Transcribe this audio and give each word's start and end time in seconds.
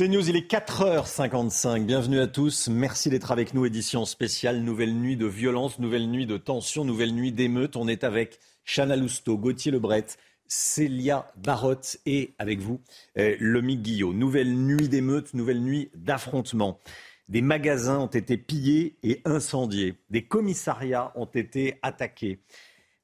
C'est 0.00 0.08
News, 0.08 0.30
il 0.30 0.34
est 0.34 0.50
4h55. 0.50 1.84
Bienvenue 1.84 2.20
à 2.20 2.26
tous. 2.26 2.68
Merci 2.68 3.10
d'être 3.10 3.32
avec 3.32 3.52
nous. 3.52 3.66
Édition 3.66 4.06
spéciale, 4.06 4.62
nouvelle 4.62 4.94
nuit 4.94 5.18
de 5.18 5.26
violence, 5.26 5.78
nouvelle 5.78 6.08
nuit 6.08 6.24
de 6.24 6.38
tension, 6.38 6.86
nouvelle 6.86 7.14
nuit 7.14 7.32
d'émeute. 7.32 7.76
On 7.76 7.86
est 7.86 8.02
avec 8.02 8.38
Chana 8.64 8.96
Lousteau, 8.96 9.36
Gauthier 9.36 9.70
Lebret, 9.70 10.06
Célia 10.46 11.30
Barotte 11.36 11.98
et 12.06 12.32
avec 12.38 12.60
vous, 12.60 12.80
euh, 13.18 13.36
Lomique 13.40 13.82
Guillot. 13.82 14.14
Nouvelle 14.14 14.56
nuit 14.56 14.88
d'émeute, 14.88 15.34
nouvelle 15.34 15.60
nuit 15.60 15.90
d'affrontement. 15.94 16.80
Des 17.28 17.42
magasins 17.42 17.98
ont 17.98 18.06
été 18.06 18.38
pillés 18.38 18.96
et 19.02 19.20
incendiés. 19.26 19.96
Des 20.08 20.24
commissariats 20.24 21.12
ont 21.14 21.26
été 21.26 21.78
attaqués. 21.82 22.40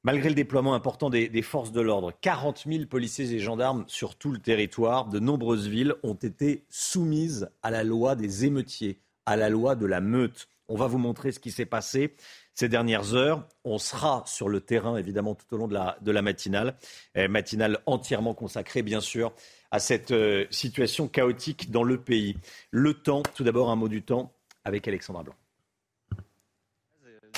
Malgré 0.06 0.28
le 0.28 0.36
déploiement 0.36 0.74
important 0.74 1.10
des, 1.10 1.42
forces 1.42 1.72
de 1.72 1.80
l'ordre, 1.80 2.12
40 2.20 2.66
000 2.68 2.86
policiers 2.86 3.32
et 3.32 3.40
gendarmes 3.40 3.82
sur 3.88 4.14
tout 4.14 4.30
le 4.30 4.38
territoire, 4.38 5.06
de 5.06 5.18
nombreuses 5.18 5.66
villes 5.66 5.96
ont 6.04 6.14
été 6.14 6.62
soumises 6.70 7.50
à 7.64 7.72
la 7.72 7.82
loi 7.82 8.14
des 8.14 8.44
émeutiers, 8.44 9.00
à 9.26 9.34
la 9.34 9.48
loi 9.48 9.74
de 9.74 9.84
la 9.84 10.00
meute. 10.00 10.46
On 10.68 10.76
va 10.76 10.86
vous 10.86 10.98
montrer 10.98 11.32
ce 11.32 11.40
qui 11.40 11.50
s'est 11.50 11.66
passé 11.66 12.14
ces 12.54 12.68
dernières 12.68 13.14
heures. 13.14 13.48
On 13.64 13.78
sera 13.78 14.22
sur 14.26 14.48
le 14.48 14.60
terrain, 14.60 14.96
évidemment, 14.96 15.34
tout 15.34 15.52
au 15.52 15.58
long 15.58 15.66
de 15.66 15.74
la, 15.74 16.22
matinale. 16.22 16.76
Euh, 17.16 17.26
matinale 17.26 17.80
entièrement 17.86 18.32
consacrée, 18.32 18.82
bien 18.82 19.00
sûr, 19.00 19.32
à 19.72 19.80
cette 19.80 20.12
euh, 20.12 20.46
situation 20.50 21.08
chaotique 21.08 21.72
dans 21.72 21.82
le 21.82 22.00
pays. 22.00 22.36
Le 22.70 22.94
temps, 22.94 23.24
tout 23.34 23.42
d'abord, 23.42 23.70
un 23.70 23.76
mot 23.76 23.88
du 23.88 24.02
temps 24.02 24.32
avec 24.62 24.86
Alexandra 24.86 25.24
Blanc. 25.24 25.34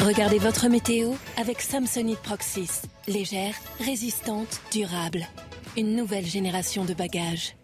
Regardez 0.01 0.39
votre 0.39 0.69
météo 0.69 1.15
avec 1.37 1.61
Samsonite 1.61 2.21
Proxys. 2.21 2.83
Légère, 3.09 3.55
résistante, 3.81 4.61
durable. 4.71 5.27
Une 5.77 5.97
nouvelle 5.97 6.25
génération 6.25 6.85
de 6.85 6.95
bagages. 6.95 7.57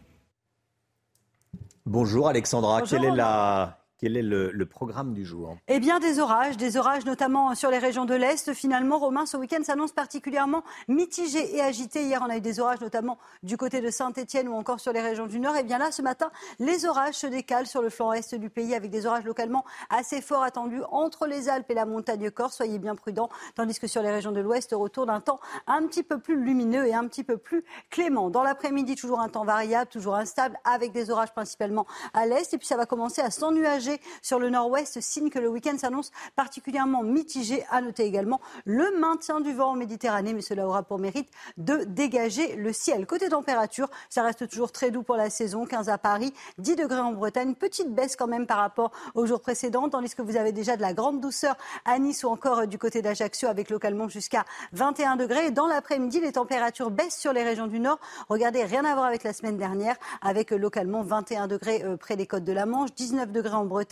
Bonjour 1.87 2.27
Alexandra, 2.27 2.81
Bonjour, 2.81 2.99
quelle 2.99 3.09
est 3.09 3.15
la, 3.15 3.84
quel 4.05 4.19
est 4.19 4.23
le, 4.23 4.67
programme 4.67 5.15
du 5.15 5.25
jour? 5.25 5.57
Eh 5.67 5.81
bien, 5.81 5.99
des 5.99 6.19
orages, 6.21 6.59
des 6.59 6.77
orages 6.77 7.07
notamment 7.07 7.55
sur 7.55 7.71
les 7.71 7.79
régions 7.79 8.05
de 8.05 8.13
l'Est. 8.13 8.53
Finalement, 8.53 8.99
Romain, 8.99 9.25
ce 9.25 9.39
week-end 9.39 9.63
s'annonce 9.63 9.93
particulièrement 9.93 10.63
mitigé 10.89 11.57
et 11.57 11.63
agité. 11.63 12.05
Hier, 12.05 12.23
on 12.23 12.29
a 12.29 12.37
eu 12.37 12.43
des 12.43 12.61
orages 12.61 12.83
notamment 12.83 13.17
du 13.43 13.57
côté 13.57 13.81
de 13.81 13.89
Saint-Etienne 13.89 14.49
ou 14.49 14.53
encore 14.53 14.79
sur 14.79 14.93
les 14.93 15.01
régions 15.01 15.27
du 15.27 15.41
Nord. 15.41 15.57
Et 15.57 15.63
bien 15.63 15.79
là, 15.79 15.91
ce 15.91 16.03
matin, 16.03 16.31
les 16.59 16.85
orages 16.85 17.15
se 17.15 17.27
décalent 17.27 17.67
sur 17.67 17.81
le 17.81 17.89
flanc 17.89 18.13
Est 18.13 18.35
du 18.35 18.51
pays 18.51 18.75
avec 18.75 18.91
des 18.91 19.07
orages 19.07 19.25
localement 19.25 19.65
assez 19.89 20.21
forts 20.21 20.43
attendus 20.43 20.83
entre 20.91 21.27
les 21.27 21.49
Alpes 21.49 21.71
et 21.71 21.75
la 21.75 21.87
montagne 21.87 22.31
Corse. 22.31 22.57
Soyez 22.57 22.79
bien 22.79 22.97
prudents. 22.97 23.31
Tandis 23.55 23.81
que 23.81 23.87
sur 23.87 24.03
les 24.03 24.11
régions 24.11 24.33
de 24.33 24.41
l'Ouest, 24.41 24.75
retour 24.77 25.07
d'un 25.07 25.21
temps 25.21 25.41
un 25.67 25.87
petit 25.87 26.03
peu 26.03 26.19
plus 26.19 26.39
lumineux 26.39 26.87
et 26.87 26.93
un 26.93 27.09
petit 27.09 27.25
peu 27.25 27.39
plus 27.39 27.65
clément. 27.89 28.29
Dans 28.29 28.43
l'après-midi, 28.43 28.97
toujours 28.97 29.21
un 29.21 29.31
temps 29.31 29.47
variable, 29.47 29.89
toujours 29.91 30.17
instable, 30.17 30.59
avec 30.65 30.93
des 30.93 31.11
orages 31.11 31.33
principalement 31.33 31.87
à 32.13 32.27
l'Est. 32.27 32.53
Et 32.53 32.59
puis, 32.59 32.67
ça 32.67 32.77
va 32.77 32.85
commencer 32.85 33.23
à 33.23 33.31
s'ennuager 33.31 33.94
sur 34.23 34.39
le 34.39 34.51
nord-ouest, 34.51 35.01
signe 35.01 35.31
que 35.31 35.39
le 35.39 35.49
week-end 35.49 35.77
s'annonce 35.79 36.11
particulièrement 36.37 37.03
mitigé. 37.03 37.65
À 37.71 37.81
noter 37.81 38.05
également 38.05 38.41
le 38.65 38.99
maintien 38.99 39.41
du 39.41 39.53
vent 39.53 39.71
en 39.71 39.75
Méditerranée, 39.75 40.35
mais 40.35 40.43
cela 40.43 40.67
aura 40.67 40.83
pour 40.83 40.99
mérite 40.99 41.29
de 41.57 41.85
dégager 41.85 42.57
le 42.57 42.73
ciel. 42.73 43.07
Côté 43.07 43.29
température, 43.29 43.89
ça 44.11 44.23
reste 44.23 44.49
toujours 44.49 44.73
très 44.73 44.91
doux 44.91 45.03
pour 45.03 45.17
la 45.17 45.31
saison, 45.31 45.67
15 45.67 45.89
à 45.89 45.99
Paris, 45.99 46.33
10 46.59 46.77
degrés 46.77 47.01
en 47.01 47.13
Bretagne, 47.13 47.55
petite 47.55 47.93
baisse 47.95 48.17
quand 48.17 48.27
même 48.27 48.47
par 48.47 48.59
rapport 48.59 48.93
aux 49.15 49.27
jours 49.27 49.41
précédents, 49.41 49.89
tandis 49.89 50.15
que 50.15 50.23
vous 50.23 50.37
avez 50.37 50.53
déjà 50.53 50.77
de 50.77 50.83
la 50.83 50.93
grande 50.93 51.21
douceur 51.21 51.57
à 51.85 51.99
Nice 51.99 52.25
ou 52.25 52.29
encore 52.29 52.61
euh, 52.61 52.67
du 52.67 52.79
côté 52.79 53.03
d'Ajaccio 53.03 53.49
avec 53.49 53.71
localement 53.71 54.09
jusqu'à 54.09 54.45
21 54.73 55.17
degrés. 55.17 55.51
Dans 55.51 55.67
l'après-midi, 55.67 56.21
les 56.21 56.33
températures 56.33 56.91
baissent 56.91 57.19
sur 57.19 57.33
les 57.33 57.43
régions 57.43 57.67
du 57.67 57.81
nord. 57.81 57.99
Regardez, 58.29 58.65
rien 58.65 58.85
à 58.85 58.95
voir 58.95 59.07
avec 59.07 59.25
la 59.25 59.33
semaine 59.33 59.57
dernière, 59.57 59.97
avec 60.23 60.53
euh, 60.53 60.57
localement 60.57 61.03
21 61.03 61.47
degrés 61.47 61.83
euh, 61.85 61.97
près 61.97 62.17
des 62.17 62.27
côtes 62.27 62.45
de 62.45 62.53
la 62.53 62.67
Manche, 62.67 62.93
19 62.95 63.33
degrés 63.33 63.55
en 63.55 63.65
Bretagne, 63.65 63.84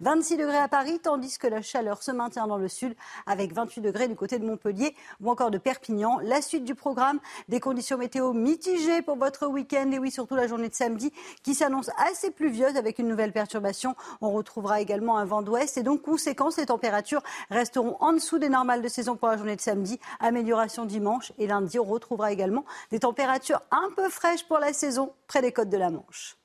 26 0.00 0.36
degrés 0.36 0.58
à 0.58 0.68
Paris, 0.68 0.98
tandis 1.02 1.38
que 1.38 1.46
la 1.46 1.62
chaleur 1.62 2.02
se 2.02 2.10
maintient 2.10 2.46
dans 2.46 2.58
le 2.58 2.68
sud 2.68 2.96
avec 3.26 3.52
28 3.52 3.80
degrés 3.80 4.08
du 4.08 4.16
côté 4.16 4.38
de 4.38 4.44
Montpellier 4.44 4.94
ou 5.20 5.30
encore 5.30 5.50
de 5.50 5.58
Perpignan. 5.58 6.18
La 6.22 6.42
suite 6.42 6.64
du 6.64 6.74
programme, 6.74 7.20
des 7.48 7.60
conditions 7.60 7.98
météo 7.98 8.32
mitigées 8.32 9.02
pour 9.02 9.16
votre 9.16 9.46
week-end 9.46 9.90
et 9.92 9.98
oui, 9.98 10.10
surtout 10.10 10.34
la 10.34 10.46
journée 10.46 10.68
de 10.68 10.74
samedi 10.74 11.12
qui 11.42 11.54
s'annonce 11.54 11.90
assez 11.98 12.30
pluvieuse 12.30 12.76
avec 12.76 12.98
une 12.98 13.08
nouvelle 13.08 13.32
perturbation. 13.32 13.94
On 14.20 14.30
retrouvera 14.30 14.80
également 14.80 15.18
un 15.18 15.24
vent 15.24 15.42
d'ouest 15.42 15.76
et 15.76 15.82
donc, 15.82 16.02
conséquence, 16.02 16.56
les 16.56 16.66
températures 16.66 17.22
resteront 17.50 17.96
en 18.00 18.12
dessous 18.12 18.38
des 18.38 18.48
normales 18.48 18.82
de 18.82 18.88
saison 18.88 19.16
pour 19.16 19.28
la 19.28 19.36
journée 19.36 19.56
de 19.56 19.60
samedi. 19.60 19.98
Amélioration 20.20 20.84
dimanche 20.84 21.32
et 21.38 21.46
lundi, 21.46 21.78
on 21.78 21.84
retrouvera 21.84 22.32
également 22.32 22.64
des 22.90 23.00
températures 23.00 23.62
un 23.70 23.90
peu 23.94 24.08
fraîches 24.08 24.46
pour 24.46 24.58
la 24.58 24.72
saison 24.72 25.12
près 25.26 25.42
des 25.42 25.52
côtes 25.52 25.70
de 25.70 25.76
la 25.76 25.90
Manche. 25.90 26.36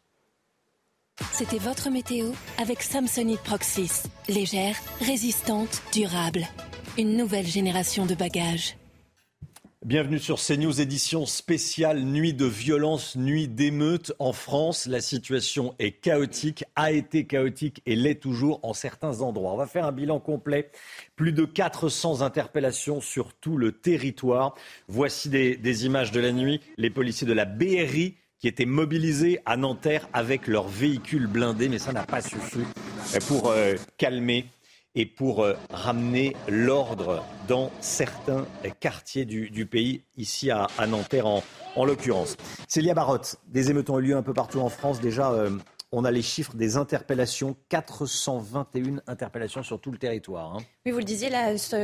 C'était 1.34 1.60
votre 1.60 1.90
météo 1.90 2.32
avec 2.58 2.82
Samsonite 2.82 3.42
Proxys. 3.42 4.04
Légère, 4.28 4.76
résistante, 5.00 5.82
durable. 5.94 6.48
Une 6.98 7.16
nouvelle 7.16 7.46
génération 7.46 8.06
de 8.06 8.16
bagages. 8.16 8.76
Bienvenue 9.84 10.20
sur 10.20 10.40
CNews, 10.40 10.80
édition 10.80 11.26
spéciale 11.26 12.02
Nuit 12.02 12.36
de 12.36 12.46
violence, 12.46 13.16
nuit 13.16 13.48
d'émeute 13.48 14.14
en 14.20 14.32
France. 14.32 14.86
La 14.86 15.02
situation 15.02 15.74
est 15.80 15.94
chaotique, 15.94 16.64
a 16.76 16.92
été 16.92 17.26
chaotique 17.26 17.82
et 17.88 17.96
l'est 17.96 18.22
toujours 18.22 18.60
en 18.62 18.74
certains 18.74 19.22
endroits. 19.22 19.54
On 19.54 19.58
va 19.58 19.66
faire 19.66 19.86
un 19.86 19.92
bilan 19.92 20.20
complet. 20.20 20.70
Plus 21.16 21.34
de 21.34 21.46
400 21.46 22.22
interpellations 22.22 23.02
sur 23.02 23.34
tout 23.34 23.58
le 23.58 23.72
territoire. 23.72 24.54
Voici 24.88 25.30
des, 25.30 25.56
des 25.58 25.86
images 25.88 26.12
de 26.12 26.20
la 26.20 26.32
nuit. 26.32 26.62
Les 26.78 26.92
policiers 26.92 27.26
de 27.26 27.34
la 27.34 27.46
BRI 27.46 28.18
qui 28.42 28.48
étaient 28.48 28.66
mobilisés 28.66 29.40
à 29.46 29.56
Nanterre 29.56 30.10
avec 30.14 30.48
leurs 30.48 30.68
véhicules 30.68 31.28
blindés, 31.28 31.70
mais 31.70 31.78
ça 31.78 31.94
n'a 31.94 32.04
pas 32.04 32.22
suffi 32.22 32.62
pour 33.28 33.52
euh, 33.52 33.76
calmer 33.98 34.48
et 34.96 35.06
pour 35.06 35.44
euh, 35.44 35.54
ramener 35.70 36.36
l'ordre 36.50 37.24
dans 37.48 37.72
certains 37.80 38.46
euh, 38.66 38.70
quartiers 38.80 39.26
du, 39.26 39.66
pays, 39.66 40.02
ici 40.18 40.52
à, 40.52 40.68
Nanterre 40.88 41.28
en, 41.28 41.44
en 41.76 41.86
l'occurrence. 41.86 42.36
Célia 42.68 42.94
Barotte, 42.94 43.38
des 43.48 43.70
émeutes 43.70 43.90
ont 43.90 44.00
eu 44.00 44.04
lieu 44.04 44.18
un 44.18 44.22
peu 44.22 44.34
partout 44.34 44.60
en 44.60 44.70
France. 44.70 45.00
Déjà, 45.00 45.32
euh, 45.32 45.52
on 45.94 46.06
a 46.06 46.12
les 46.12 46.22
chiffres 46.22 46.56
des 46.56 46.78
interpellations, 46.78 47.58
421 47.68 49.02
interpellations 49.08 49.62
sur 49.62 49.80
tout 49.80 49.92
le 49.92 49.98
territoire. 49.98 50.56
hein. 50.56 50.64
Oui, 50.86 50.92
vous 50.94 51.00
le 51.00 51.04
disiez 51.04 51.30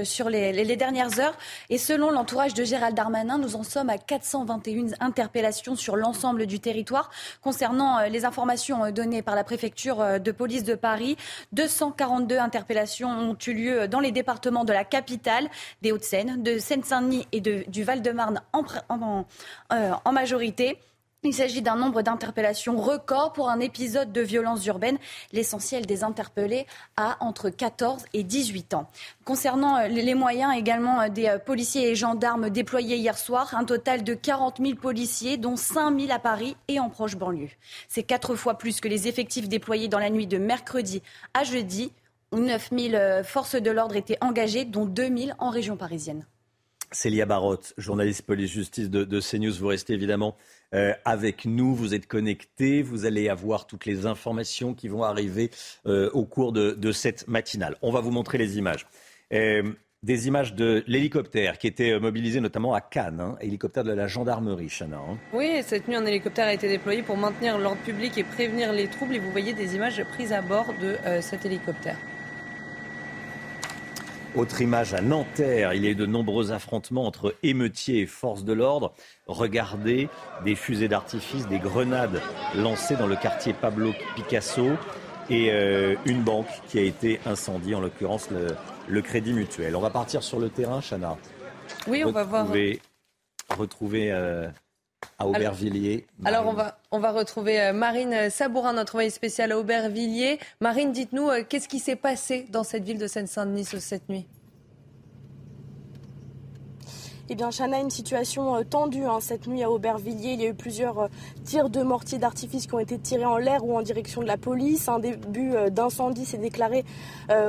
sur 0.05 0.29
les, 0.29 0.75
dernières 0.77 1.19
heures. 1.19 1.37
Et 1.69 1.77
selon 1.77 2.09
l'entourage 2.09 2.53
de 2.53 2.63
Gérald 2.63 2.95
Darmanin, 2.95 3.37
nous 3.37 3.57
en 3.57 3.63
sommes 3.63 3.89
à 3.89 3.97
421 3.97 4.93
interpellations 5.01 5.75
sur 5.75 5.97
l'ensemble 5.97 6.45
du 6.45 6.59
territoire. 6.59 7.11
Concernant 7.41 7.99
euh, 7.99 8.07
les 8.07 8.23
informations 8.23 8.85
euh, 8.85 8.91
données 8.91 9.21
par 9.21 9.35
la 9.35 9.43
préfecture 9.43 9.99
euh, 10.01 10.19
de 10.19 10.31
police 10.31 10.63
de 10.63 10.75
Paris, 10.75 11.17
242 11.51 12.37
interpellations 12.37 13.09
ont 13.09 13.37
eu 13.45 13.53
lieu 13.53 13.87
dans 13.89 13.99
les 13.99 14.11
départements 14.11 14.63
de 14.63 14.73
la 14.73 14.85
capitale, 14.85 15.49
des 15.81 15.91
Hauts-de-Seine, 15.91 16.41
de 16.41 16.57
Seine-Saint-Denis 16.57 17.27
et 17.33 17.41
du 17.41 17.83
Val-de-Marne 17.83 18.41
en 18.53 20.11
majorité. 20.11 20.79
Il 21.23 21.33
s'agit 21.33 21.63
d'un 21.63 21.75
nombre 21.75 22.03
d'interpellations 22.03 22.77
record 22.77 23.33
pour 23.33 23.49
un 23.49 23.59
épisode 23.59 24.11
de 24.11 24.21
violence 24.21 24.65
urbaine. 24.67 24.99
L'essentiel 25.33 25.85
des 25.85 26.03
interpellés 26.03 26.67
a 26.95 27.17
entre 27.21 27.49
14 27.49 28.05
et 28.13 28.23
18 28.23 28.75
ans. 28.75 28.87
Concernant 29.25 29.77
euh, 29.77 29.87
les 29.87 30.13
moyens 30.13 30.55
également 30.55 31.01
euh, 31.01 31.09
des 31.09 31.27
euh, 31.27 31.39
policiers 31.39 31.89
et 31.89 31.95
gendarmes 31.95 32.51
déployés 32.51 32.97
hier 32.97 33.17
soir, 33.17 33.55
un 33.55 33.65
total 33.65 34.03
de 34.03 34.13
40 34.13 34.59
000 34.61 34.75
policiers, 34.75 35.37
dont 35.37 35.55
5 35.55 35.99
000 35.99 36.11
à 36.11 36.19
Paris 36.19 36.55
et 36.67 36.79
en 36.79 36.89
proche 36.89 37.15
banlieue. 37.15 37.49
C'est 37.89 38.03
quatre 38.03 38.35
fois 38.35 38.57
plus 38.57 38.79
que 38.79 38.87
les 38.87 39.07
effectifs 39.07 39.49
déployés 39.49 39.87
dans 39.87 39.99
la 39.99 40.11
nuit 40.11 40.27
de 40.27 40.37
mercredi 40.37 41.01
à 41.33 41.43
jeudi, 41.43 41.91
où 42.31 42.39
9 42.39 42.69
000 42.71 42.93
euh, 42.93 43.23
forces 43.23 43.55
de 43.55 43.71
l'ordre 43.71 43.95
étaient 43.95 44.17
engagées, 44.21 44.65
dont 44.65 44.85
2 44.85 45.17
000 45.17 45.31
en 45.39 45.49
région 45.49 45.77
parisienne. 45.77 46.25
Célia 46.91 47.25
Barotte, 47.25 47.73
journaliste 47.77 48.23
police-justice 48.23 48.89
de, 48.89 49.03
de 49.03 49.19
CNews, 49.19 49.53
vous 49.53 49.67
restez 49.67 49.93
évidemment 49.93 50.37
euh, 50.73 50.93
avec 51.05 51.45
nous, 51.45 51.73
vous 51.75 51.93
êtes 51.93 52.07
connectés, 52.07 52.81
vous 52.81 53.05
allez 53.05 53.29
avoir 53.29 53.67
toutes 53.67 53.85
les 53.85 54.05
informations 54.05 54.73
qui 54.73 54.87
vont 54.87 55.03
arriver 55.03 55.49
euh, 55.85 56.09
au 56.11 56.25
cours 56.25 56.51
de, 56.51 56.91
cette 56.91 57.27
matinale. 57.27 57.75
On 57.81 57.91
va 57.91 58.01
vous 58.01 58.11
montrer 58.11 58.37
les 58.37 58.57
images. 58.57 58.87
Euh, 59.33 59.63
des 60.03 60.27
images 60.27 60.53
de 60.53 60.83
l'hélicoptère 60.87 61.57
qui 61.57 61.67
était 61.67 61.99
mobilisé 61.99 62.39
notamment 62.39 62.73
à 62.73 62.81
Cannes, 62.81 63.19
hein, 63.19 63.37
hélicoptère 63.41 63.83
de 63.83 63.91
la 63.91 64.07
gendarmerie, 64.07 64.69
Chana. 64.69 64.97
Hein. 64.97 65.17
Oui, 65.33 65.61
cette 65.63 65.87
nuit, 65.87 65.95
un 65.95 66.05
hélicoptère 66.05 66.47
a 66.47 66.53
été 66.53 66.67
déployé 66.67 67.01
pour 67.01 67.17
maintenir 67.17 67.57
l'ordre 67.57 67.81
public 67.81 68.17
et 68.17 68.23
prévenir 68.23 68.71
les 68.73 68.87
troubles. 68.87 69.15
Et 69.15 69.19
vous 69.19 69.31
voyez 69.31 69.53
des 69.53 69.75
images 69.75 70.03
prises 70.03 70.33
à 70.33 70.41
bord 70.41 70.67
de 70.81 70.95
cet 71.21 71.45
hélicoptère. 71.45 71.97
Autre 74.37 74.61
image 74.61 74.93
à 74.93 75.01
Nanterre, 75.01 75.73
il 75.73 75.83
y 75.83 75.87
a 75.87 75.89
eu 75.89 75.95
de 75.95 76.05
nombreux 76.05 76.51
affrontements 76.51 77.07
entre 77.07 77.33
émeutiers 77.41 78.01
et 78.01 78.05
forces 78.05 78.43
de 78.43 78.53
l'ordre. 78.53 78.93
Regardez 79.25 80.09
des 80.45 80.53
fusées 80.53 80.87
d'artifice, 80.87 81.47
des 81.47 81.57
grenades 81.57 82.21
lancées 82.55 82.95
dans 82.95 83.07
le 83.07 83.15
quartier 83.15 83.53
Pablo 83.53 83.93
Picasso 84.15 84.69
et 85.31 85.51
euh, 85.51 85.95
une 86.05 86.21
banque 86.21 86.45
qui 86.67 86.77
a 86.77 86.83
été 86.83 87.19
incendiée, 87.25 87.73
en 87.73 87.81
l'occurrence 87.81 88.29
le, 88.29 89.01
Crédit 89.01 89.33
Mutuel. 89.33 89.75
On 89.75 89.81
va 89.81 89.89
partir 89.89 90.21
sur 90.21 90.39
le 90.39 90.49
terrain, 90.49 90.81
Chana. 90.81 91.17
Oui, 91.87 92.03
on 92.05 92.11
va 92.11 92.23
voir. 92.23 92.47
Retrouver 93.57 94.11
euh, 94.11 94.49
à 95.19 95.27
Aubervilliers. 95.27 96.07
Alors, 96.25 96.47
on 96.47 96.53
va, 96.53 96.79
on 96.91 96.99
va 96.99 97.11
retrouver 97.11 97.61
euh, 97.61 97.73
Marine 97.73 98.29
Sabourin, 98.29 98.73
notre 98.73 98.95
envoyée 98.95 99.09
spéciale 99.09 99.51
à 99.51 99.59
Aubervilliers. 99.59 100.39
Marine, 100.59 100.91
dites-nous, 100.91 101.29
qu'est-ce 101.49 101.67
qui 101.67 101.79
s'est 101.79 101.95
passé 101.95 102.45
dans 102.49 102.63
cette 102.63 102.83
ville 102.83 102.99
de 102.99 103.07
Seine-Saint-Denis 103.07 103.65
cette 103.79 104.09
nuit? 104.09 104.27
Eh 107.29 107.35
bien, 107.35 107.49
Chana, 107.49 107.81
une 107.81 107.89
situation 107.89 108.55
euh, 108.55 108.63
tendue 108.63 109.03
hein, 109.03 109.19
cette 109.19 109.47
nuit 109.47 109.61
à 109.61 109.69
Aubervilliers. 109.69 110.31
Il 110.31 110.41
y 110.41 110.45
a 110.45 110.49
eu 110.49 110.53
plusieurs 110.53 110.99
euh, 110.99 111.07
tirs 111.43 111.69
de 111.69 111.81
mortiers 111.83 112.19
d'artifice 112.19 112.67
qui 112.67 112.73
ont 112.73 112.79
été 112.79 112.97
tirés 112.97 113.25
en 113.25 113.35
l'air 113.35 113.65
ou 113.65 113.75
en 113.75 113.81
direction 113.81 114.21
de 114.21 114.27
la 114.27 114.37
police. 114.37 114.87
Un 114.87 114.99
début 114.99 115.53
euh, 115.53 115.69
d'incendie 115.69 116.25
s'est 116.25 116.37
déclaré 116.37 116.85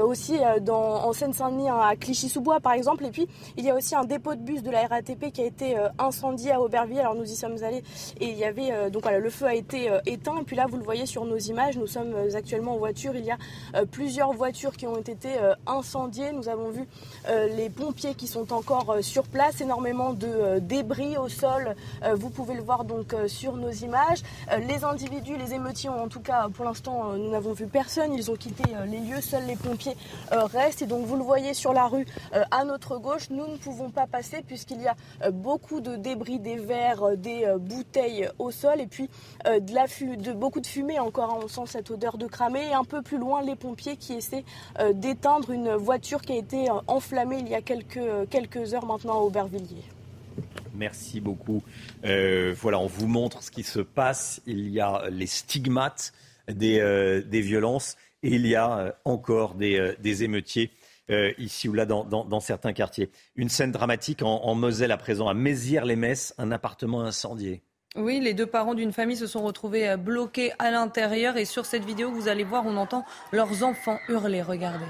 aussi 0.02 0.38
dans, 0.62 1.04
en 1.04 1.12
Seine-Saint-Denis, 1.12 1.69
hein, 1.69 1.78
à 1.78 1.94
Clichy-sous-Bois, 1.94 2.58
par 2.58 2.72
exemple. 2.72 3.04
Et 3.04 3.10
puis, 3.10 3.28
il 3.56 3.64
y 3.64 3.70
a 3.70 3.76
aussi 3.76 3.94
un 3.94 4.04
dépôt 4.04 4.34
de 4.34 4.40
bus 4.40 4.62
de 4.62 4.70
la 4.70 4.86
RATP 4.86 5.30
qui 5.32 5.40
a 5.40 5.44
été 5.44 5.76
incendié 5.98 6.50
à 6.50 6.60
Aubervilliers. 6.60 7.00
Alors, 7.00 7.14
nous 7.14 7.30
y 7.30 7.36
sommes 7.36 7.62
allés 7.62 7.84
et 8.20 8.28
il 8.28 8.36
y 8.36 8.44
avait 8.44 8.90
donc 8.90 9.02
voilà, 9.02 9.20
le 9.20 9.30
feu 9.30 9.46
a 9.46 9.54
été 9.54 9.88
éteint. 10.06 10.38
Et 10.40 10.44
puis 10.44 10.56
là, 10.56 10.66
vous 10.69 10.78
le 10.78 10.82
voyez 10.82 11.06
sur 11.06 11.25
nos 11.25 11.36
images, 11.36 11.76
nous 11.76 11.86
sommes 11.86 12.14
actuellement 12.34 12.75
en 12.75 12.78
voiture. 12.78 13.14
Il 13.14 13.25
y 13.25 13.30
a 13.30 13.38
plusieurs 13.90 14.32
voitures 14.32 14.76
qui 14.76 14.86
ont 14.86 14.98
été 14.98 15.30
incendiées. 15.66 16.32
Nous 16.32 16.48
avons 16.48 16.70
vu 16.70 16.84
les 17.28 17.70
pompiers 17.70 18.14
qui 18.14 18.26
sont 18.26 18.52
encore 18.52 18.96
sur 19.00 19.25
place 19.25 19.60
énormément 19.68 20.14
de 20.14 20.26
euh, 20.26 20.60
débris 20.60 21.18
au 21.18 21.28
sol. 21.28 21.76
Euh, 22.02 22.14
vous 22.14 22.30
pouvez 22.30 22.54
le 22.54 22.62
voir 22.62 22.84
donc 22.84 23.12
euh, 23.12 23.28
sur 23.28 23.54
nos 23.54 23.70
images. 23.70 24.22
les 24.66 24.82
individus, 24.82 25.36
les 25.36 25.52
émeutiers, 25.52 25.90
en 25.90 26.08
tout 26.08 26.20
cas 26.20 26.48
pour 26.48 26.64
l'instant, 26.64 27.12
nous 27.12 27.30
n'avons 27.30 27.52
vu 27.52 27.66
personne. 27.66 28.14
Ils 28.14 28.30
ont 28.30 28.36
quitté 28.36 28.64
les 28.86 29.00
lieux. 29.00 29.20
Seuls 29.20 29.44
les 29.46 29.56
pompiers 29.56 29.96
restent. 30.30 30.80
Et 30.80 30.86
donc 30.86 31.04
vous 31.04 31.16
le 31.16 31.22
voyez 31.22 31.52
sur 31.52 31.74
la 31.74 31.86
rue 31.86 32.06
à 32.32 32.64
notre 32.64 32.96
gauche. 32.98 33.28
Nous 33.30 33.46
ne 33.46 33.56
pouvons 33.56 33.90
pas 33.90 34.06
passer 34.06 34.42
puisqu'il 34.46 34.80
y 34.80 34.88
a 34.88 34.96
beaucoup 35.30 35.80
de 35.80 35.96
débris, 35.96 36.38
des 36.38 36.56
verres, 36.56 37.16
des 37.16 37.52
bouteilles 37.58 38.28
au 38.38 38.50
sol 38.50 38.80
et 38.80 38.86
puis 38.86 39.10
de, 39.44 39.74
la 39.74 39.86
de 40.16 40.32
beaucoup 40.32 40.60
de 40.60 40.66
fumée 40.66 40.98
encore. 40.98 41.30
Hein. 41.30 41.40
On 41.44 41.48
sent 41.48 41.66
cette 41.66 41.90
odeur 41.90 42.16
de 42.16 42.26
cramé. 42.26 42.68
Et 42.70 42.74
un 42.74 42.84
peu 42.84 43.02
plus 43.02 43.18
loin, 43.18 43.42
les 43.42 43.56
pompiers 43.56 43.96
qui 43.96 44.14
essaient 44.14 44.44
d'éteindre 44.94 45.50
une 45.50 45.74
voiture 45.74 46.22
qui 46.22 46.32
a 46.32 46.36
été 46.36 46.68
enflammée 46.86 47.38
il 47.40 47.48
y 47.48 47.54
a 47.54 47.62
quelques, 47.62 48.28
quelques 48.30 48.72
heures 48.74 48.86
maintenant 48.86 49.14
à 49.14 49.22
Aubervilliers. 49.22 49.57
Merci 50.75 51.20
beaucoup. 51.20 51.62
Euh, 52.05 52.55
voilà, 52.56 52.78
on 52.78 52.87
vous 52.87 53.08
montre 53.08 53.43
ce 53.43 53.50
qui 53.50 53.62
se 53.62 53.81
passe. 53.81 54.40
Il 54.46 54.69
y 54.69 54.81
a 54.81 55.08
les 55.10 55.26
stigmates 55.26 56.12
des, 56.49 56.81
euh, 56.81 57.22
violences 57.31 57.96
et 58.22 58.34
il 58.34 58.46
y 58.46 58.55
a 58.55 58.78
euh, 58.78 58.93
encore 59.05 59.55
des, 59.55 60.22
émeutiers 60.22 60.70
ici 61.38 61.70
ou 61.70 61.72
là 61.72 61.87
dans, 61.87 62.40
certains 62.40 62.75
quartiers. 62.75 63.10
Une 63.34 63.49
scène 63.49 63.72
dramatique 63.72 64.20
en, 64.22 64.55
Moselle 64.55 64.93
à 64.93 64.99
présent, 64.99 65.26
à 65.26 65.34
Mézières-les-Messes, 65.34 66.34
un 66.37 66.52
appartement 66.52 67.00
incendié. 67.00 67.62
Oui, 67.96 68.20
les 68.20 68.34
deux 68.34 68.46
parents 68.46 68.75
d'une 68.75 68.93
famille 68.93 69.16
se 69.16 69.26
sont 69.26 69.43
retrouvés 69.43 69.96
bloqués 69.96 70.52
à 70.58 70.70
l'intérieur 70.70 71.38
et 71.38 71.46
sur 71.46 71.64
cette 71.64 71.87
vidéo, 71.87 72.12
vous 72.12 72.28
allez 72.28 72.44
voir, 72.44 72.66
on 72.66 72.76
entend 72.76 73.06
leurs 73.32 73.64
enfants 73.64 73.99
hurler. 74.11 74.43
Regardez. 74.43 74.84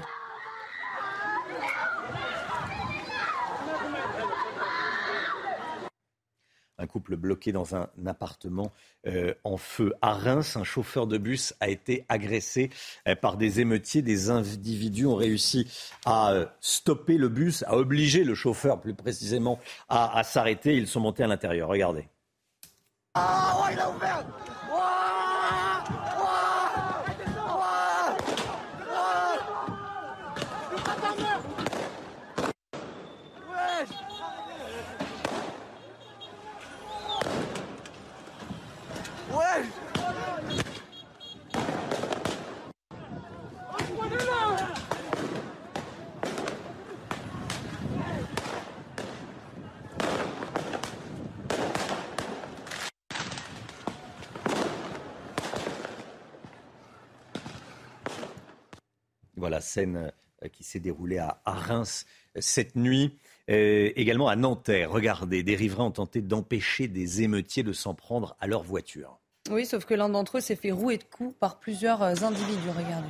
Un 6.79 6.87
couple 6.87 7.15
bloqué 7.17 7.51
dans 7.51 7.75
un 7.75 7.89
appartement 8.07 8.71
euh, 9.05 9.33
en 9.43 9.57
feu. 9.57 9.93
À 10.01 10.13
Reims, 10.13 10.55
un 10.55 10.63
chauffeur 10.63 11.05
de 11.05 11.17
bus 11.17 11.53
a 11.59 11.69
été 11.69 12.05
agressé 12.09 12.69
euh, 13.07 13.15
par 13.15 13.37
des 13.37 13.59
émeutiers. 13.59 14.01
Des 14.01 14.29
individus 14.29 15.05
ont 15.05 15.15
réussi 15.15 15.67
à 16.05 16.31
euh, 16.31 16.45
stopper 16.61 17.17
le 17.17 17.29
bus, 17.29 17.63
à 17.67 17.77
obliger 17.77 18.23
le 18.23 18.33
chauffeur 18.33 18.79
plus 18.79 18.95
précisément 18.95 19.59
à, 19.89 20.23
s'arrêter. 20.23 20.75
Ils 20.75 20.87
sont 20.87 21.01
montés 21.01 21.23
à 21.23 21.27
l'intérieur. 21.27 21.69
Regardez. 21.69 22.07
Ah, 23.13 23.49
Voilà, 59.39 59.58
scène 59.69 60.11
euh, 60.43 60.47
qui 60.47 60.63
s'est 60.63 60.79
déroulée 60.79 61.17
à, 61.17 61.39
Reims 61.45 62.05
euh, 62.35 62.39
cette 62.41 62.75
nuit. 62.75 63.17
Euh, 63.49 63.91
également 63.95 64.27
à 64.27 64.35
Nanterre, 64.35 64.91
regardez, 64.91 65.43
des 65.43 65.55
riverains 65.55 65.85
ont 65.85 65.91
tenté 65.91 66.21
d'empêcher 66.21 66.87
des 66.87 67.23
émeutiers 67.23 67.63
de 67.63 67.73
s'en 67.73 67.93
prendre 67.93 68.35
à 68.39 68.47
leur 68.47 68.63
voiture. 68.63 69.19
Oui, 69.49 69.65
sauf 69.65 69.85
que 69.85 69.95
l'un 69.95 70.09
d'entre 70.09 70.37
eux 70.37 70.41
s'est 70.41 70.55
fait 70.55 70.71
rouer 70.71 70.97
de 70.97 71.03
coups 71.03 71.35
par 71.39 71.59
plusieurs 71.59 72.03
individus. 72.23 72.69
Regardez. 72.69 73.09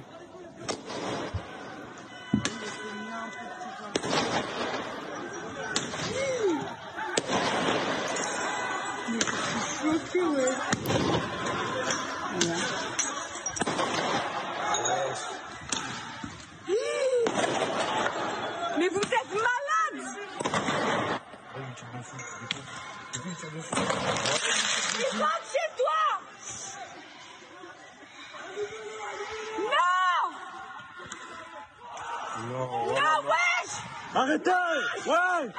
Arrêtez 34.15 34.51
Ouais 35.05 35.49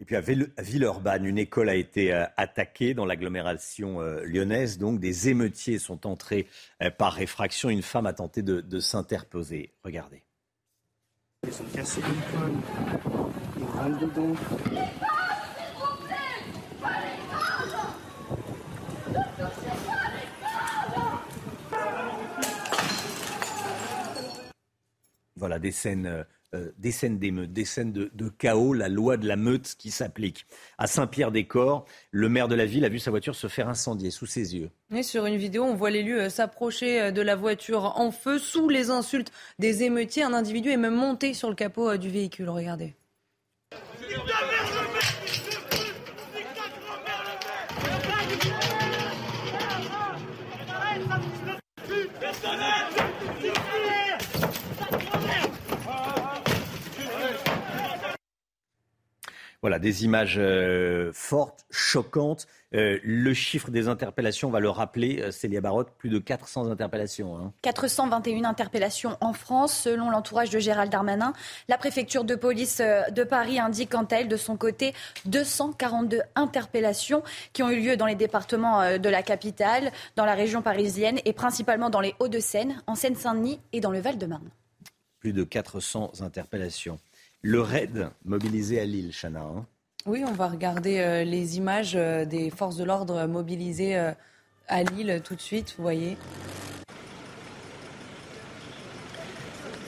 Et 0.00 0.04
puis 0.04 0.16
à 0.16 0.20
Villeurbanne, 0.20 1.24
une 1.24 1.38
école 1.38 1.68
a 1.68 1.74
été 1.74 2.12
euh, 2.12 2.24
attaquée 2.36 2.94
dans 2.94 3.04
l'agglomération 3.04 4.00
euh, 4.00 4.22
lyonnaise. 4.24 4.78
Donc 4.78 5.00
des 5.00 5.28
émeutiers 5.28 5.78
sont 5.78 6.06
entrés 6.06 6.46
euh, 6.82 6.90
par 6.90 7.12
réfraction. 7.12 7.68
Une 7.68 7.82
femme 7.82 8.06
a 8.06 8.12
tenté 8.12 8.42
de, 8.42 8.60
de 8.60 8.80
s'interposer. 8.80 9.74
Regardez. 9.84 10.27
Ils 11.46 11.52
ont 11.52 11.64
cassé 11.72 12.00
l'école. 12.00 12.52
Ils 13.58 13.64
rentrent 13.64 13.98
dedans. 14.00 14.34
Voilà, 25.36 25.60
des 25.60 25.70
scènes, 25.70 26.26
euh, 26.54 26.58
euh, 26.58 26.72
des 26.78 26.92
scènes 26.92 27.18
d'émeute, 27.18 27.52
des 27.52 27.64
scènes 27.64 27.92
de, 27.92 28.28
chaos, 28.28 28.72
la 28.72 28.88
loi 28.88 29.16
de 29.16 29.26
la 29.26 29.36
meute 29.36 29.74
qui 29.78 29.90
s'applique. 29.90 30.46
À 30.78 30.86
Saint-Pierre-des-Corps, 30.86 31.84
le 32.10 32.28
maire 32.28 32.48
de 32.48 32.54
la 32.54 32.64
ville 32.64 32.84
a 32.84 32.88
vu 32.88 32.98
sa 32.98 33.10
voiture 33.10 33.34
se 33.34 33.48
faire 33.48 33.68
incendier 33.68 34.10
sous 34.10 34.26
ses 34.26 34.56
yeux. 34.56 34.70
Et 34.94 35.02
sur 35.02 35.26
une 35.26 35.36
vidéo, 35.36 35.64
on 35.64 35.74
voit 35.74 35.90
l'élu 35.90 36.18
euh, 36.18 36.30
s'approcher 36.30 37.12
de 37.12 37.22
la 37.22 37.36
voiture 37.36 37.98
en 37.98 38.10
feu 38.10 38.38
sous 38.38 38.68
les 38.68 38.90
insultes 38.90 39.32
des 39.58 39.82
émeutiers. 39.82 40.22
Un 40.22 40.32
individu 40.32 40.70
est 40.70 40.76
même 40.76 40.94
monté 40.94 41.34
sur 41.34 41.48
le 41.48 41.54
capot 41.54 41.96
du 41.96 42.08
véhicule. 42.08 42.48
Regardez. 42.48 42.94
Voilà, 59.68 59.78
des 59.78 60.06
images 60.06 60.36
euh, 60.38 61.10
fortes, 61.12 61.66
choquantes. 61.70 62.46
Euh, 62.74 62.98
le 63.02 63.34
chiffre 63.34 63.70
des 63.70 63.86
interpellations, 63.86 64.48
on 64.48 64.50
va 64.50 64.60
le 64.60 64.70
rappeler, 64.70 65.20
euh, 65.20 65.30
Célia 65.30 65.60
Barotte, 65.60 65.90
plus 65.98 66.08
de 66.08 66.18
400 66.18 66.70
interpellations. 66.70 67.52
421 67.60 68.44
hein. 68.44 68.48
interpellations 68.48 69.18
en 69.20 69.34
France, 69.34 69.78
selon 69.78 70.08
l'entourage 70.08 70.48
de 70.48 70.58
Gérald 70.58 70.90
Darmanin. 70.90 71.34
La 71.68 71.76
préfecture 71.76 72.24
de 72.24 72.34
police 72.34 72.78
de 72.80 73.24
Paris 73.24 73.58
indique 73.58 73.90
quant 73.90 74.04
à 74.04 74.16
elle, 74.16 74.28
de 74.28 74.38
son 74.38 74.56
côté, 74.56 74.94
242 75.26 76.22
interpellations 76.34 77.22
qui 77.52 77.62
ont 77.62 77.68
eu 77.68 77.82
lieu 77.82 77.98
dans 77.98 78.06
les 78.06 78.14
départements 78.14 78.96
de 78.96 79.08
la 79.10 79.22
capitale, 79.22 79.92
dans 80.16 80.24
la 80.24 80.34
région 80.34 80.62
parisienne 80.62 81.18
et 81.26 81.34
principalement 81.34 81.90
dans 81.90 82.00
les 82.00 82.14
Hauts-de-Seine, 82.20 82.82
en 82.86 82.94
Seine-Saint-Denis 82.94 83.60
et 83.74 83.80
dans 83.80 83.90
le 83.90 84.00
Val-de-Marne. 84.00 84.48
Plus 85.20 85.34
de 85.34 85.44
400 85.44 86.22
interpellations. 86.22 86.98
Le 87.42 87.60
raid 87.60 88.10
mobilisé 88.24 88.80
à 88.80 88.84
Lille, 88.84 89.12
Chana. 89.12 89.42
Hein. 89.42 89.64
oui, 90.06 90.24
on 90.26 90.32
va 90.32 90.48
regarder 90.48 90.98
euh, 90.98 91.22
les 91.22 91.56
images 91.56 91.94
euh, 91.94 92.24
des 92.24 92.50
forces 92.50 92.76
de 92.76 92.82
l'ordre 92.82 93.26
mobilisées 93.26 93.96
euh, 93.96 94.12
à 94.66 94.82
Lille 94.82 95.20
tout 95.24 95.36
de 95.36 95.40
suite, 95.40 95.74
vous 95.76 95.84
voyez. 95.84 96.16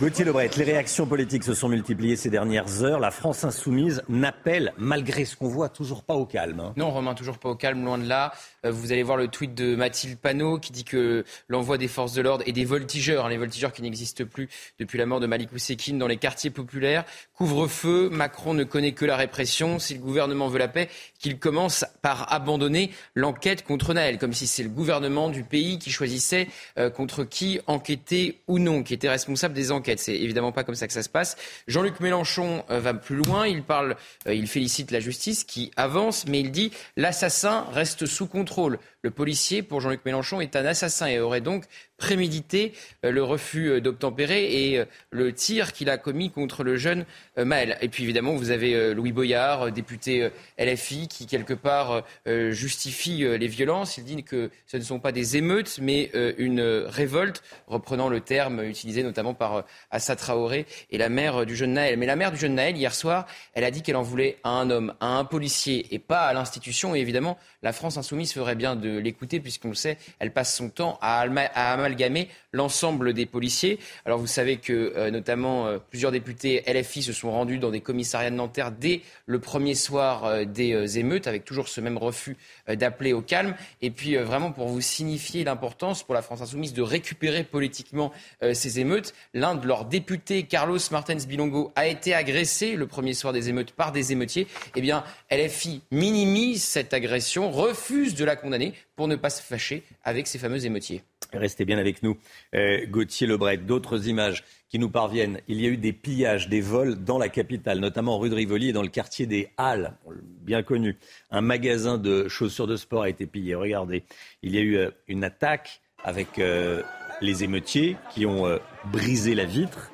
Gauthier 0.01 0.25
Lebret, 0.25 0.49
les 0.57 0.65
réactions 0.65 1.05
politiques 1.05 1.45
se 1.45 1.53
sont 1.53 1.69
multipliées 1.69 2.17
ces 2.17 2.31
dernières 2.31 2.83
heures. 2.83 3.01
La 3.01 3.11
France 3.11 3.45
insoumise 3.45 4.03
n'appelle, 4.09 4.73
malgré 4.79 5.27
ce 5.27 5.37
qu'on 5.37 5.49
voit, 5.49 5.69
toujours 5.69 6.05
pas 6.05 6.15
au 6.15 6.25
calme. 6.25 6.59
Hein. 6.61 6.73
Non, 6.79 6.91
Romain, 6.91 7.13
toujours 7.13 7.37
pas 7.37 7.51
au 7.51 7.55
calme, 7.55 7.85
loin 7.85 7.99
de 7.99 8.09
là. 8.09 8.33
Euh, 8.65 8.71
vous 8.71 8.93
allez 8.93 9.03
voir 9.03 9.19
le 9.19 9.29
tweet 9.29 9.55
de 9.55 9.77
Mathilde 9.77 10.19
Panot 10.19 10.59
qui 10.59 10.73
dit 10.73 10.85
que 10.85 11.23
l'envoi 11.49 11.77
des 11.77 11.87
forces 11.87 12.15
de 12.15 12.23
l'ordre 12.23 12.45
et 12.47 12.53
des 12.53 12.65
voltigeurs, 12.65 13.27
hein, 13.27 13.29
les 13.29 13.37
voltigeurs 13.37 13.75
qui 13.75 13.83
n'existent 13.83 14.25
plus 14.25 14.49
depuis 14.79 14.97
la 14.97 15.05
mort 15.05 15.21
de 15.21 15.27
Malik 15.27 15.53
Oussekine 15.53 15.99
dans 15.99 16.07
les 16.07 16.17
quartiers 16.17 16.49
populaires, 16.49 17.05
couvre-feu, 17.35 18.09
Macron 18.11 18.55
ne 18.55 18.65
connaît 18.65 18.93
que 18.93 19.05
la 19.05 19.17
répression. 19.17 19.79
Si 19.79 19.93
le 19.93 20.01
gouvernement 20.01 20.49
veut 20.49 20.59
la 20.59 20.69
paix, 20.69 20.89
qu'il 21.19 21.39
commence 21.39 21.85
par 22.01 22.33
abandonner 22.33 22.91
l'enquête 23.15 23.65
contre 23.65 23.93
Naël, 23.93 24.17
comme 24.17 24.33
si 24.33 24.47
c'est 24.47 24.63
le 24.63 24.71
gouvernement 24.71 25.29
du 25.29 25.45
pays 25.45 25.79
qui 25.79 25.91
choisissait 25.91 26.49
euh, 26.79 26.89
contre 26.89 27.25
qui 27.25 27.61
enquêter 27.67 28.41
ou 28.49 28.59
non, 28.59 28.83
qui 28.83 28.95
était 28.95 29.11
responsable 29.11 29.53
des 29.53 29.73
enquêtes. 29.73 29.90
C'est 29.99 30.15
évidemment 30.15 30.53
pas 30.53 30.65
comme 30.65 30.75
ça 30.75 30.87
que 30.87 30.93
ça 30.93 31.03
se 31.03 31.09
passe. 31.09 31.37
Jean-Luc 31.67 32.01
Mélenchon 32.01 32.65
euh, 32.71 32.81
va 32.81 32.95
plus 32.95 33.17
loin. 33.17 33.47
Il 33.47 33.63
parle, 33.63 33.97
euh, 34.27 34.35
il 34.35 34.47
félicite 34.47 34.91
la 34.91 35.01
justice 35.01 35.45
qui 35.45 35.71
avance, 35.77 36.27
mais 36.27 36.41
il 36.41 36.51
dit 36.51 36.73
l'assassin 36.97 37.67
reste 37.73 38.07
sous 38.07 38.27
contrôle. 38.27 38.79
Le 39.03 39.11
policier, 39.11 39.63
pour 39.63 39.81
Jean-Luc 39.81 40.05
Mélenchon, 40.05 40.43
est 40.43 40.57
un 40.57 40.65
assassin 40.67 41.07
et 41.07 41.21
aurait 41.21 41.41
donc 41.41 41.65
prémédité 42.01 42.73
euh, 43.05 43.13
le 43.13 43.23
refus 43.23 43.69
euh, 43.69 43.81
d'obtempérer 43.81 44.71
et 44.71 44.79
euh, 44.79 44.85
le 45.11 45.33
tir 45.33 45.73
qu'il 45.73 45.89
a 45.89 45.99
commis 45.99 46.31
contre 46.31 46.65
le 46.65 46.77
jeune 46.77 47.05
Maël. 47.37 47.79
Et 47.81 47.89
puis 47.89 48.05
évidemment, 48.05 48.33
vous 48.33 48.51
avez 48.51 48.95
Louis 48.95 49.13
Boyard, 49.13 49.73
député 49.73 50.31
LFI, 50.59 51.09
qui 51.09 51.27
quelque 51.27 51.55
part 51.55 52.05
justifie 52.27 53.25
les 53.39 53.47
violences. 53.47 53.97
Il 53.97 54.05
dit 54.05 54.23
que 54.23 54.51
ce 54.67 54.77
ne 54.77 54.83
sont 54.83 54.99
pas 54.99 55.13
des 55.13 55.37
émeutes, 55.37 55.79
mais 55.81 56.11
une 56.39 56.61
révolte, 56.61 57.43
reprenant 57.67 58.09
le 58.09 58.21
terme 58.21 58.63
utilisé 58.63 59.03
notamment 59.03 59.33
par 59.33 59.65
Assa 59.91 60.17
Traoré 60.17 60.67
et 60.91 60.99
la 60.99 61.09
mère 61.09 61.47
du 61.47 61.57
jeune 61.57 61.75
Naël. 61.75 61.97
Mais 61.99 62.07
la 62.07 62.17
mère 62.17 62.33
du 62.33 62.39
jeune 62.39 62.55
Naël, 62.57 62.77
hier 62.77 62.95
soir, 62.95 63.27
elle 63.55 63.65
a 63.65 63.71
dit 63.71 63.83
qu'elle 63.83 63.97
en 63.97 64.03
voulait 64.03 64.37
à 64.45 64.51
un 64.51 64.71
homme, 64.71 64.95
à 65.01 65.17
un 65.17 65.25
policier 65.25 65.87
et 65.93 65.99
pas 65.99 66.23
à 66.23 66.35
l'institution. 66.35 66.95
Et 66.95 67.01
évidemment, 67.01 67.39
la 67.63 67.73
France 67.73 67.97
insoumise 67.97 68.33
ferait 68.33 68.57
bien 68.57 68.77
de 68.77 68.90
l'écouter 68.99 69.41
puisqu'on 69.41 69.69
le 69.69 69.75
sait, 69.75 69.99
elle 70.19 70.33
passe 70.33 70.55
son 70.55 70.69
temps 70.69 70.99
à, 71.01 71.21
amalgamer 71.21 72.29
l'ensemble 72.53 73.13
des 73.13 73.27
policiers. 73.27 73.79
Alors 74.05 74.19
vous 74.19 74.27
savez 74.27 74.57
que 74.57 74.93
euh, 74.97 75.11
notamment 75.11 75.67
euh, 75.67 75.79
plusieurs 75.79 76.13
députés 76.13 76.63
LFI 76.67 77.03
se 77.03 77.13
sont 77.13 77.31
rendus 77.31 77.59
dans 77.59 77.71
des 77.71 77.81
commissariats 77.81 78.31
de 78.31 78.37
Nanterre 78.37 78.73
dès 78.73 79.03
le 79.27 79.39
premier 79.39 79.75
soir 79.75 80.25
euh, 80.25 80.45
des 80.45 80.99
émeutes, 80.99 81.27
avec 81.27 81.45
toujours 81.45 81.69
ce 81.69 81.81
même 81.81 81.99
refus 81.99 82.37
d'appeler 82.69 83.13
au 83.13 83.21
calme. 83.21 83.55
Et 83.83 83.91
puis 83.91 84.17
vraiment 84.17 84.53
pour 84.53 84.69
vous 84.69 84.81
signifier 84.81 85.45
l'importance 85.45 86.03
pour 86.03 86.15
la 86.15 86.23
France 86.23 86.41
insoumise 86.41 86.73
de 86.73 86.83
récupérer 86.83 87.45
politiquement 87.45 88.13
ces 88.53 88.81
émeutes, 88.81 89.15
l'un 89.35 89.55
de 89.55 89.67
leurs 89.67 89.85
députés, 89.85 90.45
Carlos 90.45 90.79
Martens 90.91 91.27
Bilongo, 91.27 91.73
a 91.77 91.87
été 91.87 92.15
agressé 92.15 92.77
le 92.77 92.87
premier 92.87 93.15
soir 93.15 93.33
des 93.33 93.49
émeutes 93.49 93.73
par 93.73 93.93
des 93.93 94.13
émeutiers. 94.13 94.47
Eh 94.77 94.81
bien, 94.81 95.05
LFI 95.31 95.83
minimise 95.91 96.63
cette 96.63 96.95
agression, 96.95 97.51
refuse 97.51 98.15
de 98.15 98.25
la 98.25 98.37
condamner 98.37 98.75
pour 98.97 99.09
ne 99.09 99.17
pas 99.17 99.31
se 99.31 99.43
fâcher 99.43 99.83
avec 100.03 100.27
ces 100.27 100.39
fameux 100.39 100.65
émeutiers. 100.65 101.03
Restez 101.33 101.65
bien 101.65 101.79
avec 101.79 102.03
nous. 102.03 102.17
Euh, 102.55 102.87
Gauthier 102.87 103.27
Lebret, 103.27 103.59
d'autres 103.59 104.09
images 104.09 104.45
qui 104.69 104.79
nous 104.79 104.91
parviennent. 104.91 105.41
Il 105.49 105.61
y 105.61 105.67
a 105.67 105.69
eu 105.69 105.77
des 105.77 105.93
pillages, 105.93 106.49
des 106.49 106.61
vols 106.61 106.97
dans 106.97 107.19
la 107.19 107.29
capitale, 107.29 107.79
notamment 107.79 108.19
rue 108.19 108.31
de 108.31 108.35
Rivoli 108.35 108.71
et 108.71 108.73
dans 108.73 108.83
le 108.83 108.89
quartier 108.89 109.27
des 109.27 109.49
Halles, 109.57 109.95
bien 110.43 110.63
connu. 110.63 110.97
Un 111.31 111.41
magasin 111.41 111.99
de 111.99 112.29
chaussures 112.29 112.67
de 112.67 112.77
sport 112.77 113.03
a 113.03 113.09
été 113.09 113.27
pillé. 113.27 113.55
Regardez, 113.55 114.05
il 114.43 114.55
y 114.55 114.59
a 114.59 114.63
eu 114.63 114.77
euh, 114.77 114.91
une 115.09 115.25
attaque 115.25 115.81
avec 116.03 116.39
euh, 116.39 116.83
les 117.21 117.45
émeutiers 117.45 117.97
qui 118.15 118.27
ont 118.27 118.59
brisé 118.91 119.35
la 119.35 119.45
vitre 119.45 119.91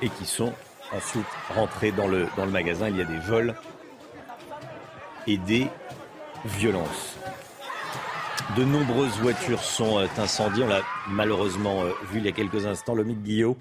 et 0.00 0.08
qui 0.08 0.24
sont 0.24 0.52
ensuite 0.92 1.26
rentrés 1.50 1.92
dans 1.92 2.08
le, 2.08 2.26
dans 2.36 2.46
le 2.46 2.50
magasin. 2.50 2.88
Il 2.88 2.96
y 2.96 3.02
a 3.02 3.04
des 3.04 3.18
vols 3.18 3.54
et 5.26 5.38
des 5.38 5.68
violences. 6.44 7.16
De 8.56 8.64
nombreuses 8.64 9.18
voitures 9.20 9.62
sont 9.62 9.98
euh, 9.98 10.06
incendiées. 10.18 10.64
On 10.64 10.68
l'a 10.68 10.82
malheureusement 11.08 11.82
euh, 11.82 11.90
vu 12.10 12.18
il 12.18 12.24
y 12.24 12.28
a 12.28 12.32
quelques 12.32 12.66
instants. 12.66 12.94
Le 12.94 13.04
Guillaume 13.04 13.56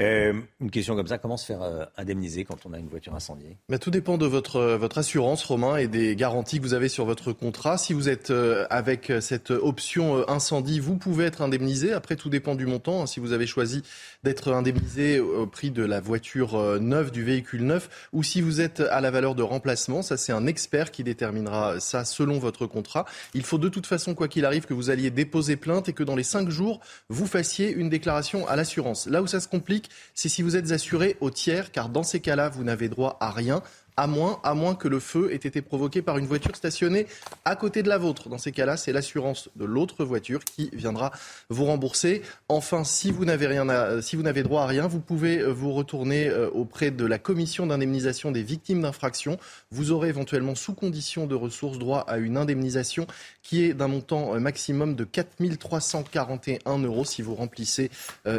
euh, 0.00 0.32
une 0.60 0.70
question 0.70 0.96
comme 0.96 1.06
ça, 1.06 1.18
comment 1.18 1.36
se 1.36 1.44
faire 1.44 1.62
euh, 1.62 1.84
indemniser 1.96 2.44
quand 2.44 2.64
on 2.64 2.72
a 2.72 2.78
une 2.78 2.88
voiture 2.88 3.14
incendiée? 3.14 3.56
Tout 3.80 3.90
dépend 3.90 4.16
de 4.16 4.26
votre, 4.26 4.56
euh, 4.56 4.76
votre 4.78 4.98
assurance, 4.98 5.44
Romain, 5.44 5.76
et 5.76 5.86
des 5.86 6.16
garanties 6.16 6.58
que 6.58 6.62
vous 6.62 6.74
avez 6.74 6.88
sur 6.88 7.04
votre 7.04 7.32
contrat. 7.32 7.76
Si 7.76 7.92
vous 7.92 8.08
êtes 8.08 8.32
avec 8.70 9.12
cette 9.20 9.50
option 9.50 10.28
incendie, 10.28 10.80
vous 10.80 10.96
pouvez 10.96 11.24
être 11.24 11.42
indemnisé. 11.42 11.92
Après, 11.92 12.16
tout 12.16 12.30
dépend 12.30 12.54
du 12.54 12.66
montant. 12.66 13.06
Si 13.06 13.20
vous 13.20 13.32
avez 13.32 13.46
choisi 13.46 13.82
d'être 14.22 14.52
indemnisé 14.52 15.20
au 15.20 15.46
prix 15.46 15.70
de 15.70 15.84
la 15.84 16.00
voiture 16.00 16.80
neuve, 16.80 17.10
du 17.10 17.24
véhicule 17.24 17.64
neuf, 17.64 18.08
ou 18.12 18.22
si 18.22 18.40
vous 18.40 18.60
êtes 18.60 18.80
à 18.80 19.00
la 19.00 19.10
valeur 19.10 19.34
de 19.34 19.42
remplacement, 19.42 20.02
ça 20.02 20.16
c'est 20.16 20.32
un 20.32 20.46
expert 20.46 20.90
qui 20.90 21.04
déterminera 21.04 21.80
ça 21.80 22.04
selon 22.04 22.38
votre 22.38 22.66
contrat. 22.66 23.04
Il 23.34 23.42
faut 23.42 23.58
de 23.58 23.68
toute 23.68 23.86
façon, 23.86 24.14
quoi 24.14 24.28
qu'il 24.28 24.44
arrive, 24.44 24.66
que 24.66 24.74
vous 24.74 24.90
alliez 24.90 25.10
déposer 25.10 25.56
plainte 25.56 25.88
et 25.88 25.92
que 25.92 26.02
dans 26.02 26.16
les 26.16 26.22
cinq 26.22 26.48
jours, 26.48 26.80
vous 27.08 27.26
fassiez 27.26 27.70
une 27.72 27.88
déclaration 27.88 28.46
à 28.48 28.56
l'assurance. 28.56 29.06
Là 29.06 29.22
où 29.22 29.26
ça 29.26 29.40
se 29.40 29.48
complique, 29.48 29.81
c'est 30.14 30.28
si 30.28 30.42
vous 30.42 30.56
êtes 30.56 30.72
assuré 30.72 31.16
au 31.20 31.30
tiers, 31.30 31.72
car 31.72 31.88
dans 31.88 32.02
ces 32.02 32.20
cas-là, 32.20 32.48
vous 32.48 32.64
n'avez 32.64 32.88
droit 32.88 33.16
à 33.20 33.30
rien 33.30 33.62
à 33.96 34.06
moins, 34.06 34.40
à 34.42 34.54
moins 34.54 34.74
que 34.74 34.88
le 34.88 35.00
feu 35.00 35.32
ait 35.32 35.36
été 35.36 35.62
provoqué 35.62 36.02
par 36.02 36.18
une 36.18 36.26
voiture 36.26 36.56
stationnée 36.56 37.06
à 37.44 37.56
côté 37.56 37.82
de 37.82 37.88
la 37.88 37.98
vôtre. 37.98 38.28
Dans 38.28 38.38
ces 38.38 38.52
cas-là, 38.52 38.76
c'est 38.76 38.92
l'assurance 38.92 39.48
de 39.56 39.64
l'autre 39.64 40.04
voiture 40.04 40.44
qui 40.44 40.70
viendra 40.72 41.10
vous 41.48 41.64
rembourser. 41.64 42.22
Enfin, 42.48 42.84
si 42.84 43.10
vous 43.10 43.24
n'avez 43.24 43.46
rien, 43.46 44.00
si 44.00 44.16
vous 44.16 44.22
n'avez 44.22 44.42
droit 44.42 44.62
à 44.62 44.66
rien, 44.66 44.86
vous 44.86 45.00
pouvez 45.00 45.38
euh, 45.38 45.52
vous 45.52 45.72
retourner 45.72 46.28
euh, 46.28 46.48
auprès 46.50 46.90
de 46.90 47.04
la 47.04 47.18
commission 47.18 47.66
d'indemnisation 47.66 48.30
des 48.30 48.42
victimes 48.42 48.82
d'infraction. 48.82 49.38
Vous 49.70 49.90
aurez 49.90 50.08
éventuellement, 50.08 50.54
sous 50.54 50.74
condition 50.74 51.26
de 51.26 51.34
ressources, 51.34 51.78
droit 51.78 52.00
à 52.00 52.18
une 52.18 52.36
indemnisation 52.36 53.06
qui 53.42 53.64
est 53.64 53.74
d'un 53.74 53.88
montant 53.88 54.34
euh, 54.34 54.38
maximum 54.38 54.94
de 54.94 55.04
4 55.04 55.32
341 55.58 56.78
euros 56.78 57.04
si 57.04 57.22
vous 57.22 57.34
remplissez 57.34 57.90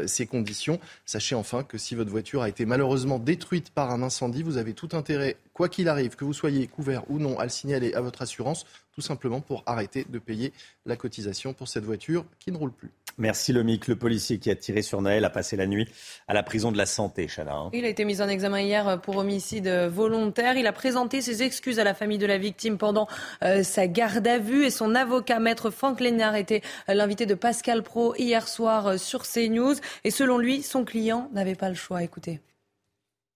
ces 0.05 0.25
conditions. 0.25 0.79
Sachez 1.05 1.35
enfin 1.35 1.63
que 1.63 1.77
si 1.77 1.95
votre 1.95 2.11
voiture 2.11 2.41
a 2.41 2.49
été 2.49 2.65
malheureusement 2.65 3.19
détruite 3.19 3.71
par 3.71 3.91
un 3.91 4.01
incendie, 4.01 4.43
vous 4.43 4.57
avez 4.57 4.73
tout 4.73 4.89
intérêt 4.93 5.37
quoi 5.53 5.69
qu'il 5.69 5.87
arrive, 5.87 6.15
que 6.15 6.25
vous 6.25 6.33
soyez 6.33 6.67
couvert 6.67 7.03
ou 7.09 7.19
non, 7.19 7.39
à 7.39 7.43
le 7.43 7.49
signaler 7.49 7.93
à 7.93 8.01
votre 8.01 8.21
assurance, 8.21 8.65
tout 8.93 9.01
simplement 9.01 9.41
pour 9.41 9.63
arrêter 9.65 10.05
de 10.09 10.19
payer 10.19 10.53
la 10.85 10.95
cotisation 10.95 11.53
pour 11.53 11.67
cette 11.67 11.83
voiture 11.83 12.25
qui 12.39 12.51
ne 12.51 12.57
roule 12.57 12.71
plus. 12.71 12.91
Merci 13.17 13.53
Lomic. 13.53 13.87
Le 13.87 13.95
policier 13.95 14.39
qui 14.39 14.49
a 14.49 14.55
tiré 14.55 14.81
sur 14.81 15.01
Naël 15.01 15.23
a 15.23 15.29
passé 15.29 15.55
la 15.55 15.67
nuit 15.67 15.87
à 16.27 16.33
la 16.33 16.41
prison 16.41 16.71
de 16.71 16.77
la 16.77 16.87
Santé, 16.87 17.27
Chana. 17.27 17.53
Hein. 17.53 17.69
Il 17.73 17.85
a 17.85 17.87
été 17.87 18.05
mis 18.05 18.21
en 18.21 18.27
examen 18.27 18.59
hier 18.59 18.99
pour 19.01 19.17
homicide 19.17 19.67
volontaire. 19.67 20.57
Il 20.57 20.65
a 20.65 20.73
présenté 20.73 21.21
ses 21.21 21.43
excuses 21.43 21.79
à 21.79 21.83
la 21.83 21.93
famille 21.93 22.17
de 22.17 22.25
la 22.25 22.39
victime 22.39 22.77
pendant 22.77 23.07
euh, 23.43 23.61
sa 23.61 23.87
garde 23.87 24.27
à 24.27 24.39
vue 24.39 24.65
et 24.65 24.71
son 24.71 24.95
avocat, 24.95 25.39
maître 25.39 25.69
Franck 25.69 25.99
Lénard, 25.99 26.35
était 26.35 26.61
l'invité 26.87 27.27
de 27.27 27.35
Pascal 27.35 27.83
Pro 27.83 28.15
hier 28.15 28.47
soir 28.47 28.87
euh, 28.87 28.97
sur 28.97 29.23
CNews. 29.23 29.75
Et 30.03 30.11
selon 30.11 30.39
lui, 30.39 30.63
son 30.63 30.83
client 30.83 31.29
n'avait 31.33 31.55
pas 31.55 31.69
le 31.69 31.75
choix. 31.75 32.01
Écoutez. 32.01 32.41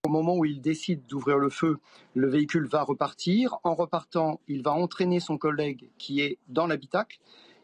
Au 0.07 0.09
moment 0.09 0.37
où 0.37 0.45
il 0.45 0.61
décide 0.61 1.05
d'ouvrir 1.05 1.37
le 1.37 1.49
feu, 1.49 1.79
le 2.15 2.29
véhicule 2.29 2.65
va 2.65 2.81
repartir. 2.81 3.57
En 3.65 3.75
repartant, 3.75 4.39
il 4.47 4.63
va 4.63 4.71
entraîner 4.71 5.19
son 5.19 5.37
collègue 5.37 5.89
qui 5.97 6.21
est 6.21 6.37
dans 6.47 6.65
l'habitacle. 6.65 7.19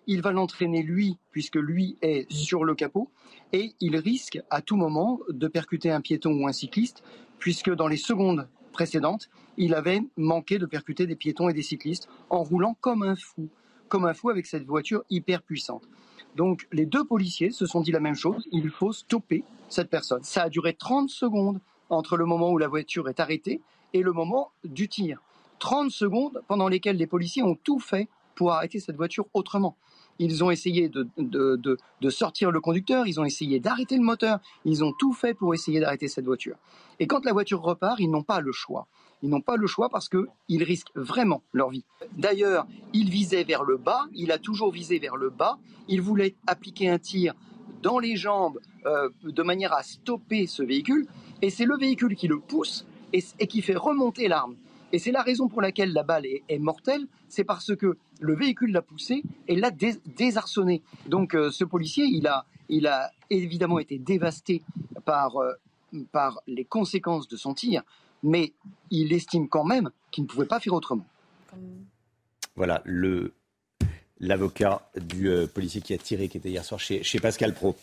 Il 0.07 0.21
va 0.21 0.33
l'entraîner 0.33 0.83
lui, 0.83 1.17
puisque 1.31 1.55
lui 1.55 1.97
est 2.01 2.29
sur 2.29 2.65
le 2.65 2.75
capot. 2.75 3.09
Et 3.53 3.75
il 3.79 3.95
risque 3.95 4.41
à 4.49 4.61
tout 4.61 4.75
moment 4.75 5.21
de 5.29 5.47
percuter 5.47 5.89
un 5.89 6.01
piéton 6.01 6.33
ou 6.33 6.45
un 6.45 6.51
cycliste, 6.51 7.01
puisque 7.39 7.73
dans 7.73 7.87
les 7.87 7.95
secondes 7.95 8.49
précédentes, 8.73 9.29
il 9.55 9.73
avait 9.73 10.01
manqué 10.17 10.59
de 10.59 10.65
percuter 10.65 11.07
des 11.07 11.15
piétons 11.15 11.47
et 11.47 11.53
des 11.53 11.63
cyclistes 11.63 12.09
en 12.29 12.43
roulant 12.43 12.75
comme 12.81 13.03
un 13.03 13.15
fou, 13.15 13.47
comme 13.87 14.03
un 14.03 14.13
fou 14.13 14.29
avec 14.29 14.47
cette 14.47 14.65
voiture 14.65 15.05
hyper 15.09 15.43
puissante. 15.43 15.87
Donc 16.35 16.67
les 16.73 16.85
deux 16.85 17.05
policiers 17.05 17.51
se 17.51 17.65
sont 17.65 17.79
dit 17.79 17.93
la 17.93 18.01
même 18.01 18.15
chose, 18.15 18.49
il 18.51 18.69
faut 18.69 18.91
stopper 18.91 19.45
cette 19.69 19.89
personne. 19.89 20.23
Ça 20.23 20.43
a 20.43 20.49
duré 20.49 20.73
30 20.73 21.09
secondes 21.09 21.61
entre 21.89 22.17
le 22.17 22.25
moment 22.25 22.51
où 22.51 22.57
la 22.57 22.67
voiture 22.67 23.09
est 23.09 23.19
arrêtée 23.19 23.61
et 23.93 24.01
le 24.01 24.11
moment 24.11 24.51
du 24.63 24.87
tir. 24.87 25.21
30 25.59 25.91
secondes 25.91 26.41
pendant 26.47 26.67
lesquelles 26.67 26.97
les 26.97 27.07
policiers 27.07 27.43
ont 27.43 27.55
tout 27.55 27.79
fait 27.79 28.09
pour 28.35 28.51
arrêter 28.51 28.79
cette 28.79 28.95
voiture 28.95 29.27
autrement. 29.33 29.77
Ils 30.19 30.43
ont 30.43 30.51
essayé 30.51 30.89
de, 30.89 31.77
sortir 32.09 32.51
le 32.51 32.59
conducteur, 32.59 33.07
ils 33.07 33.19
ont 33.19 33.25
essayé 33.25 33.59
d'arrêter 33.59 33.97
le 33.97 34.03
moteur, 34.03 34.39
ils 34.65 34.83
ont 34.83 34.93
tout 34.93 35.13
fait 35.13 35.33
pour 35.33 35.53
essayer 35.53 35.79
d'arrêter 35.79 36.07
cette 36.07 36.25
voiture. 36.25 36.55
Et 36.99 37.07
quand 37.07 37.25
la 37.25 37.33
voiture 37.33 37.61
repart, 37.61 37.99
ils 37.99 38.11
n'ont 38.11 38.23
pas 38.23 38.39
le 38.39 38.51
choix. 38.51 38.87
Ils 39.21 39.29
n'ont 39.29 39.41
pas 39.41 39.55
le 39.55 39.67
choix 39.67 39.89
parce 39.89 40.09
qu'ils 40.09 40.63
risquent 40.63 40.91
vraiment 40.95 41.41
leur 41.53 41.69
vie. 41.69 41.85
D'ailleurs, 42.17 42.67
il 42.91 43.09
visait 43.09 43.43
vers 43.43 43.63
le 43.63 43.77
bas, 43.77 44.01
il 44.13 44.31
a 44.31 44.37
toujours 44.37 44.71
visé 44.71 44.99
vers 44.99 45.15
le 45.15 45.29
bas, 45.29 45.57
il 45.87 46.01
voulait 46.01 46.35
appliquer 46.45 46.89
un 46.89 46.99
tir 46.99 47.33
dans 47.81 47.99
les 47.99 48.15
jambes 48.15 48.59
euh, 48.85 49.09
de 49.23 49.43
manière 49.43 49.73
à 49.73 49.83
stopper 49.83 50.45
ce 50.45 50.61
véhicule, 50.61 51.07
et 51.43 51.49
c'est 51.49 51.65
le 51.65 51.75
véhicule 51.77 52.15
qui 52.15 52.29
le 52.29 52.39
pousse 52.39 52.85
et 53.11 53.47
qui 53.47 53.61
fait 53.61 53.75
remonter 53.75 54.29
l'arme. 54.29 54.55
Et 54.93 54.99
c'est 54.99 55.11
la 55.11 55.21
raison 55.21 55.49
pour 55.49 55.61
laquelle 55.61 55.91
la 55.91 56.03
balle 56.03 56.25
est, 56.25 56.57
mortelle, 56.57 57.05
c'est 57.27 57.43
parce 57.43 57.75
que 57.75 57.97
le 58.21 58.35
véhicule 58.35 58.71
l'a 58.71 58.81
poussé 58.81 59.23
et 59.49 59.57
l'a 59.57 59.69
désarçonné. 59.71 60.81
Donc 61.07 61.35
euh, 61.35 61.51
ce 61.51 61.65
policier, 61.65 62.05
il 62.05 62.27
a, 62.27 62.45
il 62.69 62.87
a 62.87 63.11
évidemment 63.29 63.79
été 63.79 63.97
dévasté 63.97 64.61
par, 65.03 65.35
euh, 65.35 65.51
par 66.13 66.41
les 66.47 66.63
conséquences 66.63 67.27
de 67.27 67.35
son 67.35 67.53
tir, 67.53 67.83
mais 68.23 68.53
il 68.89 69.11
estime 69.11 69.49
quand 69.49 69.65
même 69.65 69.89
qu'il 70.11 70.23
ne 70.23 70.29
pouvait 70.29 70.45
pas 70.45 70.61
faire 70.61 70.73
autrement. 70.73 71.05
Voilà 72.55 72.81
le 72.85 73.33
l'avocat 74.19 74.89
du 74.95 75.27
euh, 75.27 75.47
policier 75.47 75.81
qui 75.81 75.93
a 75.93 75.97
tiré, 75.97 76.29
qui 76.29 76.37
était 76.37 76.49
hier 76.49 76.63
soir 76.63 76.79
chez, 76.79 77.03
chez 77.03 77.19
Pascal 77.19 77.53
Pro. 77.53 77.75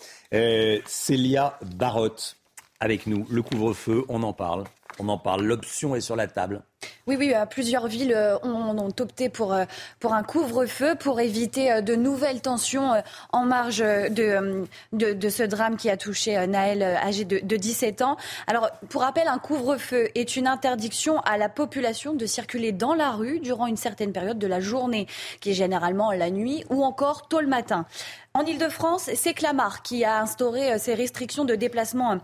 Célia 0.86 1.58
Barotte 1.76 2.39
avec 2.80 3.06
nous. 3.06 3.26
Le 3.30 3.42
couvre-feu, 3.42 4.04
on 4.08 4.22
en 4.22 4.32
parle. 4.32 4.64
On 4.98 5.08
en 5.08 5.18
parle. 5.18 5.44
L'option 5.44 5.94
est 5.94 6.00
sur 6.00 6.16
la 6.16 6.26
table. 6.26 6.62
Oui, 7.06 7.16
oui, 7.18 7.32
plusieurs 7.50 7.86
villes 7.86 8.12
euh, 8.14 8.38
ont, 8.42 8.88
opté 9.00 9.28
pour, 9.28 9.52
euh, 9.52 9.64
pour 9.98 10.14
un 10.14 10.22
couvre-feu 10.22 10.94
pour 10.94 11.20
éviter 11.20 11.72
euh, 11.72 11.80
de 11.80 11.94
nouvelles 11.94 12.40
tensions 12.40 13.02
en 13.32 13.44
marge 13.44 13.78
de, 13.78 14.66
de, 14.92 15.28
ce 15.28 15.42
drame 15.42 15.76
qui 15.76 15.90
a 15.90 15.96
touché 15.96 16.46
Naël, 16.46 16.82
âgé 16.82 17.24
de, 17.24 17.40
de 17.42 17.56
17 17.56 18.02
ans. 18.02 18.16
Alors, 18.46 18.70
pour 18.88 19.02
rappel, 19.02 19.28
un 19.28 19.38
couvre-feu 19.38 20.08
est 20.14 20.36
une 20.36 20.46
interdiction 20.46 21.20
à 21.20 21.38
la 21.38 21.48
population 21.48 22.14
de 22.14 22.26
circuler 22.26 22.72
dans 22.72 22.94
la 22.94 23.10
rue 23.10 23.40
durant 23.40 23.66
une 23.66 23.76
certaine 23.76 24.12
période 24.12 24.38
de 24.38 24.46
la 24.46 24.60
journée, 24.60 25.06
qui 25.40 25.50
est 25.50 25.54
généralement 25.54 26.12
la 26.12 26.30
nuit 26.30 26.64
ou 26.70 26.84
encore 26.84 27.28
tôt 27.28 27.40
le 27.40 27.48
matin. 27.48 27.86
En 28.34 28.42
Ile-de-France, 28.42 29.10
c'est 29.14 29.34
Clamart 29.34 29.82
qui 29.82 30.04
a 30.04 30.20
instauré 30.20 30.78
ces 30.78 30.94
restrictions 30.94 31.44
de 31.44 31.54
déplacement 31.54 32.20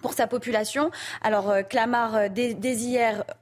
pour 0.00 0.12
sa 0.12 0.26
population. 0.26 0.90
Alors, 1.22 1.50
euh, 1.50 1.62
Clamart, 1.62 2.14
euh, 2.14 2.28
dès, 2.28 2.56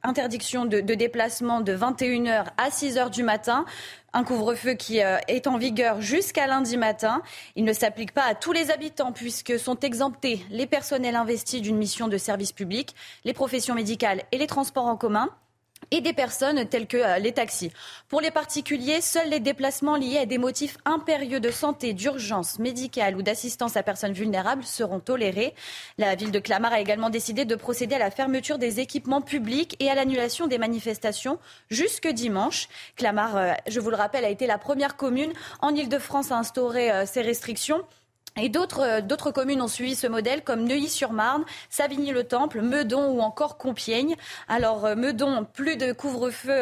interdiction 0.03 0.65
de, 0.65 0.81
déplacement 0.81 1.61
de 1.61 1.77
21h 1.77 2.47
à 2.57 2.71
6h 2.71 3.11
du 3.11 3.23
matin. 3.23 3.65
Un 4.13 4.25
couvre-feu 4.25 4.75
qui 4.75 5.03
euh, 5.03 5.19
est 5.29 5.47
en 5.47 5.59
vigueur 5.59 6.01
jusqu'à 6.01 6.47
lundi 6.47 6.77
matin. 6.77 7.23
Il 7.55 7.65
ne 7.65 7.73
s'applique 7.73 8.13
pas 8.13 8.25
à 8.25 8.35
tous 8.35 8.53
les 8.53 8.71
habitants 8.71 9.13
puisque 9.13 9.59
sont 9.59 9.79
exemptés 9.81 10.45
les 10.51 10.67
personnels 10.67 11.17
investis 11.17 11.61
d'une 11.61 11.77
mission 11.77 12.09
de 12.09 12.17
service 12.17 12.53
public, 12.53 12.95
les 13.25 13.35
professions 13.35 13.75
médicales 13.75 14.23
et 14.33 14.39
les 14.39 14.47
transports 14.47 14.87
en 14.87 14.97
commun 14.97 15.29
et 15.91 16.01
des 16.01 16.13
personnes 16.13 16.67
telles 16.67 16.87
que 16.87 16.97
euh, 16.97 17.19
les 17.19 17.33
taxis. 17.33 17.71
Pour 18.09 18.21
les 18.21 18.31
particuliers, 18.31 19.01
seuls 19.01 19.29
les 19.29 19.41
déplacements 19.41 19.97
liés 19.97 20.19
à 20.19 20.27
des 20.27 20.39
motifs 20.39 20.77
impérieux 20.85 21.41
de 21.41 21.51
santé, 21.51 21.93
d'urgence 21.93 22.59
médicale 22.59 23.17
ou 23.17 23.23
d'assistance 23.23 23.77
à 23.77 23.83
personnes 23.83 24.13
vulnérables 24.13 24.65
seront 24.65 25.01
tolérés. 25.01 25.55
La 25.99 26.15
ville 26.15 26.33
de 26.33 26.39
Clamart 26.39 26.73
a 26.73 26.81
également 26.81 27.11
décidé 27.11 27.45
de 27.45 27.55
procéder 27.55 27.95
à 27.95 27.99
la 27.99 28.11
fermeture 28.11 28.59
des 28.59 28.81
équipements 28.81 29.21
publics 29.21 29.77
et 29.81 29.91
à 29.91 29.95
l'annulation 29.95 30.47
des 30.47 30.59
manifestations 30.59 31.39
jusque 31.71 32.09
dimanche. 32.09 32.69
Clamart, 32.97 33.37
euh, 33.37 33.53
je 33.69 33.81
vous 33.81 33.91
le 33.91 33.97
rappelle, 33.97 34.25
a 34.25 34.31
été 34.31 34.47
la 34.47 34.59
première 34.59 34.97
commune 34.97 35.33
en 35.61 35.75
Ile-de-France 35.75 36.33
à 36.33 36.39
instaurer 36.39 36.91
euh, 36.91 37.07
ces 37.07 37.23
restrictions. 37.23 37.85
Et 38.39 38.53
euh, 38.55 39.01
d'autres, 39.01 39.31
communes 39.31 39.63
ont 39.63 39.69
suivi 39.69 39.95
ce 39.95 40.07
modèle, 40.07 40.45
comme 40.45 40.65
Neuilly-sur-Marne, 40.65 41.45
Savigny-le-Temple, 41.71 42.61
Meudon 42.61 43.09
ou 43.09 43.21
encore 43.21 43.57
Compiègne. 43.57 44.15
Alors, 44.47 44.85
euh, 44.85 44.95
Meudon, 44.95 45.47
plus 45.51 45.77
de 45.77 45.93
couvre-feu 45.93 46.53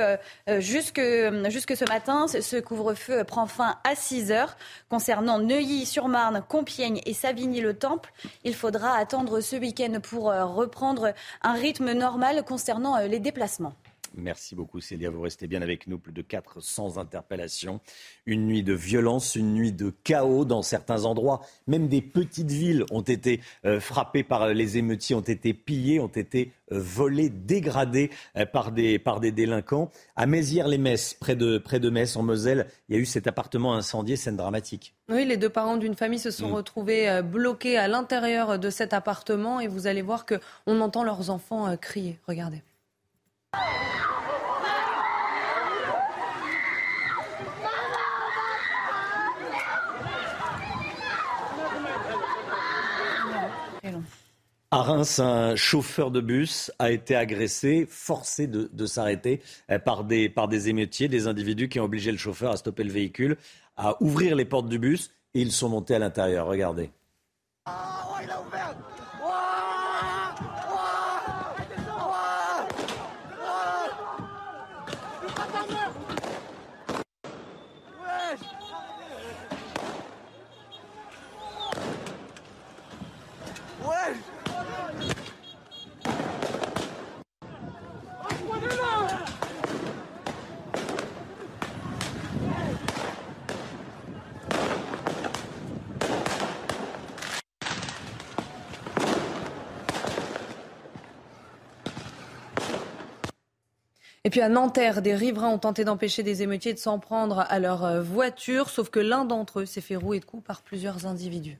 euh, 0.48 0.60
jusque, 0.60 1.00
jusque 1.48 1.76
ce 1.76 1.84
matin. 1.86 2.26
Ce 2.28 2.60
couvre-feu 2.60 3.24
prend 3.24 3.46
fin 3.46 3.76
à 3.82 3.96
6 3.96 4.30
heures. 4.30 4.56
Concernant 4.88 5.40
Neuilly-sur-Marne, 5.40 6.44
Compiègne 6.48 7.00
et 7.06 7.12
Savigny-le-Temple, 7.12 8.12
il 8.44 8.54
faudra 8.54 8.96
attendre 8.96 9.40
ce 9.40 9.56
week-end 9.56 9.98
pour 10.00 10.26
reprendre 10.26 11.12
un 11.42 11.52
rythme 11.54 11.92
normal 11.92 12.44
concernant 12.44 12.98
les 12.98 13.18
déplacements. 13.18 13.74
Merci 14.16 14.54
beaucoup 14.54 14.80
Célia, 14.80 15.10
vous 15.10 15.20
restez 15.20 15.46
bien 15.46 15.62
avec 15.62 15.86
nous. 15.86 15.98
Plus 15.98 16.12
de 16.12 16.22
400 16.22 16.98
interpellations. 16.98 17.80
Une 18.26 18.46
nuit 18.46 18.62
de 18.62 18.72
violence, 18.72 19.34
une 19.34 19.54
nuit 19.54 19.72
de 19.72 19.92
chaos 20.04 20.44
dans 20.44 20.62
certains 20.62 21.04
endroits. 21.04 21.40
Même 21.66 21.88
des 21.88 22.00
petites 22.00 22.50
villes 22.50 22.84
ont 22.90 23.00
été 23.00 23.40
euh, 23.64 23.80
frappées 23.80 24.22
par 24.22 24.48
les 24.48 24.78
émeutiers, 24.78 25.16
ont 25.16 25.20
été 25.20 25.52
pillées, 25.52 25.98
ont 25.98 26.06
été 26.06 26.52
euh, 26.72 26.78
volées, 26.78 27.28
dégradées 27.28 28.10
euh, 28.36 28.46
par, 28.46 28.70
des, 28.70 28.98
par 28.98 29.20
des 29.20 29.32
délinquants. 29.32 29.90
À 30.14 30.26
Mézières-les-Messes, 30.26 31.14
près 31.14 31.34
de, 31.34 31.58
près 31.58 31.80
de 31.80 31.90
Metz, 31.90 32.16
en 32.16 32.22
Moselle, 32.22 32.68
il 32.88 32.94
y 32.94 32.98
a 32.98 33.00
eu 33.00 33.06
cet 33.06 33.26
appartement 33.26 33.74
incendié, 33.74 34.16
scène 34.16 34.36
dramatique. 34.36 34.94
Oui, 35.08 35.24
les 35.24 35.36
deux 35.36 35.50
parents 35.50 35.76
d'une 35.76 35.96
famille 35.96 36.18
se 36.18 36.30
sont 36.30 36.50
mm. 36.50 36.54
retrouvés 36.54 37.22
bloqués 37.22 37.76
à 37.78 37.88
l'intérieur 37.88 38.58
de 38.58 38.70
cet 38.70 38.92
appartement 38.92 39.60
et 39.60 39.66
vous 39.66 39.86
allez 39.86 40.02
voir 40.02 40.24
qu'on 40.24 40.80
entend 40.80 41.02
leurs 41.04 41.30
enfants 41.30 41.76
crier. 41.76 42.18
Regardez. 42.26 42.62
À 54.74 54.82
Reims, 54.82 55.20
un 55.20 55.54
chauffeur 55.54 56.10
de 56.10 56.20
bus 56.20 56.72
a 56.80 56.90
été 56.90 57.14
agressé, 57.14 57.86
forcé 57.88 58.48
de, 58.48 58.86
s'arrêter 58.86 59.40
euh, 59.70 59.78
par 59.78 60.02
des, 60.02 60.28
par 60.28 60.48
des 60.48 60.68
émeutiers, 60.68 61.06
des 61.06 61.28
individus 61.28 61.68
qui 61.68 61.78
ont 61.78 61.84
obligé 61.84 62.10
le 62.10 62.18
chauffeur 62.18 62.50
à 62.50 62.56
stopper 62.56 62.82
le 62.82 62.90
véhicule, 62.90 63.36
à 63.76 64.02
ouvrir 64.02 64.34
les 64.34 64.44
portes 64.44 64.68
du 64.68 64.80
bus 64.80 65.12
et 65.32 65.42
ils 65.42 65.52
sont 65.52 65.68
montés 65.68 65.94
à 65.94 66.00
l'intérieur. 66.00 66.48
Regardez. 66.48 66.90
Et 104.26 104.30
puis 104.30 104.40
à 104.40 104.48
Nanterre, 104.48 105.02
des 105.02 105.14
riverains 105.14 105.50
ont 105.50 105.58
tenté 105.58 105.84
d'empêcher 105.84 106.22
des 106.22 106.42
émeutiers 106.42 106.72
de 106.72 106.78
s'en 106.78 106.98
prendre 106.98 107.40
à 107.40 107.58
leur 107.58 107.84
euh, 107.84 108.00
voiture, 108.00 108.70
sauf 108.70 108.88
que 108.88 108.98
l'un 108.98 109.26
d'entre 109.26 109.60
eux 109.60 109.66
s'est 109.66 109.82
fait 109.82 109.96
rouer 109.96 110.18
de 110.18 110.24
coups 110.24 110.42
par 110.42 110.62
plusieurs 110.62 111.04
individus. 111.04 111.58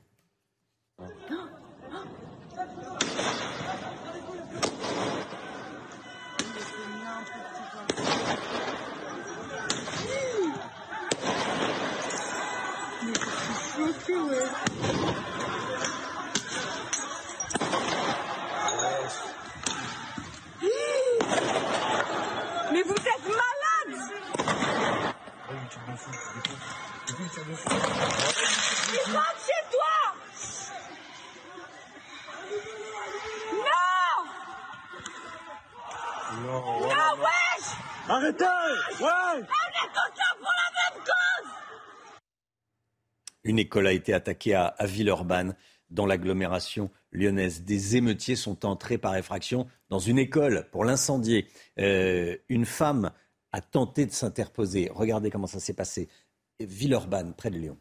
Une 43.55 43.59
école 43.59 43.87
a 43.87 43.93
été 43.93 44.11
attaquée 44.13 44.53
à, 44.53 44.75
Villeurbanne, 44.81 45.55
dans 45.89 46.05
l'agglomération 46.05 46.91
lyonnaise. 47.13 47.63
Des 47.63 47.95
émeutiers 47.95 48.35
sont 48.35 48.65
entrés 48.65 48.97
par 48.97 49.15
effraction 49.15 49.65
dans 49.87 49.97
une 49.97 50.19
école 50.19 50.67
pour 50.73 50.83
l'incendier. 50.83 51.47
Euh, 51.79 52.35
une 52.49 52.65
femme 52.65 53.11
a 53.53 53.61
tenté 53.61 54.05
de 54.05 54.11
s'interposer. 54.11 54.91
Regardez 54.93 55.31
comment 55.31 55.47
ça 55.47 55.61
s'est 55.61 55.73
passé. 55.73 56.09
Villeurbanne, 56.59 57.33
près 57.33 57.49
de 57.49 57.57
Lyon. 57.57 57.77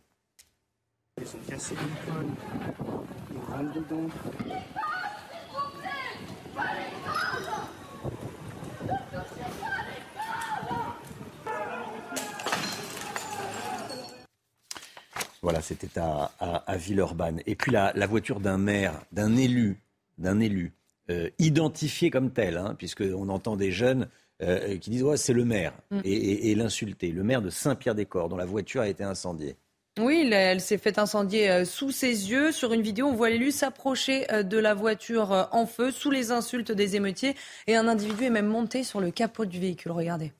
Voilà, 15.44 15.60
c'était 15.60 16.00
à, 16.00 16.76
Villeurbanne. 16.78 17.42
Et 17.46 17.54
puis 17.54 17.70
la, 17.70 18.06
voiture 18.06 18.40
d'un 18.40 18.56
maire, 18.56 18.94
d'un 19.12 19.36
élu, 19.36 19.78
d'un 20.16 20.40
élu, 20.40 20.72
euh, 21.10 21.28
identifié 21.38 22.08
comme 22.08 22.30
tel, 22.30 22.56
hein, 22.56 22.74
puisqu'on 22.78 23.28
entend 23.28 23.54
des 23.54 23.70
jeunes 23.70 24.08
euh, 24.42 24.78
qui 24.78 24.88
disent 24.88 25.02
ouais, 25.02 25.18
c'est 25.18 25.34
le 25.34 25.44
maire, 25.44 25.74
mm. 25.90 26.00
et, 26.02 26.54
l'insulter. 26.54 27.12
Le 27.12 27.22
maire 27.22 27.42
de 27.42 27.50
Saint-Pierre-des-Corps, 27.50 28.30
dont 28.30 28.38
la 28.38 28.46
voiture 28.46 28.80
a 28.80 28.88
été 28.88 29.04
incendiée. 29.04 29.56
Oui, 30.00 30.30
elle 30.32 30.62
s'est 30.62 30.78
fait 30.78 30.98
incendier 30.98 31.50
euh, 31.50 31.66
sous 31.66 31.90
ses 31.90 32.30
yeux. 32.30 32.50
Sur 32.50 32.72
une 32.72 32.80
vidéo, 32.80 33.08
on 33.08 33.14
voit 33.14 33.28
l'élu 33.28 33.50
s'approcher 33.50 34.26
de 34.44 34.56
la 34.56 34.72
voiture 34.72 35.48
en 35.52 35.66
feu 35.66 35.90
sous 35.90 36.10
les 36.10 36.30
insultes 36.30 36.72
des 36.72 36.96
émeutiers. 36.96 37.36
Et 37.66 37.76
un 37.76 37.86
individu 37.86 38.24
est 38.24 38.30
même 38.30 38.46
monté 38.46 38.82
sur 38.82 38.98
le 38.98 39.10
capot 39.10 39.44
du 39.44 39.60
véhicule. 39.60 39.92
Regardez. 39.92 40.32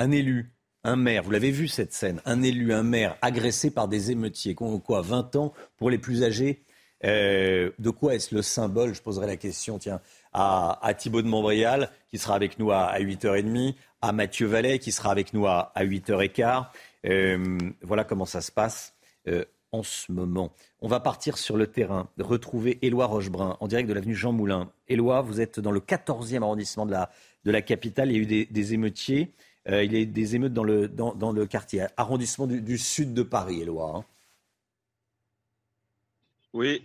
Un 0.00 0.10
élu, 0.12 0.50
un 0.82 0.96
maire, 0.96 1.22
vous 1.22 1.30
l'avez 1.30 1.50
vu 1.50 1.68
cette 1.68 1.92
scène, 1.92 2.22
un 2.24 2.42
élu, 2.42 2.72
un 2.72 2.82
maire 2.82 3.18
agressé 3.20 3.70
par 3.70 3.86
des 3.86 4.10
émeutiers, 4.10 4.54
quoi, 4.54 5.02
20 5.02 5.36
ans 5.36 5.52
pour 5.76 5.90
les 5.90 5.98
plus 5.98 6.24
âgés 6.24 6.62
euh, 7.04 7.70
De 7.78 7.90
quoi 7.90 8.14
est-ce 8.14 8.34
le 8.34 8.40
symbole 8.40 8.94
Je 8.94 9.02
poserai 9.02 9.26
la 9.26 9.36
question, 9.36 9.78
tiens, 9.78 10.00
à, 10.32 10.78
à 10.82 10.94
Thibaut 10.94 11.20
de 11.20 11.28
Montbrial, 11.28 11.90
qui 12.08 12.16
sera 12.16 12.34
avec 12.34 12.58
nous 12.58 12.72
à, 12.72 12.98
8h30, 12.98 13.74
à 14.00 14.12
Mathieu 14.12 14.46
Vallet, 14.46 14.78
qui 14.78 14.90
sera 14.90 15.10
avec 15.10 15.34
nous 15.34 15.46
à, 15.46 15.70
8h15. 15.76 16.64
Euh, 17.04 17.58
voilà 17.82 18.04
comment 18.04 18.26
ça 18.26 18.40
se 18.40 18.50
passe. 18.50 18.94
Euh, 19.28 19.44
en 19.72 19.84
ce 19.84 20.10
moment. 20.10 20.52
On 20.80 20.88
va 20.88 20.98
partir 20.98 21.38
sur 21.38 21.56
le 21.56 21.68
terrain, 21.68 22.08
retrouver 22.18 22.80
Éloi 22.82 23.06
Rochebrun 23.06 23.56
en 23.60 23.68
direct 23.68 23.88
de 23.88 23.94
l'avenue 23.94 24.16
Jean 24.16 24.32
Moulin. 24.32 24.72
Éloi, 24.88 25.20
vous 25.20 25.40
êtes 25.40 25.60
dans 25.60 25.70
le 25.70 25.78
14e 25.78 26.42
arrondissement 26.42 26.86
de 26.86 26.90
la, 26.90 27.10
de 27.44 27.52
capitale. 27.60 28.10
Il 28.10 28.16
y 28.16 28.18
a 28.18 28.22
eu 28.22 28.46
des 28.46 28.74
émeutiers. 28.74 29.32
Euh, 29.68 29.84
il 29.84 29.92
y 29.92 30.02
a 30.02 30.04
des 30.04 30.36
émeutes 30.36 30.54
dans 30.54 30.64
le, 30.64 30.88
dans, 30.88 31.32
le 31.32 31.46
quartier, 31.46 31.86
arrondissement 31.96 32.46
du, 32.46 32.78
sud 32.78 33.12
de 33.12 33.22
Paris, 33.22 33.60
Éloi. 33.60 33.92
Hein. 33.96 34.04
Oui, 36.54 36.82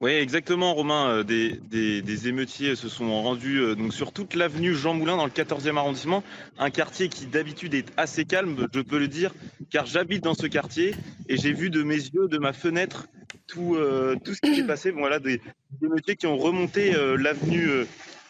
oui, 0.00 0.12
exactement, 0.12 0.74
Romain. 0.74 1.08
Euh, 1.08 1.22
des, 1.24 2.28
émeutiers 2.28 2.76
se 2.76 2.88
sont 2.88 3.22
rendus 3.22 3.58
euh, 3.58 3.74
donc 3.74 3.94
sur 3.94 4.12
toute 4.12 4.34
l'avenue 4.34 4.74
Jean 4.74 4.94
Moulin 4.94 5.16
dans 5.16 5.24
le 5.24 5.30
14e 5.30 5.76
arrondissement, 5.76 6.22
un 6.58 6.70
quartier 6.70 7.08
qui 7.08 7.26
d'habitude 7.26 7.72
est 7.74 7.90
assez 7.96 8.26
calme, 8.26 8.68
je 8.72 8.80
peux 8.80 8.98
le 8.98 9.08
dire, 9.08 9.32
car 9.70 9.86
j'habite 9.86 10.22
dans 10.22 10.34
ce 10.34 10.46
quartier 10.46 10.94
et 11.28 11.38
j'ai 11.38 11.54
vu 11.54 11.70
de 11.70 11.82
mes 11.82 11.96
yeux, 11.96 12.28
de 12.28 12.38
ma 12.38 12.52
fenêtre, 12.52 13.08
tout, 13.46 13.76
ce 13.76 14.40
qui 14.40 14.56
s'est 14.56 14.66
passé. 14.66 14.90
voilà, 14.90 15.18
des, 15.18 15.40
émeutiers 15.82 16.16
qui 16.16 16.26
ont 16.26 16.36
remonté 16.36 16.92
l'avenue 17.16 17.86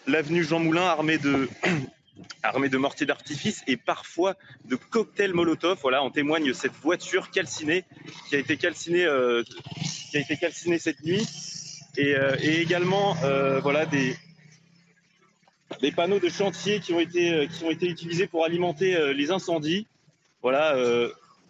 l'avenue 0.06 0.44
Jean 0.44 0.60
Moulin 0.60 0.82
armés 0.82 1.18
de 1.18 1.48
armée 2.42 2.68
de 2.68 2.78
mortiers 2.78 3.06
d'artifice 3.06 3.62
et 3.66 3.76
parfois 3.76 4.36
de 4.64 4.76
cocktails 4.76 5.34
Molotov. 5.34 5.78
Voilà, 5.82 6.02
en 6.02 6.10
témoigne 6.10 6.52
cette 6.54 6.72
voiture 6.82 7.30
calcinée 7.30 7.84
qui 8.28 8.36
a 8.36 8.38
été 8.38 8.56
calcinée, 8.56 9.04
euh, 9.04 9.42
qui 10.10 10.16
a 10.16 10.20
été 10.20 10.36
calcinée 10.36 10.78
cette 10.78 11.02
nuit, 11.02 11.26
et, 11.96 12.14
euh, 12.14 12.36
également 12.40 13.16
euh, 13.24 13.60
voilà 13.60 13.86
des 13.86 14.16
des 15.80 15.92
panneaux 15.92 16.18
de 16.18 16.28
chantier 16.28 16.80
qui 16.80 16.92
ont 16.92 17.00
été 17.00 17.48
qui 17.48 17.64
ont 17.64 17.70
été 17.70 17.86
utilisés 17.86 18.26
pour 18.26 18.44
alimenter 18.44 19.14
les 19.14 19.30
incendies. 19.30 19.86
Voilà, 20.42 20.74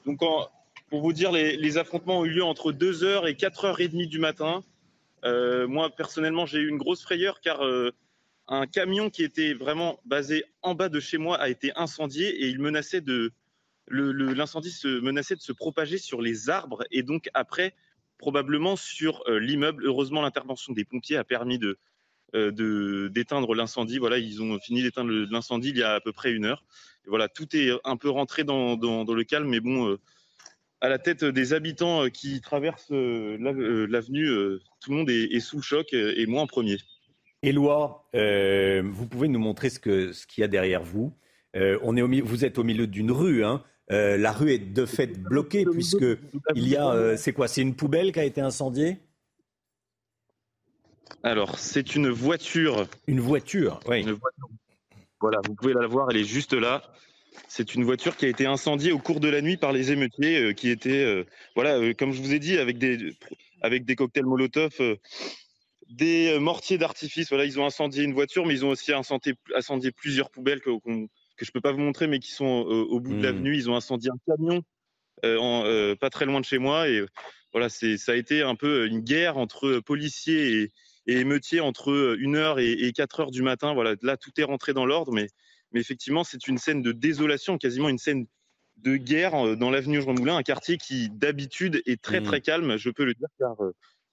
donc 0.04 0.18
pour 0.90 1.00
vous 1.00 1.12
dire, 1.12 1.32
les, 1.32 1.56
les, 1.56 1.78
affrontements 1.78 2.18
ont 2.18 2.24
eu 2.24 2.30
lieu 2.30 2.44
entre 2.44 2.72
2h 2.72 3.28
et 3.28 3.32
4h30 3.32 4.08
du 4.08 4.18
matin. 4.18 4.62
moi 5.24 5.88
personnellement, 5.88 6.44
j'ai 6.44 6.58
eu 6.58 6.68
une 6.68 6.76
grosse 6.76 7.02
frayeur 7.02 7.40
car 7.40 7.60
un 8.50 8.66
camion 8.66 9.10
qui 9.10 9.22
était 9.22 9.54
vraiment 9.54 10.00
basé 10.04 10.44
en 10.62 10.74
bas 10.74 10.88
de 10.88 10.98
chez 10.98 11.18
moi 11.18 11.38
a 11.38 11.48
été 11.48 11.72
incendié 11.76 12.28
et 12.28 12.48
il 12.48 12.58
menaçait 12.58 13.00
de 13.00 13.32
l'incendie 13.88 14.70
se 14.70 15.00
menaçait 15.00 15.36
de 15.36 15.40
se 15.40 15.52
propager 15.52 15.98
sur 15.98 16.20
les 16.20 16.50
arbres 16.50 16.84
et 16.90 17.02
donc 17.02 17.30
après 17.32 17.74
probablement 18.18 18.76
sur 18.76 19.22
euh, 19.28 19.38
l'immeuble. 19.38 19.86
Heureusement, 19.86 20.20
l'intervention 20.20 20.72
des 20.72 20.84
pompiers 20.84 21.16
a 21.16 21.24
permis 21.24 21.58
de 21.58 21.78
euh, 22.34 23.08
d'éteindre 23.08 23.54
l'incendie. 23.54 23.98
Voilà, 23.98 24.18
ils 24.18 24.42
ont 24.42 24.58
fini 24.58 24.82
d'éteindre 24.82 25.10
l'incendie 25.30 25.70
il 25.70 25.78
y 25.78 25.82
a 25.82 25.94
à 25.94 26.00
peu 26.00 26.12
près 26.12 26.32
une 26.32 26.44
heure. 26.44 26.64
voilà, 27.06 27.28
tout 27.28 27.56
est 27.56 27.70
un 27.84 27.96
peu 27.96 28.10
rentré 28.10 28.44
dans, 28.44 28.76
le 28.76 29.24
calme, 29.24 29.48
mais 29.48 29.60
bon, 29.60 29.88
euh, 29.88 30.00
à 30.80 30.88
la 30.88 30.98
tête 30.98 31.24
des 31.24 31.52
habitants 31.52 32.08
qui 32.10 32.40
traversent 32.40 32.90
l'avenue, 32.90 34.28
tout 34.80 34.90
le 34.90 34.96
monde 34.96 35.10
est, 35.10 35.24
est, 35.24 35.40
sous 35.40 35.56
le 35.56 35.62
choc 35.62 35.92
et 35.92 36.26
moi 36.26 36.42
en 36.42 36.46
premier. 36.46 36.78
Éloi, 37.42 38.06
euh, 38.14 38.82
vous 38.84 39.06
pouvez 39.06 39.28
nous 39.28 39.38
montrer 39.38 39.70
ce 39.70 39.78
qu'il 39.78 40.12
ce 40.12 40.40
y 40.40 40.44
a 40.44 40.48
derrière 40.48 40.82
vous. 40.82 41.12
Euh, 41.56 41.78
on 41.82 41.96
est 41.96 42.20
vous 42.20 42.44
êtes 42.44 42.58
au 42.58 42.64
milieu 42.64 42.86
d'une 42.86 43.10
rue. 43.10 43.44
Hein. 43.44 43.64
Euh, 43.90 44.18
la 44.18 44.32
rue 44.32 44.52
est 44.52 44.58
de 44.58 44.84
fait 44.84 45.18
bloquée 45.18 45.64
puisque 45.64 46.04
il 46.54 46.68
y 46.68 46.76
a. 46.76 47.16
c'est 47.16 47.32
quoi? 47.32 47.48
C'est 47.48 47.62
une 47.62 47.74
poubelle 47.74 48.12
qui 48.12 48.20
a 48.20 48.24
été 48.24 48.42
incendiée? 48.42 48.98
Alors, 51.22 51.58
c'est 51.58 51.96
une 51.96 52.10
voiture. 52.10 52.86
Une 53.06 53.20
voiture, 53.20 53.80
oui. 53.88 54.06
Voilà, 55.20 55.40
vous 55.46 55.54
pouvez 55.54 55.74
la 55.74 55.86
voir, 55.86 56.08
elle 56.10 56.18
est 56.18 56.24
juste 56.24 56.52
là. 56.52 56.82
C'est 57.48 57.74
une 57.74 57.84
voiture 57.84 58.16
qui 58.16 58.26
a 58.26 58.28
été 58.28 58.46
incendiée 58.46 58.92
au 58.92 58.98
cours 58.98 59.20
de 59.20 59.28
la 59.28 59.42
nuit 59.42 59.56
par 59.56 59.72
les 59.72 59.92
émeutiers 59.92 60.54
qui 60.54 60.70
étaient, 60.70 61.26
voilà, 61.54 61.92
comme 61.94 62.12
je 62.12 62.22
vous 62.22 62.32
ai 62.32 62.38
dit, 62.38 62.58
avec 62.58 62.78
des, 62.78 63.14
avec 63.60 63.84
des 63.84 63.96
cocktails 63.96 64.24
Molotov 64.24 64.70
des 65.90 66.32
euh, 66.32 66.38
mortiers 66.38 66.78
d'artifice. 66.78 67.28
Voilà, 67.28 67.44
ils 67.44 67.58
ont 67.60 67.66
incendié 67.66 68.04
une 68.04 68.14
voiture, 68.14 68.46
mais 68.46 68.54
ils 68.54 68.64
ont 68.64 68.70
aussi 68.70 68.92
incendié, 68.92 69.34
incendié 69.54 69.90
plusieurs 69.90 70.30
poubelles 70.30 70.60
que, 70.60 70.70
que 71.36 71.44
je 71.44 71.50
peux 71.50 71.60
pas 71.60 71.72
vous 71.72 71.80
montrer, 71.80 72.06
mais 72.06 72.20
qui 72.20 72.30
sont 72.30 72.64
euh, 72.66 72.84
au 72.84 73.00
bout 73.00 73.12
de 73.12 73.18
hmm. 73.18 73.22
l'avenue. 73.22 73.56
Ils 73.56 73.68
ont 73.68 73.76
incendié 73.76 74.10
un 74.10 74.18
camion 74.26 74.62
euh, 75.24 75.94
pas 75.96 76.08
très 76.08 76.24
loin 76.24 76.40
de 76.40 76.44
chez 76.44 76.58
moi. 76.58 76.88
Et 76.88 77.04
voilà, 77.52 77.68
c'est, 77.68 77.98
ça 77.98 78.12
a 78.12 78.14
été 78.14 78.42
un 78.42 78.54
peu 78.54 78.86
une 78.86 79.00
guerre 79.00 79.36
entre 79.36 79.80
policiers 79.80 80.62
et, 80.62 80.72
émeutiers 81.06 81.60
entre 81.60 82.14
1h 82.14 82.60
et, 82.60 82.86
et 82.86 82.92
4h 82.92 83.32
du 83.32 83.42
matin. 83.42 83.74
Voilà, 83.74 83.96
là, 84.02 84.16
tout 84.16 84.30
est 84.38 84.44
rentré 84.44 84.72
dans 84.72 84.86
l'ordre, 84.86 85.12
mais, 85.12 85.26
mais 85.72 85.80
effectivement, 85.80 86.22
c'est 86.22 86.46
une 86.46 86.58
scène 86.58 86.82
de 86.82 86.92
désolation, 86.92 87.58
quasiment 87.58 87.88
une 87.88 87.98
scène 87.98 88.26
de 88.76 88.96
guerre 88.96 89.56
dans 89.56 89.70
l'avenue 89.70 90.00
Jean 90.00 90.14
Moulin, 90.14 90.36
un 90.36 90.42
quartier 90.42 90.78
qui 90.78 91.10
d'habitude 91.10 91.82
est 91.84 92.00
très 92.00 92.20
hmm. 92.20 92.24
très 92.24 92.40
calme, 92.40 92.76
je 92.76 92.90
peux 92.90 93.04
le 93.04 93.14
dire, 93.14 93.28
car 93.38 93.56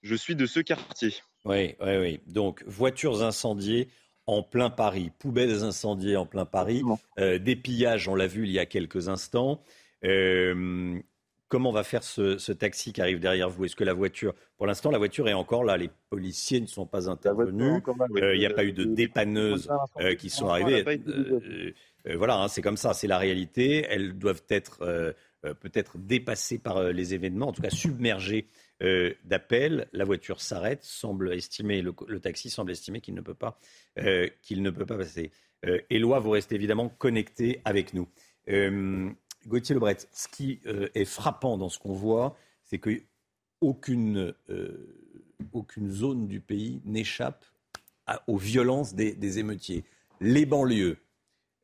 je 0.02 0.16
suis 0.16 0.36
de 0.36 0.46
ce 0.46 0.60
quartier. 0.60 1.14
Oui, 1.48 1.76
oui, 1.82 1.98
oui. 1.98 2.20
Donc, 2.28 2.64
voitures 2.68 3.24
incendiées 3.24 3.88
en 4.28 4.44
plein 4.44 4.70
Paris, 4.70 5.12
poubelles 5.18 5.64
incendiées 5.64 6.18
en 6.18 6.26
plein 6.26 6.46
Paris, 6.46 6.84
euh, 7.18 7.40
des 7.40 7.56
pillages, 7.56 8.10
on 8.10 8.16
l'a 8.16 8.28
vu 8.28 8.44
il 8.44 8.52
y 8.52 8.60
a 8.60 8.66
quelques 8.66 9.08
instants. 9.08 9.62
Euh, 10.04 11.00
comment 11.48 11.72
va 11.72 11.84
faire 11.84 12.04
ce, 12.04 12.52
taxi 12.52 12.92
qui 12.92 13.02
arrive 13.02 13.22
derrière 13.22 13.50
vous? 13.50 13.64
Est-ce 13.64 13.78
que 13.78 13.86
la 13.86 13.94
voiture, 13.94 14.36
pour 14.58 14.68
l'instant, 14.68 14.92
la 14.92 14.98
voiture 14.98 15.30
est 15.30 15.34
encore 15.34 15.64
là 15.64 15.78
Les 15.78 15.90
policiers 16.10 16.60
ne 16.60 16.68
sont 16.68 16.86
pas 16.86 17.10
intervenus. 17.10 17.82
Euh, 18.18 18.36
il 18.36 18.40
n'y 18.40 18.46
a 18.46 18.54
pas 18.54 18.66
eu 18.66 18.74
de 18.74 18.84
dépanneuses 18.84 19.70
qui 20.20 20.30
sont 20.30 20.50
arrivées. 20.50 20.84
voilà, 22.16 22.42
hein, 22.42 22.48
c'est 22.50 22.62
comme 22.62 22.78
ça, 22.78 22.94
c'est 22.94 23.08
la 23.08 23.18
réalité. 23.18 23.86
Elles 23.90 24.18
doivent 24.18 24.44
être 24.50 25.16
peut-être 25.62 25.98
dépassées 25.98 26.58
par 26.58 26.84
les 26.84 27.14
événements, 27.14 27.48
en 27.48 27.54
tout 27.54 27.62
cas 27.62 27.70
submergées 27.70 28.48
euh, 28.84 29.16
d'appel. 29.24 29.88
La 29.92 30.06
voiture 30.06 30.40
s'arrête, 30.40 30.84
semble 30.84 31.34
estimer, 31.34 31.82
le, 31.82 32.20
taxi 32.20 32.52
semble 32.52 32.72
estimer 32.72 33.02
qu'il 33.02 33.16
ne 33.16 33.22
peut 33.22 33.34
pas, 33.34 33.60
euh, 33.98 34.30
qu'il 34.44 34.62
ne 34.62 34.70
peut 34.70 34.86
pas 34.86 34.98
passer. 34.98 35.32
Euh, 35.66 35.80
Éloi, 35.90 36.20
vous 36.20 36.30
restez 36.30 36.54
évidemment 36.54 36.88
connecté 36.88 37.60
avec 37.66 37.96
nous. 37.96 38.08
Gauthier 39.48 39.74
Lebret, 39.74 39.98
ce 40.12 40.28
qui 40.28 40.62
est 40.94 41.06
frappant 41.06 41.58
dans 41.58 41.70
ce 41.70 41.80
qu'on 41.80 41.94
voit, 41.94 42.38
c'est 42.64 42.80
qu'aucune 42.80 44.34
aucune 45.54 45.92
zone 45.92 46.28
du 46.28 46.40
pays 46.40 46.82
n'échappe 46.86 47.46
aux 48.28 48.38
violences 48.38 48.94
des, 48.94 49.16
des, 49.16 49.40
émeutiers. 49.40 49.84
Les 50.22 50.46
banlieues, 50.46 50.98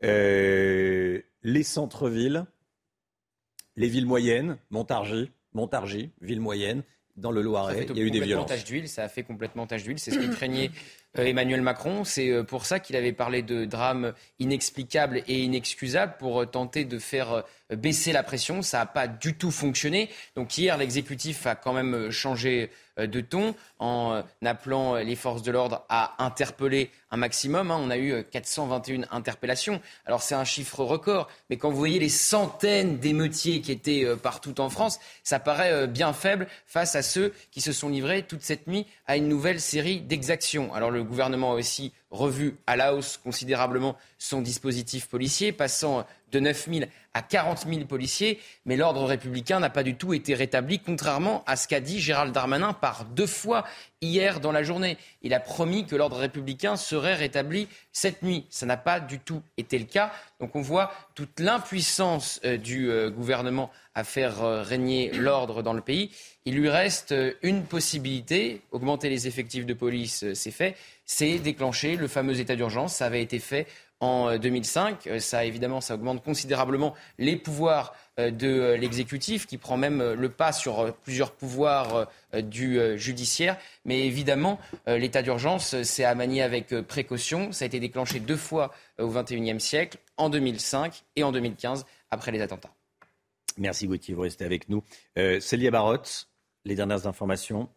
les 0.01 1.63
centres-villes, 1.63 2.45
les 3.75 3.87
villes 3.87 4.05
moyennes, 4.05 4.57
Montargis, 4.71 5.31
Montargis, 5.53 6.11
ville 6.19 6.41
moyenne, 6.41 6.83
dans 7.15 7.31
le 7.31 7.41
Loiret, 7.41 7.85
il 7.89 7.97
y 7.97 8.01
a 8.01 8.03
eu 8.03 8.11
des 8.11 8.19
violences. 8.19 8.63
d'huile, 8.63 8.87
ça 8.87 9.03
a 9.03 9.07
fait 9.07 9.23
complètement 9.23 9.67
tache 9.67 9.83
d'huile. 9.83 9.99
C'est 9.99 10.11
ce 10.11 10.19
que 10.19 10.33
craignait 10.33 10.71
Emmanuel 11.15 11.61
Macron. 11.61 12.03
C'est 12.03 12.43
pour 12.43 12.65
ça 12.65 12.79
qu'il 12.79 12.95
avait 12.95 13.13
parlé 13.13 13.41
de 13.41 13.65
drame 13.65 14.13
inexplicable 14.39 15.23
et 15.27 15.43
inexcusable 15.43 16.15
pour 16.17 16.49
tenter 16.49 16.85
de 16.85 16.99
faire 16.99 17.43
baisser 17.69 18.11
la 18.11 18.23
pression. 18.23 18.61
Ça 18.61 18.79
n'a 18.79 18.85
pas 18.85 19.07
du 19.07 19.35
tout 19.35 19.51
fonctionné. 19.51 20.09
Donc 20.35 20.57
hier, 20.57 20.77
l'exécutif 20.77 21.45
a 21.47 21.55
quand 21.55 21.73
même 21.73 22.09
changé 22.11 22.71
euh, 22.99 23.07
de 23.07 23.21
ton 23.21 23.55
en 23.79 24.13
euh, 24.13 24.21
appelant 24.45 24.95
les 24.95 25.15
forces 25.15 25.41
de 25.41 25.51
l'ordre 25.51 25.83
à 25.89 26.23
interpeller 26.23 26.91
un 27.09 27.17
maximum. 27.17 27.71
Hein. 27.71 27.79
On 27.81 27.89
a 27.89 27.97
eu 27.97 28.23
421 28.23 29.01
euh, 29.01 29.05
interpellations. 29.09 29.81
Alors 30.05 30.21
c'est 30.21 30.35
un 30.35 30.43
chiffre 30.43 30.83
record, 30.83 31.27
mais 31.49 31.57
quand 31.57 31.71
vous 31.71 31.77
voyez 31.77 31.97
les 31.97 32.09
centaines 32.09 32.99
d'émeutiers 32.99 33.61
qui 33.61 33.71
étaient 33.71 34.05
partout 34.21 34.61
en 34.61 34.69
France, 34.69 34.99
ça 35.23 35.39
paraît 35.39 35.87
bien 35.87 36.13
faible 36.13 36.47
face 36.67 36.95
à 36.95 37.01
ceux 37.01 37.33
qui 37.51 37.61
se 37.61 37.71
sont 37.71 37.89
livrés 37.89 38.23
toute 38.23 38.43
cette 38.43 38.67
nuit 38.67 38.85
à 39.07 39.17
une 39.17 39.27
nouvelle 39.27 39.59
série 39.59 40.01
d'exactions. 40.01 40.73
Alors 40.73 40.91
le 40.91 41.02
gouvernement 41.03 41.51
a 41.51 41.55
aussi 41.55 41.93
revu 42.11 42.57
à 42.67 42.75
la 42.75 42.93
hausse 42.93 43.17
considérablement 43.17 43.95
son 44.17 44.41
dispositif 44.41 45.07
policier, 45.07 45.51
passant 45.51 46.05
de 46.33 46.39
9 46.39 46.67
000 46.71 46.85
à 47.13 47.21
40 47.21 47.65
000 47.67 47.85
policiers, 47.85 48.39
mais 48.65 48.75
l'ordre 48.75 49.03
républicain 49.03 49.59
n'a 49.59 49.69
pas 49.69 49.83
du 49.83 49.95
tout 49.95 50.13
été 50.13 50.33
rétabli, 50.33 50.79
contrairement 50.79 51.43
à 51.45 51.55
ce 51.55 51.67
qu'a 51.67 51.79
dit 51.79 51.99
Gérald 51.99 52.33
Darmanin 52.33 52.73
par 52.73 53.05
deux 53.05 53.27
fois 53.27 53.65
hier 54.01 54.39
dans 54.39 54.51
la 54.51 54.63
journée. 54.63 54.97
Il 55.21 55.33
a 55.33 55.39
promis 55.39 55.85
que 55.85 55.95
l'ordre 55.95 56.17
républicain 56.17 56.75
serait 56.75 57.13
rétabli 57.13 57.67
cette 57.91 58.23
nuit. 58.23 58.45
Ça 58.49 58.65
n'a 58.65 58.77
pas 58.77 58.99
du 58.99 59.19
tout 59.19 59.43
été 59.57 59.77
le 59.77 59.85
cas. 59.85 60.11
Donc 60.39 60.55
on 60.55 60.61
voit 60.61 60.91
toute 61.13 61.39
l'impuissance 61.39 62.41
euh, 62.43 62.57
du 62.57 62.89
euh, 62.89 63.11
gouvernement 63.11 63.69
à 63.93 64.03
faire 64.03 64.43
euh, 64.43 64.63
régner 64.63 65.11
l'ordre 65.11 65.61
dans 65.61 65.73
le 65.73 65.81
pays. 65.81 66.09
Il 66.45 66.55
lui 66.55 66.67
reste 66.67 67.13
une 67.43 67.63
possibilité, 67.63 68.61
augmenter 68.71 69.07
les 69.07 69.27
effectifs 69.27 69.65
de 69.65 69.73
police, 69.73 70.25
c'est 70.33 70.51
fait, 70.51 70.75
c'est 71.05 71.39
déclencher 71.39 71.95
le 71.95 72.07
fameux 72.07 72.39
état 72.39 72.55
d'urgence. 72.55 72.95
Ça 72.95 73.05
avait 73.05 73.21
été 73.21 73.39
fait 73.39 73.67
en 74.03 74.37
2005. 74.37 75.07
Euh, 75.07 75.19
ça, 75.19 75.45
évidemment, 75.45 75.79
ça 75.79 75.95
augmente 75.95 76.23
considérablement 76.23 76.93
les 77.17 77.37
pouvoirs 77.37 77.95
euh, 78.19 78.31
de 78.31 78.47
euh, 78.47 78.77
l'exécutif, 78.77 79.47
qui 79.47 79.57
prend 79.57 79.77
même 79.77 80.03
le 80.13 80.29
pas 80.29 80.51
sur 80.51 80.93
plusieurs 81.03 81.31
pouvoirs 81.31 82.07
du 82.33 82.79
judiciaire. 82.97 83.57
Mais 83.85 84.05
évidemment, 84.05 84.59
l'état 84.87 85.21
d'urgence, 85.21 85.81
c'est 85.83 86.03
à 86.03 86.15
manier 86.15 86.41
avec 86.41 86.73
précaution. 86.81 87.51
Ça 87.51 87.63
a 87.63 87.67
été 87.67 87.79
déclenché 87.79 88.19
deux 88.19 88.35
fois 88.35 88.73
au 88.99 89.09
XXIe 89.09 89.59
siècle, 89.59 89.97
en 90.17 90.29
2005 90.29 91.03
et 91.15 91.23
en 91.23 91.31
2015, 91.31 91.85
après 92.11 92.31
les 92.31 92.41
attentats. 92.41 92.73
Merci 93.57 93.87
Gauthier, 93.87 94.15
vous 94.15 94.21
restez 94.21 94.45
avec 94.45 94.67
nous. 94.69 94.83
Célia 95.39 95.71
Barotte, 95.71 96.27
les 96.65 96.75
dernières 96.75 97.07
informations. 97.07 97.69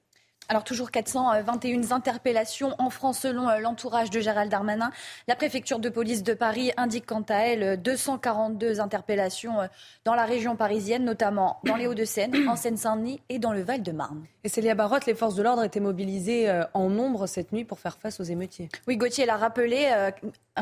Alors 0.49 0.63
toujours 0.63 0.93
421 0.93 1.91
interpellations 1.91 2.75
en 2.79 2.89
France 2.89 3.21
selon 3.21 3.49
euh, 3.49 3.59
l'entourage 3.59 4.11
de 4.11 4.21
Gérald 4.21 4.51
Darmanin. 4.51 4.93
La 5.27 5.35
préfecture 5.35 5.81
de 5.81 5.89
police 5.89 6.23
de 6.23 6.35
Paris 6.35 6.71
indique 6.77 7.07
quant 7.07 7.25
à 7.29 7.39
elle 7.39 7.83
242 7.83 8.81
interpellations 8.81 9.61
euh, 9.61 9.67
dans 10.05 10.15
la 10.15 10.25
région 10.25 10.55
parisienne, 10.55 11.05
notamment 11.05 11.59
dans 11.65 11.75
les 11.75 11.89
Hauts-de-Seine, 11.89 12.33
en 12.49 12.55
Seine-Saint-Denis 12.55 13.21
et 13.29 13.41
dans 13.41 13.53
le 13.53 13.63
Val-de-Marne. 13.63 14.25
Et 14.45 14.49
Célia 14.49 14.77
Barotte, 14.77 15.07
les 15.07 15.15
forces 15.15 15.35
de 15.35 15.43
l'ordre 15.43 15.65
étaient 15.65 15.81
mobilisées 15.81 16.49
euh, 16.49 16.63
en 16.75 16.91
nombre 16.91 17.27
cette 17.27 17.51
nuit 17.51 17.65
pour 17.65 17.81
faire 17.81 17.99
face 17.99 18.21
aux 18.21 18.25
émeutiers. 18.25 18.69
Oui, 18.87 18.97
Gauthier 18.97 19.27
l'a 19.27 19.37
rappelé, 19.37 19.91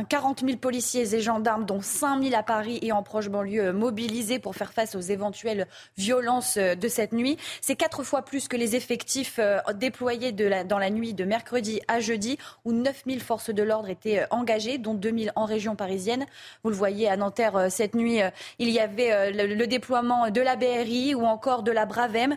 40 0.08 0.40
000 0.40 0.56
policiers 0.56 1.14
et 1.14 1.20
gendarmes, 1.20 1.66
dont 1.66 1.82
5 1.82 2.22
000 2.22 2.34
à 2.34 2.42
Paris 2.42 2.78
et 2.80 2.92
en 2.92 3.02
proche 3.02 3.28
banlieue, 3.28 3.72
mobilisés 3.72 4.38
pour 4.38 4.56
faire 4.56 4.72
face 4.72 4.94
aux 4.94 5.00
éventuelles 5.00 5.66
violences 5.98 6.56
de 6.56 6.88
cette 6.88 7.12
nuit. 7.12 7.36
C'est 7.60 7.76
quatre 7.76 8.02
fois 8.02 8.22
plus 8.22 8.48
que 8.48 8.56
les 8.56 8.76
effectifs 8.76 9.38
déployés 9.74 10.32
dans 10.32 10.78
la 10.78 10.90
nuit 10.90 11.14
de 11.14 11.24
mercredi 11.24 11.80
à 11.88 12.00
jeudi, 12.00 12.38
où 12.64 12.72
9000 12.72 13.20
forces 13.20 13.50
de 13.50 13.62
l'ordre 13.62 13.88
étaient 13.88 14.20
euh, 14.20 14.26
engagées, 14.30 14.78
dont 14.78 14.94
2000 14.94 15.32
en 15.36 15.44
région 15.44 15.76
parisienne. 15.76 16.26
Vous 16.62 16.70
le 16.70 16.76
voyez 16.76 17.08
à 17.08 17.16
Nanterre 17.16 17.56
euh, 17.56 17.68
cette 17.68 17.94
nuit, 17.94 18.22
euh, 18.22 18.30
il 18.58 18.70
y 18.70 18.80
avait 18.80 19.32
le, 19.32 19.66
déploiement 19.66 20.30
de 20.30 20.40
la 20.40 20.56
BRI 20.56 21.14
ou 21.14 21.24
encore 21.24 21.62
de 21.62 21.72
la 21.72 21.86
Bravem 21.86 22.36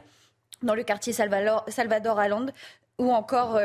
dans 0.63 0.75
le 0.75 0.83
quartier 0.83 1.13
Salvador, 1.13 1.65
Salvador 1.67 2.19
ou 2.97 3.11
encore 3.11 3.59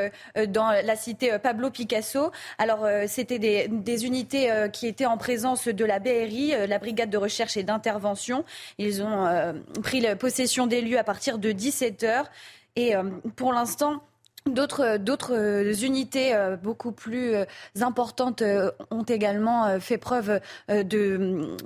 dans 0.48 0.70
la 0.70 0.96
cité 0.96 1.38
Pablo 1.38 1.70
Picasso. 1.70 2.32
Alors, 2.58 2.86
c'était 3.06 3.38
des, 3.38 4.04
unités 4.04 4.50
qui 4.72 4.88
étaient 4.88 5.06
en 5.06 5.16
présence 5.16 5.68
de 5.68 5.84
la 5.84 6.00
BRI, 6.00 6.54
la 6.68 6.78
Brigade 6.78 7.08
de 7.08 7.16
recherche 7.16 7.56
et 7.56 7.62
d'intervention. 7.62 8.44
Ils 8.78 9.02
ont 9.02 9.54
pris 9.82 10.04
possession 10.16 10.66
des 10.66 10.82
lieux 10.82 10.98
à 10.98 11.04
partir 11.04 11.38
de 11.38 11.52
17 11.52 12.02
heures. 12.02 12.30
Et 12.76 12.96
euh, 12.96 13.04
pour 13.36 13.52
l'instant, 13.52 14.02
D'autres, 14.44 14.96
d'autres 14.96 15.84
unités 15.84 16.34
euh, 16.34 16.56
beaucoup 16.56 16.90
plus 16.90 17.32
euh, 17.32 17.44
importantes 17.80 18.42
ont 18.90 19.04
également 19.04 19.78
fait 19.78 19.98
preuve 19.98 20.40
de 20.68 21.56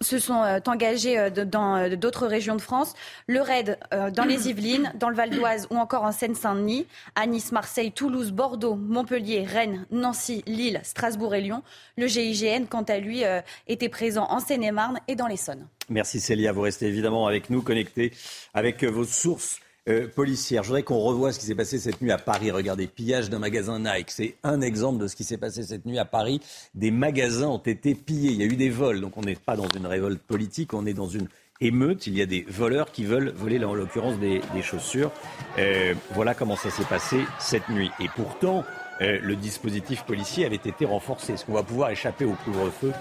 se 0.00 0.18
sont 0.18 0.42
engagés 0.66 1.30
dans 1.30 1.96
d'autres 1.96 2.26
régions 2.26 2.56
de 2.56 2.60
France. 2.60 2.94
Le 3.28 3.40
RAID 3.40 3.78
dans 3.92 4.24
les 4.24 4.48
Yvelines, 4.48 4.92
dans 4.98 5.10
le 5.10 5.14
Val 5.14 5.30
d'Oise 5.30 5.68
ou 5.70 5.76
encore 5.76 6.02
en 6.02 6.10
Seine-Saint-Denis, 6.10 6.88
à 7.14 7.26
Nice, 7.26 7.52
Marseille, 7.52 7.92
Toulouse, 7.92 8.32
Bordeaux, 8.32 8.74
Montpellier, 8.74 9.44
Rennes, 9.44 9.86
Nancy, 9.92 10.42
Lille, 10.46 10.80
Strasbourg 10.82 11.34
et 11.36 11.42
Lyon. 11.42 11.62
Le 11.98 12.08
GIGN, 12.08 12.64
quant 12.68 12.82
à 12.82 12.98
lui, 12.98 13.22
était 13.68 13.90
présent 13.90 14.26
en 14.28 14.40
Seine-et-Marne 14.40 14.98
et 15.06 15.14
dans 15.14 15.28
l'Essonne. 15.28 15.68
Merci 15.88 16.18
Célia. 16.18 16.50
Vous 16.52 16.62
restez 16.62 16.86
évidemment 16.86 17.28
avec 17.28 17.48
nous, 17.48 17.62
connectés 17.62 18.12
avec 18.54 18.82
vos 18.82 19.04
sources 19.04 19.60
euh, 19.88 20.06
policière. 20.06 20.62
Je 20.62 20.68
voudrais 20.68 20.84
qu'on 20.84 21.00
revoie 21.00 21.32
ce 21.32 21.40
qui 21.40 21.46
s'est 21.46 21.56
passé 21.56 21.78
cette 21.78 22.00
nuit 22.00 22.12
à 22.12 22.18
Paris. 22.18 22.52
Regardez, 22.52 22.86
pillage 22.86 23.30
d'un 23.30 23.40
magasin 23.40 23.80
Nike. 23.80 24.10
C'est 24.12 24.36
un 24.44 24.60
exemple 24.60 25.02
de 25.02 25.08
ce 25.08 25.16
qui 25.16 25.24
s'est 25.24 25.38
passé 25.38 25.64
cette 25.64 25.86
nuit 25.86 25.98
à 25.98 26.04
Paris. 26.04 26.40
Des 26.74 26.92
magasins 26.92 27.48
ont 27.48 27.58
été 27.58 27.96
pillés. 27.96 28.30
Il 28.30 28.36
y 28.36 28.42
a 28.42 28.46
eu 28.46 28.56
des 28.56 28.70
vols. 28.70 29.00
Donc 29.00 29.16
on 29.16 29.22
n'est 29.22 29.34
pas 29.34 29.56
dans 29.56 29.68
une 29.76 29.86
révolte 29.86 30.22
politique, 30.22 30.72
on 30.72 30.86
est 30.86 30.94
dans 30.94 31.08
une 31.08 31.26
émeute. 31.60 32.06
Il 32.06 32.16
y 32.16 32.22
a 32.22 32.26
des 32.26 32.46
voleurs 32.48 32.92
qui 32.92 33.04
veulent 33.04 33.30
voler, 33.30 33.62
en 33.64 33.74
l'occurrence, 33.74 34.18
des, 34.20 34.40
chaussures. 34.62 35.10
Euh, 35.58 35.94
voilà 36.14 36.34
comment 36.34 36.56
ça 36.56 36.70
s'est 36.70 36.84
passé 36.84 37.24
cette 37.40 37.68
nuit. 37.68 37.90
Et 37.98 38.08
pourtant, 38.14 38.64
euh, 39.00 39.18
le 39.20 39.34
dispositif 39.34 40.04
policier 40.04 40.46
avait 40.46 40.54
été 40.54 40.84
renforcé. 40.84 41.32
Est-ce 41.32 41.44
qu'on 41.44 41.54
va 41.54 41.64
pouvoir 41.64 41.90
échapper 41.90 42.24
au 42.24 42.34
couvre-feu? 42.44 42.92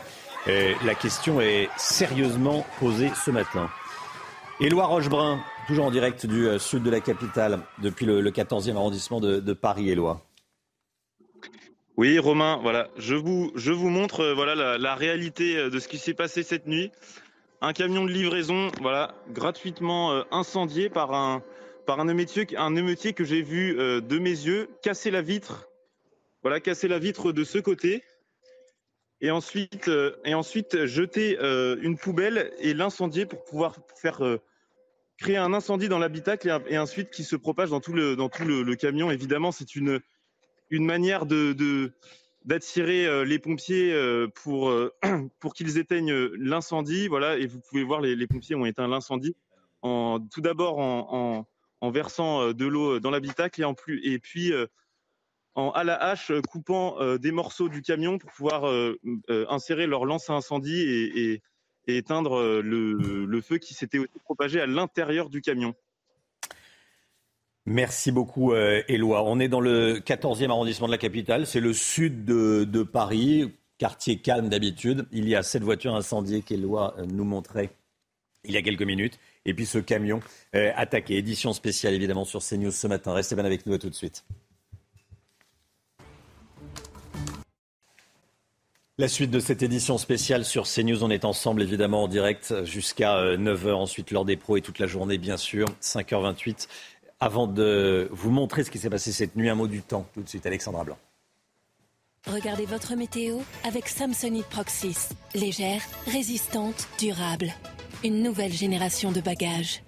La 0.48 0.96
question 0.96 1.40
est 1.40 1.70
sérieusement 1.78 2.66
posée 2.80 3.12
ce 3.24 3.30
matin. 3.30 3.70
Éloi 4.60 4.86
Rochebrun, 4.86 5.40
toujours 5.72 5.86
en 5.86 5.92
direct 5.92 6.26
du 6.26 6.50
euh, 6.50 6.60
sud 6.60 6.84
de 6.84 6.90
la 6.90 7.00
capitale, 7.00 7.62
depuis 7.82 8.06
le, 8.06 8.22
14e 8.30 8.76
arrondissement 8.76 9.22
de, 9.22 9.54
Paris, 9.54 9.90
Éloi. 9.90 10.22
Oui, 11.96 12.20
Romain, 12.20 12.60
voilà, 12.62 12.90
je 12.98 13.16
vous, 13.16 13.54
je 13.56 13.72
vous 13.72 13.88
montre 13.88 14.20
euh, 14.20 14.34
voilà, 14.34 14.78
la, 14.78 14.96
réalité 14.96 15.56
euh, 15.56 15.70
de 15.70 15.80
ce 15.80 15.88
qui 15.88 15.98
s'est 15.98 16.14
passé 16.14 16.44
cette 16.44 16.68
nuit. 16.68 16.92
Un 17.62 17.72
camion 17.72 18.04
de 18.04 18.12
livraison, 18.12 18.70
voilà, 18.82 19.16
gratuitement 19.30 20.26
incendié 20.30 20.90
par 20.90 21.14
un, 21.14 21.42
par 21.86 22.02
un 22.02 22.10
émeutier, 22.10 22.46
un 22.58 22.76
émeutier 22.76 23.14
que 23.14 23.24
j'ai 23.24 23.42
vu 23.42 23.76
de 23.76 24.20
mes 24.20 24.30
yeux 24.30 24.68
casser 24.82 25.10
la 25.10 25.22
vitre, 25.22 25.70
voilà, 26.42 26.60
casser 26.60 26.90
la 26.90 27.00
vitre 27.00 27.32
de 27.32 27.44
ce 27.46 27.60
côté, 27.60 28.04
et 29.22 29.32
ensuite, 29.32 29.90
et 30.26 30.34
ensuite 30.34 30.86
jeter 30.86 31.38
une 31.84 31.98
poubelle 31.98 32.52
et 32.58 32.74
l'incendier 32.74 33.28
pour 33.28 33.44
pouvoir 33.44 33.76
faire 33.96 34.40
créer 35.22 35.38
un 35.38 35.54
incendie 35.54 35.88
dans 35.88 36.00
l'habitacle 36.00 36.62
et, 36.68 36.78
ensuite 36.78 37.12
qui 37.12 37.24
se 37.24 37.36
propage 37.36 37.70
dans 37.70 37.80
tout 37.80 37.94
le, 37.94 38.16
dans 38.16 38.28
tout 38.28 38.44
le, 38.44 38.76
camion. 38.76 39.12
Évidemment, 39.12 39.52
c'est 39.52 39.76
une, 39.76 40.02
une 40.72 40.84
manière 40.84 41.26
de, 41.28 41.94
d'attirer 42.44 43.06
euh, 43.06 43.24
les 43.24 43.38
pompiers 43.38 43.94
euh, 43.94 44.28
pour, 44.28 44.70
euh, 44.70 44.92
pour 45.40 45.54
qu'ils 45.54 45.78
éteignent 45.78 46.14
l'incendie. 46.38 47.08
Voilà, 47.08 47.38
et 47.38 47.46
vous 47.46 47.62
pouvez 47.70 47.84
voir, 47.84 48.02
les, 48.02 48.16
les 48.16 48.28
pompiers 48.28 48.56
ont 48.56 48.66
éteint 48.66 48.88
l'incendie 48.88 49.36
en, 49.84 50.20
tout 50.20 50.42
d'abord 50.42 50.80
en, 50.80 51.48
en, 51.82 51.92
versant 51.92 52.54
de 52.54 52.66
l'eau 52.66 53.00
dans 53.00 53.12
l'habitacle 53.12 53.62
et, 53.62 53.64
en 53.64 53.74
plus, 53.74 54.00
et 54.04 54.20
puis 54.20 54.54
en 55.56 55.72
à 55.72 55.84
la 55.84 55.96
hache 55.96 56.32
coupant 56.48 56.98
des 57.18 57.32
morceaux 57.32 57.68
du 57.68 57.82
camion 57.82 58.20
pour 58.20 58.32
pouvoir 58.32 58.72
insérer 59.28 59.88
leur 59.88 60.06
lance 60.06 60.30
à 60.30 60.34
incendie 60.34 60.80
et, 60.80 61.42
éteindre 61.88 62.38
euh, 62.38 62.62
le, 62.62 63.42
feu 63.42 63.58
qui 63.58 63.74
s'était 63.74 63.98
aussi 63.98 64.20
propagé 64.24 64.62
à 64.62 64.66
l'intérieur 64.66 65.30
du 65.30 65.42
camion. 65.42 65.74
Merci 67.66 68.12
beaucoup, 68.12 68.54
euh, 68.54 68.82
Éloi. 68.88 69.24
On 69.24 69.40
est 69.40 69.48
dans 69.48 69.60
le 69.60 70.00
14e 70.00 70.50
arrondissement 70.50 70.88
de 70.88 70.92
la 70.92 70.98
capitale. 70.98 71.46
C'est 71.46 71.60
le 71.60 71.74
sud 71.74 72.26
de, 72.26 72.84
Paris, 72.84 73.54
quartier 73.78 74.18
calme 74.18 74.50
d'habitude. 74.50 75.08
Il 75.12 75.30
y 75.30 75.36
a 75.36 75.44
cette 75.44 75.64
voiture 75.64 75.96
incendiée 75.96 76.42
qu'Éloi 76.42 76.96
euh, 76.98 77.06
nous 77.06 77.26
montrait 77.26 77.70
il 78.44 78.52
y 78.52 78.58
a 78.58 78.64
quelques 78.64 78.82
minutes. 78.82 79.20
Et 79.46 79.54
puis 79.54 79.68
ce 79.68 79.78
camion 79.78 80.20
attaqué. 80.54 81.18
Édition 81.18 81.54
spéciale, 81.54 81.94
évidemment, 81.94 82.26
sur 82.26 82.42
CNews 82.42 82.72
ce 82.72 82.88
matin. 82.88 83.14
Restez 83.14 83.36
bien 83.36 83.46
avec 83.46 83.68
nous. 83.68 83.74
À 83.74 83.78
tout 83.78 83.90
de 83.90 83.96
suite. 83.96 84.24
La 89.02 89.08
suite 89.08 89.32
de 89.32 89.40
cette 89.40 89.64
édition 89.64 89.98
spéciale 89.98 90.46
sur 90.46 90.68
CNews, 90.68 91.04
on 91.04 91.10
est 91.10 91.26
ensemble 91.26 91.64
évidemment 91.64 92.04
en 92.04 92.08
direct 92.08 92.54
jusqu'à 92.66 93.36
9h, 93.36 93.66
euh, 93.66 93.74
ensuite 93.74 94.12
l'heure 94.12 94.26
des 94.26 94.38
pros 94.38 94.58
et 94.58 94.62
toute 94.62 94.78
la 94.78 94.86
journée 94.86 95.18
bien 95.18 95.38
sûr, 95.38 95.66
5h28. 95.82 96.68
Avant 97.20 97.48
de 97.48 98.08
vous 98.12 98.30
montrer 98.30 98.64
ce 98.64 98.70
qui 98.70 98.78
s'est 98.78 98.92
passé 98.92 99.12
cette 99.12 99.36
nuit, 99.36 99.50
un 99.50 99.56
mot 99.56 99.66
du 99.66 99.82
temps 99.82 100.06
tout 100.14 100.22
de 100.22 100.30
suite, 100.30 100.46
Alexandra 100.46 100.84
Blanc. 100.84 101.00
Regardez 102.28 102.68
votre 102.68 102.94
météo 102.94 103.40
avec 103.64 103.88
Samsonite 103.88 104.46
Proxys. 104.46 105.10
Légère, 105.34 105.82
résistante, 106.06 106.88
durable. 107.00 107.52
Une 108.04 108.22
nouvelle 108.22 108.54
génération 108.54 109.12
de 109.12 109.20
bagages. 109.20 109.82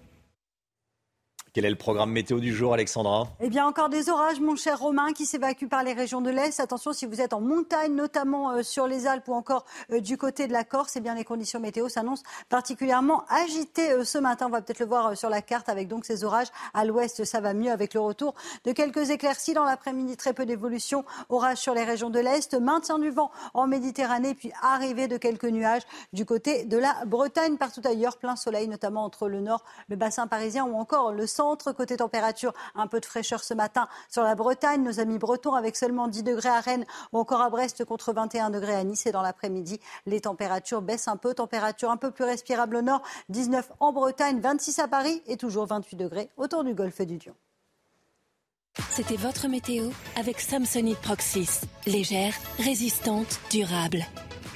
Quel 1.54 1.66
est 1.66 1.70
le 1.70 1.76
programme 1.76 2.10
météo 2.10 2.40
du 2.40 2.52
jour, 2.52 2.74
Alexandra? 2.74 3.28
Eh 3.40 3.48
bien, 3.48 3.68
encore 3.68 3.90
des 3.90 4.10
orages, 4.10 4.40
mon 4.40 4.56
cher 4.56 4.80
Romain, 4.80 5.14
qui 5.14 5.28
s'évacuent 5.28 5.68
par 5.68 5.84
les 5.84 5.94
régions 5.94 6.20
de 6.20 6.32
l'Est. 6.32 6.60
Attention, 6.60 6.94
si 6.94 7.06
vous 7.06 7.22
êtes 7.22 7.32
en 7.32 7.42
montagne, 7.42 7.94
notamment 7.94 8.50
euh, 8.50 8.64
sur 8.64 8.88
les 8.88 9.06
Alpes 9.06 9.28
ou 9.28 9.34
encore 9.34 9.64
euh, 9.92 10.00
du 10.00 10.18
côté 10.18 10.48
de 10.48 10.52
la 10.52 10.64
Corse, 10.64 10.96
eh 10.96 11.00
bien, 11.00 11.14
les 11.14 11.24
conditions 11.24 11.60
météo 11.60 11.90
s'annoncent 11.90 12.24
particulièrement 12.50 13.24
agitées 13.30 13.92
euh, 13.92 14.04
ce 14.04 14.18
matin. 14.18 14.48
On 14.48 14.50
va 14.50 14.64
peut-être 14.64 14.80
le 14.80 14.88
voir 14.88 15.16
sur 15.16 15.30
la 15.30 15.44
carte 15.44 15.70
avec 15.70 15.88
donc 15.88 16.06
ces 16.06 16.24
orages. 16.24 16.48
À 16.74 16.86
l'ouest, 16.86 17.24
ça 17.24 17.40
va 17.40 17.54
mieux 17.54 17.70
avec 17.70 17.94
le 17.94 18.00
retour 18.00 18.34
de 18.66 18.72
quelques 18.72 19.12
éclaircies 19.12 19.54
dans 19.54 19.66
l'après-midi. 19.66 20.18
Très 20.18 20.34
peu 20.34 20.48
d'évolution. 20.48 21.06
Orages 21.30 21.60
sur 21.60 21.76
les 21.76 21.84
régions 21.84 22.10
de 22.10 22.20
l'Est, 22.20 22.56
maintien 22.56 22.98
du 22.98 23.12
vent 23.12 23.30
en 23.54 23.68
Méditerranée, 23.68 24.34
puis 24.34 24.52
arrivée 24.64 25.08
de 25.08 25.18
quelques 25.18 25.46
nuages 25.46 25.84
du 26.14 26.26
côté 26.26 26.66
de 26.66 26.78
la 26.80 27.06
Bretagne. 27.06 27.58
Partout 27.58 27.82
ailleurs, 27.86 28.18
plein 28.18 28.36
soleil, 28.36 28.68
notamment 28.68 29.04
entre 29.04 29.30
le 29.30 29.40
nord, 29.40 29.64
le 29.88 29.98
bassin 29.98 30.26
parisien 30.26 30.66
ou 30.66 30.80
encore 30.80 31.12
le 31.12 31.28
centre 31.28 31.43
Côté 31.76 31.98
température, 31.98 32.54
un 32.76 32.88
peu 32.88 33.00
de 33.00 33.06
fraîcheur 33.06 33.44
ce 33.44 33.54
matin 33.54 33.88
sur 34.10 34.24
la 34.24 34.36
Bretagne. 34.36 34.84
Nos 34.84 35.00
amis 35.00 35.18
bretons 35.18 35.54
avec 35.54 35.76
seulement 35.76 36.08
10 36.08 36.24
degrés 36.24 36.50
à 36.50 36.60
Rennes 36.60 36.86
ou 37.12 37.20
encore 37.20 37.42
à 37.42 37.50
Brest 37.50 37.86
contre 37.86 38.14
21 38.14 38.50
degrés 38.50 38.76
à 38.76 38.84
Nice. 38.84 39.06
Et 39.06 39.12
dans 39.12 39.22
l'après-midi, 39.22 39.80
les 40.06 40.22
températures 40.22 40.82
baissent 40.82 41.08
un 41.08 41.18
peu. 41.18 41.34
Température 41.34 41.90
un 41.92 41.98
peu 41.98 42.12
plus 42.12 42.26
respirable 42.26 42.78
au 42.78 42.82
nord. 42.82 43.02
19 43.30 43.72
en 43.80 43.92
Bretagne, 43.92 44.40
26 44.40 44.80
à 44.80 44.88
Paris 44.88 45.22
et 45.28 45.38
toujours 45.38 45.66
28 45.66 45.96
degrés 45.96 46.30
autour 46.38 46.64
du 46.64 46.74
golfe 46.74 47.02
du 47.02 47.18
Lion. 47.18 47.36
C'était 48.90 49.18
votre 49.18 49.48
météo 49.48 49.90
avec 50.16 50.40
Samsonite 50.40 51.00
Proxys. 51.00 51.62
Légère, 51.86 52.34
résistante, 52.58 53.40
durable. 53.52 54.06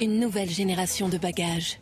Une 0.00 0.18
nouvelle 0.18 0.50
génération 0.50 1.08
de 1.08 1.18
bagages. 1.18 1.80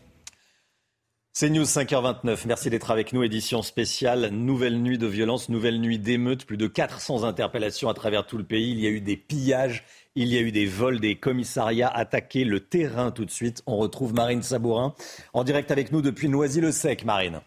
C'est 1.39 1.51
News 1.51 1.65
5h29. 1.65 2.45
Merci 2.47 2.71
d'être 2.71 2.91
avec 2.91 3.13
nous. 3.13 3.23
Édition 3.23 3.61
spéciale. 3.61 4.31
Nouvelle 4.33 4.81
nuit 4.81 4.97
de 4.97 5.07
violence, 5.07 5.51
nouvelle 5.51 5.83
nuit 5.83 5.99
d'émeutes. 5.99 6.47
Plus 6.47 6.57
de 6.57 6.67
400 6.67 7.25
interpellations 7.25 7.91
à 7.91 7.93
travers 7.93 8.25
tout 8.25 8.39
le 8.39 8.45
pays. 8.45 8.71
Il 8.71 8.81
y 8.81 8.87
a 8.87 8.89
eu 8.89 9.03
des 9.03 9.19
pillages, 9.19 9.85
il 10.15 10.29
y 10.29 10.39
a 10.39 10.41
eu 10.41 10.51
des 10.51 10.65
vols, 10.65 10.99
des 10.99 11.17
commissariats 11.17 11.91
attaqués. 11.95 12.45
Le 12.45 12.61
terrain 12.61 13.11
tout 13.11 13.27
de 13.27 13.31
suite. 13.31 13.63
On 13.67 13.77
retrouve 13.77 14.15
Marine 14.15 14.43
Sabourin 14.43 14.95
en 15.35 15.45
direct 15.45 15.71
avec 15.71 15.93
nous 15.93 16.01
depuis 16.01 16.31
Noisy-le-Sec. 16.31 17.05
Marine. 17.05 17.43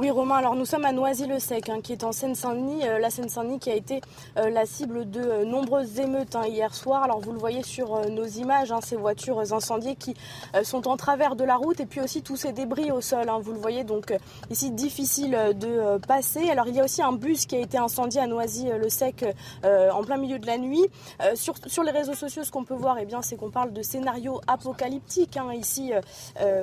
Oui, 0.00 0.10
Romain, 0.10 0.36
alors 0.36 0.54
nous 0.54 0.64
sommes 0.64 0.86
à 0.86 0.92
Noisy-le-Sec, 0.92 1.68
hein, 1.68 1.82
qui 1.82 1.92
est 1.92 2.04
en 2.04 2.12
Seine-Saint-Denis. 2.12 2.88
Euh, 2.88 2.98
la 2.98 3.10
Seine-Saint-Denis 3.10 3.58
qui 3.58 3.68
a 3.68 3.74
été 3.74 4.00
euh, 4.38 4.48
la 4.48 4.64
cible 4.64 5.10
de 5.10 5.20
euh, 5.20 5.44
nombreuses 5.44 6.00
émeutes 6.00 6.36
hein, 6.36 6.46
hier 6.46 6.74
soir. 6.74 7.02
Alors 7.02 7.20
vous 7.20 7.32
le 7.32 7.38
voyez 7.38 7.62
sur 7.62 8.08
nos 8.08 8.24
images, 8.24 8.72
hein, 8.72 8.80
ces 8.82 8.96
voitures 8.96 9.52
incendiées 9.52 9.96
qui 9.96 10.14
sont 10.62 10.88
en 10.88 10.96
travers 10.96 11.36
de 11.36 11.44
la 11.44 11.56
route 11.56 11.80
et 11.80 11.86
puis 11.86 12.00
aussi 12.00 12.22
tous 12.22 12.36
ces 12.36 12.52
débris 12.52 12.90
au 12.90 13.02
sol. 13.02 13.30
Vous 13.42 13.52
le 13.52 13.58
voyez 13.58 13.84
donc 13.84 14.16
ici 14.48 14.70
difficile 14.70 15.36
de 15.54 15.98
passer. 15.98 16.48
Alors 16.48 16.66
il 16.68 16.76
y 16.76 16.80
a 16.80 16.84
aussi 16.84 17.02
un 17.02 17.12
bus 17.12 17.44
qui 17.44 17.56
a 17.56 17.58
été 17.58 17.76
incendié 17.76 18.22
à 18.22 18.26
Noisy-le-Sec 18.26 19.26
en 19.64 20.02
plein 20.02 20.16
milieu 20.16 20.38
de 20.38 20.46
la 20.46 20.56
nuit. 20.56 20.86
Sur, 21.34 21.82
les 21.82 21.90
réseaux 21.90 22.14
sociaux, 22.14 22.42
ce 22.42 22.50
qu'on 22.50 22.64
peut 22.64 22.74
voir, 22.74 22.96
eh 22.98 23.04
bien, 23.04 23.20
c'est 23.20 23.36
qu'on 23.36 23.50
parle 23.50 23.74
de 23.74 23.82
scénario 23.82 24.40
apocalyptique. 24.46 25.38
Ici, 25.54 25.92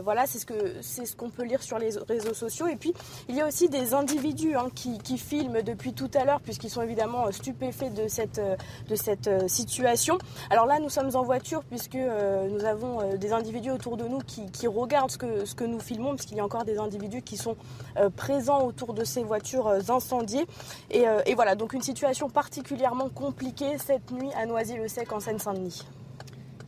voilà, 0.03 0.25
c'est 0.25 0.39
ce 0.39 0.47
c'est 0.81 1.05
ce 1.05 1.15
qu'on 1.15 1.29
peut 1.29 1.43
lire 1.43 1.61
sur 1.61 1.77
les 1.77 1.89
réseaux 2.07 2.33
sociaux. 2.33 2.67
Et 2.67 2.75
puis 2.75 2.93
il 3.29 3.35
y 3.35 3.41
a 3.41 3.47
aussi 3.47 3.67
des 3.69 3.93
individus 3.93 4.55
hein, 4.55 4.69
qui, 4.73 5.17
filment 5.17 5.61
depuis 5.61 5.93
tout 5.93 6.09
à 6.13 6.23
l'heure, 6.23 6.39
puisqu'ils 6.39 6.69
sont 6.69 6.81
évidemment 6.81 7.31
stupéfaits 7.31 7.93
de 7.93 8.07
cette, 8.07 8.41
cette 8.95 9.27
euh, 9.27 9.47
situation. 9.47 10.17
Alors 10.49 10.65
là, 10.65 10.79
nous 10.79 10.89
sommes 10.89 11.09
en 11.15 11.23
voiture, 11.23 11.63
puisque 11.63 11.95
euh, 11.95 12.47
nous 12.49 12.63
avons 12.63 13.01
euh, 13.01 13.17
des 13.17 13.33
individus 13.33 13.71
autour 13.71 13.97
de 13.97 14.05
nous 14.05 14.19
qui, 14.19 14.67
regardent 14.67 15.11
ce 15.11 15.17
que, 15.17 15.63
nous 15.65 15.79
filmons, 15.79 16.15
puisqu'il 16.15 16.37
y 16.37 16.39
a 16.39 16.45
encore 16.45 16.65
des 16.65 16.77
individus 16.77 17.21
qui 17.21 17.37
sont 17.37 17.55
présents 18.15 18.63
autour 18.63 18.93
de 18.93 19.03
ces 19.03 19.23
voitures 19.23 19.67
incendiées. 19.89 20.45
Et, 20.91 21.05
et 21.25 21.35
voilà, 21.35 21.55
donc 21.55 21.73
une 21.73 21.81
situation 21.81 22.29
particulièrement 22.29 23.09
compliquée 23.09 23.77
cette 23.77 24.11
nuit 24.11 24.29
à 24.35 24.45
Noisy-le-Sec 24.45 25.11
en 25.11 25.19
Seine-Saint-Denis. 25.19 25.83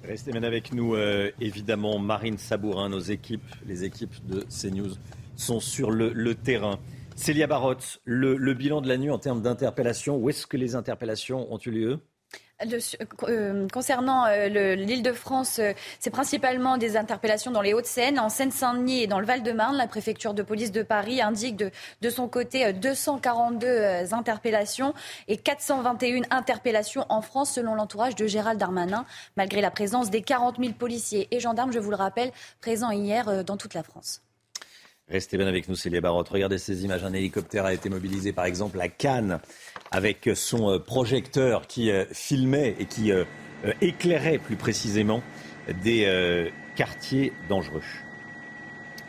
Restez 0.04 0.32
bien 0.32 0.44
avec 0.44 0.74
nous, 0.74 0.96
évidemment, 1.40 2.00
Marine 2.00 2.38
Sabourin, 2.38 2.90
nos 2.90 3.00
équipes, 3.00 3.44
les 3.66 3.84
équipes 3.84 4.16
de 4.28 4.46
CNews 4.50 4.96
sont 5.40 5.60
sur 5.60 5.92
le, 5.92 6.36
terrain. 6.36 6.80
Célia 7.16 7.48
Barotte, 7.48 8.02
le, 8.06 8.54
bilan 8.54 8.82
de 8.82 8.88
la 8.88 8.98
nuit 8.98 9.10
en 9.10 9.20
termes 9.20 9.42
d'interpellation, 9.42 10.18
où 10.18 10.30
est-ce 10.30 10.48
que 10.48 10.58
les 10.58 10.76
interpellations 10.76 11.52
ont 11.52 11.60
eu 11.60 11.72
lieu? 11.72 12.00
Euh, 13.24 13.68
concernant 13.72 14.26
euh, 14.26 14.76
l'île 14.76 15.02
de 15.02 15.14
France, 15.14 15.60
euh, 15.60 15.72
c'est 15.98 16.10
principalement 16.10 16.78
des 16.78 16.98
interpellations 16.98 17.52
dans 17.52 17.62
les 17.62 17.74
Hauts-de-Seine, 17.74 18.20
en 18.20 18.28
Seine-Saint-Denis 18.28 19.04
et 19.04 19.08
dans 19.08 19.22
le 19.22 19.26
Val-de-Marne. 19.26 19.78
La 19.78 19.88
préfecture 19.88 20.34
de 20.34 20.44
police 20.44 20.74
de 20.74 20.84
Paris 20.84 21.22
indique 21.22 21.56
de, 21.56 21.72
de 22.02 22.10
son 22.10 22.28
côté 22.28 22.74
242 22.74 24.14
interpellations 24.14 24.94
et 25.30 25.38
421 25.38 26.24
interpellations 26.32 27.06
en 27.08 27.22
France 27.22 27.54
selon 27.54 27.76
l'entourage 27.76 28.16
de 28.16 28.28
Gérald 28.28 28.60
Darmanin, 28.60 29.06
malgré 29.38 29.62
la 29.62 29.72
présence 29.72 30.10
des 30.10 30.22
40 30.22 30.58
000 30.60 30.74
policiers 30.74 31.30
et 31.32 31.40
gendarmes, 31.40 31.72
je 31.72 31.80
vous 31.80 31.92
le 31.92 31.96
rappelle, 31.96 32.32
présents 32.60 32.92
hier 32.92 33.46
dans 33.46 33.56
toute 33.56 33.74
la 33.74 33.84
France. 33.84 34.22
Restez 35.10 35.38
bien 35.38 35.48
avec 35.48 35.68
nous, 35.68 35.76
Célia 35.76 36.02
Barotte. 36.02 36.30
Regardez 36.30 36.60
ces 36.60 36.86
images. 36.86 37.04
Un 37.04 37.14
hélicoptère 37.14 37.66
a 37.66 37.74
été 37.74 37.90
mobilisé, 37.90 38.32
par 38.32 38.46
exemple, 38.46 38.80
à 38.80 38.90
Cannes, 38.90 39.40
avec 39.90 40.30
son 40.36 40.70
euh, 40.70 40.80
projecteur 40.80 41.66
qui 41.66 41.90
euh, 41.90 42.06
filmait 42.12 42.76
et 42.78 42.86
qui 42.86 43.12
euh, 43.12 43.24
éclairait 43.82 44.38
plus 44.38 44.56
précisément 44.56 45.24
des 45.84 46.52
quartiers 46.76 47.34
dangereux. 47.48 47.84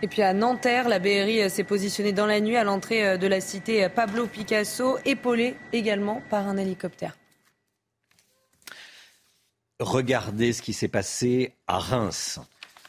Et 0.02 0.08
puis 0.08 0.20
à 0.20 0.34
Nanterre, 0.34 0.88
la 0.88 0.98
BRI 0.98 1.48
s'est 1.48 1.64
positionnée 1.64 2.12
dans 2.12 2.26
la 2.26 2.40
nuit 2.40 2.56
à 2.56 2.64
l'entrée 2.64 3.16
de 3.16 3.26
la 3.26 3.40
cité 3.40 3.88
Pablo 3.88 4.26
Picasso, 4.26 4.98
épaulée 5.06 5.54
également 5.72 6.20
par 6.28 6.48
un 6.48 6.58
hélicoptère. 6.58 7.16
Regardez 9.78 10.52
ce 10.52 10.60
qui 10.60 10.74
s'est 10.74 10.88
passé 10.88 11.54
à 11.66 11.78
Reims. 11.78 12.40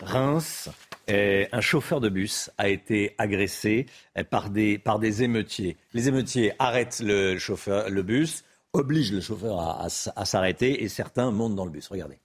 Reims, 0.02 0.70
un 1.12 1.62
chauffeur 1.62 2.00
de 2.02 2.10
bus 2.10 2.50
a 2.58 2.70
été 2.70 3.16
agressé 3.18 3.86
par 4.30 4.50
des, 4.50 4.78
par 4.78 5.00
des 5.00 5.24
émeutiers. 5.24 5.78
Les 5.94 6.08
émeutiers 6.08 6.54
arrêtent 6.60 7.02
le, 7.04 7.38
chauffeur, 7.38 7.90
le 7.90 8.04
bus, 8.04 8.44
obligent 8.74 9.14
le 9.14 9.22
chauffeur 9.22 9.60
à, 9.60 9.86
à 9.86 10.26
s'arrêter 10.26 10.84
et 10.84 10.88
certains 10.90 11.32
montent 11.32 11.56
dans 11.56 11.66
le 11.66 11.72
bus. 11.72 11.88
Regardez. 11.88 12.20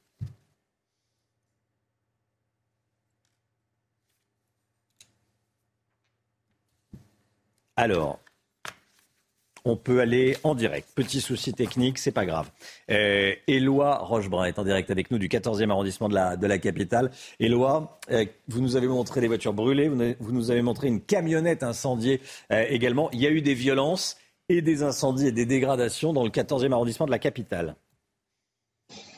Alors, 7.77 8.21
on 9.67 9.77
peut 9.77 10.01
aller 10.01 10.37
en 10.45 10.55
direct. 10.55 10.89
Petit 10.95 11.21
souci 11.21 11.53
technique, 11.53 11.99
c'est 11.99 12.13
pas 12.13 12.25
grave. 12.25 12.51
Euh, 12.91 13.35
Éloi 13.49 13.99
Rochebrun 13.99 14.45
est 14.45 14.59
en 14.59 14.65
direct 14.65 14.91
avec 14.91 15.11
nous 15.11 15.19
du 15.19 15.29
14e 15.29 15.71
arrondissement 15.71 16.09
de 16.09 16.15
la, 16.15 16.37
de 16.37 16.47
la 16.47 16.59
capitale. 16.59 17.11
Éloi, 17.41 17.99
euh, 18.13 18.25
vous 18.49 18.61
nous 18.61 18.77
avez 18.77 18.87
montré 18.87 19.21
des 19.21 19.27
voitures 19.27 19.53
brûlées, 19.53 19.89
vous, 19.89 20.33
nous 20.33 20.51
avez 20.53 20.63
montré 20.63 20.87
une 20.87 21.01
camionnette 21.01 21.65
incendiée 21.65 22.21
euh, 22.53 22.65
également. 22.69 23.11
Il 23.13 23.21
y 23.21 23.27
a 23.27 23.31
eu 23.31 23.43
des 23.43 23.55
violences 23.55 24.17
et 24.49 24.63
des 24.63 24.85
incendies 24.85 25.27
et 25.27 25.33
des 25.33 25.47
dégradations 25.47 26.13
dans 26.13 26.23
le 26.23 26.31
14e 26.31 26.73
arrondissement 26.73 27.07
de 27.07 27.11
la 27.11 27.19
capitale. 27.19 27.75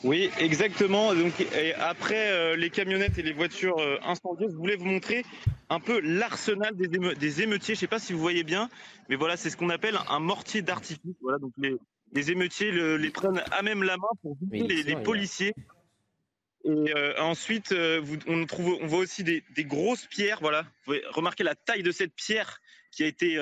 Oui, 0.03 0.29
exactement. 0.39 1.13
Donc, 1.13 1.33
après 1.79 2.31
euh, 2.31 2.55
les 2.55 2.69
camionnettes 2.69 3.17
et 3.17 3.21
les 3.21 3.33
voitures 3.33 3.79
euh, 3.79 3.97
incendiées, 4.03 4.47
je 4.49 4.55
voulais 4.55 4.77
vous 4.77 4.85
montrer 4.85 5.25
un 5.69 5.79
peu 5.79 5.99
l'arsenal 5.99 6.75
des, 6.75 7.41
émeutiers. 7.41 7.75
Je 7.75 7.79
ne 7.79 7.81
sais 7.81 7.87
pas 7.87 7.99
si 7.99 8.13
vous 8.13 8.19
voyez 8.19 8.43
bien, 8.43 8.69
mais 9.09 9.15
voilà, 9.15 9.35
c'est 9.35 9.49
ce 9.49 9.57
qu'on 9.57 9.69
appelle 9.69 9.97
un 10.09 10.19
mortier 10.19 10.61
d'artifice. 10.61 11.15
Voilà, 11.21 11.37
donc 11.37 11.51
les, 11.57 12.31
émeutiers 12.31 12.71
les 12.71 13.09
prennent 13.09 13.43
à 13.51 13.61
même 13.61 13.83
la 13.83 13.97
main 13.97 14.07
pour 14.21 14.37
viser 14.41 14.83
les, 14.83 14.95
policiers. 14.95 15.53
Et 16.65 16.69
euh, 16.69 17.19
ensuite, 17.19 17.75
on, 18.27 18.45
trouve, 18.45 18.77
on 18.81 18.87
voit 18.87 18.99
aussi 18.99 19.23
des, 19.23 19.43
grosses 19.59 20.05
pierres. 20.05 20.39
Voilà, 20.41 20.61
vous 20.61 20.69
pouvez 20.85 21.03
remarquer 21.09 21.43
la 21.43 21.55
taille 21.55 21.83
de 21.83 21.91
cette 21.91 22.15
pierre 22.15 22.61
qui 22.91 23.03
a 23.03 23.07
été, 23.07 23.37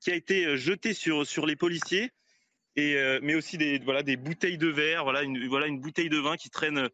qui 0.00 0.10
a 0.10 0.14
été 0.14 0.56
jetée 0.56 0.92
sur, 0.92 1.24
sur 1.24 1.46
les 1.46 1.56
policiers 1.56 2.10
euh, 2.78 3.20
mais 3.22 3.34
aussi 3.34 3.56
des 3.56 3.78
voilà 3.78 4.02
des 4.02 4.16
bouteilles 4.16 4.58
de 4.58 4.68
verre, 4.68 5.04
voilà 5.04 5.22
une 5.22 5.46
voilà 5.48 5.66
une 5.66 5.80
bouteille 5.80 6.08
de 6.08 6.18
vin 6.18 6.36
qui 6.36 6.50
traîne 6.50 6.88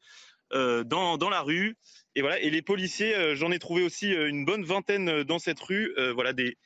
euh, 0.53 0.85
dans 0.85 1.17
dans 1.17 1.31
la 1.31 1.41
rue 1.41 1.77
et 2.15 2.21
voilà 2.21 2.39
et 2.41 2.51
les 2.51 2.63
policiers, 2.63 3.15
euh, 3.17 3.35
j'en 3.35 3.51
ai 3.51 3.59
trouvé 3.59 3.83
aussi 3.83 4.13
une 4.13 4.45
bonne 4.45 4.65
vingtaine 4.65 5.23
dans 5.23 5.39
cette 5.39 5.61
rue, 5.61 5.95
voilà 6.15 6.33
des 6.33 6.57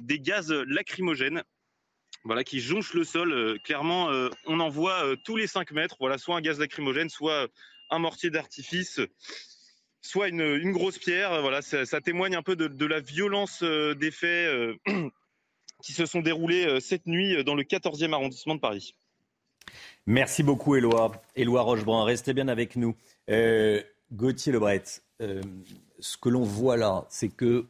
des 0.00 0.18
gaz 0.18 0.50
lacrymogènes. 0.50 1.42
Voilà, 2.26 2.42
qui 2.42 2.60
jonchent 2.60 2.94
le 2.94 3.04
sol. 3.04 3.60
clairement, 3.64 4.08
on 4.46 4.58
en 4.58 4.70
voit 4.70 5.14
tous 5.24 5.36
les 5.36 5.46
5 5.46 5.72
mètres. 5.72 5.96
Voilà, 6.00 6.16
soit 6.16 6.34
un 6.34 6.40
gaz 6.40 6.58
lacrymogène, 6.58 7.10
soit 7.10 7.48
un 7.90 7.98
mortier 7.98 8.30
d'artifice 8.30 8.98
soit 10.00 10.28
une, 10.28 10.40
une, 10.40 10.72
grosse 10.72 10.98
pierre. 10.98 11.42
Voilà, 11.42 11.60
ça, 11.60 11.84
ça, 11.84 12.00
témoigne 12.00 12.34
un 12.34 12.42
peu 12.42 12.56
de, 12.56 12.66
de 12.66 12.86
la 12.86 13.00
violence 13.00 13.62
des 13.62 14.10
faits 14.10 14.78
qui 15.84 15.92
se 15.92 16.06
sont 16.06 16.22
déroulés 16.22 16.66
euh, 16.66 16.80
cette 16.80 17.06
nuit 17.06 17.36
euh, 17.36 17.44
dans 17.44 17.54
le 17.54 17.62
14e 17.62 18.12
arrondissement 18.12 18.54
de 18.54 18.60
Paris. 18.60 18.96
Merci 20.06 20.42
beaucoup, 20.42 20.76
Éloi. 20.76 21.12
Éloi 21.36 21.62
Rochebrun, 21.62 22.04
restez 22.04 22.32
bien 22.32 22.48
avec 22.48 22.76
nous. 22.76 22.96
Euh, 23.28 23.82
Gauthier 24.12 24.52
Lebret, 24.52 24.82
ce 25.18 26.16
que 26.16 26.28
l'on 26.28 26.42
voit 26.42 26.76
là, 26.76 27.06
c'est 27.08 27.28
que 27.28 27.66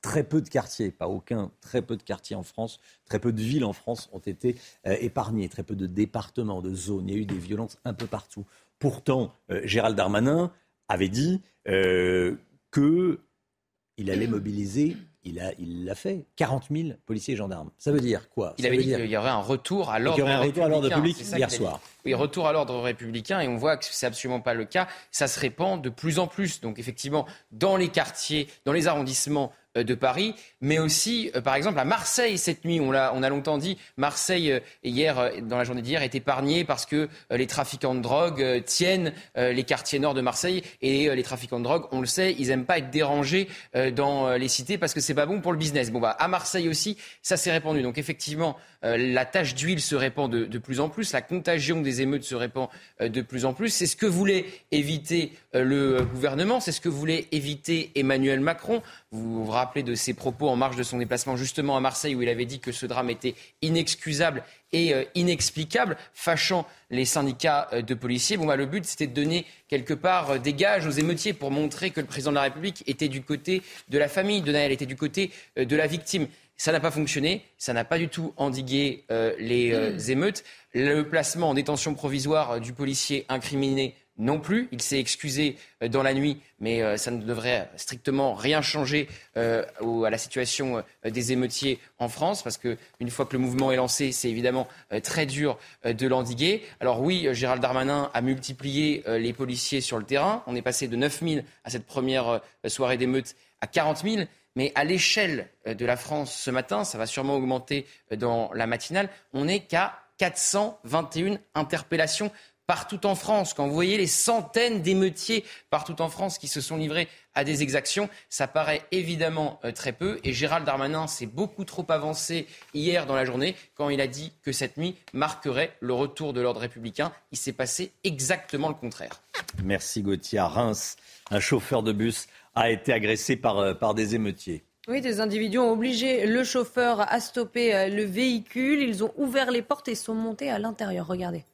très 0.00 0.22
peu 0.22 0.40
de 0.40 0.48
quartiers, 0.48 0.90
pas 0.90 1.08
aucun, 1.08 1.50
très 1.60 1.82
peu 1.82 1.96
de 1.96 2.02
quartiers 2.02 2.36
en 2.36 2.42
France, 2.44 2.78
très 3.04 3.18
peu 3.18 3.32
de 3.32 3.40
villes 3.40 3.64
en 3.64 3.72
France 3.72 4.08
ont 4.12 4.20
été 4.20 4.54
euh, 4.86 4.96
épargnés, 5.00 5.48
très 5.48 5.64
peu 5.64 5.74
de 5.74 5.86
départements, 5.86 6.62
de 6.62 6.72
zones. 6.74 7.08
Il 7.08 7.14
y 7.14 7.18
a 7.18 7.20
eu 7.20 7.26
des 7.26 7.38
violences 7.38 7.78
un 7.84 7.94
peu 7.94 8.06
partout. 8.06 8.44
Pourtant, 8.78 9.32
Gérald 9.64 9.96
Darmanin 9.96 10.52
avait 10.88 11.08
dit 11.08 11.40
euh, 11.66 12.36
qu'il 12.72 14.10
allait 14.10 14.28
mobiliser 14.28 14.96
il 15.24 15.84
l'a 15.84 15.94
fait. 15.94 16.24
40 16.36 16.68
000 16.70 16.90
policiers 17.04 17.34
et 17.34 17.36
gendarmes. 17.36 17.70
Ça 17.76 17.92
veut 17.92 18.00
dire 18.00 18.28
quoi? 18.30 18.54
Il 18.58 18.66
avait 18.66 18.78
dit 18.78 18.84
qu'il 18.84 19.06
y 19.06 19.16
aurait 19.16 19.28
un 19.28 19.40
retour 19.40 19.90
à 19.90 19.98
l'ordre 19.98 20.88
public 20.88 21.20
hier 21.20 21.50
soir. 21.50 21.80
Oui, 22.04 22.14
retour 22.14 22.46
à 22.46 22.52
l'ordre 22.52 22.80
républicain 22.80 23.40
et 23.40 23.48
on 23.48 23.56
voit 23.56 23.76
que 23.76 23.84
c'est 23.84 24.06
absolument 24.06 24.40
pas 24.40 24.54
le 24.54 24.64
cas. 24.64 24.88
Ça 25.10 25.28
se 25.28 25.38
répand 25.38 25.82
de 25.82 25.90
plus 25.90 26.18
en 26.18 26.26
plus. 26.26 26.60
Donc 26.60 26.78
effectivement, 26.78 27.26
dans 27.52 27.76
les 27.76 27.88
quartiers, 27.88 28.48
dans 28.64 28.72
les 28.72 28.86
arrondissements 28.86 29.52
de 29.84 29.94
Paris, 29.94 30.34
mais 30.60 30.78
aussi, 30.78 31.30
euh, 31.34 31.40
par 31.40 31.54
exemple, 31.54 31.78
à 31.78 31.84
Marseille 31.84 32.38
cette 32.38 32.64
nuit. 32.64 32.80
On 32.80 32.92
a, 32.92 33.12
on 33.14 33.22
a 33.22 33.28
longtemps 33.28 33.58
dit, 33.58 33.78
Marseille, 33.96 34.52
euh, 34.52 34.60
hier, 34.84 35.32
dans 35.42 35.58
la 35.58 35.64
journée 35.64 35.82
d'hier, 35.82 36.02
est 36.02 36.14
épargnée 36.14 36.64
parce 36.64 36.86
que 36.86 37.08
les 37.30 37.46
trafiquants 37.46 37.94
de 37.94 38.00
drogue 38.00 38.62
tiennent 38.64 39.12
les 39.36 39.64
quartiers 39.64 39.98
nord 39.98 40.14
de 40.14 40.20
Marseille. 40.20 40.62
Et 40.82 41.14
les 41.14 41.22
trafiquants 41.22 41.58
de 41.58 41.64
drogue, 41.64 41.86
on 41.92 42.00
le 42.00 42.06
sait, 42.06 42.34
ils 42.38 42.48
n'aiment 42.48 42.64
pas 42.64 42.78
être 42.78 42.90
dérangés 42.90 43.48
dans 43.94 44.30
les 44.32 44.48
cités 44.48 44.78
parce 44.78 44.94
que 44.94 45.00
c'est 45.00 45.14
pas 45.14 45.26
bon 45.26 45.40
pour 45.40 45.52
le 45.52 45.58
business. 45.58 45.90
Bon, 45.90 46.00
bah, 46.00 46.10
à 46.18 46.28
Marseille 46.28 46.68
aussi, 46.68 46.96
ça 47.22 47.36
s'est 47.36 47.52
répandu. 47.52 47.82
Donc, 47.82 47.98
effectivement, 47.98 48.56
la 48.82 49.24
tache 49.24 49.54
d'huile 49.54 49.80
se 49.80 49.96
répand 49.96 50.30
de, 50.30 50.58
plus 50.58 50.80
en 50.80 50.88
plus. 50.88 51.12
La 51.12 51.22
contagion 51.22 51.80
des 51.80 52.00
émeutes 52.00 52.22
se 52.22 52.34
répand 52.34 52.68
de 53.00 53.22
plus 53.22 53.44
en 53.44 53.52
plus. 53.52 53.70
C'est 53.70 53.86
ce 53.86 53.96
que 53.96 54.06
voulait 54.06 54.44
éviter 54.70 55.32
le 55.52 56.04
gouvernement. 56.04 56.60
C'est 56.60 56.72
ce 56.72 56.80
que 56.80 56.88
voulait 56.88 57.26
éviter 57.32 57.90
Emmanuel 57.96 58.40
Macron. 58.40 58.82
Vous 59.10 59.44
vous 59.44 59.50
rappelez 59.50 59.82
de 59.82 59.94
ses 59.94 60.14
propos 60.14 60.48
en 60.48 60.56
marge 60.56 60.76
de 60.76 60.82
son 60.82 60.98
déplacement 60.98 61.36
justement 61.36 61.76
à 61.76 61.80
Marseille 61.80 62.14
où 62.14 62.22
il 62.22 62.28
avait 62.28 62.46
dit 62.46 62.60
que 62.60 62.72
ce 62.72 62.86
drame 62.86 63.10
était 63.10 63.34
inexcusable 63.62 64.44
et 64.72 64.94
euh, 64.94 65.04
inexplicable, 65.14 65.96
fâchant 66.12 66.66
les 66.90 67.04
syndicats 67.04 67.68
euh, 67.72 67.82
de 67.82 67.94
policiers. 67.94 68.36
Bon, 68.36 68.46
bah, 68.46 68.56
le 68.56 68.66
but, 68.66 68.84
c'était 68.84 69.06
de 69.06 69.14
donner 69.14 69.46
quelque 69.68 69.94
part 69.94 70.30
euh, 70.32 70.38
des 70.38 70.52
gages 70.52 70.86
aux 70.86 70.90
émeutiers 70.90 71.32
pour 71.32 71.50
montrer 71.50 71.90
que 71.90 72.00
le 72.00 72.06
président 72.06 72.30
de 72.30 72.36
la 72.36 72.42
République 72.42 72.84
était 72.86 73.08
du 73.08 73.22
côté 73.22 73.62
de 73.88 73.98
la 73.98 74.08
famille 74.08 74.42
de 74.42 74.52
Naël, 74.52 74.72
était 74.72 74.86
du 74.86 74.96
côté 74.96 75.30
de 75.56 75.76
la 75.76 75.86
victime. 75.86 76.28
Ça 76.58 76.72
n'a 76.72 76.80
pas 76.80 76.90
fonctionné, 76.90 77.44
ça 77.56 77.72
n'a 77.72 77.84
pas 77.84 77.98
du 77.98 78.08
tout 78.08 78.34
endigué 78.36 79.04
les 79.38 80.10
émeutes. 80.10 80.44
Le 80.74 81.02
placement 81.02 81.50
en 81.50 81.54
détention 81.54 81.94
provisoire 81.94 82.60
du 82.60 82.72
policier 82.72 83.24
incriminé 83.28 83.94
non 84.18 84.40
plus. 84.40 84.68
Il 84.72 84.82
s'est 84.82 84.98
excusé 84.98 85.56
euh, 85.82 85.88
dans 85.88 86.02
la 86.02 86.12
nuit, 86.12 86.40
mais 86.60 86.82
euh, 86.82 86.96
ça 86.96 87.10
ne 87.10 87.22
devrait 87.22 87.70
strictement 87.76 88.34
rien 88.34 88.60
changer 88.60 89.08
euh, 89.36 89.64
à 90.04 90.10
la 90.10 90.18
situation 90.18 90.82
des 91.04 91.32
émeutiers 91.32 91.78
en 91.98 92.08
France, 92.08 92.42
parce 92.42 92.58
qu'une 92.58 93.10
fois 93.10 93.24
que 93.26 93.32
le 93.34 93.38
mouvement 93.38 93.72
est 93.72 93.76
lancé, 93.76 94.12
c'est 94.12 94.28
évidemment 94.28 94.66
très 95.02 95.26
dur 95.26 95.58
de 95.84 96.06
l'endiguer. 96.06 96.62
Alors 96.80 97.00
oui, 97.00 97.28
Gérald 97.32 97.62
Darmanin 97.62 98.10
a 98.12 98.20
multiplié 98.20 99.04
les 99.06 99.32
policiers 99.32 99.80
sur 99.80 99.98
le 99.98 100.04
terrain. 100.04 100.42
On 100.46 100.56
est 100.56 100.62
passé 100.62 100.88
de 100.88 100.96
9 100.96 101.20
000 101.22 101.40
à 101.64 101.70
cette 101.70 101.86
première 101.86 102.40
soirée 102.66 102.96
d'émeute 102.96 103.36
à 103.60 103.66
40 103.66 103.98
000. 103.98 104.22
Mais 104.58 104.72
à 104.74 104.82
l'échelle 104.82 105.48
de 105.66 105.86
la 105.86 105.96
France 105.96 106.34
ce 106.34 106.50
matin, 106.50 106.82
ça 106.82 106.98
va 106.98 107.06
sûrement 107.06 107.36
augmenter 107.36 107.86
dans 108.16 108.50
la 108.54 108.66
matinale, 108.66 109.08
on 109.32 109.44
n'est 109.44 109.60
qu'à 109.60 110.00
421 110.16 111.38
interpellations 111.54 112.32
partout 112.68 113.06
en 113.06 113.14
France, 113.14 113.54
quand 113.54 113.66
vous 113.66 113.72
voyez 113.72 113.96
les 113.96 114.06
centaines 114.06 114.82
d'émeutiers 114.82 115.42
partout 115.70 116.00
en 116.02 116.10
France 116.10 116.36
qui 116.36 116.48
se 116.48 116.60
sont 116.60 116.76
livrés 116.76 117.08
à 117.34 117.42
des 117.42 117.62
exactions, 117.62 118.10
ça 118.28 118.46
paraît 118.46 118.82
évidemment 118.92 119.58
euh, 119.64 119.72
très 119.72 119.92
peu. 119.92 120.20
Et 120.22 120.34
Gérald 120.34 120.66
Darmanin 120.66 121.06
s'est 121.06 121.26
beaucoup 121.26 121.64
trop 121.64 121.86
avancé 121.88 122.46
hier 122.74 123.06
dans 123.06 123.14
la 123.16 123.24
journée 123.24 123.56
quand 123.74 123.88
il 123.88 124.02
a 124.02 124.06
dit 124.06 124.34
que 124.42 124.52
cette 124.52 124.76
nuit 124.76 124.96
marquerait 125.14 125.72
le 125.80 125.94
retour 125.94 126.34
de 126.34 126.42
l'ordre 126.42 126.60
républicain. 126.60 127.10
Il 127.32 127.38
s'est 127.38 127.54
passé 127.54 127.90
exactement 128.04 128.68
le 128.68 128.74
contraire. 128.74 129.22
Merci 129.64 130.02
Gauthier. 130.02 130.38
À 130.38 130.48
Reims, 130.48 130.96
un 131.30 131.40
chauffeur 131.40 131.82
de 131.82 131.92
bus 131.92 132.26
a 132.54 132.70
été 132.70 132.92
agressé 132.92 133.36
par, 133.36 133.58
euh, 133.60 133.72
par 133.72 133.94
des 133.94 134.14
émeutiers. 134.14 134.62
Oui, 134.88 135.00
des 135.00 135.20
individus 135.20 135.58
ont 135.58 135.72
obligé 135.72 136.26
le 136.26 136.44
chauffeur 136.44 137.00
à 137.00 137.18
stopper 137.20 137.74
euh, 137.74 137.88
le 137.88 138.04
véhicule. 138.04 138.82
Ils 138.82 139.02
ont 139.02 139.14
ouvert 139.16 139.50
les 139.50 139.62
portes 139.62 139.88
et 139.88 139.94
sont 139.94 140.14
montés 140.14 140.50
à 140.50 140.58
l'intérieur. 140.58 141.06
Regardez. 141.06 141.46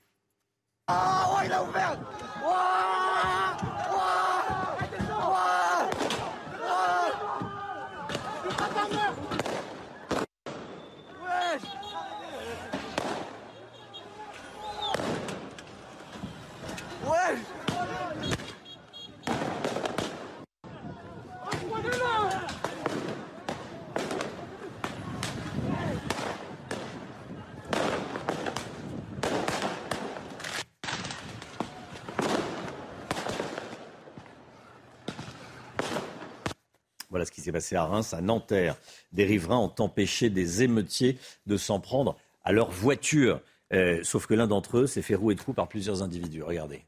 Ah, 0.87 1.35
ouais, 1.35 1.47
il 1.47 1.53
a 1.53 1.63
ouvert 1.63 1.99
Voilà 37.15 37.27
ce 37.27 37.31
qui 37.31 37.34
s'est 37.45 37.53
passé 37.53 37.77
à 37.77 37.85
Reims, 37.85 38.15
à 38.15 38.21
Nanterre. 38.21 38.77
Des 39.13 39.25
riverains 39.25 39.59
ont 39.59 39.75
empêché 39.79 40.31
des 40.31 40.63
émeutiers 40.63 41.19
de 41.47 41.57
s'en 41.57 41.81
prendre 41.81 42.17
à 42.45 42.53
leur 42.53 42.71
voiture. 42.71 43.41
Euh, 43.73 44.01
sauf 44.03 44.27
que 44.27 44.35
l'un 44.35 44.47
d'entre 44.47 44.79
eux 44.79 44.87
s'est 44.87 45.03
fait 45.03 45.15
rouer 45.15 45.35
de 45.35 45.41
coups 45.41 45.57
par 45.57 45.69
plusieurs 45.69 46.03
individus. 46.03 46.43
Regardez. 46.43 46.83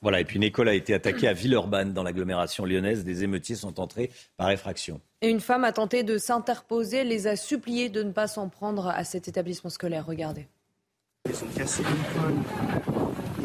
Voilà, 0.00 0.20
et 0.20 0.24
puis 0.24 0.36
une 0.36 0.44
école 0.44 0.68
a 0.68 0.74
été 0.74 0.94
attaquée 0.94 1.26
à 1.26 1.32
Villeurbanne, 1.32 1.92
dans 1.92 2.04
l'agglomération 2.04 2.64
lyonnaise. 2.64 3.04
Des 3.04 3.24
émeutiers 3.24 3.56
sont 3.56 3.80
entrés 3.80 4.10
par 4.36 4.50
effraction. 4.50 5.00
Et 5.20 5.28
une 5.28 5.40
femme 5.40 5.64
a 5.64 5.72
tenté 5.72 6.04
de 6.04 6.16
s'interposer, 6.16 7.02
les 7.02 7.26
a 7.26 7.34
suppliés 7.34 7.88
de 7.88 8.02
ne 8.04 8.12
pas 8.12 8.28
s'en 8.28 8.48
prendre 8.48 8.86
à 8.86 9.02
cet 9.04 9.26
établissement 9.26 9.70
scolaire. 9.70 10.06
Regardez. 10.06 10.46
Ils 11.28 11.34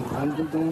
rentrent 0.01 0.37
dedans. 0.37 0.71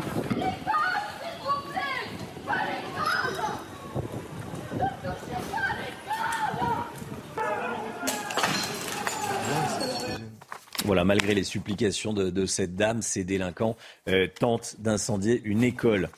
Voilà, 10.86 11.04
malgré 11.04 11.34
les 11.34 11.44
supplications 11.44 12.14
de, 12.14 12.46
cette 12.46 12.76
dame, 12.76 13.02
ces 13.02 13.24
délinquants 13.24 13.76
euh, 14.08 14.28
tentent 14.28 14.76
d'incendier 14.80 15.42
une 15.44 15.64
école. 15.64 16.10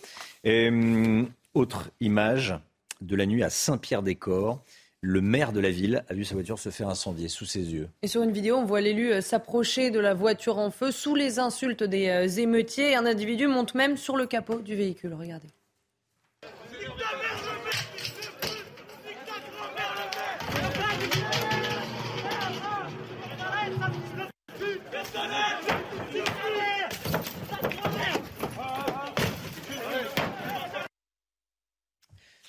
Euh, 0.45 1.23
autre 1.53 1.89
image 2.01 2.55
de 3.01 3.15
la 3.15 3.25
nuit 3.25 3.43
à 3.43 3.49
Saint-Pierre-des-Corps. 3.49 4.63
Le 5.05 5.19
maire 5.19 5.51
de 5.51 5.59
la 5.59 5.69
ville 5.69 6.05
a 6.07 6.13
vu 6.13 6.23
sa 6.23 6.33
voiture 6.33 6.57
se 6.57 6.69
faire 6.69 6.87
incendier 6.87 7.27
sous 7.27 7.43
ses 7.43 7.73
yeux. 7.73 7.89
Et 8.03 8.07
sur 8.07 8.23
une 8.23 8.31
vidéo, 8.31 8.55
on 8.55 8.63
voit 8.63 8.79
l'élu 8.79 9.11
euh, 9.11 9.19
s'approcher 9.19 9.91
de 9.91 9.99
la 9.99 10.13
voiture 10.13 10.59
en 10.59 10.71
feu 10.71 10.91
sous 10.91 11.13
les 11.13 11.39
insultes 11.39 11.83
des 11.83 12.39
émeutiers. 12.39 12.95
Un 12.95 13.05
individu 13.05 13.47
monte 13.47 13.75
même 13.75 13.97
sur 13.97 14.15
le 14.15 14.25
capot 14.27 14.61
du 14.61 14.77
véhicule. 14.77 15.13
Regardez. 15.13 15.49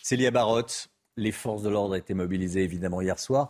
Célia 0.05 0.31
Barotte, 0.31 0.89
les 1.17 1.33
forces 1.33 1.63
de 1.63 1.69
l'ordre 1.69 1.97
étaient 1.97 2.15
mobilisées 2.15 2.63
évidemment 2.63 3.01
hier 3.01 3.19
soir, 3.19 3.49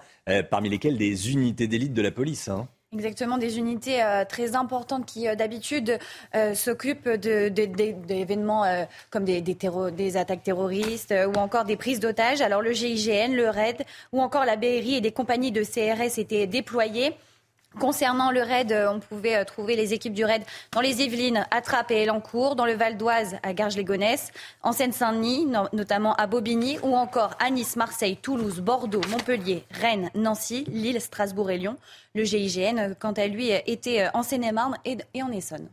parmi 0.51 0.69
lesquelles 0.69 0.99
des 0.99 1.31
unités 1.33 1.67
d'élite 1.67 1.95
de 1.95 2.03
la 2.03 2.11
police. 2.11 2.49
Hein. 2.49 2.69
Exactement, 2.95 3.39
des 3.39 3.59
unités 3.59 4.03
euh, 4.03 4.25
très 4.25 4.55
importantes 4.55 5.05
qui 5.05 5.27
euh, 5.27 5.35
d'habitude 5.35 5.99
euh, 6.37 6.55
s'occupent 6.55 7.09
d'événements 7.09 8.65
comme 9.11 9.25
des, 9.25 10.17
attaques 10.17 10.45
terroristes 10.45 11.13
ou 11.13 11.39
encore 11.39 11.65
des 11.65 11.77
prises 11.77 11.99
d'otages. 11.99 12.41
Alors 12.41 12.63
le 12.63 12.73
GIGN, 12.73 13.35
le 13.35 13.49
RAID 13.49 13.83
ou 14.13 14.21
encore 14.21 14.45
la 14.45 14.57
BRI 14.57 14.95
et 14.95 15.01
des 15.01 15.11
compagnies 15.11 15.51
de 15.51 15.65
CRS 15.65 16.19
étaient 16.19 16.47
déployées. 16.47 17.17
Concernant 17.81 18.31
le 18.31 18.41
raid, 18.41 18.71
euh, 18.71 18.89
on 18.89 19.01
pouvait 19.01 19.37
euh, 19.37 19.45
trouver 19.45 19.75
les 19.75 19.95
équipes 19.95 20.15
du 20.15 20.25
raid 20.25 20.43
dans 20.73 20.81
les 20.81 21.03
Yvelines, 21.03 21.45
à 21.51 21.61
Trappes 21.61 21.91
et 21.91 22.05
Elancourt, 22.05 22.55
dans 22.55 22.67
le 22.67 22.75
Val 22.75 22.97
d'Oise, 22.97 23.37
à 23.43 23.53
Garges-les-Gonesse, 23.53 24.31
en 24.63 24.73
Seine-Saint-Denis, 24.73 25.47
notamment 25.73 26.15
à 26.15 26.29
Bobigny, 26.29 26.79
ou 26.85 26.95
encore 26.95 27.31
à 27.41 27.51
Nice, 27.51 27.75
Marseille, 27.75 28.17
Toulouse, 28.17 28.61
Bordeaux, 28.61 29.01
Montpellier, 29.11 29.65
Rennes, 29.73 30.11
Nancy, 30.15 30.65
Lille, 30.69 31.01
Strasbourg 31.01 31.51
et 31.51 31.59
Lyon. 31.59 31.77
Le 32.15 32.23
GIGN, 32.23 32.79
euh, 32.79 32.95
quant 32.97 33.13
à 33.13 33.27
lui, 33.27 33.51
était 33.51 34.07
en 34.15 34.23
Seine-et-Marne 34.23 34.77
et 34.85 35.23
en 35.23 35.33
Essonne. 35.33 35.69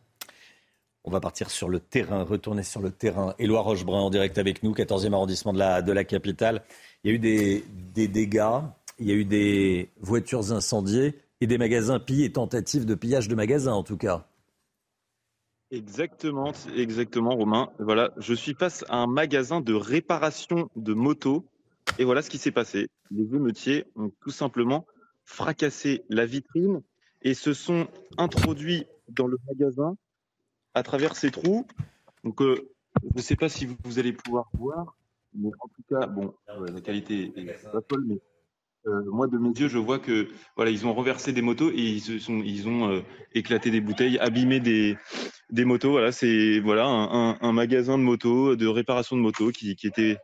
On 1.03 1.11
va 1.11 1.19
partir 1.19 1.51
sur 1.51 1.69
le 1.69 1.79
terrain, 1.79 2.23
retourner 2.23 2.63
sur 2.63 2.81
le 2.81 2.91
terrain. 2.91 3.35
Éloi 3.37 3.61
Rochebrun 3.61 4.01
en 4.01 4.09
direct 4.09 4.37
avec 4.39 4.63
nous, 4.63 4.73
14e 4.73 5.13
arrondissement 5.13 5.53
de 5.53 5.91
la, 5.91 6.03
capitale. 6.03 6.63
Il 7.03 7.09
y 7.09 7.13
a 7.13 7.15
eu 7.15 7.19
des 7.19 8.07
dégâts, 8.07 8.61
il 8.99 9.07
y 9.07 9.11
a 9.11 9.15
eu 9.15 9.25
des 9.25 9.89
voitures 9.99 10.51
incendiées 10.51 11.15
et 11.41 11.47
des 11.47 11.57
magasins 11.57 11.99
pillés, 11.99 12.31
tentatives 12.31 12.85
de 12.85 12.95
pillage 12.95 13.27
de 13.27 13.35
magasins 13.35 13.73
en 13.73 13.83
tout 13.83 13.97
cas. 13.97 14.27
Exactement, 15.71 16.51
exactement, 16.75 17.31
Romain. 17.35 17.71
Voilà, 17.79 18.11
je 18.17 18.33
suis 18.33 18.53
face 18.53 18.85
à 18.89 18.97
un 18.97 19.07
magasin 19.07 19.61
de 19.61 19.73
réparation 19.73 20.69
de 20.75 20.93
motos 20.93 21.45
et 21.97 22.03
voilà 22.03 22.21
ce 22.21 22.29
qui 22.29 22.37
s'est 22.37 22.51
passé. 22.51 22.89
Les 23.09 23.35
émeutiers 23.35 23.85
ont 23.95 24.11
tout 24.21 24.31
simplement 24.31 24.85
fracassé 25.23 26.03
la 26.09 26.25
vitrine 26.25 26.81
et 27.21 27.33
se 27.33 27.53
sont 27.53 27.87
introduits 28.17 28.85
dans 29.09 29.27
le 29.27 29.37
magasin 29.47 29.95
à 30.73 30.83
travers 30.83 31.15
ces 31.15 31.31
trous. 31.31 31.65
Donc, 32.23 32.41
euh, 32.41 32.69
je 33.03 33.09
ne 33.15 33.21
sais 33.21 33.35
pas 33.35 33.49
si 33.49 33.65
vous, 33.65 33.99
allez 33.99 34.13
pouvoir 34.13 34.49
voir, 34.53 34.97
mais 35.33 35.51
en 35.59 35.67
tout 35.69 35.83
cas, 35.89 36.05
bon, 36.05 36.33
euh, 36.49 36.67
la 36.67 36.81
qualité 36.81 37.31
est 37.35 37.71
pas 37.71 37.81
folle, 37.89 38.03
mais 38.05 38.19
euh, 38.87 39.03
moi, 39.05 39.27
de 39.27 39.37
mes 39.37 39.51
yeux, 39.51 39.67
je 39.67 39.77
vois 39.77 39.99
que 39.99 40.27
voilà, 40.55 40.71
ils 40.71 40.87
ont 40.87 40.93
renversé 40.93 41.33
des 41.33 41.41
motos 41.41 41.69
et 41.69 41.81
ils, 41.81 42.01
sont, 42.19 42.41
ils 42.43 42.67
ont 42.67 42.89
euh, 42.89 43.01
éclaté 43.33 43.69
des 43.69 43.81
bouteilles, 43.81 44.17
abîmé 44.17 44.59
des, 44.59 44.97
des 45.51 45.65
motos. 45.65 45.91
Voilà, 45.91 46.11
c'est 46.11 46.59
voilà 46.59 46.87
un, 46.87 47.37
un, 47.39 47.51
magasin 47.51 47.97
de 47.97 48.03
motos, 48.03 48.55
de 48.55 48.67
réparation 48.67 49.15
de 49.15 49.21
motos 49.21 49.51
qui, 49.51 49.75
qui 49.75 49.87
était 49.87 50.17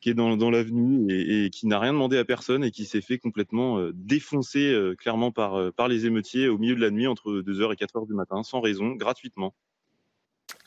qui 0.00 0.10
est 0.10 0.14
dans, 0.14 0.36
dans 0.36 0.50
l'avenue 0.50 1.12
et, 1.12 1.50
qui 1.50 1.66
n'a 1.66 1.80
rien 1.80 1.92
demandé 1.92 2.18
à 2.18 2.24
personne 2.24 2.62
et 2.62 2.70
qui 2.70 2.84
s'est 2.84 3.00
fait 3.00 3.18
complètement 3.18 3.80
euh, 3.80 3.90
défoncer 3.96 4.94
clairement 4.96 5.32
par, 5.32 5.72
par 5.72 5.88
les 5.88 6.06
émeutiers 6.06 6.48
au 6.48 6.56
milieu 6.56 6.76
de 6.76 6.80
la 6.80 6.90
nuit 6.90 7.08
entre 7.08 7.42
2h 7.42 7.72
et 7.72 7.76
4h 7.76 8.06
du 8.06 8.14
matin, 8.14 8.44
sans 8.44 8.60
raison, 8.60 8.90
gratuitement. 8.92 9.54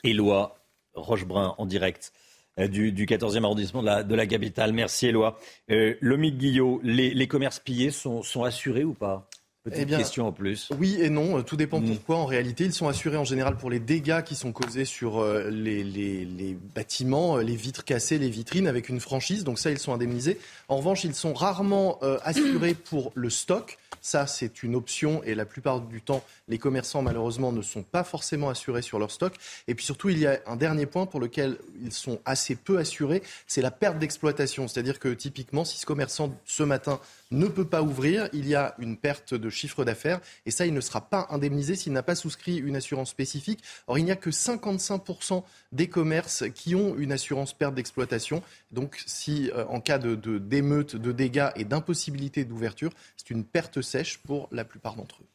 Éloi 0.04 0.58
Rochebrun 0.92 1.54
en 1.56 1.64
direct. 1.64 2.12
Euh, 2.58 2.68
du, 2.68 2.92
14e 3.06 3.44
arrondissement 3.44 3.82
de 3.82 4.14
la, 4.14 4.26
capitale. 4.26 4.72
Merci 4.72 5.06
Éloi. 5.08 5.38
Euh, 5.70 5.94
Lomique 6.00 6.36
Guillot, 6.36 6.80
les, 6.82 7.26
commerces 7.26 7.60
pillés 7.60 7.90
sont, 7.90 8.22
assurés 8.44 8.84
ou 8.84 8.94
pas? 8.94 9.28
Petite 9.64 9.88
eh 9.92 9.96
question 9.96 10.26
en 10.26 10.32
plus. 10.32 10.70
Oui 10.76 10.96
et 11.00 11.08
non, 11.08 11.40
tout 11.42 11.56
dépend 11.56 11.80
mm. 11.80 11.86
pourquoi. 11.86 12.16
En 12.16 12.26
réalité, 12.26 12.64
ils 12.64 12.72
sont 12.72 12.88
assurés 12.88 13.16
en 13.16 13.24
général 13.24 13.56
pour 13.56 13.70
les 13.70 13.78
dégâts 13.78 14.22
qui 14.22 14.34
sont 14.34 14.50
causés 14.50 14.84
sur 14.84 15.20
euh, 15.20 15.50
les, 15.50 16.56
bâtiments, 16.74 17.36
les 17.36 17.54
vitres 17.54 17.84
cassées, 17.84 18.18
les 18.18 18.28
vitrines, 18.28 18.66
avec 18.66 18.88
une 18.88 18.98
franchise. 18.98 19.44
Donc 19.44 19.60
ça, 19.60 19.70
ils 19.70 19.78
sont 19.78 19.92
indemnisés. 19.92 20.38
En 20.68 20.78
revanche, 20.78 21.04
ils 21.04 21.14
sont 21.14 21.32
rarement 21.32 22.00
assurés 22.24 22.74
pour 22.90 23.12
le 23.14 23.30
stock. 23.30 23.78
Ça, 24.02 24.26
c'est 24.26 24.64
une 24.64 24.74
option 24.74 25.22
et 25.22 25.36
la 25.36 25.44
plupart 25.44 25.80
du 25.80 26.02
temps, 26.02 26.24
les 26.48 26.58
commerçants, 26.58 27.02
malheureusement, 27.02 27.52
ne 27.52 27.62
sont 27.62 27.84
pas 27.84 28.02
forcément 28.02 28.48
assurés 28.48 28.82
sur 28.82 28.98
leur 28.98 29.12
stock. 29.12 29.32
Et 29.68 29.76
puis 29.76 29.84
surtout, 29.84 30.08
il 30.08 30.18
y 30.18 30.26
a 30.26 30.40
un 30.46 30.56
dernier 30.56 30.86
point 30.86 31.06
pour 31.06 31.20
lequel 31.20 31.56
ils 31.80 31.92
sont 31.92 32.18
assez 32.24 32.56
peu 32.56 32.78
assurés, 32.78 33.22
c'est 33.46 33.62
la 33.62 33.70
perte 33.70 34.00
d'exploitation. 34.00 34.66
C'est-à-dire 34.66 34.98
que 34.98 35.08
typiquement, 35.08 35.64
si 35.64 35.78
ce 35.78 35.86
commerçant, 35.86 36.36
ce 36.44 36.64
matin, 36.64 36.98
ne 37.30 37.46
peut 37.46 37.64
pas 37.64 37.80
ouvrir, 37.80 38.28
il 38.32 38.48
y 38.48 38.56
a 38.56 38.74
une 38.80 38.96
perte 38.96 39.34
de 39.34 39.48
chiffre 39.52 39.84
d'affaires 39.84 40.20
et 40.46 40.50
ça, 40.50 40.66
il 40.66 40.74
ne 40.74 40.80
sera 40.80 41.08
pas 41.08 41.26
indemnisé 41.30 41.76
s'il 41.76 41.92
n'a 41.92 42.02
pas 42.02 42.14
souscrit 42.14 42.56
une 42.56 42.76
assurance 42.76 43.10
spécifique. 43.10 43.60
Or, 43.86 43.98
il 43.98 44.04
n'y 44.04 44.10
a 44.10 44.16
que 44.16 44.30
55% 44.30 45.44
des 45.72 45.88
commerces 45.88 46.44
qui 46.54 46.74
ont 46.74 46.96
une 46.96 47.12
assurance 47.12 47.52
perte 47.52 47.74
d'exploitation. 47.74 48.42
Donc, 48.70 49.02
si 49.06 49.50
euh, 49.50 49.64
en 49.66 49.80
cas 49.80 49.98
de 49.98 50.14
d'émeute, 50.38 50.96
de, 50.96 51.12
dégâts 51.12 51.50
et 51.56 51.64
d'impossibilité 51.64 52.44
d'ouverture, 52.44 52.90
c'est 53.16 53.30
une 53.30 53.44
perte 53.44 53.80
sèche 53.82 54.18
pour 54.18 54.48
la 54.50 54.64
plupart 54.64 54.96
d'entre 54.96 55.22
eux. 55.22 55.26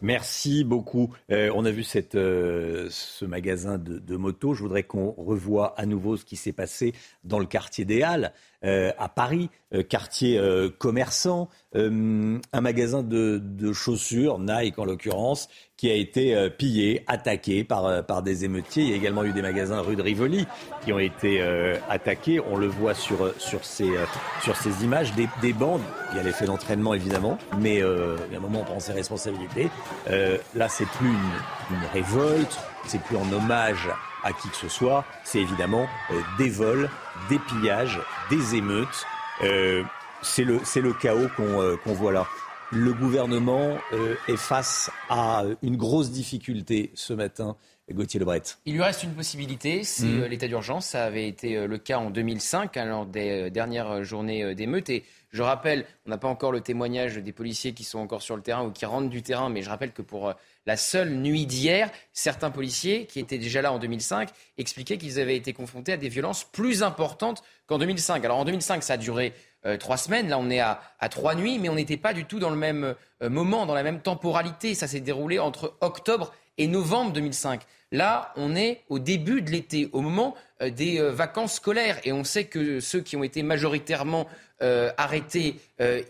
Merci 0.00 0.62
beaucoup. 0.62 1.12
Euh, 1.30 1.50
on 1.54 1.64
a 1.64 1.70
vu 1.72 1.82
cette, 1.82 2.14
euh, 2.14 2.86
ce 2.90 3.24
magasin 3.24 3.78
de, 3.78 3.98
de 3.98 4.16
motos. 4.16 4.54
Je 4.54 4.62
voudrais 4.62 4.84
qu'on 4.84 5.10
revoie 5.10 5.78
à 5.78 5.86
nouveau 5.86 6.16
ce 6.16 6.24
qui 6.24 6.36
s'est 6.36 6.52
passé 6.52 6.94
dans 7.24 7.40
le 7.40 7.46
quartier 7.46 7.84
des 7.84 8.02
Halles. 8.02 8.32
Euh, 8.64 8.90
à 8.98 9.08
Paris, 9.08 9.50
euh, 9.72 9.84
quartier 9.84 10.36
euh, 10.36 10.68
commerçant, 10.68 11.48
un 11.74 12.60
magasin 12.60 13.04
de, 13.04 13.72
chaussures, 13.72 14.40
Nike 14.40 14.78
en 14.80 14.84
l'occurrence, 14.84 15.48
qui 15.76 15.88
a 15.88 15.94
été 15.94 16.50
pillé, 16.50 17.04
attaqué 17.06 17.62
par, 17.62 18.22
des 18.22 18.44
émeutiers. 18.44 18.82
Il 18.82 18.88
y 18.88 18.92
a 18.94 18.96
également 18.96 19.22
eu 19.22 19.32
des 19.32 19.42
magasins 19.42 19.80
rue 19.80 19.94
de 19.94 20.02
Rivoli 20.02 20.46
qui 20.82 20.92
ont 20.92 20.98
été 20.98 21.40
attaqués. 21.88 22.40
On 22.40 22.56
le 22.56 22.66
voit 22.66 22.94
sur, 22.94 23.32
ces, 23.62 23.86
images, 24.82 25.14
des, 25.14 25.28
des 25.40 25.52
bandes. 25.52 25.82
Il 26.10 26.16
y 26.16 26.20
a 26.20 26.22
l'effet 26.24 26.46
d'entraînement 26.46 26.94
évidemment, 26.94 27.38
mais 27.60 27.76
il 27.76 28.32
y 28.32 28.34
a 28.34 28.38
un 28.38 28.40
moment 28.40 28.62
on 28.62 28.64
prend 28.64 28.80
ses 28.80 28.92
responsabilités. 28.92 29.68
là, 30.08 30.68
c'est 30.68 30.88
plus 30.88 31.10
une, 31.10 31.76
une 31.76 31.84
révolte, 31.92 32.58
c'est 32.86 33.02
plus 33.02 33.16
en 33.16 33.30
hommage 33.30 33.88
à 34.24 34.32
qui 34.32 34.48
que 34.48 34.56
ce 34.56 34.68
soit, 34.68 35.04
c'est 35.22 35.40
évidemment 35.40 35.86
des 36.38 36.48
vols, 36.48 36.90
des 37.28 37.38
pillages, 37.38 38.00
des 38.30 38.56
émeutes. 38.56 39.06
Euh, 39.42 39.82
c'est 40.22 40.44
le, 40.44 40.60
le, 40.76 40.92
chaos 40.92 41.28
euh, 41.40 41.76
qu'on 41.84 41.92
voit 41.94 42.12
là. 42.12 42.26
Le 42.70 42.92
gouvernement 42.92 43.78
euh, 43.92 44.14
est 44.28 44.36
face 44.36 44.90
à 45.08 45.44
une 45.62 45.76
grosse 45.76 46.10
difficulté 46.10 46.90
ce 46.94 47.14
matin. 47.14 47.56
Gauthier 47.90 48.20
Lebret. 48.20 48.42
Il 48.66 48.74
lui 48.74 48.82
reste 48.82 49.02
une 49.02 49.14
possibilité, 49.14 49.82
c'est 49.82 50.04
mmh. 50.04 50.24
l'état 50.24 50.46
d'urgence. 50.46 50.88
Ça 50.88 51.06
avait 51.06 51.26
été 51.26 51.66
le 51.66 51.78
cas 51.78 51.96
en 51.96 52.10
2005, 52.10 52.76
hein, 52.76 52.84
lors 52.84 53.06
des 53.06 53.50
dernières 53.50 54.04
journées 54.04 54.54
d'émeutes. 54.54 54.90
Et 54.90 55.04
je 55.30 55.40
rappelle, 55.40 55.86
on 56.04 56.10
n'a 56.10 56.18
pas 56.18 56.28
encore 56.28 56.52
le 56.52 56.60
témoignage 56.60 57.16
des 57.16 57.32
policiers 57.32 57.72
qui 57.72 57.84
sont 57.84 57.98
encore 57.98 58.20
sur 58.20 58.36
le 58.36 58.42
terrain 58.42 58.62
ou 58.66 58.72
qui 58.72 58.84
rentrent 58.84 59.08
du 59.08 59.22
terrain, 59.22 59.48
mais 59.48 59.62
je 59.62 59.70
rappelle 59.70 59.92
que 59.92 60.02
pour 60.02 60.34
la 60.66 60.76
seule 60.76 61.14
nuit 61.14 61.46
d'hier, 61.46 61.90
certains 62.12 62.50
policiers 62.50 63.06
qui 63.06 63.20
étaient 63.20 63.38
déjà 63.38 63.62
là 63.62 63.72
en 63.72 63.78
2005 63.78 64.28
expliquaient 64.58 64.98
qu'ils 64.98 65.18
avaient 65.18 65.36
été 65.36 65.54
confrontés 65.54 65.94
à 65.94 65.96
des 65.96 66.10
violences 66.10 66.44
plus 66.44 66.82
importantes 66.82 67.42
qu'en 67.68 67.78
2005. 67.78 68.24
Alors 68.24 68.38
en 68.38 68.44
2005, 68.44 68.82
ça 68.82 68.94
a 68.94 68.96
duré 68.96 69.32
euh, 69.66 69.76
trois 69.76 69.96
semaines. 69.96 70.28
Là, 70.28 70.38
on 70.38 70.50
est 70.50 70.60
à, 70.60 70.80
trois 71.10 71.34
nuits, 71.34 71.58
mais 71.58 71.68
on 71.68 71.74
n'était 71.74 71.96
pas 71.96 72.12
du 72.12 72.24
tout 72.24 72.40
dans 72.40 72.50
le 72.50 72.56
même 72.56 72.94
euh, 73.22 73.30
moment, 73.30 73.66
dans 73.66 73.74
la 73.74 73.84
même 73.84 74.00
temporalité. 74.00 74.74
Ça 74.74 74.88
s'est 74.88 75.00
déroulé 75.00 75.38
entre 75.38 75.76
octobre 75.80 76.32
et 76.56 76.66
novembre 76.66 77.12
2005. 77.12 77.62
Là, 77.90 78.32
on 78.36 78.54
est 78.54 78.82
au 78.88 78.98
début 78.98 79.42
de 79.42 79.50
l'été, 79.50 79.88
au 79.92 80.00
moment 80.00 80.34
euh, 80.62 80.70
des 80.70 81.00
vacances 81.00 81.54
scolaires. 81.54 81.98
Et 82.04 82.12
on 82.12 82.24
sait 82.24 82.44
que 82.44 82.80
ceux 82.80 83.00
qui 83.00 83.16
ont 83.16 83.24
été 83.24 83.42
majoritairement 83.42 84.26
arrêtés 84.96 85.54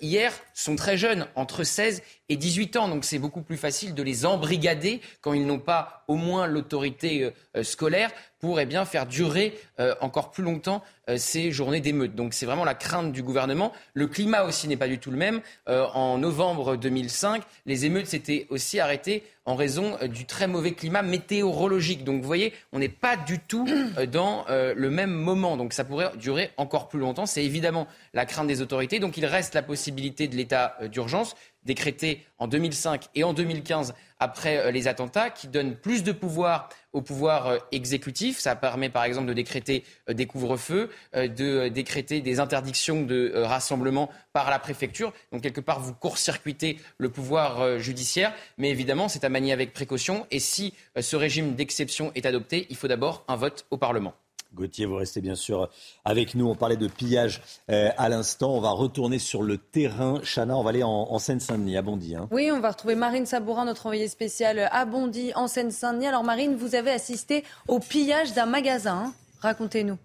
hier 0.01 0.33
sont 0.55 0.75
très 0.75 0.97
jeunes, 0.97 1.27
entre 1.35 1.65
16 1.65 2.03
et 2.29 2.37
18 2.37 2.77
ans. 2.77 2.89
Donc 2.89 3.05
c'est 3.05 3.19
beaucoup 3.19 3.43
plus 3.43 3.57
facile 3.57 3.95
de 3.95 4.03
les 4.03 4.27
embrigader 4.27 5.01
quand 5.21 5.33
ils 5.33 5.47
n'ont 5.47 5.59
pas 5.59 6.05
au 6.09 6.17
moins 6.17 6.47
l'autorité 6.47 7.25
euh, 7.25 7.31
euh, 7.57 7.63
scolaire 7.63 8.11
pour 8.41 8.61
eh 8.61 8.67
bien, 8.67 8.85
faire 8.85 9.07
durer 9.07 9.59
euh, 9.81 9.95
encore 10.01 10.31
plus 10.31 10.45
longtemps 10.45 10.83
ces 11.17 11.51
journées 11.51 11.81
d'émeute. 11.81 12.15
Donc 12.15 12.35
c'est 12.35 12.45
vraiment 12.45 12.67
la 12.67 12.75
crainte 12.75 13.13
du 13.13 13.23
gouvernement. 13.23 13.73
Le 13.95 14.07
climat 14.07 14.45
aussi 14.45 14.69
n'est 14.69 14.77
pas 14.77 14.89
du 14.89 14.99
tout 14.99 15.11
le 15.11 15.17
même. 15.17 15.41
en 15.67 16.19
novembre 16.19 16.77
2005, 16.77 17.43
les 17.65 17.87
émeutes 17.87 18.09
s'étaient 18.09 18.47
aussi 18.51 18.79
arrêtées 18.79 19.25
en 19.47 19.55
raison 19.57 19.97
du 20.07 20.27
très 20.27 20.47
mauvais 20.47 20.73
climat 20.73 21.01
météorologique. 21.01 21.68
Donc 21.69 22.21
vous 22.21 22.27
voyez, 22.27 22.53
on 22.73 22.79
n'est 22.79 22.89
pas 22.89 23.17
du 23.17 23.39
tout 23.39 23.67
dans 24.11 24.45
le 24.49 24.91
même 24.91 25.13
moment. 25.13 25.57
Donc 25.57 25.73
ça 25.73 25.85
pourrait 25.85 26.11
durer 26.17 26.51
encore 26.57 26.89
plus 26.89 27.01
longtemps. 27.01 27.27
C'est 27.27 27.45
évidemment 27.45 27.87
la 28.15 28.27
crainte 28.27 28.47
des 28.47 28.63
autorités. 28.63 28.99
Donc 29.01 29.17
il 29.17 29.27
reste 29.27 29.55
la 29.55 29.63
possibilité 29.63 30.29
de 30.29 30.37
l'état 30.37 30.77
d'urgence 30.91 31.37
décrété 31.69 32.25
en 32.39 32.49
2005 32.49 33.09
et 33.15 33.25
en 33.25 33.35
2015 33.35 33.95
après 34.19 34.57
euh, 34.57 34.71
les 34.73 34.89
attentats, 34.89 35.31
qui 35.31 35.47
donne 35.47 35.77
plus 35.77 36.03
de 36.03 36.13
pouvoir 36.13 36.71
au 36.95 37.03
pouvoir 37.03 37.47
euh, 37.47 37.59
exécutif. 37.71 38.39
Ça 38.39 38.57
permet 38.57 38.89
par 38.89 39.05
exemple 39.05 39.29
de 39.29 39.35
décréter 39.35 39.85
euh, 40.09 40.15
des 40.15 40.27
couvre-feux, 40.27 40.91
de 41.15 41.69
décréter 41.69 42.21
des 42.23 42.41
interdictions 42.41 43.03
de 43.03 43.33
rassemblement 43.37 44.11
par 44.33 44.51
la 44.51 44.59
préfecture. 44.59 45.13
Donc 45.31 45.43
quelque 45.43 45.61
part, 45.61 45.81
vous 45.81 45.95
court-circuitez 45.95 46.79
le 46.97 47.11
pouvoir 47.11 47.79
judiciaire. 47.79 48.33
Mais 48.57 48.71
évidemment, 48.71 49.09
c'est 49.09 49.25
à 49.25 49.29
manier 49.29 49.53
avec 49.53 49.73
précaution. 49.73 50.27
Et 50.31 50.41
si 50.41 50.75
ce 50.99 51.17
régime 51.17 51.55
d'exception 51.55 52.11
est 52.15 52.27
adopté, 52.27 52.67
il 52.71 52.77
faut 52.77 52.89
d'abord 52.89 53.25
un 53.29 53.37
vote 53.37 53.67
au 53.71 53.77
Parlement. 53.77 54.15
Gauthier, 54.55 54.87
vous 54.87 54.97
restez 54.97 55.21
bien 55.21 55.35
sûr 55.35 55.69
avec 56.05 56.35
nous. 56.35 56.49
On 56.49 56.55
parlait 56.55 56.77
de 56.77 56.89
pillage 56.89 57.43
euh, 57.71 57.91
à 57.97 58.09
l'instant. 58.09 58.55
On 58.55 58.61
va 58.61 58.71
retourner 58.71 59.19
sur 59.19 59.43
le 59.43 59.59
terrain. 59.59 60.21
Chana, 60.23 60.57
on 60.57 60.63
va 60.63 60.71
aller 60.71 60.83
en, 60.83 61.19
Seine-Saint-Denis, 61.19 61.77
à 61.77 61.83
Bondy. 61.83 62.17
Hein. 62.17 62.29
Oui, 62.31 62.51
on 62.53 62.61
va 62.61 62.71
retrouver 62.71 62.95
Marine 62.95 63.27
Sabourin, 63.27 63.67
notre 63.67 63.87
envoyée 63.87 64.09
spéciale 64.09 64.69
à 64.73 64.85
Bondy, 64.85 65.33
en 65.35 65.49
Seine-Saint-Denis. 65.49 66.07
Alors 66.07 66.25
Marine, 66.25 66.57
vous 66.57 66.75
avez 66.75 66.91
assisté 66.91 67.45
au 67.69 67.79
pillage 67.79 68.33
d'un 68.33 68.47
magasin. 68.47 69.05
Hein. 69.07 69.13
Racontez-nous. 69.41 69.99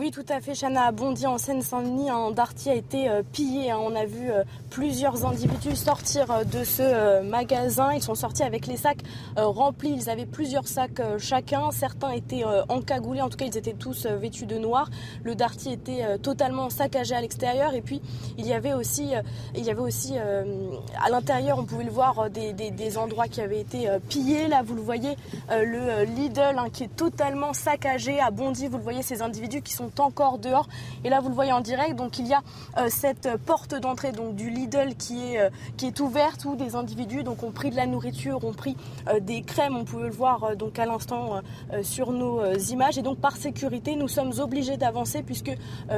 Oui, 0.00 0.12
tout 0.12 0.24
à 0.28 0.40
fait. 0.40 0.54
Chana 0.54 0.84
a 0.84 0.92
bondi 0.92 1.26
en 1.26 1.38
Seine-Saint-Denis. 1.38 2.08
Un 2.08 2.30
Darty 2.30 2.70
a 2.70 2.74
été 2.76 3.08
euh, 3.08 3.24
pillé. 3.32 3.72
Hein. 3.72 3.78
On 3.80 3.96
a 3.96 4.04
vu 4.04 4.30
euh, 4.30 4.44
plusieurs 4.70 5.26
individus 5.26 5.74
sortir 5.74 6.30
euh, 6.30 6.44
de 6.44 6.62
ce 6.62 7.20
magasin. 7.22 7.92
Ils 7.92 8.02
sont 8.02 8.14
sortis 8.14 8.44
avec 8.44 8.68
les 8.68 8.76
sacs 8.76 9.00
remplis. 9.36 9.90
Ils 9.90 10.08
avaient 10.08 10.24
plusieurs 10.24 10.68
sacs 10.68 11.02
chacun. 11.18 11.72
Certains 11.72 12.10
étaient 12.10 12.44
encagoulés. 12.68 13.22
En 13.22 13.28
tout 13.28 13.36
cas, 13.36 13.46
ils 13.46 13.56
étaient 13.56 13.72
tous 13.72 14.06
vêtus 14.06 14.46
de 14.46 14.56
noir. 14.56 14.88
Le 15.24 15.34
Darty 15.34 15.72
était 15.72 16.18
totalement 16.18 16.70
saccagé 16.70 17.16
à 17.16 17.20
l'extérieur. 17.20 17.74
Et 17.74 17.80
puis, 17.80 18.00
il 18.36 18.46
y 18.46 18.52
avait 18.52 18.74
aussi, 18.74 19.12
il 19.56 19.64
y 19.64 19.70
avait 19.70 19.80
aussi 19.80 20.14
à 20.16 21.10
l'intérieur, 21.10 21.58
on 21.58 21.64
pouvait 21.64 21.84
le 21.84 21.90
voir, 21.90 22.30
des, 22.30 22.98
endroits 22.98 23.26
qui 23.26 23.40
avaient 23.40 23.60
été 23.60 23.88
pillés. 24.08 24.48
Là, 24.48 24.62
vous 24.64 24.74
le 24.74 24.82
voyez, 24.82 25.16
le 25.50 26.04
Lidl 26.04 26.58
hein, 26.58 26.68
qui 26.72 26.84
est 26.84 26.96
totalement 26.96 27.52
saccagé 27.52 28.20
à 28.20 28.30
Bondy. 28.30 28.68
Vous 28.68 28.78
le 28.78 28.82
voyez, 28.82 29.02
ces 29.02 29.22
individus 29.22 29.62
qui 29.62 29.72
sont 29.72 29.87
encore 29.98 30.38
dehors. 30.38 30.68
Et 31.04 31.10
là, 31.10 31.20
vous 31.20 31.28
le 31.28 31.34
voyez 31.34 31.52
en 31.52 31.60
direct. 31.60 31.96
Donc, 31.96 32.18
il 32.18 32.26
y 32.26 32.34
a 32.34 32.42
euh, 32.76 32.88
cette 32.88 33.28
porte 33.46 33.74
d'entrée 33.74 34.12
donc 34.12 34.34
du 34.34 34.50
Lidl 34.50 34.94
qui 34.96 35.32
est 35.32 35.40
euh, 35.40 35.50
qui 35.76 35.86
est 35.86 36.00
ouverte 36.00 36.44
où 36.44 36.56
des 36.56 36.74
individus 36.74 37.22
donc 37.22 37.42
ont 37.42 37.50
pris 37.50 37.70
de 37.70 37.76
la 37.76 37.86
nourriture, 37.86 38.44
ont 38.44 38.52
pris 38.52 38.76
euh, 39.08 39.20
des 39.20 39.42
crèmes. 39.42 39.76
On 39.76 39.84
pouvait 39.84 40.08
le 40.08 40.12
voir 40.12 40.56
donc 40.56 40.78
à 40.78 40.86
l'instant 40.86 41.40
sur 41.82 42.12
nos 42.12 42.42
images. 42.54 42.98
Et 42.98 43.02
donc, 43.02 43.18
par 43.18 43.36
sécurité, 43.36 43.96
nous 43.96 44.08
sommes 44.08 44.32
obligés 44.38 44.76
d'avancer 44.76 45.22
puisque 45.22 45.52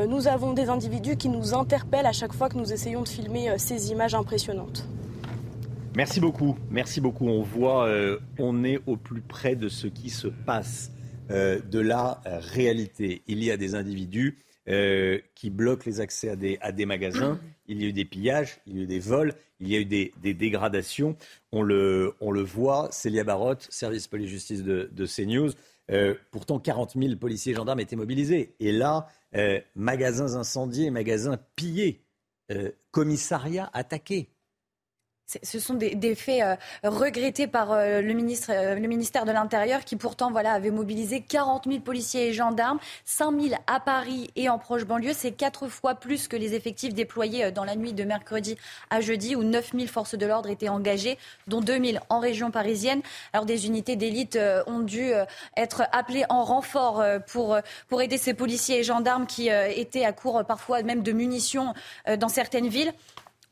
nous 0.09 0.29
avons 0.29 0.53
des 0.53 0.69
individus 0.69 1.17
qui 1.17 1.29
nous 1.29 1.55
interpellent 1.55 2.07
à 2.07 2.13
chaque 2.13 2.33
fois 2.33 2.49
que 2.49 2.57
nous 2.57 2.73
essayons 2.73 3.03
de 3.03 3.09
filmer 3.09 3.55
ces 3.59 3.91
images 3.91 4.15
impressionnantes. 4.15 4.87
Merci 5.95 6.21
beaucoup, 6.21 6.57
merci 6.71 7.01
beaucoup. 7.01 7.27
On 7.27 7.43
voit, 7.43 7.89
on 8.39 8.65
est 8.65 8.81
au 8.87 8.97
plus 8.97 9.23
près 9.23 9.57
de 9.57 9.69
ce 9.69 9.87
qui 9.87 10.11
se 10.11 10.29
passe. 10.29 10.91
Euh, 11.31 11.61
de 11.61 11.79
la 11.79 12.21
réalité. 12.25 13.23
Il 13.29 13.45
y 13.45 13.51
a 13.51 13.57
des 13.57 13.75
individus 13.75 14.39
euh, 14.69 15.19
qui 15.35 15.51
bloquent 15.51 15.85
les 15.87 16.01
accès 16.01 16.29
à 16.61 16.73
des, 16.73 16.87
magasins. 16.87 17.39
Il 17.67 17.81
y 17.81 17.85
a 17.85 17.89
eu 17.89 17.93
des 17.93 18.05
pillages, 18.05 18.61
il 18.67 18.77
y 18.77 18.81
a 18.81 18.83
eu 18.83 18.87
des 18.87 18.99
vols, 18.99 19.35
il 19.61 19.69
y 19.69 19.77
a 19.77 19.79
eu 19.79 19.85
des, 19.85 20.13
dégradations. 20.35 21.17
On 21.53 21.63
le, 21.63 22.15
voit. 22.43 22.89
Célia 22.91 23.23
Barotte, 23.23 23.67
service 23.71 24.09
police-justice 24.09 24.65
de, 24.65 24.91
de, 24.93 25.07
CNews. 25.07 25.53
Euh, 25.93 26.15
pourtant, 26.31 26.59
40 26.59 26.95
000 26.97 27.17
policiers 27.17 27.53
et 27.53 27.57
gendarmes 27.57 27.81
étaient 27.81 27.97
mobilisés. 27.97 28.55
Et 28.59 28.73
là, 28.73 29.09
magasins 29.77 30.35
incendiés, 30.35 30.91
magasins 30.91 31.39
pillés, 31.55 32.01
commissariats 32.91 33.71
attaqués. 33.73 34.29
Ce 35.43 35.61
sont 35.61 35.75
des, 35.75 36.15
faits 36.15 36.43
euh, 36.43 36.57
regrettés 36.83 37.47
par 37.47 37.73
euh, 37.73 38.01
le, 38.01 38.13
ministre, 38.15 38.51
euh, 38.53 38.77
ministère 38.81 39.25
de 39.25 39.33
l'Intérieur 39.33 39.85
qui 39.85 39.97
pourtant 39.97 40.31
voilà, 40.31 40.53
avait 40.53 40.71
mobilisé 40.71 41.21
40 41.21 41.67
000 41.67 41.81
policiers 41.81 42.29
et 42.29 42.33
gendarmes, 42.33 42.79
5 43.05 43.41
000 43.41 43.55
à 43.67 43.81
Paris 43.81 44.31
et 44.35 44.49
en 44.49 44.59
proche 44.59 44.85
banlieue. 44.85 45.13
C'est 45.15 45.33
quatre 45.33 45.69
fois 45.69 45.95
plus 45.95 46.27
que 46.27 46.37
les 46.37 46.55
effectifs 46.55 46.95
déployés 46.95 47.53
dans 47.53 47.65
la 47.65 47.77
nuit 47.77 47.93
de 47.93 48.03
mercredi 48.05 48.57
à 48.91 49.01
jeudi 49.01 49.37
où 49.37 49.45
9 49.45 49.73
000 49.73 49.87
forces 49.87 50.17
de 50.17 50.27
l'ordre 50.27 50.51
étaient 50.51 50.69
engagées, 50.69 51.19
dont 51.47 51.61
2 51.61 51.85
000 51.85 52.05
en 52.09 52.19
région 52.19 52.51
parisienne. 52.51 53.03
Alors 53.33 53.47
des 53.47 53.67
unités 53.67 53.97
d'élite 53.97 54.39
ont 54.67 54.81
dû 54.81 55.13
être 55.57 55.83
appelées 55.93 56.25
en 56.29 56.45
renfort 56.45 57.05
pour 57.27 58.03
aider 58.03 58.19
ces 58.19 58.35
policiers 58.35 58.81
et 58.81 58.83
gendarmes 58.83 59.27
qui 59.27 59.49
étaient 59.49 60.05
à 60.05 60.13
court 60.13 60.45
parfois 60.45 60.83
même 60.83 61.03
de 61.03 61.13
munitions 61.13 61.75
dans 62.19 62.29
certaines 62.29 62.69
villes. 62.69 62.93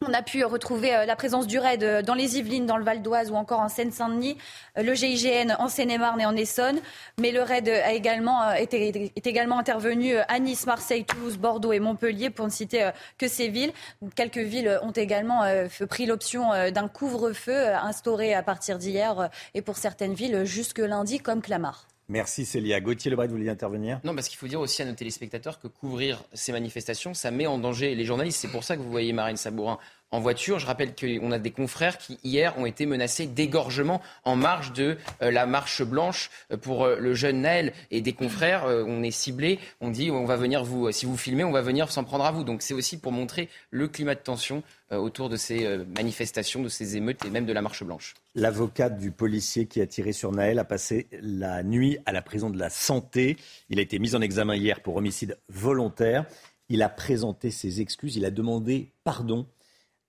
On 0.06 0.14
a 0.14 0.22
pu 0.22 0.44
retrouver 0.44 0.94
euh, 0.94 1.06
la 1.06 1.16
présence 1.16 1.48
du 1.48 1.58
RAID 1.58 1.82
euh, 1.82 2.02
dans 2.02 2.14
les 2.14 2.38
Yvelines, 2.38 2.66
dans 2.66 2.76
le 2.76 2.84
Val 2.84 3.02
d'Oise 3.02 3.32
ou 3.32 3.34
encore 3.34 3.58
en 3.58 3.68
Seine-Saint-Denis, 3.68 4.38
euh, 4.78 4.82
le 4.84 4.94
GIGN 4.94 5.56
en 5.58 5.68
Seine-et-Marne 5.68 6.20
et 6.20 6.24
en 6.24 6.36
Essonne. 6.36 6.78
Mais 7.18 7.32
le 7.32 7.42
RAID 7.42 7.68
a 7.68 7.92
également, 7.92 8.48
est 8.52 9.26
également 9.26 9.58
intervenu 9.58 10.16
à 10.16 10.38
Nice, 10.38 10.66
Marseille, 10.66 11.04
Toulouse, 11.04 11.36
Bordeaux 11.36 11.72
et 11.72 11.80
Montpellier, 11.80 12.30
pour 12.30 12.46
ne 12.46 12.50
citer 12.50 12.90
que 13.18 13.26
ces 13.26 13.48
villes. 13.48 13.72
Quelques 14.14 14.38
villes 14.38 14.78
ont 14.82 14.92
également 14.92 15.42
pris 15.88 16.06
l'option 16.06 16.50
d'un 16.70 16.86
couvre-feu 16.86 17.74
instauré 17.74 18.34
à 18.34 18.42
partir 18.44 18.78
d'hier 18.78 19.30
et 19.54 19.62
pour 19.62 19.76
certaines 19.76 20.14
villes 20.14 20.44
jusque 20.44 20.78
lundi, 20.78 21.18
comme 21.18 21.42
Clamart. 21.42 21.86
Merci 22.10 22.46
Célia. 22.46 22.80
Gauthier 22.80 23.10
Lebret, 23.10 23.26
vous 23.26 23.34
vouliez 23.34 23.50
intervenir? 23.50 24.00
Non, 24.02 24.14
parce 24.14 24.30
qu'il 24.30 24.38
faut 24.38 24.48
dire 24.48 24.60
aussi 24.60 24.80
à 24.80 24.86
nos 24.86 24.94
téléspectateurs 24.94 25.60
que 25.60 25.68
couvrir 25.68 26.24
ces 26.32 26.52
manifestations, 26.52 27.12
ça 27.12 27.30
met 27.30 27.46
en 27.46 27.58
danger 27.58 27.94
les 27.94 28.06
journalistes. 28.06 28.40
C'est 28.40 28.48
pour 28.48 28.64
ça 28.64 28.78
que 28.78 28.80
vous 28.80 28.90
voyez 28.90 29.12
Marine 29.12 29.36
Sabourin 29.36 29.78
en 30.10 30.20
voiture. 30.20 30.58
Je 30.58 30.64
rappelle 30.64 30.94
qu'on 30.94 31.32
a 31.32 31.38
des 31.38 31.50
confrères 31.50 31.98
qui, 31.98 32.18
hier, 32.24 32.58
ont 32.58 32.64
été 32.64 32.86
menacés 32.86 33.26
d'égorgement 33.26 34.00
en 34.24 34.36
marge 34.36 34.72
de 34.72 34.96
euh, 35.20 35.30
la 35.30 35.44
marche 35.44 35.82
blanche 35.82 36.30
euh, 36.50 36.56
pour 36.56 36.84
euh, 36.84 36.96
le 36.98 37.12
jeune 37.12 37.42
Naël. 37.42 37.74
Et 37.90 38.00
des 38.00 38.14
confrères, 38.14 38.64
on 38.64 39.02
est 39.02 39.10
ciblés, 39.10 39.58
on 39.82 39.90
dit 39.90 40.10
on 40.10 40.24
va 40.24 40.36
venir 40.36 40.64
vous, 40.64 40.90
si 40.92 41.04
vous 41.04 41.18
filmez, 41.18 41.44
on 41.44 41.52
va 41.52 41.60
venir 41.60 41.92
s'en 41.92 42.04
prendre 42.04 42.24
à 42.24 42.32
vous. 42.32 42.42
Donc 42.42 42.62
c'est 42.62 42.72
aussi 42.72 42.98
pour 42.98 43.12
montrer 43.12 43.50
le 43.70 43.86
climat 43.86 44.14
de 44.14 44.20
tension 44.20 44.62
autour 44.90 45.28
de 45.28 45.36
ces 45.36 45.78
manifestations, 45.96 46.62
de 46.62 46.68
ces 46.68 46.96
émeutes 46.96 47.24
et 47.24 47.30
même 47.30 47.46
de 47.46 47.52
la 47.52 47.62
marche 47.62 47.84
blanche. 47.84 48.14
L'avocate 48.34 48.98
du 48.98 49.10
policier 49.10 49.66
qui 49.66 49.80
a 49.80 49.86
tiré 49.86 50.12
sur 50.12 50.32
Naël 50.32 50.58
a 50.58 50.64
passé 50.64 51.08
la 51.20 51.62
nuit 51.62 51.98
à 52.06 52.12
la 52.12 52.22
prison 52.22 52.50
de 52.50 52.58
la 52.58 52.70
Santé. 52.70 53.36
Il 53.68 53.78
a 53.78 53.82
été 53.82 53.98
mis 53.98 54.14
en 54.14 54.20
examen 54.20 54.54
hier 54.54 54.80
pour 54.80 54.96
homicide 54.96 55.38
volontaire. 55.48 56.24
Il 56.68 56.82
a 56.82 56.88
présenté 56.88 57.50
ses 57.50 57.80
excuses, 57.80 58.16
il 58.16 58.24
a 58.24 58.30
demandé 58.30 58.92
pardon 59.04 59.46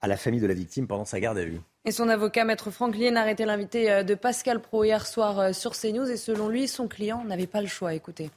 à 0.01 0.07
la 0.07 0.17
famille 0.17 0.41
de 0.41 0.47
la 0.47 0.53
victime 0.53 0.88
pendant 0.88 1.05
sa 1.05 1.19
garde 1.19 1.38
à 1.38 1.45
vue. 1.45 1.59
Et 1.86 1.91
son 1.91 2.09
avocat, 2.09 2.43
maître 2.43 2.71
Franck 2.71 2.97
Lien, 2.97 3.15
a 3.15 3.21
arrêté 3.21 3.45
l'invité 3.45 3.91
euh, 3.91 4.03
de 4.03 4.15
Pascal 4.15 4.61
Pro 4.61 4.84
hier 4.84 5.07
soir 5.07 5.39
euh, 5.39 5.53
sur 5.53 5.71
CNews. 5.71 6.09
Et 6.09 6.17
selon 6.17 6.49
lui, 6.49 6.67
son 6.67 6.88
client 6.88 7.23
n'avait 7.25 7.47
pas 7.47 7.61
le 7.61 7.67
choix. 7.67 7.93
Écoutez. 7.93 8.30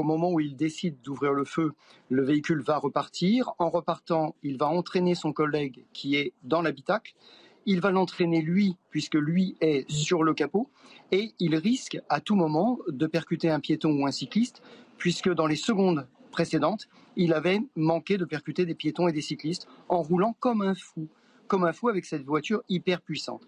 Au 0.00 0.04
moment 0.04 0.30
où 0.30 0.38
il 0.38 0.54
décide 0.54 1.00
d'ouvrir 1.02 1.32
le 1.32 1.44
feu, 1.44 1.72
le 2.08 2.22
véhicule 2.22 2.62
va 2.62 2.78
repartir. 2.78 3.50
En 3.58 3.68
repartant, 3.68 4.36
il 4.44 4.56
va 4.56 4.68
entraîner 4.68 5.16
son 5.16 5.32
collègue 5.32 5.86
qui 5.92 6.14
est 6.14 6.34
dans 6.44 6.62
l'habitacle. 6.62 7.16
Il 7.66 7.80
va 7.80 7.90
l'entraîner 7.90 8.40
lui, 8.40 8.76
puisque 8.90 9.16
lui 9.16 9.56
est 9.60 9.90
sur 9.90 10.22
le 10.22 10.34
capot. 10.34 10.70
Et 11.10 11.32
il 11.40 11.56
risque 11.56 11.98
à 12.08 12.20
tout 12.20 12.36
moment 12.36 12.78
de 12.86 13.08
percuter 13.08 13.50
un 13.50 13.58
piéton 13.58 13.90
ou 13.90 14.06
un 14.06 14.12
cycliste, 14.12 14.62
puisque 14.98 15.34
dans 15.34 15.48
les 15.48 15.56
secondes 15.56 16.06
précédentes, 16.30 16.86
il 17.16 17.32
avait 17.32 17.60
manqué 17.74 18.18
de 18.18 18.24
percuter 18.24 18.66
des 18.66 18.76
piétons 18.76 19.08
et 19.08 19.12
des 19.12 19.20
cyclistes 19.20 19.66
en 19.88 20.00
roulant 20.00 20.36
comme 20.38 20.62
un 20.62 20.76
fou, 20.76 21.08
comme 21.48 21.64
un 21.64 21.72
fou 21.72 21.88
avec 21.88 22.04
cette 22.04 22.22
voiture 22.22 22.62
hyper 22.68 23.00
puissante. 23.00 23.42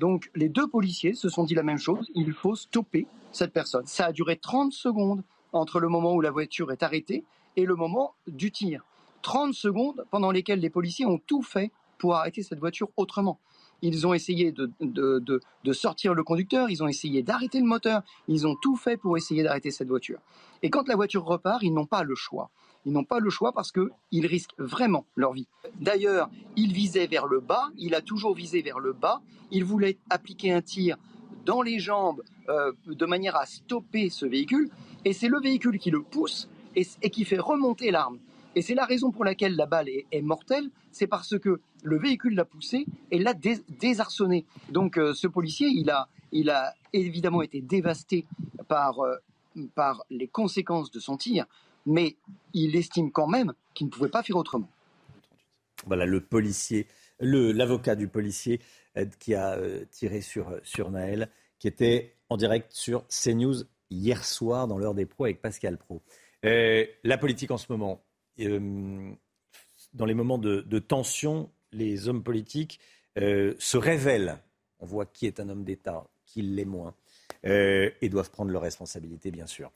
Donc 0.00 0.32
les 0.34 0.48
deux 0.48 0.66
policiers 0.66 1.14
se 1.14 1.28
sont 1.28 1.44
dit 1.44 1.54
la 1.54 1.62
même 1.62 1.78
chose, 1.78 2.10
il 2.16 2.32
faut 2.32 2.56
stopper 2.56 3.06
cette 3.30 3.52
personne. 3.52 3.86
Ça 3.86 4.06
a 4.06 4.12
duré 4.12 4.36
30 4.36 4.72
secondes 4.72 5.22
entre 5.52 5.80
le 5.80 5.88
moment 5.88 6.14
où 6.14 6.20
la 6.20 6.30
voiture 6.30 6.72
est 6.72 6.82
arrêtée 6.82 7.24
et 7.56 7.64
le 7.64 7.76
moment 7.76 8.14
du 8.26 8.50
tir. 8.50 8.84
30 9.22 9.54
secondes 9.54 10.04
pendant 10.10 10.30
lesquelles 10.30 10.60
les 10.60 10.70
policiers 10.70 11.06
ont 11.06 11.18
tout 11.18 11.42
fait 11.42 11.70
pour 11.98 12.14
arrêter 12.16 12.42
cette 12.42 12.58
voiture 12.58 12.88
autrement. 12.96 13.38
Ils 13.82 14.06
ont 14.06 14.14
essayé 14.14 14.52
de, 14.52 14.70
de 14.80 15.72
sortir 15.72 16.14
le 16.14 16.22
conducteur, 16.22 16.70
ils 16.70 16.82
ont 16.82 16.88
essayé 16.88 17.22
d'arrêter 17.22 17.58
le 17.58 17.66
moteur, 17.66 18.02
ils 18.28 18.46
ont 18.46 18.56
tout 18.56 18.76
fait 18.76 18.96
pour 18.96 19.16
essayer 19.16 19.42
d'arrêter 19.42 19.70
cette 19.70 19.88
voiture. 19.88 20.18
Et 20.62 20.70
quand 20.70 20.86
la 20.88 20.96
voiture 20.96 21.24
repart, 21.24 21.62
ils 21.62 21.74
n'ont 21.74 21.86
pas 21.86 22.04
le 22.04 22.14
choix. 22.14 22.50
Ils 22.84 22.92
n'ont 22.92 23.04
pas 23.04 23.20
le 23.20 23.30
choix 23.30 23.52
parce 23.52 23.72
qu'ils 23.72 24.26
risquent 24.26 24.58
vraiment 24.58 25.06
leur 25.14 25.32
vie. 25.32 25.46
D'ailleurs, 25.80 26.30
il 26.56 26.72
visait 26.72 27.06
vers 27.06 27.26
le 27.26 27.40
bas, 27.40 27.70
il 27.76 27.94
a 27.94 28.00
toujours 28.00 28.34
visé 28.34 28.62
vers 28.62 28.80
le 28.80 28.92
bas, 28.92 29.20
il 29.50 29.64
voulait 29.64 29.98
appliquer 30.10 30.52
un 30.52 30.62
tir 30.62 30.96
dans 31.44 31.62
les 31.62 31.78
jambes 31.78 32.22
euh, 32.48 32.72
de 32.86 33.06
manière 33.06 33.36
à 33.36 33.46
stopper 33.46 34.10
ce 34.10 34.26
véhicule, 34.26 34.70
et 35.04 35.12
c'est 35.12 35.28
le 35.28 35.40
véhicule 35.40 35.78
qui 35.78 35.90
le 35.90 36.02
pousse 36.02 36.48
et, 36.74 36.84
qui 37.10 37.24
fait 37.24 37.38
remonter 37.38 37.90
l'arme. 37.90 38.18
Et 38.54 38.62
c'est 38.62 38.74
la 38.74 38.84
raison 38.84 39.10
pour 39.10 39.24
laquelle 39.24 39.56
la 39.56 39.66
balle 39.66 39.88
est, 39.88 40.22
mortelle, 40.22 40.68
c'est 40.90 41.06
parce 41.06 41.38
que 41.38 41.60
le 41.82 41.98
véhicule 41.98 42.34
l'a 42.34 42.44
poussé 42.44 42.86
et 43.10 43.18
l'a 43.18 43.34
désarçonné. 43.34 44.44
Donc 44.70 44.98
euh, 44.98 45.14
ce 45.14 45.26
policier, 45.26 45.68
il 45.68 45.90
a, 45.90 46.08
il 46.32 46.50
a 46.50 46.74
évidemment 46.92 47.42
été 47.42 47.62
dévasté 47.62 48.26
par, 48.68 49.00
euh, 49.00 49.16
par 49.74 50.04
les 50.10 50.28
conséquences 50.28 50.90
de 50.90 51.00
son 51.00 51.16
tir, 51.16 51.46
mais 51.86 52.16
il 52.52 52.76
estime 52.76 53.10
quand 53.10 53.26
même 53.26 53.54
qu'il 53.74 53.86
ne 53.86 53.90
pouvait 53.90 54.10
pas 54.10 54.22
faire 54.22 54.36
autrement. 54.36 54.68
Voilà 55.86 56.04
le 56.04 56.20
policier, 56.20 56.86
l'avocat 57.20 57.96
du 57.96 58.06
policier 58.06 58.60
euh, 58.98 59.06
qui 59.18 59.34
a 59.34 59.58
tiré 59.90 60.20
sur, 60.20 60.60
sur 60.62 60.90
Naël, 60.90 61.30
qui 61.58 61.68
était 61.68 62.16
en 62.28 62.36
direct 62.36 62.72
sur 62.72 63.06
CNews 63.08 63.64
hier 63.92 64.24
soir 64.24 64.66
dans 64.66 64.78
l'heure 64.78 64.94
des 64.94 65.06
pros 65.06 65.24
avec 65.24 65.40
Pascal 65.40 65.78
Pro. 65.78 66.02
la 66.42 67.18
politique 67.18 67.50
en 67.50 67.58
ce 67.58 67.66
moment, 67.70 68.02
dans 68.38 70.06
les 70.06 70.14
moments 70.14 70.38
de, 70.38 70.78
tension, 70.78 71.50
les 71.72 72.08
hommes 72.08 72.22
politiques 72.22 72.80
se 73.16 73.76
révèlent. 73.76 74.38
On 74.80 74.86
voit 74.86 75.06
qui 75.06 75.26
est 75.26 75.38
un 75.38 75.48
homme 75.48 75.64
d'État, 75.64 76.04
qui 76.26 76.42
l'est 76.42 76.64
moins. 76.64 76.94
et 77.44 78.08
doivent 78.10 78.30
prendre 78.30 78.50
leurs 78.50 78.62
responsabilités, 78.62 79.30
bien 79.30 79.46
sûr. 79.46 79.70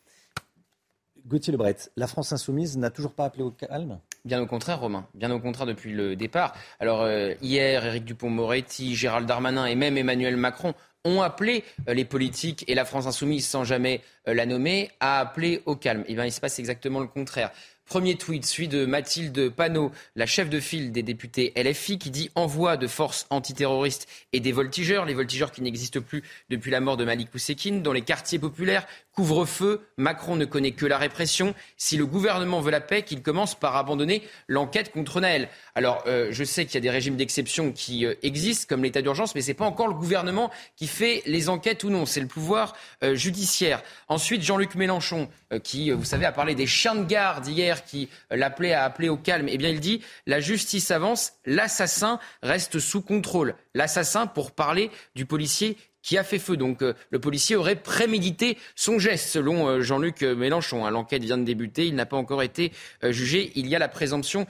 Gauthier 1.26 1.50
Lebret, 1.50 1.76
la 1.96 2.06
France 2.06 2.32
insoumise 2.32 2.78
n'a 2.78 2.90
toujours 2.90 3.12
pas 3.12 3.24
appelé 3.24 3.42
au 3.42 3.50
calme? 3.50 3.98
Bien 4.24 4.40
au 4.40 4.46
contraire, 4.46 4.80
Romain. 4.80 5.06
Bien 5.14 5.30
au 5.32 5.40
contraire 5.40 5.66
depuis 5.66 5.92
le 5.92 6.14
départ. 6.14 6.54
Alors 6.78 7.02
euh, 7.02 7.34
hier, 7.42 7.84
Éric 7.84 8.04
Dupont-Moretti, 8.04 8.94
Gérald 8.94 9.26
Darmanin 9.26 9.66
et 9.66 9.74
même 9.74 9.96
Emmanuel 9.96 10.36
Macron 10.36 10.74
ont 11.06 11.22
appelé 11.22 11.64
euh, 11.88 11.94
les 11.94 12.04
politiques 12.04 12.64
et 12.68 12.74
la 12.74 12.84
France 12.84 13.06
insoumise, 13.06 13.46
sans 13.46 13.64
jamais 13.64 14.00
euh, 14.28 14.34
la 14.34 14.46
nommer, 14.46 14.90
à 15.00 15.20
appeler 15.20 15.62
au 15.66 15.76
calme. 15.76 16.04
Eh 16.08 16.14
bien, 16.14 16.24
il 16.24 16.32
se 16.32 16.40
passe 16.40 16.58
exactement 16.58 17.00
le 17.00 17.06
contraire. 17.06 17.50
Premier 17.86 18.16
tweet, 18.16 18.44
celui 18.44 18.66
de 18.66 18.84
Mathilde 18.84 19.48
Panot, 19.48 19.92
la 20.16 20.26
chef 20.26 20.50
de 20.50 20.58
file 20.58 20.90
des 20.90 21.04
députés 21.04 21.52
LFI, 21.56 21.98
qui 21.98 22.10
dit 22.10 22.30
envoi 22.34 22.76
de 22.76 22.88
forces 22.88 23.26
antiterroristes 23.30 24.08
et 24.32 24.40
des 24.40 24.50
voltigeurs, 24.50 25.04
les 25.04 25.14
voltigeurs 25.14 25.52
qui 25.52 25.62
n'existent 25.62 26.00
plus 26.00 26.24
depuis 26.50 26.72
la 26.72 26.80
mort 26.80 26.96
de 26.96 27.04
Malik 27.04 27.32
Oussekine, 27.32 27.82
dans 27.82 27.92
les 27.92 28.02
quartiers 28.02 28.40
populaires, 28.40 28.86
couvre-feu, 29.12 29.86
Macron 29.96 30.34
ne 30.34 30.44
connaît 30.44 30.72
que 30.72 30.84
la 30.84 30.98
répression. 30.98 31.54
Si 31.76 31.96
le 31.96 32.06
gouvernement 32.06 32.60
veut 32.60 32.72
la 32.72 32.80
paix, 32.80 33.02
qu'il 33.02 33.22
commence 33.22 33.54
par 33.54 33.76
abandonner 33.76 34.22
l'enquête 34.48 34.90
contre 34.90 35.20
Naël. 35.20 35.48
Alors, 35.74 36.02
euh, 36.06 36.28
je 36.32 36.44
sais 36.44 36.66
qu'il 36.66 36.74
y 36.74 36.78
a 36.78 36.80
des 36.80 36.90
régimes 36.90 37.16
d'exception 37.16 37.72
qui 37.72 38.04
euh, 38.04 38.14
existent, 38.22 38.66
comme 38.68 38.82
l'état 38.82 39.00
d'urgence, 39.00 39.34
mais 39.34 39.40
ce 39.40 39.48
n'est 39.48 39.54
pas 39.54 39.64
encore 39.64 39.88
le 39.88 39.94
gouvernement 39.94 40.50
qui 40.74 40.86
fait 40.88 41.22
les 41.24 41.48
enquêtes 41.48 41.84
ou 41.84 41.90
non, 41.90 42.04
c'est 42.04 42.20
le 42.20 42.26
pouvoir 42.26 42.76
euh, 43.04 43.14
judiciaire. 43.14 43.82
Ensuite, 44.08 44.42
Jean-Luc 44.42 44.74
Mélenchon, 44.74 45.28
qui, 45.62 45.92
vous 45.92 46.04
savez, 46.04 46.26
a 46.26 46.32
parlé 46.32 46.56
des 46.56 46.66
chiens 46.66 46.96
de 46.96 47.04
garde 47.04 47.46
hier 47.46 47.75
qui 47.84 48.08
euh, 48.32 48.36
l'appelait 48.36 48.72
à 48.72 48.84
appeler 48.84 49.08
au 49.08 49.16
calme, 49.16 49.48
eh 49.48 49.58
bien 49.58 49.68
il 49.68 49.80
dit 49.80 50.02
la 50.26 50.40
justice 50.40 50.90
avance, 50.90 51.32
l'assassin 51.44 52.18
reste 52.42 52.78
sous 52.78 53.02
contrôle. 53.02 53.54
L'assassin 53.74 54.26
pour 54.26 54.52
parler 54.52 54.90
du 55.14 55.26
policier 55.26 55.76
qui 56.06 56.16
a 56.16 56.24
fait 56.24 56.38
feu. 56.38 56.56
Donc 56.56 56.82
euh, 56.82 56.94
le 57.10 57.18
policier 57.18 57.56
aurait 57.56 57.74
prémédité 57.74 58.56
son 58.76 58.98
geste, 58.98 59.28
selon 59.28 59.66
euh, 59.66 59.80
Jean-Luc 59.80 60.22
Mélenchon. 60.22 60.86
Hein, 60.86 60.90
l'enquête 60.90 61.24
vient 61.24 61.36
de 61.36 61.44
débuter, 61.44 61.86
il 61.86 61.96
n'a 61.96 62.06
pas 62.06 62.16
encore 62.16 62.42
été 62.42 62.72
jugé. 63.02 63.50
Il 63.56 63.66
y 63.66 63.74
a 63.74 63.78
la 63.78 63.88
présomption 63.88 64.46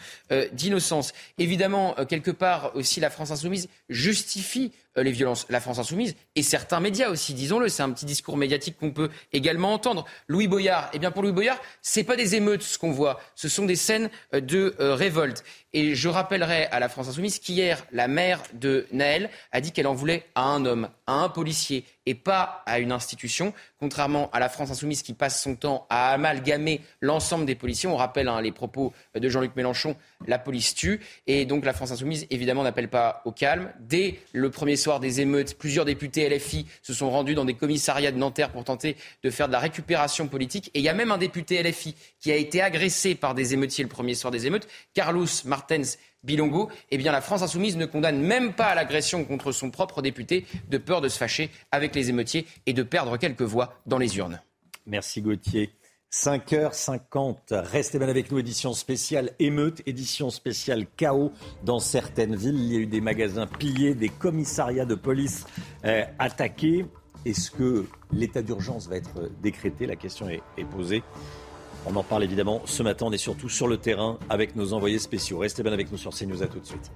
d'innocence. 0.52 1.14
Évidemment, 1.38 1.94
quelque 2.08 2.30
part 2.30 2.76
aussi, 2.76 3.00
la 3.00 3.10
France 3.10 3.30
insoumise 3.30 3.68
justifie 3.88 4.72
euh, 4.98 5.02
les 5.02 5.12
violences. 5.12 5.46
La 5.50 5.60
France 5.60 5.78
insoumise 5.78 6.14
et 6.34 6.42
certains 6.42 6.80
médias 6.80 7.10
aussi, 7.10 7.34
disons-le. 7.34 7.68
C'est 7.68 7.82
un 7.82 7.90
petit 7.90 8.06
discours 8.06 8.36
médiatique 8.36 8.76
qu'on 8.78 8.92
peut 8.92 9.10
également 9.32 9.72
entendre. 9.72 10.06
Louis 10.26 10.48
Boyard, 10.48 10.90
eh 10.92 10.98
bien 10.98 11.10
pour 11.10 11.22
Louis 11.22 11.32
Boyard, 11.32 11.60
c'est 11.82 12.04
pas 12.04 12.16
des 12.16 12.34
émeutes 12.34 12.62
ce 12.62 12.78
qu'on 12.78 12.92
voit, 12.92 13.20
ce 13.34 13.48
sont 13.48 13.66
des 13.66 13.76
scènes 13.76 14.10
euh, 14.34 14.40
de 14.40 14.74
euh, 14.80 14.94
révolte. 14.94 15.44
Et 15.72 15.94
je 15.94 16.08
rappellerai 16.08 16.66
à 16.66 16.80
la 16.80 16.88
France 16.88 17.08
insoumise 17.08 17.38
qu'hier, 17.38 17.84
la 17.92 18.08
mère 18.08 18.42
de 18.54 18.86
Naël 18.92 19.28
a 19.52 19.60
dit 19.60 19.72
qu'elle 19.72 19.86
en 19.86 19.94
voulait 19.94 20.24
à 20.34 20.44
un 20.44 20.64
homme, 20.64 20.88
à 21.06 21.14
un 21.14 21.28
policier 21.28 21.45
et 22.06 22.14
pas 22.14 22.62
à 22.66 22.78
une 22.78 22.92
institution, 22.92 23.52
contrairement 23.78 24.30
à 24.32 24.38
la 24.38 24.48
France 24.48 24.70
insoumise 24.70 25.02
qui 25.02 25.12
passe 25.12 25.42
son 25.42 25.56
temps 25.56 25.86
à 25.90 26.12
amalgamer 26.12 26.80
l'ensemble 27.00 27.46
des 27.46 27.54
policiers. 27.54 27.88
On 27.88 27.96
rappelle 27.96 28.28
hein, 28.28 28.40
les 28.40 28.52
propos 28.52 28.92
de 29.14 29.28
Jean-Luc 29.28 29.56
Mélenchon, 29.56 29.96
la 30.26 30.38
police 30.38 30.74
tue. 30.74 31.00
Et 31.26 31.44
donc 31.44 31.64
la 31.64 31.72
France 31.72 31.90
insoumise, 31.90 32.26
évidemment, 32.30 32.62
n'appelle 32.62 32.88
pas 32.88 33.22
au 33.24 33.32
calme. 33.32 33.72
Dès 33.80 34.20
le 34.32 34.50
premier 34.50 34.76
soir 34.76 35.00
des 35.00 35.20
émeutes, 35.20 35.58
plusieurs 35.58 35.84
députés 35.84 36.28
LFI 36.28 36.66
se 36.82 36.94
sont 36.94 37.10
rendus 37.10 37.34
dans 37.34 37.44
des 37.44 37.54
commissariats 37.54 38.12
de 38.12 38.18
Nanterre 38.18 38.50
pour 38.50 38.64
tenter 38.64 38.96
de 39.22 39.30
faire 39.30 39.48
de 39.48 39.52
la 39.52 39.58
récupération 39.58 40.28
politique. 40.28 40.70
Et 40.74 40.78
il 40.78 40.84
y 40.84 40.88
a 40.88 40.94
même 40.94 41.10
un 41.10 41.18
député 41.18 41.62
LFI 41.62 41.94
qui 42.20 42.30
a 42.30 42.36
été 42.36 42.62
agressé 42.62 43.14
par 43.14 43.34
des 43.34 43.54
émeutiers 43.54 43.84
le 43.84 43.90
premier 43.90 44.14
soir 44.14 44.30
des 44.30 44.46
émeutes, 44.46 44.68
Carlos 44.94 45.26
Martens 45.44 45.98
Bilongo, 46.26 46.68
eh 46.90 46.98
bien 46.98 47.12
la 47.12 47.20
France 47.20 47.42
insoumise 47.42 47.76
ne 47.76 47.86
condamne 47.86 48.20
même 48.20 48.52
pas 48.52 48.74
l'agression 48.74 49.24
contre 49.24 49.52
son 49.52 49.70
propre 49.70 50.02
député 50.02 50.44
de 50.68 50.76
peur 50.76 51.00
de 51.00 51.08
se 51.08 51.16
fâcher 51.16 51.50
avec 51.70 51.94
les 51.94 52.10
émeutiers 52.10 52.46
et 52.66 52.72
de 52.72 52.82
perdre 52.82 53.16
quelques 53.16 53.42
voix 53.42 53.74
dans 53.86 53.98
les 53.98 54.18
urnes. 54.18 54.40
Merci 54.86 55.22
Gauthier. 55.22 55.70
5h50, 56.12 57.52
restez 57.52 57.98
bien 57.98 58.08
avec 58.08 58.30
nous, 58.30 58.38
édition 58.38 58.72
spéciale 58.72 59.32
émeute, 59.38 59.82
édition 59.86 60.30
spéciale 60.30 60.86
chaos 60.96 61.32
dans 61.64 61.80
certaines 61.80 62.36
villes. 62.36 62.56
Il 62.56 62.72
y 62.72 62.76
a 62.76 62.80
eu 62.80 62.86
des 62.86 63.00
magasins 63.00 63.46
pillés, 63.46 63.94
des 63.94 64.08
commissariats 64.08 64.86
de 64.86 64.94
police 64.94 65.46
euh, 65.84 66.04
attaqués. 66.18 66.86
Est-ce 67.24 67.50
que 67.50 67.86
l'état 68.12 68.40
d'urgence 68.40 68.88
va 68.88 68.96
être 68.96 69.30
décrété? 69.42 69.84
La 69.84 69.96
question 69.96 70.28
est 70.28 70.64
posée. 70.70 71.02
On 71.88 71.94
en 71.94 72.02
parle 72.02 72.24
évidemment 72.24 72.62
ce 72.64 72.82
matin. 72.82 73.06
On 73.06 73.12
est 73.12 73.18
surtout 73.18 73.48
sur 73.48 73.68
le 73.68 73.76
terrain 73.76 74.18
avec 74.28 74.56
nos 74.56 74.72
envoyés 74.72 74.98
spéciaux. 74.98 75.38
Restez 75.38 75.62
bien 75.62 75.72
avec 75.72 75.92
nous 75.92 75.98
sur 75.98 76.12
CNews. 76.12 76.42
À 76.42 76.48
tout 76.48 76.58
de 76.58 76.66
suite. 76.66 76.90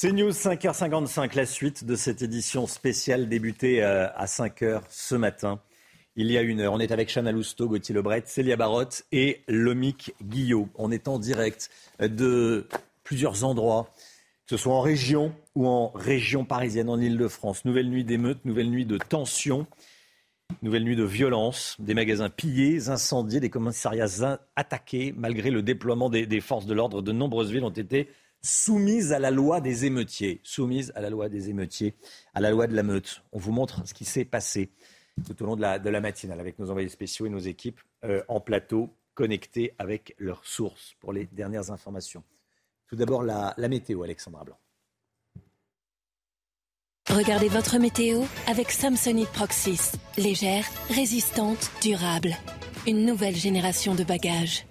CNews 0.00 0.30
5h55, 0.30 1.34
la 1.34 1.46
suite 1.46 1.84
de 1.84 1.96
cette 1.96 2.22
édition 2.22 2.66
spéciale 2.66 3.28
débutée 3.28 3.82
euh, 3.82 4.06
à 4.14 4.26
5h 4.26 4.82
ce 4.88 5.14
matin. 5.14 5.60
Il 6.16 6.30
y 6.30 6.38
a 6.38 6.42
une 6.42 6.60
heure, 6.60 6.72
on 6.72 6.78
est 6.78 6.92
avec 6.92 7.12
Chana 7.12 7.32
Lousteau, 7.32 7.68
Gauthier 7.68 7.94
Lebret, 7.94 8.22
Célia 8.26 8.56
Barotte 8.56 9.04
et 9.10 9.42
Lomic 9.48 10.14
Guillot. 10.22 10.68
On 10.76 10.92
est 10.92 11.08
en 11.08 11.18
direct 11.18 11.70
de 11.98 12.68
plusieurs 13.02 13.42
endroits, 13.42 13.90
que 14.46 14.56
ce 14.56 14.56
soit 14.56 14.74
en 14.74 14.80
région 14.80 15.34
ou 15.56 15.66
en 15.66 15.90
région 15.90 16.44
parisienne, 16.44 16.88
en 16.88 17.00
Ile-de-France. 17.00 17.64
Nouvelle 17.64 17.88
nuit 17.88 18.04
d'émeutes, 18.04 18.44
nouvelle 18.44 18.70
nuit 18.70 18.86
de 18.86 18.98
tensions. 18.98 19.66
Nouvelle 20.62 20.84
nuit 20.84 20.96
de 20.96 21.04
violence, 21.04 21.76
des 21.78 21.94
magasins 21.94 22.30
pillés, 22.30 22.88
incendiés, 22.88 23.40
des 23.40 23.50
commissariats 23.50 24.38
attaqués. 24.56 25.12
Malgré 25.16 25.50
le 25.50 25.62
déploiement 25.62 26.10
des, 26.10 26.40
forces 26.40 26.66
de 26.66 26.74
l'ordre, 26.74 27.02
de 27.02 27.12
nombreuses 27.12 27.50
villes 27.50 27.64
ont 27.64 27.70
été 27.70 28.08
soumises 28.42 29.12
à 29.12 29.18
la 29.18 29.30
loi 29.30 29.60
des 29.60 29.84
émeutiers. 29.84 30.40
Soumises 30.42 30.92
à 30.94 31.00
la 31.00 31.10
loi 31.10 31.28
des 31.28 31.50
émeutiers, 31.50 31.94
à 32.34 32.40
la 32.40 32.50
loi 32.50 32.66
de 32.66 32.74
la 32.74 32.82
meute. 32.82 33.22
On 33.32 33.38
vous 33.38 33.52
montre 33.52 33.86
ce 33.86 33.94
qui 33.94 34.04
s'est 34.04 34.24
passé 34.24 34.70
tout 35.26 35.42
au 35.42 35.46
long 35.46 35.56
de 35.56 35.62
la, 35.62 36.00
matinale 36.00 36.40
avec 36.40 36.58
nos 36.58 36.70
envoyés 36.70 36.88
spéciaux 36.88 37.26
et 37.26 37.30
nos 37.30 37.38
équipes 37.38 37.80
euh, 38.04 38.22
en 38.28 38.40
plateau, 38.40 38.90
connectés 39.14 39.74
avec 39.78 40.14
leurs 40.18 40.44
sources 40.44 40.94
pour 40.98 41.12
les 41.12 41.26
dernières 41.26 41.70
informations. 41.70 42.24
Tout 42.88 42.96
d'abord, 42.96 43.22
la, 43.22 43.54
la 43.56 43.68
météo, 43.68 44.02
Alexandra 44.02 44.44
Blanc. 44.44 44.58
Regardez 47.10 47.48
votre 47.48 47.78
météo 47.78 48.22
avec 48.46 48.70
Samsonite 48.70 49.28
Proxys. 49.28 49.92
Légère, 50.16 50.64
résistante, 50.88 51.70
durable. 51.82 52.34
Une 52.86 53.04
nouvelle 53.04 53.36
génération 53.36 53.94
de 53.94 54.02
bagages. 54.04 54.66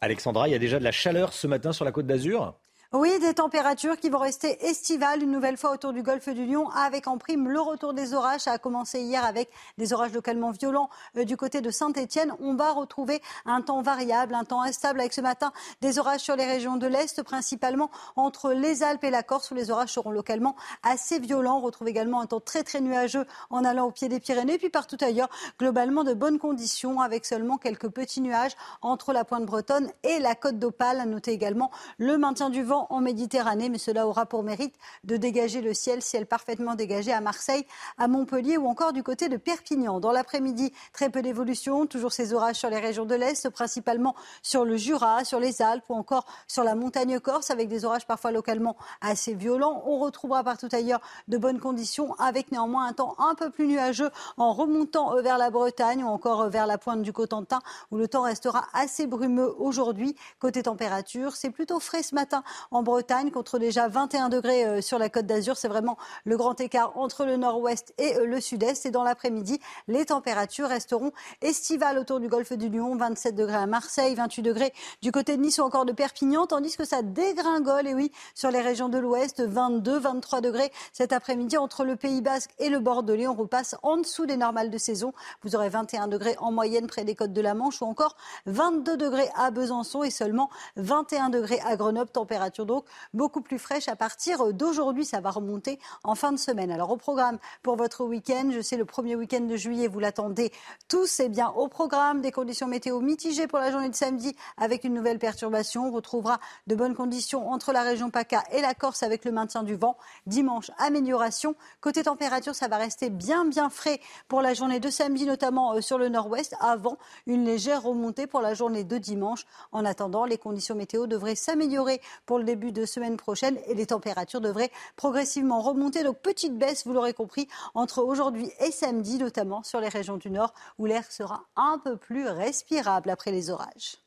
Alexandra, 0.00 0.48
il 0.48 0.52
y 0.52 0.54
a 0.54 0.58
déjà 0.58 0.78
de 0.78 0.84
la 0.84 0.92
chaleur 0.92 1.32
ce 1.32 1.48
matin 1.48 1.72
sur 1.72 1.84
la 1.84 1.90
côte 1.90 2.06
d'Azur? 2.06 2.54
Oui, 2.94 3.18
des 3.18 3.34
températures 3.34 3.98
qui 3.98 4.08
vont 4.08 4.18
rester 4.18 4.64
estivales 4.64 5.22
une 5.22 5.30
nouvelle 5.30 5.58
fois 5.58 5.72
autour 5.72 5.92
du 5.92 6.02
golfe 6.02 6.30
du 6.30 6.46
Lion, 6.46 6.70
avec 6.70 7.06
en 7.06 7.18
prime 7.18 7.46
le 7.46 7.60
retour 7.60 7.92
des 7.92 8.14
orages. 8.14 8.40
Ça 8.40 8.52
a 8.52 8.58
commencé 8.58 9.02
hier 9.02 9.26
avec 9.26 9.50
des 9.76 9.92
orages 9.92 10.14
localement 10.14 10.52
violents 10.52 10.88
euh, 11.18 11.24
du 11.24 11.36
côté 11.36 11.60
de 11.60 11.70
Saint-Etienne. 11.70 12.32
On 12.40 12.54
va 12.54 12.72
retrouver 12.72 13.20
un 13.44 13.60
temps 13.60 13.82
variable, 13.82 14.34
un 14.34 14.44
temps 14.44 14.62
instable, 14.62 15.00
avec 15.00 15.12
ce 15.12 15.20
matin 15.20 15.52
des 15.82 15.98
orages 15.98 16.20
sur 16.20 16.34
les 16.34 16.46
régions 16.46 16.76
de 16.76 16.86
l'Est, 16.86 17.22
principalement 17.22 17.90
entre 18.16 18.52
les 18.52 18.82
Alpes 18.82 19.04
et 19.04 19.10
la 19.10 19.22
Corse, 19.22 19.50
où 19.50 19.54
les 19.54 19.70
orages 19.70 19.92
seront 19.92 20.10
localement 20.10 20.56
assez 20.82 21.18
violents. 21.18 21.58
On 21.58 21.60
retrouve 21.60 21.88
également 21.88 22.22
un 22.22 22.26
temps 22.26 22.40
très 22.40 22.62
très 22.62 22.80
nuageux 22.80 23.26
en 23.50 23.66
allant 23.66 23.88
au 23.88 23.90
pied 23.90 24.08
des 24.08 24.18
Pyrénées, 24.18 24.56
puis 24.56 24.70
partout 24.70 24.96
ailleurs, 25.02 25.28
globalement 25.58 26.04
de 26.04 26.14
bonnes 26.14 26.38
conditions, 26.38 27.02
avec 27.02 27.26
seulement 27.26 27.58
quelques 27.58 27.90
petits 27.90 28.22
nuages 28.22 28.56
entre 28.80 29.12
la 29.12 29.26
pointe 29.26 29.44
bretonne 29.44 29.90
et 30.04 30.20
la 30.20 30.34
côte 30.34 30.58
d'Opale. 30.58 31.00
À 31.00 31.04
noter 31.04 31.32
également 31.32 31.70
le 31.98 32.16
maintien 32.16 32.48
du 32.48 32.62
vent 32.62 32.77
en 32.90 33.00
Méditerranée, 33.00 33.68
mais 33.68 33.78
cela 33.78 34.06
aura 34.06 34.26
pour 34.26 34.42
mérite 34.42 34.74
de 35.04 35.16
dégager 35.16 35.60
le 35.60 35.74
ciel, 35.74 36.02
ciel 36.02 36.26
parfaitement 36.26 36.74
dégagé 36.74 37.12
à 37.12 37.20
Marseille, 37.20 37.66
à 37.98 38.08
Montpellier 38.08 38.56
ou 38.56 38.66
encore 38.66 38.92
du 38.92 39.02
côté 39.02 39.28
de 39.28 39.36
Perpignan. 39.36 40.00
Dans 40.00 40.12
l'après-midi, 40.12 40.72
très 40.92 41.10
peu 41.10 41.22
d'évolution, 41.22 41.86
toujours 41.86 42.12
ces 42.12 42.32
orages 42.32 42.56
sur 42.56 42.70
les 42.70 42.78
régions 42.78 43.04
de 43.04 43.14
l'Est, 43.14 43.48
principalement 43.50 44.14
sur 44.42 44.64
le 44.64 44.76
Jura, 44.76 45.24
sur 45.24 45.40
les 45.40 45.62
Alpes 45.62 45.84
ou 45.88 45.94
encore 45.94 46.26
sur 46.46 46.64
la 46.64 46.74
montagne 46.74 47.18
corse, 47.20 47.50
avec 47.50 47.68
des 47.68 47.84
orages 47.84 48.06
parfois 48.06 48.30
localement 48.30 48.76
assez 49.00 49.34
violents. 49.34 49.82
On 49.86 49.98
retrouvera 49.98 50.44
partout 50.44 50.68
ailleurs 50.72 51.00
de 51.28 51.38
bonnes 51.38 51.60
conditions, 51.60 52.14
avec 52.14 52.52
néanmoins 52.52 52.86
un 52.86 52.92
temps 52.92 53.14
un 53.18 53.34
peu 53.34 53.50
plus 53.50 53.66
nuageux 53.66 54.10
en 54.36 54.52
remontant 54.52 55.20
vers 55.22 55.38
la 55.38 55.50
Bretagne 55.50 56.04
ou 56.04 56.08
encore 56.08 56.48
vers 56.48 56.66
la 56.66 56.78
pointe 56.78 57.02
du 57.02 57.12
Cotentin, 57.12 57.60
où 57.90 57.96
le 57.96 58.08
temps 58.08 58.22
restera 58.22 58.64
assez 58.72 59.06
brumeux 59.06 59.54
aujourd'hui. 59.58 60.16
Côté 60.38 60.62
température, 60.62 61.36
c'est 61.36 61.50
plutôt 61.50 61.80
frais 61.80 62.02
ce 62.02 62.14
matin 62.14 62.42
en 62.70 62.82
Bretagne 62.82 63.30
contre 63.30 63.58
déjà 63.58 63.88
21 63.88 64.28
degrés 64.28 64.64
euh, 64.64 64.80
sur 64.80 64.98
la 64.98 65.08
côte 65.08 65.26
d'Azur. 65.26 65.56
C'est 65.56 65.68
vraiment 65.68 65.96
le 66.24 66.36
grand 66.36 66.60
écart 66.60 66.96
entre 66.96 67.24
le 67.24 67.36
nord-ouest 67.36 67.94
et 67.98 68.16
euh, 68.16 68.26
le 68.26 68.40
sud-est. 68.40 68.86
Et 68.86 68.90
dans 68.90 69.02
l'après-midi, 69.02 69.60
les 69.86 70.06
températures 70.06 70.68
resteront 70.68 71.12
estivales 71.42 71.98
autour 71.98 72.20
du 72.20 72.28
golfe 72.28 72.52
du 72.52 72.68
Lyon. 72.68 72.96
27 72.96 73.34
degrés 73.34 73.56
à 73.56 73.66
Marseille, 73.66 74.14
28 74.14 74.42
degrés 74.42 74.72
du 75.02 75.12
côté 75.12 75.36
de 75.36 75.42
Nice 75.42 75.58
ou 75.58 75.62
encore 75.62 75.84
de 75.84 75.92
Perpignan, 75.92 76.46
tandis 76.46 76.76
que 76.76 76.84
ça 76.84 77.02
dégringole, 77.02 77.86
et 77.86 77.94
oui, 77.94 78.12
sur 78.34 78.50
les 78.50 78.60
régions 78.60 78.88
de 78.88 78.98
l'ouest, 78.98 79.40
22, 79.40 79.98
23 79.98 80.40
degrés 80.40 80.72
cet 80.92 81.12
après-midi 81.12 81.56
entre 81.56 81.84
le 81.84 81.96
Pays 81.96 82.20
Basque 82.20 82.50
et 82.58 82.68
le 82.68 82.80
Bordelais. 82.80 83.26
On 83.26 83.34
repasse 83.34 83.76
en 83.82 83.96
dessous 83.96 84.26
des 84.26 84.36
normales 84.36 84.70
de 84.70 84.78
saison. 84.78 85.12
Vous 85.42 85.56
aurez 85.56 85.68
21 85.68 86.08
degrés 86.08 86.36
en 86.38 86.52
moyenne 86.52 86.86
près 86.86 87.04
des 87.04 87.14
côtes 87.14 87.32
de 87.32 87.40
la 87.40 87.54
Manche 87.54 87.82
ou 87.82 87.84
encore 87.84 88.16
22 88.46 88.96
degrés 88.96 89.28
à 89.36 89.50
Besançon 89.50 90.02
et 90.02 90.10
seulement 90.10 90.50
21 90.76 91.30
degrés 91.30 91.60
à 91.64 91.76
Grenoble. 91.76 92.10
Température 92.10 92.57
donc 92.64 92.84
beaucoup 93.14 93.40
plus 93.40 93.58
fraîches 93.58 93.88
à 93.88 93.96
partir 93.96 94.52
d'aujourd'hui. 94.52 95.04
Ça 95.04 95.20
va 95.20 95.30
remonter 95.30 95.78
en 96.04 96.14
fin 96.14 96.32
de 96.32 96.38
semaine. 96.38 96.70
Alors 96.70 96.90
au 96.90 96.96
programme 96.96 97.38
pour 97.62 97.76
votre 97.76 98.04
week-end, 98.04 98.50
je 98.52 98.60
sais 98.60 98.76
le 98.76 98.84
premier 98.84 99.16
week-end 99.16 99.40
de 99.40 99.56
juillet, 99.56 99.88
vous 99.88 100.00
l'attendez 100.00 100.52
tous. 100.88 101.06
C'est 101.06 101.28
bien 101.28 101.48
au 101.50 101.68
programme 101.68 102.20
des 102.20 102.32
conditions 102.32 102.66
météo 102.66 103.00
mitigées 103.00 103.46
pour 103.46 103.58
la 103.58 103.70
journée 103.70 103.88
de 103.88 103.94
samedi 103.94 104.36
avec 104.56 104.84
une 104.84 104.94
nouvelle 104.94 105.18
perturbation. 105.18 105.88
On 105.88 105.90
retrouvera 105.90 106.38
de 106.66 106.74
bonnes 106.74 106.94
conditions 106.94 107.50
entre 107.50 107.72
la 107.72 107.82
région 107.82 108.10
PACA 108.10 108.44
et 108.52 108.60
la 108.60 108.74
Corse 108.74 109.02
avec 109.02 109.24
le 109.24 109.32
maintien 109.32 109.62
du 109.62 109.74
vent. 109.74 109.96
Dimanche, 110.26 110.70
amélioration. 110.78 111.54
Côté 111.80 112.02
température, 112.02 112.54
ça 112.54 112.68
va 112.68 112.76
rester 112.76 113.10
bien 113.10 113.44
bien 113.44 113.70
frais 113.70 114.00
pour 114.28 114.42
la 114.42 114.54
journée 114.54 114.80
de 114.80 114.90
samedi, 114.90 115.26
notamment 115.26 115.74
euh, 115.74 115.80
sur 115.80 115.98
le 115.98 116.08
nord-ouest, 116.08 116.54
avant 116.60 116.98
une 117.26 117.44
légère 117.44 117.82
remontée 117.82 118.26
pour 118.26 118.40
la 118.40 118.54
journée 118.54 118.84
de 118.84 118.98
dimanche. 118.98 119.44
En 119.72 119.84
attendant, 119.84 120.24
les 120.24 120.38
conditions 120.38 120.74
météo 120.74 121.06
devraient 121.06 121.34
s'améliorer 121.34 122.00
pour 122.26 122.38
le 122.38 122.44
début 122.48 122.72
de 122.72 122.86
semaine 122.86 123.18
prochaine 123.18 123.58
et 123.66 123.74
les 123.74 123.86
températures 123.86 124.40
devraient 124.40 124.70
progressivement 124.96 125.60
remonter. 125.60 126.02
Donc 126.02 126.18
petite 126.18 126.56
baisse, 126.56 126.86
vous 126.86 126.94
l'aurez 126.94 127.12
compris, 127.12 127.46
entre 127.74 128.02
aujourd'hui 128.02 128.50
et 128.60 128.70
samedi, 128.70 129.18
notamment 129.18 129.62
sur 129.62 129.80
les 129.80 129.88
régions 129.88 130.16
du 130.16 130.30
nord 130.30 130.54
où 130.78 130.86
l'air 130.86 131.04
sera 131.10 131.42
un 131.56 131.78
peu 131.82 131.96
plus 131.96 132.26
respirable 132.26 133.10
après 133.10 133.32
les 133.32 133.50
orages. 133.50 133.98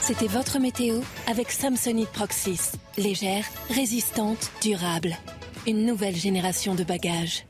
C'était 0.00 0.26
votre 0.26 0.58
météo 0.58 1.00
avec 1.28 1.52
Samsonite 1.52 2.10
Proxys. 2.10 2.72
Légère, 2.96 3.46
résistante, 3.68 4.50
durable. 4.60 5.16
Une 5.66 5.86
nouvelle 5.86 6.16
génération 6.16 6.74
de 6.74 6.84
bagages. 6.84 7.46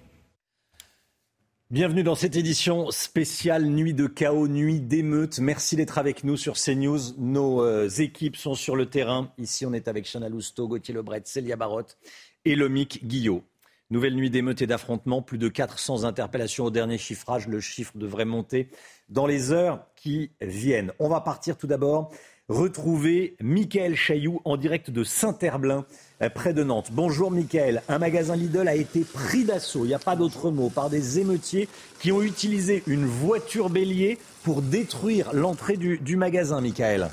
Bienvenue 1.70 2.02
dans 2.02 2.14
cette 2.14 2.36
édition 2.36 2.90
spéciale 2.90 3.64
Nuit 3.64 3.94
de 3.94 4.06
chaos, 4.06 4.48
Nuit 4.48 4.80
d'émeute. 4.80 5.38
Merci 5.38 5.76
d'être 5.76 5.96
avec 5.96 6.22
nous 6.22 6.36
sur 6.36 6.56
CNews. 6.56 7.14
Nos 7.16 7.62
euh, 7.62 7.88
équipes 7.88 8.36
sont 8.36 8.54
sur 8.54 8.76
le 8.76 8.84
terrain. 8.84 9.32
Ici, 9.38 9.64
on 9.64 9.72
est 9.72 9.88
avec 9.88 10.06
Chana 10.06 10.28
Lousteau, 10.28 10.68
Gauthier 10.68 10.92
Lebret, 10.92 11.22
Célia 11.24 11.56
Barotte 11.56 11.96
et 12.44 12.54
Lomic 12.54 13.06
Guillot. 13.06 13.42
Nouvelle 13.88 14.14
nuit 14.14 14.28
d'émeute 14.28 14.60
et 14.60 14.66
d'affrontements, 14.66 15.22
plus 15.22 15.38
de 15.38 15.48
400 15.48 16.04
interpellations 16.04 16.66
au 16.66 16.70
dernier 16.70 16.98
chiffrage. 16.98 17.48
Le 17.48 17.60
chiffre 17.60 17.92
devrait 17.96 18.26
monter 18.26 18.68
dans 19.08 19.26
les 19.26 19.50
heures 19.50 19.86
qui 19.96 20.32
viennent. 20.42 20.92
On 20.98 21.08
va 21.08 21.22
partir 21.22 21.56
tout 21.56 21.66
d'abord 21.66 22.12
retrouver 22.48 23.36
Michael 23.40 23.96
Chailloux 23.96 24.40
en 24.44 24.56
direct 24.56 24.90
de 24.90 25.02
Saint-Herblain, 25.02 25.86
euh, 26.22 26.28
près 26.28 26.52
de 26.52 26.62
Nantes. 26.62 26.90
Bonjour 26.92 27.30
Michael. 27.30 27.82
Un 27.88 27.98
magasin 27.98 28.36
Lidl 28.36 28.68
a 28.68 28.74
été 28.74 29.00
pris 29.00 29.44
d'assaut, 29.44 29.84
il 29.84 29.88
n'y 29.88 29.94
a 29.94 29.98
pas 29.98 30.16
d'autre 30.16 30.50
mot, 30.50 30.68
par 30.68 30.90
des 30.90 31.18
émeutiers 31.18 31.68
qui 32.00 32.12
ont 32.12 32.22
utilisé 32.22 32.82
une 32.86 33.06
voiture 33.06 33.70
bélier 33.70 34.18
pour 34.42 34.60
détruire 34.60 35.32
l'entrée 35.32 35.78
du, 35.78 35.98
du 35.98 36.16
magasin, 36.16 36.60
Michael. 36.60 37.10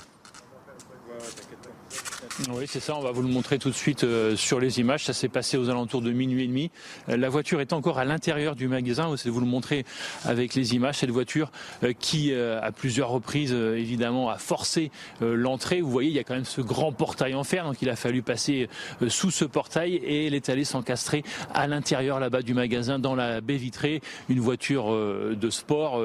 Oui, 2.53 2.65
c'est 2.67 2.79
ça. 2.79 2.95
On 2.95 3.01
va 3.01 3.11
vous 3.11 3.21
le 3.21 3.27
montrer 3.27 3.59
tout 3.59 3.69
de 3.69 3.75
suite 3.75 4.03
euh, 4.03 4.35
sur 4.35 4.59
les 4.59 4.79
images. 4.79 5.05
Ça 5.05 5.13
s'est 5.13 5.27
passé 5.27 5.57
aux 5.57 5.69
alentours 5.69 6.01
de 6.01 6.11
minuit 6.11 6.43
et 6.43 6.47
demi. 6.47 6.71
Euh, 7.09 7.17
la 7.17 7.29
voiture 7.29 7.59
est 7.61 7.73
encore 7.73 7.99
à 7.99 8.05
l'intérieur 8.05 8.55
du 8.55 8.67
magasin. 8.67 9.13
Vous 9.25 9.39
le 9.39 9.45
montrer 9.45 9.85
avec 10.23 10.55
les 10.55 10.73
images. 10.73 10.99
Cette 10.99 11.11
voiture 11.11 11.51
euh, 11.83 11.93
qui, 11.97 12.33
à 12.33 12.71
plusieurs 12.71 13.09
reprises, 13.09 13.51
évidemment, 13.51 14.29
a 14.29 14.37
forcé 14.37 14.91
l'entrée. 15.21 15.81
Vous 15.81 15.89
voyez, 15.89 16.09
il 16.09 16.15
y 16.15 16.19
a 16.19 16.23
quand 16.23 16.33
même 16.33 16.45
ce 16.45 16.61
grand 16.61 16.91
portail 16.91 17.35
en 17.35 17.43
fer. 17.43 17.65
Donc, 17.65 17.81
il 17.81 17.89
a 17.89 17.95
fallu 17.95 18.21
passer 18.21 18.69
sous 19.07 19.31
ce 19.31 19.45
portail 19.45 19.95
et 19.95 20.27
elle 20.27 20.33
est 20.33 20.49
allée 20.49 20.63
s'encastrer 20.63 21.23
à 21.53 21.67
l'intérieur 21.67 22.19
là-bas 22.19 22.41
du 22.41 22.53
magasin, 22.53 22.99
dans 22.99 23.15
la 23.15 23.41
baie 23.41 23.57
vitrée. 23.57 24.01
Une 24.29 24.39
voiture 24.39 24.91
de 24.91 25.49
sport, 25.49 26.01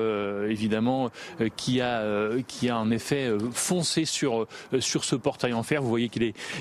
évidemment, 0.48 1.10
qui 1.56 1.80
a 1.80 2.02
qui 2.46 2.68
a 2.68 2.78
en 2.78 2.90
effet 2.90 3.30
foncé 3.52 4.04
sur 4.04 4.46
sur 4.80 5.04
ce 5.04 5.16
portail 5.16 5.52
en 5.52 5.62
fer. 5.62 5.82
Vous 5.82 5.88
voyez 5.88 6.08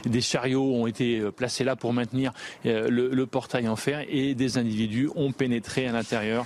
des 0.06 0.22
chariots 0.22 0.74
ont 0.74 0.88
été 0.88 1.20
euh, 1.20 1.32
placés 1.32 1.64
là 1.64 1.76
pour 1.76 1.94
maintenir 1.94 2.32
euh, 2.66 2.90
le, 2.90 3.26
portail 3.26 3.68
en 3.68 3.76
fer 3.76 4.06
et 4.08 4.36
des 4.36 4.58
individus 4.58 5.10
ont 5.16 5.32
pénétré 5.32 5.88
à 5.88 5.92
l'intérieur 5.92 6.46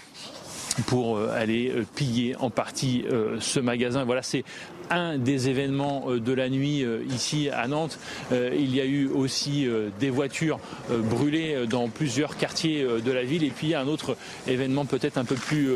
pour 0.87 1.17
euh, 1.17 1.29
aller 1.33 1.73
piller 1.95 2.35
en 2.37 2.49
partie 2.49 3.03
ce 3.39 3.59
magasin. 3.59 4.05
Voilà, 4.05 4.21
c'est 4.21 4.43
un 4.89 5.17
des 5.17 5.49
événements 5.49 6.05
euh, 6.07 6.19
de 6.19 6.33
la 6.33 6.49
nuit 6.49 6.83
euh, 6.83 7.03
ici 7.13 7.49
à 7.49 7.67
Nantes. 7.67 7.99
Euh, 8.31 8.55
il 8.57 8.75
y 8.75 8.81
a 8.81 8.85
eu 8.85 9.07
aussi 9.07 9.67
des 9.99 10.09
voitures 10.09 10.59
brûlées 10.89 11.65
dans 11.67 11.89
plusieurs 11.89 12.37
quartiers 12.37 12.83
de 12.83 13.11
la 13.11 13.23
ville. 13.23 13.43
Et 13.43 13.49
puis 13.49 13.75
un 13.75 13.87
autre 13.87 14.17
événement 14.47 14.85
peut-être 14.85 15.17
un 15.17 15.25
peu 15.25 15.35
plus 15.35 15.69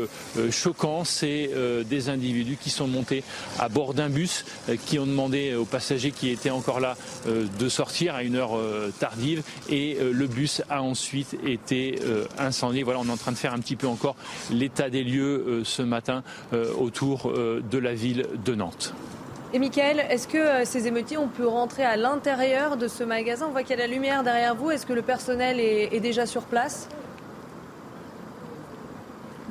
choquant, 0.50 1.04
c'est 1.04 1.50
des 1.88 2.08
individus 2.08 2.56
qui 2.60 2.70
sont 2.70 2.86
montés 2.86 3.22
à 3.58 3.68
bord 3.68 3.94
d'un 3.94 4.08
bus, 4.08 4.44
qui 4.86 4.98
ont 4.98 5.06
demandé 5.06 5.54
aux 5.54 5.64
passagers 5.64 6.10
qui 6.10 6.30
étaient 6.30 6.50
encore 6.50 6.80
là 6.80 6.96
de 7.26 7.68
sortir 7.68 8.14
à 8.14 8.22
une 8.22 8.36
heure 8.36 8.58
tardive. 8.98 9.42
Et 9.70 9.98
le 10.00 10.26
bus 10.26 10.62
a 10.70 10.82
ensuite 10.82 11.36
été 11.44 11.98
incendié. 12.38 12.82
Voilà, 12.82 13.00
on 13.00 13.06
est 13.06 13.12
en 13.12 13.16
train 13.16 13.32
de 13.32 13.38
faire 13.38 13.54
un 13.54 13.60
petit 13.60 13.76
peu 13.76 13.86
encore 13.86 14.16
l'état 14.50 14.90
des 14.90 15.04
lieux 15.04 15.62
ce 15.64 15.82
matin 15.82 16.22
autour 16.78 17.32
de 17.32 17.78
la 17.78 17.94
ville 17.94 18.26
de 18.44 18.54
Nantes. 18.54 18.94
Et 19.54 19.60
Michael, 19.60 20.04
est-ce 20.10 20.26
que 20.26 20.36
euh, 20.36 20.64
ces 20.64 20.88
émeutiers, 20.88 21.16
on 21.16 21.28
peut 21.28 21.46
rentrer 21.46 21.84
à 21.84 21.96
l'intérieur 21.96 22.76
de 22.76 22.88
ce 22.88 23.04
magasin? 23.04 23.46
On 23.46 23.52
voit 23.52 23.62
qu'il 23.62 23.78
y 23.78 23.80
a 23.80 23.86
la 23.86 23.86
lumière 23.86 24.24
derrière 24.24 24.56
vous. 24.56 24.72
Est-ce 24.72 24.84
que 24.84 24.92
le 24.92 25.02
personnel 25.02 25.60
est 25.60 26.00
déjà 26.00 26.26
sur 26.26 26.42
place? 26.42 26.88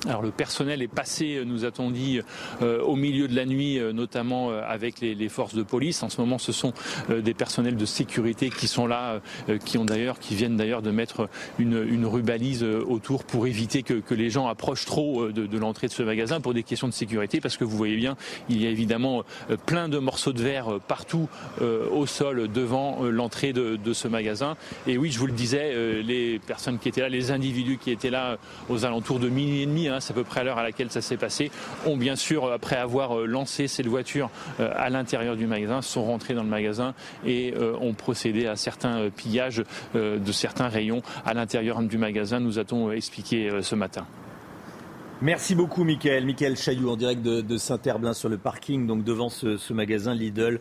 Alors 0.08 0.22
le 0.22 0.32
personnel 0.32 0.82
est 0.82 0.88
passé, 0.90 1.42
nous 1.46 1.64
a-t-on 1.64 1.90
dit, 1.90 2.20
euh, 2.62 2.82
au 2.82 2.96
milieu 2.96 3.28
de 3.28 3.36
la 3.36 3.46
nuit, 3.46 3.80
euh, 3.80 3.94
notamment 3.94 4.52
euh, 4.52 4.62
avec 4.68 5.00
les, 5.00 5.30
forces 5.30 5.56
de 5.56 5.64
police. 5.64 6.04
En 6.04 6.10
ce 6.10 6.20
moment, 6.20 6.38
ce 6.38 6.52
sont 6.52 6.74
des 7.10 7.34
personnels 7.34 7.78
de 7.78 7.86
sécurité 7.86 8.50
qui 8.50 8.68
sont 8.68 8.86
là, 8.86 9.22
qui 9.66 9.78
ont 9.78 9.86
d'ailleurs, 9.86 10.20
qui 10.20 10.36
viennent 10.36 10.58
d'ailleurs 10.58 10.82
de 10.82 10.92
mettre 10.92 11.30
une, 11.58 11.82
une 11.88 12.06
rubalise 12.06 12.62
autour 12.64 13.24
pour 13.24 13.48
éviter 13.48 13.82
que, 13.84 14.14
les 14.14 14.30
gens 14.30 14.48
approchent 14.48 14.86
trop 14.86 15.32
de, 15.32 15.58
l'entrée 15.58 15.88
de 15.88 15.94
ce 15.94 16.04
magasin 16.04 16.42
pour 16.42 16.54
des 16.54 16.62
questions 16.62 16.88
de 16.88 16.94
sécurité, 16.94 17.40
parce 17.40 17.58
que 17.58 17.64
vous 17.64 17.76
voyez 17.78 17.96
bien, 17.96 18.16
il 18.50 18.62
y 18.62 18.68
a 18.68 18.70
évidemment 18.70 19.24
plein 19.66 19.90
de 19.90 19.98
morceaux 19.98 20.34
de 20.34 20.44
verre 20.44 20.80
partout 20.88 21.30
au 21.62 22.06
sol 22.06 22.52
devant 22.52 23.04
l'entrée 23.04 23.54
de, 23.54 23.78
de, 23.78 23.94
ce 23.94 24.08
magasin. 24.08 24.56
Et 24.86 24.98
oui, 24.98 25.10
je 25.10 25.18
vous 25.18 25.28
le 25.28 25.34
disais, 25.34 26.04
les 26.04 26.40
personnes 26.40 26.78
qui 26.78 26.90
étaient 26.90 27.02
là, 27.02 27.10
les 27.10 27.32
individus 27.32 27.78
qui 27.78 27.92
étaient 27.92 28.12
là 28.12 28.38
aux 28.70 28.86
alentours 28.86 29.20
de 29.20 29.30
minuit 29.30 29.62
et 29.62 29.66
demi, 29.66 29.88
Hein, 29.94 30.00
c'est 30.00 30.12
à 30.12 30.16
peu 30.16 30.24
près 30.24 30.42
à 30.42 30.44
l'heure 30.44 30.58
à 30.58 30.64
laquelle 30.64 30.90
ça 30.90 31.02
s'est 31.02 31.18
passé, 31.18 31.52
ont 31.86 31.98
bien 31.98 32.16
sûr, 32.16 32.52
après 32.52 32.78
avoir 32.78 33.20
euh, 33.20 33.26
lancé 33.26 33.68
cette 33.68 33.86
voiture 33.86 34.32
euh, 34.60 34.72
à 34.76 34.90
l'intérieur 34.90 35.36
du 35.36 35.46
magasin, 35.46 35.82
sont 35.82 36.04
rentrés 36.04 36.34
dans 36.34 36.44
le 36.44 36.50
magasin 36.50 36.96
et 37.26 37.54
euh, 37.56 37.76
ont 37.80 37.94
procédé 37.94 38.48
à 38.48 38.56
certains 38.56 39.10
pillages 39.10 39.64
de 39.94 40.32
certains 40.32 40.68
rayons 40.68 41.02
à 41.26 41.34
l'intérieur 41.34 41.82
du 41.82 41.98
magasin, 41.98 42.40
nous 42.40 42.60
a-t-on 42.60 42.92
expliqué 42.92 43.50
ce 43.62 43.76
matin. 43.76 44.06
Merci 45.22 45.56
beaucoup, 45.56 45.84
Michael. 45.84 46.26
Michael 46.26 46.58
Chailloux, 46.58 46.90
en 46.90 46.96
direct 46.96 47.22
de, 47.22 47.58
Saint-Herblain 47.58 48.14
sur 48.14 48.30
le 48.30 48.38
parking, 48.38 48.88
donc 48.88 49.04
devant 49.04 49.30
ce, 49.30 49.74
magasin 49.74 50.14
Lidl 50.14 50.60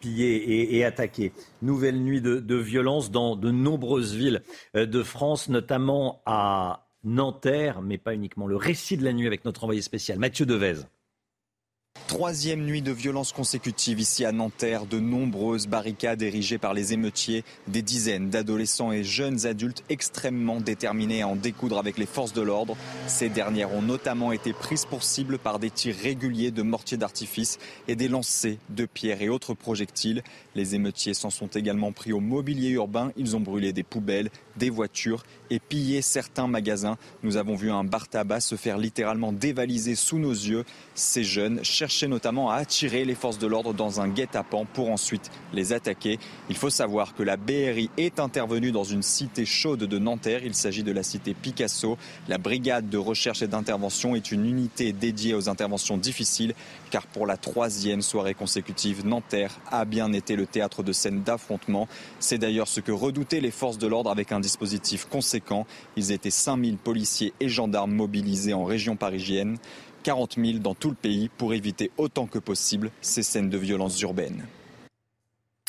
pillé 0.00 0.76
et, 0.76 0.84
attaqué. 0.84 1.32
Nouvelle 1.62 2.00
nuit 2.00 2.20
de, 2.20 2.56
violence 2.56 3.10
dans 3.10 3.36
de 3.36 3.50
nombreuses 3.50 4.14
villes 4.14 4.42
de 4.74 5.02
France, 5.02 5.48
notamment 5.48 6.20
à 6.26 6.85
Nanterre, 7.06 7.82
mais 7.82 7.98
pas 7.98 8.14
uniquement. 8.14 8.48
Le 8.48 8.56
récit 8.56 8.96
de 8.96 9.04
la 9.04 9.12
nuit 9.12 9.28
avec 9.28 9.44
notre 9.44 9.62
envoyé 9.62 9.80
spécial, 9.80 10.18
Mathieu 10.18 10.44
Devez. 10.44 10.82
Troisième 12.08 12.64
nuit 12.64 12.82
de 12.82 12.92
violence 12.92 13.32
consécutive 13.32 13.98
ici 13.98 14.24
à 14.24 14.30
Nanterre, 14.30 14.86
de 14.86 15.00
nombreuses 15.00 15.66
barricades 15.66 16.22
érigées 16.22 16.56
par 16.56 16.72
les 16.72 16.92
émeutiers, 16.92 17.42
des 17.66 17.82
dizaines 17.82 18.30
d'adolescents 18.30 18.92
et 18.92 19.02
jeunes 19.02 19.44
adultes 19.44 19.82
extrêmement 19.88 20.60
déterminés 20.60 21.22
à 21.22 21.28
en 21.28 21.34
découdre 21.34 21.78
avec 21.78 21.98
les 21.98 22.06
forces 22.06 22.32
de 22.32 22.42
l'ordre. 22.42 22.76
Ces 23.08 23.28
dernières 23.28 23.74
ont 23.74 23.82
notamment 23.82 24.30
été 24.30 24.52
prises 24.52 24.84
pour 24.84 25.02
cible 25.02 25.38
par 25.38 25.58
des 25.58 25.70
tirs 25.70 25.96
réguliers 26.00 26.52
de 26.52 26.62
mortiers 26.62 26.96
d'artifice 26.96 27.58
et 27.88 27.96
des 27.96 28.08
lancers 28.08 28.58
de 28.68 28.86
pierres 28.86 29.22
et 29.22 29.28
autres 29.28 29.54
projectiles. 29.54 30.22
Les 30.56 30.74
émeutiers 30.74 31.12
s'en 31.12 31.28
sont 31.28 31.48
également 31.48 31.92
pris 31.92 32.14
au 32.14 32.20
mobilier 32.20 32.70
urbain. 32.70 33.12
Ils 33.18 33.36
ont 33.36 33.40
brûlé 33.40 33.74
des 33.74 33.82
poubelles, 33.82 34.30
des 34.56 34.70
voitures 34.70 35.22
et 35.50 35.58
pillé 35.58 36.00
certains 36.00 36.46
magasins. 36.46 36.96
Nous 37.22 37.36
avons 37.36 37.56
vu 37.56 37.70
un 37.70 37.84
bar 37.84 38.08
tabac 38.08 38.40
se 38.40 38.54
faire 38.54 38.78
littéralement 38.78 39.34
dévaliser 39.34 39.94
sous 39.94 40.18
nos 40.18 40.32
yeux. 40.32 40.64
Ces 40.94 41.24
jeunes 41.24 41.62
cherchaient 41.62 42.08
notamment 42.08 42.50
à 42.50 42.54
attirer 42.54 43.04
les 43.04 43.14
forces 43.14 43.36
de 43.36 43.46
l'ordre 43.46 43.74
dans 43.74 44.00
un 44.00 44.08
guet-apens 44.08 44.64
pour 44.72 44.90
ensuite 44.90 45.30
les 45.52 45.74
attaquer. 45.74 46.18
Il 46.48 46.56
faut 46.56 46.70
savoir 46.70 47.14
que 47.14 47.22
la 47.22 47.36
BRI 47.36 47.90
est 47.98 48.18
intervenue 48.18 48.72
dans 48.72 48.82
une 48.82 49.02
cité 49.02 49.44
chaude 49.44 49.80
de 49.80 49.98
Nanterre. 49.98 50.40
Il 50.42 50.54
s'agit 50.54 50.82
de 50.82 50.92
la 50.92 51.02
cité 51.02 51.34
Picasso. 51.34 51.98
La 52.28 52.38
brigade 52.38 52.88
de 52.88 52.96
recherche 52.96 53.42
et 53.42 53.46
d'intervention 53.46 54.16
est 54.16 54.32
une 54.32 54.46
unité 54.46 54.94
dédiée 54.94 55.34
aux 55.34 55.50
interventions 55.50 55.98
difficiles 55.98 56.54
car 56.96 57.06
pour 57.06 57.26
la 57.26 57.36
troisième 57.36 58.00
soirée 58.00 58.32
consécutive, 58.32 59.04
Nanterre 59.04 59.60
a 59.70 59.84
bien 59.84 60.14
été 60.14 60.34
le 60.34 60.46
théâtre 60.46 60.82
de 60.82 60.92
scènes 60.92 61.22
d'affrontements. 61.22 61.88
C'est 62.20 62.38
d'ailleurs 62.38 62.68
ce 62.68 62.80
que 62.80 62.90
redoutaient 62.90 63.42
les 63.42 63.50
forces 63.50 63.76
de 63.76 63.86
l'ordre 63.86 64.10
avec 64.10 64.32
un 64.32 64.40
dispositif 64.40 65.04
conséquent. 65.04 65.66
Ils 65.96 66.10
étaient 66.10 66.30
5000 66.30 66.78
policiers 66.78 67.34
et 67.38 67.50
gendarmes 67.50 67.92
mobilisés 67.92 68.54
en 68.54 68.64
région 68.64 68.96
parisienne, 68.96 69.58
40 70.04 70.36
000 70.42 70.58
dans 70.60 70.74
tout 70.74 70.88
le 70.88 70.94
pays 70.94 71.28
pour 71.28 71.52
éviter 71.52 71.90
autant 71.98 72.26
que 72.26 72.38
possible 72.38 72.90
ces 73.02 73.22
scènes 73.22 73.50
de 73.50 73.58
violence 73.58 74.00
urbaines. 74.00 74.46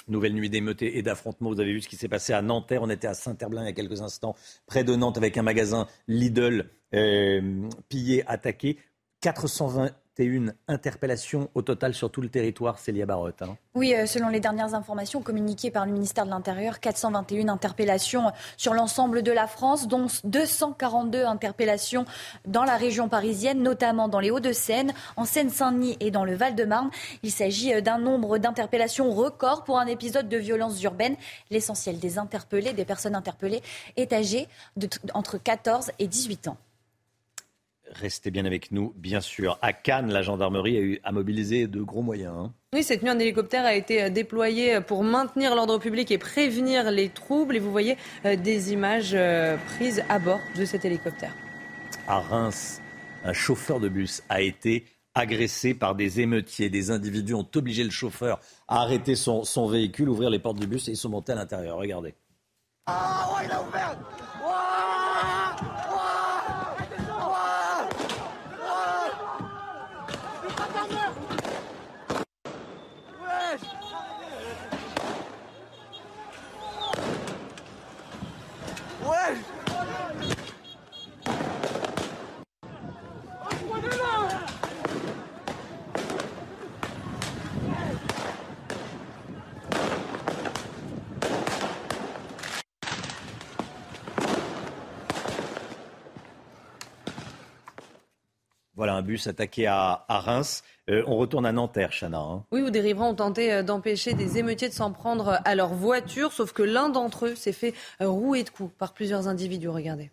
Nouvelle 0.07 0.33
nuit 0.33 0.49
d'émeutes 0.49 0.81
et 0.81 1.01
d'affrontements. 1.01 1.49
Vous 1.49 1.59
avez 1.59 1.73
vu 1.73 1.81
ce 1.81 1.89
qui 1.89 1.97
s'est 1.97 2.07
passé 2.07 2.31
à 2.31 2.41
Nanterre. 2.41 2.83
On 2.83 2.89
était 2.89 3.07
à 3.07 3.13
Saint-Herblain 3.13 3.63
il 3.63 3.65
y 3.65 3.71
a 3.71 3.73
quelques 3.73 4.01
instants, 4.01 4.37
près 4.65 4.85
de 4.85 4.95
Nantes, 4.95 5.17
avec 5.17 5.37
un 5.37 5.43
magasin 5.43 5.87
Lidl 6.07 6.69
euh, 6.93 7.67
pillé, 7.89 8.23
attaqué. 8.27 8.77
420 9.19 9.91
une 10.25 10.53
interpellation 10.67 11.49
au 11.55 11.61
total 11.61 11.93
sur 11.93 12.11
tout 12.11 12.21
le 12.21 12.29
territoire, 12.29 12.79
Célia 12.79 13.05
Barotte. 13.05 13.41
Hein. 13.41 13.57
Oui, 13.75 13.93
euh, 13.93 14.05
selon 14.05 14.29
les 14.29 14.39
dernières 14.39 14.73
informations 14.73 15.21
communiquées 15.21 15.71
par 15.71 15.85
le 15.85 15.91
ministère 15.91 16.25
de 16.25 16.31
l'Intérieur, 16.31 16.79
421 16.79 17.49
interpellations 17.49 18.31
sur 18.57 18.73
l'ensemble 18.73 19.21
de 19.21 19.31
la 19.31 19.47
France, 19.47 19.87
dont 19.87 20.07
242 20.23 21.23
interpellations 21.23 22.05
dans 22.45 22.63
la 22.63 22.75
région 22.75 23.09
parisienne, 23.09 23.61
notamment 23.61 24.07
dans 24.07 24.19
les 24.19 24.31
Hauts-de-Seine, 24.31 24.93
en 25.15 25.25
Seine-Saint-Denis 25.25 25.97
et 25.99 26.11
dans 26.11 26.25
le 26.25 26.35
Val-de-Marne. 26.35 26.89
Il 27.23 27.31
s'agit 27.31 27.73
euh, 27.73 27.81
d'un 27.81 27.99
nombre 27.99 28.37
d'interpellations 28.37 29.11
record 29.11 29.63
pour 29.63 29.79
un 29.79 29.87
épisode 29.87 30.29
de 30.29 30.37
violence 30.37 30.81
urbaine. 30.83 31.15
L'essentiel 31.51 31.99
des 31.99 32.17
interpellés, 32.17 32.73
des 32.73 32.85
personnes 32.85 33.15
interpellées, 33.15 33.61
est 33.95 34.13
âgé 34.13 34.47
entre 35.13 35.37
14 35.37 35.91
et 35.99 36.07
18 36.07 36.47
ans. 36.49 36.57
Restez 37.93 38.31
bien 38.31 38.45
avec 38.45 38.71
nous, 38.71 38.93
bien 38.95 39.21
sûr. 39.21 39.57
À 39.61 39.73
Cannes, 39.73 40.11
la 40.11 40.21
gendarmerie 40.21 40.77
a, 40.77 40.81
eu, 40.81 40.99
à 41.03 41.11
mobilisé 41.11 41.67
de 41.67 41.81
gros 41.81 42.01
moyens. 42.01 42.33
Hein. 42.35 42.53
Oui, 42.73 42.83
cette 42.83 43.01
nuit, 43.01 43.09
un 43.09 43.19
hélicoptère 43.19 43.65
a 43.65 43.73
été 43.73 44.03
euh, 44.03 44.09
déployé 44.09 44.75
euh, 44.75 44.81
pour 44.81 45.03
maintenir 45.03 45.55
l'ordre 45.55 45.77
public 45.77 46.11
et 46.11 46.17
prévenir 46.17 46.91
les 46.91 47.09
troubles. 47.09 47.55
Et 47.55 47.59
vous 47.59 47.71
voyez 47.71 47.97
euh, 48.25 48.35
des 48.35 48.73
images 48.73 49.17
prises 49.75 50.03
à 50.09 50.19
bord 50.19 50.39
de 50.55 50.65
cet 50.65 50.85
hélicoptère. 50.85 51.33
À 52.07 52.19
Reims, 52.19 52.81
un 53.23 53.33
chauffeur 53.33 53.79
de 53.79 53.89
bus 53.89 54.21
a 54.29 54.41
été 54.41 54.85
agressé 55.15 55.73
par 55.73 55.95
des 55.95 56.19
émeutiers. 56.19 56.69
Des 56.69 56.91
individus 56.91 57.33
ont 57.33 57.47
obligé 57.55 57.83
le 57.83 57.89
chauffeur 57.89 58.39
à 58.67 58.81
arrêter 58.81 59.15
son, 59.15 59.43
son 59.43 59.67
véhicule, 59.67 60.09
ouvrir 60.09 60.29
les 60.29 60.39
portes 60.39 60.59
du 60.59 60.67
bus 60.67 60.87
et 60.87 60.91
ils 60.91 60.97
sont 60.97 61.09
montés 61.09 61.31
à 61.31 61.35
l'intérieur. 61.35 61.77
Regardez. 61.77 62.13
Ah, 62.85 63.41
il 63.43 63.51
a 63.51 63.61
ouvert 63.61 63.97
Voilà 98.77 98.93
un 98.93 99.01
bus 99.01 99.25
attaqué 99.25 99.65
à, 99.65 100.05
Reims. 100.07 100.63
Euh, 100.87 101.03
on 101.07 101.17
retourne 101.17 101.47
à 101.47 101.51
Nanterre, 101.51 101.91
Chana. 101.91 102.19
Hein. 102.19 102.45
Oui, 102.51 102.61
où 102.61 102.69
des 102.69 102.79
riverains 102.79 103.07
ont 103.07 103.15
tenté 103.15 103.51
euh, 103.51 103.63
d'empêcher 103.63 104.13
des 104.13 104.37
émeutiers 104.37 104.69
de 104.69 104.73
s'en 104.73 104.91
prendre 104.91 105.41
à 105.43 105.55
leur 105.55 105.73
voiture, 105.73 106.31
sauf 106.31 106.53
que 106.53 106.61
l'un 106.61 106.87
d'entre 106.87 107.25
eux 107.25 107.35
s'est 107.35 107.53
fait 107.53 107.73
euh, 108.01 108.07
rouer 108.07 108.43
de 108.43 108.51
coups 108.51 108.71
par 108.77 108.93
plusieurs 108.93 109.27
individus. 109.27 109.67
Regardez. 109.67 110.11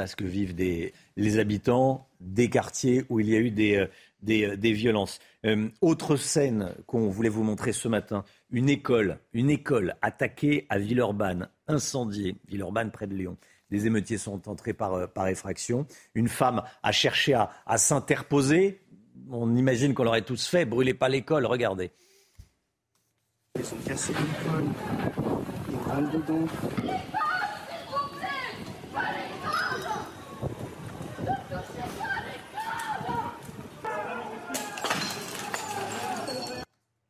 Voilà 0.00 0.08
ce 0.08 0.16
que 0.16 0.24
vivent 0.24 0.56
les 0.56 1.38
habitants 1.38 2.08
des 2.20 2.48
quartiers 2.48 3.04
où 3.10 3.20
il 3.20 3.28
y 3.28 3.36
a 3.36 3.38
eu 3.38 3.50
des, 3.50 3.76
euh, 3.76 3.86
euh, 4.30 4.56
violences. 4.72 5.18
Euh, 5.44 5.68
autre 5.82 6.16
scène 6.16 6.74
qu'on 6.86 7.10
voulait 7.10 7.28
vous 7.28 7.42
montrer 7.42 7.74
ce 7.74 7.86
matin, 7.86 8.24
une 8.50 8.70
école, 8.70 9.18
une 9.34 9.50
école 9.50 9.96
attaquée 10.00 10.66
à 10.70 10.78
Villeurbanne, 10.78 11.50
incendiée, 11.68 12.36
Villeurbanne 12.48 12.90
près 12.90 13.06
de 13.06 13.14
Lyon. 13.14 13.36
Des 13.70 13.86
émeutiers 13.86 14.16
sont 14.16 14.48
entrés 14.48 14.72
par, 14.72 15.28
effraction. 15.28 15.86
Une 16.14 16.28
femme 16.28 16.62
a 16.82 16.92
cherché 16.92 17.34
à, 17.34 17.76
s'interposer. 17.76 18.80
On 19.30 19.54
imagine 19.54 19.92
qu'on 19.92 20.04
l'aurait 20.04 20.22
tous 20.22 20.46
fait. 20.46 20.64
Brûlez 20.64 20.94
pas 20.94 21.10
l'école, 21.10 21.44
regardez. 21.44 21.90
Ils 23.54 23.64
l'école. 23.64 24.64
Ils 25.68 26.10
dedans. 26.10 26.46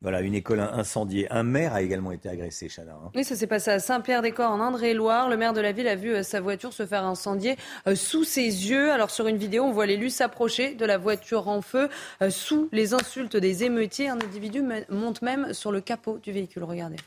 Voilà, 0.01 0.21
une 0.21 0.33
école 0.33 0.59
incendiée. 0.61 1.27
Un 1.31 1.43
maire 1.43 1.75
a 1.75 1.83
également 1.83 2.11
été 2.11 2.27
agressé, 2.27 2.67
Chana. 2.67 2.93
Hein. 2.93 3.11
Oui, 3.13 3.23
ça 3.23 3.35
s'est 3.35 3.45
passé 3.45 3.69
à 3.69 3.79
Saint-Pierre-des-Corps, 3.79 4.51
en 4.51 4.59
Indre-et-Loire. 4.59 5.29
Le 5.29 5.37
maire 5.37 5.53
de 5.53 5.61
la 5.61 5.73
ville 5.73 5.87
a 5.87 5.95
vu 5.95 6.11
euh, 6.11 6.23
sa 6.23 6.41
voiture 6.41 6.73
se 6.73 6.87
faire 6.87 7.05
incendier 7.05 7.55
euh, 7.85 7.95
sous 7.95 8.23
ses 8.23 8.41
yeux. 8.41 8.91
Alors, 8.91 9.11
sur 9.11 9.27
une 9.27 9.37
vidéo, 9.37 9.63
on 9.63 9.71
voit 9.71 9.85
l'élu 9.85 10.09
s'approcher 10.09 10.73
de 10.73 10.85
la 10.85 10.97
voiture 10.97 11.47
en 11.47 11.61
feu 11.61 11.87
euh, 12.23 12.31
sous 12.31 12.67
les 12.71 12.95
insultes 12.95 13.37
des 13.37 13.63
émeutiers. 13.63 14.09
Un 14.09 14.15
individu 14.15 14.63
monte 14.89 15.21
même 15.21 15.53
sur 15.53 15.71
le 15.71 15.81
capot 15.81 16.17
du 16.17 16.31
véhicule. 16.31 16.63
Regardez. 16.63 16.97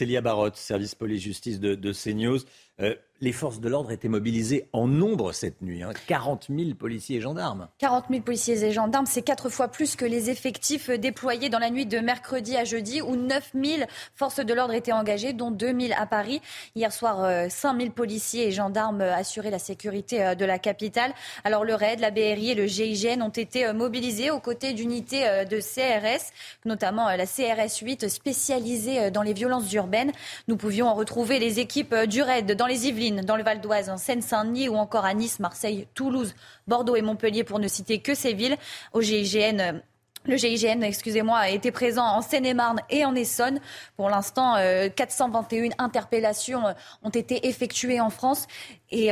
Célia 0.00 0.22
Barotte, 0.22 0.56
service 0.56 0.94
police-justice 0.94 1.60
de, 1.60 1.74
de 1.74 1.92
CNews. 1.92 2.38
Euh, 2.82 2.94
les 3.20 3.32
forces 3.32 3.60
de 3.60 3.68
l'ordre 3.68 3.92
étaient 3.92 4.08
mobilisées 4.08 4.66
en 4.72 4.86
nombre 4.86 5.32
cette 5.32 5.60
nuit. 5.60 5.82
Hein. 5.82 5.90
40 6.06 6.46
000 6.48 6.74
policiers 6.74 7.18
et 7.18 7.20
gendarmes. 7.20 7.68
40 7.78 8.06
000 8.08 8.22
policiers 8.22 8.64
et 8.64 8.72
gendarmes, 8.72 9.04
c'est 9.06 9.20
quatre 9.20 9.50
fois 9.50 9.68
plus 9.68 9.94
que 9.94 10.06
les 10.06 10.30
effectifs 10.30 10.88
déployés 10.88 11.50
dans 11.50 11.58
la 11.58 11.68
nuit 11.68 11.84
de 11.84 11.98
mercredi 11.98 12.56
à 12.56 12.64
jeudi, 12.64 13.02
où 13.02 13.16
9 13.16 13.52
000 13.62 13.82
forces 14.14 14.40
de 14.40 14.54
l'ordre 14.54 14.72
étaient 14.72 14.92
engagées, 14.92 15.34
dont 15.34 15.50
2 15.50 15.66
000 15.66 15.92
à 15.98 16.06
Paris. 16.06 16.40
Hier 16.74 16.90
soir, 16.92 17.50
5 17.50 17.74
euh, 17.74 17.78
000 17.78 17.90
policiers 17.90 18.48
et 18.48 18.52
gendarmes 18.52 19.02
assuraient 19.02 19.50
la 19.50 19.58
sécurité 19.58 20.24
euh, 20.24 20.34
de 20.34 20.46
la 20.46 20.58
capitale. 20.58 21.12
Alors 21.44 21.64
le 21.64 21.74
RAID, 21.74 22.00
la 22.00 22.10
BRI 22.10 22.52
et 22.52 22.54
le 22.54 22.66
GIGN 22.66 23.20
ont 23.20 23.28
été 23.28 23.70
mobilisés 23.74 24.30
aux 24.30 24.40
côtés 24.40 24.72
d'unités 24.72 25.44
de 25.44 25.60
CRS, 25.60 26.32
notamment 26.64 27.08
la 27.08 27.26
CRS 27.26 27.82
8 27.82 28.08
spécialisée 28.08 29.10
dans 29.10 29.22
les 29.22 29.34
violences 29.34 29.70
urbaines. 29.74 30.12
Nous 30.48 30.56
pouvions 30.56 30.92
retrouver 30.94 31.38
les 31.38 31.60
équipes 31.60 31.94
du 32.08 32.22
RAID 32.22 32.56
dans 32.56 32.66
les 32.70 32.86
Yvelines 32.86 33.22
dans 33.22 33.36
le 33.36 33.42
Val 33.42 33.60
d'Oise, 33.60 33.90
en 33.90 33.98
Seine-Saint-Denis 33.98 34.68
ou 34.68 34.76
encore 34.76 35.04
à 35.04 35.12
Nice, 35.12 35.40
Marseille, 35.40 35.88
Toulouse, 35.94 36.34
Bordeaux 36.68 36.96
et 36.96 37.02
Montpellier 37.02 37.44
pour 37.44 37.58
ne 37.58 37.68
citer 37.68 37.98
que 37.98 38.14
ces 38.14 38.32
villes. 38.32 38.56
Au 38.92 39.00
GIGN, 39.00 39.80
le 40.26 40.36
GIGN, 40.36 40.82
excusez-moi, 40.82 41.36
a 41.36 41.48
été 41.48 41.72
présent 41.72 42.04
en 42.04 42.22
Seine-et-Marne 42.22 42.80
et 42.90 43.04
en 43.04 43.14
Essonne. 43.14 43.58
Pour 43.96 44.08
l'instant, 44.08 44.54
421 44.94 45.64
euh, 45.64 45.68
interpellations 45.78 46.66
euh, 46.66 46.72
ont 47.02 47.10
été 47.10 47.48
effectuées 47.48 48.00
en 48.00 48.10
France 48.10 48.46
et 48.90 49.10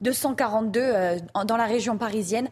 242 0.00 0.80
euh, 0.80 1.16
dans 1.46 1.56
la 1.56 1.66
région 1.66 1.98
parisienne. 1.98 2.48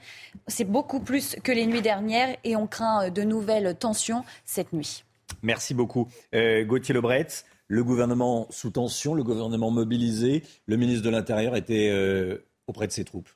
C'est 0.46 0.64
beaucoup 0.70 1.00
plus 1.00 1.34
que 1.42 1.50
les 1.50 1.66
nuits 1.66 1.82
dernières 1.82 2.36
et 2.44 2.56
on 2.56 2.66
craint 2.66 3.10
de 3.10 3.22
nouvelles 3.22 3.74
tensions 3.74 4.24
cette 4.44 4.72
nuit. 4.72 5.04
Merci 5.42 5.74
beaucoup. 5.74 6.08
Gauthier 6.32 6.94
Lebret, 6.94 7.26
le 7.74 7.82
gouvernement 7.82 8.46
sous 8.50 8.70
tension, 8.70 9.14
le 9.14 9.24
gouvernement 9.24 9.72
mobilisé. 9.72 10.44
Le 10.66 10.76
ministre 10.76 11.02
de 11.02 11.10
l'Intérieur 11.10 11.56
était 11.56 11.90
euh, 11.90 12.46
auprès 12.68 12.86
de 12.86 12.92
ses 12.92 13.04
troupes. 13.04 13.28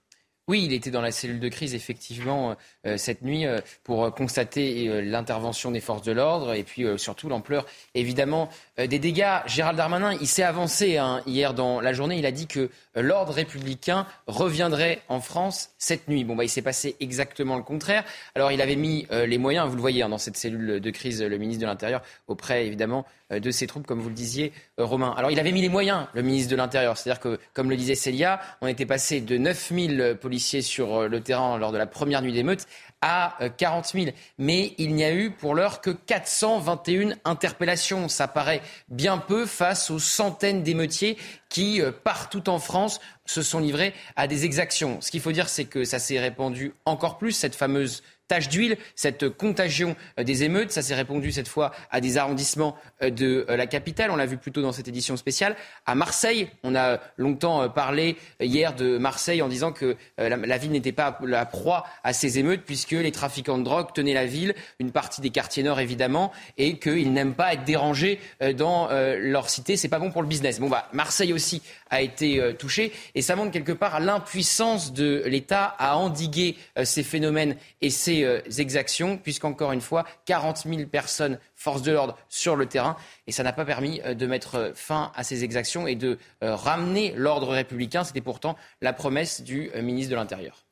Oui, 0.47 0.64
il 0.64 0.72
était 0.72 0.91
dans 0.91 1.03
la 1.03 1.11
cellule 1.11 1.41
de 1.41 1.49
crise 1.49 1.74
effectivement 1.74 2.57
euh, 2.86 2.97
cette 2.97 3.20
nuit 3.20 3.45
euh, 3.45 3.61
pour 3.82 4.14
constater 4.14 5.03
l'intervention 5.03 5.72
des 5.72 5.80
forces 5.80 6.03
de 6.03 6.12
l'ordre 6.12 6.55
et 6.55 6.62
puis 6.62 6.86
surtout 6.97 7.28
l'ampleur 7.28 7.66
évidemment 7.95 8.49
des 8.78 8.99
dégâts. 9.01 9.41
Gérald 9.47 9.76
Darmanin, 9.76 10.16
il 10.20 10.28
s'est 10.28 10.45
avancé 10.45 10.97
hein, 10.97 11.20
hier 11.26 11.53
dans 11.53 11.80
la 11.80 11.93
journée, 11.93 12.16
il 12.18 12.24
a 12.24 12.30
dit 12.30 12.47
que 12.47 12.70
l'ordre 12.95 13.32
républicain 13.32 14.07
reviendrait 14.28 15.03
en 15.09 15.20
France 15.20 15.70
cette 15.78 16.09
nuit. 16.09 16.24
Bon, 16.24 16.36
bah, 16.36 16.45
il 16.45 16.49
s'est 16.49 16.62
passé 16.62 16.97
exactement 17.01 17.57
le 17.57 17.62
contraire. 17.62 18.05
Alors, 18.34 18.53
il 18.53 18.62
avait 18.62 18.76
mis 18.76 19.07
les 19.11 19.39
moyens, 19.39 19.68
vous 19.68 19.74
le 19.74 19.82
voyez, 19.82 20.03
hein, 20.03 20.09
dans 20.09 20.18
cette 20.18 20.36
cellule 20.36 20.80
de 20.80 20.91
crise, 20.91 21.22
le 21.22 21.36
ministre 21.36 21.61
de 21.61 21.66
l'Intérieur, 21.66 22.03
auprès 22.28 22.66
évidemment 22.66 23.05
de 23.31 23.51
ses 23.51 23.66
troupes, 23.66 23.87
comme 23.87 24.01
vous 24.01 24.09
le 24.09 24.14
disiez, 24.14 24.53
Romain. 24.79 25.14
Alors, 25.16 25.31
il 25.31 25.39
avait 25.39 25.53
mis 25.53 25.61
les 25.61 25.68
moyens, 25.68 26.07
le 26.14 26.22
ministre 26.22 26.51
de 26.51 26.57
l'Intérieur. 26.57 26.97
C'est-à-dire 26.97 27.20
que, 27.20 27.39
comme 27.53 27.70
le 27.70 27.76
disait 27.76 27.95
Célia, 27.95 28.41
on 28.61 28.66
était 28.66 28.87
passé 28.87 29.20
de 29.20 29.37
9000 29.37 30.18
policiers 30.20 30.62
sur 30.62 31.03
euh, 31.03 31.09
le 31.09 31.20
terrain 31.20 31.59
lors 31.59 31.72
de 31.72 31.79
la 31.79 31.87
première 31.87 32.22
nuit 32.22 32.33
d'émeute 32.33 32.66
à 33.01 33.37
40 33.57 33.85
euh, 33.95 34.01
000. 34.05 34.16
Mais 34.39 34.74
il 34.79 34.95
n'y 34.95 35.05
a 35.05 35.12
eu 35.12 35.31
pour 35.31 35.55
l'heure 35.55 35.81
que 35.81 35.91
421 35.91 37.16
interpellations. 37.24 38.09
Ça 38.09 38.29
paraît 38.29 38.62
bien 38.89 39.18
peu 39.18 39.47
face 39.47 39.91
aux 39.91 39.99
centaines 39.99 40.62
d'émeutiers 40.62 41.16
qui, 41.49 41.81
euh, 41.81 41.93
partout 41.93 42.49
en 42.49 42.59
France, 42.59 43.01
se 43.24 43.43
sont 43.43 43.61
livrés 43.61 43.95
à 44.16 44.26
des 44.26 44.45
exactions. 44.45 45.01
Ce 45.01 45.11
qu'il 45.11 45.20
faut 45.20 45.33
dire, 45.33 45.49
c'est 45.49 45.66
que 45.66 45.85
ça 45.85 45.99
s'est 45.99 46.18
répandu 46.18 46.72
encore 46.85 47.18
plus, 47.18 47.33
cette 47.33 47.55
fameuse 47.55 48.03
tache 48.29 48.49
d'huile, 48.49 48.76
cette 48.95 49.29
contagion 49.31 49.97
euh, 50.18 50.22
des 50.22 50.45
émeutes. 50.45 50.70
Ça 50.70 50.83
s'est 50.83 50.95
répondu 50.95 51.33
cette 51.33 51.49
fois 51.49 51.72
à 51.91 52.01
des 52.01 52.18
arrondissements 52.18 52.76
euh, 53.03 53.11
de 53.11 53.47
euh, 53.49 53.57
la 53.57 53.66
capitale. 53.66 54.11
On 54.11 54.16
l'a 54.16 54.26
vu 54.26 54.37
plus 54.37 54.53
tôt 54.53 54.62
dans 54.62 54.72
cette 54.72 54.87
édition 54.87 55.16
spéciale. 55.16 55.57
À 55.87 55.95
Marseille, 55.95 56.49
on 56.62 56.76
a 56.76 57.01
longtemps 57.16 57.68
parlé 57.70 58.16
hier 58.41 58.74
de 58.74 58.99
Marseille 58.99 59.41
en 59.41 59.49
disant 59.49 59.72
que 59.72 59.97
la, 60.18 60.59
ville 60.59 60.70
n'était 60.70 60.93
pas 60.93 61.18
la 61.22 61.47
proie 61.47 61.87
à 62.05 62.12
ces 62.12 62.39
émeutes 62.39 62.62
puisque 62.64 62.91
les 62.91 63.11
trafiquants 63.11 63.57
de 63.57 63.62
drogue 63.62 63.93
tenaient 63.95 64.14
la 64.14 64.26
ville, 64.26 64.55
une 64.79 64.93
partie 64.93 65.20
des 65.20 65.31
quartiers 65.31 65.62
nord 65.62 65.81
évidemment, 65.81 66.33
et 66.59 66.79
qu'ils 66.79 67.12
n'aiment 67.12 67.35
pas 67.35 67.55
être 67.55 67.64
dérangés 67.64 68.20
dans 68.57 68.89
leur 68.91 69.49
cité. 69.49 69.76
C'est 69.76 69.89
pas 69.89 69.99
bon 69.99 70.11
pour 70.11 70.22
le 70.22 70.29
business. 70.29 70.61
Bon 70.61 70.68
bah 70.68 70.89
Marseille 70.93 71.33
aussi 71.33 71.62
a 71.91 72.03
été 72.03 72.55
touché 72.59 72.93
et 73.14 73.22
ça 73.22 73.36
montre 73.36 73.51
quelque 73.51 73.72
part 73.72 74.01
l'impuissance 74.01 74.93
de 74.93 75.22
l'État 75.26 75.64
à 75.78 75.97
endiguer 75.97 76.57
ces 76.84 77.03
phénomènes 77.03 77.57
et 77.80 77.91
ces 77.91 78.24
euh, 78.24 78.41
exactions, 78.59 79.18
puisqu'encore 79.18 79.72
une 79.72 79.80
fois, 79.80 80.05
40 80.26 80.64
000 80.66 80.86
personnes, 80.86 81.39
forces 81.55 81.82
de 81.82 81.93
l'ordre, 81.93 82.16
sur 82.28 82.57
le 82.57 82.66
terrain. 82.66 82.97
Et 83.26 83.32
ça 83.32 83.43
n'a 83.43 83.53
pas 83.53 83.64
permis 83.64 84.01
euh, 84.05 84.14
de 84.14 84.26
mettre 84.26 84.55
euh, 84.57 84.72
fin 84.74 85.12
à 85.14 85.24
ces 85.24 85.45
exactions 85.45 85.86
et 85.86 85.95
de 85.95 86.18
ramener 86.41 87.12
l'ordre 87.16 87.49
républicain. 87.49 88.05
C'était 88.05 88.20
pourtant 88.20 88.57
la 88.80 88.93
promesse 88.93 89.43
du 89.43 89.70
ministre 89.82 90.11
de 90.11 90.16
l'Intérieur. 90.16 90.64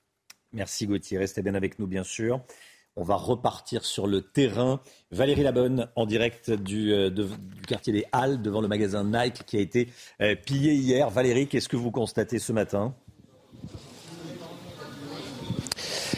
Merci 0.52 0.86
Gauthier. 0.86 1.18
Restez 1.18 1.42
bien 1.42 1.54
avec 1.54 1.78
nous, 1.78 1.86
bien 1.86 2.04
sûr. 2.04 2.40
On 2.96 3.04
va 3.04 3.16
repartir 3.16 3.84
sur 3.84 4.06
le 4.06 4.22
terrain. 4.22 4.80
Valérie 5.10 5.42
Labonne, 5.42 5.88
en 5.96 6.06
direct 6.06 6.50
du, 6.50 6.94
quartier 7.68 7.92
des 7.92 8.04
Halles, 8.12 8.40
devant 8.40 8.60
le 8.60 8.68
magasin 8.68 9.04
Nike 9.04 9.44
qui 9.46 9.58
a 9.58 9.60
été 9.60 9.88
pillé 10.44 10.72
hier. 10.72 11.10
Valérie, 11.10 11.46
qu'est-ce 11.46 11.68
que 11.68 11.76
vous 11.76 11.90
constatez 11.90 12.38
ce 12.38 12.52
matin? 12.52 12.94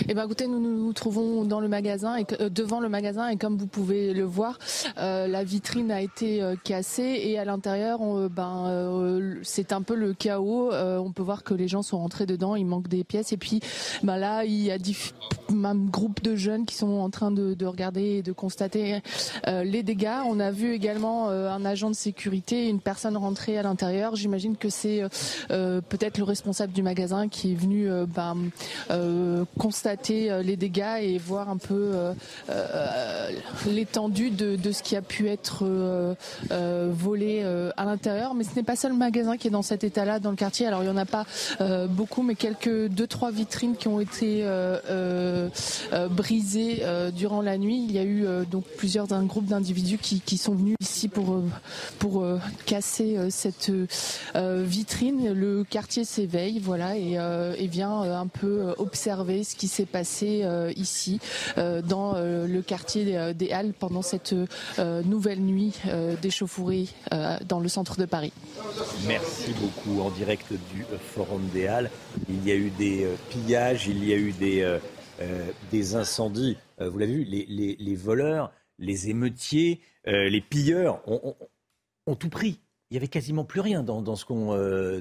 Eh 0.08 0.14
ben, 0.14 0.24
écoutez, 0.24 0.46
nous 0.46 0.58
nous 0.60 0.92
trouvons 0.92 1.44
dans 1.44 1.60
le 1.60 1.68
magasin 1.68 2.16
et 2.16 2.26
euh, 2.40 2.48
devant 2.48 2.80
le 2.80 2.88
magasin 2.88 3.28
et 3.28 3.36
comme 3.36 3.56
vous 3.56 3.66
pouvez 3.66 4.12
le 4.14 4.24
voir, 4.24 4.58
euh, 4.98 5.26
la 5.26 5.44
vitrine 5.44 5.90
a 5.90 6.00
été 6.00 6.42
euh, 6.42 6.56
cassée 6.62 7.20
et 7.24 7.38
à 7.38 7.44
l'intérieur, 7.44 8.00
ben, 8.28 9.34
c'est 9.42 9.72
un 9.72 9.82
peu 9.82 9.94
le 9.94 10.14
chaos. 10.14 10.70
on 10.72 11.12
peut 11.12 11.22
voir 11.22 11.44
que 11.44 11.54
les 11.54 11.68
gens 11.68 11.82
sont 11.82 11.98
rentrés 11.98 12.26
dedans, 12.26 12.56
il 12.56 12.66
manque 12.66 12.88
des 12.88 13.04
pièces 13.04 13.32
et 13.32 13.36
puis 13.36 13.60
ben 14.02 14.16
là, 14.16 14.44
il 14.44 14.62
y 14.62 14.70
a 14.70 14.76
un 15.64 15.76
groupe 15.76 16.22
de 16.22 16.36
jeunes 16.36 16.66
qui 16.66 16.74
sont 16.74 16.98
en 16.98 17.10
train 17.10 17.30
de, 17.30 17.54
de 17.54 17.66
regarder 17.66 18.02
et 18.02 18.22
de 18.22 18.32
constater 18.32 19.00
les 19.46 19.82
dégâts. 19.82 20.20
On 20.26 20.40
a 20.40 20.50
vu 20.50 20.72
également 20.72 21.28
un 21.28 21.64
agent 21.64 21.90
de 21.90 21.94
sécurité, 21.94 22.68
une 22.68 22.80
personne 22.80 23.16
rentrée 23.16 23.58
à 23.58 23.62
l'intérieur. 23.62 24.16
J'imagine 24.16 24.56
que 24.56 24.68
c'est 24.68 25.02
peut-être 25.48 26.18
le 26.18 26.24
responsable 26.24 26.72
du 26.72 26.82
magasin 26.82 27.28
qui 27.28 27.52
est 27.52 27.56
venu 27.56 27.88
ben, 28.14 28.36
constater 29.58 29.77
euh, 29.86 30.42
les 30.42 30.56
dégâts 30.56 30.98
et 31.00 31.18
voir 31.18 31.48
un 31.48 31.56
peu 31.56 31.90
euh, 31.94 32.12
euh, 32.50 33.30
l'étendue 33.66 34.30
de, 34.30 34.72
ce 34.72 34.82
qui 34.82 34.96
a 34.96 35.02
pu 35.02 35.28
être 35.28 35.64
volé 36.50 37.44
à 37.76 37.84
l'intérieur. 37.84 38.34
Mais 38.34 38.44
ce 38.44 38.54
n'est 38.56 38.62
pas 38.62 38.76
seul 38.76 38.92
le 38.92 38.96
magasin 38.96 39.36
qui 39.36 39.48
est 39.48 39.50
dans 39.50 39.62
cet 39.62 39.84
état-là 39.84 40.18
dans 40.20 40.30
le 40.30 40.36
quartier. 40.36 40.66
Alors 40.66 40.82
il 40.82 40.86
n'y 40.86 40.92
en 40.92 40.96
a 40.96 41.04
pas 41.04 41.26
beaucoup, 41.88 42.22
mais 42.22 42.34
quelques 42.34 42.88
deux 42.88 43.06
trois 43.06 43.30
vitrines 43.30 43.76
qui 43.76 43.88
ont 43.88 44.00
été 44.00 44.44
brisées 46.10 46.82
durant 47.14 47.42
la 47.42 47.58
nuit. 47.58 47.84
Il 47.88 47.92
y 47.92 47.98
a 47.98 48.04
eu 48.04 48.26
donc 48.50 48.64
plusieurs 48.76 49.06
d'un 49.06 49.24
groupe 49.24 49.46
d'individus 49.46 49.98
qui, 49.98 50.38
sont 50.38 50.54
venus 50.54 50.76
ici 50.80 51.08
pour 51.08 51.42
pour 51.98 52.24
casser 52.66 53.18
cette 53.30 53.70
vitrine. 54.34 55.32
Le 55.32 55.64
quartier 55.64 56.04
s'éveille, 56.04 56.58
voilà, 56.58 56.96
et, 56.96 57.18
et 57.58 57.66
vient 57.66 58.02
un 58.02 58.26
peu 58.26 58.74
observer 58.78 59.44
ce 59.44 59.56
qui 59.56 59.67
s'est 59.68 59.86
passé 59.86 60.42
euh, 60.42 60.72
ici 60.76 61.20
euh, 61.56 61.82
dans 61.82 62.14
euh, 62.16 62.46
le 62.46 62.62
quartier 62.62 63.34
des 63.34 63.52
Halles 63.52 63.72
pendant 63.72 64.02
cette 64.02 64.34
nouvelle 64.78 65.40
nuit 65.40 65.74
d'échauffourée 66.22 66.88
dans 67.46 67.60
le 67.60 67.68
centre 67.68 67.96
de 67.96 68.04
Paris. 68.04 68.32
Merci 69.06 69.52
beaucoup. 69.60 70.00
En 70.00 70.10
direct 70.10 70.52
du 70.52 70.84
Forum 71.14 71.48
des 71.52 71.66
Halles, 71.66 71.90
il 72.28 72.46
y 72.46 72.50
a 72.50 72.54
eu 72.54 72.70
des 72.70 73.08
pillages, 73.30 73.86
il 73.86 74.04
y 74.04 74.12
a 74.12 74.16
eu 74.16 74.32
des, 74.32 75.94
incendies. 75.94 76.56
vous 76.78 76.98
l'avez 76.98 77.12
vu, 77.12 77.24
les, 77.24 77.96
voleurs, 77.96 78.52
les 78.78 79.10
émeutiers, 79.10 79.80
les 80.06 80.40
pilleurs 80.40 81.00
ont, 81.06 82.14
tout 82.14 82.30
pris. 82.30 82.60
Il 82.90 82.94
n'y 82.94 82.98
avait 82.98 83.08
quasiment 83.08 83.44
plus 83.44 83.60
rien 83.60 83.82
dans, 83.82 84.16
ce 84.16 84.24
qu'on 84.24 84.52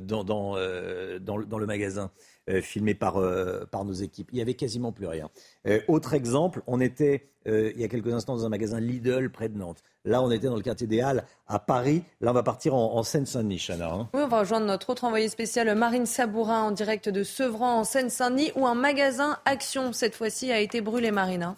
dans, 0.01 0.23
dans, 0.23 1.57
le 1.57 1.65
magasin. 1.65 2.11
Euh, 2.49 2.61
filmé 2.61 2.93
par, 2.93 3.17
euh, 3.17 3.65
par 3.69 3.83
nos 3.83 3.91
équipes. 3.91 4.29
Il 4.31 4.35
n'y 4.35 4.41
avait 4.41 4.53
quasiment 4.53 4.93
plus 4.93 5.05
rien. 5.05 5.29
Euh, 5.67 5.81
autre 5.89 6.13
exemple, 6.13 6.61
on 6.65 6.79
était 6.79 7.27
il 7.45 7.79
y 7.79 7.85
a 7.85 7.87
quelques 7.87 8.11
instants 8.11 8.35
dans 8.35 8.45
un 8.45 8.49
magasin 8.49 8.81
Lidl 8.81 9.29
près 9.29 9.47
de 9.47 9.57
Nantes. 9.57 9.81
Là, 10.03 10.21
on 10.21 10.29
était 10.31 10.47
dans 10.47 10.57
le 10.57 10.61
quartier 10.61 10.85
des 10.85 10.99
Halles 10.99 11.23
à 11.47 11.59
Paris. 11.59 12.03
Là, 12.19 12.31
on 12.31 12.33
va 12.33 12.43
partir 12.43 12.75
en, 12.75 13.01
Seine-Saint-Denis, 13.03 13.57
Chana. 13.57 13.89
Hein. 13.89 14.09
Oui, 14.13 14.19
on 14.21 14.27
va 14.27 14.39
rejoindre 14.39 14.65
notre 14.65 14.89
autre 14.89 15.05
envoyé 15.05 15.29
spécial, 15.29 15.73
Marine 15.73 16.05
Sabourin, 16.05 16.63
en 16.63 16.71
direct 16.71 17.07
de 17.07 17.23
Sevran, 17.23 17.79
en 17.79 17.83
Seine-Saint-Denis, 17.85 18.51
où 18.57 18.67
un 18.67 18.75
magasin 18.75 19.37
Action, 19.45 19.93
cette 19.93 20.13
fois-ci, 20.13 20.51
a 20.51 20.59
été 20.59 20.81
brûlé, 20.81 21.11
Marine. 21.11 21.43
Hein. 21.43 21.55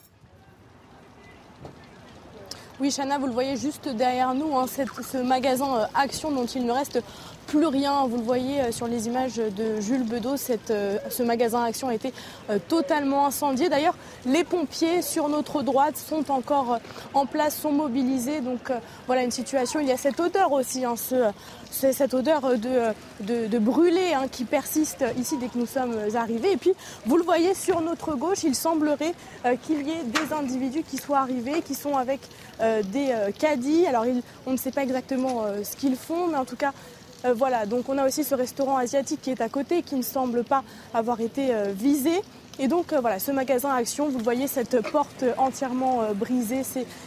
Oui, 2.79 2.91
Chana, 2.91 3.17
vous 3.17 3.25
le 3.25 3.33
voyez 3.33 3.57
juste 3.57 3.89
derrière 3.89 4.35
nous, 4.35 4.55
hein, 4.59 4.67
ce 4.67 5.17
magasin 5.17 5.89
Action 5.95 6.31
dont 6.31 6.45
il 6.45 6.67
ne 6.67 6.71
reste 6.71 7.01
plus 7.49 7.65
rien. 7.65 8.05
Vous 8.05 8.17
le 8.17 8.23
voyez 8.23 8.61
euh, 8.61 8.71
sur 8.71 8.87
les 8.87 9.07
images 9.07 9.37
de 9.37 9.81
Jules 9.81 10.03
Bedeau, 10.03 10.35
euh, 10.69 10.97
ce 11.09 11.23
magasin 11.23 11.63
Action 11.63 11.87
a 11.87 11.95
été 11.95 12.13
euh, 12.49 12.59
totalement 12.67 13.25
incendié. 13.25 13.69
D'ailleurs, 13.69 13.95
les 14.25 14.43
pompiers 14.43 15.01
sur 15.01 15.29
notre 15.29 15.63
droite 15.63 15.97
sont 15.97 16.29
encore 16.29 16.77
en 17.15 17.25
place, 17.25 17.57
sont 17.57 17.71
mobilisés. 17.71 18.41
Donc 18.41 18.71
voilà 19.07 19.23
une 19.23 19.31
situation. 19.31 19.79
Il 19.79 19.87
y 19.87 19.91
a 19.91 19.97
cette 19.97 20.19
odeur 20.19 20.51
aussi, 20.51 20.85
hein, 20.85 20.93
ce, 20.95 21.31
cette 21.71 22.13
odeur 22.13 22.41
de, 22.57 23.47
de, 23.47 23.59
brûlé 23.59 24.13
hein, 24.13 24.27
qui 24.31 24.43
persiste 24.43 25.03
ici 25.17 25.37
dès 25.37 25.47
que 25.47 25.57
nous 25.57 25.65
sommes 25.65 25.97
arrivés. 26.15 26.51
Et 26.51 26.57
puis, 26.57 26.73
vous 27.07 27.17
le 27.17 27.23
voyez 27.23 27.55
sur 27.55 27.81
notre 27.81 28.13
gauche, 28.15 28.43
il 28.43 28.53
semblerait 28.55 29.13
qu'il 29.63 29.87
y 29.87 29.91
ait 29.91 30.03
des 30.03 30.33
individus 30.33 30.83
qui 30.83 30.97
soient 30.97 31.19
arrivés, 31.19 31.61
qui 31.61 31.73
sont 31.73 31.95
avec 31.95 32.19
des 32.59 33.13
caddies. 33.39 33.87
Alors, 33.87 34.05
on 34.45 34.51
ne 34.51 34.57
sait 34.57 34.71
pas 34.71 34.83
exactement 34.83 35.45
ce 35.63 35.75
qu'ils 35.75 35.95
font, 35.95 36.27
mais 36.27 36.37
en 36.37 36.45
tout 36.45 36.57
cas, 36.57 36.73
euh, 37.25 37.33
voilà, 37.33 37.65
donc 37.65 37.89
on 37.89 37.97
a 37.97 38.05
aussi 38.05 38.23
ce 38.23 38.35
restaurant 38.35 38.77
asiatique 38.77 39.21
qui 39.21 39.31
est 39.31 39.41
à 39.41 39.49
côté, 39.49 39.81
qui 39.81 39.95
ne 39.95 40.01
semble 40.01 40.43
pas 40.43 40.63
avoir 40.93 41.19
été 41.19 41.53
euh, 41.53 41.73
visé. 41.75 42.21
Et 42.61 42.67
donc 42.67 42.91
euh, 42.91 42.99
voilà, 42.99 43.19
ce 43.19 43.31
magasin 43.31 43.73
Action, 43.73 44.09
vous 44.09 44.17
le 44.17 44.23
voyez, 44.23 44.47
cette 44.47 44.81
porte 44.91 45.23
entièrement 45.37 46.03
brisée, 46.13 46.61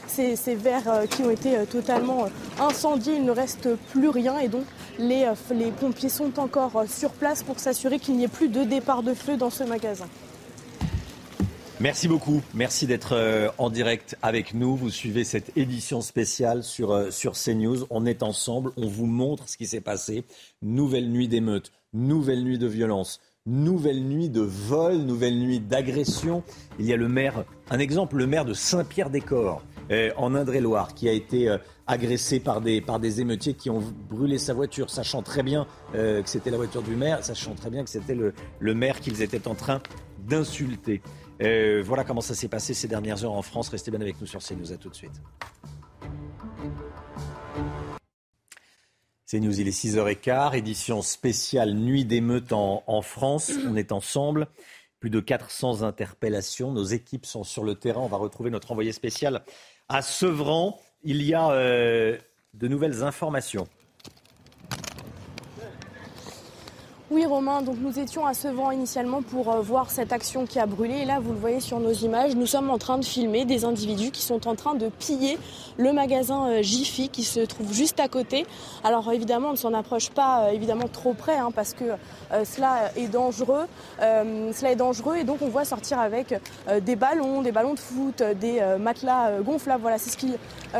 ces, 0.06 0.54
verres 0.54 1.04
qui 1.10 1.22
ont 1.22 1.30
été 1.30 1.66
totalement 1.70 2.26
incendiés, 2.58 3.16
il 3.16 3.24
ne 3.24 3.30
reste 3.30 3.74
plus 3.90 4.08
rien. 4.08 4.38
Et 4.38 4.48
donc 4.48 4.64
les, 4.98 5.26
les 5.50 5.70
pompiers 5.70 6.08
sont 6.08 6.38
encore 6.38 6.84
sur 6.88 7.10
place 7.10 7.42
pour 7.42 7.58
s'assurer 7.58 7.98
qu'il 7.98 8.16
n'y 8.16 8.24
ait 8.24 8.28
plus 8.28 8.48
de 8.48 8.64
départ 8.64 9.02
de 9.02 9.14
feu 9.14 9.36
dans 9.36 9.50
ce 9.50 9.64
magasin. 9.64 10.06
Merci 11.82 12.06
beaucoup. 12.06 12.42
Merci 12.54 12.86
d'être 12.86 13.16
euh, 13.16 13.48
en 13.58 13.68
direct 13.68 14.16
avec 14.22 14.54
nous. 14.54 14.76
Vous 14.76 14.88
suivez 14.88 15.24
cette 15.24 15.50
édition 15.56 16.00
spéciale 16.00 16.62
sur, 16.62 16.92
euh, 16.92 17.10
sur 17.10 17.32
CNews. 17.32 17.86
On 17.90 18.06
est 18.06 18.22
ensemble. 18.22 18.70
On 18.76 18.86
vous 18.86 19.06
montre 19.06 19.48
ce 19.48 19.56
qui 19.56 19.66
s'est 19.66 19.80
passé. 19.80 20.22
Nouvelle 20.62 21.10
nuit 21.10 21.26
d'émeute, 21.26 21.72
nouvelle 21.92 22.44
nuit 22.44 22.58
de 22.58 22.68
violence, 22.68 23.20
Nouvelle 23.46 24.00
nuit 24.04 24.28
de 24.28 24.42
vol, 24.42 24.98
nouvelle 24.98 25.36
nuit 25.36 25.58
d'agression. 25.58 26.44
Il 26.78 26.86
y 26.86 26.92
a 26.92 26.96
le 26.96 27.08
maire, 27.08 27.44
un 27.70 27.80
exemple, 27.80 28.16
le 28.16 28.28
maire 28.28 28.44
de 28.44 28.54
Saint-Pierre-des-Corps, 28.54 29.60
euh, 29.90 30.12
en 30.16 30.36
Indre-et-Loire, 30.36 30.94
qui 30.94 31.08
a 31.08 31.12
été 31.12 31.52
agressé 31.88 32.38
par 32.38 32.60
des, 32.60 32.80
par 32.80 33.00
des 33.00 33.20
émeutiers 33.20 33.54
qui 33.54 33.70
ont 33.70 33.82
brûlé 34.08 34.38
sa 34.38 34.54
voiture, 34.54 34.88
sachant 34.88 35.22
très 35.22 35.42
bien 35.42 35.66
que 35.92 36.22
c'était 36.26 36.52
la 36.52 36.56
voiture 36.58 36.82
du 36.82 36.94
maire, 36.94 37.24
sachant 37.24 37.56
très 37.56 37.70
bien 37.70 37.82
que 37.82 37.90
c'était 37.90 38.14
le, 38.14 38.32
le 38.60 38.74
maire 38.74 39.00
qu'ils 39.00 39.22
étaient 39.22 39.48
en 39.48 39.56
train 39.56 39.82
d'insulter. 40.28 41.02
Voilà 41.82 42.04
comment 42.04 42.20
ça 42.20 42.34
s'est 42.34 42.48
passé 42.48 42.74
ces 42.74 42.88
dernières 42.88 43.24
heures 43.24 43.32
en 43.32 43.42
France. 43.42 43.68
Restez 43.68 43.90
bien 43.90 44.00
avec 44.00 44.20
nous 44.20 44.26
sur 44.26 44.40
CNews. 44.40 44.72
À 44.72 44.76
tout 44.76 44.88
de 44.88 44.94
suite. 44.94 45.20
C'est 49.32 49.40
News, 49.40 49.58
il 49.58 49.66
est 49.66 49.70
6h15, 49.70 50.54
édition 50.54 51.00
spéciale 51.00 51.72
Nuit 51.72 52.04
d'émeute 52.04 52.52
en, 52.52 52.84
en 52.86 53.00
France. 53.00 53.50
On 53.66 53.76
est 53.76 53.90
ensemble. 53.90 54.46
Plus 55.00 55.08
de 55.08 55.20
400 55.20 55.82
interpellations. 55.82 56.70
Nos 56.70 56.84
équipes 56.84 57.24
sont 57.24 57.42
sur 57.42 57.64
le 57.64 57.74
terrain. 57.74 58.02
On 58.02 58.08
va 58.08 58.18
retrouver 58.18 58.50
notre 58.50 58.72
envoyé 58.72 58.92
spécial 58.92 59.42
à 59.88 60.02
Sevran. 60.02 60.78
Il 61.02 61.22
y 61.22 61.32
a 61.32 61.50
euh, 61.50 62.18
de 62.52 62.68
nouvelles 62.68 63.02
informations. 63.02 63.66
Oui, 67.12 67.26
Romain, 67.26 67.60
donc 67.60 67.76
nous 67.78 67.98
étions 67.98 68.24
à 68.26 68.32
Sevran 68.32 68.70
initialement 68.70 69.20
pour 69.20 69.52
euh, 69.52 69.60
voir 69.60 69.90
cette 69.90 70.14
action 70.14 70.46
qui 70.46 70.58
a 70.58 70.64
brûlé. 70.64 71.00
Et 71.00 71.04
là, 71.04 71.20
vous 71.20 71.32
le 71.34 71.38
voyez 71.38 71.60
sur 71.60 71.78
nos 71.78 71.92
images, 71.92 72.34
nous 72.34 72.46
sommes 72.46 72.70
en 72.70 72.78
train 72.78 72.96
de 72.96 73.04
filmer 73.04 73.44
des 73.44 73.66
individus 73.66 74.10
qui 74.10 74.22
sont 74.22 74.48
en 74.48 74.54
train 74.54 74.74
de 74.74 74.88
piller 74.88 75.38
le 75.76 75.92
magasin 75.92 76.48
euh, 76.48 76.62
Jiffy 76.62 77.10
qui 77.10 77.24
se 77.24 77.40
trouve 77.40 77.70
juste 77.70 78.00
à 78.00 78.08
côté. 78.08 78.46
Alors 78.82 79.12
évidemment, 79.12 79.48
on 79.48 79.52
ne 79.52 79.56
s'en 79.56 79.74
approche 79.74 80.08
pas 80.08 80.44
euh, 80.44 80.52
évidemment 80.52 80.88
trop 80.90 81.12
près 81.12 81.36
hein, 81.36 81.50
parce 81.54 81.74
que 81.74 81.84
cela 82.44 82.90
est 82.96 83.08
dangereux. 83.08 83.66
cela 84.00 84.72
est 84.72 84.76
dangereux 84.76 85.16
et 85.16 85.24
donc 85.24 85.42
on 85.42 85.48
voit 85.48 85.66
sortir 85.66 85.98
avec 85.98 86.40
des 86.80 86.96
ballons, 86.96 87.42
des 87.42 87.52
ballons 87.52 87.74
de 87.74 87.78
foot, 87.78 88.22
des 88.40 88.62
matelas 88.80 89.40
gonflables. 89.42 89.82
Voilà, 89.82 89.98
c'est 89.98 90.08
ce 90.08 90.16
qu'ils 90.16 90.38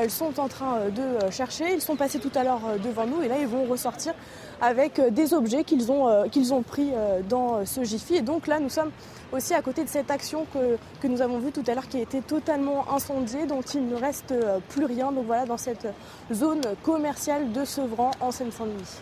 sont 0.09 0.41
en 0.41 0.49
train 0.49 0.89
de 0.89 1.31
chercher. 1.31 1.75
Ils 1.75 1.83
sont 1.83 1.97
passés 1.97 2.21
tout 2.21 2.31
à 2.35 2.43
l'heure 2.43 2.63
devant 2.83 3.07
nous 3.07 3.23
et 3.23 3.29
là, 3.29 3.35
ils 3.39 3.47
vont 3.47 3.65
ressortir 3.65 4.15
avec 4.61 4.99
euh, 4.99 5.11
des 5.11 5.35
objets 5.35 5.65
qu'ils 5.65 5.91
ont, 5.91 6.09
euh, 6.09 6.25
ont 6.51 6.63
pris 6.63 6.91
euh, 6.95 7.21
dans 7.29 7.65
ce 7.67 7.85
Jiffy. 7.85 8.17
Et 8.17 8.23
donc 8.23 8.47
là, 8.47 8.61
nous 8.61 8.69
sommes 8.69 8.91
aussi 9.33 9.55
à 9.55 9.63
côté 9.63 9.85
de 9.85 9.89
cette 9.89 10.11
action 10.11 10.47
que, 10.53 10.77
que 11.01 11.07
nous 11.07 11.23
avons 11.23 11.39
vue 11.39 11.53
tout 11.53 11.65
à 11.67 11.75
l'heure 11.75 11.89
qui 11.89 11.99
a 11.99 12.01
été 12.01 12.21
totalement 12.21 12.93
incendiée, 12.93 13.47
dont 13.47 13.63
il 13.63 13.87
ne 13.87 13.97
reste 13.97 14.35
plus 14.69 14.85
rien. 14.85 15.11
Donc 15.13 15.27
voilà, 15.27 15.47
dans 15.47 15.57
cette 15.57 15.87
zone 16.33 16.61
commerciale 16.83 17.53
de 17.53 17.65
Sevran 17.65 18.11
en 18.21 18.31
Seine-Saint-Denis. 18.31 19.01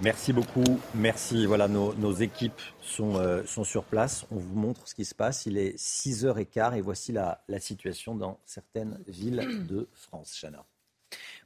Merci 0.00 0.32
beaucoup. 0.32 0.64
Merci. 0.94 1.46
Voilà, 1.46 1.68
nos, 1.68 1.94
nos 1.94 2.12
équipes 2.12 2.60
sont, 2.80 3.22
sont, 3.46 3.62
sur 3.62 3.84
place. 3.84 4.24
On 4.32 4.36
vous 4.36 4.58
montre 4.58 4.88
ce 4.88 4.94
qui 4.94 5.04
se 5.04 5.14
passe. 5.14 5.46
Il 5.46 5.58
est 5.58 5.76
6h15 5.76 6.76
et 6.76 6.80
voici 6.80 7.12
la, 7.12 7.44
la 7.46 7.60
situation 7.60 8.16
dans 8.16 8.40
certaines 8.44 8.98
villes 9.06 9.66
de 9.68 9.88
France. 9.92 10.36
Chana. 10.40 10.64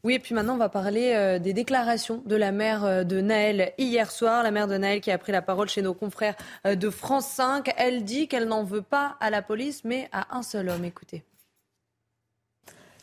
Oui, 0.07 0.15
et 0.15 0.19
puis 0.21 0.37
maintenant, 0.37 0.55
on 0.55 0.59
va 0.59 0.69
parler 0.69 1.15
euh, 1.17 1.41
des 1.41 1.53
déclarations 1.53 2.23
de 2.27 2.37
la 2.37 2.53
mère 2.53 2.85
euh, 2.85 3.03
de 3.03 3.21
Naël 3.21 3.73
hier 3.77 4.13
soir. 4.13 4.45
La 4.45 4.53
mère 4.53 4.69
de 4.69 4.77
Naël 4.77 5.01
qui 5.01 5.11
a 5.11 5.19
pris 5.19 5.33
la 5.33 5.43
parole 5.43 5.69
chez 5.69 5.83
nos 5.83 5.95
confrères 5.95 6.37
euh, 6.65 6.77
de 6.77 6.91
France 6.91 7.27
5. 7.27 7.75
Elle 7.77 8.05
dit 8.05 8.29
qu'elle 8.29 8.47
n'en 8.47 8.63
veut 8.63 8.83
pas 8.83 9.17
à 9.19 9.31
la 9.31 9.43
police, 9.43 9.83
mais 9.83 10.09
à 10.13 10.37
un 10.37 10.45
seul 10.45 10.69
homme. 10.69 10.85
Écoutez. 10.85 11.25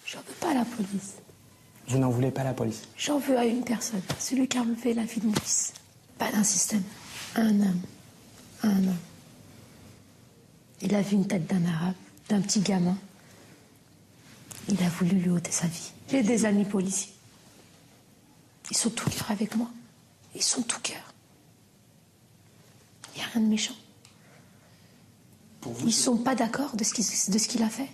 J'en 0.06 0.20
veux 0.20 0.34
pas 0.40 0.52
à 0.52 0.54
la 0.54 0.64
police. 0.64 1.16
Vous 1.90 1.98
n'en 1.98 2.10
voulez 2.10 2.32
pas 2.32 2.40
à 2.40 2.46
la 2.46 2.54
police 2.54 2.84
J'en 2.98 3.20
veux 3.20 3.38
à 3.38 3.44
une 3.44 3.66
personne, 3.66 4.02
celui 4.18 4.48
qui 4.48 4.58
a 4.58 4.62
enlevé 4.62 4.94
la 4.94 5.04
vie 5.04 5.20
de 5.20 5.26
mon 5.26 5.34
fils. 5.34 5.74
Pas 6.18 6.32
d'un 6.32 6.46
système, 6.46 6.84
un 7.36 7.50
homme. 7.50 7.82
Un 8.64 8.78
homme. 8.78 8.98
Il 10.82 10.96
a 10.96 11.02
vu 11.02 11.18
une 11.18 11.28
tête 11.28 11.48
d'un 11.48 11.66
arabe, 11.66 11.96
d'un 12.30 12.40
petit 12.40 12.62
gamin. 12.62 12.96
Il 14.70 14.82
a 14.82 14.88
voulu 14.88 15.18
lui 15.18 15.32
ôter 15.32 15.52
sa 15.52 15.68
vie. 15.68 15.93
J'ai 16.10 16.24
des 16.24 16.46
amis 16.46 16.66
policiers. 16.66 17.14
Ils 18.70 18.78
sont 18.78 18.90
tout 18.90 19.10
cœur 19.10 19.32
avec 19.32 19.56
moi. 19.56 19.70
Ils 20.36 20.44
sont 20.44 20.62
tout 20.62 20.80
cœur. 20.82 21.14
Il 23.14 23.20
n'y 23.20 23.24
a 23.24 23.28
rien 23.28 23.42
de 23.42 23.48
méchant. 23.48 23.76
Ils 25.66 25.86
ne 25.86 25.92
sont 25.92 26.18
pas 26.18 26.36
d'accord 26.36 26.76
de 26.76 26.84
ce 26.84 27.48
qu'il 27.48 27.64
a 27.64 27.70
fait. 27.70 27.90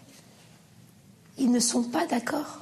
Ils 1.38 1.52
ne 1.52 1.60
sont 1.60 1.84
pas 1.84 2.06
d'accord. 2.08 2.62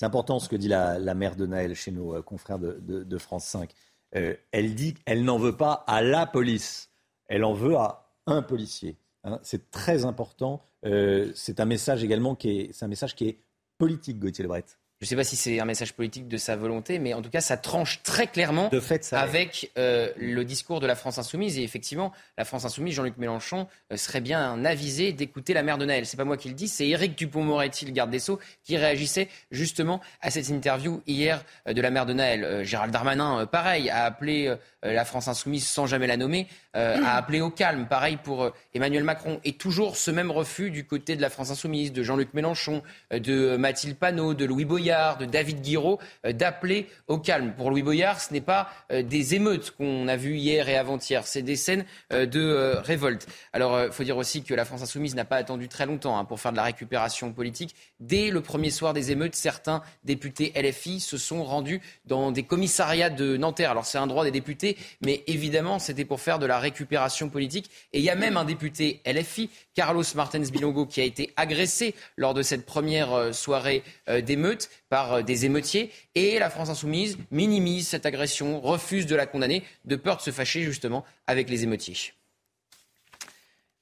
C'est 0.00 0.06
important 0.06 0.38
ce 0.38 0.48
que 0.48 0.56
dit 0.56 0.68
la, 0.68 1.14
mère 1.14 1.36
de 1.36 1.46
Naël 1.46 1.74
chez 1.74 1.90
nos 1.90 2.16
euh, 2.16 2.22
confrères 2.22 2.58
de, 2.58 3.18
France 3.18 3.44
5. 3.44 3.70
Euh, 4.16 4.34
elle 4.50 4.74
dit 4.74 4.94
qu'elle 4.94 5.24
n'en 5.24 5.38
veut 5.38 5.56
pas 5.56 5.84
à 5.86 6.00
la 6.00 6.26
police. 6.26 6.88
Elle 7.28 7.44
en 7.44 7.52
veut 7.52 7.76
à 7.76 8.10
un 8.26 8.42
policier. 8.42 8.96
Hein. 9.24 9.38
c'est 9.42 9.70
très 9.70 10.06
important. 10.06 10.64
Euh, 10.86 11.30
c'est 11.34 11.60
un 11.60 11.66
message 11.66 12.02
également 12.02 12.34
qui 12.34 12.60
est, 12.60 12.82
un 12.82 12.88
message 12.88 13.14
qui 13.14 13.28
est 13.28 13.38
politique, 13.80 14.20
Gauthier 14.20 14.42
Lebret. 14.44 14.79
Je 15.00 15.06
ne 15.06 15.08
sais 15.08 15.16
pas 15.16 15.24
si 15.24 15.34
c'est 15.34 15.58
un 15.60 15.64
message 15.64 15.94
politique 15.94 16.28
de 16.28 16.36
sa 16.36 16.56
volonté, 16.56 16.98
mais 16.98 17.14
en 17.14 17.22
tout 17.22 17.30
cas, 17.30 17.40
ça 17.40 17.56
tranche 17.56 18.02
très 18.02 18.26
clairement 18.26 18.68
de 18.68 18.80
fait, 18.80 19.08
avec 19.12 19.70
euh, 19.78 20.10
le 20.18 20.44
discours 20.44 20.78
de 20.78 20.86
la 20.86 20.94
France 20.94 21.16
insoumise. 21.16 21.58
Et 21.58 21.62
effectivement, 21.62 22.12
la 22.36 22.44
France 22.44 22.66
insoumise, 22.66 22.96
Jean-Luc 22.96 23.16
Mélenchon, 23.16 23.66
euh, 23.90 23.96
serait 23.96 24.20
bien 24.20 24.62
avisé 24.62 25.14
d'écouter 25.14 25.54
la 25.54 25.62
mère 25.62 25.78
de 25.78 25.86
Naël. 25.86 26.04
C'est 26.04 26.18
pas 26.18 26.26
moi 26.26 26.36
qui 26.36 26.48
le 26.50 26.54
dis, 26.54 26.68
c'est 26.68 26.86
Éric 26.86 27.16
Dupont-Moretti, 27.16 27.86
le 27.86 27.92
garde 27.92 28.10
des 28.10 28.18
Sceaux, 28.18 28.38
qui 28.62 28.76
réagissait 28.76 29.28
justement 29.50 30.02
à 30.20 30.30
cette 30.30 30.50
interview 30.50 31.00
hier 31.06 31.46
euh, 31.66 31.72
de 31.72 31.80
la 31.80 31.90
mère 31.90 32.04
de 32.04 32.12
Naël. 32.12 32.62
Gérald 32.66 32.92
Darmanin, 32.92 33.46
pareil, 33.46 33.88
a 33.88 34.04
appelé 34.04 34.54
la 34.82 35.04
France 35.06 35.28
insoumise 35.28 35.66
sans 35.66 35.86
jamais 35.86 36.06
la 36.06 36.16
nommer, 36.16 36.46
a 36.74 37.16
appelé 37.16 37.40
au 37.40 37.50
calme. 37.50 37.86
Pareil 37.86 38.18
pour 38.22 38.50
Emmanuel 38.74 39.04
Macron. 39.04 39.40
Et 39.44 39.54
toujours 39.54 39.96
ce 39.96 40.10
même 40.10 40.30
refus 40.30 40.70
du 40.70 40.84
côté 40.84 41.16
de 41.16 41.22
la 41.22 41.30
France 41.30 41.50
insoumise, 41.50 41.92
de 41.92 42.02
Jean-Luc 42.02 42.34
Mélenchon, 42.34 42.82
de 43.10 43.56
Mathilde 43.56 43.96
Panot, 43.96 44.34
de 44.34 44.44
Louis 44.44 44.64
De 44.90 45.24
David 45.24 45.62
Guiraud, 45.62 46.00
euh, 46.26 46.32
d'appeler 46.32 46.88
au 47.06 47.18
calme. 47.18 47.54
Pour 47.56 47.70
Louis 47.70 47.82
Boyard, 47.82 48.20
ce 48.20 48.32
n'est 48.32 48.40
pas 48.40 48.68
euh, 48.90 49.02
des 49.04 49.36
émeutes 49.36 49.70
qu'on 49.70 50.08
a 50.08 50.16
vues 50.16 50.36
hier 50.36 50.68
et 50.68 50.76
avant-hier, 50.76 51.24
c'est 51.28 51.42
des 51.42 51.54
scènes 51.54 51.84
euh, 52.12 52.26
de 52.26 52.74
révolte. 52.82 53.28
Alors, 53.52 53.84
il 53.84 53.92
faut 53.92 54.02
dire 54.02 54.16
aussi 54.16 54.42
que 54.42 54.52
la 54.52 54.64
France 54.64 54.82
insoumise 54.82 55.14
n'a 55.14 55.24
pas 55.24 55.36
attendu 55.36 55.68
très 55.68 55.86
longtemps 55.86 56.18
hein, 56.18 56.24
pour 56.24 56.40
faire 56.40 56.50
de 56.50 56.56
la 56.56 56.64
récupération 56.64 57.32
politique. 57.32 57.76
Dès 58.00 58.30
le 58.30 58.40
premier 58.40 58.70
soir 58.70 58.92
des 58.92 59.12
émeutes, 59.12 59.36
certains 59.36 59.82
députés 60.02 60.52
LFI 60.56 60.98
se 60.98 61.16
sont 61.18 61.44
rendus 61.44 61.80
dans 62.04 62.32
des 62.32 62.42
commissariats 62.42 63.10
de 63.10 63.36
Nanterre. 63.36 63.70
Alors, 63.70 63.86
c'est 63.86 63.98
un 63.98 64.08
droit 64.08 64.24
des 64.24 64.32
députés, 64.32 64.76
mais 65.02 65.22
évidemment, 65.28 65.78
c'était 65.78 66.04
pour 66.04 66.20
faire 66.20 66.40
de 66.40 66.46
la 66.46 66.58
récupération 66.58 67.28
politique. 67.28 67.70
Et 67.92 68.00
il 68.00 68.04
y 68.04 68.10
a 68.10 68.16
même 68.16 68.36
un 68.36 68.44
député 68.44 69.02
LFI, 69.06 69.50
Carlos 69.74 70.04
Martens 70.16 70.50
Bilongo, 70.50 70.86
qui 70.86 71.00
a 71.00 71.04
été 71.04 71.32
agressé 71.36 71.94
lors 72.16 72.34
de 72.34 72.42
cette 72.42 72.66
première 72.66 73.32
soirée 73.32 73.84
d'émeutes 74.22 74.68
par 74.90 75.14
euh, 75.14 75.22
des 75.22 75.46
émeutiers. 75.46 75.90
Et 76.14 76.38
la 76.38 76.50
France 76.50 76.68
insoumise 76.68 77.16
minimise 77.30 77.88
cette 77.88 78.04
agression, 78.04 78.60
refuse 78.60 79.06
de 79.06 79.16
la 79.16 79.24
condamner, 79.24 79.64
de 79.86 79.96
peur 79.96 80.18
de 80.18 80.22
se 80.22 80.30
fâcher 80.30 80.62
justement 80.62 81.06
avec 81.26 81.48
les 81.48 81.62
émeutiers. 81.62 82.12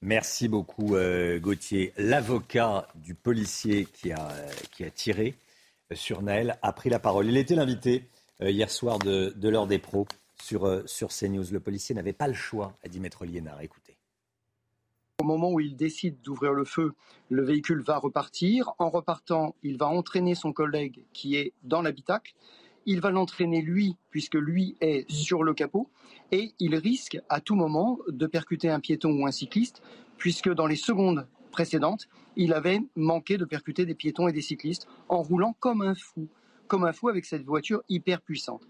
Merci 0.01 0.47
beaucoup 0.47 0.95
euh, 0.95 1.41
Gauthier. 1.41 1.93
L'avocat 1.97 2.87
du 2.95 3.15
policier 3.15 3.87
qui 3.87 4.13
a, 4.13 4.29
euh, 4.31 4.49
qui 4.71 4.85
a 4.85 4.91
tiré 4.91 5.35
sur 5.93 6.23
Naël 6.23 6.57
a 6.63 6.73
pris 6.73 6.91
la 6.91 7.01
parole. 7.01 7.27
Il 7.27 7.37
était 7.37 7.57
l'invité 7.57 8.05
hier 8.41 8.71
soir 8.71 9.01
de, 9.01 9.35
l'heure 9.43 9.67
des 9.67 9.79
pros 9.79 10.07
sur, 10.41 10.83
sur 10.87 11.09
CNews. 11.09 11.47
Le 11.51 11.61
policier 11.61 11.95
n'avait 11.95 12.13
pas 12.13 12.29
le 12.29 12.35
choix, 12.35 12.75
a 12.85 12.89
dit 12.89 13.01
Maître 13.01 13.25
Liénard. 13.25 13.63
Écoutez. 13.63 13.88
Au 15.21 15.25
moment 15.25 15.51
où 15.51 15.59
il 15.59 15.75
décide 15.75 16.21
d'ouvrir 16.23 16.53
le 16.53 16.65
feu, 16.65 16.93
le 17.29 17.43
véhicule 17.43 17.83
va 17.83 17.99
repartir. 17.99 18.71
En 18.79 18.89
repartant, 18.89 19.57
il 19.65 19.77
va 19.77 19.89
entraîner 19.89 20.37
son 20.37 20.53
collègue 20.53 21.03
qui 21.13 21.35
est 21.35 21.53
dans 21.65 21.83
l'habitacle. 21.83 22.37
Il 22.87 23.01
va 23.01 23.11
l'entraîner 23.11 23.61
lui, 23.61 23.97
puisque 24.11 24.37
lui 24.37 24.77
est 24.81 25.11
sur 25.11 25.43
le 25.43 25.55
capot. 25.55 25.91
Et 26.31 26.53
il 26.61 26.77
risque 26.77 27.19
à 27.29 27.41
tout 27.41 27.57
moment 27.57 27.99
de 28.07 28.29
percuter 28.29 28.71
un 28.71 28.79
piéton 28.79 29.11
ou 29.11 29.27
un 29.27 29.33
cycliste, 29.33 29.83
puisque 30.19 30.55
dans 30.55 30.69
les 30.69 30.77
secondes 30.77 31.27
précédentes, 31.51 32.07
il 32.37 32.53
avait 32.53 32.81
manqué 32.95 33.39
de 33.39 33.45
percuter 33.45 33.87
des 33.87 33.97
piétons 33.97 34.29
et 34.29 34.33
des 34.33 34.41
cyclistes 34.41 34.87
en 35.09 35.21
roulant 35.21 35.57
comme 35.59 35.83
un 35.83 35.97
fou, 35.97 36.29
comme 36.69 36.85
un 36.85 36.93
fou 36.93 37.09
avec 37.09 37.25
cette 37.25 37.45
voiture 37.45 37.83
hyper 37.89 38.21
puissante. 38.21 38.63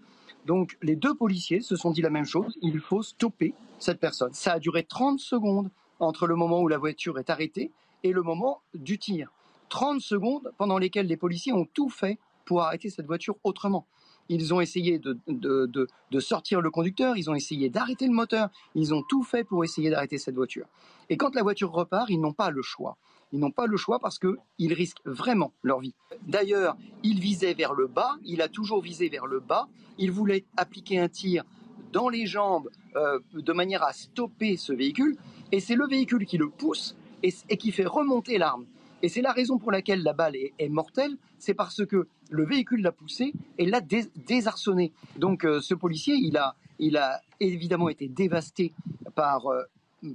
Donc 0.47 0.79
les 0.81 0.95
deux 0.95 1.13
policiers 1.13 1.61
se 1.61 1.75
sont 1.75 1.91
dit 1.91 2.01
la 2.01 2.09
même 2.09 2.25
chose, 2.25 2.57
il 2.63 2.79
faut 2.79 3.03
stopper 3.03 3.53
cette 3.77 3.99
personne. 3.99 4.33
Ça 4.33 4.53
a 4.53 4.59
duré 4.59 4.83
30 4.83 5.19
secondes 5.19 5.69
entre 5.99 6.27
le 6.27 6.35
moment 6.35 6.61
où 6.61 6.67
la 6.67 6.77
voiture 6.77 7.19
est 7.19 7.29
arrêtée 7.29 7.71
et 8.03 8.11
le 8.11 8.21
moment 8.21 8.61
du 8.73 8.97
tir. 8.97 9.31
30 9.69 10.01
secondes 10.01 10.51
pendant 10.57 10.77
lesquelles 10.77 11.07
les 11.07 11.17
policiers 11.17 11.53
ont 11.53 11.65
tout 11.65 11.89
fait 11.89 12.17
pour 12.45 12.61
arrêter 12.61 12.89
cette 12.89 13.05
voiture 13.05 13.35
autrement. 13.43 13.85
Ils 14.29 14.53
ont 14.53 14.61
essayé 14.61 14.99
de, 14.99 15.17
de, 15.27 16.19
sortir 16.19 16.61
le 16.61 16.69
conducteur, 16.69 17.17
ils 17.17 17.29
ont 17.29 17.35
essayé 17.35 17.69
d'arrêter 17.69 18.05
le 18.05 18.13
moteur, 18.13 18.49
ils 18.75 18.93
ont 18.93 19.01
tout 19.01 19.23
fait 19.23 19.43
pour 19.43 19.63
essayer 19.63 19.89
d'arrêter 19.89 20.17
cette 20.17 20.35
voiture. 20.35 20.67
Et 21.09 21.17
quand 21.17 21.33
la 21.33 21.41
voiture 21.41 21.71
repart, 21.71 22.09
ils 22.09 22.21
n'ont 22.21 22.33
pas 22.33 22.51
le 22.51 22.61
choix. 22.61 22.97
Ils 23.31 23.39
n'ont 23.39 23.51
pas 23.51 23.67
le 23.67 23.77
choix 23.77 23.99
parce 23.99 24.19
qu'ils 24.19 24.73
risquent 24.73 25.01
vraiment 25.05 25.53
leur 25.63 25.79
vie. 25.79 25.93
D'ailleurs, 26.23 26.77
il 27.03 27.19
visait 27.19 27.53
vers 27.53 27.73
le 27.73 27.87
bas, 27.87 28.17
il 28.23 28.41
a 28.41 28.47
toujours 28.49 28.81
visé 28.81 29.09
vers 29.09 29.25
le 29.25 29.39
bas, 29.39 29.67
il 29.97 30.11
voulait 30.11 30.45
appliquer 30.57 30.99
un 30.99 31.09
tir 31.09 31.43
dans 31.91 32.09
les 32.09 32.25
jambes 32.25 32.69
euh, 32.95 33.19
de 33.33 33.53
manière 33.53 33.83
à 33.83 33.93
stopper 33.93 34.57
ce 34.57 34.73
véhicule, 34.73 35.17
et 35.51 35.59
c'est 35.59 35.75
le 35.75 35.87
véhicule 35.87 36.25
qui 36.25 36.37
le 36.37 36.49
pousse 36.49 36.95
et, 37.23 37.31
qui 37.57 37.71
fait 37.71 37.85
remonter 37.85 38.37
l'arme. 38.37 38.65
Et 39.01 39.09
c'est 39.09 39.21
la 39.21 39.31
raison 39.31 39.57
pour 39.57 39.71
laquelle 39.71 40.03
la 40.03 40.13
balle 40.13 40.35
est, 40.35 40.69
mortelle, 40.69 41.15
c'est 41.37 41.53
parce 41.53 41.85
que 41.85 42.07
le 42.29 42.45
véhicule 42.45 42.81
l'a 42.81 42.91
poussé 42.91 43.33
et 43.57 43.65
l'a 43.65 43.81
désarçonné. 43.81 44.91
Donc 45.17 45.45
euh, 45.45 45.61
ce 45.61 45.73
policier, 45.73 46.15
il 46.15 46.37
a, 46.37 46.55
il 46.79 46.97
a 46.97 47.21
évidemment 47.39 47.89
été 47.89 48.07
dévasté 48.07 48.73
par, 49.15 49.47
euh, 49.47 49.63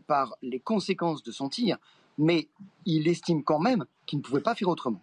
par 0.07 0.37
les 0.43 0.61
conséquences 0.61 1.23
de 1.23 1.33
son 1.33 1.49
tir, 1.49 1.79
mais 2.19 2.49
il 2.85 3.09
estime 3.09 3.43
quand 3.43 3.59
même 3.59 3.87
qu'il 4.07 4.19
ne 4.19 4.23
pouvait 4.23 4.43
pas 4.43 4.55
faire 4.55 4.69
autrement. 4.69 5.01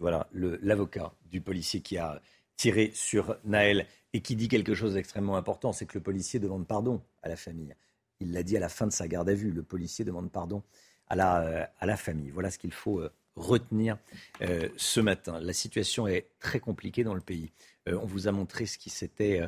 Voilà, 0.00 0.26
l'avocat 0.32 1.12
du 1.30 1.40
policier 1.40 1.80
qui 1.80 1.98
a 1.98 2.20
tiré 2.56 2.92
sur 2.94 3.36
Naël 3.44 3.86
et 4.12 4.20
qui 4.20 4.36
dit 4.36 4.48
quelque 4.48 4.74
chose 4.74 4.94
d'extrêmement 4.94 5.36
important, 5.36 5.72
c'est 5.72 5.86
que 5.86 5.98
le 5.98 6.02
policier 6.02 6.38
demande 6.38 6.66
pardon 6.66 7.02
à 7.22 7.28
la 7.28 7.36
famille. 7.36 7.74
Il 8.20 8.32
l'a 8.32 8.42
dit 8.42 8.56
à 8.56 8.60
la 8.60 8.68
fin 8.68 8.86
de 8.86 8.92
sa 8.92 9.08
garde 9.08 9.28
à 9.28 9.34
vue, 9.34 9.50
le 9.50 9.62
policier 9.62 10.04
demande 10.04 10.30
pardon 10.30 10.62
à 11.08 11.16
la, 11.16 11.42
euh, 11.42 11.64
à 11.80 11.86
la 11.86 11.96
famille. 11.96 12.30
Voilà 12.30 12.50
ce 12.50 12.58
qu'il 12.58 12.72
faut 12.72 13.00
euh, 13.00 13.12
retenir 13.36 13.98
euh, 14.42 14.68
ce 14.76 15.00
matin. 15.00 15.40
La 15.40 15.52
situation 15.52 16.06
est 16.06 16.28
très 16.38 16.60
compliquée 16.60 17.04
dans 17.04 17.14
le 17.14 17.20
pays. 17.20 17.50
on 17.86 18.06
vous 18.06 18.28
a 18.28 18.32
montré 18.32 18.66
ce 18.66 18.78
qui 18.78 18.90
s'était 18.90 19.42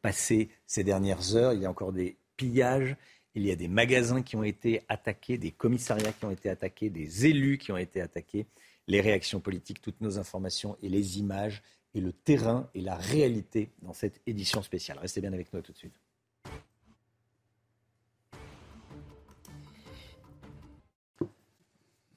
passé 0.00 0.48
ces 0.66 0.84
dernières 0.84 1.34
heures. 1.34 1.52
Il 1.52 1.60
y 1.60 1.66
a 1.66 1.70
encore 1.70 1.92
des 1.92 2.16
pillages. 2.36 2.96
Il 3.34 3.44
y 3.44 3.50
a 3.50 3.56
des 3.56 3.68
magasins 3.68 4.22
qui 4.22 4.36
ont 4.36 4.44
été 4.44 4.82
attaqués, 4.88 5.36
des 5.36 5.50
commissariats 5.50 6.12
qui 6.12 6.24
ont 6.24 6.30
été 6.30 6.48
attaqués, 6.48 6.88
des 6.88 7.26
élus 7.26 7.58
qui 7.58 7.72
ont 7.72 7.76
été 7.76 8.00
attaqués. 8.00 8.46
Les 8.86 9.00
réactions 9.00 9.40
politiques, 9.40 9.82
toutes 9.82 10.00
nos 10.00 10.18
informations 10.18 10.78
et 10.80 10.88
les 10.88 11.18
images 11.18 11.62
et 11.96 12.00
le 12.00 12.12
terrain 12.12 12.68
et 12.74 12.82
la 12.82 12.94
réalité 12.94 13.70
dans 13.82 13.94
cette 13.94 14.20
édition 14.26 14.62
spéciale. 14.62 14.98
Restez 14.98 15.22
bien 15.22 15.32
avec 15.32 15.52
nous 15.52 15.62
tout 15.62 15.72
de 15.72 15.78
suite. 15.78 15.94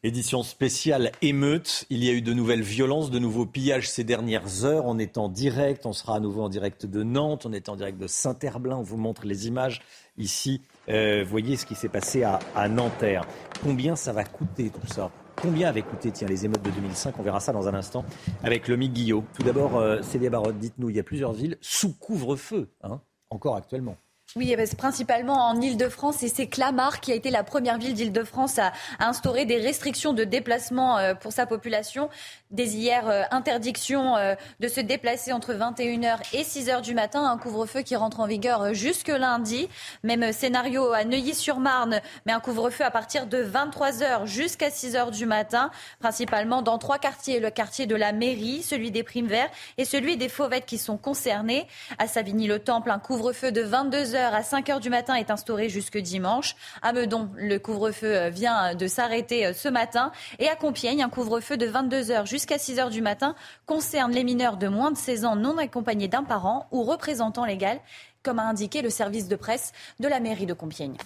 Édition 0.01 0.43
spéciale 0.43 1.11
émeute. 1.21 1.85
Il 1.89 2.03
y 2.03 2.09
a 2.09 2.13
eu 2.13 2.21
de 2.21 2.33
nouvelles 2.33 2.61
violences, 2.61 3.09
de 3.09 3.19
nouveaux 3.19 3.45
pillages 3.45 3.89
ces 3.89 4.03
dernières 4.03 4.63
heures. 4.63 4.85
On 4.85 4.97
est 4.97 5.17
en 5.17 5.27
direct. 5.27 5.85
On 5.85 5.93
sera 5.93 6.17
à 6.17 6.19
nouveau 6.19 6.43
en 6.43 6.49
direct 6.49 6.85
de 6.85 7.03
Nantes. 7.03 7.45
On 7.45 7.53
est 7.53 7.67
en 7.69 7.75
direct 7.75 7.97
de 7.97 8.07
Saint-Herblain. 8.07 8.77
On 8.77 8.81
vous 8.81 8.97
montre 8.97 9.25
les 9.25 9.47
images 9.47 9.81
ici. 10.17 10.61
Euh, 10.87 11.25
voyez 11.25 11.57
ce 11.57 11.65
qui 11.65 11.75
s'est 11.75 11.89
passé 11.89 12.23
à, 12.23 12.39
à 12.55 12.69
Nanterre. 12.69 13.25
Combien 13.61 13.95
ça 13.95 14.13
va 14.13 14.23
coûter 14.23 14.69
tout 14.69 14.87
ça? 14.87 15.11
Combien 15.41 15.69
avait 15.69 15.83
coûté 15.83 16.11
les 16.27 16.45
émeutes 16.45 16.63
de 16.63 16.69
2005 16.69 17.17
On 17.17 17.23
verra 17.23 17.39
ça 17.39 17.53
dans 17.53 17.67
un 17.69 17.73
instant 17.73 18.03
avec 18.43 18.67
Lomi 18.67 18.89
Guillot. 18.89 19.23
Tout 19.33 19.43
d'abord, 19.43 19.77
euh, 19.77 20.01
Célia 20.01 20.29
Barotte, 20.29 20.57
dites-nous, 20.57 20.89
il 20.89 20.97
y 20.97 20.99
a 20.99 21.03
plusieurs 21.03 21.31
villes 21.31 21.57
sous 21.61 21.93
couvre-feu, 21.93 22.69
hein, 22.83 22.99
encore 23.29 23.55
actuellement. 23.55 23.95
Oui, 24.35 24.55
principalement 24.77 25.47
en 25.47 25.59
Ile-de-France 25.59 26.21
et 26.21 26.27
c'est 26.27 26.45
Clamart 26.45 26.99
qui 26.99 27.11
a 27.11 27.15
été 27.15 27.31
la 27.31 27.43
première 27.43 27.79
ville 27.79 27.95
d'Île-de-France 27.95 28.59
à, 28.59 28.73
instaurer 28.99 29.45
des 29.45 29.57
restrictions 29.57 30.13
de 30.13 30.23
déplacement 30.23 30.99
euh, 30.99 31.15
pour 31.15 31.31
sa 31.31 31.47
population. 31.47 32.11
Dès 32.51 32.67
hier, 32.67 33.09
euh, 33.09 33.23
interdiction 33.31 34.17
euh, 34.17 34.35
de 34.59 34.67
se 34.67 34.81
déplacer 34.81 35.33
entre 35.33 35.53
21h 35.53 36.19
et 36.33 36.43
6h 36.43 36.83
du 36.83 36.93
matin, 36.93 37.27
un 37.27 37.39
couvre-feu 37.39 37.81
qui 37.81 37.95
rentre 37.95 38.19
en 38.19 38.27
vigueur 38.27 38.75
jusque 38.75 39.07
lundi. 39.07 39.67
Même 40.03 40.31
scénario 40.31 40.93
à 40.93 41.05
Neuilly-sur-Marne, 41.05 41.99
mais 42.27 42.31
un 42.31 42.39
couvre-feu 42.39 42.83
à 42.83 42.91
partir 42.91 43.25
de 43.25 43.43
23h 43.43 44.27
jusqu'à 44.27 44.69
6h 44.69 45.09
du 45.09 45.25
matin, 45.25 45.71
principalement 45.99 46.61
dans 46.61 46.77
trois 46.77 46.99
quartiers, 46.99 47.39
le 47.39 47.49
quartier 47.49 47.87
de 47.87 47.95
la 47.95 48.11
mairie, 48.11 48.61
celui 48.61 48.91
des 48.91 49.01
Primes 49.01 49.27
Verts 49.27 49.49
et 49.79 49.85
celui 49.85 50.17
des 50.17 50.29
Fauvettes 50.29 50.67
qui 50.67 50.77
sont 50.77 50.97
concernés. 50.97 51.65
À 51.97 52.07
Savigny-le-Temple, 52.07 52.91
un 52.91 52.99
couvre-feu 52.99 53.51
de 53.51 53.63
22h 53.63 54.18
à 54.25 54.41
5h 54.41 54.79
du 54.79 54.89
matin 54.89 55.15
est 55.15 55.31
instauré 55.31 55.69
jusque 55.69 55.97
dimanche. 55.97 56.55
À 56.81 56.93
Meudon, 56.93 57.29
le 57.35 57.57
couvre-feu 57.57 58.15
euh, 58.15 58.29
vient 58.29 58.75
de 58.75 58.87
s'arrêter 58.87 59.45
euh, 59.45 59.53
ce 59.53 59.69
matin. 59.69 60.11
Et 60.39 60.47
à 60.47 60.55
Compiègne, 60.55 61.03
un 61.03 61.09
couvre-feu 61.09 61.57
de 61.57 61.67
22h 61.67 62.27
jusqu'à 62.27 62.57
6h 62.57 62.89
du 62.89 63.01
matin 63.01 63.35
concerne 63.65 64.11
les 64.11 64.23
mineurs 64.23 64.57
de 64.57 64.67
moins 64.67 64.91
de 64.91 64.97
16 64.97 65.25
ans 65.25 65.35
non 65.35 65.57
accompagnés 65.57 66.07
d'un 66.07 66.23
parent 66.23 66.67
ou 66.71 66.83
représentant 66.83 67.45
légal, 67.45 67.79
comme 68.23 68.39
a 68.39 68.43
indiqué 68.43 68.81
le 68.81 68.89
service 68.89 69.27
de 69.27 69.35
presse 69.35 69.71
de 69.99 70.07
la 70.07 70.19
mairie 70.19 70.45
de 70.45 70.53
Compiègne. 70.53 70.97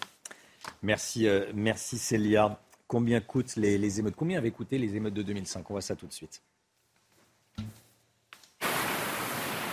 Merci, 0.82 1.28
euh, 1.28 1.46
merci 1.54 1.98
Célia. 1.98 2.60
Combien 2.88 3.22
coûtent 3.22 3.56
les, 3.56 3.78
les 3.78 4.00
émeutes? 4.00 4.16
Combien 4.16 4.38
avaient 4.38 4.52
coûté 4.52 4.78
les 4.78 4.96
émeutes 4.96 5.14
de 5.14 5.24
2005 5.24 5.70
On 5.70 5.74
voit 5.74 5.82
ça 5.82 5.96
tout 5.96 6.08
de 6.08 6.14
suite. 6.14 6.42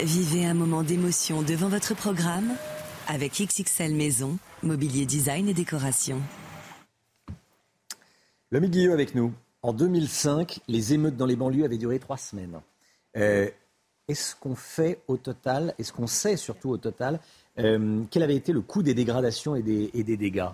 Vivez 0.03 0.47
un 0.47 0.55
moment 0.55 0.83
d'émotion 0.83 1.43
devant 1.43 1.69
votre 1.69 1.95
programme 1.95 2.55
avec 3.11 3.33
XXL 3.41 3.93
Maison, 3.93 4.39
mobilier 4.63 5.05
design 5.05 5.49
et 5.49 5.55
décoration. 5.55 6.23
Le 8.51 8.61
Guillaume 8.61 8.93
avec 8.93 9.17
nous. 9.17 9.33
En 9.63 9.73
2005, 9.73 10.61
les 10.69 10.95
émeutes 10.95 11.17
dans 11.17 11.27
les 11.27 11.35
banlieues 11.35 11.65
avaient 11.65 11.77
duré 11.77 11.99
trois 11.99 12.17
semaines. 12.17 12.61
Euh, 13.17 13.49
est-ce 14.07 14.37
qu'on 14.37 14.55
fait 14.55 15.01
au 15.09 15.17
total, 15.17 15.75
est-ce 15.79 15.93
qu'on 15.93 16.07
sait 16.07 16.37
surtout 16.37 16.71
au 16.71 16.77
total, 16.77 17.19
euh, 17.59 18.03
quel 18.11 18.23
avait 18.23 18.37
été 18.37 18.53
le 18.53 18.61
coût 18.61 18.83
des 18.83 18.95
dégradations 18.95 19.57
et 19.57 19.63
des, 19.63 19.91
et 19.93 20.05
des 20.05 20.17
dégâts? 20.17 20.51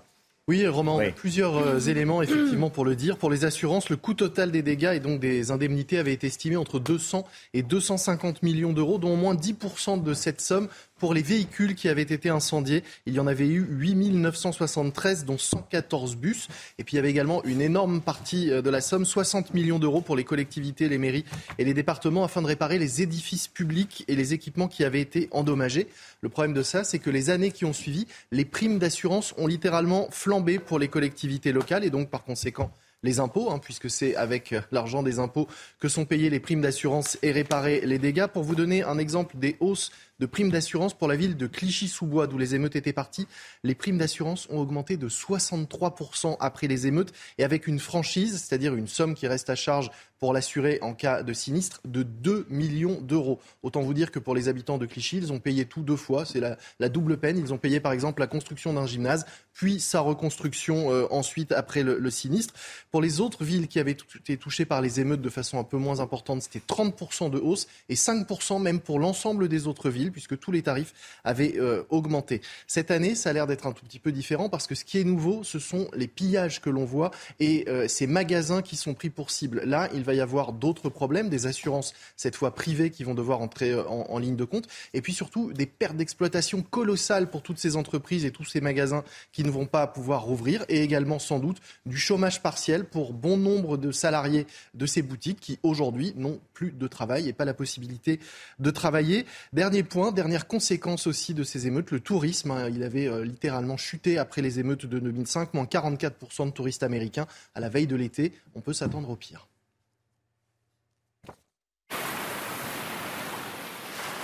Oui, 0.49 0.65
Roman, 0.69 1.01
plusieurs 1.17 1.57
euh, 1.57 1.81
éléments 1.81 2.23
effectivement 2.23 2.71
pour 2.71 2.85
le 2.85 2.95
dire. 2.95 3.19
Pour 3.19 3.31
les 3.31 3.45
assurances, 3.45 3.91
le 3.91 3.97
coût 3.97 4.15
total 4.15 4.53
des 4.53 4.63
dégâts 4.63 4.93
et 4.95 5.01
donc 5.01 5.19
des 5.19 5.51
indemnités 5.51 5.99
avait 5.99 6.13
été 6.13 6.29
estimé 6.29 6.57
entre 6.57 6.79
200 6.79 7.25
et 7.53 7.65
250 7.65 8.45
millions 8.45 8.73
d'euros, 8.73 8.99
dont 8.99 9.15
au 9.15 9.17
moins 9.17 9.35
10% 9.35 10.01
de 10.05 10.15
cette 10.15 10.41
somme 10.41 10.69
pour 10.99 11.15
les 11.15 11.23
véhicules 11.23 11.75
qui 11.75 11.89
avaient 11.89 12.03
été 12.03 12.29
incendiés. 12.29 12.83
Il 13.07 13.15
y 13.15 13.21
en 13.21 13.27
avait 13.27 13.47
eu 13.47 13.67
8973, 13.71 15.25
dont 15.25 15.39
114 15.39 16.17
bus. 16.17 16.49
Et 16.79 16.85
puis 16.85 16.95
il 16.95 16.97
y 16.97 16.99
avait 16.99 17.11
également 17.11 17.45
une 17.45 17.61
énorme 17.61 18.01
partie 18.01 18.51
euh, 18.51 18.63
de 18.63 18.71
la 18.71 18.81
somme, 18.81 19.05
60 19.05 19.55
millions 19.55 19.79
d'euros 19.79 20.01
pour 20.01 20.17
les 20.17 20.25
collectivités, 20.25 20.89
les 20.89 20.99
mairies 20.99 21.25
et 21.59 21.65
les 21.65 21.75
départements 21.75 22.25
afin 22.25 22.43
de 22.43 22.47
réparer 22.47 22.79
les 22.79 23.03
édifices 23.03 23.49
publics 23.49 24.05
et 24.09 24.17
les 24.17 24.33
équipements 24.35 24.69
qui 24.69 24.85
avaient 24.85 25.01
été 25.01 25.29
endommagés. 25.31 25.89
Le 26.21 26.29
problème 26.29 26.55
de 26.55 26.63
ça, 26.63 26.85
c'est 26.85 26.99
que 26.99 27.11
les 27.11 27.31
années 27.31 27.51
qui 27.51 27.65
ont 27.65 27.73
suivi, 27.73 28.07
les 28.33 28.45
primes 28.45 28.79
d'assurance 28.79 29.35
ont 29.37 29.47
littéralement 29.47 30.09
flambé 30.11 30.59
pour 30.59 30.79
les 30.79 30.89
collectivités 30.89 31.53
locales 31.53 31.85
et 31.85 31.91
donc 31.91 32.11
par 32.11 32.25
conséquent 32.25 32.71
les 33.03 33.21
impôts, 33.21 33.51
hein, 33.51 33.59
puisque 33.59 33.89
c'est 33.89 34.17
avec 34.17 34.55
l'argent 34.73 35.03
des 35.03 35.19
impôts 35.19 35.49
que 35.79 35.89
sont 35.89 36.05
payées 36.05 36.31
les 36.31 36.41
primes 36.41 36.61
d'assurance 36.61 37.19
et 37.23 37.31
réparés 37.31 37.83
les 37.85 37.99
dégâts. 37.99 38.27
Pour 38.27 38.43
vous 38.43 38.55
donner 38.55 38.83
un 38.83 38.99
exemple 38.99 39.37
des 39.39 39.57
hausses 39.61 39.93
de 40.19 40.27
primes 40.27 40.51
d'assurance 40.51 40.95
pour 40.95 41.09
la 41.09 41.17
ville 41.17 41.37
de 41.37 41.47
Clichy-sous-Bois, 41.47 42.27
d'où 42.27 42.39
les 42.39 42.55
émeutes 42.55 42.77
étaient 42.77 42.93
parties. 42.93 43.27
Les 43.63 43.75
primes 43.75 43.99
d'assurance 43.99 44.47
ont 44.51 44.59
augmenté 44.59 44.97
de 44.97 45.09
63% 45.09 46.37
après 46.41 46.67
les 46.67 46.87
émeutes 46.87 47.13
et 47.39 47.45
avec 47.45 47.67
une 47.67 47.79
franchise, 47.79 48.43
c'est-à-dire 48.43 48.75
une 48.75 48.89
somme 48.89 49.15
qui 49.15 49.27
reste 49.27 49.51
à 49.51 49.55
charge 49.55 49.91
pour 50.19 50.33
l'assurer 50.33 50.79
en 50.81 50.95
cas 50.95 51.23
de 51.23 51.33
sinistre, 51.33 51.81
de 51.85 52.03
2 52.03 52.47
millions 52.49 53.01
d'euros. 53.03 53.39
Autant 53.63 53.83
vous 53.83 53.93
dire 53.93 54.11
que 54.11 54.19
pour 54.19 54.35
les 54.35 54.49
habitants 54.49 54.79
de 54.79 54.87
Clichy, 54.87 55.19
ils 55.19 55.33
ont 55.33 55.41
payé 55.41 55.67
tout 55.67 55.83
deux 55.83 55.97
fois. 55.97 56.25
C'est 56.25 56.41
la, 56.41 56.89
double 56.89 57.19
peine. 57.19 57.37
Ils 57.37 57.53
ont 57.53 57.59
payé 57.59 57.81
par 57.81 57.93
exemple 57.93 58.21
la 58.21 58.27
construction 58.27 58.73
d'un 58.73 58.87
gymnase, 58.87 59.27
puis 59.53 59.81
sa 59.81 60.01
reconstruction 60.01 60.91
euh, 60.91 61.07
ensuite 61.11 61.53
après 61.53 61.83
le, 61.83 61.99
le, 61.99 62.11
sinistre. 62.11 62.55
Pour 62.91 63.03
les 63.03 63.21
autres 63.21 63.45
villes 63.45 63.69
qui 63.69 63.79
avaient 63.79 63.97
été 64.19 64.39
touchées 64.39 64.65
par 64.65 64.81
les 64.81 65.01
émeutes 65.01 65.21
de 65.21 65.29
façon 65.29 65.59
un 65.59 65.65
peu 65.65 65.77
moins 65.77 66.01
importante, 66.01 66.43
c'était 66.43 66.63
30% 66.67 67.31
de 67.31 67.39
hausse 67.39 67.67
et 67.91 67.95
5% 67.95 68.63
même 68.63 68.81
pour 68.81 68.99
l'ensemble 68.99 69.49
des 69.49 69.67
autres 69.67 69.91
villes 69.91 70.06
puisque 70.11 70.39
tous 70.39 70.53
les 70.53 70.63
tarifs 70.63 70.93
avaient 71.25 71.55
euh, 71.57 71.83
augmenté. 71.91 72.41
Cette 72.67 72.91
année, 72.91 73.15
ça 73.15 73.31
a 73.31 73.33
l'air 73.33 73.47
d'être 73.47 73.67
un 73.67 73.73
tout 73.73 73.85
petit 73.85 73.99
peu 73.99 74.13
différent 74.13 74.49
parce 74.49 74.67
que 74.67 74.75
ce 74.75 74.85
qui 74.85 74.99
est 74.99 75.05
nouveau, 75.05 75.45
ce 75.45 75.59
sont 75.59 75.89
les 75.95 76.09
pillages 76.09 76.61
que 76.61 76.71
l'on 76.71 76.85
voit 76.85 77.11
et 77.41 77.65
euh, 77.69 77.89
ces 77.89 78.07
magasins 78.07 78.63
qui 78.63 78.77
sont 78.77 78.95
pris 78.95 79.11
pour 79.11 79.31
cible. 79.31 79.63
Là, 79.65 79.89
il 79.95 80.05
va 80.05 80.15
y 80.15 80.21
avoir 80.21 80.53
d'autres 80.53 80.89
problèmes, 80.89 81.29
des 81.29 81.47
assurances, 81.47 81.95
cette 82.17 82.37
fois 82.37 82.55
privées, 82.55 82.91
qui 82.91 83.05
vont 83.05 83.15
devoir 83.15 83.41
entrer 83.41 83.73
euh, 83.73 83.87
en, 83.89 84.07
en 84.09 84.19
ligne 84.19 84.37
de 84.37 84.45
compte, 84.45 84.69
et 84.95 85.01
puis 85.01 85.13
surtout 85.13 85.53
des 85.53 85.67
pertes 85.67 85.97
d'exploitation 85.97 86.63
colossales 86.63 87.31
pour 87.31 87.43
toutes 87.43 87.59
ces 87.59 87.77
entreprises 87.77 88.25
et 88.25 88.31
tous 88.31 88.45
ces 88.45 88.61
magasins 88.61 89.05
qui 89.33 89.45
ne 89.45 89.51
vont 89.51 89.67
pas 89.67 89.87
pouvoir 89.87 90.23
rouvrir, 90.23 90.65
et 90.69 90.83
également 90.83 91.19
sans 91.19 91.39
doute 91.39 91.59
du 91.85 91.99
chômage 91.99 92.43
partiel 92.43 92.85
pour 92.85 93.13
bon 93.13 93.37
nombre 93.37 93.77
de 93.77 93.91
salariés 93.93 94.47
de 94.75 94.87
ces 94.87 95.03
boutiques 95.03 95.41
qui 95.41 95.59
aujourd'hui 95.63 96.13
n'ont 96.17 96.41
plus 96.55 96.73
de 96.73 96.87
travail 96.87 97.29
et 97.29 97.33
pas 97.33 97.45
la 97.45 97.55
possibilité 97.55 98.21
de 98.59 98.71
travailler. 98.71 99.27
Dernier 99.53 99.83
point, 99.83 99.96
dernière 100.13 100.47
conséquence 100.47 101.07
aussi 101.07 101.33
de 101.33 101.43
ces 101.43 101.67
émeutes, 101.67 101.91
le 101.91 102.01
tourisme. 102.01 102.51
Hein. 102.51 102.69
il 102.69 102.83
avait 102.83 103.09
euh, 103.09 103.25
littéralement 103.25 103.77
chuté 103.77 104.19
après 104.19 104.43
les 104.43 104.59
émeutes 104.59 104.85
de 104.85 104.99
2005, 104.99 105.55
moins 105.55 105.65
44% 105.65 106.47
de 106.47 106.51
touristes 106.51 106.83
américains 106.83 107.27
à 107.55 107.61
la 107.61 107.69
veille 107.69 107.87
de 107.87 107.97
l'été. 107.97 108.33
On 108.55 108.61
peut 108.61 108.75
s'attendre 108.75 109.09
au 109.09 109.17
pire. 109.17 109.49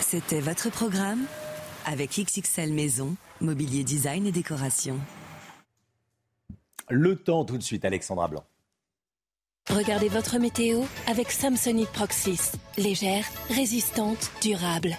C'était 0.01 0.41
votre 0.41 0.71
programme 0.71 1.25
avec 1.87 2.11
XXL 2.11 2.73
Maison, 2.73 3.17
mobilier 3.41 3.83
design 3.83 4.27
et 4.27 4.33
décoration. 4.33 4.99
Le 6.91 7.17
temps 7.17 7.47
tout 7.47 7.57
de 7.57 7.63
suite, 7.63 7.87
Alexandra 7.87 8.29
Blanc. 8.29 8.45
Regardez 9.71 10.09
votre 10.09 10.39
météo 10.39 10.83
avec 11.07 11.31
Samsonite 11.31 11.89
Proxys. 11.89 12.53
Légère, 12.77 13.25
résistante, 13.49 14.31
durable. 14.43 14.99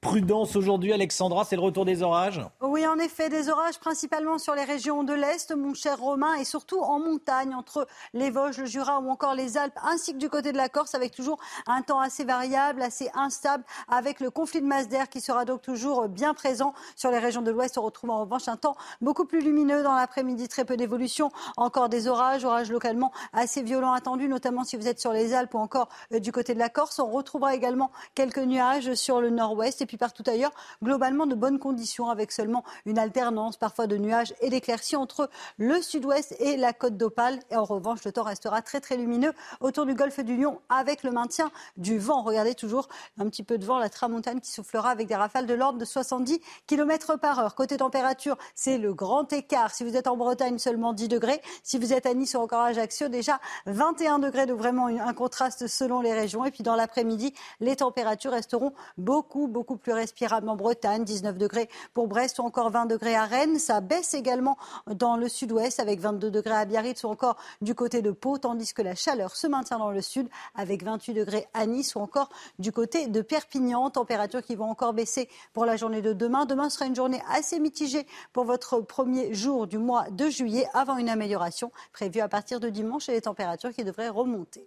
Prudence 0.00 0.56
aujourd'hui, 0.56 0.94
Alexandra, 0.94 1.44
c'est 1.44 1.56
le 1.56 1.62
retour 1.62 1.84
des 1.84 2.02
orages 2.02 2.40
Oui, 2.62 2.86
en 2.86 2.98
effet, 2.98 3.28
des 3.28 3.50
orages 3.50 3.78
principalement 3.78 4.38
sur 4.38 4.54
les 4.54 4.64
régions 4.64 5.04
de 5.04 5.12
l'Est, 5.12 5.54
mon 5.54 5.74
cher 5.74 6.00
Romain, 6.00 6.36
et 6.36 6.44
surtout 6.44 6.80
en 6.80 6.98
montagne, 6.98 7.54
entre 7.54 7.86
les 8.14 8.30
Vosges, 8.30 8.56
le 8.56 8.64
Jura 8.64 9.00
ou 9.00 9.10
encore 9.10 9.34
les 9.34 9.58
Alpes, 9.58 9.78
ainsi 9.84 10.14
que 10.14 10.18
du 10.18 10.30
côté 10.30 10.52
de 10.52 10.56
la 10.56 10.70
Corse, 10.70 10.94
avec 10.94 11.14
toujours 11.14 11.38
un 11.66 11.82
temps 11.82 12.00
assez 12.00 12.24
variable, 12.24 12.80
assez 12.80 13.10
instable, 13.12 13.62
avec 13.88 14.20
le 14.20 14.30
conflit 14.30 14.62
de 14.62 14.66
masse 14.66 14.88
d'air 14.88 15.10
qui 15.10 15.20
sera 15.20 15.44
donc 15.44 15.60
toujours 15.60 16.08
bien 16.08 16.32
présent 16.32 16.72
sur 16.96 17.10
les 17.10 17.18
régions 17.18 17.42
de 17.42 17.50
l'Ouest. 17.50 17.76
On 17.76 17.82
retrouve 17.82 18.08
en 18.08 18.22
revanche 18.22 18.48
un 18.48 18.56
temps 18.56 18.76
beaucoup 19.02 19.26
plus 19.26 19.42
lumineux 19.42 19.82
dans 19.82 19.94
l'après-midi, 19.94 20.48
très 20.48 20.64
peu 20.64 20.78
d'évolution, 20.78 21.30
encore 21.58 21.90
des 21.90 22.08
orages, 22.08 22.46
orages 22.46 22.72
localement 22.72 23.12
assez 23.34 23.62
violents 23.62 23.92
attendus, 23.92 24.28
notamment 24.28 24.64
si 24.64 24.78
vous 24.78 24.88
êtes 24.88 24.98
sur 24.98 25.12
les 25.12 25.34
Alpes 25.34 25.52
ou 25.52 25.58
encore 25.58 25.90
du 26.10 26.32
côté 26.32 26.54
de 26.54 26.58
la 26.58 26.70
Corse. 26.70 26.98
On 27.00 27.10
retrouvera 27.10 27.54
également 27.54 27.90
quelques 28.14 28.38
nuages 28.38 28.94
sur 28.94 29.20
le 29.20 29.28
nord-ouest 29.28 29.82
puis 29.90 29.96
partout 29.96 30.22
ailleurs, 30.28 30.52
globalement 30.84 31.26
de 31.26 31.34
bonnes 31.34 31.58
conditions 31.58 32.10
avec 32.10 32.30
seulement 32.30 32.62
une 32.86 32.96
alternance 32.96 33.56
parfois 33.56 33.88
de 33.88 33.96
nuages 33.96 34.32
et 34.40 34.48
d'éclaircies 34.48 34.94
entre 34.94 35.28
le 35.58 35.82
sud-ouest 35.82 36.36
et 36.38 36.56
la 36.56 36.72
côte 36.72 36.96
d'Opale. 36.96 37.40
Et 37.50 37.56
en 37.56 37.64
revanche, 37.64 38.04
le 38.04 38.12
temps 38.12 38.22
restera 38.22 38.62
très 38.62 38.80
très 38.80 38.96
lumineux 38.96 39.32
autour 39.58 39.86
du 39.86 39.96
golfe 39.96 40.20
du 40.20 40.36
Lion 40.36 40.60
avec 40.68 41.02
le 41.02 41.10
maintien 41.10 41.50
du 41.76 41.98
vent. 41.98 42.22
Regardez 42.22 42.54
toujours 42.54 42.86
un 43.18 43.28
petit 43.28 43.42
peu 43.42 43.58
de 43.58 43.64
vent, 43.64 43.80
la 43.80 43.88
tramontane 43.88 44.40
qui 44.40 44.52
soufflera 44.52 44.90
avec 44.90 45.08
des 45.08 45.16
rafales 45.16 45.46
de 45.46 45.54
l'ordre 45.54 45.80
de 45.80 45.84
70 45.84 46.40
km 46.68 47.16
par 47.16 47.40
heure. 47.40 47.56
Côté 47.56 47.78
température, 47.78 48.38
c'est 48.54 48.78
le 48.78 48.94
grand 48.94 49.32
écart. 49.32 49.74
Si 49.74 49.82
vous 49.82 49.96
êtes 49.96 50.06
en 50.06 50.16
Bretagne, 50.16 50.58
seulement 50.58 50.92
10 50.92 51.08
degrés. 51.08 51.42
Si 51.64 51.78
vous 51.78 51.92
êtes 51.92 52.06
à 52.06 52.14
Nice 52.14 52.36
ou 52.36 52.38
encore 52.38 52.60
à 52.60 52.66
Ajaccio, 52.66 53.08
déjà 53.08 53.40
21 53.66 54.20
degrés, 54.20 54.46
de 54.46 54.52
vraiment 54.52 54.86
un 54.86 55.14
contraste 55.14 55.66
selon 55.66 56.00
les 56.00 56.12
régions. 56.12 56.44
Et 56.44 56.52
puis 56.52 56.62
dans 56.62 56.76
l'après-midi, 56.76 57.34
les 57.58 57.74
températures 57.74 58.30
resteront 58.30 58.72
beaucoup, 58.98 59.48
beaucoup 59.48 59.76
plus 59.76 59.79
respirables 59.88 60.48
en 60.48 60.56
Bretagne, 60.56 61.04
19 61.04 61.38
degrés 61.38 61.68
pour 61.94 62.08
Brest 62.08 62.38
ou 62.38 62.42
encore 62.42 62.70
20 62.70 62.86
degrés 62.86 63.14
à 63.14 63.24
Rennes. 63.24 63.58
Ça 63.58 63.80
baisse 63.80 64.14
également 64.14 64.56
dans 64.86 65.16
le 65.16 65.28
sud-ouest 65.28 65.80
avec 65.80 66.00
22 66.00 66.30
degrés 66.30 66.54
à 66.54 66.64
Biarritz 66.64 67.04
ou 67.04 67.08
encore 67.08 67.36
du 67.60 67.74
côté 67.74 68.02
de 68.02 68.10
Pau, 68.10 68.38
tandis 68.38 68.74
que 68.74 68.82
la 68.82 68.94
chaleur 68.94 69.36
se 69.36 69.46
maintient 69.46 69.78
dans 69.78 69.90
le 69.90 70.02
sud 70.02 70.28
avec 70.54 70.82
28 70.82 71.14
degrés 71.14 71.46
à 71.54 71.66
Nice 71.66 71.94
ou 71.94 72.00
encore 72.00 72.28
du 72.58 72.72
côté 72.72 73.06
de 73.06 73.22
Perpignan. 73.22 73.90
Températures 73.90 74.42
qui 74.42 74.56
vont 74.56 74.70
encore 74.70 74.92
baisser 74.92 75.28
pour 75.52 75.64
la 75.64 75.76
journée 75.76 76.02
de 76.02 76.12
demain. 76.12 76.44
Demain 76.44 76.70
sera 76.70 76.86
une 76.86 76.96
journée 76.96 77.22
assez 77.30 77.58
mitigée 77.58 78.06
pour 78.32 78.44
votre 78.44 78.80
premier 78.80 79.32
jour 79.34 79.66
du 79.66 79.78
mois 79.78 80.08
de 80.10 80.28
juillet 80.28 80.66
avant 80.74 80.96
une 80.96 81.08
amélioration 81.08 81.72
prévue 81.92 82.20
à 82.20 82.28
partir 82.28 82.60
de 82.60 82.68
dimanche 82.68 83.08
et 83.08 83.12
les 83.12 83.22
températures 83.22 83.72
qui 83.72 83.84
devraient 83.84 84.08
remonter. 84.08 84.64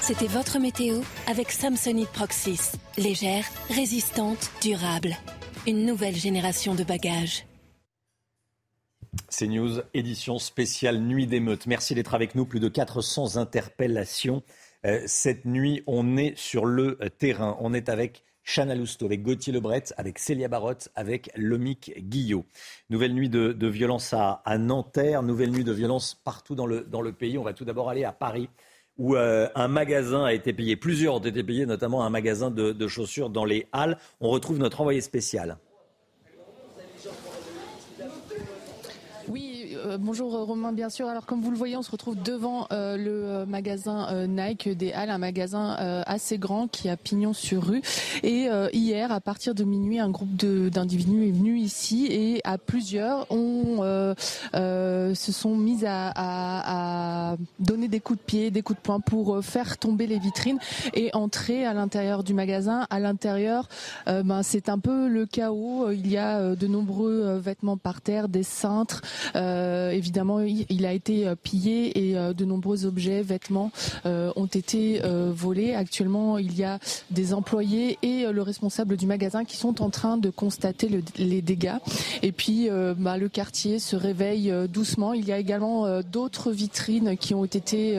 C'était 0.00 0.26
votre 0.26 0.58
météo 0.58 1.00
avec 1.28 1.50
Samsonite 1.50 2.08
Proxys. 2.08 2.72
Légère, 2.98 3.44
résistante, 3.68 4.50
durable. 4.60 5.16
Une 5.66 5.86
nouvelle 5.86 6.16
génération 6.16 6.74
de 6.74 6.84
bagages. 6.84 7.46
C'est 9.28 9.46
News, 9.46 9.80
édition 9.94 10.38
spéciale 10.38 10.98
Nuit 10.98 11.26
d'émeute. 11.26 11.66
Merci 11.66 11.94
d'être 11.94 12.14
avec 12.14 12.34
nous. 12.34 12.46
Plus 12.46 12.60
de 12.60 12.68
400 12.68 13.36
interpellations. 13.36 14.42
Euh, 14.84 15.02
cette 15.06 15.44
nuit, 15.44 15.82
on 15.86 16.16
est 16.16 16.36
sur 16.36 16.66
le 16.66 16.98
terrain. 17.18 17.56
On 17.60 17.72
est 17.72 17.88
avec 17.88 18.24
Chana 18.44 18.74
Lousteau, 18.74 19.06
avec 19.06 19.22
Gauthier 19.22 19.52
Lebret, 19.52 19.84
avec 19.96 20.18
Célia 20.18 20.48
Barotte, 20.48 20.88
avec 20.94 21.30
Lomic 21.36 21.92
Guillot. 21.98 22.44
Nouvelle 22.90 23.14
nuit 23.14 23.28
de, 23.28 23.66
violence 23.66 24.12
à, 24.12 24.42
Nanterre, 24.58 25.22
nouvelle 25.22 25.50
nuit 25.50 25.64
de 25.64 25.72
violence 25.72 26.14
partout 26.14 26.54
dans 26.54 26.66
le 26.66 27.12
pays. 27.12 27.38
On 27.38 27.42
va 27.42 27.54
tout 27.54 27.64
d'abord 27.64 27.88
aller 27.88 28.04
à 28.04 28.12
Paris 28.12 28.48
où 28.98 29.16
euh, 29.16 29.48
un 29.54 29.68
magasin 29.68 30.24
a 30.24 30.32
été 30.32 30.52
payé, 30.52 30.76
plusieurs 30.76 31.14
ont 31.16 31.20
été 31.20 31.42
payés, 31.42 31.66
notamment 31.66 32.04
un 32.04 32.10
magasin 32.10 32.50
de 32.50 32.88
chaussures 32.88 33.30
dans 33.30 33.44
les 33.44 33.66
Halles. 33.72 33.98
On 34.20 34.30
retrouve 34.30 34.58
notre 34.58 34.80
envoyé 34.80 35.00
spécial. 35.00 35.58
Euh, 39.84 39.98
bonjour 39.98 40.34
euh, 40.34 40.44
Romain, 40.44 40.72
bien 40.72 40.88
sûr. 40.88 41.08
Alors 41.08 41.26
comme 41.26 41.42
vous 41.42 41.50
le 41.50 41.56
voyez, 41.56 41.76
on 41.76 41.82
se 41.82 41.90
retrouve 41.90 42.16
devant 42.22 42.66
euh, 42.72 42.96
le 42.96 43.46
magasin 43.46 44.26
Nike 44.26 44.68
des 44.68 44.92
Halles, 44.92 45.10
un 45.10 45.18
magasin 45.18 45.74
assez 46.06 46.38
grand 46.38 46.68
qui 46.68 46.88
a 46.88 46.96
pignon 46.96 47.32
sur 47.32 47.64
rue. 47.64 47.82
Et 48.22 48.48
hier, 48.72 49.12
à 49.12 49.20
partir 49.20 49.54
de 49.54 49.64
minuit, 49.64 49.98
un 49.98 50.10
groupe 50.10 50.34
d'individus 50.36 51.28
est 51.28 51.32
venu 51.32 51.58
ici 51.58 52.06
et 52.10 52.40
à 52.44 52.58
plusieurs 52.58 53.26
on 53.30 54.14
se 54.54 55.32
sont 55.32 55.56
mis 55.56 55.84
à, 55.86 57.36
donner 57.58 57.88
des 57.88 58.00
coups 58.00 58.18
de 58.18 58.24
pied, 58.24 58.50
des 58.50 58.62
coups 58.62 58.78
de 58.78 58.82
poing 58.82 59.00
pour 59.00 59.42
faire 59.44 59.78
tomber 59.78 60.06
les 60.06 60.18
vitrines 60.18 60.58
et 60.94 61.10
entrer 61.14 61.66
à 61.66 61.74
l'intérieur 61.74 62.22
du 62.22 62.34
magasin. 62.34 62.86
À 62.90 63.00
l'intérieur, 63.00 63.68
ben, 64.06 64.42
c'est 64.42 64.68
un 64.68 64.78
peu 64.78 65.08
le 65.08 65.26
chaos. 65.26 65.90
Il 65.90 66.08
y 66.08 66.16
a 66.16 66.54
de 66.54 66.66
nombreux 66.66 67.38
vêtements 67.38 67.76
par 67.76 68.00
terre, 68.00 68.28
des 68.28 68.42
cintres. 68.42 69.02
Évidemment, 69.92 70.40
il 70.40 70.86
a 70.86 70.92
été 70.92 71.26
euh, 71.26 71.34
pillé 71.34 72.10
et 72.10 72.16
euh, 72.16 72.32
de 72.32 72.44
nombreux 72.44 72.86
objets, 72.86 73.22
vêtements 73.22 73.70
ont 74.04 74.46
été 74.46 75.00
volés. 75.04 75.74
Actuellement, 75.74 76.38
il 76.38 76.56
y 76.56 76.64
a 76.64 76.78
des 77.10 77.34
employés 77.34 77.98
et 78.02 78.26
le 78.30 78.42
responsable 78.42 78.96
du 78.96 79.06
magasin 79.06 79.44
qui 79.44 79.56
sont 79.56 79.82
en 79.82 79.90
train 79.90 80.16
de 80.16 80.30
constater 80.30 80.88
les 81.16 81.42
dégâts. 81.42 81.76
Et 82.22 82.32
puis, 82.32 82.68
bah, 82.98 83.18
le 83.18 83.28
quartier 83.28 83.78
se 83.78 83.96
réveille 83.96 84.52
doucement. 84.68 85.12
Il 85.12 85.26
y 85.26 85.32
a 85.32 85.38
également 85.38 86.00
d'autres 86.02 86.52
vitrines 86.52 87.16
qui 87.16 87.34
ont 87.34 87.44
été 87.44 87.98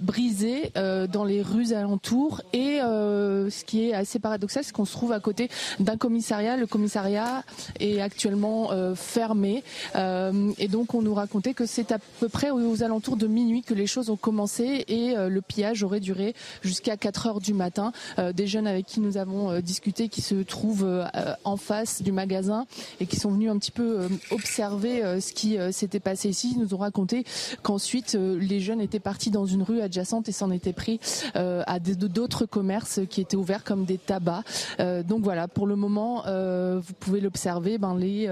brisées 0.00 0.72
dans 0.74 1.24
les 1.24 1.42
rues 1.42 1.72
alentours. 1.72 2.42
Et 2.52 2.78
ce 2.78 3.64
qui 3.64 3.88
est 3.88 3.94
assez 3.94 4.18
paradoxal, 4.18 4.64
c'est 4.64 4.72
qu'on 4.72 4.84
se 4.84 4.92
trouve 4.92 5.12
à 5.12 5.20
côté 5.20 5.48
d'un 5.80 5.96
commissariat. 5.96 6.56
Le 6.56 6.66
commissariat 6.66 7.42
est 7.80 8.00
actuellement 8.00 8.70
fermé. 8.94 9.62
Euh, 9.96 10.52
et 10.58 10.68
donc 10.68 10.94
on 10.94 11.02
nous 11.02 11.14
racontait 11.14 11.54
que 11.54 11.66
c'est 11.66 11.92
à 11.92 11.98
peu 12.20 12.28
près 12.28 12.50
aux, 12.50 12.82
alentours 12.82 13.16
de 13.16 13.26
minuit 13.26 13.62
que 13.62 13.74
les 13.74 13.86
choses 13.86 14.10
ont 14.10 14.16
commencé 14.16 14.84
et 14.88 15.16
euh, 15.16 15.28
le 15.28 15.40
pillage 15.40 15.82
aurait 15.82 16.00
duré 16.00 16.34
jusqu'à 16.62 16.96
4 16.96 17.26
heures 17.26 17.40
du 17.40 17.54
matin. 17.54 17.92
Euh, 18.18 18.32
des 18.32 18.46
jeunes 18.46 18.66
avec 18.66 18.86
qui 18.86 19.00
nous 19.00 19.16
avons 19.16 19.60
discuté 19.60 20.08
qui 20.08 20.22
se 20.22 20.34
trouvent 20.36 21.04
en 21.44 21.56
face 21.56 22.02
du 22.02 22.12
magasin 22.12 22.66
et 23.00 23.06
qui 23.06 23.16
sont 23.16 23.30
venus 23.30 23.50
un 23.50 23.58
petit 23.58 23.70
peu 23.70 24.08
observer 24.30 25.20
ce 25.20 25.32
qui 25.32 25.56
s'était 25.70 26.00
passé 26.00 26.28
ici 26.28 26.56
nous 26.58 26.74
ont 26.74 26.78
raconté 26.78 27.24
qu'ensuite 27.62 28.14
les 28.14 28.60
jeunes 28.60 28.80
étaient 28.80 29.00
partis 29.00 29.30
dans 29.30 29.46
une 29.46 29.62
rue 29.62 29.80
adjacente 29.80 30.28
et 30.28 30.32
s'en 30.32 30.50
étaient 30.50 30.72
pris 30.72 31.00
à 31.34 31.78
d'autres 31.78 32.46
commerces 32.46 33.00
qui 33.08 33.20
étaient 33.20 33.36
ouverts 33.36 33.64
comme 33.64 33.84
des 33.84 33.98
tabacs. 33.98 34.44
donc 34.78 35.22
voilà, 35.22 35.48
pour 35.48 35.66
le 35.66 35.76
moment, 35.76 36.24
vous 36.24 36.94
pouvez 37.00 37.20
l'observer, 37.20 37.78
ben, 37.78 37.96
les, 37.96 38.26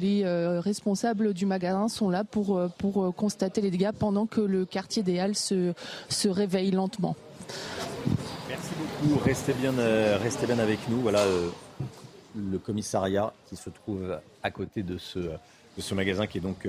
les 0.00 0.24
responsables 0.62 1.34
du 1.34 1.44
magasin 1.44 1.88
sont 1.88 2.08
là 2.08 2.24
pour, 2.24 2.56
euh, 2.56 2.68
pour 2.78 3.04
euh, 3.04 3.10
constater 3.10 3.60
les 3.60 3.70
dégâts 3.70 3.92
pendant 3.92 4.26
que 4.26 4.40
le 4.40 4.64
quartier 4.64 5.02
des 5.02 5.18
Halles 5.18 5.36
se, 5.36 5.74
se 6.08 6.28
réveille 6.28 6.70
lentement. 6.70 7.16
Merci 8.48 8.70
beaucoup. 8.78 9.18
Restez 9.22 9.52
bien, 9.52 9.76
euh, 9.78 10.16
restez 10.18 10.46
bien 10.46 10.58
avec 10.58 10.88
nous. 10.88 11.00
Voilà 11.00 11.24
le 12.34 12.58
commissariat 12.58 13.34
qui 13.46 13.56
se 13.56 13.68
trouve 13.68 14.18
à 14.42 14.50
côté 14.50 14.82
de 14.82 14.96
ce, 14.96 15.18
de 15.18 15.80
ce 15.80 15.94
magasin 15.94 16.26
qui 16.26 16.38
est 16.38 16.42
donc 16.42 16.66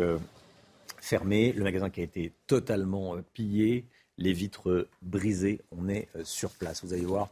fermé. 1.00 1.54
Le 1.54 1.64
magasin 1.64 1.90
qui 1.90 2.02
a 2.02 2.04
été 2.04 2.34
totalement 2.48 3.16
pillé, 3.34 3.86
les 4.18 4.34
vitres 4.34 4.88
brisées. 5.02 5.62
On 5.72 5.88
est 5.88 6.10
sur 6.24 6.50
place. 6.50 6.84
Vous 6.84 6.94
allez 6.94 7.06
voir, 7.06 7.30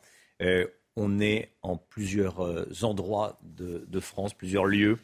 on 0.96 1.20
est 1.20 1.50
en 1.62 1.76
plusieurs 1.76 2.40
endroits 2.84 3.38
de, 3.44 3.86
de 3.86 4.00
France, 4.00 4.34
plusieurs 4.34 4.66
lieux 4.66 4.98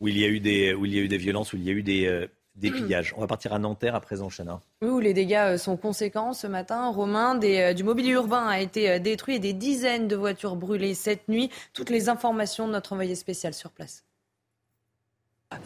où 0.00 0.08
il 0.08 0.18
y 0.18 0.24
a 0.24 0.28
eu 0.28 0.40
des, 0.40 1.18
violences, 1.18 1.52
où 1.52 1.56
il 1.56 1.64
y 1.64 1.68
a 1.68 1.72
eu 1.72 1.82
des, 1.82 2.06
euh, 2.06 2.26
des 2.56 2.70
pillages. 2.70 3.14
On 3.16 3.20
va 3.20 3.26
partir 3.26 3.52
à 3.52 3.58
Nanterre 3.58 3.94
à 3.94 4.00
présent, 4.00 4.28
Chana. 4.28 4.60
Oui, 4.82 4.88
où 4.88 4.98
les 4.98 5.14
dégâts 5.14 5.34
euh, 5.34 5.58
sont 5.58 5.76
conséquents 5.76 6.32
ce 6.32 6.46
matin. 6.46 6.88
Romain, 6.90 7.38
euh, 7.42 7.72
du 7.74 7.84
mobilier 7.84 8.10
urbain 8.10 8.46
a 8.46 8.60
été 8.60 8.98
détruit 8.98 9.36
et 9.36 9.38
des 9.38 9.52
dizaines 9.52 10.08
de 10.08 10.16
voitures 10.16 10.56
brûlées 10.56 10.94
cette 10.94 11.28
nuit. 11.28 11.50
Toutes 11.72 11.90
les 11.90 12.08
informations 12.08 12.66
de 12.66 12.72
notre 12.72 12.92
envoyé 12.92 13.14
spécial 13.14 13.54
sur 13.54 13.70
place. 13.70 14.04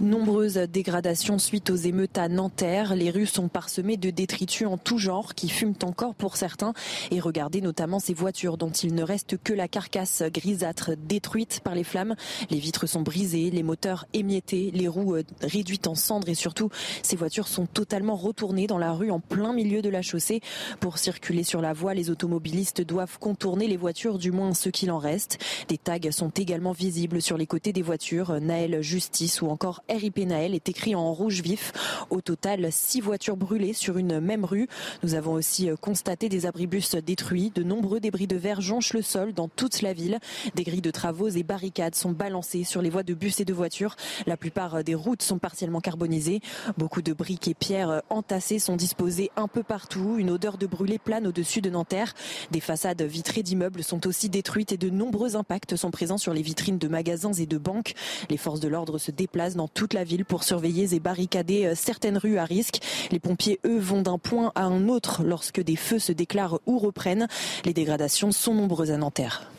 Nombreuses 0.00 0.56
dégradations 0.56 1.38
suite 1.38 1.70
aux 1.70 1.76
émeutes 1.76 2.18
à 2.18 2.28
Nanterre. 2.28 2.96
Les 2.96 3.10
rues 3.10 3.26
sont 3.26 3.48
parsemées 3.48 3.96
de 3.96 4.10
détritus 4.10 4.66
en 4.66 4.76
tout 4.76 4.98
genre 4.98 5.34
qui 5.34 5.48
fument 5.48 5.74
encore 5.82 6.14
pour 6.14 6.36
certains. 6.36 6.72
Et 7.10 7.20
regardez 7.20 7.60
notamment 7.60 8.00
ces 8.00 8.12
voitures 8.12 8.56
dont 8.56 8.70
il 8.70 8.94
ne 8.94 9.02
reste 9.02 9.36
que 9.42 9.52
la 9.52 9.68
carcasse 9.68 10.22
grisâtre 10.32 10.92
détruite 10.96 11.60
par 11.62 11.74
les 11.74 11.84
flammes. 11.84 12.16
Les 12.50 12.58
vitres 12.58 12.88
sont 12.88 13.02
brisées, 13.02 13.50
les 13.50 13.62
moteurs 13.62 14.06
émiettés, 14.14 14.70
les 14.74 14.88
roues 14.88 15.16
euh, 15.16 15.22
réduites 15.42 15.86
en 15.86 15.94
cendres 15.94 16.28
et 16.28 16.34
surtout 16.34 16.70
ces 17.02 17.16
voitures 17.16 17.48
sont 17.48 17.66
totalement 17.66 18.16
retournées 18.16 18.66
dans 18.66 18.78
la 18.78 18.92
rue 18.92 19.10
en 19.10 19.20
plein 19.20 19.52
milieu 19.52 19.80
de 19.80 19.90
la 19.90 20.02
chaussée. 20.02 20.40
Pour 20.80 20.98
circuler 20.98 21.44
sur 21.44 21.60
la 21.60 21.72
voie, 21.72 21.94
les 21.94 22.10
automobilistes 22.10 22.80
doivent 22.80 23.18
contourner 23.18 23.68
les 23.68 23.76
voitures, 23.76 24.18
du 24.18 24.32
moins 24.32 24.54
ceux 24.54 24.70
qu'il 24.70 24.90
en 24.90 24.98
reste. 24.98 25.38
Des 25.68 25.78
tags 25.78 26.10
sont 26.10 26.30
également 26.30 26.72
visibles 26.72 27.22
sur 27.22 27.36
les 27.36 27.46
côtés 27.46 27.72
des 27.72 27.82
voitures. 27.82 28.40
Naël 28.40 28.82
Justice 28.82 29.40
ou 29.40 29.48
encore 29.48 29.73
RIP 29.88 30.18
Naël 30.18 30.54
est 30.54 30.68
écrit 30.68 30.94
en 30.94 31.12
rouge 31.12 31.42
vif. 31.42 31.72
Au 32.10 32.20
total, 32.20 32.68
six 32.70 33.00
voitures 33.00 33.36
brûlées 33.36 33.72
sur 33.72 33.98
une 33.98 34.20
même 34.20 34.44
rue. 34.44 34.68
Nous 35.02 35.14
avons 35.14 35.32
aussi 35.32 35.68
constaté 35.80 36.28
des 36.28 36.46
abribus 36.46 36.94
détruits. 36.94 37.52
De 37.54 37.62
nombreux 37.62 38.00
débris 38.00 38.26
de 38.26 38.36
verre 38.36 38.60
jonchent 38.60 38.92
le 38.92 39.02
sol 39.02 39.32
dans 39.32 39.48
toute 39.48 39.82
la 39.82 39.92
ville. 39.92 40.18
Des 40.54 40.64
grilles 40.64 40.80
de 40.80 40.90
travaux 40.90 41.28
et 41.28 41.42
barricades 41.42 41.94
sont 41.94 42.12
balancées 42.12 42.64
sur 42.64 42.82
les 42.82 42.90
voies 42.90 43.02
de 43.02 43.14
bus 43.14 43.40
et 43.40 43.44
de 43.44 43.52
voitures. 43.52 43.96
La 44.26 44.36
plupart 44.36 44.84
des 44.84 44.94
routes 44.94 45.22
sont 45.22 45.38
partiellement 45.38 45.80
carbonisées. 45.80 46.40
Beaucoup 46.78 47.02
de 47.02 47.12
briques 47.12 47.48
et 47.48 47.54
pierres 47.54 48.02
entassées 48.10 48.58
sont 48.58 48.76
disposées 48.76 49.30
un 49.36 49.48
peu 49.48 49.62
partout. 49.62 50.16
Une 50.18 50.30
odeur 50.30 50.58
de 50.58 50.66
brûlé 50.66 50.98
plane 50.98 51.26
au-dessus 51.26 51.60
de 51.60 51.70
Nanterre. 51.70 52.14
Des 52.50 52.60
façades 52.60 53.02
vitrées 53.02 53.42
d'immeubles 53.42 53.82
sont 53.82 54.06
aussi 54.06 54.28
détruites 54.28 54.72
et 54.72 54.76
de 54.76 54.90
nombreux 54.90 55.36
impacts 55.36 55.76
sont 55.76 55.90
présents 55.90 56.18
sur 56.18 56.34
les 56.34 56.42
vitrines 56.42 56.78
de 56.78 56.88
magasins 56.88 57.32
et 57.32 57.46
de 57.46 57.58
banques. 57.58 57.94
Les 58.30 58.36
forces 58.36 58.60
de 58.60 58.68
l'ordre 58.68 58.98
se 58.98 59.10
déplacent 59.10 59.56
dans 59.56 59.63
toute 59.68 59.94
la 59.94 60.04
ville 60.04 60.24
pour 60.24 60.44
surveiller 60.44 60.94
et 60.94 61.00
barricader 61.00 61.66
euh, 61.66 61.74
certaines 61.74 62.18
rues 62.18 62.38
à 62.38 62.44
risque. 62.44 62.80
Les 63.10 63.18
pompiers, 63.18 63.60
eux, 63.64 63.78
vont 63.78 64.02
d'un 64.02 64.18
point 64.18 64.52
à 64.54 64.64
un 64.64 64.88
autre 64.88 65.22
lorsque 65.24 65.60
des 65.60 65.76
feux 65.76 65.98
se 65.98 66.12
déclarent 66.12 66.60
ou 66.66 66.78
reprennent. 66.78 67.28
Les 67.64 67.72
dégradations 67.72 68.32
sont 68.32 68.54
nombreuses 68.54 68.90
à 68.90 68.96
Nanterre. 68.96 69.50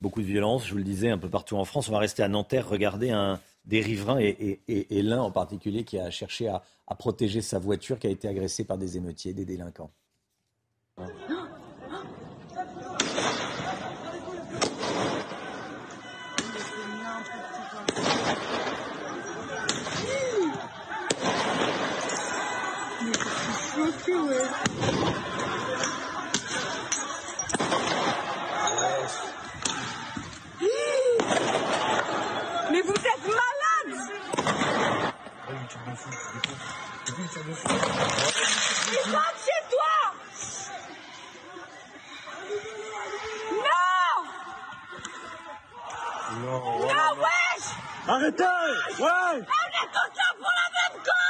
Beaucoup 0.00 0.20
de 0.20 0.26
violence, 0.26 0.66
je 0.66 0.72
vous 0.72 0.78
le 0.78 0.84
disais, 0.84 1.10
un 1.10 1.18
peu 1.18 1.28
partout 1.28 1.56
en 1.56 1.64
France. 1.64 1.88
On 1.88 1.92
va 1.92 1.98
rester 1.98 2.22
à 2.22 2.28
Nanterre, 2.28 2.68
regarder 2.68 3.10
un, 3.10 3.38
des 3.64 3.80
riverains 3.80 4.18
et, 4.18 4.58
l'un 4.90 5.22
en 5.22 5.30
particulier 5.30 5.84
qui 5.84 5.98
a 5.98 6.10
cherché 6.10 6.48
à, 6.48 6.62
à 6.88 6.94
protéger 6.94 7.40
sa 7.40 7.58
voiture 7.58 7.98
qui 7.98 8.08
a 8.08 8.10
été 8.10 8.28
agressée 8.28 8.64
par 8.64 8.78
des 8.78 8.96
émeutiers, 8.96 9.32
des 9.32 9.44
délinquants. 9.44 9.90
Mais 32.70 32.80
vous 32.82 32.92
êtes 32.92 33.26
malade 33.26 33.92
Il 38.92 39.12
rentre 39.12 39.38
chez 39.44 39.62
toi 39.70 39.94
Non 43.52 44.16
Non, 46.40 46.60
non 46.80 47.10
wesh 47.18 47.66
Arrêtez 48.08 48.44
Ouais 48.98 49.08
On 49.08 49.38
est 49.38 49.88
tous 49.92 50.12
là 50.16 50.28
pour 50.38 50.52
la 50.58 50.66
même 50.76 50.96
cause 51.02 51.21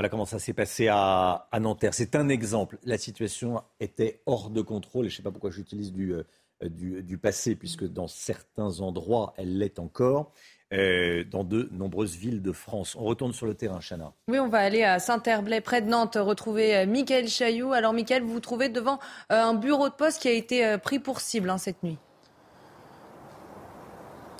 Voilà 0.00 0.08
comment 0.08 0.24
ça 0.24 0.38
s'est 0.38 0.54
passé 0.54 0.88
à, 0.88 1.46
Nanterre. 1.60 1.92
C'est 1.92 2.16
un 2.16 2.30
exemple. 2.30 2.78
La 2.84 2.96
situation 2.96 3.62
était 3.80 4.22
hors 4.24 4.48
de 4.48 4.62
contrôle. 4.62 5.04
Et 5.04 5.08
je 5.10 5.12
ne 5.12 5.16
sais 5.18 5.22
pas 5.22 5.30
pourquoi 5.30 5.50
j'utilise 5.50 5.92
du, 5.92 6.14
euh, 6.14 6.24
du, 6.62 7.02
du, 7.02 7.18
passé, 7.18 7.54
puisque 7.54 7.84
dans 7.84 8.06
certains 8.06 8.80
endroits, 8.80 9.34
elle 9.36 9.58
l'est 9.58 9.78
encore. 9.78 10.32
Euh, 10.72 11.22
dans 11.24 11.44
de 11.44 11.68
nombreuses 11.70 12.16
villes 12.16 12.40
de 12.40 12.52
France. 12.52 12.96
On 12.96 13.04
retourne 13.04 13.34
sur 13.34 13.44
le 13.44 13.52
terrain, 13.52 13.80
Chana. 13.80 14.14
Oui, 14.28 14.38
on 14.38 14.48
va 14.48 14.60
aller 14.60 14.84
à 14.84 15.00
Saint-Herblaye, 15.00 15.60
près 15.60 15.82
de 15.82 15.88
Nantes, 15.88 16.16
retrouver 16.18 16.76
euh, 16.76 16.86
Mickaël 16.86 17.28
Chailloux. 17.28 17.74
Alors, 17.74 17.92
Mickaël, 17.92 18.22
vous 18.22 18.32
vous 18.32 18.40
trouvez 18.40 18.70
devant 18.70 19.00
un 19.28 19.52
bureau 19.52 19.90
de 19.90 19.94
poste 19.94 20.22
qui 20.22 20.28
a 20.28 20.32
été 20.32 20.78
pris 20.78 20.98
pour 20.98 21.20
cible 21.20 21.50
hein, 21.50 21.58
cette 21.58 21.82
nuit. 21.82 21.98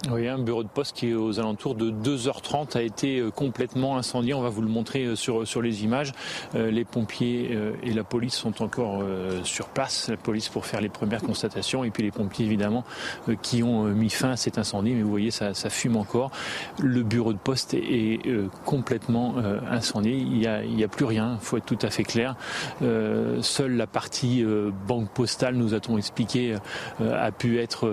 Oui, 0.09 0.27
un 0.29 0.39
bureau 0.39 0.63
de 0.63 0.69
poste 0.69 0.97
qui 0.97 1.13
aux 1.13 1.39
alentours 1.39 1.75
de 1.75 1.91
2h30 1.91 2.77
a 2.79 2.81
été 2.81 3.19
euh, 3.19 3.31
complètement 3.31 3.99
incendié. 3.99 4.33
On 4.33 4.41
va 4.41 4.49
vous 4.49 4.63
le 4.63 4.69
montrer 4.69 5.05
euh, 5.05 5.15
sur, 5.15 5.47
sur 5.47 5.61
les 5.61 5.85
images. 5.85 6.13
Euh, 6.55 6.71
les 6.71 6.87
pompiers 6.87 7.59
et 7.83 7.93
la 7.93 8.03
police 8.03 8.35
sont 8.35 8.63
encore 8.63 9.03
sur 9.45 9.69
place. 9.69 10.09
La 10.09 10.17
police 10.17 10.49
pour 10.49 10.67
faire 10.67 10.81
les 10.81 10.89
premières 10.89 11.21
constatations 11.21 11.85
et 11.85 11.91
puis 11.91 12.03
les 12.03 12.11
pompiers 12.11 12.47
évidemment 12.47 12.85
qui 13.43 13.63
ont 13.63 13.85
mis 13.85 14.11
fin 14.11 14.31
à 14.31 14.37
cet 14.37 14.59
incendie. 14.59 14.93
Mais 14.93 15.03
vous 15.03 15.11
voyez, 15.11 15.31
ça, 15.31 15.55
ça 15.55 15.69
fume 15.71 15.97
encore. 15.97 16.31
Le 16.79 17.03
bureau 17.03 17.33
de 17.33 17.39
poste 17.39 17.75
est, 17.75 18.21
complètement 18.65 19.35
incendié. 19.71 20.13
Il 20.13 20.39
n'y 20.39 20.47
a, 20.47 20.65
il 20.65 20.83
a 20.83 20.89
plus 20.89 21.05
rien. 21.05 21.39
Il 21.41 21.45
faut 21.45 21.57
être 21.57 21.67
tout 21.67 21.79
à 21.83 21.91
fait 21.91 22.05
clair. 22.05 22.37
seule 22.81 23.77
la 23.77 23.87
partie 23.87 24.45
banque 24.87 25.11
postale, 25.11 25.57
nous 25.57 25.75
a-t-on 25.75 25.99
expliqué, 25.99 26.57
a 27.01 27.33
pu 27.33 27.59
être 27.59 27.89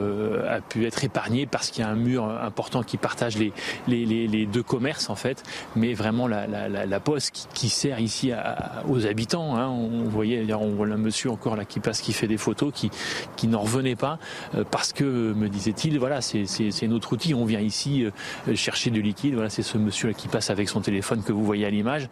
a 0.48 0.62
pu 0.62 0.86
être 0.86 1.04
épargnée 1.04 1.46
parce 1.46 1.70
qu'il 1.72 1.84
y 1.84 1.88
a 1.88 1.90
un 1.90 1.97
mur 1.98 2.24
important 2.26 2.84
qui 2.84 2.98
partage 2.98 3.38
les, 3.38 3.52
les, 3.88 4.46
deux 4.46 4.64
commerces 4.64 5.10
en 5.10 5.16
fait, 5.16 5.44
mais 5.76 5.94
vraiment 5.94 6.28
la, 6.28 7.00
poste 7.00 7.48
qui, 7.54 7.70
sert 7.70 8.00
ici 8.00 8.32
aux 8.88 9.06
habitants. 9.06 9.56
Hein. 9.56 9.68
On 9.68 10.04
voyait, 10.04 10.46
on 10.54 10.70
voit 10.72 10.88
un 10.88 10.98
monsieur 10.98 11.32
encore 11.32 11.56
là 11.56 11.66
qui 11.66 11.80
passe, 11.80 12.02
qui 12.02 12.14
fait 12.14 12.28
des 12.28 12.38
photos, 12.38 12.74
qui, 12.74 13.48
n'en 13.48 13.62
revenait 13.62 13.96
pas 13.96 14.20
euh, 14.56 14.64
parce 14.70 14.94
que, 14.94 15.04
me 15.04 15.48
disait-il, 15.48 16.00
voilà, 16.00 16.22
c'est 16.22 16.88
notre 16.88 17.14
outil. 17.14 17.34
On 17.34 17.46
vient 17.46 17.60
ici 17.60 18.04
euh, 18.04 18.56
chercher 18.56 18.90
du 18.90 19.02
liquide. 19.02 19.34
Voilà, 19.36 19.50
c'est 19.50 19.64
ce 19.64 19.78
monsieur 19.78 20.12
qui 20.12 20.28
passe 20.28 20.50
avec 20.50 20.70
son 20.70 20.82
téléphone 20.82 21.24
que 21.24 21.32
vous 21.32 21.44
voyez 21.44 21.66
à 21.66 21.70
l'image. 21.70 22.10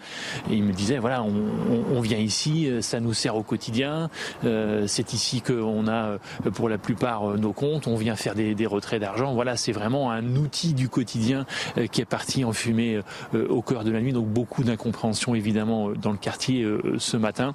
Et 0.50 0.56
il 0.56 0.64
me 0.64 0.72
disait, 0.72 0.98
voilà, 0.98 1.24
on, 1.24 2.00
vient 2.02 2.18
ici, 2.18 2.68
euh, 2.68 2.82
ça 2.82 3.00
nous 3.00 3.14
sert 3.14 3.36
au 3.36 3.44
quotidien. 3.44 4.10
c'est 4.44 5.14
ici 5.14 5.42
qu'on 5.42 5.88
a 5.88 6.18
pour 6.54 6.70
la 6.70 6.78
plupart 6.78 7.38
nos 7.38 7.54
comptes. 7.54 7.88
On 7.88 7.96
vient 7.96 8.16
faire 8.16 8.36
des, 8.36 8.56
des 8.56 8.66
retraits 8.66 9.02
d'argent. 9.02 9.34
Voilà, 9.34 9.58
c'est 9.58 9.72
vraiment 9.76 10.12
un 10.12 10.36
outil 10.36 10.74
du 10.74 10.90
quotidien 10.90 11.46
euh, 11.78 11.88
qui 11.88 12.02
est 12.02 12.06
parti 12.06 12.44
en 12.44 12.54
fumée 12.54 13.02
euh, 13.34 13.48
au 13.50 13.62
cœur 13.62 13.84
de 13.84 13.92
la 13.92 14.02
nuit. 14.02 14.14
Donc 14.14 14.28
beaucoup 14.28 14.64
d'incompréhension 14.64 15.36
évidemment 15.36 15.90
euh, 15.90 15.94
dans 15.96 16.12
le 16.12 16.18
quartier 16.18 16.66
ce 16.98 17.18
matin. 17.18 17.54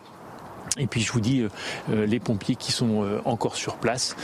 Et 0.79 0.87
puis 0.87 1.01
je 1.01 1.13
vous 1.13 1.21
dis, 1.21 1.41
euh, 1.41 1.49
euh, 1.91 2.07
les 2.07 2.21
pompiers 2.21 2.55
qui 2.55 2.71
sont 2.71 3.03
euh, 3.03 3.21
encore 3.25 3.57
sur 3.57 3.77
place, 3.77 4.17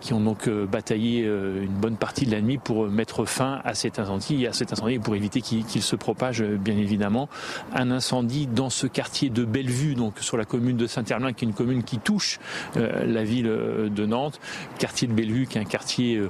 qui 0.00 0.12
ont 0.12 0.20
donc 0.20 0.48
bataillé 0.48 1.22
une 1.22 1.66
bonne 1.68 1.96
partie 1.96 2.26
de 2.26 2.30
la 2.30 2.40
nuit 2.40 2.58
pour 2.58 2.88
mettre 2.88 3.24
fin 3.24 3.60
à 3.64 3.74
cet 3.74 3.98
incendie, 3.98 4.46
à 4.46 4.52
cet 4.52 4.72
incendie 4.72 4.98
pour 4.98 5.14
éviter 5.14 5.40
qu'il 5.40 5.82
se 5.82 5.96
propage, 5.96 6.42
bien 6.42 6.76
évidemment. 6.76 7.28
Un 7.74 7.90
incendie 7.90 8.46
dans 8.46 8.70
ce 8.70 8.86
quartier 8.86 9.30
de 9.30 9.44
Bellevue, 9.44 9.94
donc 9.94 10.18
sur 10.20 10.36
la 10.36 10.44
commune 10.44 10.76
de 10.76 10.86
Saint-Hermelin, 10.86 11.32
qui 11.32 11.44
est 11.44 11.48
une 11.48 11.54
commune 11.54 11.82
qui 11.82 11.98
touche 11.98 12.38
la 12.74 13.24
ville 13.24 13.46
de 13.46 14.06
Nantes. 14.06 14.40
Quartier 14.78 15.08
de 15.08 15.12
Bellevue, 15.12 15.46
qui 15.46 15.58
est 15.58 15.60
un 15.60 15.64
quartier 15.64 16.20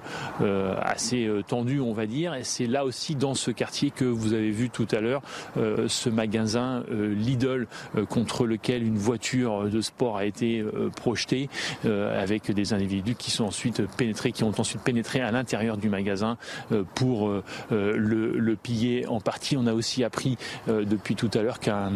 assez 0.80 1.28
tendu, 1.46 1.80
on 1.80 1.92
va 1.92 2.06
dire. 2.06 2.34
Et 2.34 2.44
c'est 2.44 2.66
là 2.66 2.84
aussi 2.84 3.14
dans 3.14 3.34
ce 3.34 3.50
quartier 3.50 3.90
que 3.90 4.04
vous 4.04 4.32
avez 4.32 4.50
vu 4.50 4.70
tout 4.70 4.88
à 4.92 5.00
l'heure 5.00 5.22
ce 5.56 6.08
magasin 6.08 6.84
Lidl 6.90 7.66
contre 8.08 8.46
lequel 8.46 8.82
une 8.82 8.98
voiture 8.98 9.35
de 9.44 9.80
sport 9.80 10.16
a 10.16 10.24
été 10.24 10.60
euh, 10.60 10.90
projetée 10.90 11.48
euh, 11.84 12.22
avec 12.22 12.50
des 12.50 12.72
individus 12.72 13.14
qui 13.14 13.30
sont 13.30 13.44
ensuite 13.44 13.82
pénétrés, 13.96 14.32
qui 14.32 14.44
ont 14.44 14.52
ensuite 14.58 14.82
pénétré 14.82 15.20
à 15.20 15.30
l'intérieur 15.30 15.76
du 15.76 15.88
magasin 15.88 16.36
euh, 16.72 16.82
pour 16.94 17.30
le, 17.70 18.56
piller 18.62 19.06
en 19.06 19.20
partie. 19.20 19.56
On 19.56 19.66
a 19.66 19.74
aussi 19.74 20.02
appris 20.02 20.38
depuis 20.66 21.14
tout 21.14 21.30
à 21.34 21.42
l'heure 21.42 21.60
qu'un 21.60 21.90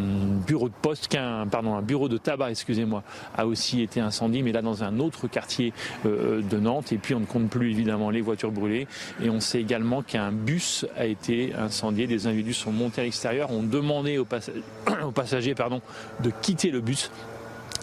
bureau 0.46 0.68
de 0.68 0.74
poste, 0.82 1.08
qu'un 1.08 1.46
pardon, 1.46 1.74
un 1.74 1.82
bureau 1.82 2.08
de 2.08 2.18
tabac, 2.18 2.50
excusez-moi, 2.50 3.02
a 3.36 3.46
aussi 3.46 3.80
été 3.80 4.00
incendié, 4.00 4.42
mais 4.42 4.52
là 4.52 4.60
dans 4.60 4.84
un 4.84 5.00
autre 5.00 5.26
quartier 5.26 5.72
de 6.04 6.58
Nantes. 6.58 6.92
Et 6.92 6.98
puis 6.98 7.14
on 7.14 7.20
ne 7.20 7.24
compte 7.24 7.48
plus 7.48 7.70
évidemment 7.70 8.10
les 8.10 8.20
voitures 8.20 8.52
brûlées. 8.52 8.86
Et 9.22 9.30
on 9.30 9.40
sait 9.40 9.60
également 9.60 10.02
qu'un 10.02 10.32
bus 10.32 10.86
a 10.96 11.06
été 11.06 11.54
incendié. 11.54 12.06
Des 12.06 12.26
individus 12.26 12.54
sont 12.54 12.72
montés 12.72 13.00
à 13.00 13.04
l'extérieur, 13.04 13.50
ont 13.50 13.62
demandé 13.62 14.18
aux, 14.18 14.26
aux 15.06 15.12
passagers 15.12 15.54
pardon, 15.54 15.80
de 16.22 16.30
quitter 16.42 16.70
le 16.70 16.80
bus 16.80 17.10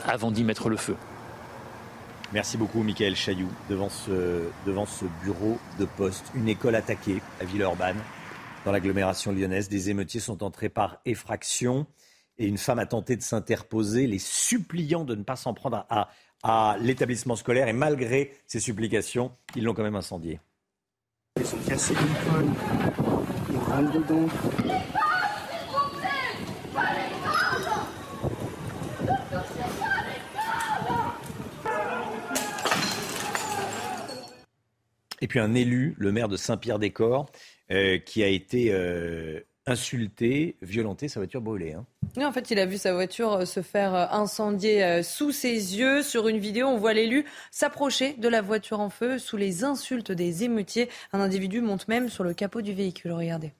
avant 0.08 0.32
d'y 0.32 0.44
mettre 0.44 0.70
le 0.70 0.78
feu. 0.78 0.96
Merci 2.34 2.58
beaucoup, 2.58 2.84
Michael 2.84 3.16
Chailloux, 3.16 3.52
devant 3.70 3.90
ce, 3.90 4.50
devant 4.66 4.86
ce 4.86 5.06
bureau 5.24 5.58
de 5.80 5.86
poste. 5.86 6.26
Une 6.36 6.50
école 6.50 6.76
attaquée 6.76 7.22
à 7.40 7.46
Villeurbanne, 7.46 7.98
dans 8.66 8.72
l'agglomération 8.72 9.32
lyonnaise. 9.32 9.70
Des 9.70 9.90
émeutiers 9.90 10.20
sont 10.20 10.44
entrés 10.44 10.70
par 10.70 10.98
effraction 11.06 11.86
et 12.38 12.48
une 12.48 12.58
femme 12.58 12.80
a 12.80 12.86
tenté 12.86 13.16
de 13.16 13.22
s'interposer, 13.22 14.08
les 14.08 14.20
suppliant 14.20 15.06
de 15.06 15.16
ne 15.16 15.24
pas 15.24 15.38
s'en 15.38 15.54
prendre 15.54 15.86
à, 15.90 16.10
à 16.44 16.76
l'établissement 16.80 17.36
scolaire. 17.36 17.70
Et 17.70 17.74
malgré 17.74 18.34
ces 18.46 18.60
supplications, 18.60 19.32
ils 19.56 19.64
l'ont 19.64 19.74
quand 19.74 19.84
même 19.84 19.96
incendié. 19.96 20.40
Ils 21.40 21.46
sont 21.46 21.58
cassés 21.68 21.94
l'école, 21.94 22.46
ils 23.50 23.58
rentrent 23.58 23.94
dedans. 23.94 24.28
Et 35.22 35.28
puis 35.28 35.40
un 35.40 35.54
élu, 35.54 35.96
le 35.98 36.12
maire 36.12 36.28
de 36.28 36.38
Saint-Pierre-des-Corps, 36.38 37.28
euh, 37.72 37.98
qui 37.98 38.24
a 38.24 38.28
été 38.28 38.72
euh, 38.72 39.42
insulté, 39.66 40.56
violenté, 40.62 41.08
sa 41.08 41.20
voiture 41.20 41.42
brûlée. 41.42 41.74
Hein. 41.74 41.86
en 42.24 42.32
fait, 42.32 42.52
il 42.52 42.60
a 42.60 42.66
vu 42.66 42.78
sa 42.78 42.94
voiture 42.94 43.34
euh, 43.34 43.46
se 43.46 43.62
faire 43.62 43.94
incendier 44.14 45.04
sous 45.04 45.32
ses 45.32 45.78
yeux. 45.78 46.04
Sur 46.04 46.28
une 46.28 46.38
vidéo, 46.38 46.68
on 46.68 46.78
voit 46.78 46.94
l'élu 46.94 47.26
s'approcher 47.52 48.14
de 48.14 48.28
la 48.28 48.42
voiture 48.42 48.80
en 48.80 48.90
feu 48.90 49.20
sous 49.20 49.38
les 49.38 49.64
insultes 49.64 50.12
des 50.12 50.44
émeutiers. 50.44 50.90
Un 51.14 51.20
individu 51.20 51.62
monte 51.62 51.88
même 51.88 52.10
sur 52.10 52.24
le 52.24 52.34
capot 52.34 52.62
du 52.62 52.74
véhicule. 52.74 53.12
Regardez. 53.12 53.52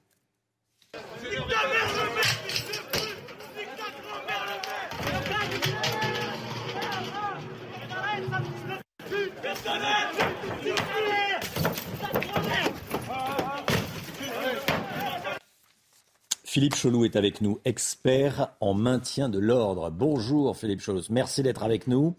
Philippe 16.48 16.76
Cholou 16.76 17.04
est 17.04 17.14
avec 17.14 17.42
nous, 17.42 17.60
expert 17.66 18.56
en 18.60 18.72
maintien 18.72 19.28
de 19.28 19.38
l'ordre. 19.38 19.90
Bonjour 19.90 20.56
Philippe 20.56 20.80
Cholou, 20.80 21.02
merci 21.10 21.42
d'être 21.42 21.62
avec 21.62 21.86
nous. 21.86 22.16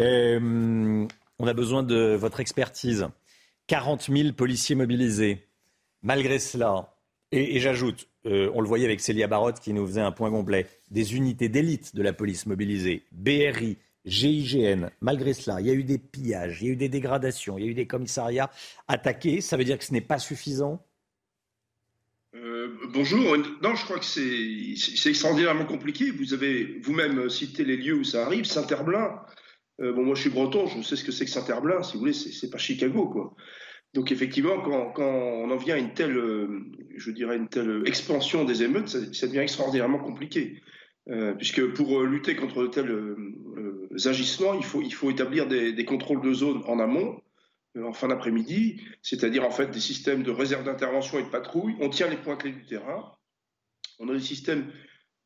Euh, 0.00 1.06
on 1.38 1.46
a 1.46 1.52
besoin 1.52 1.82
de 1.82 2.14
votre 2.14 2.40
expertise. 2.40 3.08
40 3.66 4.08
000 4.10 4.32
policiers 4.32 4.74
mobilisés. 4.74 5.46
Malgré 6.00 6.38
cela, 6.38 6.96
et, 7.30 7.60
j'ajoute, 7.60 8.08
euh, 8.24 8.50
on 8.54 8.62
le 8.62 8.66
voyait 8.66 8.86
avec 8.86 9.00
Célia 9.00 9.26
Barotte 9.26 9.60
qui 9.60 9.74
nous 9.74 9.86
faisait 9.86 10.00
un 10.00 10.12
point 10.12 10.30
complet, 10.30 10.66
des 10.90 11.14
unités 11.14 11.50
d'élite 11.50 11.94
de 11.94 12.02
la 12.02 12.14
police 12.14 12.46
mobilisées, 12.46 13.02
BRI, 13.12 13.76
GIGN. 14.06 14.88
Malgré 15.02 15.34
cela, 15.34 15.60
il 15.60 15.66
y 15.66 15.70
a 15.70 15.74
eu 15.74 15.84
des 15.84 15.98
pillages, 15.98 16.62
il 16.62 16.68
y 16.68 16.70
a 16.70 16.72
eu 16.72 16.76
des 16.76 16.88
dégradations, 16.88 17.58
il 17.58 17.64
y 17.66 17.68
a 17.68 17.70
eu 17.70 17.74
des 17.74 17.86
commissariats 17.86 18.50
attaqués. 18.88 19.42
Ça 19.42 19.58
veut 19.58 19.64
dire 19.64 19.76
que 19.76 19.84
ce 19.84 19.92
n'est 19.92 20.00
pas 20.00 20.18
suffisant? 20.18 20.82
Euh, 22.44 22.68
bonjour. 22.92 23.36
Non, 23.62 23.74
je 23.74 23.84
crois 23.84 23.98
que 23.98 24.04
c'est 24.04 25.08
extraordinairement 25.08 25.64
compliqué. 25.64 26.10
Vous 26.10 26.34
avez 26.34 26.78
vous-même 26.82 27.28
cité 27.30 27.64
les 27.64 27.76
lieux 27.76 27.94
où 27.94 28.04
ça 28.04 28.24
arrive. 28.24 28.44
Saint-Herblain. 28.44 29.20
Euh, 29.80 29.92
bon, 29.92 30.04
moi, 30.04 30.14
je 30.14 30.22
suis 30.22 30.30
breton, 30.30 30.66
je 30.66 30.82
sais 30.82 30.96
ce 30.96 31.04
que 31.04 31.12
c'est 31.12 31.24
que 31.24 31.30
Saint-Herblain. 31.30 31.82
Si 31.82 31.94
vous 31.94 32.00
voulez, 32.00 32.12
c'est 32.12 32.50
pas 32.50 32.58
Chicago, 32.58 33.08
quoi. 33.08 33.34
Donc, 33.94 34.12
effectivement, 34.12 34.60
quand, 34.60 34.92
on 34.98 35.50
en 35.50 35.56
vient 35.56 35.76
à 35.76 35.78
une 35.78 35.94
telle, 35.94 36.16
euh, 36.16 36.48
je 36.96 37.10
dirais, 37.10 37.36
une 37.36 37.48
telle 37.48 37.82
expansion 37.86 38.44
des 38.44 38.62
émeutes, 38.62 38.88
ça, 38.88 39.26
devient 39.26 39.38
extraordinairement 39.38 39.98
compliqué. 39.98 40.60
puisque 41.38 41.64
pour 41.72 42.02
lutter 42.02 42.36
contre 42.36 42.64
de 42.64 42.66
tels 42.66 44.08
agissements, 44.08 44.54
il 44.54 44.64
faut, 44.92 45.10
établir 45.10 45.46
des, 45.46 45.72
des 45.72 45.84
contrôles 45.86 46.20
de 46.20 46.34
zone 46.34 46.62
en 46.66 46.78
amont 46.78 47.22
en 47.84 47.92
fin 47.92 48.08
d'après-midi, 48.08 48.80
c'est-à-dire 49.02 49.44
en 49.44 49.50
fait 49.50 49.70
des 49.70 49.80
systèmes 49.80 50.22
de 50.22 50.30
réserve 50.30 50.64
d'intervention 50.64 51.18
et 51.18 51.22
de 51.22 51.28
patrouille. 51.28 51.74
On 51.80 51.88
tient 51.88 52.08
les 52.08 52.16
points 52.16 52.36
clés 52.36 52.52
du 52.52 52.64
terrain. 52.64 53.12
On 53.98 54.08
a 54.08 54.14
des 54.14 54.20
systèmes 54.20 54.70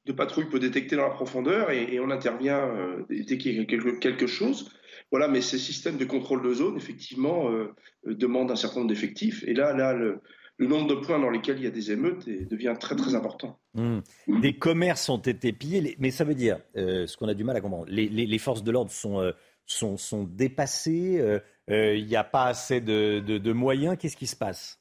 de 0.04 0.12
patrouille 0.12 0.46
peut 0.46 0.58
détecter 0.58 0.96
dans 0.96 1.04
la 1.04 1.14
profondeur 1.14 1.70
et, 1.70 2.00
on 2.00 2.10
intervient 2.10 2.58
euh, 2.58 3.04
dès 3.08 3.38
qu'il 3.38 3.56
y 3.56 3.60
a 3.60 3.64
quelque, 3.64 4.26
chose. 4.26 4.70
Voilà, 5.10 5.28
mais 5.28 5.40
ces 5.40 5.58
systèmes 5.58 5.96
de 5.96 6.04
contrôle 6.04 6.42
de 6.42 6.52
zone, 6.52 6.76
effectivement, 6.76 7.50
euh, 7.50 7.72
demandent 8.04 8.50
un 8.50 8.56
certain 8.56 8.80
nombre 8.80 8.88
d'effectifs. 8.88 9.44
Et 9.46 9.54
là, 9.54 9.72
là 9.72 9.92
le, 9.92 10.20
nombre 10.58 10.88
de 10.88 10.94
points 10.94 11.18
dans 11.18 11.30
lesquels 11.30 11.58
il 11.58 11.64
y 11.64 11.66
a 11.66 11.70
des 11.70 11.90
émeutes 11.90 12.24
devient 12.26 12.74
très 12.78 12.94
très 12.94 13.16
important. 13.16 13.58
Mmh. 13.74 13.98
Des 14.40 14.56
commerces 14.56 15.08
ont 15.08 15.18
été 15.18 15.52
pillés, 15.52 15.96
mais 15.98 16.12
ça 16.12 16.22
veut 16.22 16.36
dire, 16.36 16.60
ce 16.76 17.16
qu'on 17.16 17.26
a 17.26 17.34
du 17.34 17.42
mal 17.42 17.56
à 17.56 17.60
comprendre, 17.60 17.86
les, 17.88 18.38
forces 18.38 18.62
de 18.62 18.70
l'ordre 18.70 18.92
sont, 18.92 19.32
sont, 19.66 19.96
sont, 19.96 20.24
dépassées, 20.24 21.20
euh, 21.20 21.40
il 21.68 22.06
n'y 22.06 22.16
a 22.16 22.24
pas 22.24 22.44
assez 22.44 22.80
de, 22.80 23.52
moyens. 23.52 23.96
Qu'est-ce 23.98 24.16
qui 24.16 24.26
se 24.26 24.36
passe? 24.36 24.78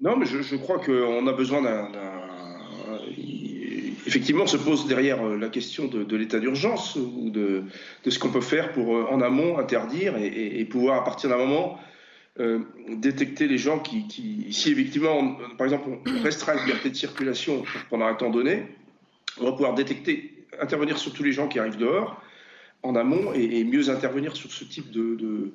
Non, 0.00 0.16
mais 0.16 0.26
je, 0.26 0.56
crois 0.56 0.78
qu'on 0.78 1.26
a 1.26 1.32
besoin 1.32 1.62
d'un. 1.62 1.90
Effectivement, 4.06 4.46
se 4.46 4.56
pose 4.56 4.86
derrière 4.86 5.20
euh, 5.20 5.36
la 5.36 5.48
question 5.48 5.88
de, 5.88 6.16
l'état 6.16 6.38
d'urgence 6.38 6.94
ou 6.94 7.28
de, 7.30 7.64
ce 8.06 8.18
qu'on 8.20 8.30
peut 8.30 8.40
faire 8.40 8.70
pour, 8.70 8.96
euh, 8.96 9.06
en 9.10 9.20
amont, 9.20 9.58
interdire 9.58 10.16
et, 10.16 10.64
pouvoir, 10.64 11.00
à 11.00 11.04
partir 11.04 11.28
d'un 11.28 11.38
moment, 11.38 11.80
détecter 12.88 13.48
les 13.48 13.58
gens 13.58 13.78
qui, 13.78 14.46
si 14.52 14.70
effectivement, 14.70 15.36
par 15.56 15.66
exemple, 15.66 15.88
on 15.88 16.22
restreint 16.22 16.54
la 16.54 16.62
liberté 16.62 16.90
de 16.90 16.94
circulation 16.94 17.64
pendant 17.90 18.06
un 18.06 18.14
temps 18.14 18.30
donné, 18.30 18.68
on 19.40 19.44
va 19.44 19.52
pouvoir 19.52 19.74
détecter, 19.74 20.46
intervenir 20.60 20.98
sur 20.98 21.12
tous 21.12 21.22
les 21.22 21.32
gens 21.32 21.48
qui 21.48 21.58
arrivent 21.58 21.78
dehors 21.78 22.22
en 22.86 22.96
amont 22.96 23.32
et, 23.34 23.64
mieux 23.64 23.90
intervenir 23.90 24.36
sur 24.36 24.50
ce 24.50 24.64
type 24.64 24.90
de, 24.90 25.52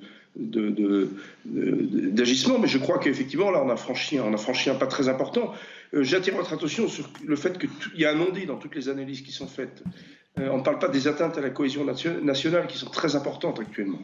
d'agissement. 1.46 2.60
Mais 2.60 2.68
je 2.68 2.78
crois 2.78 3.00
qu'effectivement, 3.00 3.52
là, 3.52 3.62
on 3.64 3.70
a, 3.70 3.76
franchi, 3.76 4.18
un 4.18 4.76
pas 4.76 4.88
très 4.88 5.10
important. 5.10 5.54
Euh, 5.94 6.04
j'attire 6.04 6.36
votre 6.36 6.54
attention 6.54 6.88
sur 6.88 7.10
le 7.26 7.36
fait 7.36 7.58
qu'il 7.58 8.00
y 8.00 8.06
a 8.06 8.12
un 8.12 8.16
non-dit 8.16 8.46
dans 8.46 8.58
toutes 8.58 8.76
les 8.76 8.90
analyses 8.90 9.22
qui 9.22 9.32
sont 9.32 9.48
faites. 9.48 9.84
Euh, 10.40 10.48
on 10.50 10.60
ne 10.60 10.64
parle 10.64 10.80
pas 10.80 10.88
des 10.88 11.08
atteintes 11.08 11.38
à 11.38 11.42
la 11.42 11.50
cohésion 11.50 11.84
nationale 11.86 12.68
qui 12.68 12.78
sont 12.78 12.90
très 12.90 13.16
importantes 13.16 13.60
actuellement. 13.60 14.00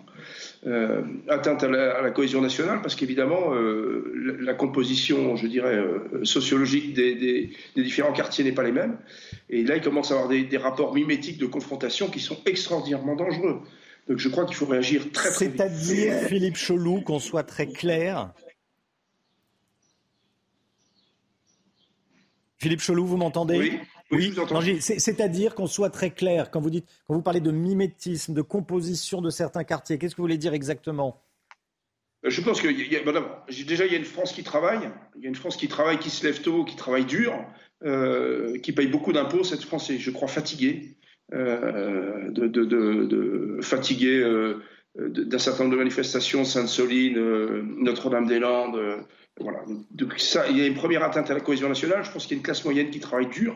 Euh, 0.65 1.01
atteintes 1.29 1.63
à 1.63 1.69
la, 1.69 2.11
cohésion 2.11 2.41
nationale 2.41 2.81
parce 2.81 2.95
qu'évidemment, 2.95 3.53
la, 3.53 4.53
composition, 4.53 5.37
je 5.37 5.47
dirais, 5.47 5.81
sociologique 6.23 6.93
des, 6.93 7.51
différents 7.75 8.11
quartiers 8.11 8.43
n'est 8.43 8.51
pas 8.51 8.63
les 8.63 8.73
mêmes. 8.73 8.97
Et 9.49 9.63
là, 9.63 9.77
il 9.77 9.81
commence 9.81 10.11
à 10.11 10.15
avoir 10.15 10.27
des, 10.27 10.43
des 10.43 10.57
rapports 10.57 10.93
mimétiques 10.93 11.37
de 11.37 11.45
confrontation 11.45 12.09
qui 12.09 12.19
sont 12.19 12.37
extraordinairement 12.45 13.15
dangereux. 13.15 13.61
Donc 14.07 14.19
je 14.19 14.29
crois 14.29 14.45
qu'il 14.45 14.55
faut 14.55 14.65
réagir 14.65 15.11
très 15.11 15.31
très 15.31 15.47
vite. 15.47 15.57
C'est-à-dire, 15.57 16.13
Philippe 16.27 16.57
Cholou, 16.57 17.01
qu'on 17.01 17.19
soit 17.19 17.43
très 17.43 17.67
clair. 17.67 18.31
Philippe 22.57 22.81
Cholou, 22.81 23.05
vous 23.05 23.17
m'entendez? 23.17 23.59
Oui. 23.59 23.79
Oui, 24.11 24.34
oui 24.35 24.81
c'est-à-dire 24.81 25.55
qu'on 25.55 25.67
soit 25.67 25.89
très 25.89 26.11
clair 26.11 26.51
quand 26.51 26.61
vous 26.61 26.69
dites, 26.69 26.88
quand 27.07 27.13
vous 27.13 27.21
parlez 27.21 27.41
de 27.41 27.51
mimétisme, 27.51 28.34
de 28.34 28.41
composition 28.41 29.21
de 29.21 29.29
certains 29.29 29.63
quartiers. 29.63 29.97
Qu'est-ce 29.97 30.15
que 30.15 30.21
vous 30.21 30.25
voulez 30.25 30.38
dire 30.38 30.53
exactement? 30.53 31.21
Euh, 32.25 32.29
je 32.29 32.41
pense 32.41 32.61
que 32.61 32.67
déjà 32.67 33.85
il 33.85 33.91
y 33.91 33.95
a 33.95 33.99
une 33.99 34.05
France 34.05 34.34
qui 34.34 34.43
travaille, 34.43 34.89
il 35.15 35.23
y 35.23 35.25
a 35.25 35.29
une 35.29 35.35
France 35.35 35.57
qui 35.57 35.67
travaille, 35.67 35.99
qui 35.99 36.09
se 36.09 36.25
lève 36.25 36.41
tôt, 36.41 36.63
qui 36.63 36.75
travaille 36.75 37.05
dur, 37.05 37.34
euh, 37.85 38.57
qui 38.59 38.71
paye 38.71 38.88
beaucoup 38.88 39.13
d'impôts. 39.13 39.43
Cette 39.43 39.63
France 39.63 39.89
est, 39.89 39.97
je 39.97 40.11
crois, 40.11 40.27
fatiguée. 40.27 40.97
Euh, 41.34 42.31
de, 42.31 42.47
de, 42.47 42.63
de, 42.63 43.59
fatigué 43.61 44.17
euh, 44.21 44.61
d'un 44.95 45.39
certain 45.39 45.63
nombre 45.63 45.73
de 45.73 45.79
manifestations, 45.79 46.45
Sainte-Soline, 46.45 47.19
Notre-Dame-des-Landes. 47.84 49.05
Voilà. 49.39 49.59
Donc 49.91 50.19
ça, 50.19 50.47
il 50.49 50.57
y 50.57 50.61
a 50.61 50.68
une 50.68 50.76
première 50.76 51.03
atteinte 51.03 51.30
à 51.30 51.34
la 51.34 51.39
cohésion 51.39 51.69
nationale. 51.69 52.03
Je 52.03 52.11
pense 52.11 52.23
qu'il 52.23 52.31
y 52.31 52.35
a 52.35 52.39
une 52.39 52.43
classe 52.43 52.64
moyenne 52.64 52.89
qui 52.89 52.99
travaille 52.99 53.27
dur, 53.27 53.55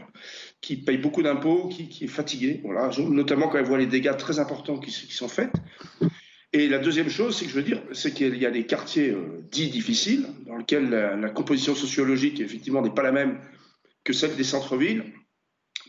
qui 0.61 0.77
paye 0.77 0.97
beaucoup 0.97 1.23
d'impôts, 1.23 1.67
qui, 1.69 1.87
qui, 1.87 2.05
est 2.05 2.07
fatiguée. 2.07 2.61
Voilà. 2.63 2.91
Notamment 2.99 3.47
quand 3.47 3.57
elle 3.57 3.65
voit 3.65 3.77
les 3.77 3.87
dégâts 3.87 4.15
très 4.17 4.39
importants 4.39 4.77
qui, 4.77 4.91
qui 4.91 5.13
sont 5.13 5.27
faits. 5.27 5.51
Et 6.53 6.67
la 6.67 6.79
deuxième 6.79 7.09
chose, 7.09 7.37
c'est 7.37 7.45
que 7.45 7.51
je 7.51 7.55
veux 7.55 7.63
dire, 7.63 7.81
c'est 7.93 8.13
qu'il 8.13 8.37
y 8.37 8.45
a 8.45 8.51
des 8.51 8.65
quartiers 8.65 9.15
dits 9.51 9.69
difficiles, 9.69 10.25
dans 10.45 10.57
lesquels 10.57 10.89
la, 10.89 11.15
la 11.15 11.29
composition 11.29 11.75
sociologique, 11.75 12.41
effectivement, 12.41 12.81
n'est 12.81 12.93
pas 12.93 13.03
la 13.03 13.13
même 13.13 13.39
que 14.03 14.13
celle 14.13 14.35
des 14.35 14.43
centres-villes 14.43 15.05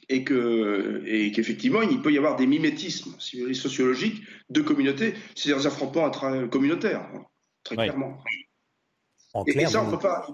et 0.09 0.25
que 0.25 1.03
et 1.07 1.33
qu'effectivement 1.33 1.83
il 1.83 2.01
peut 2.03 2.13
y 2.13 2.19
avoir 2.19 2.37
des 2.37 2.47
mimétismes 2.47 3.15
sociologiques 3.19 4.23
de 4.51 4.61
communautés, 4.61 5.15
c'est-à-dire 5.35 5.63
des 5.63 5.67
affrontements 5.67 6.11
communautaires, 6.49 7.09
hein, 7.15 7.23
très 7.65 7.77
clairement. 7.77 8.23
En 9.35 9.45
clair, 9.45 9.71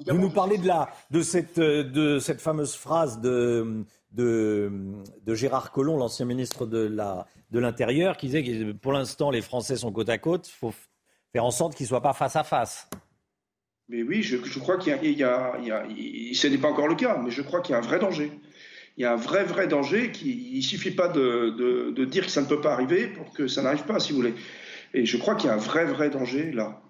vous, 0.06 0.18
nous 0.18 0.30
parlez 0.30 0.58
de, 0.58 0.66
la, 0.66 0.90
de, 1.10 1.22
cette, 1.22 1.60
de 1.60 2.18
cette 2.18 2.40
fameuse 2.40 2.74
phrase 2.74 3.20
de, 3.20 3.84
de, 4.12 4.72
de 5.24 5.34
Gérard 5.34 5.70
Collomb, 5.70 5.96
l'ancien 5.98 6.26
ministre 6.26 6.66
de 6.66 6.88
l'Intérieur, 7.52 8.14
de 8.14 8.18
qui 8.18 8.26
disait 8.26 8.42
que 8.42 8.72
pour 8.72 8.92
l'instant 8.92 9.30
les 9.30 9.42
Français 9.42 9.76
sont 9.76 9.92
côte 9.92 10.08
à 10.08 10.18
côte, 10.18 10.48
il 10.48 10.52
faut 10.58 10.74
faire 11.32 11.44
en 11.44 11.52
sorte 11.52 11.76
qu'ils 11.76 11.84
ne 11.84 11.88
soient 11.88 12.02
pas 12.02 12.12
face 12.12 12.34
à 12.34 12.42
face. 12.42 12.88
Mais 13.88 14.02
oui, 14.02 14.22
je, 14.22 14.36
je 14.44 14.58
crois 14.58 14.78
qu'il 14.78 14.92
y, 15.02 15.12
y, 15.14 15.22
a, 15.22 15.52
ce 16.34 16.46
n'est 16.48 16.58
pas 16.58 16.68
encore 16.68 16.88
le 16.88 16.96
cas, 16.96 17.18
mais 17.22 17.30
je 17.30 17.42
crois 17.42 17.60
qu'il 17.60 17.72
y 17.72 17.76
a 17.76 17.78
un 17.78 17.82
vrai 17.86 17.98
danger 17.98 18.32
il 18.98 19.02
y 19.02 19.04
a 19.04 19.12
un 19.12 19.16
vrai, 19.16 19.44
vrai 19.44 19.68
danger. 19.68 20.10
Qui, 20.10 20.50
il 20.52 20.58
ne 20.58 20.62
suffit 20.62 20.90
pas 20.90 21.08
de, 21.08 21.90
de, 21.90 22.04
dire 22.04 22.26
que 22.26 22.32
ça 22.32 22.42
ne 22.42 22.46
peut 22.46 22.60
pas 22.60 22.72
arriver 22.72 23.06
pour 23.06 23.32
que 23.32 23.46
ça 23.46 23.62
n'arrive 23.62 23.84
pas, 23.84 24.00
si 24.00 24.10
vous 24.12 24.18
voulez. 24.18 24.34
Et 24.92 25.06
je 25.06 25.16
crois 25.16 25.36
qu'il 25.36 25.48
y 25.48 25.50
a 25.50 25.54
un 25.54 25.58
vrai, 25.58 25.84
vrai 25.84 26.10
danger 26.10 26.50
là. 26.52 26.82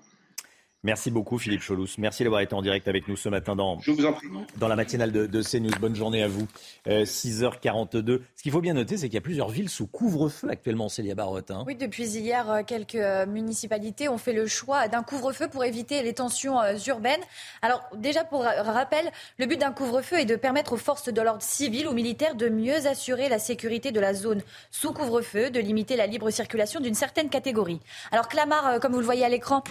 Merci 0.89 1.10
beaucoup 1.10 1.36
Philippe 1.36 1.60
Cholous. 1.60 1.86
Merci 1.98 2.23
d'avoir 2.24 2.40
été 2.40 2.55
en 2.55 2.62
direct 2.62 2.89
avec 2.89 3.09
nous 3.09 3.16
ce 3.19 3.28
matin 3.28 3.55
dans, 3.55 3.78
Je 3.78 3.90
vous 3.90 4.06
en 4.06 4.15
prie. 4.15 4.27
dans 4.56 4.69
la 4.69 4.74
matinale 4.74 5.12
de, 5.12 5.27
de 5.27 5.43
CNews. 5.43 5.78
Bonne 5.78 5.94
journée 5.94 6.23
à 6.23 6.28
vous. 6.28 6.47
6h42. 6.86 8.10
Euh, 8.10 8.19
Ce 8.35 8.43
qu'il 8.43 8.52
faut 8.52 8.62
bien 8.62 8.73
noter, 8.73 8.97
c'est 8.97 9.09
qu'il 9.09 9.16
y 9.16 9.19
a 9.19 9.20
plusieurs 9.20 9.51
villes 9.51 9.69
sous 9.69 9.86
couvre-feu 9.86 10.48
actuellement, 10.48 10.89
Célia 10.89 11.15
Barotte. 11.15 11.51
Hein. 11.51 11.65
Oui, 11.66 11.74
depuis 11.74 12.06
hier, 12.06 12.51
euh, 12.51 12.62
quelques 12.66 12.94
euh, 12.94 13.27
municipalités 13.27 14.09
ont 14.09 14.16
fait 14.16 14.32
le 14.32 14.47
choix 14.47 14.89
d'un 14.89 15.02
couvre-feu 15.02 15.48
pour 15.48 15.62
éviter 15.62 16.02
les 16.02 16.15
tensions 16.15 16.56
urbaines. 16.86 17.20
Alors 17.60 17.82
déjà, 17.94 18.24
pour 18.24 18.44
rappel, 18.44 19.10
le 19.36 19.44
but 19.44 19.60
d'un 19.60 19.73
couvre-feu 19.73 20.20
est 20.20 20.24
de 20.24 20.36
permettre 20.36 20.73
aux 20.73 20.78
forces 20.78 21.12
de 21.12 21.20
l'ordre 21.20 21.43
civil 21.43 21.86
ou 21.86 21.93
militaires 21.93 22.35
de 22.35 22.48
mieux 22.48 22.86
assurer 22.86 23.28
la 23.28 23.39
sécurité 23.39 23.93
de 23.93 24.01
la 24.01 24.15
zone 24.15 24.40
sous 24.70 24.94
couvre-feu, 24.94 25.51
de 25.51 25.60
limiter 25.60 25.97
la 25.97 26.06
libre 26.06 26.31
circulation 26.31 26.81
d'une 26.81 26.94
certaine 26.94 27.28
catégorie. 27.28 27.81
Alors 28.10 28.28
Clamart, 28.28 28.81
comme 28.81 28.93
vous 28.93 29.01
le 29.01 29.05
voyez 29.05 29.27
à 29.27 29.28
l'écran, 29.28 29.62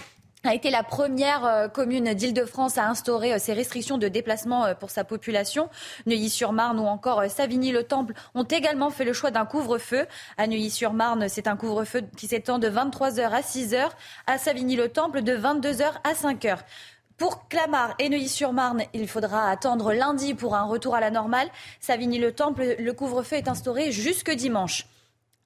a 0.44 0.54
été 0.54 0.70
la 0.70 0.82
première 0.82 1.44
euh, 1.44 1.68
commune 1.68 2.14
d'Île-de-France 2.14 2.78
à 2.78 2.88
instaurer 2.88 3.32
euh, 3.32 3.38
ces 3.38 3.52
restrictions 3.52 3.98
de 3.98 4.08
déplacement 4.08 4.66
euh, 4.66 4.74
pour 4.74 4.90
sa 4.90 5.04
population. 5.04 5.68
Neuilly-sur-Marne 6.06 6.78
ou 6.78 6.84
encore 6.84 7.24
Savigny-le-Temple 7.28 8.14
ont 8.34 8.44
également 8.44 8.90
fait 8.90 9.04
le 9.04 9.12
choix 9.12 9.30
d'un 9.30 9.44
couvre-feu. 9.44 10.06
À 10.36 10.46
Neuilly-sur-Marne, 10.46 11.28
c'est 11.28 11.48
un 11.48 11.56
couvre-feu 11.56 12.02
qui 12.16 12.28
s'étend 12.28 12.58
de 12.58 12.68
23h 12.68 13.30
à 13.30 13.40
6h. 13.40 13.88
À 14.26 14.38
Savigny-le-Temple, 14.38 15.22
de 15.22 15.36
22h 15.36 15.92
à 16.04 16.12
5h. 16.12 16.58
Pour 17.16 17.48
Clamart 17.48 17.94
et 17.98 18.08
Neuilly-sur-Marne, 18.08 18.84
il 18.94 19.08
faudra 19.08 19.50
attendre 19.50 19.92
lundi 19.92 20.34
pour 20.34 20.54
un 20.54 20.64
retour 20.64 20.94
à 20.94 21.00
la 21.00 21.10
normale. 21.10 21.48
Savigny-le-Temple, 21.80 22.76
le 22.78 22.92
couvre-feu 22.92 23.36
est 23.36 23.48
instauré 23.48 23.90
jusque 23.90 24.30
dimanche. 24.30 24.86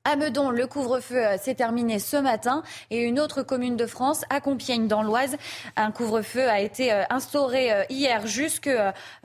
À 0.05 0.17
Meudon, 0.17 0.51
le 0.51 0.67
couvre-feu 0.67 1.25
euh, 1.25 1.39
s'est 1.39 1.55
terminé 1.55 2.01
ce 2.01 2.17
matin 2.17 2.65
et 2.91 2.99
une 2.99 3.21
autre 3.21 3.45
commune 3.45 3.77
de 3.77 3.87
France, 3.87 4.25
à 4.31 4.41
Compiègne 4.41 4.89
dans 4.89 5.05
l'Oise, 5.05 5.37
un 5.77 5.93
couvre-feu 5.93 6.49
a 6.49 6.61
été 6.61 6.93
euh, 6.93 7.05
instauré 7.09 7.73
euh, 7.73 7.85
hier 7.89 8.27
jusque, 8.27 8.69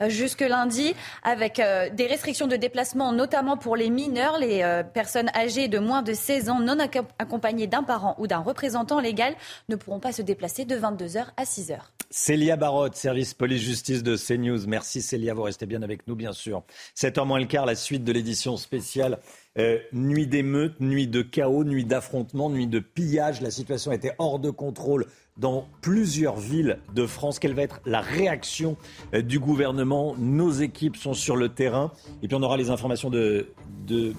jusque 0.06 0.40
lundi 0.40 0.94
avec 1.24 1.60
des 1.92 2.06
restrictions 2.06 2.46
de 2.46 2.54
déplacement 2.54 3.12
notamment 3.12 3.56
pour 3.56 3.74
les 3.74 3.90
mineurs, 3.90 4.38
les 4.38 4.82
personnes 4.94 5.30
âgées 5.34 5.66
de 5.66 5.78
moins 5.78 6.02
de 6.02 6.12
16 6.12 6.48
ans 6.48 6.60
non 6.60 6.78
accompagnées 7.18 7.66
d'un 7.66 7.82
parent 7.82 8.14
ou 8.18 8.26
d'un 8.26 8.38
représentant 8.38 9.00
légal 9.00 9.34
ne 9.68 9.76
pourront 9.76 10.00
pas 10.00 10.12
se 10.12 10.22
déplacer 10.22 10.64
de 10.64 10.76
22h 10.76 11.26
à 11.36 11.44
6h. 11.44 11.78
Célia 12.10 12.56
Barotte, 12.56 12.96
service 12.96 13.34
police-justice 13.34 14.02
de 14.02 14.16
CNews. 14.16 14.66
Merci 14.66 15.02
Célia, 15.02 15.34
vous 15.34 15.42
restez 15.42 15.66
bien 15.66 15.82
avec 15.82 16.06
nous 16.06 16.14
bien 16.14 16.32
sûr. 16.32 16.62
7h 16.96 17.26
moins 17.26 17.38
le 17.38 17.46
quart, 17.46 17.66
la 17.66 17.74
suite 17.74 18.04
de 18.04 18.12
l'édition 18.12 18.56
spéciale 18.56 19.18
euh, 19.58 19.78
nuit 19.92 20.26
d'émeutes, 20.26 20.80
nuit 20.80 21.06
de 21.06 21.22
chaos, 21.22 21.64
nuit 21.64 21.84
d'affrontements, 21.84 22.50
nuit 22.50 22.66
de 22.66 22.78
pillage. 22.78 23.40
La 23.40 23.50
situation 23.50 23.92
était 23.92 24.12
hors 24.18 24.38
de 24.38 24.50
contrôle 24.50 25.06
dans 25.36 25.68
plusieurs 25.80 26.36
villes 26.36 26.78
de 26.94 27.06
France. 27.06 27.38
Quelle 27.38 27.54
va 27.54 27.62
être 27.62 27.80
la 27.86 28.00
réaction 28.00 28.76
euh, 29.14 29.22
du 29.22 29.38
gouvernement? 29.38 30.14
Nos 30.18 30.50
équipes 30.50 30.96
sont 30.96 31.14
sur 31.14 31.36
le 31.36 31.48
terrain. 31.48 31.92
Et 32.22 32.28
puis 32.28 32.36
on 32.36 32.42
aura 32.42 32.56
les 32.56 32.70
informations 32.70 33.10
de, 33.10 33.48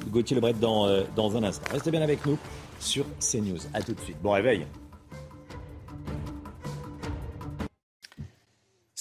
Gauthier 0.09 0.35
Lebret 0.35 0.53
dans, 0.53 0.87
euh, 0.87 1.03
dans 1.15 1.37
un 1.37 1.43
instant. 1.43 1.65
Restez 1.71 1.91
bien 1.91 2.01
avec 2.01 2.25
nous 2.25 2.37
sur 2.79 3.05
CNews. 3.19 3.59
A 3.73 3.81
tout 3.81 3.93
de 3.93 3.99
suite. 3.99 4.17
Bon 4.21 4.31
réveil. 4.31 4.65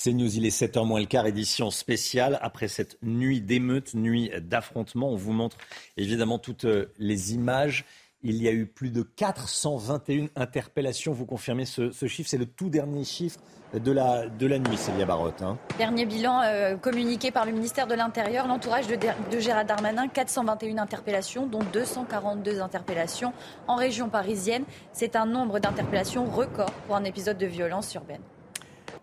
C'est 0.01 0.13
News, 0.13 0.37
il 0.37 0.47
est 0.47 0.57
7h 0.57 0.87
moins 0.87 1.01
le 1.01 1.07
quart, 1.07 1.27
édition 1.27 1.73
spéciale. 1.73 2.39
Après 2.41 2.69
cette 2.69 2.99
nuit 3.03 3.41
d'émeute, 3.41 3.95
nuit 3.95 4.31
d'affrontement, 4.41 5.11
on 5.11 5.17
vous 5.17 5.33
montre 5.33 5.57
évidemment 5.97 6.39
toutes 6.39 6.67
euh, 6.67 6.93
les 7.01 7.35
images. 7.35 7.85
Il 8.23 8.41
y 8.41 8.47
a 8.47 8.53
eu 8.53 8.67
plus 8.67 8.91
de 8.91 9.03
421 9.03 10.29
interpellations. 10.37 11.13
Vous 11.13 11.27
confirmez 11.27 11.65
ce, 11.65 11.91
chiffre? 12.07 12.31
C'est 12.31 12.39
le 12.39 12.47
tout 12.47 12.71
dernier 12.71 13.03
chiffre 13.03 13.41
de 13.75 13.91
la, 13.91 14.29
nuit, 14.29 14.77
Célia 14.77 15.05
Barotte. 15.05 15.43
Hein. 15.43 15.59
Dernier 15.79 16.07
bilan 16.07 16.43
euh, 16.45 16.77
communiqué 16.77 17.33
par 17.33 17.45
le 17.45 17.51
ministère 17.51 17.89
de 17.89 17.95
l'Intérieur, 17.97 18.47
l'entourage 18.47 18.87
de, 18.87 18.95
de, 18.95 19.41
Gérald 19.41 19.67
Darmanin, 19.67 20.07
421 20.07 20.79
interpellations, 20.79 21.49
dont 21.49 21.65
242 21.73 22.61
interpellations 22.61 23.33
en 23.67 23.75
région 23.75 24.09
parisienne. 24.09 24.63
C'est 24.93 25.17
un 25.17 25.27
nombre 25.27 25.59
d'interpellations 25.59 26.25
record 26.31 26.71
pour 26.87 26.95
un 26.95 27.03
épisode 27.03 27.37
de 27.37 27.47
violence 27.47 27.93
urbaine. 27.95 28.23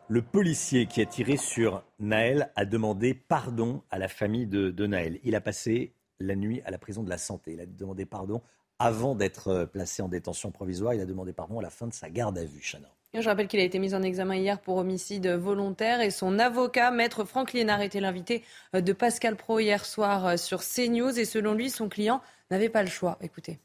Le 0.07 0.21
policier 0.21 0.85
qui 0.85 1.01
a 1.01 1.05
tiré 1.07 1.35
sur 1.35 1.83
Naël 1.99 2.51
a 2.55 2.65
demandé 2.65 3.15
pardon 3.15 3.81
à 3.89 3.97
la 3.97 4.07
famille 4.07 4.45
de, 4.45 4.85
Naël. 4.85 5.19
Il 5.23 5.33
a 5.33 5.41
passé 5.41 5.93
la 6.19 6.35
nuit 6.35 6.61
à 6.63 6.69
la 6.69 6.77
prison 6.77 7.01
de 7.01 7.09
la 7.09 7.17
santé. 7.17 7.53
Il 7.53 7.59
a 7.59 7.65
demandé 7.65 8.05
pardon 8.05 8.43
avant 8.77 9.15
d'être 9.15 9.47
euh, 9.47 9.65
placé 9.65 10.03
en 10.03 10.07
détention 10.07 10.51
provisoire. 10.51 10.93
Il 10.93 11.01
a 11.01 11.05
demandé 11.05 11.33
pardon 11.33 11.57
à 11.57 11.63
la 11.63 11.71
fin 11.71 11.87
de 11.87 11.93
sa 11.93 12.11
garde 12.11 12.37
à 12.37 12.45
vue. 12.45 12.61
Je 13.15 13.27
rappelle 13.27 13.47
qu'il 13.47 13.59
a 13.59 13.63
été 13.63 13.79
mis 13.79 13.95
en 13.95 14.03
examen 14.03 14.35
hier 14.35 14.59
pour 14.59 14.77
homicide 14.77 15.27
volontaire 15.27 16.01
et 16.01 16.11
son 16.11 16.37
avocat, 16.37 16.91
maître 16.91 17.23
Franck 17.23 17.53
Liénard, 17.53 17.81
était 17.81 17.99
l'invité 18.01 18.43
euh, 18.75 18.81
de 18.81 18.93
Pascal 18.93 19.35
Pro 19.35 19.59
hier 19.59 19.85
soir 19.85 20.27
euh, 20.27 20.37
sur 20.37 20.61
CNews 20.61 21.17
et 21.17 21.25
selon 21.25 21.55
lui, 21.55 21.71
son 21.71 21.89
client 21.89 22.21
n'avait 22.51 22.69
pas 22.69 22.83
le 22.83 22.89
choix. 22.89 23.17
Écoutez. 23.21 23.57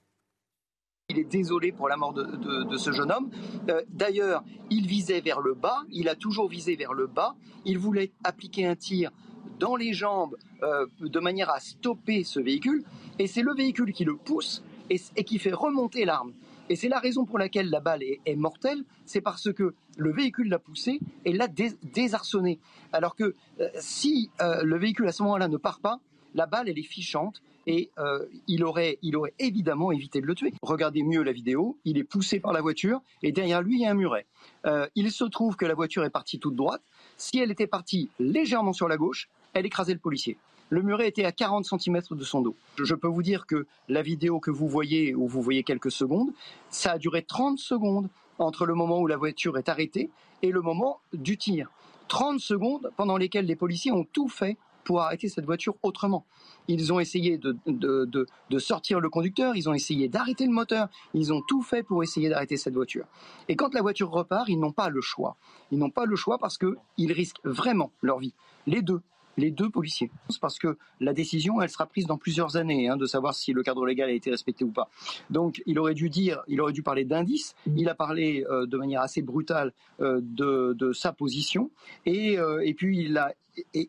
Il 1.10 1.18
est 1.18 1.24
désolé 1.24 1.72
pour 1.72 1.88
la 1.88 1.96
mort 1.96 2.12
de, 2.12 2.76
ce 2.76 2.92
jeune 2.92 3.10
homme. 3.10 3.30
Euh, 3.68 3.82
d'ailleurs, 3.88 4.44
il 4.70 4.86
visait 4.86 5.20
vers 5.20 5.40
le 5.40 5.54
bas, 5.54 5.82
il 5.90 6.08
a 6.08 6.14
toujours 6.14 6.48
visé 6.48 6.76
vers 6.76 6.92
le 6.92 7.08
bas. 7.08 7.34
Il 7.64 7.78
voulait 7.78 8.12
appliquer 8.22 8.64
un 8.64 8.76
tir 8.76 9.10
dans 9.58 9.74
les 9.74 9.92
jambes 9.92 10.36
euh, 10.62 10.86
de 11.00 11.18
manière 11.18 11.50
à 11.50 11.58
stopper 11.58 12.22
ce 12.22 12.38
véhicule. 12.38 12.84
Et 13.18 13.26
c'est 13.26 13.42
le 13.42 13.52
véhicule 13.52 13.92
qui 13.92 14.04
le 14.04 14.14
pousse 14.14 14.62
et, 14.88 15.24
qui 15.24 15.40
fait 15.40 15.52
remonter 15.52 16.04
l'arme. 16.04 16.32
Et 16.68 16.76
c'est 16.76 16.88
la 16.88 17.00
raison 17.00 17.24
pour 17.24 17.40
laquelle 17.40 17.70
la 17.70 17.80
balle 17.80 18.04
est, 18.04 18.36
mortelle, 18.36 18.84
c'est 19.04 19.20
parce 19.20 19.52
que 19.52 19.74
le 19.96 20.12
véhicule 20.12 20.48
l'a 20.48 20.60
poussé 20.60 21.00
et 21.24 21.32
l'a 21.32 21.48
désarçonné. 21.82 22.60
Alors 22.92 23.16
que 23.16 23.34
euh, 23.58 23.68
si 23.80 24.30
le 24.38 24.78
véhicule 24.78 25.08
à 25.08 25.12
ce 25.12 25.24
moment-là 25.24 25.48
ne 25.48 25.56
part 25.56 25.80
pas, 25.80 25.98
la 26.34 26.46
balle, 26.46 26.68
elle 26.68 26.78
est 26.78 26.84
fichante 26.84 27.42
et 27.70 27.90
euh, 27.98 28.26
il, 28.48 28.64
aurait, 28.64 28.98
évidemment 29.38 29.92
évité 29.92 30.20
de 30.20 30.26
le 30.26 30.34
tuer. 30.34 30.52
Regardez 30.60 31.04
mieux 31.04 31.22
la 31.22 31.30
vidéo, 31.30 31.78
il 31.84 31.98
est 31.98 32.04
poussé 32.04 32.40
par 32.40 32.52
la 32.52 32.60
voiture 32.60 33.00
et 33.22 33.30
derrière 33.30 33.62
lui, 33.62 33.76
il 33.76 33.82
y 33.82 33.86
a 33.86 33.92
un 33.92 33.94
muret. 33.94 34.26
Euh, 34.66 34.88
il 34.96 35.12
se 35.12 35.22
trouve 35.22 35.54
que 35.54 35.64
la 35.64 35.74
voiture 35.74 36.04
est 36.04 36.10
partie 36.10 36.40
toute 36.40 36.56
droite. 36.56 36.82
Si 37.16 37.38
elle 37.38 37.52
était 37.52 37.68
partie 37.68 38.10
légèrement 38.18 38.72
sur 38.72 38.88
la 38.88 38.96
gauche, 38.96 39.28
elle 39.52 39.66
écrasait 39.66 39.92
le 39.92 40.00
policier. 40.00 40.36
Le 40.68 40.82
muret 40.82 41.06
était 41.06 41.24
à 41.24 41.30
40 41.30 41.64
cm 41.64 42.00
de 42.10 42.24
son 42.24 42.42
dos. 42.42 42.56
Je 42.82 42.94
peux 42.96 43.08
vous 43.08 43.22
dire 43.22 43.46
que 43.46 43.66
la 43.88 44.02
vidéo 44.02 44.40
que 44.40 44.50
vous 44.50 44.68
voyez, 44.68 45.14
où 45.14 45.28
vous 45.28 45.42
voyez 45.42 45.62
quelques 45.62 45.92
secondes, 45.92 46.32
ça 46.70 46.92
a 46.92 46.98
duré 46.98 47.22
30 47.22 47.58
secondes 47.58 48.08
entre 48.40 48.66
le 48.66 48.74
moment 48.74 48.98
où 48.98 49.06
la 49.06 49.16
voiture 49.16 49.58
est 49.58 49.68
arrêtée 49.68 50.10
et 50.42 50.50
le 50.50 50.60
moment 50.60 51.00
du 51.12 51.38
tir. 51.38 51.70
30 52.08 52.40
secondes 52.40 52.90
pendant 52.96 53.16
lesquelles 53.16 53.46
les 53.46 53.54
policiers 53.54 53.92
ont 53.92 54.04
tout 54.04 54.28
fait 54.28 54.56
pour 54.90 55.02
arrêter 55.02 55.28
cette 55.28 55.44
voiture 55.44 55.76
autrement. 55.84 56.26
Ils 56.66 56.92
ont 56.92 56.98
essayé 56.98 57.38
de, 57.38 57.56
de, 57.64 58.58
sortir 58.58 58.98
le 58.98 59.08
conducteur, 59.08 59.54
ils 59.54 59.68
ont 59.68 59.72
essayé 59.72 60.08
d'arrêter 60.08 60.46
le 60.46 60.50
moteur, 60.50 60.88
ils 61.14 61.32
ont 61.32 61.42
tout 61.46 61.62
fait 61.62 61.84
pour 61.84 62.02
essayer 62.02 62.28
d'arrêter 62.28 62.56
cette 62.56 62.74
voiture. 62.74 63.06
Et 63.48 63.54
quand 63.54 63.72
la 63.72 63.82
voiture 63.82 64.10
repart, 64.10 64.48
ils 64.48 64.58
n'ont 64.58 64.72
pas 64.72 64.88
le 64.88 65.00
choix. 65.00 65.36
Ils 65.70 65.78
n'ont 65.78 65.90
pas 65.90 66.06
le 66.06 66.16
choix 66.16 66.38
parce 66.38 66.58
qu'ils 66.58 67.12
risquent 67.12 67.38
vraiment 67.44 67.92
leur 68.02 68.18
vie. 68.18 68.34
Les 68.66 68.82
deux, 68.82 69.00
les 69.40 69.50
deux 69.50 69.70
policiers. 69.70 70.10
Parce 70.40 70.58
que 70.58 70.78
la 71.00 71.12
décision, 71.12 71.60
elle 71.60 71.70
sera 71.70 71.86
prise 71.86 72.06
dans 72.06 72.18
plusieurs 72.18 72.56
années, 72.56 72.88
hein, 72.88 72.96
de 72.96 73.06
savoir 73.06 73.34
si 73.34 73.52
le 73.52 73.62
cadre 73.62 73.84
légal 73.86 74.08
a 74.08 74.12
été 74.12 74.30
respecté 74.30 74.64
ou 74.64 74.70
pas. 74.70 74.88
Donc, 75.30 75.62
il 75.66 75.78
aurait 75.78 75.94
dû 75.94 76.08
dire, 76.08 76.42
il 76.46 76.60
aurait 76.60 76.72
dû 76.72 76.82
parler 76.82 77.04
d'indices. 77.04 77.54
Il 77.66 77.88
a 77.88 77.94
parlé 77.94 78.44
euh, 78.50 78.66
de 78.66 78.76
manière 78.76 79.00
assez 79.00 79.22
brutale 79.22 79.72
euh, 80.00 80.20
de, 80.22 80.92
sa 80.92 81.12
position, 81.12 81.70
et, 82.04 82.38
euh, 82.38 82.60
et 82.64 82.74
puis 82.74 82.98
il 82.98 83.16
a 83.16 83.32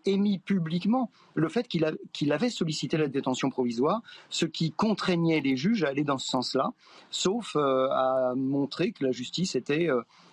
émis 0.06 0.40
publiquement 0.40 1.11
le 1.36 1.48
fait 1.49 1.68
qu'il 1.68 2.34
avait 2.34 2.49
sollicité 2.49 2.98
la 2.98 3.07
détention 3.07 3.49
provisoire, 3.49 4.02
ce 4.30 4.45
qui 4.45 4.72
contraignait 4.72 5.40
les 5.40 5.56
juges 5.56 5.84
à 5.84 5.90
aller 5.90 6.03
dans 6.03 6.18
ce 6.18 6.28
sens-là, 6.28 6.72
sauf 7.10 7.56
à 7.56 8.34
montrer 8.36 8.91
que 8.91 9.06
la 9.06 9.11
justice 9.11 9.56
était, 9.56 9.88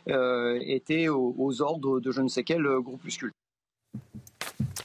était 0.07 1.09
aux, 1.09 1.35
aux 1.39 1.63
ordres 1.63 2.01
de 2.01 2.11
je 2.11 2.23
ne 2.23 2.29
sais 2.29 2.43
quel 2.43 2.67
groupuscule. 2.81 3.33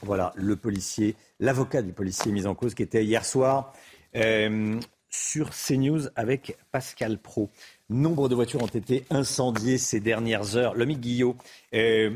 Voilà, 0.04 0.32
le 0.36 0.54
policier, 0.54 1.16
l'avocat 1.40 1.80
du 1.80 1.92
policier 1.92 2.30
mis 2.30 2.46
en 2.46 2.54
cause 2.54 2.74
qui 2.74 2.82
était 2.82 3.04
hier 3.04 3.24
soir 3.24 3.72
euh, 4.16 4.78
sur 5.08 5.50
CNews 5.50 6.08
avec 6.14 6.58
Pascal 6.72 7.18
Pro. 7.18 7.50
Nombre 7.88 8.28
de 8.28 8.34
voitures 8.34 8.62
ont 8.62 8.66
été 8.66 9.06
incendiées 9.08 9.78
ces 9.78 10.00
dernières 10.00 10.56
heures. 10.56 10.74
L'ami 10.74 10.96
Guillot, 10.96 11.36
euh, 11.72 12.10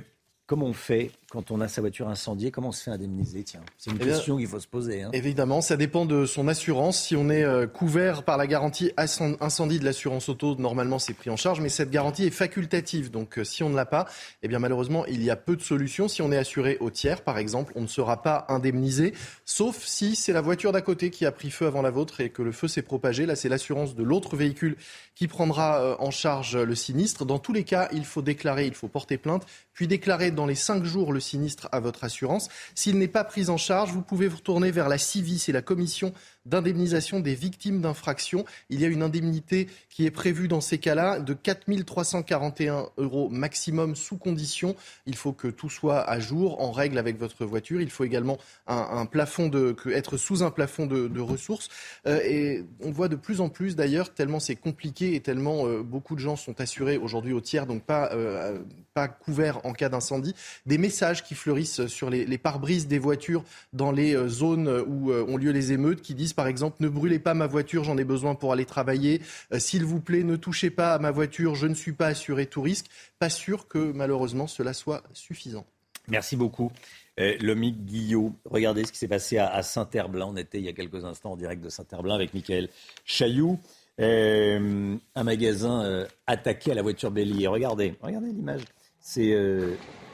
comment 0.47 0.67
on 0.67 0.75
fait 0.75 1.13
quand 1.31 1.51
on 1.51 1.61
a 1.61 1.69
sa 1.69 1.83
voiture 1.83 2.09
incendiée, 2.09 2.51
comment 2.51 2.69
on 2.69 2.73
se 2.73 2.85
fait 2.85 2.91
indemniser 2.91 3.43
Tiens, 3.45 3.61
c'est 3.77 3.91
une 3.91 3.99
eh 4.01 4.05
question 4.05 4.39
qu'il 4.39 4.47
faut 4.47 4.61
se 4.61 4.67
poser. 4.67 5.03
Hein. 5.03 5.11
Évidemment, 5.13 5.61
ça 5.61 5.77
dépend 5.77 6.07
de 6.07 6.25
son 6.25 6.49
assurance. 6.49 7.03
Si 7.03 7.17
on 7.17 7.29
est 7.29 7.45
euh, 7.45 7.67
couvert 7.67 8.23
par 8.23 8.39
la 8.39 8.47
garantie 8.47 8.93
incendie 8.97 9.79
de 9.79 9.85
l'assurance 9.85 10.31
auto, 10.31 10.57
normalement 10.57 10.99
c'est 10.99 11.13
pris 11.13 11.29
en 11.29 11.37
charge, 11.37 11.61
mais 11.61 11.69
cette 11.69 11.91
garantie 11.91 12.25
est 12.25 12.31
facultative. 12.31 13.11
Donc 13.11 13.39
euh, 13.39 13.45
si 13.45 13.63
on 13.63 13.69
ne 13.69 13.77
l'a 13.77 13.85
pas, 13.85 14.07
eh 14.43 14.49
bien 14.49 14.59
malheureusement 14.59 15.05
il 15.05 15.23
y 15.23 15.29
a 15.29 15.37
peu 15.37 15.55
de 15.55 15.63
solutions. 15.63 16.09
Si 16.09 16.23
on 16.23 16.33
est 16.33 16.39
assuré 16.39 16.79
au 16.81 16.91
tiers, 16.91 17.21
par 17.21 17.37
exemple, 17.37 17.75
on 17.77 17.83
ne 17.83 17.87
sera 17.87 18.23
pas 18.23 18.47
indemnisé, 18.49 19.13
sauf 19.45 19.85
si 19.85 20.17
c'est 20.17 20.33
la 20.33 20.41
voiture 20.41 20.73
d'à 20.73 20.81
côté 20.81 21.11
qui 21.11 21.27
a 21.27 21.33
pris 21.33 21.51
feu 21.51 21.67
avant 21.67 21.83
la 21.83 21.91
vôtre 21.91 22.23
et 22.23 22.31
que 22.31 22.41
le 22.41 22.53
feu 22.53 22.69
s'est 22.69 22.83
propagé. 22.83 23.27
Là, 23.27 23.37
c'est 23.37 23.51
l'assurance 23.51 23.95
de 23.95 24.03
l'autre 24.03 24.35
véhicule 24.35 24.77
qui 25.15 25.29
prendra 25.29 25.83
euh, 25.83 25.97
en 25.99 26.11
charge 26.11 26.57
le 26.57 26.75
sinistre. 26.75 27.27
Dans 27.27 27.39
tous 27.39 27.53
les 27.53 27.65
cas, 27.65 27.89
il 27.93 28.07
faut 28.07 28.23
déclarer, 28.23 28.67
il 28.67 28.75
faut 28.75 28.89
porter 28.89 29.19
plainte, 29.19 29.45
puis 29.75 29.87
déclarer 29.87 30.31
dans 30.31 30.47
les 30.47 30.55
cinq 30.55 30.85
jours 30.85 31.13
le 31.13 31.18
sinistre 31.21 31.69
à 31.73 31.81
votre 31.81 32.05
assurance. 32.05 32.49
S'il 32.75 32.99
n'est 32.99 33.09
pas 33.09 33.25
pris 33.25 33.49
en 33.49 33.57
charge, 33.57 33.93
vous 33.93 34.03
pouvez 34.03 34.29
vous 34.29 34.37
retourner 34.37 34.71
vers 34.71 34.89
la 34.89 34.99
CIVI, 34.99 35.39
c'est 35.39 35.53
la 35.53 35.63
commission 35.63 36.13
d'indemnisation 36.49 37.21
des 37.21 37.35
victimes 37.35 37.81
d'infractions. 37.81 38.45
Il 38.71 38.81
y 38.81 38.85
a 38.85 38.89
une 38.89 39.03
indemnité 39.03 39.69
qui 39.91 40.07
est 40.07 40.11
prévue 40.11 40.49
dans 40.49 40.61
ces 40.61 40.79
cas-là 40.79 41.21
de 41.21 41.35
4 41.35 41.59
341 41.85 42.89
euros 42.97 43.29
maximum 43.29 43.95
sous 43.95 44.17
condition. 44.17 44.75
Il 45.07 45.17
faut 45.17 45.33
que 45.33 45.49
tout 45.49 45.71
soit 45.71 46.09
à 46.09 46.19
jour, 46.21 46.61
en 46.61 46.71
règle 46.71 46.99
avec 46.99 47.19
votre 47.19 47.45
voiture. 47.45 47.81
Il 47.81 47.91
faut 47.91 48.05
également 48.05 48.39
un, 48.67 49.07
plafond 49.07 49.49
de, 49.49 49.77
être 49.93 50.17
sous 50.17 50.43
un 50.43 50.51
plafond 50.51 50.87
de, 50.87 51.21
ressources. 51.21 51.69
Euh, 52.07 52.21
et 52.25 52.65
on 52.81 52.91
voit 52.91 53.09
de 53.09 53.17
plus 53.17 53.41
en 53.41 53.49
plus 53.49 53.77
d'ailleurs, 53.77 54.15
tellement 54.15 54.41
c'est 54.41 54.57
compliqué 54.57 55.15
et 55.15 55.21
tellement 55.21 55.67
euh, 55.67 55.83
beaucoup 55.83 56.15
de 56.15 56.21
gens 56.21 56.37
sont 56.37 56.61
assurés 56.61 56.97
aujourd'hui 56.97 57.33
au 57.33 57.41
tiers, 57.41 57.67
donc 57.67 57.83
pas, 57.83 58.13
euh, 58.13 58.61
pas 58.95 59.09
couverts 59.09 59.65
en 59.65 59.73
cas 59.73 59.89
d'incendie, 59.89 60.35
des 60.65 60.79
messages 60.79 61.25
qui 61.25 61.35
fleurissent 61.35 61.87
sur 61.87 62.09
les, 62.09 62.25
les 62.25 62.39
pare-brises 62.39 62.87
des 62.87 62.99
voitures 62.99 63.45
dans 63.73 63.91
les 63.91 64.17
zones 64.29 64.69
où 64.87 65.13
ont 65.13 65.37
lieu 65.37 65.51
les 65.51 65.73
émeutes 65.73 66.03
qui 66.03 66.15
disent 66.15 66.35
par 66.39 66.47
exemple 66.47 66.77
ne 66.79 66.89
brûlez 66.89 67.19
pas 67.19 67.35
ma 67.35 67.49
voiture, 67.49 67.83
j'en 67.83 67.99
ai 67.99 68.05
besoin 68.05 68.37
pour 68.37 68.53
aller 68.53 68.65
travailler. 68.65 69.21
S'il 69.59 69.85
vous 69.85 69.99
plaît, 69.99 70.23
ne 70.23 70.37
touchez 70.37 70.71
pas 70.71 70.95
à 70.95 71.01
ma 71.01 71.11
voiture, 71.11 71.57
je 71.57 71.67
ne 71.67 71.75
suis 71.75 71.91
pas 71.91 72.07
assuré 72.07 72.47
tout 72.47 72.63
risque. 72.63 72.87
Pas 73.19 73.29
sûr 73.29 73.67
que 73.67 73.91
malheureusement 73.91 74.47
cela 74.47 74.73
soit 74.73 75.03
suffisant. 75.15 75.67
Merci 76.07 76.37
beaucoup. 76.37 76.71
Euh, 77.19 77.37
Lomique 77.41 77.85
Guillot, 77.85 78.33
regardez 78.45 78.85
ce 78.85 78.93
qui 78.93 78.99
s'est 78.99 79.09
passé 79.09 79.39
à, 79.39 79.61
Saint-Herblain. 79.65 80.27
On 80.27 80.37
était 80.37 80.59
il 80.59 80.65
y 80.65 80.69
a 80.69 80.73
quelques 80.73 81.05
instants 81.05 81.33
en 81.33 81.37
direct 81.37 81.61
de 81.61 81.71
Saint-Herblain 81.71 82.15
avec 82.15 82.33
Michael 82.35 82.69
Chailloux. 83.05 83.59
Euh, 83.99 84.95
un 85.17 85.25
magasin 85.25 85.83
euh, 85.83 86.07
attaqué 86.29 86.71
à 86.71 86.75
la 86.77 86.83
voiture 86.83 87.11
bélier. 87.11 87.49
Regardez, 87.49 87.97
regardez 88.01 88.29
l'image. 88.29 88.63
C'est 89.01 89.35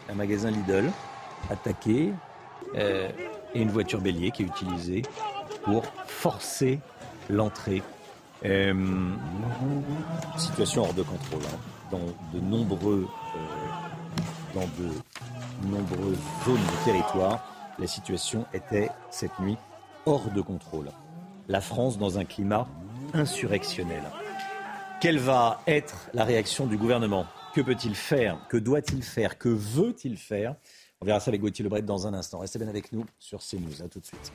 un 0.09 0.15
magasin 0.15 0.51
Lidl 0.51 0.91
attaqué 1.51 2.13
et 2.75 3.61
une 3.61 3.71
voiture 3.71 4.01
bélier 4.01 4.31
qui 4.31 4.45
est 4.45 4.47
utilisée 4.47 5.03
pour 5.65 5.85
forcer 6.07 6.81
l'entrée. 7.29 7.83
situation 10.37 10.83
hors 10.83 10.95
de 10.95 11.03
contrôle 11.03 11.43
hein. 11.47 11.59
dans 11.91 12.39
de 12.39 12.41
nombreux 12.45 13.07
dans 14.55 14.69
de 14.79 15.69
nombreuses 15.69 16.19
zones 16.45 16.57
du 16.57 16.85
territoire, 16.85 17.45
la 17.79 17.87
situation 17.87 18.47
était 18.53 18.89
cette 19.11 19.39
nuit 19.41 19.57
hors 20.07 20.31
de 20.31 20.41
contrôle. 20.41 20.91
La 21.49 21.61
France 21.61 21.99
dans 21.99 22.19
un 22.19 22.25
climat 22.25 22.67
insurrectionnel. 23.13 24.03
Quelle 25.01 25.19
va 25.19 25.61
être 25.67 26.09
la 26.15 26.25
réaction 26.25 26.67
du 26.67 26.77
gouvernement? 26.77 27.27
Que 27.55 27.61
peut-il 27.61 27.95
faire? 27.95 28.39
Que 28.49 28.57
doit-il 28.57 29.03
faire? 29.03 29.39
Que 29.39 29.49
veut-il 29.49 30.17
faire? 30.17 30.55
On 31.01 31.07
verra 31.07 31.21
ça 31.21 31.31
avec 31.31 31.41
Gauthier 31.41 31.63
Lebret 31.63 31.83
dans 31.83 32.07
un 32.07 32.15
instant. 32.15 32.39
Restez 32.39 32.59
bien 32.59 32.69
avec 32.69 32.93
nous 32.93 33.05
sur 33.19 33.41
CNews. 33.41 33.83
A 33.83 33.89
tout 33.89 34.01
de 34.01 34.07
suite. 34.07 34.33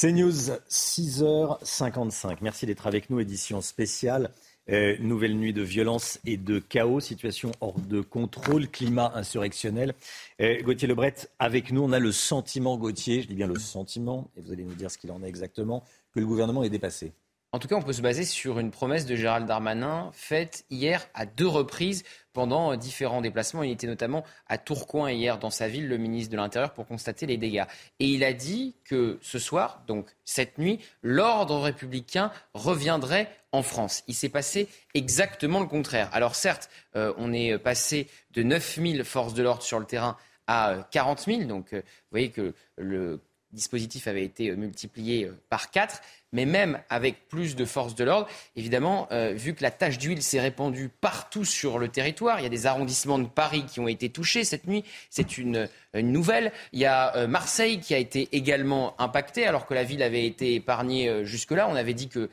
CNews, 0.00 0.56
6h55. 0.70 2.38
Merci 2.40 2.64
d'être 2.64 2.86
avec 2.86 3.10
nous, 3.10 3.20
édition 3.20 3.60
spéciale 3.60 4.30
euh, 4.70 4.96
nouvelle 4.98 5.36
nuit 5.36 5.52
de 5.52 5.60
violence 5.60 6.18
et 6.24 6.38
de 6.38 6.58
chaos, 6.58 7.00
situation 7.00 7.52
hors 7.60 7.78
de 7.78 8.00
contrôle, 8.00 8.68
climat 8.68 9.12
insurrectionnel. 9.14 9.92
Euh, 10.40 10.62
Gauthier 10.62 10.88
Lebret, 10.88 11.14
avec 11.38 11.70
nous, 11.70 11.82
on 11.82 11.92
a 11.92 11.98
le 11.98 12.12
sentiment, 12.12 12.78
Gauthier, 12.78 13.20
je 13.20 13.28
dis 13.28 13.34
bien 13.34 13.46
le 13.46 13.58
sentiment, 13.58 14.30
et 14.38 14.40
vous 14.40 14.52
allez 14.52 14.64
nous 14.64 14.74
dire 14.74 14.90
ce 14.90 14.96
qu'il 14.96 15.12
en 15.12 15.22
est 15.22 15.28
exactement, 15.28 15.84
que 16.14 16.20
le 16.20 16.24
gouvernement 16.24 16.62
est 16.62 16.70
dépassé. 16.70 17.12
En 17.52 17.58
tout 17.58 17.68
cas, 17.68 17.74
on 17.74 17.82
peut 17.82 17.92
se 17.92 18.00
baser 18.00 18.24
sur 18.24 18.58
une 18.58 18.70
promesse 18.70 19.04
de 19.04 19.16
Gérald 19.16 19.46
Darmanin 19.46 20.10
faite 20.14 20.64
hier 20.70 21.04
à 21.12 21.26
deux 21.26 21.48
reprises 21.48 22.04
pendant 22.32 22.76
différents 22.76 23.20
déplacements. 23.20 23.62
Il 23.62 23.70
était 23.72 23.86
notamment 23.86 24.24
à 24.48 24.58
Tourcoing 24.58 25.10
hier 25.10 25.38
dans 25.38 25.50
sa 25.50 25.68
ville, 25.68 25.88
le 25.88 25.98
ministre 25.98 26.30
de 26.32 26.36
l'Intérieur, 26.36 26.72
pour 26.72 26.86
constater 26.86 27.26
les 27.26 27.36
dégâts. 27.36 27.64
Et 27.98 28.06
il 28.06 28.24
a 28.24 28.32
dit 28.32 28.74
que 28.84 29.18
ce 29.22 29.38
soir, 29.38 29.82
donc 29.86 30.06
cette 30.24 30.58
nuit, 30.58 30.80
l'ordre 31.02 31.58
républicain 31.58 32.30
reviendrait 32.54 33.30
en 33.52 33.62
France. 33.62 34.04
Il 34.06 34.14
s'est 34.14 34.28
passé 34.28 34.68
exactement 34.94 35.60
le 35.60 35.66
contraire. 35.66 36.08
Alors 36.12 36.34
certes, 36.34 36.70
euh, 36.96 37.12
on 37.16 37.32
est 37.32 37.58
passé 37.58 38.08
de 38.32 38.42
9000 38.42 39.04
forces 39.04 39.34
de 39.34 39.42
l'ordre 39.42 39.62
sur 39.62 39.78
le 39.80 39.86
terrain 39.86 40.16
à 40.46 40.88
40 40.90 41.20
000. 41.20 41.44
Donc 41.44 41.72
euh, 41.72 41.80
vous 41.80 42.10
voyez 42.10 42.30
que 42.30 42.54
le 42.76 43.20
dispositif 43.52 44.06
avait 44.06 44.24
été 44.24 44.54
multiplié 44.54 45.24
euh, 45.24 45.36
par 45.48 45.70
4 45.70 46.00
mais 46.32 46.46
même 46.46 46.80
avec 46.88 47.28
plus 47.28 47.56
de 47.56 47.64
forces 47.64 47.94
de 47.94 48.04
l'ordre, 48.04 48.28
évidemment, 48.56 49.08
euh, 49.12 49.32
vu 49.34 49.54
que 49.54 49.62
la 49.62 49.70
tache 49.70 49.98
d'huile 49.98 50.22
s'est 50.22 50.40
répandue 50.40 50.88
partout 50.88 51.44
sur 51.44 51.78
le 51.78 51.88
territoire, 51.88 52.38
il 52.40 52.44
y 52.44 52.46
a 52.46 52.50
des 52.50 52.66
arrondissements 52.66 53.18
de 53.18 53.26
Paris 53.26 53.64
qui 53.66 53.80
ont 53.80 53.88
été 53.88 54.08
touchés 54.10 54.44
cette 54.44 54.66
nuit, 54.66 54.84
c'est 55.10 55.38
une, 55.38 55.68
nouvelle. 55.94 56.52
Il 56.72 56.78
y 56.78 56.86
a 56.86 57.16
euh, 57.16 57.26
Marseille 57.26 57.80
qui 57.80 57.94
a 57.94 57.98
été 57.98 58.28
également 58.32 58.94
impacté, 59.00 59.44
alors 59.46 59.66
que 59.66 59.74
la 59.74 59.82
ville 59.82 60.02
avait 60.02 60.24
été 60.24 60.54
épargnée 60.54 61.08
euh, 61.08 61.24
jusque-là. 61.24 61.68
On 61.68 61.74
avait 61.74 61.94
dit 61.94 62.08
que, 62.08 62.30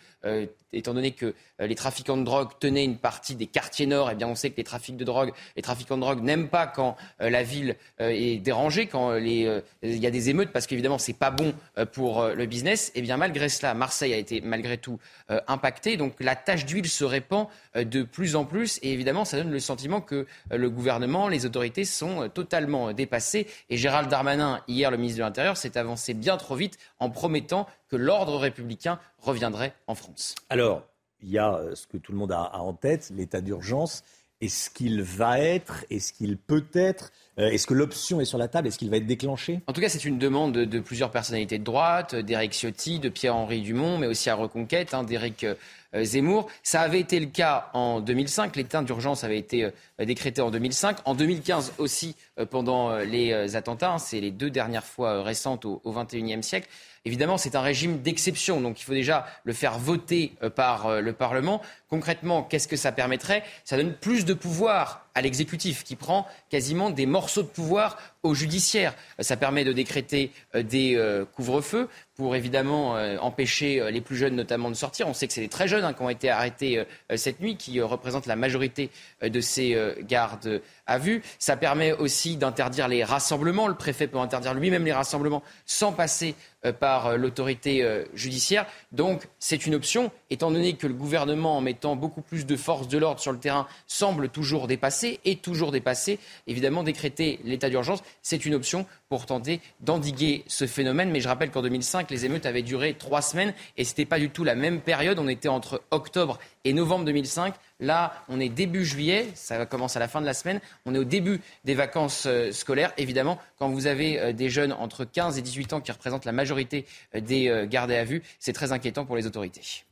étant 0.73 0.93
donné 0.93 1.11
que 1.11 1.33
les 1.59 1.75
trafiquants 1.75 2.17
de 2.17 2.23
drogue 2.23 2.49
tenaient 2.59 2.83
une 2.83 2.97
partie 2.97 3.35
des 3.35 3.47
quartiers 3.47 3.85
nord, 3.85 4.11
eh 4.11 4.15
bien 4.15 4.27
on 4.27 4.35
sait 4.35 4.49
que 4.49 4.57
les 4.57 4.63
trafics 4.63 4.97
de 4.97 5.03
drogue, 5.03 5.31
les 5.55 5.61
trafiquants 5.61 5.95
de 5.95 6.01
drogue 6.01 6.21
n'aiment 6.21 6.49
pas 6.49 6.67
quand 6.67 6.95
la 7.19 7.43
ville 7.43 7.75
est 7.99 8.41
dérangée, 8.41 8.87
quand 8.87 9.15
il 9.15 9.63
y 9.81 10.07
a 10.07 10.11
des 10.11 10.29
émeutes, 10.29 10.51
parce 10.51 10.67
qu'évidemment 10.67 10.97
c'est 10.97 11.13
pas 11.13 11.31
bon 11.31 11.53
pour 11.93 12.25
le 12.25 12.45
business. 12.45 12.91
Eh 12.95 13.01
bien 13.01 13.17
malgré 13.17 13.49
cela, 13.49 13.73
Marseille 13.73 14.13
a 14.13 14.17
été 14.17 14.41
malgré 14.41 14.77
tout 14.77 14.99
euh, 15.29 15.41
impacté. 15.47 15.97
Donc 15.97 16.13
la 16.19 16.35
tache 16.35 16.65
d'huile 16.65 16.87
se 16.87 17.03
répand 17.03 17.47
euh, 17.47 17.49
de 17.83 18.03
plus 18.03 18.35
en 18.35 18.45
plus 18.45 18.79
et 18.81 18.91
évidemment 18.91 19.25
ça 19.25 19.37
donne 19.37 19.51
le 19.51 19.59
sentiment 19.59 20.01
que 20.01 20.25
euh, 20.51 20.57
le 20.57 20.69
gouvernement, 20.69 21.27
les 21.27 21.45
autorités 21.45 21.85
sont 21.85 22.29
totalement 22.29 22.93
dépassées. 22.93 23.47
Et 23.69 23.77
Gérald 23.77 24.09
Darmanin, 24.09 24.61
hier 24.67 24.91
le 24.91 24.97
ministre 24.97 25.19
de 25.19 25.23
l'Intérieur, 25.23 25.57
s'est 25.57 25.77
avancé 25.77 26.13
bien 26.13 26.37
trop 26.37 26.55
vite 26.55 26.77
en 26.99 27.09
promettant 27.09 27.67
que 27.89 27.95
l'ordre 27.95 28.37
républicain 28.37 28.99
reviendrait 29.19 29.73
en 29.87 29.95
France. 29.95 30.35
Alors, 30.49 30.83
il 31.21 31.29
y 31.29 31.39
a 31.39 31.59
ce 31.73 31.87
que 31.87 31.97
tout 31.97 32.11
le 32.11 32.17
monde 32.17 32.31
a 32.31 32.55
en 32.55 32.73
tête, 32.73 33.11
l'état 33.15 33.41
d'urgence. 33.41 34.03
Est-ce 34.39 34.69
qu'il 34.69 35.01
va 35.01 35.39
être? 35.39 35.83
Est-ce 35.89 36.13
qu'il 36.13 36.37
peut 36.37 36.65
être? 36.73 37.11
Euh, 37.39 37.49
Est-ce 37.49 37.65
que 37.65 37.73
l'option 37.73 38.21
est 38.21 38.25
sur 38.25 38.37
la 38.37 38.47
table? 38.47 38.67
Est-ce 38.67 38.77
qu'il 38.77 38.89
va 38.91 38.97
être 38.97 39.07
déclenché? 39.07 39.61
En 39.65 39.73
tout 39.73 39.81
cas, 39.81 39.89
c'est 39.89 40.05
une 40.05 40.19
demande 40.19 40.53
de, 40.53 40.79
plusieurs 40.79 41.09
personnalités 41.09 41.57
de 41.57 41.63
droite, 41.63 42.13
d'Éric 42.13 42.53
Ciotti, 42.53 42.99
de 42.99 43.09
Pierre-Henri 43.09 43.61
Dumont, 43.61 43.97
mais 43.97 44.05
aussi 44.05 44.29
à 44.29 44.35
Reconquête, 44.35 44.93
hein, 44.93 45.03
d'Éric 45.03 45.43
euh, 45.43 45.55
Zemmour. 46.03 46.49
Ça 46.61 46.81
avait 46.81 46.99
été 46.99 47.19
le 47.19 47.25
cas 47.25 47.71
en 47.73 47.99
2005. 47.99 48.55
L'état 48.57 48.83
d'urgence 48.83 49.23
avait 49.23 49.39
été 49.39 49.63
euh, 49.63 50.05
décrété 50.05 50.39
en 50.41 50.51
2005. 50.51 50.99
En 51.05 51.15
2015 51.15 51.73
aussi, 51.79 52.15
pendant 52.51 52.95
les 52.97 53.55
attentats. 53.55 53.93
Hein, 53.93 53.97
c'est 53.97 54.21
les 54.21 54.29
deux 54.29 54.51
dernières 54.51 54.85
fois 54.85 55.23
récentes 55.23 55.65
au 55.65 55.81
XXIe 55.83 56.43
siècle. 56.43 56.67
Évidemment, 57.05 57.37
c'est 57.37 57.55
un 57.55 57.61
régime 57.61 58.01
d'exception, 58.01 58.61
donc 58.61 58.81
il 58.81 58.83
faut 58.83 58.93
déjà 58.93 59.25
le 59.45 59.53
faire 59.53 59.79
voter 59.79 60.33
par 60.55 61.01
le 61.01 61.13
Parlement. 61.13 61.61
Concrètement, 61.89 62.43
qu'est-ce 62.43 62.67
que 62.67 62.75
ça 62.75 62.91
permettrait? 62.91 63.43
Ça 63.63 63.77
donne 63.77 63.93
plus 63.93 64.25
de 64.25 64.33
pouvoir 64.33 65.07
à 65.17 65.21
l'exécutif 65.21 65.83
qui 65.83 65.95
prend 65.95 66.27
quasiment 66.51 66.91
des 66.91 67.07
morceaux 67.07 67.41
de 67.41 67.47
pouvoir 67.47 67.97
au 68.21 68.35
judiciaire. 68.35 68.93
Ça 69.19 69.35
permet 69.35 69.63
de 69.63 69.73
décréter 69.73 70.31
euh, 70.53 70.61
des 70.61 70.95
euh, 70.95 71.25
couvre-feux 71.25 71.89
pour 72.15 72.35
évidemment 72.35 72.97
euh, 72.97 73.17
empêcher 73.17 73.91
les 73.91 74.01
plus 74.01 74.15
jeunes 74.15 74.35
notamment 74.35 74.69
de 74.69 74.75
sortir. 74.75 75.07
On 75.07 75.13
sait 75.15 75.25
que 75.25 75.33
c'est 75.33 75.41
les 75.41 75.47
très 75.47 75.67
jeunes 75.67 75.83
hein, 75.85 75.93
qui 75.93 76.01
ont 76.03 76.09
été 76.09 76.29
arrêtés 76.29 76.83
cette 77.15 77.39
nuit, 77.39 77.57
qui 77.57 77.79
représentent 77.81 78.25
la 78.25 78.35
majorité 78.35 78.89
de 79.21 79.39
ces 79.39 79.77
gardes 80.01 80.61
à 80.87 80.97
vue. 80.97 81.21
Ça 81.37 81.57
permet 81.57 81.93
aussi 81.93 82.37
d'interdire 82.37 82.87
les 82.87 83.03
rassemblements. 83.03 83.67
Le 83.67 83.75
préfet 83.75 84.07
peut 84.07 84.17
interdire 84.17 84.55
lui-même 84.55 84.83
les 84.83 84.93
rassemblements 84.93 85.43
sans 85.65 85.91
passer 85.93 86.33
par 86.79 87.17
l'autorité 87.17 87.87
judiciaire. 88.15 88.65
Donc 88.91 89.27
c'est 89.37 89.67
une 89.67 89.75
option, 89.75 90.11
étant 90.31 90.49
donné 90.49 90.73
que 90.73 90.87
le 90.87 90.93
gouvernement, 90.93 91.55
en 91.55 91.61
mettant 91.77 91.95
beaucoup 91.95 92.21
plus 92.21 92.47
de 92.47 92.55
forces 92.55 92.87
de 92.87 92.97
l'ordre 92.97 93.19
sur 93.19 93.31
le 93.31 93.37
terrain, 93.37 93.67
semble 93.85 94.29
toujours 94.29 94.65
dépasser 94.65 95.19
et 95.25 95.35
toujours 95.35 95.71
dépasser. 95.71 96.17
Évidemment, 96.47 96.81
décréter 96.81 97.39
l'état 97.43 97.69
d'urgence, 97.69 98.01
c'est 98.23 98.47
une 98.47 98.55
option 98.55 98.87
pour 99.09 99.27
tenter 99.27 99.61
d'endiguer 99.79 100.43
ce 100.47 100.65
phénomène. 100.65 101.11
Mais 101.11 101.19
je 101.19 101.27
rappelle 101.27 101.51
qu'en 101.51 101.61
2005, 101.61 102.09
les 102.09 102.25
émeutes 102.25 102.47
avaient 102.47 102.63
duré 102.63 102.95
trois 102.95 103.21
semaines 103.21 103.53
et 103.77 103.83
ce 103.83 103.91
n'était 103.91 104.05
pas 104.05 104.17
du 104.17 104.31
tout 104.31 104.43
la 104.43 104.55
même 104.55 104.81
période. 104.81 105.19
On 105.19 105.27
était 105.27 105.49
entre 105.49 105.83
octobre 105.91 106.39
et 106.65 106.73
novembre 106.73 107.05
2005. 107.05 107.53
Là, 107.79 108.11
on 108.27 108.39
est 108.39 108.49
début 108.49 108.83
juillet, 108.83 109.27
ça 109.35 109.67
commence 109.67 109.95
à 109.95 109.99
la 109.99 110.07
fin 110.07 110.19
de 110.19 110.25
la 110.25 110.33
semaine. 110.33 110.59
On 110.87 110.95
est 110.95 110.97
au 110.97 111.03
début 111.03 111.41
des 111.63 111.75
vacances 111.75 112.23
euh, 112.25 112.51
scolaires. 112.51 112.91
Évidemment, 112.97 113.37
quand 113.59 113.69
vous 113.69 113.85
avez 113.85 114.19
euh, 114.19 114.33
des 114.33 114.49
jeunes 114.49 114.73
entre 114.73 115.05
15 115.05 115.37
et 115.37 115.43
18 115.43 115.73
ans 115.73 115.81
qui 115.81 115.91
représentent 115.91 116.25
la 116.25 116.31
majorité 116.31 116.87
euh, 117.13 117.21
des 117.21 117.67
gardés 117.69 117.95
à 117.95 118.03
vue, 118.03 118.23
c'est 118.39 118.53
très 118.53 118.71
inquiétant 118.71 119.05
pour 119.05 119.15
les 119.15 119.27
autorités. 119.27 119.85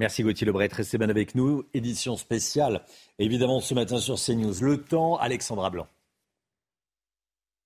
Merci 0.00 0.22
Gauthier 0.22 0.46
Lebret. 0.46 0.70
Restez 0.72 0.96
bien 0.96 1.10
avec 1.10 1.34
nous. 1.34 1.62
Édition 1.74 2.16
spéciale, 2.16 2.80
évidemment, 3.18 3.60
ce 3.60 3.74
matin 3.74 3.98
sur 3.98 4.14
CNews. 4.14 4.54
Le 4.62 4.78
temps, 4.78 5.18
Alexandra 5.18 5.68
Blanc. 5.68 5.86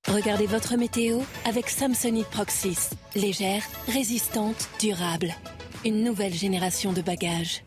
Regardez 0.09 0.47
votre 0.47 0.77
météo 0.77 1.20
avec 1.44 1.69
Samsonite 1.69 2.27
Proxys. 2.27 2.90
Légère, 3.15 3.62
résistante, 3.86 4.69
durable. 4.81 5.32
Une 5.85 6.02
nouvelle 6.02 6.35
génération 6.35 6.93
de 6.93 7.02
bagages. 7.02 7.62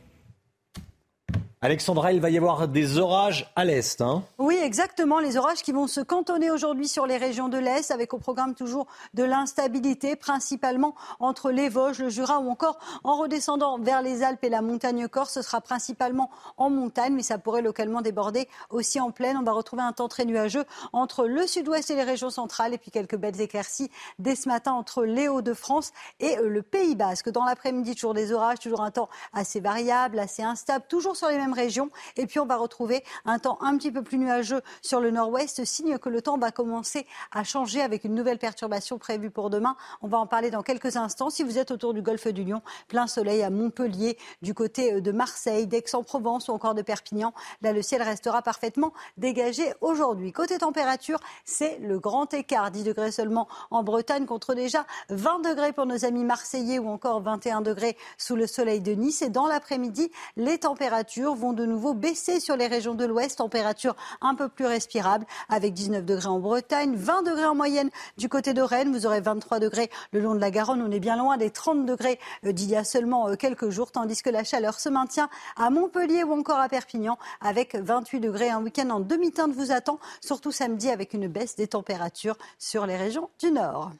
Alexandra, 1.60 2.14
il 2.14 2.22
va 2.22 2.30
y 2.30 2.38
avoir 2.38 2.68
des 2.68 3.00
orages 3.00 3.52
à 3.56 3.66
l'est. 3.66 4.00
Hein 4.02 4.24
oui, 4.38 4.60
exactement. 4.62 5.20
Les 5.20 5.38
orages 5.38 5.64
qui 5.64 5.72
vont 5.72 5.88
se 5.88 6.02
cantonner 6.02 6.52
aujourd'hui 6.52 6.88
sur 6.88 7.08
les 7.08 7.18
régions 7.18 7.50
de 7.50 7.58
l'est, 7.58 7.90
avec 7.90 8.14
au 8.14 8.20
programme 8.20 8.54
toujours 8.54 8.86
de 9.16 9.24
l'instabilité, 9.24 10.16
principalement 10.16 10.94
entre 11.20 11.50
les 11.50 11.68
Vosges, 11.68 11.98
le 11.98 12.10
Jura 12.10 12.38
ou 12.38 12.52
encore 12.52 12.78
en 13.04 13.16
redescendant 13.16 13.80
vers 13.80 14.04
les 14.04 14.22
Alpes 14.22 14.44
et 14.44 14.50
la 14.50 14.62
montagne 14.62 15.08
corse. 15.08 15.34
Ce 15.34 15.42
sera 15.42 15.60
principalement 15.60 16.30
en 16.58 16.70
montagne, 16.70 17.16
mais 17.16 17.24
ça 17.24 17.40
pourrait 17.40 17.64
localement 17.64 18.02
déborder 18.02 18.48
aussi 18.70 19.00
en 19.00 19.10
plaine. 19.10 19.36
On 19.36 19.44
va 19.44 19.54
retrouver 19.54 19.82
un 19.82 19.94
temps 19.94 20.10
très 20.10 20.26
nuageux 20.26 20.66
entre 20.94 21.26
le 21.26 21.48
sud-ouest 21.48 21.90
et 21.90 21.96
les 21.96 22.04
régions 22.04 22.30
centrales, 22.30 22.76
et 22.76 22.78
puis 22.78 22.92
quelques 22.92 23.18
belles 23.18 23.42
éclaircies 23.42 23.90
dès 24.20 24.36
ce 24.36 24.48
matin 24.48 24.74
entre 24.74 25.06
les 25.06 25.28
Hauts-de-France 25.28 25.92
et 26.20 26.38
euh, 26.38 26.50
le 26.50 26.62
Pays 26.62 26.96
Basque. 26.96 27.30
Dans 27.30 27.46
l'après-midi, 27.46 27.96
toujours 27.96 28.14
des 28.14 28.32
orages, 28.32 28.60
toujours 28.60 28.82
un 28.82 28.92
temps 28.92 29.10
assez 29.34 29.60
variable, 29.60 30.20
assez 30.20 30.44
instable, 30.44 30.86
toujours 30.88 31.16
sur 31.16 31.30
les 31.30 31.38
mêmes 31.38 31.47
régions. 31.54 31.90
Et 32.16 32.26
puis 32.26 32.40
on 32.40 32.46
va 32.46 32.58
retrouver 32.58 33.04
un 33.26 33.40
temps 33.40 33.58
un 33.62 33.78
petit 33.78 33.92
peu 33.92 34.02
plus 34.02 34.18
nuageux 34.18 34.62
sur 34.82 35.00
le 35.00 35.12
nord-ouest, 35.12 35.64
signe 35.66 35.98
que 35.98 36.10
le 36.10 36.22
temps 36.22 36.38
va 36.38 36.52
commencer 36.52 37.06
à 37.32 37.44
changer 37.44 37.82
avec 37.82 38.04
une 38.04 38.16
nouvelle 38.16 38.40
perturbation 38.40 38.98
prévue 38.98 39.30
pour 39.30 39.50
demain. 39.50 39.76
On 40.02 40.08
va 40.08 40.18
en 40.18 40.28
parler 40.28 40.52
dans 40.52 40.64
quelques 40.64 40.96
instants. 40.96 41.30
Si 41.30 41.44
vous 41.44 41.58
êtes 41.58 41.72
autour 41.72 41.94
du 41.94 42.02
golfe 42.02 42.28
du 42.28 42.44
Lion, 42.44 42.62
plein 42.88 43.08
soleil 43.08 43.44
à 43.44 43.50
Montpellier, 43.50 44.18
du 44.42 44.54
côté 44.54 44.94
euh, 44.94 45.02
de 45.02 45.12
Marseille, 45.12 45.68
d'Aix-en-Provence 45.68 46.48
ou 46.48 46.52
encore 46.52 46.76
de 46.76 46.82
Perpignan, 46.82 47.34
là 47.62 47.74
le 47.74 47.82
ciel 47.82 48.02
restera 48.02 48.42
parfaitement 48.42 48.94
dégagé 49.18 49.74
aujourd'hui. 49.82 50.32
Côté 50.32 50.58
température, 50.58 51.20
c'est 51.46 51.80
le 51.80 52.00
grand 52.00 52.34
écart, 52.34 52.72
10 52.72 52.84
degrés 52.84 53.12
seulement 53.12 53.48
en 53.72 53.84
Bretagne 53.84 54.26
contre 54.26 54.54
déjà 54.54 54.86
20 55.10 55.40
degrés 55.40 55.74
pour 55.74 55.86
nos 55.86 56.06
amis 56.06 56.24
marseillais 56.24 56.80
ou 56.80 56.88
encore 56.90 57.22
21 57.22 57.62
degrés 57.62 57.98
sous 58.18 58.36
le 58.36 58.48
soleil 58.48 58.82
de 58.82 58.94
Nice. 58.94 59.22
Et 59.22 59.30
dans 59.30 59.48
l'après-midi, 59.48 60.12
les 60.36 60.58
températures 60.60 61.36
vont 61.38 61.54
de 61.54 61.66
nouveau 61.66 61.94
baisser 61.94 62.40
sur 62.40 62.58
les 62.58 62.68
régions 62.68 62.96
de 62.96 63.06
l'ouest, 63.06 63.38
température 63.38 63.96
un 64.22 64.36
peu 64.36 64.50
plus 64.50 64.66
respirable 64.66 65.26
avec 65.50 65.74
19 65.74 66.04
degrés 66.04 66.28
en 66.28 66.40
Bretagne, 66.40 66.96
20 66.96 67.24
degrés 67.24 67.46
en 67.46 67.56
moyenne 67.56 67.90
du 68.18 68.30
côté 68.30 68.54
de 68.54 68.62
Rennes, 68.62 68.92
vous 68.92 69.06
aurez 69.06 69.22
23 69.22 69.60
degrés 69.60 69.90
le 70.12 70.20
long 70.20 70.36
de 70.36 70.40
la 70.40 70.52
Garonne, 70.52 70.82
on 70.82 70.92
est 70.92 71.00
bien 71.00 71.18
loin 71.18 71.38
des 71.38 71.50
30 71.50 71.86
degrés 71.86 72.20
euh, 72.46 72.52
d'il 72.52 72.70
y 72.70 72.76
a 72.76 72.84
seulement 72.84 73.30
euh, 73.30 73.36
quelques 73.36 73.70
jours, 73.70 73.92
tandis 73.92 74.22
que 74.22 74.30
la 74.30 74.44
chaleur 74.44 74.80
se 74.80 74.90
maintient 74.90 75.30
à 75.56 75.70
Montpellier 75.70 76.24
ou 76.24 76.34
encore 76.34 76.60
à 76.60 76.70
Perpignan 76.70 77.18
avec 77.42 77.76
28 77.76 78.20
degrés. 78.20 78.50
Un 78.50 78.62
week-end 78.62 78.90
en 78.90 79.00
demi-teinte 79.00 79.54
vous 79.54 79.72
attend, 79.72 80.00
surtout 80.22 80.52
samedi 80.52 80.90
avec 80.90 81.14
une 81.14 81.28
baisse 81.28 81.56
des 81.56 81.68
températures 81.68 82.38
sur 82.58 82.86
les 82.86 82.98
régions 82.98 83.30
du 83.40 83.52
nord. 83.52 83.92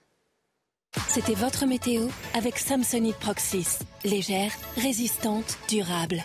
C'était 1.10 1.36
votre 1.36 1.66
météo 1.66 2.08
avec 2.34 2.58
Samsonite 2.58 3.18
Proxys. 3.18 3.80
Légère, 4.04 4.52
résistante, 4.78 5.58
durable. 5.70 6.24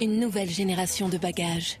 Une 0.00 0.18
nouvelle 0.18 0.50
génération 0.50 1.08
de 1.08 1.18
bagages. 1.18 1.80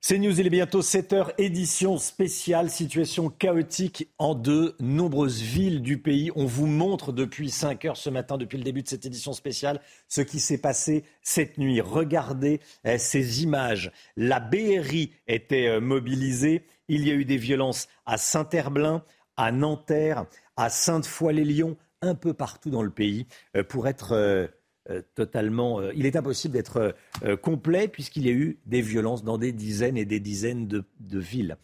C'est 0.00 0.18
News, 0.18 0.38
il 0.40 0.46
est 0.46 0.50
bientôt 0.50 0.82
7h, 0.82 1.32
édition 1.38 1.98
spéciale, 1.98 2.68
situation 2.68 3.30
chaotique 3.30 4.08
en 4.18 4.34
de 4.34 4.74
nombreuses 4.80 5.40
villes 5.40 5.82
du 5.82 5.98
pays. 5.98 6.32
On 6.34 6.46
vous 6.46 6.66
montre 6.66 7.12
depuis 7.12 7.48
5 7.48 7.84
heures 7.84 7.96
ce 7.96 8.10
matin, 8.10 8.38
depuis 8.38 8.58
le 8.58 8.64
début 8.64 8.82
de 8.82 8.88
cette 8.88 9.06
édition 9.06 9.32
spéciale, 9.32 9.80
ce 10.08 10.20
qui 10.20 10.40
s'est 10.40 10.58
passé 10.58 11.04
cette 11.22 11.58
nuit. 11.58 11.80
Regardez 11.80 12.60
eh, 12.84 12.98
ces 12.98 13.44
images. 13.44 13.92
La 14.16 14.40
BRI 14.40 15.12
était 15.28 15.68
euh, 15.68 15.80
mobilisée. 15.80 16.66
Il 16.88 17.06
y 17.06 17.12
a 17.12 17.14
eu 17.14 17.24
des 17.24 17.38
violences 17.38 17.86
à 18.04 18.18
Saint-Herblain, 18.18 19.04
à 19.36 19.52
Nanterre, 19.52 20.26
à 20.56 20.70
Sainte-Foy-les-Lyons, 20.70 21.76
un 22.02 22.16
peu 22.16 22.34
partout 22.34 22.70
dans 22.70 22.82
le 22.82 22.90
pays, 22.90 23.26
euh, 23.56 23.62
pour 23.62 23.86
être 23.86 24.12
euh, 24.12 24.48
totalement. 25.14 25.80
Euh, 25.80 25.92
il 25.94 26.06
est 26.06 26.16
impossible 26.16 26.54
d'être 26.54 26.94
euh, 27.22 27.36
complet 27.36 27.88
puisqu'il 27.88 28.26
y 28.26 28.28
a 28.28 28.32
eu 28.32 28.58
des 28.66 28.82
violences 28.82 29.24
dans 29.24 29.38
des 29.38 29.52
dizaines 29.52 29.96
et 29.96 30.04
des 30.04 30.20
dizaines 30.20 30.66
de, 30.66 30.84
villes. 31.18 31.56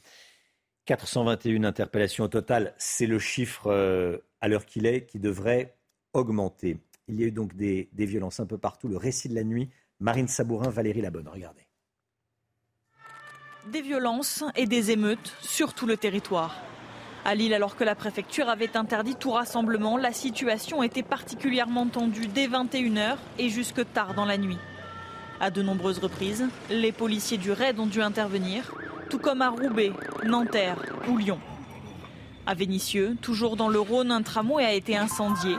421 0.86 1.64
interpellations 1.64 2.24
au 2.24 2.28
total, 2.28 2.74
c'est 2.78 3.06
le 3.06 3.18
chiffre 3.18 3.70
à 4.40 4.48
l'heure 4.48 4.66
qu'il 4.66 4.86
est 4.86 5.06
qui 5.06 5.18
devrait 5.20 5.76
augmenter. 6.14 6.78
Il 7.06 7.20
y 7.20 7.24
a 7.24 7.26
eu 7.26 7.32
donc 7.32 7.54
des, 7.54 7.88
des, 7.92 8.06
violences 8.06 8.40
un 8.40 8.46
peu 8.46 8.58
partout. 8.58 8.88
Le 8.88 8.96
récit 8.96 9.28
de 9.28 9.34
la 9.34 9.44
nuit, 9.44 9.68
Marine 10.00 10.26
Sabourin, 10.26 10.70
Valérie 10.70 11.02
Labonne. 11.02 11.28
Regardez. 11.28 11.66
Des 13.70 13.82
violences 13.82 14.42
et 14.56 14.66
des 14.66 14.90
émeutes 14.90 15.36
sur 15.42 15.74
tout 15.74 15.86
le 15.86 15.96
territoire. 15.96 16.56
À 17.24 17.34
Lille, 17.34 17.52
alors 17.52 17.76
que 17.76 17.84
la 17.84 17.94
préfecture 17.94 18.48
avait 18.48 18.76
interdit 18.76 19.14
tout 19.14 19.32
rassemblement, 19.32 19.98
la 19.98 20.12
situation 20.12 20.82
était 20.82 21.02
particulièrement 21.02 21.86
tendue 21.86 22.26
dès 22.26 22.48
21h 22.48 23.16
et 23.38 23.50
jusque 23.50 23.84
tard 23.92 24.14
dans 24.14 24.24
la 24.24 24.38
nuit. 24.38 24.58
À 25.38 25.50
de 25.50 25.62
nombreuses 25.62 25.98
reprises, 25.98 26.46
les 26.70 26.92
policiers 26.92 27.36
du 27.36 27.52
RAID 27.52 27.78
ont 27.78 27.86
dû 27.86 28.00
intervenir, 28.00 28.72
tout 29.10 29.18
comme 29.18 29.42
à 29.42 29.50
Roubaix, 29.50 29.92
Nanterre 30.24 30.76
ou 31.08 31.18
Lyon. 31.18 31.38
À 32.46 32.54
Vénissieux, 32.54 33.16
toujours 33.20 33.56
dans 33.56 33.68
le 33.68 33.80
Rhône, 33.80 34.10
un 34.10 34.22
tramway 34.22 34.64
a 34.64 34.72
été 34.72 34.96
incendié, 34.96 35.56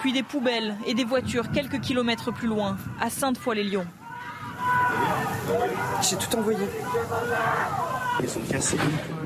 puis 0.00 0.12
des 0.12 0.22
poubelles 0.22 0.74
et 0.86 0.94
des 0.94 1.04
voitures 1.04 1.50
quelques 1.52 1.80
kilomètres 1.80 2.32
plus 2.32 2.48
loin, 2.48 2.78
à 3.00 3.10
Sainte-Foy-les-Lyons. 3.10 3.86
J'ai 6.02 6.16
tout 6.16 6.36
envoyé. 6.36 6.66
Ils 8.20 8.28
sont 8.28 8.40
cassés. 8.40 8.78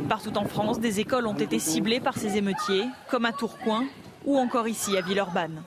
Partout 0.09 0.39
en 0.39 0.45
France, 0.47 0.81
des 0.81 1.01
écoles 1.01 1.27
ont 1.27 1.35
été 1.35 1.59
ciblées 1.59 2.01
par 2.01 2.17
ces 2.17 2.39
émeutiers, 2.39 2.87
comme 3.11 3.27
à 3.27 3.33
Tourcoing 3.33 3.85
ou 4.25 4.39
encore 4.39 4.67
ici 4.67 4.97
à 4.97 5.03
Villeurbanne. 5.03 5.63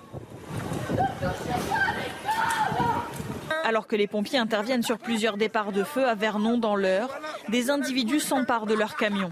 Alors 3.63 3.85
que 3.85 3.95
les 3.95 4.07
pompiers 4.07 4.39
interviennent 4.39 4.83
sur 4.83 4.97
plusieurs 4.97 5.37
départs 5.37 5.71
de 5.71 5.83
feu 5.83 6.07
à 6.07 6.15
Vernon 6.15 6.57
dans 6.57 6.75
l'heure, 6.75 7.09
des 7.49 7.69
individus 7.69 8.19
s'emparent 8.19 8.65
de 8.65 8.73
leurs 8.73 8.95
camions. 8.95 9.29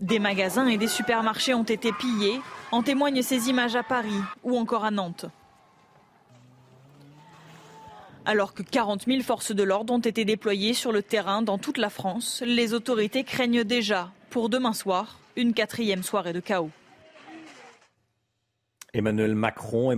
Des 0.00 0.18
magasins 0.18 0.66
et 0.66 0.76
des 0.76 0.88
supermarchés 0.88 1.54
ont 1.54 1.62
été 1.62 1.90
pillés, 1.92 2.40
en 2.70 2.82
témoignent 2.82 3.22
ces 3.22 3.48
images 3.48 3.76
à 3.76 3.82
Paris 3.82 4.20
ou 4.42 4.58
encore 4.58 4.84
à 4.84 4.90
Nantes. 4.90 5.26
Alors 8.26 8.54
que 8.54 8.62
40 8.62 9.04
000 9.04 9.22
forces 9.22 9.54
de 9.54 9.62
l'ordre 9.62 9.92
ont 9.92 9.98
été 9.98 10.24
déployées 10.24 10.72
sur 10.72 10.92
le 10.92 11.02
terrain 11.02 11.42
dans 11.42 11.58
toute 11.58 11.76
la 11.76 11.90
France, 11.90 12.42
les 12.46 12.72
autorités 12.72 13.22
craignent 13.22 13.64
déjà, 13.64 14.12
pour 14.30 14.48
demain 14.48 14.72
soir, 14.72 15.18
une 15.36 15.52
quatrième 15.52 16.02
soirée 16.02 16.32
de 16.32 16.40
chaos. 16.40 16.70
Emmanuel 18.94 19.34
Macron. 19.34 19.92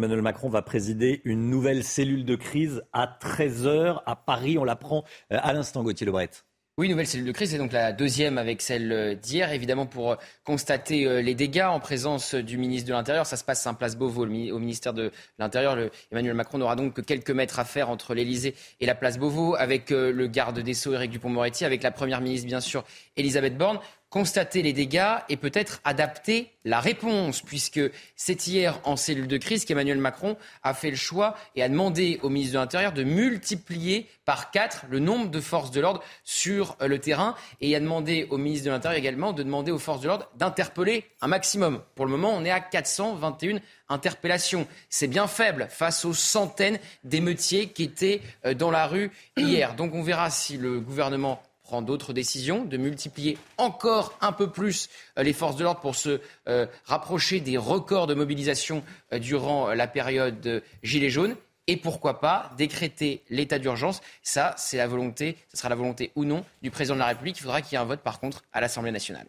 Va 0.49 0.63
présider 0.63 1.21
une 1.25 1.51
nouvelle 1.51 1.85
cellule 1.85 2.25
de 2.25 2.35
crise 2.35 2.83
à 2.93 3.07
13h 3.07 4.03
à 4.07 4.17
Paris. 4.17 4.59
On 4.59 4.65
l'apprend 4.65 5.05
euh, 5.33 5.39
à 5.41 5.53
l'instant, 5.53 5.83
Gauthier 5.83 6.07
Lebret. 6.07 6.31
Oui, 6.79 6.91
nouvelle 6.91 7.07
cellule 7.07 7.25
de 7.25 7.33
crise, 7.33 7.53
c'est 7.53 7.57
donc 7.57 7.73
la 7.73 7.95
deuxième 7.95 8.37
avec 8.37 8.61
celle 8.61 8.93
euh, 8.93 9.15
d'hier, 9.15 9.51
évidemment 9.51 9.87
pour 9.87 10.13
euh, 10.13 10.17
constater 10.45 11.07
euh, 11.07 11.23
les 11.23 11.35
dégâts 11.35 11.65
en 11.67 11.81
présence 11.81 12.35
du 12.35 12.59
ministre 12.59 12.87
de 12.87 12.93
l'Intérieur. 12.93 13.25
Ça 13.25 13.39
se 13.39 13.45
passe 13.45 13.67
à 13.67 13.73
Place 13.73 13.97
Beauvau, 13.97 14.25
au 14.25 14.59
ministère 14.59 14.93
de 14.93 15.11
l'Intérieur. 15.39 15.79
Emmanuel 16.13 16.35
Macron 16.35 16.59
n'aura 16.59 16.77
donc 16.77 16.93
que 16.93 17.01
quelques 17.01 17.31
mètres 17.31 17.59
à 17.59 17.65
faire 17.65 17.89
entre 17.89 18.13
l'Elysée 18.13 18.55
et 18.81 18.85
la 18.85 18.95
Place 18.95 19.17
Beauvau, 19.17 19.55
avec 19.55 19.89
le 19.89 20.27
garde 20.27 20.59
des 20.59 20.75
Sceaux, 20.75 20.93
Éric 20.93 21.13
Dupont-Moretti, 21.13 21.65
avec 21.65 21.83
la 21.83 21.93
Première 21.93 22.21
ministre, 22.21 22.47
bien 22.47 22.61
sûr, 22.61 22.85
Elisabeth 23.17 23.57
Borne 23.57 23.81
constater 24.17 24.63
les 24.63 24.73
dégâts 24.73 25.19
et 25.29 25.37
peut-être 25.37 25.83
adapter 25.85 26.51
la 26.65 26.81
réponse, 26.81 27.43
puisque 27.43 27.83
c'est 28.17 28.47
hier 28.47 28.81
en 28.85 28.97
cellule 28.97 29.29
de 29.29 29.37
crise 29.37 29.67
qu'Emmanuel 29.67 29.99
Macron 29.99 30.39
a 30.63 30.73
fait 30.73 30.89
le 30.89 30.97
choix 30.97 31.37
et 31.55 31.63
a 31.63 31.69
demandé 31.69 32.19
au 32.23 32.31
ministre 32.31 32.55
de 32.55 32.59
l'Intérieur 32.59 32.93
de 32.93 33.05
multiplier 33.05 34.09
par 34.25 34.51
quatre 34.51 34.87
le 34.89 35.01
nombre 35.01 35.31
de 35.31 35.39
forces 35.39 35.71
de 35.71 35.83
l'ordre 35.83 36.03
sur 36.25 36.79
le 36.81 36.99
terrain 36.99 37.35
et 37.61 37.77
a 37.77 37.79
demandé 37.79 38.27
au 38.31 38.39
ministre 38.39 38.65
de 38.65 38.71
l'Intérieur 38.71 38.99
également 38.99 39.35
de 39.35 39.43
demander 39.43 39.71
aux 39.71 39.79
forces 39.79 40.01
de 40.01 40.09
l'ordre 40.09 40.31
d'interpeller 40.37 41.05
un 41.21 41.27
maximum. 41.27 41.83
Pour 41.95 42.07
le 42.07 42.11
moment, 42.11 42.33
on 42.35 42.43
est 42.43 42.51
à 42.51 42.61
421 42.61 43.61
interpellations. 43.91 44.67
C'est 44.89 45.09
bien 45.09 45.27
faible 45.27 45.67
face 45.69 46.07
aux 46.07 46.15
centaines 46.15 46.79
d'émeutiers 47.05 47.69
qui 47.69 47.83
étaient 47.83 48.23
euh, 48.47 48.55
dans 48.55 48.71
la 48.71 48.87
rue 48.87 49.11
hier. 49.37 49.75
Donc 49.75 49.95
on 49.95 50.03
verra 50.03 50.31
si 50.31 50.57
le 50.57 50.81
gouvernement 50.81 51.43
prend 51.67 51.83
d'autres 51.83 52.13
décisions, 52.13 52.65
de 52.65 52.77
multiplier 52.77 53.37
encore 53.59 54.17
un 54.21 54.33
peu 54.33 54.51
plus 54.51 54.89
euh, 55.19 55.25
les 55.25 55.33
forces 55.33 55.57
de 55.57 55.65
l'ordre 55.65 55.81
pour 55.81 55.97
se 55.97 56.21
euh, 56.49 56.67
rapprocher 56.85 57.41
des 57.41 57.57
records 57.59 58.07
de 58.07 58.15
mobilisation 58.15 58.85
euh, 59.13 59.19
durant 59.19 59.75
la 59.75 59.89
période 59.89 60.41
de 60.41 60.63
Gilets 60.83 61.11
jaunes. 61.11 61.37
Et 61.67 61.77
pourquoi 61.77 62.21
pas 62.21 62.53
décréter 62.57 63.25
l'état 63.29 63.59
d'urgence? 63.59 64.01
Ça, 64.23 64.55
c'est 64.57 64.77
la 64.77 64.87
volonté, 64.87 65.37
ce 65.49 65.57
sera 65.57 65.69
la 65.69 65.75
volonté 65.75 66.13
ou 66.15 66.25
non 66.25 66.45
du 66.63 66.71
président 66.71 66.95
de 66.95 67.01
la 67.01 67.07
République. 67.07 67.37
Il 67.39 67.43
faudra 67.43 67.61
qu'il 67.61 67.73
y 67.73 67.75
ait 67.75 67.83
un 67.83 67.85
vote, 67.85 68.01
par 68.01 68.21
contre, 68.21 68.45
à 68.53 68.61
l'Assemblée 68.61 68.93
nationale. 68.93 69.27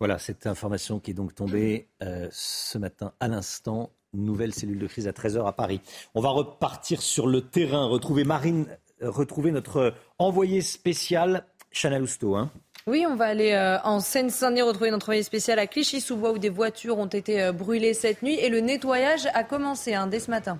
Voilà, 0.00 0.18
cette 0.18 0.48
information 0.48 0.98
qui 0.98 1.12
est 1.12 1.14
donc 1.14 1.36
tombée 1.36 1.86
ce 2.00 2.78
matin 2.78 3.12
à 3.20 3.28
l'instant. 3.28 3.92
Nouvelle 4.12 4.52
cellule 4.52 4.78
de 4.78 4.86
crise 4.86 5.06
à 5.06 5.12
13h 5.12 5.46
à 5.46 5.52
Paris. 5.52 5.80
On 6.14 6.20
va 6.20 6.30
repartir 6.30 7.00
sur 7.00 7.28
le 7.28 7.42
terrain, 7.42 7.86
retrouver 7.86 8.24
Marine 8.24 8.66
retrouver 9.00 9.50
notre 9.50 9.94
envoyé 10.18 10.60
spécial, 10.60 11.44
Chana 11.72 11.98
Lousteau. 11.98 12.36
Hein. 12.36 12.50
Oui, 12.88 13.04
on 13.08 13.16
va 13.16 13.24
aller 13.24 13.52
euh, 13.52 13.78
en 13.82 13.98
Seine-Saint-Denis 13.98 14.62
retrouver 14.62 14.92
notre 14.92 15.06
envoyé 15.06 15.24
spécial 15.24 15.58
à 15.58 15.66
Clichy-sous-Bois 15.66 16.30
où 16.30 16.38
des 16.38 16.50
voitures 16.50 16.98
ont 16.98 17.06
été 17.06 17.42
euh, 17.42 17.50
brûlées 17.50 17.94
cette 17.94 18.22
nuit 18.22 18.38
et 18.38 18.48
le 18.48 18.60
nettoyage 18.60 19.26
a 19.34 19.42
commencé 19.42 19.94
hein, 19.94 20.06
dès 20.06 20.20
ce 20.20 20.30
matin. 20.30 20.56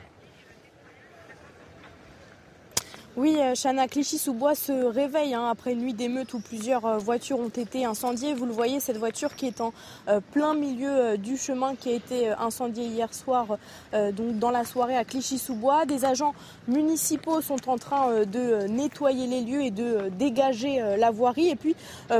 Oui, 3.18 3.38
euh, 3.40 3.54
Chana 3.54 3.88
Clichy-sous-Bois 3.88 4.54
se 4.54 4.72
réveille 4.72 5.32
hein, 5.32 5.48
après 5.50 5.72
une 5.72 5.80
nuit 5.80 5.94
d'émeute 5.94 6.34
où 6.34 6.40
plusieurs 6.40 6.84
euh, 6.84 6.98
voitures 6.98 7.40
ont 7.40 7.48
été 7.48 7.86
incendiées. 7.86 8.34
Vous 8.34 8.44
le 8.44 8.52
voyez, 8.52 8.78
cette 8.78 8.98
voiture 8.98 9.34
qui 9.36 9.46
est 9.46 9.62
en 9.62 9.72
euh, 10.08 10.20
plein 10.32 10.52
milieu 10.52 11.16
du 11.16 11.38
chemin 11.38 11.76
qui 11.76 11.88
a 11.88 11.92
été 11.92 12.28
incendiée 12.28 12.84
hier 12.84 13.14
soir, 13.14 13.58
donc 13.92 14.38
dans 14.38 14.50
la 14.50 14.64
soirée 14.64 14.96
à 14.96 15.04
Clichy-sous-Bois. 15.04 15.86
Des 15.86 16.04
agents 16.04 16.34
municipaux 16.68 17.40
sont 17.40 17.70
en 17.70 17.78
train 17.78 18.24
de 18.24 18.66
nettoyer 18.66 19.26
les 19.26 19.40
lieux 19.40 19.62
et 19.62 19.70
de 19.70 20.10
dégager 20.18 20.80
la 20.98 21.10
voirie. 21.10 21.48
Et 21.48 21.56
puis 21.56 21.74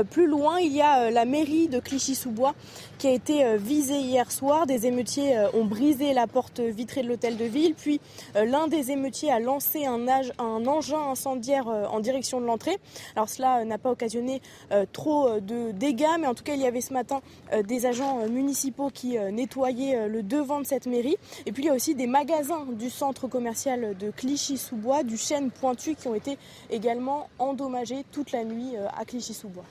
plus 0.09 0.27
loin, 0.27 0.59
il 0.59 0.73
y 0.73 0.81
a 0.81 1.11
la 1.11 1.25
mairie 1.25 1.67
de 1.67 1.79
Clichy-sous-Bois 1.79 2.55
qui 2.97 3.07
a 3.07 3.11
été 3.11 3.57
visée 3.57 3.99
hier 3.99 4.31
soir. 4.31 4.65
Des 4.65 4.87
émeutiers 4.87 5.37
ont 5.53 5.65
brisé 5.65 6.13
la 6.13 6.27
porte 6.27 6.59
vitrée 6.59 7.03
de 7.03 7.09
l'hôtel 7.09 7.37
de 7.37 7.45
ville. 7.45 7.75
Puis 7.75 7.99
l'un 8.35 8.67
des 8.67 8.91
émeutiers 8.91 9.31
a 9.31 9.39
lancé 9.39 9.85
un, 9.85 9.99
un 10.39 10.65
incendiaire 10.95 11.67
euh, 11.67 11.85
en 11.85 11.99
direction 11.99 12.39
de 12.41 12.45
l'entrée. 12.45 12.77
Alors 13.15 13.29
cela 13.29 13.59
euh, 13.59 13.65
n'a 13.65 13.77
pas 13.77 13.91
occasionné 13.91 14.41
euh, 14.71 14.85
trop 14.91 15.39
de 15.39 15.71
dégâts, 15.71 16.05
mais 16.19 16.27
en 16.27 16.33
tout 16.33 16.43
cas 16.43 16.53
il 16.53 16.61
y 16.61 16.65
avait 16.65 16.81
ce 16.81 16.93
matin 16.93 17.21
des 17.65 17.85
agents 17.85 18.27
municipaux 18.27 18.89
qui 18.89 19.17
nettoyaient 19.17 20.07
le 20.07 20.23
devant 20.23 20.59
de 20.59 20.65
cette 20.65 20.85
mairie. 20.85 21.17
Et 21.45 21.51
puis 21.51 21.63
il 21.63 21.65
y 21.67 21.69
a 21.69 21.73
aussi 21.73 21.95
des 21.95 22.07
magasins 22.07 22.65
du 22.71 22.89
centre 22.89 23.27
commercial 23.27 23.95
de 23.97 24.11
Clichy-sous-Bois, 24.11 25.03
du 25.03 25.17
chêne 25.17 25.51
pointu, 25.51 25.95
qui 25.95 26.07
ont 26.07 26.15
été 26.15 26.37
également 26.69 27.29
endommagés 27.39 28.05
toute 28.11 28.31
la 28.31 28.43
nuit 28.43 28.75
à 28.97 29.05
Clichy-sous-Bois. 29.05 29.65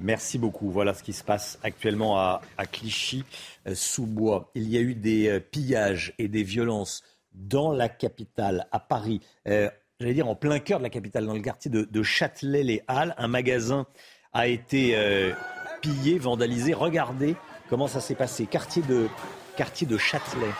Merci 0.00 0.38
beaucoup. 0.38 0.70
Voilà 0.70 0.94
ce 0.94 1.02
qui 1.02 1.12
se 1.12 1.24
passe 1.24 1.58
actuellement 1.62 2.18
à 2.18 2.40
Clichy-sous-Bois. 2.70 4.50
Il 4.54 4.68
y 4.68 4.76
a 4.76 4.80
eu 4.80 4.94
des 4.94 5.40
pillages 5.50 6.14
et 6.18 6.28
des 6.28 6.42
violences 6.42 7.02
dans 7.34 7.72
la 7.72 7.88
capitale, 7.88 8.66
à 8.72 8.80
Paris, 8.80 9.20
euh, 9.48 9.68
j'allais 10.00 10.14
dire 10.14 10.28
en 10.28 10.34
plein 10.34 10.58
cœur 10.58 10.78
de 10.78 10.84
la 10.84 10.90
capitale, 10.90 11.26
dans 11.26 11.34
le 11.34 11.40
quartier 11.40 11.70
de, 11.70 12.02
Châtelet-les-Halles. 12.02 13.14
Un 13.18 13.28
magasin 13.28 13.86
a 14.32 14.46
été 14.46 14.92
euh, 14.96 15.32
pillé, 15.80 16.18
vandalisé. 16.18 16.74
Regardez 16.74 17.36
comment 17.68 17.86
ça 17.86 18.00
s'est 18.00 18.14
passé. 18.14 18.46
Quartier 18.46 18.82
de, 18.82 19.08
quartier 19.56 19.86
de 19.86 19.98
Châtelet. 19.98 20.52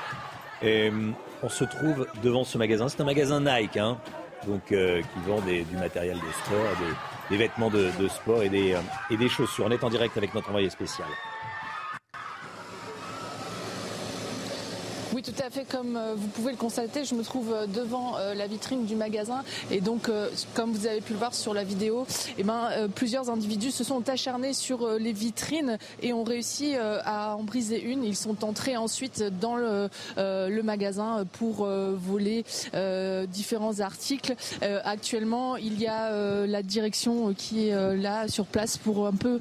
Euh, 0.64 1.10
on 1.42 1.48
se 1.48 1.64
trouve 1.64 2.06
devant 2.22 2.44
ce 2.44 2.58
magasin. 2.58 2.88
C'est 2.88 3.00
un 3.00 3.04
magasin 3.04 3.40
Nike, 3.40 3.76
hein, 3.76 3.98
donc, 4.46 4.66
qui 4.66 5.20
vend 5.26 5.40
du 5.40 5.76
matériel 5.76 6.16
de 6.16 6.32
sport, 6.44 6.88
des, 7.30 7.36
vêtements 7.36 7.70
de, 7.70 7.90
sport 8.08 8.42
et 8.42 8.48
des, 8.48 8.76
et 9.10 9.16
des 9.16 9.28
chaussures. 9.28 9.64
On 9.66 9.70
est 9.70 9.82
en 9.82 9.90
direct 9.90 10.16
avec 10.16 10.34
notre 10.34 10.50
envoyé 10.50 10.70
spécial. 10.70 11.08
Oui, 15.14 15.20
tout 15.20 15.34
à 15.44 15.50
fait. 15.50 15.66
Comme 15.68 15.96
euh, 15.96 16.14
vous 16.16 16.28
pouvez 16.28 16.52
le 16.52 16.56
constater, 16.56 17.04
je 17.04 17.14
me 17.14 17.22
trouve 17.22 17.52
euh, 17.52 17.66
devant 17.66 18.16
euh, 18.16 18.34
la 18.34 18.46
vitrine 18.46 18.86
du 18.86 18.96
magasin. 18.96 19.42
Et 19.70 19.82
donc, 19.82 20.10
comme 20.54 20.72
vous 20.72 20.86
avez 20.86 21.02
pu 21.02 21.12
le 21.12 21.18
voir 21.18 21.34
sur 21.34 21.52
la 21.52 21.64
vidéo, 21.64 22.06
eh 22.38 22.42
ben, 22.44 22.68
plusieurs 22.94 23.28
individus 23.28 23.70
se 23.70 23.84
sont 23.84 24.08
acharnés 24.08 24.54
sur 24.54 24.88
les 24.98 25.12
vitrines 25.12 25.78
et 26.00 26.12
ont 26.12 26.24
réussi 26.24 26.74
à 26.76 27.36
en 27.36 27.42
briser 27.42 27.82
une. 27.82 28.04
Ils 28.04 28.16
sont 28.16 28.44
entrés 28.44 28.76
ensuite 28.76 29.22
dans 29.40 29.56
le, 29.56 29.88
le 30.16 30.62
magasin 30.62 31.24
pour 31.32 31.66
voler 31.66 32.44
différents 33.28 33.80
articles. 33.80 34.34
Actuellement, 34.84 35.56
il 35.56 35.80
y 35.80 35.86
a 35.86 36.46
la 36.46 36.62
direction 36.62 37.32
qui 37.34 37.68
est 37.68 37.96
là 37.96 38.28
sur 38.28 38.46
place 38.46 38.76
pour 38.76 39.06
un 39.06 39.14
peu 39.14 39.38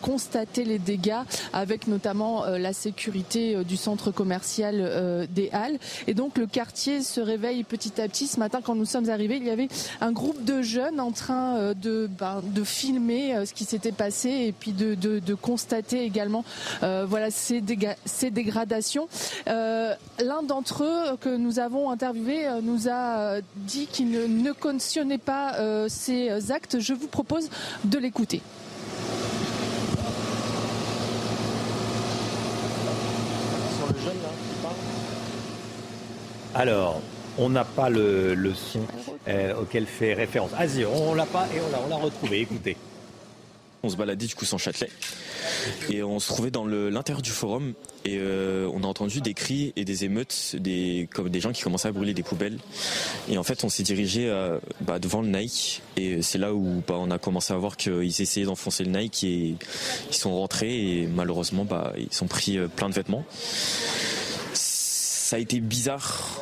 constater 0.00 0.64
les 0.64 0.78
dégâts, 0.78 1.22
avec 1.52 1.86
notamment 1.86 2.46
la 2.46 2.72
sécurité 2.72 3.64
du 3.64 3.76
centre 3.76 4.10
commercial 4.10 5.13
des 5.26 5.50
Halles. 5.52 5.78
Et 6.06 6.14
donc 6.14 6.38
le 6.38 6.46
quartier 6.46 7.02
se 7.02 7.20
réveille 7.20 7.64
petit 7.64 8.00
à 8.00 8.08
petit. 8.08 8.26
Ce 8.26 8.38
matin, 8.38 8.60
quand 8.62 8.74
nous 8.74 8.84
sommes 8.84 9.10
arrivés, 9.10 9.36
il 9.36 9.44
y 9.44 9.50
avait 9.50 9.68
un 10.00 10.12
groupe 10.12 10.44
de 10.44 10.62
jeunes 10.62 11.00
en 11.00 11.12
train 11.12 11.56
euh, 11.56 11.74
de, 11.74 12.08
ben, 12.18 12.42
de 12.44 12.64
filmer 12.64 13.34
euh, 13.34 13.46
ce 13.46 13.54
qui 13.54 13.64
s'était 13.64 13.92
passé 13.92 14.28
et 14.28 14.52
puis 14.52 14.72
de, 14.72 15.34
constater 15.34 16.04
également 16.04 16.44
ces, 17.30 18.30
dégradations. 18.30 19.08
L'un 19.46 20.42
d'entre 20.46 20.84
eux 20.84 21.16
que 21.20 21.36
nous 21.36 21.58
avons 21.58 21.90
interviewé 21.90 22.46
nous 22.62 22.88
a 22.88 23.40
dit 23.56 23.86
qu'il 23.86 24.10
ne, 24.10 24.26
ne 24.26 25.16
pas 25.16 25.88
ces 25.88 26.52
actes. 26.52 26.78
Je 26.78 26.94
vous 26.94 27.08
propose 27.08 27.50
de 27.84 27.98
l'écouter. 27.98 28.40
Alors, 36.54 37.00
on 37.36 37.48
n'a 37.48 37.64
pas 37.64 37.90
le, 37.90 38.36
son 38.54 38.80
euh, 39.26 39.54
auquel 39.60 39.86
fait 39.86 40.14
référence. 40.14 40.50
Ah 40.56 40.64
on 40.88 41.14
l'a 41.14 41.26
pas 41.26 41.46
et 41.54 41.60
on 41.60 41.88
l'a 41.88 41.96
retrouvé. 41.96 42.40
Écoutez. 42.40 42.76
On 43.82 43.88
se 43.88 43.96
baladait 43.96 44.26
du 44.26 44.34
coup 44.34 44.46
sans 44.46 44.56
Châtelet 44.56 44.88
et 45.90 46.02
on 46.02 46.18
se 46.18 46.28
trouvait 46.28 46.50
dans 46.50 46.64
l'intérieur 46.64 47.20
du 47.20 47.30
forum 47.30 47.74
et 48.06 48.16
euh, 48.18 48.66
on 48.72 48.82
a 48.82 48.86
entendu 48.86 49.20
des 49.20 49.34
cris 49.34 49.74
et 49.76 49.84
des 49.84 50.06
émeutes, 50.06 50.56
des, 50.58 51.06
comme 51.12 51.28
des 51.28 51.40
gens 51.40 51.52
qui 51.52 51.62
commençaient 51.62 51.88
à 51.88 51.92
brûler 51.92 52.14
des 52.14 52.22
poubelles. 52.22 52.58
Et 53.28 53.36
en 53.36 53.42
fait, 53.42 53.62
on 53.62 53.68
s'est 53.68 53.82
dirigé 53.82 54.26
euh, 54.26 54.58
bah, 54.80 54.98
devant 54.98 55.20
le 55.20 55.28
Nike 55.28 55.82
et 55.96 56.22
c'est 56.22 56.38
là 56.38 56.54
où 56.54 56.82
bah, 56.88 56.94
on 56.98 57.10
a 57.10 57.18
commencé 57.18 57.52
à 57.52 57.56
voir 57.56 57.76
qu'ils 57.76 58.22
essayaient 58.22 58.46
d'enfoncer 58.46 58.84
le 58.84 58.98
Nike 58.98 59.24
et 59.24 59.54
ils 60.08 60.16
sont 60.16 60.34
rentrés 60.34 61.02
et 61.02 61.06
malheureusement 61.06 61.66
bah, 61.66 61.92
ils 61.98 62.22
ont 62.22 62.26
pris 62.28 62.58
plein 62.76 62.88
de 62.88 62.94
vêtements 62.94 63.26
ça 65.34 65.38
a 65.38 65.40
été 65.40 65.58
bizarre 65.58 66.38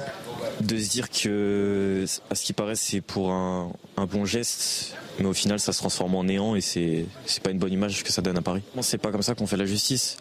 de 0.61 0.77
se 0.77 0.91
dire 0.91 1.09
que, 1.09 2.05
à 2.29 2.35
ce 2.35 2.45
qui 2.45 2.53
paraît, 2.53 2.75
c'est 2.75 3.01
pour 3.01 3.33
un, 3.33 3.73
bon 3.97 4.27
geste, 4.27 4.95
mais 5.19 5.25
au 5.25 5.33
final, 5.33 5.59
ça 5.61 5.73
se 5.73 5.79
transforme 5.79 6.15
en 6.15 6.25
néant 6.25 6.55
et 6.57 6.61
c'est 6.61 7.07
pas 7.43 7.53
une 7.53 7.59
bonne 7.59 7.73
image 7.73 8.05
que 8.05 8.13
ça 8.13 8.21
donne 8.21 8.37
à 8.37 8.43
Paris. 8.43 8.61
C'est 8.83 8.99
pas 8.99 9.11
comme 9.11 9.23
ça 9.23 9.35
qu'on 9.35 9.47
fait 9.47 9.57
la 9.57 9.65
justice. 9.65 10.19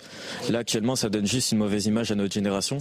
Là, 0.50 0.60
actuellement, 0.60 0.96
ça 0.96 1.10
donne 1.10 1.28
juste 1.28 1.52
une 1.52 1.58
mauvaise 1.58 1.86
image 1.86 2.14
à 2.14 2.16
notre 2.16 2.34
génération. 2.34 2.78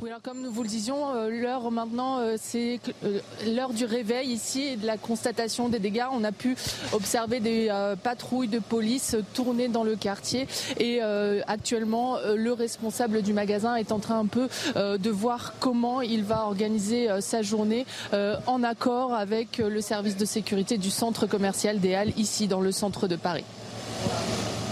Oui, 0.00 0.01
alors 0.12 0.20
comme 0.20 0.42
nous 0.42 0.52
vous 0.52 0.62
le 0.62 0.68
disions, 0.68 1.14
euh, 1.14 1.30
l'heure 1.30 1.70
maintenant, 1.70 2.18
euh, 2.18 2.36
c'est 2.38 2.80
euh, 3.02 3.18
l'heure 3.46 3.72
du 3.72 3.86
réveil 3.86 4.28
ici 4.28 4.62
et 4.62 4.76
de 4.76 4.86
la 4.86 4.98
constatation 4.98 5.70
des 5.70 5.78
dégâts. 5.78 6.04
On 6.12 6.22
a 6.22 6.32
pu 6.32 6.54
observer 6.92 7.40
des 7.40 7.70
patrouilles 8.02 8.48
de 8.48 8.58
police 8.58 9.16
tourner 9.32 9.68
dans 9.68 9.84
le 9.84 9.96
quartier 9.96 10.46
et 10.78 11.00
actuellement, 11.46 12.18
le 12.34 12.52
responsable 12.52 13.22
du 13.22 13.32
magasin 13.32 13.76
est 13.76 13.90
en 13.90 14.00
train 14.00 14.18
un 14.18 14.26
peu 14.26 14.48
de 14.76 15.10
voir 15.10 15.54
comment 15.60 16.02
il 16.02 16.24
va 16.24 16.44
organiser 16.44 17.08
sa 17.20 17.40
journée 17.42 17.86
en 18.12 18.62
accord 18.62 19.14
avec 19.14 19.58
le 19.58 19.80
service 19.80 20.16
de 20.16 20.24
sécurité 20.24 20.76
du 20.76 20.90
centre 20.90 21.26
commercial 21.26 21.80
des 21.80 21.94
Halles 21.94 22.12
ici 22.18 22.48
dans 22.48 22.60
le 22.60 22.72
centre 22.72 23.08
de 23.08 23.16
Paris. 23.16 23.44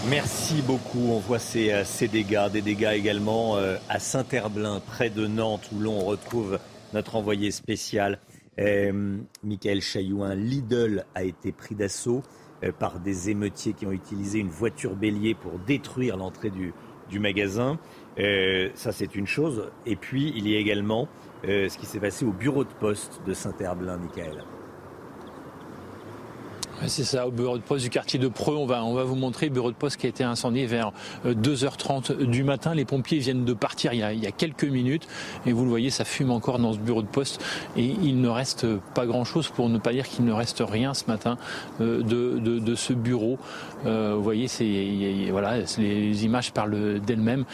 Merci 0.09 0.63
beaucoup. 0.63 1.11
On 1.11 1.19
voit 1.19 1.37
ces, 1.37 1.71
euh, 1.71 2.07
dégâts, 2.11 2.49
des 2.51 2.63
dégâts 2.63 2.93
également 2.93 3.57
euh, 3.57 3.77
à 3.87 3.99
Saint-Herblain, 3.99 4.79
près 4.79 5.11
de 5.11 5.27
Nantes, 5.27 5.69
où 5.71 5.79
l'on 5.79 5.99
retrouve 5.99 6.57
notre 6.93 7.15
envoyé 7.15 7.51
spécial, 7.51 8.19
euh, 8.59 9.17
Michael 9.43 9.79
Chailloux. 9.81 10.23
Un 10.23 10.33
Lidl 10.33 11.05
a 11.13 11.23
été 11.23 11.51
pris 11.51 11.75
d'assaut 11.75 12.23
par 12.77 12.99
des 12.99 13.31
émeutiers 13.31 13.73
qui 13.73 13.87
ont 13.87 13.91
utilisé 13.91 14.37
une 14.37 14.49
voiture 14.49 14.95
bélier 14.95 15.33
pour 15.33 15.57
détruire 15.57 16.15
l'entrée 16.15 16.51
du, 16.51 16.75
du 17.09 17.19
magasin. 17.19 17.79
ça, 18.75 18.91
c'est 18.91 19.15
une 19.15 19.25
chose. 19.25 19.71
Et 19.87 19.95
puis, 19.95 20.31
il 20.35 20.47
y 20.47 20.55
a 20.55 20.59
également 20.59 21.07
ce 21.43 21.75
qui 21.75 21.87
s'est 21.87 21.99
passé 21.99 22.23
au 22.23 22.31
bureau 22.31 22.63
de 22.63 22.73
poste 22.79 23.21
de 23.25 23.33
Saint-Herblain, 23.33 23.97
Michael. 23.97 24.43
C'est 26.87 27.03
ça, 27.03 27.27
au 27.27 27.31
bureau 27.31 27.57
de 27.57 27.63
poste 27.63 27.83
du 27.83 27.91
quartier 27.91 28.17
de 28.17 28.27
Preux. 28.27 28.55
On 28.55 28.65
va, 28.65 28.83
on 28.83 28.95
va 28.95 29.03
vous 29.03 29.15
montrer 29.15 29.45
le 29.45 29.53
bureau 29.53 29.69
de 29.69 29.75
poste 29.75 29.97
qui 29.97 30.07
a 30.07 30.09
été 30.09 30.23
incendié 30.23 30.65
vers 30.65 30.91
2h30 31.27 32.11
euh, 32.11 32.25
du 32.25 32.43
matin. 32.43 32.73
Les 32.73 32.85
pompiers 32.85 33.19
viennent 33.19 33.45
de 33.45 33.53
partir 33.53 33.93
il 33.93 33.99
y, 33.99 34.03
a, 34.03 34.13
il 34.13 34.19
y 34.19 34.25
a 34.25 34.31
quelques 34.31 34.63
minutes. 34.63 35.07
Et 35.45 35.53
vous 35.53 35.63
le 35.63 35.69
voyez, 35.69 35.91
ça 35.91 36.05
fume 36.05 36.31
encore 36.31 36.57
dans 36.57 36.73
ce 36.73 36.79
bureau 36.79 37.03
de 37.03 37.07
poste. 37.07 37.39
Et 37.77 37.85
il 37.85 38.19
ne 38.19 38.29
reste 38.29 38.65
pas 38.95 39.05
grand-chose, 39.05 39.49
pour 39.49 39.69
ne 39.69 39.77
pas 39.77 39.91
dire 39.91 40.07
qu'il 40.07 40.25
ne 40.25 40.31
reste 40.31 40.63
rien 40.67 40.95
ce 40.95 41.05
matin 41.07 41.37
euh, 41.81 42.01
de, 42.01 42.39
de, 42.39 42.57
de 42.57 42.75
ce 42.75 42.93
bureau. 42.93 43.37
Euh, 43.85 44.13
vous 44.15 44.23
voyez, 44.23 44.47
c'est, 44.47 45.27
voilà, 45.29 45.59
les 45.77 46.25
images 46.25 46.51
parlent 46.51 46.99
d'elles-mêmes. 46.99 47.45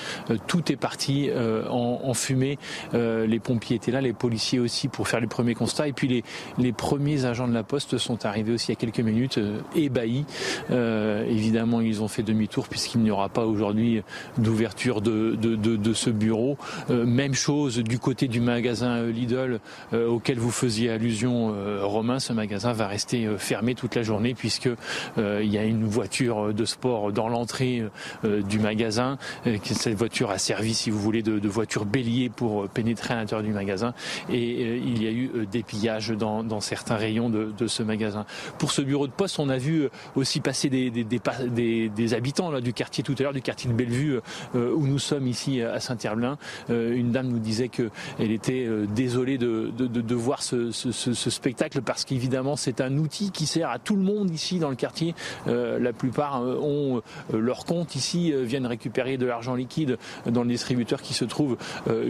tout 0.48 0.72
est 0.72 0.78
parti 0.78 1.30
en, 1.70 2.00
en, 2.04 2.14
fumée. 2.14 2.58
les 2.94 3.40
pompiers 3.40 3.76
étaient 3.76 3.92
là, 3.92 4.02
les 4.02 4.14
policiers 4.14 4.60
aussi 4.60 4.88
pour 4.88 5.08
faire 5.08 5.20
les 5.20 5.28
premiers 5.28 5.54
constats. 5.54 5.88
Et 5.88 5.94
puis 5.94 6.08
les, 6.08 6.24
les 6.58 6.72
premiers 6.72 7.26
agents 7.26 7.48
de 7.48 7.54
la 7.54 7.64
poste 7.64 7.98
sont 7.98 8.26
arrivés 8.26 8.54
aussi 8.54 8.72
il 8.72 8.76
y 8.76 8.78
a 8.78 8.80
quelques 8.80 9.00
minutes 9.00 9.17
minutes, 9.18 9.40
ébahis. 9.76 10.26
évidemment, 10.70 11.82
ils 11.82 12.02
ont 12.02 12.08
fait 12.08 12.24
demi-tour 12.24 12.68
puisqu'il 12.68 13.02
n'y 13.02 13.12
aura 13.12 13.30
pas 13.30 13.46
aujourd'hui 13.46 14.02
d'ouverture 14.38 15.02
de, 15.02 15.94
ce 15.94 16.10
bureau. 16.10 16.58
même 16.90 17.34
chose 17.34 17.78
du 17.78 18.00
côté 18.00 18.28
du 18.28 18.40
magasin 18.40 19.04
Lidl 19.04 19.60
auquel 19.94 20.38
vous 20.38 20.52
faisiez 20.52 20.90
allusion, 20.92 21.54
Romain. 21.82 22.20
Ce 22.20 22.34
magasin 22.34 22.74
va 22.74 22.88
rester 22.88 23.28
fermé 23.38 23.76
toute 23.76 23.96
la 23.96 24.04
journée 24.04 24.34
puisque 24.34 24.70
il 25.18 25.52
y 25.52 25.58
a 25.58 25.64
une 25.64 25.86
voiture 25.86 26.54
de 26.54 26.66
sport 26.66 27.12
dans 27.12 27.28
l'entrée 27.28 27.84
du 28.24 28.60
magasin. 28.60 29.18
Cette 29.64 29.96
voiture 29.96 30.32
a 30.32 30.38
servi, 30.38 30.74
si 30.74 30.90
vous 30.90 31.00
voulez, 31.00 31.24
de, 31.24 31.48
voiture 31.48 31.86
bélier 31.86 32.30
pour 32.30 32.68
pénétrer 32.68 33.14
à 33.14 33.18
l'intérieur 33.18 33.46
du 33.46 33.54
magasin. 33.54 33.94
Et 34.30 34.78
il 34.78 35.02
y 35.02 35.08
a 35.08 35.12
eu 35.12 35.48
des 35.50 35.64
pillages 35.64 36.10
dans, 36.10 36.44
dans 36.44 36.60
certains 36.60 36.96
rayons 36.96 37.30
de, 37.30 37.52
de, 37.58 37.68
ce 37.68 37.84
magasin. 37.84 38.26
Pour 38.58 38.72
ce 38.72 38.82
bureau 38.82 39.07
de 39.08 39.12
poste, 39.12 39.40
on 39.40 39.50
a 39.50 39.58
vu 39.58 39.90
aussi 40.16 40.40
passer 40.40 40.70
des, 40.70 42.14
habitants 42.14 42.60
du 42.60 42.74
quartier 42.74 43.04
tout 43.04 43.16
à 43.20 43.24
l'heure, 43.24 43.34
du 43.34 43.42
quartier 43.42 43.70
de 43.70 43.76
Bellevue, 43.76 44.20
euh, 44.56 44.74
où 44.74 44.88
nous 44.88 45.00
sommes 45.00 45.28
ici 45.28 45.62
à 45.62 45.80
Saint-Herblain. 45.80 46.38
Euh, 46.70 46.96
une 46.96 47.12
dame 47.12 47.28
nous 47.28 47.40
disait 47.40 47.70
qu'elle 47.70 48.32
était 48.32 48.66
euh, 48.66 48.86
désolée 48.86 49.38
de, 49.38 50.16
voir 50.16 50.44
ce, 50.44 50.72
spectacle 50.72 51.82
parce 51.82 52.06
qu'évidemment 52.06 52.56
c'est 52.56 52.82
un 52.82 52.98
outil 52.98 53.32
qui 53.32 53.46
sert 53.46 53.70
à 53.70 53.80
tout 53.80 53.96
le 53.96 54.02
monde 54.02 54.32
ici 54.32 54.60
dans 54.60 54.70
le 54.70 54.76
quartier. 54.76 55.14
la 55.46 55.94
plupart 55.94 56.42
ont 56.42 57.02
leur 57.32 57.66
compte 57.66 57.96
ici, 57.96 58.34
viennent 58.44 58.66
récupérer 58.66 59.18
de 59.18 59.26
l'argent 59.26 59.56
liquide 59.56 59.98
dans 60.26 60.44
le 60.44 60.50
distributeur 60.50 61.02
qui 61.02 61.14
se 61.14 61.26
trouve 61.26 61.58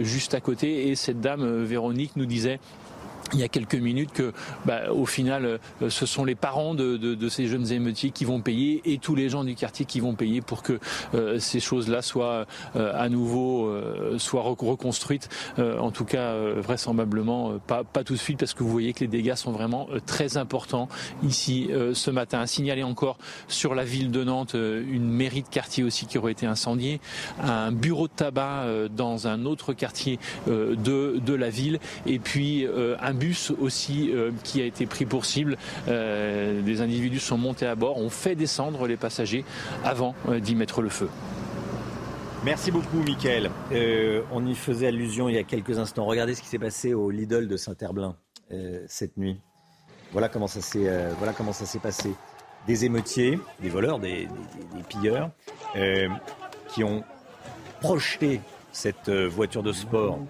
juste 0.00 0.34
à 0.34 0.40
côté. 0.40 0.88
Et 0.88 0.94
cette 0.94 1.20
dame, 1.20 1.64
Véronique, 1.64 2.12
nous 2.16 2.26
disait 2.26 2.60
il 3.32 3.40
y 3.40 3.42
a 3.42 3.48
quelques 3.48 3.74
minutes 3.74 4.12
que, 4.12 4.32
bah, 4.64 4.90
au 4.90 5.06
final, 5.06 5.58
euh, 5.82 5.90
ce 5.90 6.06
sont 6.06 6.24
les 6.24 6.34
parents 6.34 6.74
de, 6.74 6.96
de, 6.96 7.14
de, 7.14 7.28
ces 7.28 7.46
jeunes 7.46 7.70
émeutiers 7.72 8.10
qui 8.10 8.24
vont 8.24 8.40
payer 8.40 8.80
et 8.84 8.98
tous 8.98 9.14
les 9.14 9.28
gens 9.28 9.44
du 9.44 9.54
quartier 9.54 9.84
qui 9.84 10.00
vont 10.00 10.14
payer 10.14 10.40
pour 10.40 10.62
que 10.62 10.78
euh, 11.14 11.38
ces 11.38 11.60
choses-là 11.60 12.02
soient 12.02 12.46
euh, 12.76 12.92
à 12.94 13.08
nouveau 13.08 13.70
soient 14.18 14.42
reconstruites. 14.42 15.28
en 15.58 15.90
tout 15.90 16.04
cas, 16.04 16.34
vraisemblablement 16.56 17.58
pas, 17.66 17.84
pas 17.84 18.04
tout 18.04 18.14
de 18.14 18.18
suite 18.18 18.38
parce 18.38 18.54
que 18.54 18.62
vous 18.62 18.70
voyez 18.70 18.92
que 18.92 19.00
les 19.00 19.08
dégâts 19.08 19.34
sont 19.34 19.52
vraiment 19.52 19.88
très 20.06 20.36
importants 20.36 20.88
ici 21.22 21.70
ce 21.92 22.10
matin. 22.10 22.46
Signaler 22.46 22.82
encore 22.82 23.18
sur 23.48 23.74
la 23.74 23.84
ville 23.84 24.10
de 24.10 24.24
Nantes 24.24 24.54
une 24.54 25.08
mairie 25.08 25.42
de 25.42 25.48
quartier 25.48 25.84
aussi 25.84 26.06
qui 26.06 26.18
aurait 26.18 26.32
été 26.32 26.46
incendiée, 26.46 27.00
un 27.42 27.72
bureau 27.72 28.08
de 28.08 28.12
tabac 28.12 28.64
dans 28.90 29.26
un 29.26 29.44
autre 29.44 29.72
quartier 29.72 30.18
de, 30.46 30.74
de 31.18 31.34
la 31.34 31.50
ville 31.50 31.78
et 32.06 32.18
puis 32.18 32.66
un 33.00 33.14
bus 33.18 33.52
aussi 33.58 34.10
euh, 34.12 34.30
qui 34.44 34.62
a 34.62 34.64
été 34.64 34.86
pris 34.86 35.04
pour 35.04 35.26
cible. 35.26 35.56
Euh, 35.88 36.62
des 36.62 36.80
individus 36.80 37.18
sont 37.18 37.36
montés 37.36 37.66
à 37.66 37.74
bord, 37.74 37.98
ont 37.98 38.10
fait 38.10 38.34
descendre 38.34 38.86
les 38.86 38.96
passagers 38.96 39.44
avant 39.84 40.14
euh, 40.28 40.40
d'y 40.40 40.54
mettre 40.54 40.80
le 40.80 40.88
feu. 40.88 41.08
Merci 42.44 42.70
beaucoup, 42.70 43.02
Mickaël. 43.02 43.50
on 44.32 44.46
y 44.46 44.54
faisait 44.54 44.86
allusion 44.86 45.28
il 45.28 45.34
y 45.34 45.38
a 45.38 45.42
quelques 45.42 45.78
instants. 45.78 46.06
Regardez 46.06 46.34
ce 46.34 46.40
qui 46.40 46.48
s'est 46.48 46.58
passé 46.58 46.94
au 46.94 47.10
Lidl 47.10 47.48
de 47.48 47.56
Saint-Herblain 47.56 48.16
cette 48.86 49.16
nuit. 49.16 49.40
Voilà 50.12 50.28
comment 50.28 50.46
ça 50.46 50.60
s'est 50.60 51.78
passé. 51.80 52.14
Des 52.68 52.84
émeutiers, 52.84 53.40
des 53.60 53.68
voleurs, 53.68 53.98
des 53.98 54.28
pilleurs, 54.88 55.30
qui 56.68 56.84
ont 56.84 57.02
projeté 57.80 58.40
cette 58.70 59.10
voiture 59.10 59.64
de 59.64 59.72
sport 59.72 60.20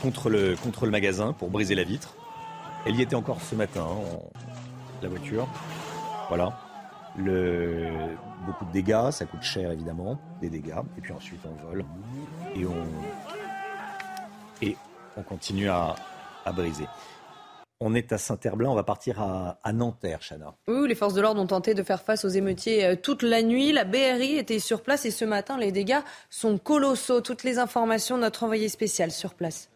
contre 0.00 0.30
le, 0.30 0.56
magasin 0.90 1.32
pour 1.32 1.50
briser 1.50 1.74
la 1.74 1.84
vitre. 1.84 2.14
Elle 2.86 2.96
y 2.96 3.02
était 3.02 3.16
encore 3.16 3.40
ce 3.42 3.54
matin, 3.54 3.86
hein, 3.90 4.18
la 5.02 5.08
voiture. 5.08 5.48
Voilà. 6.28 6.58
Beaucoup 7.16 8.64
de 8.64 8.72
dégâts, 8.72 9.10
ça 9.10 9.24
coûte 9.24 9.42
cher 9.42 9.72
évidemment, 9.72 10.18
des 10.40 10.48
dégâts. 10.48 10.78
Et 10.96 11.00
puis 11.00 11.12
ensuite 11.12 11.40
on 11.44 11.66
vole 11.68 11.84
et 14.60 14.76
on, 15.16 15.22
continue 15.22 15.68
à, 15.68 15.96
briser. 16.54 16.86
On 17.80 17.94
est 17.94 18.12
à 18.12 18.18
Saint-Herblain, 18.18 18.70
on 18.70 18.74
va 18.74 18.82
partir 18.84 19.20
à, 19.20 19.58
à, 19.62 19.72
Nanterre, 19.72 20.20
Chana. 20.20 20.54
Oui, 20.66 20.88
les 20.88 20.94
forces 20.94 21.14
de 21.14 21.20
l'ordre 21.20 21.40
ont 21.40 21.46
tenté 21.46 21.74
de 21.74 21.82
faire 21.82 22.02
face 22.02 22.24
aux 22.24 22.28
émeutiers 22.28 22.84
euh, 22.84 22.96
toute 22.96 23.22
la 23.22 23.42
nuit. 23.42 23.72
La 23.72 23.84
BRI 23.84 24.36
était 24.36 24.58
sur 24.58 24.82
place 24.82 25.04
et 25.04 25.10
ce 25.10 25.24
matin, 25.24 25.58
les 25.58 25.70
dégâts 25.70 26.00
sont 26.30 26.58
colossaux. 26.58 27.20
Toutes 27.20 27.44
les 27.44 27.58
informations, 27.58 28.16
notre 28.16 28.44
envoyé 28.44 28.68
spécial 28.68 29.10
sur 29.10 29.34
place. 29.34 29.68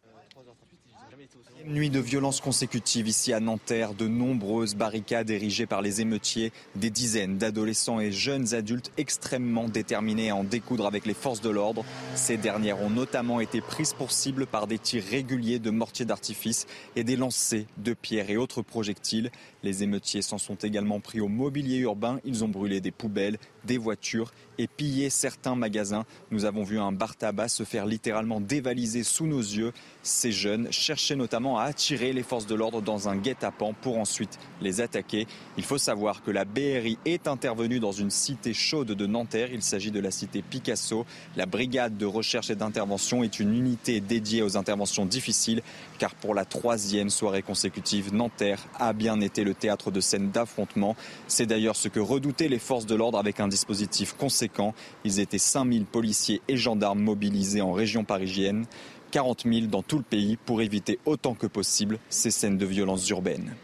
Nuit 1.67 1.91
de 1.91 2.01
violence 2.01 2.41
consécutive 2.41 3.07
ici 3.07 3.33
à 3.33 3.39
Nanterre, 3.39 3.95
de 3.95 4.09
nombreuses 4.09 4.75
barricades 4.75 5.31
érigées 5.31 5.67
par 5.67 5.81
les 5.81 6.01
émeutiers, 6.01 6.53
des 6.75 6.91
dizaines 6.91 7.39
d'adolescents 7.39 8.01
et 8.01 8.11
jeunes 8.11 8.55
adultes 8.55 8.91
extrêmement 8.97 9.69
déterminés 9.69 10.31
à 10.31 10.37
en 10.37 10.45
découdre 10.45 10.87
avec 10.87 11.07
les 11.07 11.15
forces 11.15 11.41
de 11.41 11.51
l'ordre. 11.51 11.85
Ces 12.15 12.37
dernières 12.37 12.81
ont 12.83 12.91
notamment 12.91 13.41
été 13.41 13.61
prises 13.61 13.93
pour 13.93 14.11
cible 14.11 14.47
par 14.47 14.67
des 14.67 14.79
tirs 14.79 15.05
réguliers 15.09 15.59
de 15.61 15.71
mortiers 15.71 16.05
d'artifice 16.05 16.67
et 16.97 17.05
des 17.05 17.17
lancers 17.17 17.67
de 17.77 17.95
pierres 17.95 18.31
et 18.31 18.37
autres 18.37 18.63
projectiles. 18.63 19.31
Les 19.63 19.83
émeutiers 19.85 20.23
s'en 20.23 20.39
sont 20.39 20.57
également 20.57 21.01
pris 21.01 21.21
au 21.21 21.29
mobilier 21.29 21.79
urbain. 21.79 22.19
Ils 22.25 22.43
ont 22.43 22.49
brûlé 22.49 22.81
des 22.81 22.91
poubelles, 22.91 23.39
des 23.65 23.79
voitures 23.79 24.33
et 24.59 24.67
pillé 24.67 25.11
certains 25.11 25.55
magasins. 25.55 26.05
Nous 26.31 26.45
avons 26.45 26.63
vu 26.63 26.79
un 26.79 26.93
bar 26.93 27.17
tabac 27.17 27.49
se 27.49 27.65
faire 27.65 27.87
littéralement 27.87 28.41
dévaliser 28.41 29.03
sous 29.03 29.27
nos 29.27 29.41
yeux. 29.41 29.73
Ces 30.03 30.33
jeunes 30.33 30.71
cherchaient 30.71 31.17
notamment 31.17 31.59
à 31.59 31.65
attirer 31.65 32.13
les 32.13 32.23
forces 32.23 32.47
de 32.47 32.55
l'ordre 32.55 32.83
dans 32.83 33.09
un 33.09 33.17
guet-apens 33.17 33.75
pour 33.81 33.99
ensuite 33.99 34.39
les 34.61 34.81
attaquer. 34.81 35.27
Il 35.57 35.65
faut 35.65 35.79
savoir 35.79 36.23
que 36.23 36.31
la 36.31 36.45
BRI 36.45 36.99
est 37.05 37.29
intervenue 37.29 37.81
dans 37.81 37.93
une 37.93 38.11
cité 38.11 38.53
chaude 38.53 38.89
de 38.89 39.07
Nanterre. 39.07 39.49
Il 39.53 39.63
s'agit 39.63 39.91
de 39.91 40.01
la 40.01 40.11
cité 40.11 40.43
Picasso. 40.43 41.07
La 41.37 41.47
brigade 41.47 41.97
de 41.97 42.07
recherche 42.07 42.51
et 42.51 42.57
d'intervention 42.57 43.25
est 43.25 43.41
une 43.41 43.55
unité 43.55 44.01
dédiée 44.01 44.43
aux 44.43 44.57
interventions 44.57 45.07
difficiles 45.07 45.63
car 45.99 46.15
pour 46.15 46.35
la 46.35 46.45
troisième 46.45 47.11
soirée 47.11 47.43
consécutive, 47.43 48.13
Nanterre 48.13 48.67
a 48.79 48.93
bien 48.93 49.21
été 49.21 49.45
le 49.45 49.55
théâtre 49.55 49.91
de 49.91 50.01
scènes 50.01 50.31
d'affrontements. 50.31 50.97
C'est 51.29 51.47
d'ailleurs 51.47 51.77
ce 51.77 51.89
que 51.89 52.01
redoutaient 52.01 52.49
les 52.49 52.59
forces 52.59 52.87
de 52.87 52.95
l'ordre 52.95 53.19
avec 53.19 53.39
un 53.39 53.49
dispositif 53.53 54.15
conséquent. 54.15 54.75
Ils 55.05 55.21
étaient 55.21 55.39
5000 55.39 55.85
policiers 55.85 56.41
et 56.49 56.57
gendarmes 56.57 57.03
mobilisés 57.03 57.61
en 57.61 57.73
région 57.73 58.03
parisienne. 58.05 58.65
40 59.11 59.45
000 59.45 59.67
dans 59.67 59.83
tout 59.83 59.99
le 59.99 60.05
pays 60.05 60.37
pour 60.37 60.63
éviter 60.63 60.99
autant 61.05 61.35
que 61.35 61.47
possible 61.47 61.99
ces 62.09 62.31
scènes 62.31 62.57
de 62.57 62.65
violence 62.65 63.09
urbaines. 63.11 63.55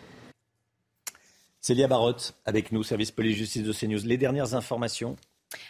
Célia 1.61 1.89
Barotte 1.89 2.35
avec 2.45 2.71
nous, 2.71 2.83
service 2.83 3.11
police-justice 3.11 3.63
de 3.63 3.73
CNews. 3.73 4.05
Les 4.05 4.19
dernières 4.19 4.55
informations 4.55 5.17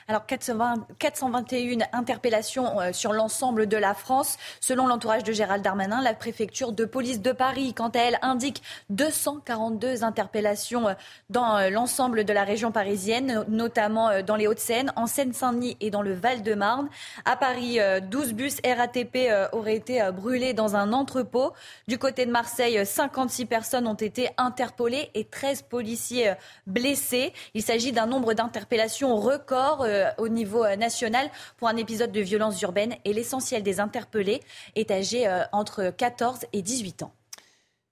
alors 0.08 0.26
421 0.26 1.86
interpellations 1.92 2.80
euh, 2.80 2.92
sur 2.92 3.12
l'ensemble 3.12 3.66
de 3.66 3.76
la 3.76 3.94
France. 3.94 4.36
Selon 4.60 4.86
l'entourage 4.86 5.22
de 5.22 5.32
Gérald 5.32 5.62
Darmanin, 5.62 6.02
la 6.02 6.14
préfecture 6.14 6.72
de 6.72 6.84
police 6.84 7.20
de 7.20 7.30
Paris, 7.30 7.74
quant 7.74 7.88
à 7.88 7.98
elle, 7.98 8.18
indique 8.22 8.62
242 8.90 10.02
interpellations 10.04 10.88
euh, 10.88 10.94
dans 11.30 11.56
euh, 11.58 11.70
l'ensemble 11.70 12.24
de 12.24 12.32
la 12.32 12.42
région 12.42 12.72
parisienne, 12.72 13.44
notamment 13.48 14.22
dans 14.22 14.36
les 14.36 14.46
Hauts-de-Seine, 14.46 14.92
en 14.96 15.06
Seine-Saint-Denis 15.06 15.76
et 15.80 15.90
dans 15.90 16.02
le 16.02 16.14
Val-de-Marne. 16.14 16.88
À 17.24 17.36
Paris, 17.36 17.78
12 18.02 18.32
bus 18.32 18.56
RATP 18.64 19.30
auraient 19.52 19.76
été 19.76 20.00
brûlés 20.12 20.54
dans 20.54 20.76
un 20.76 20.92
entrepôt. 20.92 21.52
Du 21.86 21.98
côté 21.98 22.26
de 22.26 22.30
Marseille, 22.30 22.84
56 22.84 23.46
personnes 23.46 23.86
ont 23.86 23.94
été 23.94 24.30
interpellées 24.36 25.10
et 25.14 25.24
13 25.24 25.62
policiers 25.62 26.32
blessés. 26.66 27.32
Il 27.54 27.62
s'agit 27.62 27.92
d'un 27.92 28.06
nombre 28.06 28.34
d'interpellations 28.34 29.16
record 29.16 29.67
euh, 29.80 30.10
au 30.18 30.28
niveau 30.28 30.64
euh, 30.64 30.76
national 30.76 31.30
pour 31.56 31.68
un 31.68 31.76
épisode 31.76 32.12
de 32.12 32.20
violence 32.20 32.60
urbaine 32.62 32.94
et 33.04 33.12
l'essentiel 33.12 33.62
des 33.62 33.80
interpellés 33.80 34.40
est 34.74 34.90
âgé 34.90 35.26
euh, 35.26 35.42
entre 35.52 35.90
14 35.96 36.46
et 36.52 36.62
18 36.62 37.02
ans. 37.02 37.12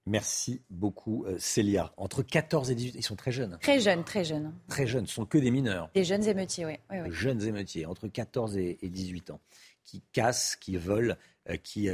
Merci 0.08 0.62
beaucoup, 0.70 1.26
Célia. 1.36 1.92
Entre 1.96 2.22
14 2.22 2.70
et 2.70 2.76
18, 2.76 2.94
ils 2.96 3.02
sont 3.02 3.16
très 3.16 3.32
jeunes. 3.32 3.58
Très 3.60 3.80
jeunes, 3.80 4.04
très 4.04 4.22
jeunes. 4.22 4.54
Très 4.68 4.86
jeunes, 4.86 5.08
ce 5.08 5.14
sont 5.14 5.26
que 5.26 5.36
des 5.36 5.50
mineurs. 5.50 5.90
Des 5.96 6.04
jeunes 6.04 6.24
émeutiers, 6.28 6.64
oui. 6.64 6.76
Jeunes 7.10 7.42
émeutiers, 7.42 7.86
entre 7.86 8.06
14 8.06 8.56
et 8.56 8.78
18 8.80 9.32
ans, 9.32 9.40
qui 9.82 10.04
cassent, 10.12 10.54
qui 10.54 10.76
volent, 10.76 11.16
qui, 11.64 11.88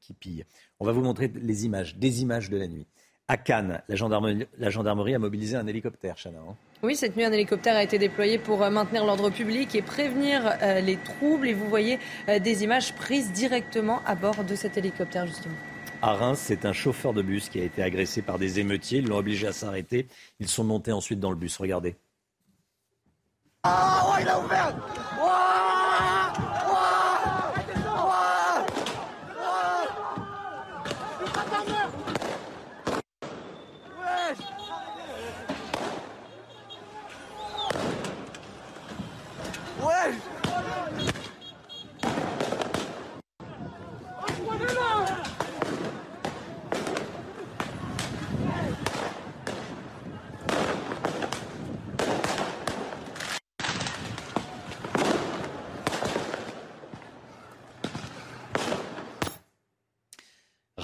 qui 0.00 0.14
pillent. 0.14 0.46
On 0.80 0.86
va 0.86 0.92
vous 0.92 1.02
montrer 1.02 1.28
les 1.28 1.66
images, 1.66 1.96
des 1.96 2.22
images 2.22 2.48
de 2.48 2.56
la 2.56 2.68
nuit. 2.68 2.86
À 3.30 3.36
Cannes, 3.36 3.82
la 3.88 3.94
gendarmerie, 3.94 4.46
la 4.58 4.70
gendarmerie 4.70 5.14
a 5.14 5.18
mobilisé 5.18 5.54
un 5.56 5.66
hélicoptère, 5.66 6.16
Chana. 6.16 6.38
Hein. 6.38 6.54
Oui, 6.82 6.96
cette 6.96 7.14
nuit, 7.14 7.24
un 7.24 7.32
hélicoptère 7.32 7.76
a 7.76 7.82
été 7.82 7.98
déployé 7.98 8.38
pour 8.38 8.62
euh, 8.62 8.70
maintenir 8.70 9.04
l'ordre 9.04 9.28
public 9.28 9.74
et 9.74 9.82
prévenir 9.82 10.50
euh, 10.62 10.80
les 10.80 10.96
troubles. 10.96 11.48
Et 11.48 11.52
vous 11.52 11.68
voyez 11.68 11.98
euh, 12.30 12.38
des 12.38 12.64
images 12.64 12.94
prises 12.94 13.30
directement 13.30 14.00
à 14.06 14.14
bord 14.14 14.44
de 14.44 14.54
cet 14.54 14.78
hélicoptère, 14.78 15.26
justement. 15.26 15.54
À 16.00 16.14
Reims, 16.14 16.40
c'est 16.42 16.64
un 16.64 16.72
chauffeur 16.72 17.12
de 17.12 17.20
bus 17.20 17.50
qui 17.50 17.60
a 17.60 17.64
été 17.64 17.82
agressé 17.82 18.22
par 18.22 18.38
des 18.38 18.60
émeutiers. 18.60 19.00
Ils 19.00 19.08
l'ont 19.08 19.18
obligé 19.18 19.46
à 19.46 19.52
s'arrêter. 19.52 20.06
Ils 20.40 20.48
sont 20.48 20.64
montés 20.64 20.92
ensuite 20.92 21.20
dans 21.20 21.30
le 21.30 21.36
bus. 21.36 21.58
Regardez. 21.58 21.96
Ah, 23.64 24.16
il 24.20 24.28
a 24.28 24.40
ouvert 24.40 24.74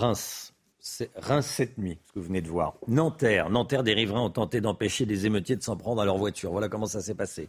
Reims. 0.04 0.52
Reims 1.16 1.46
cette 1.46 1.78
nuit, 1.78 1.98
ce 2.06 2.12
que 2.12 2.18
vous 2.18 2.26
venez 2.26 2.42
de 2.42 2.48
voir. 2.48 2.74
Nanterre, 2.88 3.48
Nanterre, 3.48 3.82
des 3.82 3.94
riverains 3.94 4.20
ont 4.20 4.30
tenté 4.30 4.60
d'empêcher 4.60 5.06
des 5.06 5.24
émeutiers 5.24 5.56
de 5.56 5.62
s'en 5.62 5.76
prendre 5.76 6.02
à 6.02 6.04
leur 6.04 6.18
voiture. 6.18 6.52
Voilà 6.52 6.68
comment 6.68 6.86
ça 6.86 7.00
s'est 7.00 7.14
passé. 7.14 7.48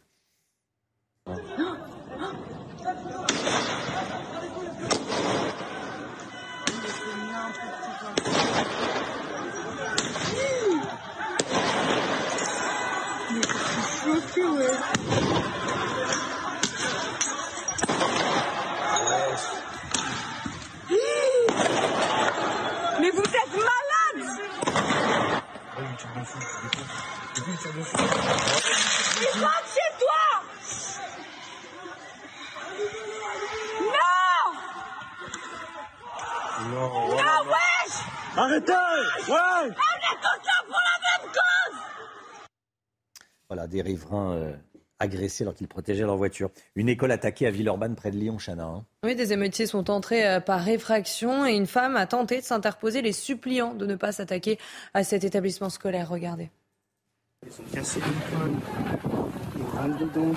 Il 27.77 27.81
rentre 27.81 29.67
chez 29.67 29.91
toi 29.99 30.23
Non 33.81 34.15
Non, 36.69 36.89
non 37.09 37.41
wesh 37.49 37.95
Arrêtez 38.37 38.71
Ouais 38.71 39.37
On 39.59 39.67
est 39.67 39.71
tous 40.21 40.45
là 40.45 40.57
pour 40.65 40.79
la 40.79 40.95
même 41.01 41.31
cause 41.33 41.79
Voilà, 43.49 43.67
des 43.67 43.81
riverains 43.81 44.31
euh, 44.35 44.53
agressés 44.99 45.43
alors 45.43 45.53
qu'ils 45.53 45.67
protégeaient 45.67 46.05
leur 46.05 46.15
voiture. 46.15 46.51
Une 46.75 46.87
école 46.87 47.11
attaquée 47.11 47.45
à 47.45 47.51
Villeurbanne, 47.51 47.95
près 47.95 48.11
de 48.11 48.17
Lyon, 48.17 48.37
Chana. 48.37 48.63
Hein. 48.63 48.85
Oui, 49.03 49.15
des 49.15 49.33
émeutiers 49.33 49.65
sont 49.65 49.89
entrés 49.89 50.25
euh, 50.25 50.39
par 50.39 50.61
réfraction 50.61 51.45
et 51.45 51.51
une 51.53 51.67
femme 51.67 51.97
a 51.97 52.07
tenté 52.07 52.39
de 52.39 52.45
s'interposer, 52.45 53.01
les 53.01 53.11
suppliant 53.11 53.73
de 53.73 53.85
ne 53.85 53.95
pas 53.95 54.13
s'attaquer 54.13 54.59
à 54.93 55.03
cet 55.03 55.25
établissement 55.25 55.69
scolaire. 55.69 56.07
Regardez. 56.09 56.49
Ils 57.43 57.61
ont 57.61 57.65
cassé 57.73 57.99
l'école. 57.99 58.51
Ils 59.55 59.77
rentrent 59.77 59.99
dedans. 59.99 60.33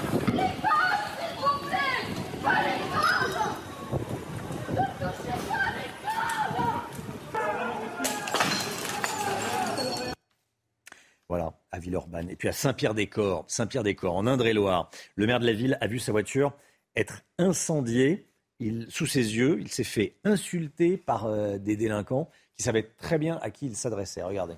Voilà, 11.29 11.53
à 11.70 11.79
Villeurbanne. 11.79 12.31
Et 12.31 12.37
puis 12.37 12.49
à 12.49 12.53
Saint-Pierre-des-Corps, 12.53 13.45
Saint-Pierre-des-Corps, 13.49 14.16
en 14.16 14.27
Indre-et-Loire, 14.27 14.91
le 15.15 15.27
maire 15.27 15.41
de 15.41 15.47
la 15.47 15.53
ville 15.53 15.77
a 15.81 15.87
vu 15.87 15.99
sa 15.99 16.12
voiture 16.12 16.53
être 16.97 17.23
incendiée. 17.39 18.27
Il, 18.61 18.87
sous 18.91 19.07
ses 19.07 19.37
yeux, 19.37 19.59
il 19.61 19.69
s'est 19.69 19.85
fait 19.85 20.16
insulter 20.25 20.97
par 20.97 21.27
euh, 21.27 21.59
des 21.59 21.77
délinquants 21.77 22.29
qui 22.57 22.65
savaient 22.65 22.91
très 22.97 23.19
bien 23.19 23.39
à 23.41 23.51
qui 23.51 23.66
il 23.66 23.77
s'adressait. 23.77 24.23
Regardez. 24.23 24.57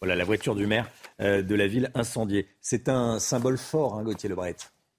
Voilà 0.00 0.14
la 0.14 0.24
voiture 0.24 0.54
du 0.54 0.66
maire 0.66 0.88
euh, 1.20 1.42
de 1.42 1.54
la 1.54 1.66
ville 1.66 1.90
incendiée. 1.94 2.46
C'est 2.60 2.88
un 2.88 3.18
symbole 3.18 3.58
fort, 3.58 3.94
hein, 3.94 4.04
Gauthier 4.04 4.28
Lebret. 4.28 4.56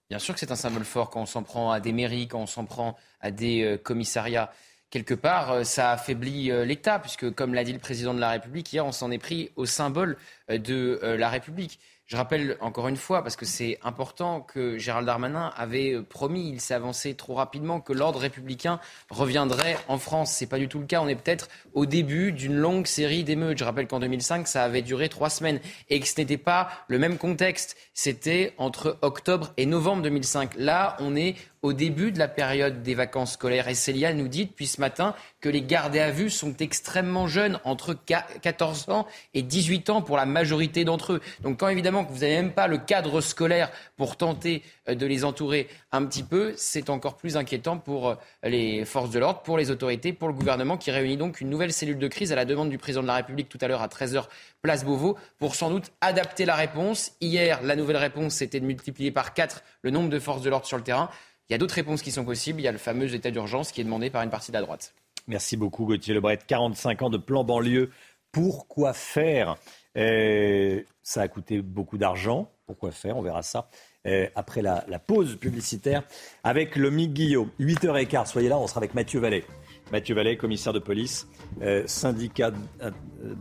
Bien 0.09 0.19
sûr 0.19 0.33
que 0.33 0.39
c'est 0.39 0.51
un 0.51 0.57
symbole 0.57 0.83
fort 0.83 1.09
quand 1.09 1.21
on 1.21 1.25
s'en 1.25 1.43
prend 1.43 1.71
à 1.71 1.79
des 1.79 1.93
mairies, 1.93 2.27
quand 2.27 2.41
on 2.41 2.47
s'en 2.47 2.65
prend 2.65 2.97
à 3.21 3.31
des 3.31 3.63
euh, 3.63 3.77
commissariats. 3.77 4.51
Quelque 4.89 5.13
part, 5.13 5.51
euh, 5.51 5.63
ça 5.63 5.91
affaiblit 5.91 6.51
l'État, 6.65 6.99
puisque 6.99 7.33
comme 7.33 7.53
l'a 7.53 7.63
dit 7.63 7.73
le 7.73 7.79
président 7.79 8.13
de 8.13 8.19
la 8.19 8.31
République 8.31 8.73
hier, 8.73 8.85
on 8.85 8.91
s'en 8.91 9.09
est 9.11 9.19
pris 9.19 9.51
au 9.55 9.65
symbole 9.65 10.17
de 10.49 10.99
la 11.01 11.29
République. 11.29 11.79
Je 12.09 12.17
rappelle 12.17 12.57
encore 12.59 12.87
une 12.87 12.97
fois, 12.97 13.21
parce 13.21 13.35
que 13.35 13.45
c'est 13.45 13.77
important, 13.83 14.41
que 14.41 14.79
Gérald 14.79 15.05
Darmanin 15.05 15.53
avait 15.55 16.01
promis, 16.01 16.49
il 16.49 16.59
s'est 16.59 16.73
avancé 16.73 17.13
trop 17.13 17.35
rapidement, 17.35 17.81
que 17.81 17.93
l'ordre 17.93 18.17
républicain 18.17 18.79
reviendrait 19.11 19.77
en 19.87 19.99
France. 19.99 20.33
Ce 20.33 20.43
n'est 20.43 20.49
pas 20.49 20.57
du 20.57 20.67
tout 20.67 20.79
le 20.79 20.87
cas. 20.87 21.01
On 21.01 21.07
est 21.07 21.13
peut-être 21.13 21.49
au 21.73 21.85
début 21.85 22.31
d'une 22.31 22.55
longue 22.55 22.87
série 22.87 23.23
d'émeutes. 23.23 23.59
Je 23.59 23.63
rappelle 23.63 23.85
qu'en 23.85 23.99
2005, 23.99 24.47
ça 24.47 24.63
avait 24.63 24.81
duré 24.81 25.07
trois 25.07 25.29
semaines 25.29 25.59
et 25.89 25.99
que 25.99 26.07
ce 26.07 26.19
n'était 26.19 26.39
pas 26.39 26.71
le 26.87 26.97
même 26.97 27.19
contexte. 27.19 27.77
C'était 27.93 28.55
entre 28.57 28.97
octobre 29.03 29.53
et 29.57 29.67
novembre 29.67 30.01
2005. 30.01 30.55
Là, 30.57 30.97
on 30.99 31.15
est 31.15 31.35
au 31.61 31.73
début 31.73 32.11
de 32.11 32.19
la 32.19 32.27
période 32.27 32.83
des 32.83 32.95
vacances 32.95 33.33
scolaires. 33.33 33.67
Et 33.67 33.75
Célia 33.75 34.13
nous 34.13 34.27
dit 34.27 34.45
depuis 34.45 34.67
ce 34.67 34.79
matin 34.79 35.15
que 35.41 35.49
les 35.49 35.61
gardés 35.61 35.99
à 35.99 36.11
vue 36.11 36.29
sont 36.29 36.55
extrêmement 36.57 37.27
jeunes, 37.27 37.59
entre 37.63 37.95
14 38.41 38.89
ans 38.89 39.07
et 39.33 39.41
18 39.41 39.89
ans 39.89 40.01
pour 40.01 40.17
la 40.17 40.25
majorité 40.25 40.85
d'entre 40.85 41.13
eux. 41.13 41.21
Donc 41.41 41.59
quand 41.59 41.67
évidemment 41.67 42.05
que 42.05 42.11
vous 42.11 42.19
n'avez 42.19 42.35
même 42.35 42.53
pas 42.53 42.67
le 42.67 42.77
cadre 42.77 43.21
scolaire 43.21 43.71
pour 43.97 44.17
tenter 44.17 44.63
euh, 44.87 44.95
de 44.95 45.05
les 45.05 45.25
entourer 45.25 45.67
un 45.91 46.05
petit 46.05 46.23
peu, 46.23 46.53
c'est 46.57 46.89
encore 46.89 47.17
plus 47.17 47.37
inquiétant 47.37 47.77
pour 47.77 48.09
euh, 48.09 48.15
les 48.43 48.85
forces 48.85 49.09
de 49.09 49.19
l'ordre, 49.19 49.41
pour 49.41 49.57
les 49.57 49.71
autorités, 49.71 50.13
pour 50.13 50.27
le 50.27 50.33
gouvernement 50.33 50.77
qui 50.77 50.91
réunit 50.91 51.17
donc 51.17 51.41
une 51.41 51.49
nouvelle 51.49 51.73
cellule 51.73 51.99
de 51.99 52.07
crise 52.07 52.31
à 52.31 52.35
la 52.35 52.45
demande 52.45 52.69
du 52.69 52.77
président 52.77 53.01
de 53.01 53.07
la 53.07 53.15
République 53.15 53.49
tout 53.49 53.59
à 53.61 53.67
l'heure 53.67 53.81
à 53.81 53.87
13h 53.87 54.25
place 54.61 54.83
Beauvau 54.83 55.17
pour 55.37 55.55
sans 55.55 55.69
doute 55.69 55.91
adapter 56.01 56.45
la 56.45 56.55
réponse. 56.55 57.13
Hier, 57.21 57.61
la 57.63 57.75
nouvelle 57.75 57.97
réponse, 57.97 58.35
c'était 58.35 58.59
de 58.59 58.65
multiplier 58.65 59.11
par 59.11 59.33
4 59.33 59.63
le 59.83 59.91
nombre 59.91 60.09
de 60.09 60.19
forces 60.19 60.41
de 60.41 60.49
l'ordre 60.49 60.65
sur 60.65 60.77
le 60.77 60.83
terrain. 60.83 61.09
Il 61.49 61.53
y 61.53 61.55
a 61.55 61.57
d'autres 61.57 61.75
réponses 61.75 62.03
qui 62.03 62.11
sont 62.11 62.23
possibles. 62.23 62.61
Il 62.61 62.63
y 62.63 62.67
a 62.67 62.71
le 62.71 62.77
fameux 62.77 63.13
état 63.13 63.31
d'urgence 63.31 63.71
qui 63.71 63.81
est 63.81 63.83
demandé 63.83 64.09
par 64.09 64.21
une 64.21 64.29
partie 64.29 64.51
de 64.51 64.57
la 64.57 64.61
droite. 64.61 64.93
Merci 65.27 65.57
beaucoup 65.57 65.85
Gauthier 65.85 66.13
Lebret. 66.13 66.39
45 66.45 67.01
ans 67.01 67.09
de 67.09 67.17
plan 67.17 67.43
banlieue. 67.43 67.89
Pourquoi 68.31 68.93
faire? 68.93 69.57
Euh, 69.97 70.81
Ça 71.01 71.21
a 71.21 71.27
coûté 71.27 71.61
beaucoup 71.61 71.97
d'argent. 71.97 72.51
Pourquoi 72.67 72.91
faire? 72.91 73.17
On 73.17 73.23
verra 73.23 73.41
ça 73.41 73.67
euh, 74.05 74.27
après 74.35 74.61
la, 74.61 74.83
pause 74.99 75.37
publicitaire 75.37 76.03
avec 76.43 76.75
le 76.75 76.91
Mick 76.91 77.13
Guillot. 77.13 77.49
8h15, 77.59 78.27
soyez 78.27 78.49
là, 78.49 78.59
on 78.59 78.67
sera 78.67 78.77
avec 78.79 78.93
Mathieu 78.93 79.19
Vallet. 79.19 79.43
Mathieu 79.91 80.15
Vallet, 80.15 80.37
commissaire 80.37 80.73
de 80.73 80.79
police, 80.79 81.27
euh, 81.61 81.83
syndicat 81.87 82.51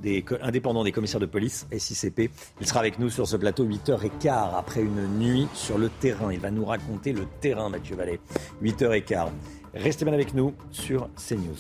des, 0.03 0.25
indépendant 0.41 0.85
des 0.85 0.93
commissaires 0.93 1.21
de 1.21 1.27
police, 1.27 1.67
SICP. 1.77 2.31
Il 2.61 2.67
sera 2.67 2.81
avec 2.81 2.99
nous 2.99 3.11
sur 3.11 3.29
ce 3.29 3.37
plateau 3.37 3.67
8h15 3.67 4.57
après 4.57 4.83
une 4.83 5.19
nuit 5.19 5.47
sur 5.55 5.79
le 5.79 5.89
terrain. 5.89 6.33
Il 6.33 6.41
va 6.41 6.51
nous 6.51 6.65
raconter 6.65 7.13
le 7.13 7.27
terrain, 7.41 7.69
Mathieu 7.69 7.97
Vallet. 7.97 8.21
8h15. 8.63 9.29
Restez 9.75 10.05
bien 10.05 10.15
avec 10.15 10.35
nous 10.35 10.55
sur 10.71 11.09
CNews. 11.17 11.57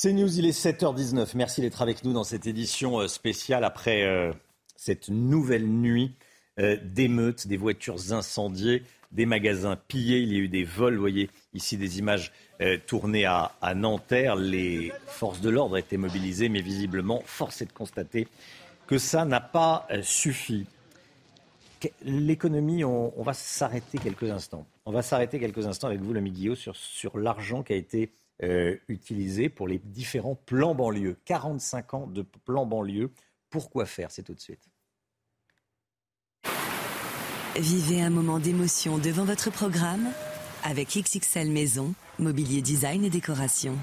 CNews, 0.00 0.38
il 0.38 0.46
est 0.46 0.58
7h19. 0.58 1.32
Merci 1.34 1.60
d'être 1.60 1.82
avec 1.82 2.04
nous 2.04 2.14
dans 2.14 2.24
cette 2.24 2.46
édition 2.46 3.00
euh, 3.00 3.06
spéciale 3.06 3.64
après 3.64 4.04
euh, 4.04 4.32
cette 4.74 5.10
nouvelle 5.10 5.66
nuit 5.66 6.14
euh, 6.58 6.78
d'émeutes, 6.82 7.46
des 7.46 7.58
voitures 7.58 8.12
incendiées, 8.12 8.82
des 9.10 9.26
magasins 9.26 9.76
pillés. 9.76 10.20
Il 10.20 10.32
y 10.32 10.36
a 10.36 10.40
eu 10.40 10.48
des 10.48 10.64
vols. 10.64 10.94
Vous 10.94 11.00
voyez 11.00 11.30
ici 11.54 11.76
des 11.76 11.98
images 11.98 12.32
tournées 12.86 13.24
à, 13.24 13.52
Nanterre. 13.74 14.36
Les 14.36 14.92
forces 15.06 15.40
de 15.40 15.50
l'ordre 15.50 15.76
étaient 15.76 15.96
mobilisées, 15.96 16.48
mais 16.48 16.60
visiblement, 16.60 17.22
force 17.24 17.62
est 17.62 17.66
de 17.66 17.72
constater 17.72 18.28
que 18.86 18.98
ça 18.98 19.24
n'a 19.24 19.40
pas 19.40 19.86
suffi. 20.02 20.66
L'économie, 22.02 22.84
on, 22.84 23.22
va 23.22 23.32
s'arrêter 23.32 23.98
quelques 23.98 24.30
instants. 24.30 24.66
On 24.84 24.92
va 24.92 25.02
s'arrêter 25.02 25.38
quelques 25.38 25.66
instants 25.66 25.86
avec 25.86 26.00
vous, 26.00 26.12
le 26.12 26.20
Guillaume, 26.20 26.56
sur, 26.56 27.18
l'argent 27.18 27.62
qui 27.62 27.72
a 27.72 27.76
été 27.76 28.10
euh, 28.42 28.76
utilisé 28.88 29.48
pour 29.48 29.68
les 29.68 29.78
différents 29.78 30.34
plans 30.34 30.74
banlieue. 30.74 31.16
45 31.24 31.94
ans 31.94 32.06
de 32.06 32.22
plans 32.22 32.66
banlieue. 32.66 33.10
Pourquoi 33.48 33.86
faire? 33.86 34.10
C'est 34.10 34.22
tout 34.22 34.34
de 34.34 34.40
suite. 34.40 34.69
Vivez 37.58 38.00
un 38.00 38.10
moment 38.10 38.38
d'émotion 38.38 38.98
devant 38.98 39.24
votre 39.24 39.50
programme 39.50 40.06
avec 40.62 40.96
XXL 40.96 41.50
Maison, 41.50 41.94
mobilier 42.20 42.62
design 42.62 43.04
et 43.04 43.10
décoration. 43.10 43.76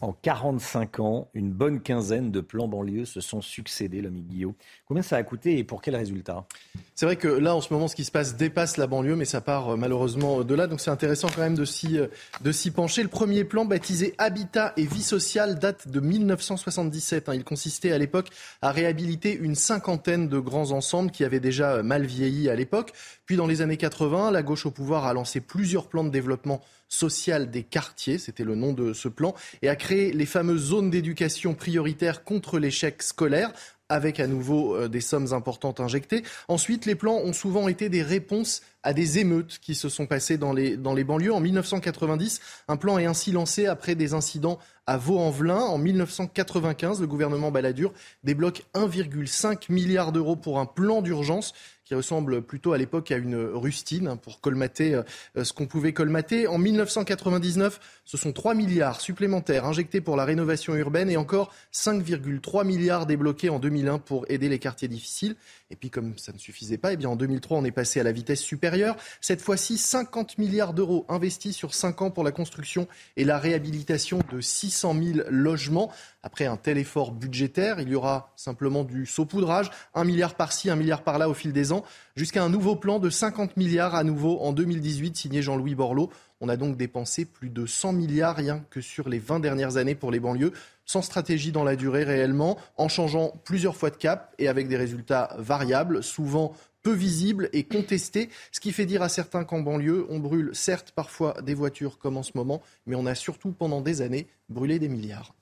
En 0.00 0.12
45 0.12 1.00
ans, 1.00 1.28
une 1.34 1.52
bonne 1.52 1.80
quinzaine 1.80 2.30
de 2.30 2.40
plans 2.40 2.68
banlieue 2.68 3.04
se 3.04 3.20
sont 3.20 3.42
succédés, 3.42 4.00
l'ami 4.00 4.22
Guillaume. 4.22 4.54
Combien 4.86 5.02
ça 5.02 5.16
a 5.16 5.22
coûté 5.22 5.58
et 5.58 5.64
pour 5.64 5.82
quel 5.82 5.94
résultat? 5.94 6.46
C'est 6.94 7.04
vrai 7.04 7.16
que 7.16 7.28
là, 7.28 7.54
en 7.54 7.60
ce 7.60 7.72
moment, 7.72 7.86
ce 7.86 7.96
qui 7.96 8.04
se 8.04 8.10
passe 8.10 8.36
dépasse 8.36 8.78
la 8.78 8.86
banlieue, 8.86 9.16
mais 9.16 9.26
ça 9.26 9.42
part 9.42 9.70
euh, 9.70 9.76
malheureusement 9.76 10.42
de 10.42 10.54
là. 10.54 10.68
Donc 10.68 10.80
c'est 10.80 10.90
intéressant 10.90 11.28
quand 11.28 11.42
même 11.42 11.54
de 11.54 11.66
s'y, 11.66 11.98
euh, 11.98 12.06
de 12.40 12.50
s'y 12.50 12.70
pencher. 12.70 13.02
Le 13.02 13.08
premier 13.08 13.44
plan, 13.44 13.66
baptisé 13.66 14.14
Habitat 14.16 14.72
et 14.78 14.86
vie 14.86 15.02
sociale, 15.02 15.58
date 15.58 15.88
de 15.88 16.00
1977. 16.00 17.28
Hein. 17.28 17.34
Il 17.34 17.44
consistait 17.44 17.92
à 17.92 17.98
l'époque 17.98 18.28
à 18.62 18.72
réhabiliter 18.72 19.36
une 19.36 19.54
cinquantaine 19.54 20.28
de 20.28 20.38
grands 20.38 20.70
ensembles 20.70 21.10
qui 21.10 21.24
avaient 21.24 21.40
déjà 21.40 21.72
euh, 21.72 21.82
mal 21.82 22.06
vieilli 22.06 22.48
à 22.48 22.54
l'époque. 22.54 22.92
Puis 23.26 23.36
dans 23.36 23.46
les 23.46 23.60
années 23.60 23.76
80, 23.76 24.30
la 24.30 24.42
gauche 24.42 24.64
au 24.64 24.70
pouvoir 24.70 25.04
a 25.04 25.12
lancé 25.12 25.40
plusieurs 25.40 25.88
plans 25.88 26.04
de 26.04 26.10
développement 26.10 26.62
social 26.90 27.50
des 27.50 27.62
quartiers, 27.62 28.18
c'était 28.18 28.44
le 28.44 28.54
nom 28.54 28.74
de 28.74 28.92
ce 28.92 29.08
plan, 29.08 29.34
et 29.62 29.70
a 29.70 29.76
créé 29.76 30.12
les 30.12 30.26
fameuses 30.26 30.66
zones 30.66 30.90
d'éducation 30.90 31.54
prioritaires 31.54 32.24
contre 32.24 32.58
l'échec 32.58 33.02
scolaire 33.02 33.52
avec 33.90 34.20
à 34.20 34.26
nouveau 34.26 34.76
euh, 34.76 34.88
des 34.88 35.00
sommes 35.00 35.32
importantes 35.32 35.80
injectées. 35.80 36.22
Ensuite, 36.48 36.86
les 36.86 36.94
plans 36.94 37.16
ont 37.16 37.32
souvent 37.32 37.68
été 37.68 37.88
des 37.88 38.02
réponses 38.02 38.62
à 38.82 38.94
des 38.94 39.18
émeutes 39.18 39.58
qui 39.60 39.74
se 39.74 39.90
sont 39.90 40.06
passées 40.06 40.38
dans 40.38 40.52
les, 40.52 40.76
dans 40.76 40.94
les 40.94 41.04
banlieues. 41.04 41.34
En 41.34 41.40
1990, 41.40 42.40
un 42.68 42.76
plan 42.76 42.98
est 42.98 43.04
ainsi 43.04 43.32
lancé 43.32 43.66
après 43.66 43.96
des 43.96 44.14
incidents 44.14 44.58
à 44.86 44.96
Vaux-en-Velin. 44.96 45.58
En 45.58 45.76
1995, 45.76 47.00
le 47.00 47.06
gouvernement 47.06 47.50
Balladur 47.50 47.92
débloque 48.24 48.62
1,5 48.74 49.70
milliard 49.70 50.12
d'euros 50.12 50.36
pour 50.36 50.60
un 50.60 50.66
plan 50.66 51.02
d'urgence 51.02 51.52
qui 51.90 51.96
ressemble 51.96 52.42
plutôt 52.42 52.72
à 52.72 52.78
l'époque 52.78 53.10
à 53.10 53.16
une 53.16 53.34
rustine 53.34 54.06
hein, 54.06 54.16
pour 54.16 54.40
colmater 54.40 54.94
euh, 54.94 55.42
ce 55.42 55.52
qu'on 55.52 55.66
pouvait 55.66 55.92
colmater. 55.92 56.46
En 56.46 56.56
1999, 56.56 57.80
ce 58.04 58.16
sont 58.16 58.32
3 58.32 58.54
milliards 58.54 59.00
supplémentaires 59.00 59.64
injectés 59.64 60.00
pour 60.00 60.16
la 60.16 60.24
rénovation 60.24 60.76
urbaine 60.76 61.10
et 61.10 61.16
encore 61.16 61.52
5,3 61.74 62.64
milliards 62.64 63.06
débloqués 63.06 63.48
en 63.48 63.58
2001 63.58 63.98
pour 63.98 64.24
aider 64.28 64.48
les 64.48 64.60
quartiers 64.60 64.86
difficiles. 64.86 65.34
Et 65.72 65.74
puis 65.74 65.90
comme 65.90 66.16
ça 66.16 66.32
ne 66.32 66.38
suffisait 66.38 66.78
pas, 66.78 66.92
eh 66.92 66.96
bien 66.96 67.08
en 67.08 67.16
2003, 67.16 67.58
on 67.58 67.64
est 67.64 67.72
passé 67.72 67.98
à 67.98 68.04
la 68.04 68.12
vitesse 68.12 68.40
supérieure. 68.40 68.96
Cette 69.20 69.40
fois-ci, 69.40 69.76
50 69.76 70.38
milliards 70.38 70.74
d'euros 70.74 71.06
investis 71.08 71.56
sur 71.56 71.74
5 71.74 72.02
ans 72.02 72.10
pour 72.12 72.22
la 72.22 72.30
construction 72.30 72.86
et 73.16 73.24
la 73.24 73.38
réhabilitation 73.38 74.20
de 74.30 74.40
600 74.40 74.94
000 74.94 75.18
logements. 75.28 75.90
Après 76.22 76.46
un 76.46 76.56
tel 76.56 76.78
effort 76.78 77.12
budgétaire, 77.12 77.80
il 77.80 77.88
y 77.88 77.94
aura 77.94 78.32
simplement 78.36 78.84
du 78.84 79.06
saupoudrage, 79.06 79.70
un 79.94 80.04
milliard 80.04 80.34
par-ci, 80.34 80.70
un 80.70 80.76
milliard 80.76 81.02
par-là 81.02 81.28
au 81.28 81.34
fil 81.34 81.52
des 81.52 81.72
ans, 81.72 81.79
jusqu'à 82.16 82.42
un 82.42 82.48
nouveau 82.48 82.76
plan 82.76 82.98
de 82.98 83.10
50 83.10 83.56
milliards 83.56 83.94
à 83.94 84.04
nouveau 84.04 84.40
en 84.40 84.52
2018, 84.52 85.16
signé 85.16 85.42
Jean-Louis 85.42 85.74
Borloo. 85.74 86.10
On 86.40 86.48
a 86.48 86.56
donc 86.56 86.76
dépensé 86.76 87.24
plus 87.24 87.50
de 87.50 87.66
100 87.66 87.92
milliards 87.92 88.36
rien 88.36 88.64
que 88.70 88.80
sur 88.80 89.08
les 89.08 89.18
20 89.18 89.40
dernières 89.40 89.76
années 89.76 89.94
pour 89.94 90.10
les 90.10 90.20
banlieues, 90.20 90.52
sans 90.86 91.02
stratégie 91.02 91.52
dans 91.52 91.64
la 91.64 91.76
durée 91.76 92.04
réellement, 92.04 92.56
en 92.76 92.88
changeant 92.88 93.32
plusieurs 93.44 93.76
fois 93.76 93.90
de 93.90 93.96
cap 93.96 94.34
et 94.38 94.48
avec 94.48 94.68
des 94.68 94.76
résultats 94.76 95.34
variables, 95.38 96.02
souvent 96.02 96.54
peu 96.82 96.92
visibles 96.92 97.48
et 97.52 97.64
contestés, 97.64 98.30
ce 98.52 98.60
qui 98.60 98.72
fait 98.72 98.86
dire 98.86 99.02
à 99.02 99.08
certains 99.08 99.44
qu'en 99.44 99.60
banlieue, 99.60 100.06
on 100.08 100.18
brûle 100.18 100.50
certes 100.54 100.92
parfois 100.92 101.34
des 101.42 101.54
voitures 101.54 101.98
comme 101.98 102.16
en 102.16 102.22
ce 102.22 102.32
moment, 102.34 102.62
mais 102.86 102.96
on 102.96 103.06
a 103.06 103.14
surtout 103.14 103.52
pendant 103.52 103.80
des 103.80 104.02
années 104.02 104.26
brûlé 104.48 104.78
des 104.78 104.88
milliards. 104.88 105.34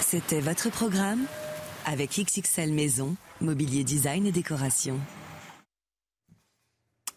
C'était 0.00 0.40
votre 0.40 0.68
programme 0.68 1.24
avec 1.86 2.10
XXL 2.18 2.72
Maison, 2.72 3.16
Mobilier 3.40 3.84
Design 3.84 4.26
et 4.26 4.32
Décoration. 4.32 4.98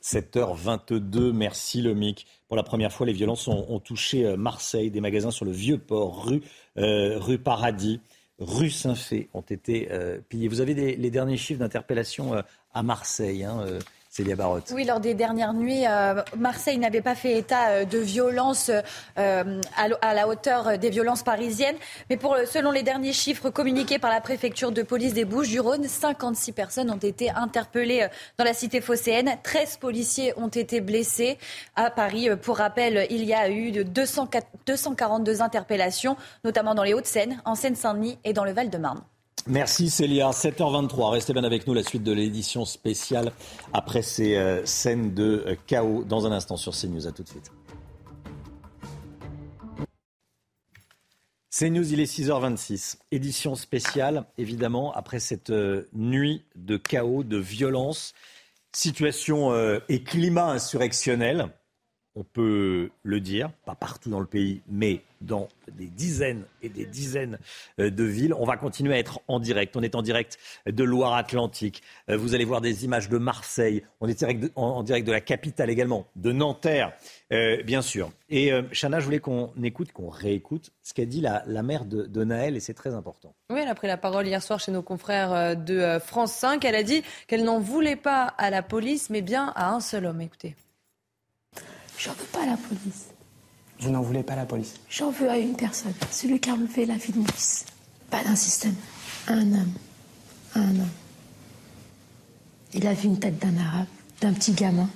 7h22, 0.04 1.32
merci 1.32 1.82
Lomic. 1.82 2.28
Pour 2.48 2.56
la 2.56 2.64
première 2.64 2.94
fois, 2.94 3.08
les 3.08 3.14
violences 3.14 3.48
ont, 3.48 3.80
touché 3.80 4.26
euh, 4.26 4.38
Marseille. 4.38 4.92
Des 4.92 5.02
magasins 5.02 5.32
sur 5.32 5.46
le 5.46 5.52
Vieux-Port, 5.52 6.26
rue, 6.26 6.42
euh, 6.78 7.18
rue 7.18 7.40
Paradis, 7.40 8.02
rue 8.38 8.70
Saint-Fé 8.70 9.30
ont 9.34 9.42
été 9.42 9.92
euh, 9.92 10.20
pillés. 10.30 10.48
Vous 10.48 10.62
avez 10.62 10.96
les 10.96 11.10
derniers 11.10 11.38
chiffres 11.38 11.60
d'interpellation 11.60 12.36
à 12.74 12.84
Marseille. 12.84 13.44
Hein, 13.44 13.66
oui, 14.72 14.86
lors 14.86 15.02
des 15.02 15.14
dernières 15.14 15.54
nuits, 15.54 15.86
euh, 15.86 16.22
Marseille 16.38 16.78
n'avait 16.78 17.02
pas 17.02 17.16
fait 17.16 17.38
état 17.38 17.70
euh, 17.70 17.86
de 17.86 17.98
violence 17.98 18.72
euh, 19.18 19.62
à, 19.76 20.14
la 20.14 20.28
hauteur 20.28 20.78
des 20.78 20.90
violences 20.90 21.24
parisiennes. 21.24 21.76
Mais 22.10 22.16
pour, 22.16 22.38
selon 22.50 22.72
les 22.72 22.82
derniers 22.82 23.12
chiffres 23.12 23.50
communiqués 23.50 24.00
par 24.00 24.10
la 24.10 24.22
préfecture 24.22 24.72
de 24.72 24.84
police 24.84 25.14
des 25.14 25.26
Bouches-du-Rhône, 25.26 25.88
56 25.88 26.54
personnes 26.54 26.92
ont 26.92 26.98
été 26.98 27.30
interpellées 27.30 28.08
dans 28.38 28.46
la 28.46 28.54
cité 28.54 28.80
phocéenne. 28.80 29.38
13 29.44 29.78
policiers 29.78 30.34
ont 30.38 30.48
été 30.48 30.80
blessés 30.80 31.38
à 31.76 31.90
Paris. 31.90 32.30
Pour 32.42 32.58
rappel, 32.58 33.08
il 33.10 33.26
y 33.26 33.34
a 33.34 33.50
eu 33.50 33.72
de 33.72 33.84
242 33.84 35.42
interpellations, 35.42 36.16
notamment 36.46 36.74
dans 36.74 36.84
les 36.84 36.94
Hauts-de-Seine, 36.94 37.42
en 37.44 37.56
Seine-Saint-Denis 37.56 38.18
et 38.24 38.32
dans 38.32 38.46
le 38.46 38.54
Val-de-Marne. 38.54 39.02
Merci 39.48 39.92
Célia. 39.92 40.32
7h23. 40.32 41.12
Restez 41.12 41.34
bien 41.34 41.44
avec 41.44 41.68
nous. 41.68 41.76
La 41.76 41.84
suite 41.84 42.02
de 42.02 42.12
l'édition 42.12 42.66
spéciale 42.66 43.32
après 43.74 44.02
ces 44.02 44.38
euh, 44.38 44.66
scènes 44.66 45.14
de 45.14 45.44
euh, 45.46 45.56
chaos 45.68 46.04
dans 46.04 46.26
un 46.26 46.32
instant 46.32 46.58
sur 46.58 46.74
CNews. 46.74 47.06
À 47.06 47.12
tout 47.12 47.22
de 47.22 47.30
suite. 47.30 47.52
CNews, 51.52 51.94
il 51.94 52.00
est 52.00 52.12
6h26. 52.12 52.98
Édition 53.12 53.54
spéciale, 53.54 54.26
évidemment, 54.40 54.92
après 54.94 55.20
cette 55.20 55.52
euh, 55.52 55.88
nuit 55.94 56.44
de 56.56 56.76
chaos, 56.76 57.24
de 57.24 57.38
violence, 57.38 58.16
situation 58.74 59.54
et 59.88 60.04
climat 60.04 60.48
insurrectionnel 60.48 61.48
on 62.16 62.24
peut 62.24 62.90
le 63.04 63.20
dire, 63.20 63.52
pas 63.66 63.76
partout 63.76 64.10
dans 64.10 64.20
le 64.20 64.26
pays, 64.26 64.62
mais 64.70 65.02
dans 65.22 65.48
des 65.72 65.88
dizaines 65.88 66.46
et 66.62 66.70
des 66.70 66.86
dizaines 66.86 67.40
euh, 67.80 67.90
de 67.90 68.04
villes. 68.04 68.34
On 68.34 68.46
va 68.46 68.58
continuer 68.58 68.94
à 68.94 69.00
être 69.00 69.20
en 69.28 69.40
direct. 69.40 69.76
On 69.76 69.84
est 69.84 69.96
en 69.96 70.02
direct 70.02 70.38
de 70.66 70.84
Loire-Atlantique. 70.84 71.82
Euh, 72.10 72.18
vous 72.18 72.36
allez 72.36 72.46
voir 72.46 72.62
des 72.62 72.86
images 72.86 73.10
de 73.10 73.18
Marseille. 73.18 73.84
On 74.00 74.08
est 74.08 74.24
en 74.56 74.84
direct 74.84 75.08
de 75.08 75.12
la 75.12 75.22
capitale 75.22 75.70
également, 75.70 76.06
de 76.16 76.32
Nanterre, 76.32 76.94
euh, 77.34 77.62
bien 77.64 77.82
sûr. 77.82 78.12
Et 78.30 78.52
Chana, 78.72 79.00
je 79.00 79.06
voulais 79.06 79.20
qu'on 79.20 79.52
écoute, 79.64 79.92
qu'on 79.92 80.10
réécoute 80.10 80.72
ce 80.82 80.94
qu'a 80.94 81.06
dit 81.06 81.22
la, 81.22 81.44
mère 81.64 81.86
de, 81.86 82.04
de, 82.04 82.24
Naël, 82.24 82.56
et 82.56 82.60
c'est 82.60 82.74
très 82.74 82.94
important. 82.94 83.34
Oui, 83.52 83.60
elle 83.62 83.68
a 83.68 83.76
pris 83.76 83.88
la 83.88 83.98
parole 83.98 84.26
hier 84.26 84.42
soir 84.42 84.60
chez 84.60 84.72
nos 84.72 84.82
confrères 84.82 85.56
de 85.56 86.00
France 86.00 86.34
5. 86.34 86.64
Elle 86.66 86.76
a 86.76 86.84
dit 86.84 87.04
qu'elle 87.28 87.44
n'en 87.44 87.60
voulait 87.60 87.96
pas 87.96 88.24
à 88.24 88.50
la 88.50 88.64
police, 88.64 89.10
mais 89.10 89.22
bien 89.22 89.54
à 89.56 89.70
un 89.70 89.80
seul 89.80 90.06
homme. 90.06 90.22
Écoutez. 90.22 90.56
J'en 91.98 92.14
veux 92.14 92.26
pas 92.26 92.44
à 92.44 92.46
la 92.46 92.58
police. 92.58 93.06
Vous 93.80 93.90
n'en 93.90 94.02
voulez 94.02 94.24
pas 94.24 94.34
à 94.34 94.38
la 94.38 94.46
police 94.46 94.74
J'en 94.90 95.12
veux 95.12 95.30
à 95.30 95.38
une 95.38 95.56
personne, 95.56 95.94
celui 96.12 96.40
qui 96.40 96.50
a 96.50 96.54
enlevé 96.54 96.86
la 96.86 96.96
vie 96.96 97.12
de 97.12 97.20
mon 97.20 97.28
fils. 97.28 97.66
Pas 98.10 98.24
d'un 98.24 98.36
système, 98.36 98.76
un 99.28 99.52
homme. 99.54 99.74
Un 100.56 100.70
homme. 100.70 100.90
Il 102.74 102.88
a 102.88 102.94
vu 102.94 103.08
une 103.08 103.20
tête 103.20 103.40
d'un 103.40 103.58
arabe, 103.58 103.88
d'un 104.22 104.34
petit 104.34 104.54
gamin. 104.54 104.90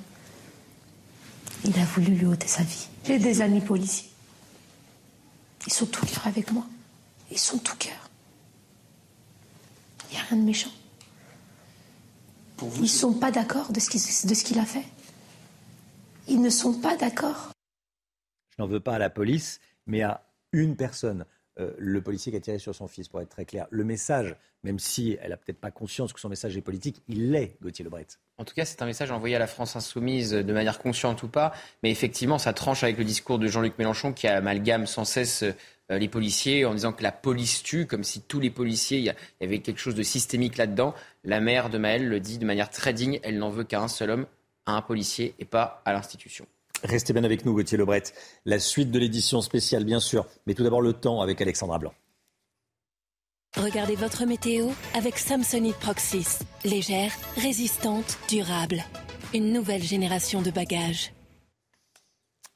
Il 1.66 1.78
a 1.78 1.86
voulu 1.86 2.14
lui 2.14 2.26
ôter 2.26 2.48
sa 2.48 2.64
vie. 2.64 2.88
J'ai 3.06 3.20
des 3.20 3.42
amis 3.42 3.62
policiers. 3.62 4.10
Ils 5.68 5.74
sont 5.74 5.86
tout 5.86 6.06
cœur 6.06 6.28
avec 6.28 6.52
moi. 6.52 6.66
Ils 7.32 7.40
sont 7.40 7.58
tout 7.58 7.76
cœur. 7.78 8.10
Il 10.10 10.16
n'y 10.16 10.22
a 10.22 10.24
rien 10.26 10.38
de 10.38 10.44
méchant. 10.44 10.72
Ils 12.76 12.82
ne 12.82 12.88
sont 12.88 13.14
pas 13.14 13.32
d'accord 13.32 13.72
de 13.72 13.80
ce 13.80 13.90
qu'il 14.44 14.60
a 14.60 14.66
fait. 14.66 14.86
Ils 16.30 16.42
ne 16.42 16.50
sont 16.50 16.74
pas 16.74 16.96
d'accord. 16.96 17.52
Je 18.56 18.62
n'en 18.62 18.68
veux 18.68 18.80
pas 18.80 18.94
à 18.94 19.00
la 19.00 19.10
police, 19.10 19.60
mais 19.88 20.04
à 20.04 20.24
une 20.52 20.76
personne. 20.76 21.26
Euh, 21.60 21.74
le 21.78 22.02
policier 22.02 22.32
qui 22.32 22.38
a 22.38 22.42
tiré 22.42 22.60
sur 22.60 22.76
son 22.76 22.88
fils, 22.88 23.08
pour 23.08 23.20
être 23.20 23.30
très 23.30 23.46
clair. 23.46 23.68
Le 23.72 23.84
message, 23.84 24.36
même 24.64 24.80
si 24.80 25.18
elle 25.22 25.32
n'a 25.32 25.38
peut-être 25.38 25.60
pas 25.60 25.72
conscience 25.72 26.14
que 26.14 26.20
son 26.20 26.30
message 26.30 26.56
est 26.56 26.62
politique, 26.62 27.02
il 27.08 27.32
l'est, 27.32 27.58
Gauthier 27.62 27.84
Lebret. 27.84 28.06
En 28.38 28.46
tout 28.46 28.54
cas, 28.54 28.64
c'est 28.64 28.82
un 28.82 28.86
message 28.86 29.12
envoyé 29.12 29.36
à 29.36 29.40
la 29.40 29.48
France 29.48 29.76
insoumise 29.76 30.32
de 30.32 30.54
manière 30.54 30.80
consciente 30.80 31.24
ou 31.24 31.28
pas. 31.28 31.52
Mais 31.84 31.92
effectivement, 31.92 32.38
ça 32.38 32.54
tranche 32.54 32.84
avec 32.84 32.98
le 32.98 33.04
discours 33.04 33.40
de 33.40 33.48
Jean-Luc 33.48 33.78
Mélenchon 33.80 34.14
qui 34.14 34.28
amalgame 34.28 34.86
sans 34.86 35.06
cesse 35.06 35.44
euh, 35.44 35.98
les 35.98 36.08
policiers 36.08 36.64
en 36.66 36.76
disant 36.76 36.94
que 36.94 37.04
la 37.04 37.12
police 37.12 37.64
tue, 37.64 37.88
comme 37.88 38.04
si 38.04 38.22
tous 38.22 38.40
les 38.40 38.52
policiers, 38.52 39.00
il 39.00 39.06
y 39.06 39.44
avait 39.44 39.60
quelque 39.60 39.80
chose 39.80 39.96
de 39.96 40.04
systémique 40.04 40.58
là-dedans. 40.58 40.94
La 41.24 41.42
mère 41.42 41.70
de 41.70 41.78
Maël 41.78 42.08
le 42.08 42.20
dit 42.20 42.38
de 42.38 42.46
manière 42.46 42.70
très 42.70 42.94
digne, 42.94 43.20
elle 43.24 43.40
n'en 43.40 43.50
veut 43.50 43.64
qu'à 43.64 43.82
un 43.82 43.88
seul 43.88 44.12
homme, 44.12 44.28
à 44.70 44.78
un 44.78 44.82
policier 44.82 45.36
et 45.40 45.46
pas 45.46 45.82
à 45.86 45.94
l'institution. 45.94 46.46
Restez 46.84 47.14
bien 47.14 47.24
avec 47.24 47.46
nous, 47.46 47.54
Gauthier 47.54 47.78
Lebret. 47.78 48.04
La 48.46 48.60
suite 48.60 48.92
de 48.92 49.00
l'édition 49.00 49.42
spéciale, 49.42 49.84
bien 49.84 50.00
sûr, 50.00 50.26
mais 50.46 50.54
tout 50.54 50.64
d'abord 50.64 50.82
le 50.82 50.94
temps 50.94 51.22
avec 51.22 51.42
Alexandra 51.42 51.78
Blanc. 51.78 51.94
Regardez 53.58 53.96
votre 53.96 54.26
météo 54.26 54.70
avec 54.94 55.18
Samsonite 55.18 55.76
Proxys. 55.78 56.40
Légère, 56.64 57.12
résistante, 57.36 58.18
durable. 58.30 58.84
Une 59.34 59.52
nouvelle 59.52 59.82
génération 59.82 60.42
de 60.42 60.52
bagages. 60.52 61.12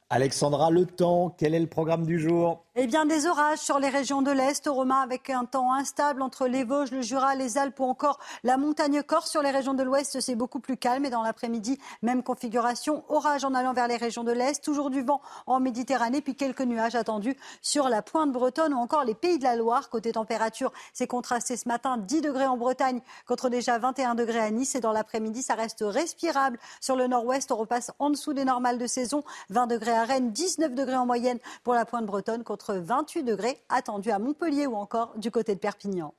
Alexandra, 0.10 0.70
le 0.70 0.86
temps, 0.86 1.36
quel 1.38 1.56
est 1.56 1.60
le 1.60 1.68
programme 1.68 2.06
du 2.06 2.20
jour? 2.20 2.63
Eh 2.76 2.88
bien, 2.88 3.06
des 3.06 3.28
orages 3.28 3.60
sur 3.60 3.78
les 3.78 3.90
régions 3.90 4.24
de 4.24 4.32
l'Est, 4.32 4.68
Romain, 4.68 5.02
avec 5.02 5.30
un 5.30 5.46
temps 5.46 5.72
instable 5.76 6.24
entre 6.24 6.48
les 6.48 6.64
Vosges, 6.64 6.90
le 6.90 7.04
Jura, 7.04 7.36
les 7.36 7.60
Alpes 7.60 7.80
ou 7.80 7.84
encore 7.84 8.20
la 8.44 8.58
montagne 8.58 9.04
Corse. 9.04 9.30
Sur 9.30 9.44
les 9.44 9.52
régions 9.52 9.76
de 9.76 9.84
l'Ouest, 9.84 10.20
c'est 10.22 10.34
beaucoup 10.34 10.60
plus 10.60 10.76
calme. 10.76 11.06
Et 11.06 11.12
dans 11.12 11.22
l'après-midi, 11.22 11.78
même 12.02 12.24
configuration. 12.24 13.04
Orage 13.10 13.46
en 13.46 13.54
allant 13.54 13.74
vers 13.74 13.88
les 13.88 13.98
régions 13.98 14.24
de 14.24 14.32
l'Est. 14.32 14.64
Toujours 14.64 14.90
du 14.90 15.04
vent 15.04 15.22
en 15.46 15.60
Méditerranée, 15.60 16.22
puis 16.22 16.34
quelques 16.34 16.64
nuages 16.64 16.96
attendus 16.96 17.38
sur 17.62 17.90
la 17.90 18.02
pointe 18.02 18.32
bretonne 18.32 18.74
ou 18.74 18.78
encore 18.78 19.04
les 19.04 19.14
pays 19.14 19.38
de 19.38 19.44
la 19.44 19.56
Loire. 19.56 19.92
Côté 19.92 20.12
température, 20.12 20.74
c'est 20.94 21.06
contrasté 21.06 21.58
ce 21.58 21.68
matin. 21.68 21.98
10 22.00 22.22
degrés 22.22 22.48
en 22.48 22.58
Bretagne 22.58 23.02
contre 23.28 23.50
déjà 23.50 23.78
21 23.78 24.16
degrés 24.16 24.40
à 24.40 24.50
Nice. 24.50 24.74
Et 24.74 24.80
dans 24.80 24.94
l'après-midi, 24.94 25.44
ça 25.44 25.54
reste 25.54 25.84
respirable. 25.86 26.58
Sur 26.82 26.96
le 26.96 27.06
nord-ouest, 27.06 27.52
on 27.52 27.56
repasse 27.58 27.92
en 28.00 28.10
dessous 28.10 28.34
des 28.34 28.46
normales 28.46 28.80
de 28.80 28.88
saison. 28.88 29.24
20 29.52 29.68
degrés 29.68 29.92
à 29.92 30.06
Rennes, 30.06 30.32
19 30.32 30.74
degrés 30.74 30.96
en 30.96 31.06
moyenne 31.06 31.38
pour 31.64 31.76
la 31.76 31.86
pointe 31.86 32.08
bretonne 32.08 32.44
28 32.72 33.24
degrés 33.24 33.58
attendus 33.68 34.12
à 34.12 34.20
Montpellier 34.20 34.68
ou 34.68 34.76
encore 34.76 35.14
du 35.18 35.32
côté 35.32 35.56
de 35.56 35.60
Perpignan. 35.60 36.14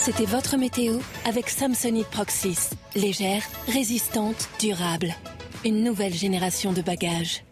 C'était 0.00 0.24
votre 0.24 0.56
météo 0.56 0.98
avec 1.26 1.48
Samsonite 1.48 2.08
Proxys. 2.08 2.70
Légère, 2.94 3.42
résistante, 3.66 4.48
durable. 4.58 5.14
Une 5.64 5.84
nouvelle 5.84 6.14
génération 6.14 6.72
de 6.72 6.82
bagages. 6.82 7.44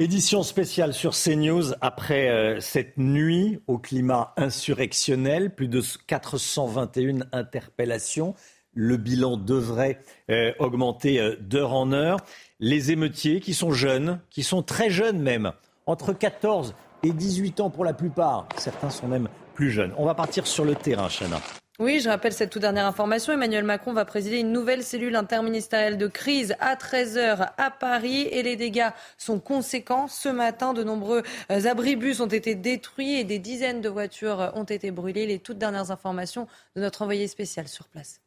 Édition 0.00 0.42
spéciale 0.42 0.92
sur 0.92 1.12
CNews 1.12 1.72
après 1.80 2.28
euh, 2.28 2.60
cette 2.60 2.98
nuit 2.98 3.60
au 3.68 3.78
climat 3.78 4.34
insurrectionnel, 4.36 5.54
plus 5.54 5.68
de 5.68 5.80
421 6.08 7.26
interpellations. 7.30 8.34
Le 8.72 8.96
bilan 8.96 9.36
devrait 9.36 10.00
euh, 10.30 10.52
augmenter 10.58 11.20
euh, 11.20 11.36
d'heure 11.38 11.74
en 11.74 11.92
heure. 11.92 12.18
Les 12.58 12.90
émeutiers 12.90 13.38
qui 13.38 13.54
sont 13.54 13.70
jeunes, 13.70 14.20
qui 14.30 14.42
sont 14.42 14.64
très 14.64 14.90
jeunes 14.90 15.20
même, 15.20 15.52
entre 15.86 16.12
14 16.12 16.74
et 17.02 17.12
18 17.12 17.60
ans 17.60 17.70
pour 17.70 17.84
la 17.84 17.92
plupart. 17.92 18.48
Certains 18.56 18.90
sont 18.90 19.08
même 19.08 19.28
plus 19.54 19.70
jeunes. 19.70 19.92
On 19.96 20.06
va 20.06 20.14
partir 20.14 20.46
sur 20.46 20.64
le 20.64 20.74
terrain, 20.74 21.08
Chana. 21.08 21.40
Oui, 21.80 21.98
je 21.98 22.08
rappelle 22.08 22.32
cette 22.32 22.50
toute 22.50 22.62
dernière 22.62 22.86
information. 22.86 23.32
Emmanuel 23.32 23.64
Macron 23.64 23.92
va 23.92 24.04
présider 24.04 24.38
une 24.38 24.52
nouvelle 24.52 24.84
cellule 24.84 25.16
interministérielle 25.16 25.98
de 25.98 26.06
crise 26.06 26.54
à 26.60 26.76
13h 26.76 27.50
à 27.58 27.70
Paris 27.72 28.28
et 28.30 28.44
les 28.44 28.54
dégâts 28.54 28.90
sont 29.18 29.40
conséquents. 29.40 30.06
Ce 30.06 30.28
matin, 30.28 30.72
de 30.72 30.84
nombreux 30.84 31.24
euh, 31.50 31.64
abribus 31.64 32.20
ont 32.20 32.28
été 32.28 32.54
détruits 32.54 33.14
et 33.18 33.24
des 33.24 33.40
dizaines 33.40 33.80
de 33.80 33.88
voitures 33.88 34.52
ont 34.54 34.62
été 34.62 34.92
brûlées. 34.92 35.26
Les 35.26 35.40
toutes 35.40 35.58
dernières 35.58 35.90
informations 35.90 36.46
de 36.76 36.80
notre 36.80 37.02
envoyé 37.02 37.26
spécial 37.26 37.66
sur 37.66 37.88
place. 37.88 38.20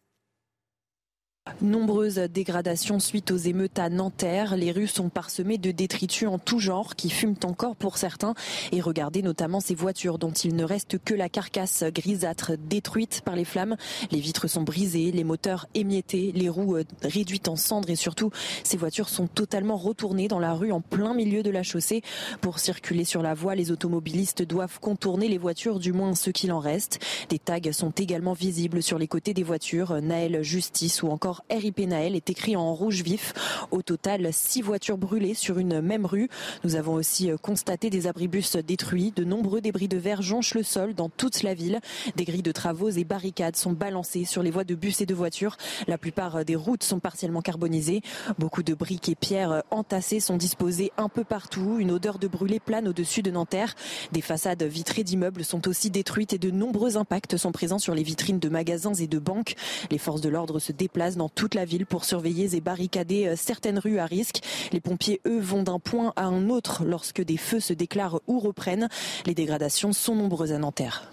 Nombreuses 1.61 2.15
dégradations 2.15 2.99
suite 2.99 3.31
aux 3.31 3.37
émeutes 3.37 3.79
à 3.79 3.89
Nanterre. 3.89 4.55
Les 4.55 4.71
rues 4.71 4.87
sont 4.87 5.09
parsemées 5.09 5.57
de 5.57 5.71
détritus 5.71 6.27
en 6.27 6.39
tout 6.39 6.59
genre 6.59 6.95
qui 6.95 7.09
fument 7.09 7.35
encore 7.43 7.75
pour 7.75 7.97
certains. 7.97 8.33
Et 8.71 8.81
regardez 8.81 9.21
notamment 9.21 9.59
ces 9.59 9.75
voitures 9.75 10.17
dont 10.17 10.31
il 10.31 10.55
ne 10.55 10.63
reste 10.63 10.97
que 10.97 11.13
la 11.13 11.29
carcasse 11.29 11.83
grisâtre 11.83 12.53
détruite 12.57 13.21
par 13.25 13.35
les 13.35 13.45
flammes. 13.45 13.75
Les 14.11 14.19
vitres 14.19 14.47
sont 14.47 14.63
brisées, 14.63 15.11
les 15.11 15.23
moteurs 15.23 15.67
émiettés, 15.73 16.31
les 16.33 16.49
roues 16.49 16.77
euh, 16.77 16.83
réduites 17.01 17.47
en 17.47 17.55
cendres 17.55 17.89
et 17.89 17.95
surtout 17.95 18.31
ces 18.63 18.77
voitures 18.77 19.09
sont 19.09 19.27
totalement 19.27 19.77
retournées 19.77 20.27
dans 20.27 20.39
la 20.39 20.53
rue 20.53 20.71
en 20.71 20.81
plein 20.81 21.13
milieu 21.13 21.43
de 21.43 21.49
la 21.49 21.63
chaussée. 21.63 22.01
Pour 22.41 22.59
circuler 22.59 23.03
sur 23.03 23.21
la 23.21 23.33
voie, 23.33 23.55
les 23.55 23.71
automobilistes 23.71 24.43
doivent 24.43 24.79
contourner 24.79 25.27
les 25.27 25.37
voitures, 25.37 25.79
du 25.79 25.93
moins 25.93 26.15
ce 26.15 26.29
qu'il 26.29 26.51
en 26.51 26.59
reste. 26.59 26.99
Des 27.29 27.39
tags 27.39 27.71
sont 27.71 27.91
également 27.91 28.33
visibles 28.33 28.83
sur 28.83 28.97
les 28.97 29.07
côtés 29.07 29.33
des 29.33 29.43
voitures. 29.43 30.01
Naël 30.01 30.43
Justice 30.43 31.03
ou 31.03 31.07
encore 31.07 31.36
RIP 31.49 31.79
Naël 31.79 32.15
est 32.15 32.29
écrit 32.29 32.55
en 32.55 32.73
rouge 32.73 33.01
vif. 33.01 33.33
Au 33.71 33.81
total, 33.81 34.29
six 34.31 34.61
voitures 34.61 34.97
brûlées 34.97 35.33
sur 35.33 35.59
une 35.59 35.81
même 35.81 36.05
rue. 36.05 36.29
Nous 36.63 36.75
avons 36.75 36.93
aussi 36.93 37.31
euh, 37.31 37.37
constaté 37.37 37.89
des 37.89 38.07
abribus 38.07 38.55
détruits. 38.55 39.11
De 39.15 39.23
nombreux 39.23 39.61
débris 39.61 39.87
de 39.87 39.97
verre 39.97 40.21
jonchent 40.21 40.53
le 40.53 40.63
sol 40.63 40.93
dans 40.93 41.09
toute 41.09 41.43
la 41.43 41.53
ville. 41.53 41.79
Des 42.15 42.25
grilles 42.25 42.41
de 42.41 42.51
travaux 42.51 42.89
et 42.89 43.03
barricades 43.03 43.55
sont 43.55 43.73
balancées 43.73 44.25
sur 44.25 44.43
les 44.43 44.51
voies 44.51 44.63
de 44.63 44.75
bus 44.75 45.01
et 45.01 45.05
de 45.05 45.13
voitures. 45.15 45.57
La 45.87 45.97
plupart 45.97 46.37
euh, 46.37 46.43
des 46.43 46.55
routes 46.55 46.83
sont 46.83 46.99
partiellement 46.99 47.41
carbonisées. 47.41 48.01
Beaucoup 48.39 48.63
de 48.63 48.73
briques 48.73 49.09
et 49.09 49.15
pierres 49.15 49.51
euh, 49.51 49.61
entassées 49.71 50.19
sont 50.19 50.37
disposées 50.37 50.91
un 50.97 51.09
peu 51.09 51.23
partout. 51.23 51.77
Une 51.79 51.91
odeur 51.91 52.19
de 52.19 52.27
brûlé 52.27 52.59
plane 52.59 52.87
au-dessus 52.87 53.21
de 53.21 53.31
Nanterre. 53.31 53.75
Des 54.11 54.21
façades 54.21 54.63
vitrées 54.63 55.03
d'immeubles 55.03 55.43
sont 55.43 55.67
aussi 55.67 55.89
détruites 55.89 56.33
et 56.33 56.37
de 56.37 56.51
nombreux 56.51 56.97
impacts 56.97 57.37
sont 57.37 57.51
présents 57.51 57.79
sur 57.79 57.95
les 57.95 58.03
vitrines 58.03 58.39
de 58.39 58.49
magasins 58.49 58.93
et 58.93 59.07
de 59.07 59.19
banques. 59.19 59.55
Les 59.91 59.97
forces 59.97 60.21
de 60.21 60.29
l'ordre 60.29 60.59
se 60.59 60.71
déplacent 60.71 61.17
dans 61.17 61.26
toute 61.29 61.55
la 61.55 61.65
ville 61.65 61.85
pour 61.85 62.05
surveiller 62.05 62.55
et 62.55 62.61
barricader 62.61 63.27
euh, 63.27 63.35
certaines 63.35 63.79
rues 63.79 63.99
à 63.99 64.05
risque. 64.05 64.41
Les 64.71 64.79
pompiers, 64.79 65.21
eux, 65.25 65.39
vont 65.39 65.63
d'un 65.63 65.79
point 65.79 66.13
à 66.15 66.25
un 66.25 66.49
autre 66.49 66.83
lorsque 66.85 67.21
des 67.21 67.37
feux 67.37 67.59
se 67.59 67.73
déclarent 67.73 68.19
ou 68.27 68.39
reprennent. 68.39 68.89
Les 69.25 69.33
dégradations 69.33 69.93
sont 69.93 70.15
nombreuses 70.15 70.51
à 70.51 70.57
Nanterre. 70.57 71.11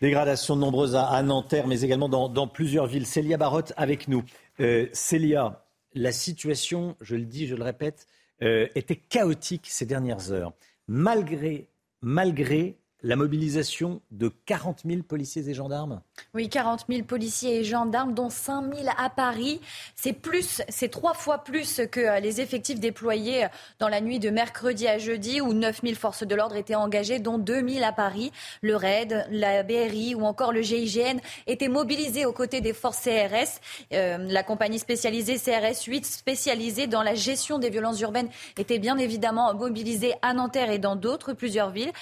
Dégradations 0.00 0.56
nombreuses 0.56 0.96
à, 0.96 1.22
Nanterre, 1.22 1.66
mais 1.66 1.82
également 1.82 2.08
dans, 2.08 2.48
plusieurs 2.48 2.86
villes. 2.86 3.06
Célia 3.06 3.36
Barotte 3.36 3.72
avec 3.76 4.08
nous. 4.08 4.24
Euh, 4.60 4.88
Célia, 4.92 5.64
la 5.94 6.12
situation, 6.12 6.96
je 7.00 7.16
le 7.16 7.24
dis, 7.24 7.46
je 7.46 7.54
le 7.54 7.62
répète, 7.62 8.06
euh, 8.42 8.68
était 8.74 8.96
chaotique 8.96 9.66
ces 9.68 9.86
dernières 9.86 10.32
heures. 10.32 10.52
Malgré, 10.88 11.68
malgré 12.02 12.76
la 13.06 13.14
mobilisation 13.14 14.02
de 14.10 14.32
40 14.46 14.80
000 14.84 15.02
policiers 15.02 15.48
et 15.48 15.54
gendarmes? 15.54 16.00
Oui, 16.34 16.48
40 16.48 16.86
000 16.88 17.04
policiers 17.04 17.60
et 17.60 17.64
gendarmes, 17.64 18.14
dont 18.14 18.30
5 18.30 18.74
000 18.74 18.88
à 18.98 19.10
Paris. 19.10 19.60
C'est 19.94 20.12
plus, 20.12 20.60
c'est 20.68 20.88
trois 20.88 21.14
fois 21.14 21.44
plus 21.44 21.80
que 21.92 22.00
euh, 22.00 22.18
les 22.18 22.40
effectifs 22.40 22.80
déployés 22.80 23.44
euh, 23.44 23.48
dans 23.78 23.86
la 23.86 24.00
nuit 24.00 24.18
de 24.18 24.28
mercredi 24.28 24.88
à 24.88 24.98
jeudi, 24.98 25.40
où 25.40 25.52
9 25.52 25.82
000 25.84 25.94
forces 25.94 26.26
de 26.26 26.34
l'ordre 26.34 26.56
étaient 26.56 26.74
engagées, 26.74 27.20
dont 27.20 27.38
2 27.38 27.68
000 27.68 27.84
à 27.84 27.92
Paris. 27.92 28.32
Le 28.60 28.74
RAID, 28.74 29.28
la 29.30 29.62
BRI 29.62 30.16
ou 30.16 30.24
encore 30.24 30.52
le 30.52 30.62
GIGN 30.62 31.20
étaient 31.46 31.68
mobilisés 31.68 32.26
aux 32.26 32.32
côtés 32.32 32.60
des 32.60 32.72
forces 32.72 33.02
CRS. 33.02 33.60
Euh, 33.92 34.18
la 34.18 34.42
compagnie 34.42 34.80
spécialisée 34.80 35.36
CRS 35.36 35.84
8, 35.86 36.04
spécialisée 36.04 36.88
dans 36.88 37.04
la 37.04 37.14
gestion 37.14 37.60
des 37.60 37.70
violences 37.70 38.00
urbaines, 38.00 38.30
était 38.58 38.80
bien 38.80 38.98
évidemment 38.98 39.54
mobilisée 39.54 40.14
à 40.22 40.34
Nanterre 40.34 40.72
et 40.72 40.80
dans 40.80 40.96
d'autres, 40.96 41.34
plusieurs 41.34 41.70
villes. 41.70 41.92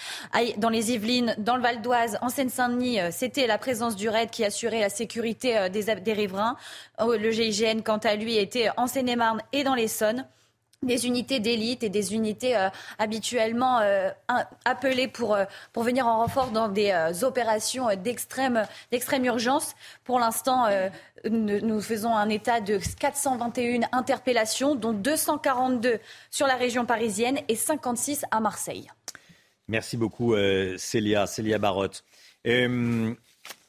Dans 0.57 0.71
les 0.71 0.94
Dans 1.39 1.57
le 1.57 1.62
Val 1.62 1.83
d'Oise, 1.83 2.19
en 2.21 2.29
Seine-Saint-Denis, 2.29 3.01
euh, 3.01 3.09
c'était 3.11 3.49
la 3.49 3.59
présence 3.59 3.97
du 3.97 4.09
RAID 4.09 4.31
qui 4.31 4.45
assurait 4.45 4.79
la 4.79 4.89
sécurité 4.89 5.59
euh, 5.59 5.69
des, 5.69 6.12
riverains. 6.12 6.57
Oh, 7.03 7.15
le 7.19 7.33
GIGN, 7.33 7.81
quant 7.83 7.99
à 7.99 8.15
lui, 8.15 8.37
était 8.37 8.69
en 8.77 8.87
Seine-et-Marne 8.87 9.43
et 9.53 9.65
dans 9.65 9.75
l'Essonne 9.75 10.25
des 10.83 11.07
unités 11.07 11.41
d'élite 11.41 11.83
et 11.83 11.89
des 11.89 12.15
unités 12.15 12.57
euh, 12.57 12.69
habituellement 12.99 13.81
appelées 14.66 15.09
pour, 15.09 15.37
pour 15.73 15.83
venir 15.83 16.07
en 16.07 16.19
renfort 16.19 16.51
dans 16.51 16.69
des 16.69 16.93
opérations 17.23 17.89
d'extrême, 17.97 18.65
d'extrême 18.93 19.25
urgence. 19.25 19.75
Pour 20.05 20.21
l'instant, 20.21 20.66
nous 21.25 21.81
faisons 21.81 22.15
un 22.15 22.29
état 22.29 22.61
de 22.61 22.79
421 23.01 23.89
interpellations, 23.93 24.75
dont 24.75 24.93
242 24.93 26.01
sur 26.31 26.47
la 26.47 26.57
région 26.57 26.85
parisienne 26.85 27.39
et 27.49 27.57
56 27.57 28.27
à 28.31 28.41
Marseille. 28.41 28.87
Merci 29.69 29.97
beaucoup, 29.97 30.35
euh, 30.35 30.74
Célia, 30.77 31.27
Célia 31.27 31.59
Barotte. 31.59 32.05
Euh, 32.47 33.15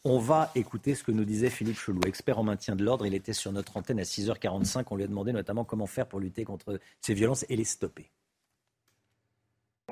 on 0.03 0.19
va 0.19 0.51
écouter 0.55 0.93
ce 0.93 1.03
que 1.03 1.11
nous 1.11 1.23
disait 1.23 1.49
Philippe 1.49 1.80
Chelou, 1.80 2.01
expert 2.05 2.38
en 2.38 2.43
maintien 2.43 2.76
de 2.76 2.84
l'ordre. 2.84 3.05
Il 3.05 3.13
était 3.13 3.34
sur 3.34 3.51
notre 3.53 3.77
antenne 3.77 3.99
à 3.99 4.03
6h45. 4.03 4.85
On 4.91 4.97
lui 4.97 5.05
a 5.05 5.07
demandé 5.07 5.31
notamment 5.31 5.63
comment 5.63 5.88
faire 5.88 6.07
pour 6.07 6.19
lutter 6.19 6.43
contre 6.43 6.80
ces 6.99 7.13
violences 7.13 7.45
et 7.49 7.55
les 7.55 7.63
stopper. 7.63 8.11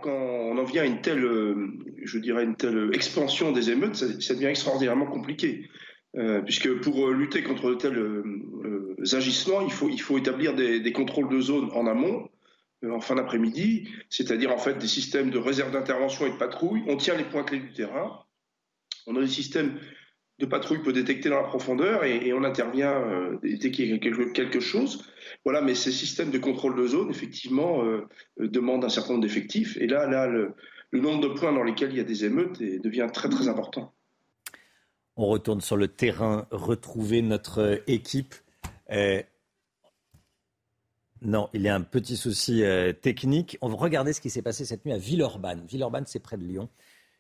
Quand 0.02 0.12
on 0.12 0.58
en 0.58 0.64
vient 0.66 0.84
à 0.84 0.86
une 0.86 1.02
telle, 1.02 1.24
euh, 1.24 1.70
je 2.04 2.20
dirais, 2.20 2.44
une 2.44 2.58
telle 2.58 2.92
expansion 2.94 3.54
des 3.54 3.70
émeutes, 3.70 3.96
ça, 3.96 4.34
devient 4.34 4.48
extraordinairement 4.48 5.06
compliqué. 5.06 5.70
puisque 6.46 6.82
pour 6.82 7.10
lutter 7.10 7.42
contre 7.42 7.72
de 7.72 7.76
tels 7.76 9.16
agissements, 9.16 9.62
il 9.62 9.72
faut, 9.72 9.90
il 9.90 10.00
faut 10.00 10.18
établir 10.18 10.54
des, 10.54 10.92
contrôles 10.92 11.30
de 11.30 11.42
zone 11.42 11.72
en 11.74 11.88
amont, 11.88 12.30
en 12.92 13.00
fin 13.00 13.16
d'après-midi, 13.16 13.90
c'est-à-dire 14.10 14.52
en 14.52 14.58
fait 14.58 14.78
des 14.78 14.88
systèmes 14.88 15.30
de 15.30 15.38
réserve 15.38 15.72
d'intervention 15.72 16.26
et 16.26 16.32
de 16.32 16.38
patrouille. 16.38 16.84
On 16.88 16.98
tient 16.98 17.16
les 17.16 17.24
points 17.24 17.44
clés 17.44 17.60
du 17.60 17.74
terrain. 17.74 18.20
On 19.08 19.16
a 19.16 19.22
des 19.22 19.28
systèmes 19.28 19.78
de 20.40 20.46
patrouille 20.46 20.82
peut 20.82 20.94
détecter 20.94 21.30
dans 21.30 21.42
la 21.42 21.48
profondeur 21.48 22.04
et, 22.04 22.34
on 22.34 22.44
intervient 22.44 22.92
euh, 22.92 23.38
dès 23.44 23.72
qu'il 23.72 23.90
y 23.90 23.94
a 23.94 23.98
quelque, 23.98 24.60
chose. 24.60 25.06
Voilà, 25.46 25.62
mais 25.62 25.76
ces 25.76 25.92
systèmes 25.92 26.32
de 26.32 26.38
contrôle 26.38 26.76
de 26.76 26.88
zone, 26.88 27.10
effectivement, 27.10 27.84
euh, 27.86 28.08
demandent 28.40 28.84
un 28.84 28.90
certain 28.90 29.14
nombre 29.14 29.24
d'effectifs. 29.24 29.78
Et 29.78 29.88
là, 29.88 30.08
là 30.08 30.28
le, 30.28 30.54
nombre 30.92 31.22
de 31.22 31.28
points 31.28 31.54
dans 31.54 31.64
lesquels 31.64 31.92
il 31.92 31.98
y 31.98 32.02
a 32.02 32.06
des 32.06 32.26
émeutes 32.26 32.60
devient 32.60 33.08
très, 33.14 33.30
très 33.30 33.48
important. 33.48 33.94
On 35.16 35.28
retourne 35.28 35.62
sur 35.62 35.78
le 35.78 35.88
terrain, 35.88 36.48
retrouver 36.52 37.22
notre 37.22 37.82
équipe. 37.88 38.36
Non, 41.24 41.50
il 41.54 41.62
y 41.62 41.70
a 41.70 41.76
un 41.76 41.82
petit 41.82 42.18
souci 42.18 42.64
euh, 42.64 42.92
technique. 42.92 43.58
On 43.62 43.70
va 43.70 43.78
regarder 43.78 44.12
ce 44.12 44.20
qui 44.20 44.30
s'est 44.30 44.42
passé 44.42 44.66
cette 44.66 44.86
nuit 44.86 44.92
à 44.92 44.98
Villeurbanne. 44.98 45.66
Villeurbanne, 45.66 46.04
c'est 46.06 46.20
près 46.20 46.38
de 46.38 46.44
Lyon. 46.44 46.70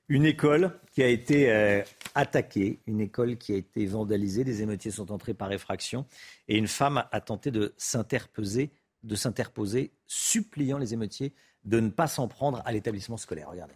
Une 0.09 0.25
école 0.25 0.77
qui 0.91 1.01
a 1.01 1.07
été 1.07 1.49
euh, 1.49 1.81
attaquée, 2.13 2.80
une 2.85 2.99
école 2.99 3.38
qui 3.38 3.53
a 3.53 3.55
été 3.55 3.85
vandalisée. 3.85 4.43
Des 4.43 4.61
émeutiers 4.61 4.91
sont 4.91 5.09
entrés 5.13 5.34
par 5.34 5.53
effraction 5.53 6.05
et 6.49 6.57
une 6.57 6.67
femme 6.67 7.05
a 7.11 7.21
tenté 7.21 7.49
de 7.49 7.73
s'interposer, 7.77 8.71
de 9.03 9.15
s'interposer, 9.15 9.93
suppliant 10.05 10.77
les 10.77 10.93
émeutiers 10.93 11.34
de 11.63 11.80
ne 11.80 11.89
pas 11.89 12.07
s'en 12.07 12.27
prendre 12.27 12.61
à 12.65 12.73
l'établissement 12.73 13.15
scolaire. 13.15 13.49
Regardez. 13.49 13.75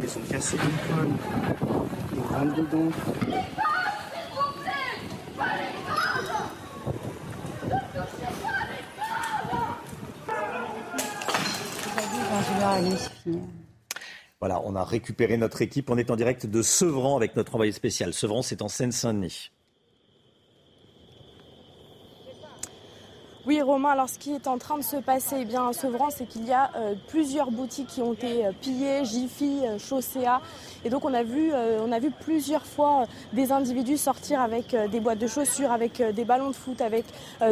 Ils 0.00 0.18
ont 0.18 0.22
cassé 0.30 0.56
l'école, 0.56 1.08
ils 2.14 2.20
rentrent 2.20 2.54
dedans. 2.54 3.61
Voilà, 14.40 14.60
on 14.64 14.74
a 14.74 14.84
récupéré 14.84 15.36
notre 15.36 15.62
équipe. 15.62 15.90
On 15.90 15.98
est 15.98 16.10
en 16.10 16.16
direct 16.16 16.46
de 16.46 16.62
Sevran 16.62 17.16
avec 17.16 17.36
notre 17.36 17.54
envoyé 17.54 17.72
spécial. 17.72 18.12
Sevran, 18.12 18.42
c'est 18.42 18.62
en 18.62 18.68
Seine-Saint-Denis. 18.68 19.52
Oui, 23.44 23.60
Romain, 23.60 23.90
alors 23.90 24.08
ce 24.08 24.20
qui 24.20 24.32
est 24.32 24.46
en 24.46 24.56
train 24.56 24.78
de 24.78 24.84
se 24.84 24.96
passer 24.96 25.38
eh 25.40 25.44
bien, 25.44 25.68
à 25.68 25.72
Sevran, 25.72 26.10
c'est 26.10 26.26
qu'il 26.26 26.44
y 26.46 26.52
a 26.52 26.70
euh, 26.76 26.94
plusieurs 27.08 27.50
boutiques 27.50 27.88
qui 27.88 28.00
ont 28.00 28.12
été 28.12 28.46
euh, 28.46 28.52
pillées, 28.60 29.04
Jiffy, 29.04 29.62
euh, 29.66 29.78
Et 30.84 30.90
donc 30.90 31.04
on 31.04 31.14
a 31.14 31.22
vu, 31.22 31.52
on 31.54 31.92
a 31.92 31.98
vu 31.98 32.10
plusieurs 32.10 32.64
fois 32.64 33.06
des 33.32 33.52
individus 33.52 33.96
sortir 33.96 34.40
avec 34.40 34.76
des 34.90 35.00
boîtes 35.00 35.18
de 35.18 35.26
chaussures, 35.26 35.70
avec 35.70 36.02
des 36.14 36.24
ballons 36.24 36.48
de 36.48 36.54
foot, 36.54 36.80
avec 36.80 37.04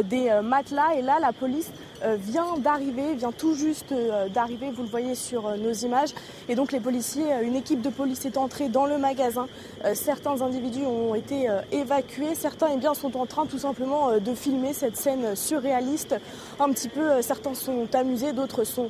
des 0.05 0.31
matelas. 0.43 0.95
Et 0.97 1.01
là, 1.01 1.17
la 1.19 1.31
police 1.31 1.71
vient 2.03 2.57
d'arriver, 2.57 3.13
vient 3.15 3.31
tout 3.31 3.53
juste 3.53 3.93
d'arriver, 4.33 4.71
vous 4.71 4.83
le 4.83 4.89
voyez 4.89 5.15
sur 5.15 5.55
nos 5.57 5.71
images. 5.71 6.13
Et 6.49 6.55
donc 6.55 6.71
les 6.71 6.79
policiers, 6.79 7.25
une 7.41 7.55
équipe 7.55 7.81
de 7.81 7.89
police 7.89 8.25
est 8.25 8.37
entrée 8.37 8.69
dans 8.69 8.85
le 8.85 8.97
magasin. 8.97 9.47
certains 9.93 10.41
individus 10.41 10.85
ont 10.85 11.15
été 11.15 11.47
évacués, 11.71 12.35
certains 12.35 12.67
eh 12.73 12.77
bien, 12.77 12.93
sont 12.93 13.15
en 13.17 13.25
train 13.25 13.45
tout 13.45 13.59
simplement 13.59 14.19
de 14.19 14.33
filmer 14.33 14.73
cette 14.73 14.97
scène 14.97 15.35
surréaliste. 15.35 16.15
Un 16.59 16.69
petit 16.71 16.89
peu, 16.89 17.21
certains 17.21 17.53
sont 17.53 17.87
amusés, 17.93 18.33
d'autres 18.33 18.63
sont 18.63 18.89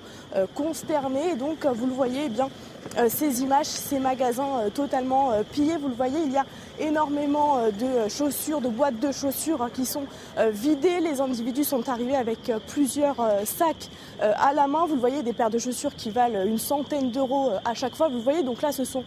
consternés. 0.55 1.31
Et 1.33 1.35
donc 1.35 1.65
vous 1.65 1.85
le 1.85 1.93
voyez, 1.93 2.23
eh 2.25 2.29
bien, 2.29 2.49
ces 3.07 3.41
images, 3.41 3.67
ces 3.67 3.99
magasins 3.99 4.69
totalement 4.73 5.31
pillés, 5.51 5.77
vous 5.77 5.87
le 5.87 5.95
voyez, 5.95 6.19
il 6.25 6.31
y 6.31 6.37
a 6.37 6.45
énormément 6.79 7.57
de 7.67 8.09
chaussures, 8.09 8.59
de 8.59 8.67
boîtes 8.67 8.99
de 8.99 9.11
chaussures 9.11 9.61
hein, 9.61 9.69
qui 9.73 9.85
sont 9.85 10.03
vidées. 10.51 10.99
Les 10.99 11.21
individus 11.21 11.63
sont 11.63 11.87
arrivés 11.89 12.15
avec 12.15 12.51
plusieurs 12.67 13.15
sacs 13.45 13.89
à 14.19 14.53
la 14.53 14.67
main. 14.67 14.85
Vous 14.87 14.95
le 14.95 14.99
voyez, 14.99 15.23
des 15.23 15.33
paires 15.33 15.49
de 15.49 15.59
chaussures 15.59 15.95
qui 15.95 16.09
valent 16.09 16.43
une 16.43 16.57
centaine 16.57 17.11
d'euros 17.11 17.51
à 17.65 17.73
chaque 17.73 17.95
fois. 17.95 18.09
Vous 18.09 18.21
voyez, 18.21 18.43
donc 18.43 18.61
là, 18.61 18.71
ce 18.71 18.83
sont 18.83 19.03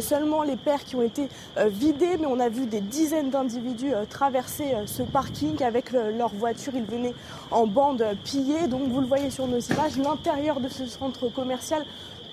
seulement 0.00 0.42
les 0.42 0.56
paires 0.56 0.84
qui 0.84 0.96
ont 0.96 1.02
été 1.02 1.28
vidées, 1.56 2.16
mais 2.18 2.26
on 2.26 2.38
a 2.40 2.48
vu 2.48 2.66
des 2.66 2.80
dizaines 2.80 3.30
d'individus 3.30 3.92
traverser 4.10 4.74
ce 4.86 5.02
parking 5.02 5.62
avec 5.62 5.92
leur 5.92 6.28
voiture. 6.34 6.72
Ils 6.76 6.84
venaient 6.84 7.14
en 7.50 7.66
bande 7.66 8.04
pillée. 8.22 8.66
Donc 8.68 8.82
vous 8.88 9.00
le 9.00 9.06
voyez 9.06 9.30
sur 9.30 9.46
nos 9.46 9.60
images, 9.60 9.96
l'intérieur 9.96 10.60
de 10.60 10.68
ce 10.68 10.86
centre 10.86 11.28
commercial 11.28 11.84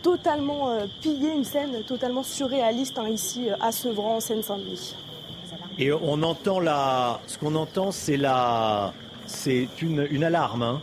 totalement 0.01 0.69
pillé, 1.01 1.31
une 1.33 1.43
scène 1.43 1.83
totalement 1.83 2.23
surréaliste 2.23 2.97
hein, 2.99 3.09
ici 3.09 3.47
à 3.59 3.71
Sevran, 3.71 4.17
en 4.17 4.19
Seine-Saint-Denis. 4.19 4.95
Et 5.77 5.91
on 5.91 6.21
entend 6.23 6.59
la, 6.59 7.19
ce 7.27 7.37
qu'on 7.37 7.55
entend, 7.55 7.91
c'est 7.91 8.17
la, 8.17 8.93
c'est 9.25 9.67
une, 9.81 10.07
une 10.11 10.23
alarme. 10.23 10.63
Hein. 10.63 10.81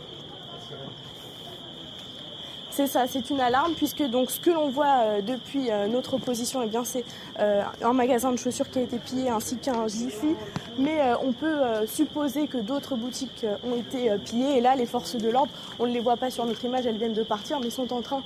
C'est 2.79 2.87
ça, 2.87 3.07
c'est 3.07 3.29
une 3.29 3.41
alarme 3.41 3.73
puisque 3.73 4.03
donc 4.03 4.31
ce 4.31 4.39
que 4.39 4.51
l'on 4.51 4.69
voit 4.69 5.01
euh, 5.01 5.21
depuis 5.21 5.69
euh, 5.69 5.87
notre 5.87 6.17
position, 6.17 6.61
eh 6.63 6.69
c'est 6.85 7.03
euh, 7.37 7.61
un 7.83 7.91
magasin 7.91 8.31
de 8.31 8.37
chaussures 8.37 8.69
qui 8.69 8.79
a 8.79 8.83
été 8.83 8.99
pillé 8.99 9.27
ainsi 9.27 9.57
qu'un 9.57 9.85
Jiffy. 9.89 10.33
Mais 10.77 11.01
on 11.21 11.33
peut 11.33 11.59
supposer 11.87 12.47
que 12.47 12.57
d'autres 12.57 12.95
boutiques 12.95 13.45
ont 13.69 13.75
été 13.75 14.09
pillées. 14.23 14.59
Et 14.59 14.61
là, 14.61 14.77
les 14.77 14.85
forces 14.85 15.17
de 15.17 15.29
l'ordre, 15.29 15.51
on 15.77 15.87
ne 15.87 15.91
les 15.91 15.99
voit 15.99 16.15
pas 16.15 16.31
sur 16.31 16.45
notre 16.45 16.63
image, 16.63 16.85
elles 16.85 16.95
viennent 16.95 17.11
de 17.11 17.23
partir, 17.23 17.59
mais 17.59 17.69
sont 17.69 17.91
en 17.91 18.01
train 18.01 18.23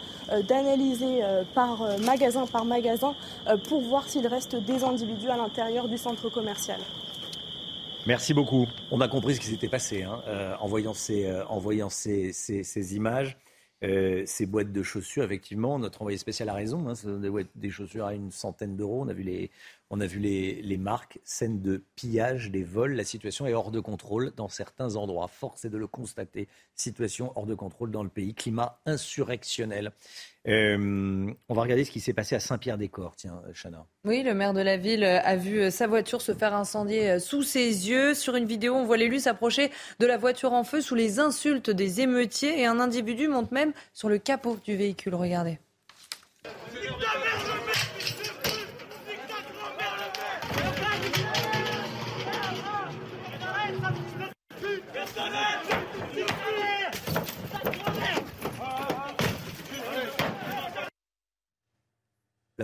d'analyser 0.47 1.23
par 1.55 1.80
magasin 2.01 2.45
par 2.45 2.63
magasin 2.63 3.15
pour 3.67 3.81
voir 3.81 4.07
s'il 4.07 4.27
reste 4.27 4.55
des 4.55 4.84
individus 4.84 5.30
à 5.30 5.38
l'intérieur 5.38 5.88
du 5.88 5.97
centre 5.97 6.30
commercial. 6.30 6.77
Merci 8.05 8.35
beaucoup. 8.35 8.67
On 8.91 9.01
a 9.01 9.07
compris 9.07 9.34
ce 9.34 9.39
qui 9.39 9.47
s'était 9.47 9.67
passé 9.67 10.03
hein, 10.03 10.19
en 10.61 10.67
voyant 10.67 10.93
ces 10.93 12.95
images. 12.95 13.35
Euh, 13.84 14.23
ces 14.26 14.45
boîtes 14.45 14.72
de 14.72 14.81
chaussures, 14.81 15.23
effectivement, 15.23 15.77
notre 15.77 16.01
envoyé 16.01 16.18
spécial 16.18 16.47
a 16.47 16.53
raison. 16.53 16.88
Hein, 16.88 16.93
des, 17.19 17.30
des, 17.55 17.69
chaussures 17.69 18.05
à 18.05 18.14
une 18.14 18.31
centaine 18.31 18.77
d'euros. 18.77 19.03
On 19.03 19.10
a 19.10 19.14
vu, 19.14 19.23
les, 19.23 19.51
les, 19.91 20.61
les, 20.61 20.77
marques, 20.77 21.19
scène 21.26 21.61
de 21.61 21.84
pillage, 21.95 22.49
des 22.49 22.64
vols. 22.64 22.93
La 22.93 23.03
situation 23.03 23.45
est 23.45 23.53
hors 23.53 23.72
de 23.72 23.81
contrôle 23.81 24.31
dans 24.38 24.47
certains 24.47 24.95
endroits. 24.95 25.27
Force 25.27 25.65
est 25.65 25.69
de 25.69 25.77
le 25.77 25.88
constater. 25.88 26.47
Situation 26.76 27.34
hors 27.35 27.45
de 27.45 27.55
contrôle 27.55 27.91
dans 27.91 28.03
le 28.03 28.10
pays. 28.10 28.34
Climat 28.34 28.80
insurrectionnel. 28.85 29.91
Euh, 30.48 31.32
on 31.48 31.53
va 31.53 31.61
regarder 31.61 31.86
ce 31.86 31.91
qui 31.91 32.02
s'est 32.02 32.14
passé 32.14 32.36
à 32.36 32.40
Saint-Pierre-des-Corps, 32.40 33.15
tiens, 33.15 33.41
Chana. 33.53 33.86
Oui, 34.03 34.24
le 34.24 34.34
maire 34.34 34.53
de 34.53 34.60
la 34.60 34.76
ville 34.76 35.03
a 35.06 35.36
vu 35.38 35.61
euh, 35.61 35.70
sa 35.70 35.88
voiture 35.88 36.22
se 36.22 36.34
faire 36.34 36.53
incendier 36.53 37.11
euh, 37.11 37.20
sous 37.20 37.44
ses 37.44 37.90
yeux. 37.90 38.14
Sur 38.14 38.36
une 38.36 38.45
vidéo, 38.45 38.76
on 38.76 38.84
voit 38.84 38.98
l'élu 38.98 39.20
s'approcher 39.20 39.72
de 39.99 40.06
la 40.06 40.18
voiture 40.18 40.52
en 40.52 40.65
feu 40.65 40.82
sous 40.82 40.95
les 40.95 41.20
insultes 41.20 41.70
des 41.70 42.02
émeutiers 42.02 42.60
et 42.60 42.65
un 42.65 42.80
individu 42.80 43.30
monte 43.30 43.52
même 43.52 43.72
sur 43.94 44.10
le 44.10 44.18
capot 44.18 44.57
du 44.65 44.76
véhicule. 44.76 45.15
Regardez. 45.15 45.60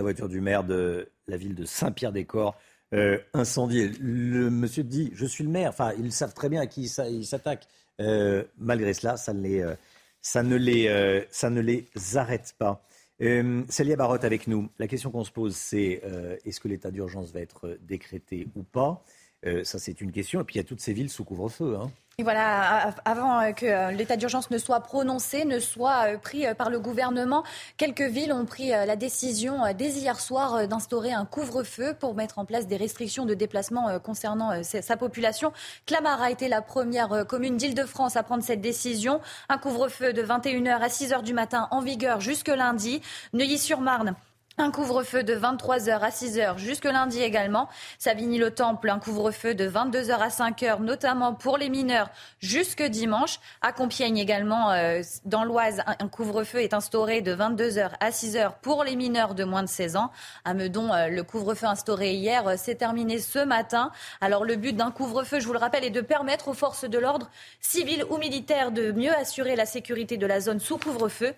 La 0.00 0.04
voiture 0.04 0.30
du 0.30 0.40
maire 0.40 0.64
de 0.64 1.10
la 1.28 1.36
ville 1.36 1.54
de 1.54 1.66
Saint-Pierre-des-Corps. 1.66 2.56
Euh, 2.94 3.18
incendiée. 3.34 3.88
Le 4.00 4.48
monsieur 4.50 4.82
dit 4.82 5.10
Je 5.14 5.26
suis 5.26 5.44
le 5.44 5.50
maire. 5.50 5.68
Enfin, 5.68 5.92
ils 5.98 6.10
savent 6.10 6.32
très 6.32 6.48
bien 6.48 6.62
à 6.62 6.66
qui 6.66 6.84
ils 6.84 7.26
s'attaquent. 7.26 7.68
Euh, 8.00 8.42
malgré 8.56 8.94
cela, 8.94 9.18
ça 9.18 9.34
ne 9.34 9.42
les, 9.42 9.60
euh, 9.60 9.74
ça 10.22 10.42
ne 10.42 10.56
les, 10.56 11.26
ça 11.30 11.50
ne 11.50 11.60
les 11.60 11.86
arrête 12.14 12.54
pas. 12.58 12.82
Célia 13.68 13.96
Barotte 13.96 14.24
avec 14.24 14.46
nous. 14.46 14.70
La 14.78 14.88
question 14.88 15.10
qu'on 15.10 15.24
se 15.24 15.30
pose, 15.30 15.54
c'est 15.54 16.02
est-ce 16.46 16.58
que 16.58 16.68
l'état 16.68 16.90
d'urgence 16.90 17.30
va 17.32 17.40
être 17.40 17.78
décrété 17.82 18.48
ou 18.56 18.62
pas? 18.62 19.04
Ça, 19.64 19.78
c'est 19.78 20.00
une 20.00 20.12
question. 20.12 20.40
Et 20.40 20.44
puis, 20.44 20.54
il 20.54 20.58
y 20.58 20.62
a 20.62 20.64
toutes 20.64 20.80
ces 20.80 20.94
villes 20.94 21.10
sous 21.10 21.24
couvre-feu. 21.24 21.76
Hein. 21.76 21.90
Voilà, 22.22 22.94
avant 23.04 23.40
euh, 23.40 23.52
que 23.52 23.66
euh, 23.66 23.90
l'état 23.92 24.16
d'urgence 24.16 24.50
ne 24.50 24.58
soit 24.58 24.80
prononcé, 24.80 25.44
ne 25.44 25.58
soit 25.58 26.12
euh, 26.14 26.18
pris 26.18 26.44
par 26.54 26.70
le 26.70 26.78
gouvernement, 26.78 27.44
quelques 27.76 28.02
villes 28.02 28.32
ont 28.32 28.44
pris 28.44 28.70
la 28.70 28.96
décision 28.96 29.60
dès 29.76 29.90
hier 29.90 30.20
soir 30.20 30.66
d'instaurer 30.68 31.12
un 31.12 31.24
couvre-feu 31.24 31.94
pour 31.98 32.14
mettre 32.14 32.38
en 32.38 32.44
place 32.44 32.66
des 32.66 32.76
restrictions 32.76 33.26
de 33.26 33.34
déplacement 33.34 33.98
concernant 34.00 34.62
sa 34.62 34.96
population. 34.96 35.52
Clamart 35.86 36.20
a 36.22 36.30
été 36.30 36.48
la 36.48 36.62
première 36.62 37.26
commune 37.26 37.56
d'Île-de-France 37.56 38.16
à 38.16 38.22
prendre 38.22 38.42
cette 38.42 38.60
décision. 38.60 39.20
Un 39.48 39.58
couvre-feu 39.58 40.12
de 40.12 40.22
21h 40.22 40.78
à 40.80 40.88
6h 40.88 41.22
du 41.22 41.34
matin 41.34 41.68
en 41.70 41.80
vigueur 41.80 42.20
jusque 42.20 42.48
lundi. 42.48 43.00
Neuilly-sur-Marne 43.32 44.14
un 44.60 44.70
couvre-feu 44.70 45.22
de 45.22 45.34
23h 45.34 46.00
à 46.00 46.10
6h 46.10 46.58
jusque 46.58 46.84
lundi 46.84 47.22
également. 47.22 47.68
Savigny-le-Temple, 47.98 48.90
un 48.90 48.98
couvre-feu 48.98 49.54
de 49.54 49.68
22h 49.68 50.12
à 50.12 50.28
5h, 50.28 50.82
notamment 50.82 51.34
pour 51.34 51.56
les 51.56 51.70
mineurs, 51.70 52.10
jusque 52.40 52.82
dimanche. 52.82 53.40
À 53.62 53.72
Compiègne 53.72 54.18
également, 54.18 54.70
euh, 54.70 55.00
dans 55.24 55.44
l'Oise, 55.44 55.82
un 55.86 56.08
couvre-feu 56.08 56.62
est 56.62 56.74
instauré 56.74 57.22
de 57.22 57.34
22h 57.34 57.90
à 58.00 58.10
6h 58.10 58.52
pour 58.60 58.84
les 58.84 58.96
mineurs 58.96 59.34
de 59.34 59.44
moins 59.44 59.62
de 59.62 59.68
16 59.68 59.96
ans. 59.96 60.10
À 60.44 60.52
Meudon, 60.52 60.92
euh, 60.92 61.08
le 61.08 61.22
couvre-feu 61.22 61.66
instauré 61.66 62.12
hier 62.12 62.46
euh, 62.46 62.56
s'est 62.56 62.74
terminé 62.74 63.18
ce 63.18 63.38
matin. 63.38 63.90
Alors 64.20 64.44
le 64.44 64.56
but 64.56 64.76
d'un 64.76 64.90
couvre-feu, 64.90 65.40
je 65.40 65.46
vous 65.46 65.54
le 65.54 65.58
rappelle, 65.58 65.84
est 65.84 65.90
de 65.90 66.02
permettre 66.02 66.48
aux 66.48 66.54
forces 66.54 66.84
de 66.84 66.98
l'ordre, 66.98 67.30
civiles 67.60 68.04
ou 68.10 68.18
militaires, 68.18 68.72
de 68.72 68.92
mieux 68.92 69.14
assurer 69.14 69.56
la 69.56 69.66
sécurité 69.66 70.18
de 70.18 70.26
la 70.26 70.40
zone 70.40 70.60
sous 70.60 70.76
couvre-feu 70.76 71.34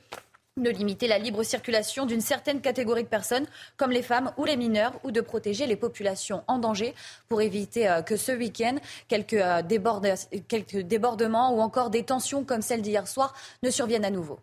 de 0.61 0.69
limiter 0.69 1.09
la 1.09 1.19
libre 1.19 1.43
circulation 1.45 2.05
d'une 2.05 2.21
certaine 2.21 2.61
catégorie 2.61 3.05
de 3.05 3.09
personnes, 3.09 3.47
comme 3.79 3.91
les 3.91 4.03
femmes 4.03 4.33
ou 4.37 4.45
les 4.45 4.59
mineurs, 4.59 4.93
ou 5.03 5.11
de 5.11 5.23
protéger 5.23 5.67
les 5.67 5.77
populations 5.77 6.43
en 6.47 6.59
danger 6.59 6.95
pour 7.31 7.41
éviter 7.41 7.89
euh, 7.89 8.03
que 8.03 8.17
ce 8.17 8.33
week-end, 8.33 8.77
quelques, 9.09 9.33
euh, 9.33 9.63
quelques 10.49 10.77
débordements 10.77 11.57
ou 11.57 11.63
encore 11.63 11.89
des 11.89 12.03
tensions 12.03 12.45
comme 12.45 12.61
celle 12.61 12.83
d'hier 12.83 13.09
soir 13.09 13.35
ne 13.63 13.71
surviennent 13.71 14.05
à 14.05 14.11
nouveau. 14.11 14.41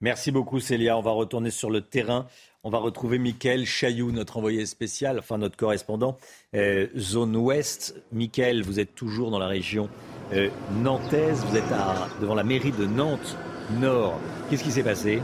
Merci 0.00 0.30
beaucoup 0.30 0.58
Célia. 0.58 0.96
On 0.96 1.02
va 1.02 1.10
retourner 1.10 1.50
sur 1.50 1.70
le 1.70 1.82
terrain. 1.82 2.26
On 2.64 2.70
va 2.70 2.78
retrouver 2.78 3.18
Mickaël 3.18 3.66
Chailloux, 3.66 4.12
notre 4.12 4.38
envoyé 4.38 4.64
spécial, 4.64 5.18
enfin 5.18 5.36
notre 5.36 5.56
correspondant, 5.58 6.16
euh, 6.54 6.88
zone 6.96 7.36
ouest. 7.36 7.94
Mickaël, 8.10 8.62
vous 8.62 8.80
êtes 8.80 8.94
toujours 8.94 9.30
dans 9.30 9.38
la 9.38 9.48
région 9.48 9.90
nantaise. 10.82 11.44
Vous 11.44 11.56
êtes 11.56 11.68
devant 12.20 12.34
la 12.34 12.42
mairie 12.42 12.72
de 12.72 12.86
Nantes 12.86 13.36
Nord. 13.70 14.18
Qu'est-ce 14.48 14.62
qui 14.62 14.70
s'est 14.70 14.82
passé? 14.82 15.22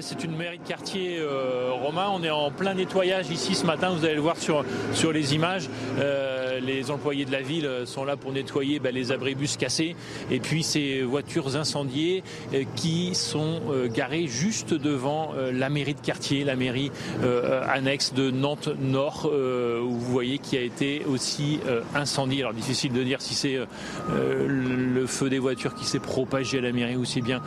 C'est 0.00 0.24
une 0.24 0.36
mairie 0.36 0.58
de 0.58 0.66
quartier 0.66 1.18
euh, 1.18 1.70
romain. 1.72 2.06
On 2.10 2.22
est 2.22 2.30
en 2.30 2.50
plein 2.50 2.74
nettoyage 2.74 3.30
ici 3.30 3.54
ce 3.54 3.66
matin. 3.66 3.90
Vous 3.90 4.04
allez 4.04 4.14
le 4.14 4.20
voir 4.20 4.36
sur, 4.36 4.64
sur 4.92 5.12
les 5.12 5.34
images. 5.34 5.68
Euh, 5.98 6.60
les 6.60 6.90
employés 6.90 7.24
de 7.24 7.32
la 7.32 7.42
ville 7.42 7.68
sont 7.84 8.04
là 8.04 8.16
pour 8.16 8.32
nettoyer 8.32 8.78
bah, 8.78 8.90
les 8.90 9.12
abribus 9.12 9.56
cassés 9.56 9.96
et 10.30 10.40
puis 10.40 10.62
ces 10.62 11.02
voitures 11.02 11.56
incendiées 11.56 12.22
euh, 12.52 12.64
qui 12.76 13.14
sont 13.14 13.60
garées 13.94 14.26
juste 14.26 14.74
devant 14.74 15.32
la 15.52 15.68
mairie 15.68 15.94
de 15.94 16.00
quartier, 16.00 16.44
la 16.44 16.56
mairie 16.56 16.90
annexe 17.68 18.12
de 18.14 18.30
Nantes 18.30 18.68
Nord, 18.80 19.26
où 19.26 19.90
vous 19.90 20.12
voyez 20.12 20.38
qui 20.38 20.56
a 20.56 20.60
été 20.60 21.02
aussi 21.06 21.60
incendiée. 21.94 22.42
Alors 22.42 22.54
difficile 22.54 22.92
de 22.92 23.02
dire 23.02 23.20
si 23.20 23.34
c'est 23.34 23.58
le 24.10 25.06
feu 25.06 25.28
des 25.28 25.38
voitures 25.38 25.74
qui 25.74 25.84
s'est 25.84 25.98
propagé 25.98 26.58
à 26.58 26.60
la 26.60 26.72
mairie 26.72 26.96
ou 26.96 27.04
si 27.04 27.20
bien 27.20 27.42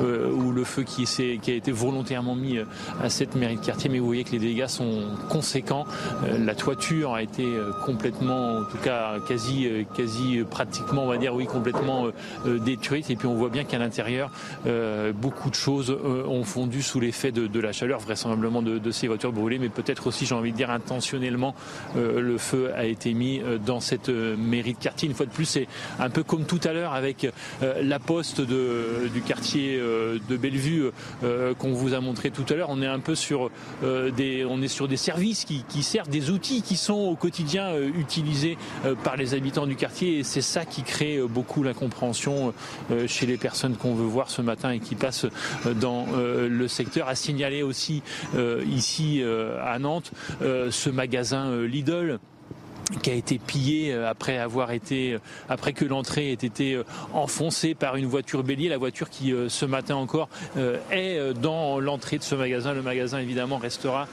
ou 0.00 0.52
le 0.52 0.64
feu 0.64 0.82
qui, 0.82 1.04
qui 1.04 1.50
a 1.50 1.54
été 1.54 1.72
volontairement 1.82 2.34
mis 2.34 2.58
euh, 2.58 2.64
à 3.02 3.10
cette 3.10 3.34
mairie 3.34 3.56
de 3.56 3.64
quartier, 3.64 3.90
mais 3.90 3.98
vous 3.98 4.06
voyez 4.06 4.24
que 4.24 4.32
les 4.32 4.38
dégâts 4.38 4.68
sont 4.68 5.02
conséquents. 5.28 5.84
Euh, 6.24 6.38
la 6.38 6.54
toiture 6.54 7.14
a 7.14 7.22
été 7.22 7.44
euh, 7.44 7.72
complètement 7.84 8.58
en 8.58 8.64
tout 8.64 8.78
cas 8.78 9.16
quasi, 9.26 9.68
quasi 9.96 10.42
pratiquement, 10.48 11.04
on 11.04 11.08
va 11.08 11.18
dire 11.18 11.34
oui, 11.34 11.46
complètement 11.46 12.06
détruite. 12.44 13.10
Et 13.10 13.16
puis 13.16 13.26
on 13.26 13.34
voit 13.34 13.48
bien 13.48 13.64
qu'à 13.64 13.78
l'intérieur, 13.78 14.30
beaucoup 15.14 15.50
de 15.50 15.54
choses 15.54 15.90
ont 15.90 16.44
fondu 16.44 16.82
sous 16.82 17.00
l'effet 17.00 17.32
de, 17.32 17.60
la 17.60 17.72
chaleur, 17.72 18.00
vraisemblablement 18.00 18.62
de, 18.62 18.90
ces 18.90 19.08
voitures 19.08 19.32
brûlées, 19.32 19.58
mais 19.58 19.68
peut-être 19.68 20.06
aussi, 20.06 20.26
j'ai 20.26 20.34
envie 20.34 20.52
de 20.52 20.56
dire 20.56 20.70
intentionnellement, 20.70 21.54
le 21.96 22.38
feu 22.38 22.72
a 22.74 22.84
été 22.84 23.14
mis 23.14 23.40
dans 23.64 23.80
cette 23.80 24.08
mairie 24.08 24.74
de 24.74 24.78
quartier. 24.78 25.08
Une 25.08 25.14
fois 25.14 25.26
de 25.26 25.32
plus, 25.32 25.44
c'est 25.44 25.66
un 25.98 26.10
peu 26.10 26.22
comme 26.22 26.44
tout 26.44 26.60
à 26.64 26.72
l'heure 26.72 26.92
avec 26.92 27.26
la 27.60 27.98
poste 27.98 28.40
du 28.40 29.22
quartier 29.26 29.78
de 29.78 30.36
Bellevue 30.36 30.90
vous 31.72 31.94
a 31.94 32.00
montré 32.00 32.30
tout 32.30 32.44
à 32.48 32.54
l'heure. 32.54 32.70
On 32.70 32.82
est 32.82 32.86
un 32.86 33.00
peu 33.00 33.14
sur 33.14 33.50
des, 33.82 34.44
on 34.48 34.62
est 34.62 34.68
sur 34.68 34.88
des 34.88 34.96
services 34.96 35.44
qui, 35.44 35.82
servent 35.82 36.08
des 36.08 36.30
outils 36.30 36.62
qui 36.62 36.76
sont 36.76 36.94
au 36.94 37.16
quotidien 37.16 37.72
euh, 37.72 37.90
utilisés 37.98 38.56
euh, 38.84 38.94
par 38.94 39.16
les 39.16 39.34
habitants 39.34 39.66
du 39.66 39.76
quartier 39.76 40.18
et 40.18 40.22
c'est 40.22 40.40
ça 40.40 40.64
qui 40.64 40.82
crée 40.82 41.16
euh, 41.16 41.26
beaucoup 41.26 41.62
l'incompréhension 41.62 42.54
chez 43.06 43.26
les 43.26 43.36
personnes 43.36 43.76
qu'on 43.76 43.94
veut 43.94 44.06
voir 44.06 44.30
ce 44.30 44.42
matin 44.42 44.70
et 44.70 44.80
qui 44.80 44.94
passent 44.94 45.26
dans 45.80 46.06
le 46.14 46.68
secteur. 46.68 47.08
À 47.08 47.14
signaler 47.14 47.62
aussi 47.62 48.02
ici 48.70 49.22
à 49.62 49.78
Nantes 49.78 50.12
ce 50.40 50.90
magasin 50.90 51.56
Lidl 51.64 52.18
qui 53.02 53.10
a 53.10 53.14
été 53.14 53.38
pillé 53.38 53.92
euh, 53.92 54.08
après 54.08 54.38
avoir 54.38 54.72
été, 54.72 55.14
euh, 55.14 55.18
après 55.48 55.72
que 55.72 55.84
l'entrée 55.84 56.30
ait 56.30 56.34
été 56.34 56.74
euh, 56.74 56.84
enfoncée 57.12 57.74
par 57.74 57.96
une 57.96 58.06
voiture 58.06 58.42
bélier, 58.42 58.68
la 58.68 58.78
voiture 58.78 59.10
qui 59.10 59.32
ce 59.48 59.64
matin 59.64 59.96
encore 59.96 60.28
est 60.90 61.34
dans 61.34 61.78
l'entrée 61.80 62.18
de 62.18 62.22
ce 62.22 62.34
magasin. 62.34 62.72
Le 62.72 62.82
magasin 62.82 63.18
évidemment 63.18 63.58
restera 63.58 64.06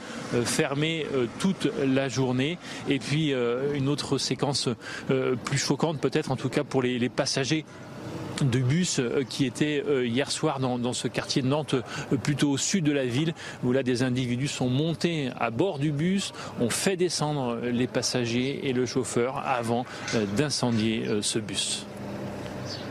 fermé 0.44 1.06
toute 1.38 1.68
la 1.84 2.08
journée. 2.08 2.58
Et 2.88 2.98
puis 2.98 3.32
une 3.74 3.88
autre 3.88 4.18
séquence 4.18 4.68
plus 5.44 5.58
choquante 5.58 6.00
peut-être 6.00 6.30
en 6.30 6.36
tout 6.36 6.48
cas 6.48 6.64
pour 6.64 6.82
les 6.82 7.08
passagers 7.08 7.64
de 8.44 8.58
bus 8.58 8.98
euh, 8.98 9.24
qui 9.28 9.44
était 9.44 9.82
euh, 9.86 10.06
hier 10.06 10.30
soir 10.30 10.60
dans, 10.60 10.92
ce 10.92 11.08
quartier 11.08 11.42
de 11.42 11.46
Nantes, 11.46 11.74
euh, 11.74 12.16
plutôt 12.16 12.50
au 12.50 12.56
sud 12.56 12.84
de 12.84 12.92
la 12.92 13.06
ville, 13.06 13.34
où 13.64 13.72
là 13.72 13.82
des 13.82 14.02
individus 14.02 14.48
sont 14.48 14.68
montés 14.68 15.30
à 15.38 15.50
bord 15.50 15.78
du 15.78 15.92
bus, 15.92 16.32
ont 16.60 16.70
fait 16.70 16.96
descendre 16.96 17.60
les 17.62 17.86
passagers 17.86 18.68
et 18.68 18.72
le 18.72 18.86
chauffeur 18.86 19.38
avant 19.38 19.84
d'incendier 20.36 21.22
ce 21.22 21.38
bus. 21.38 21.86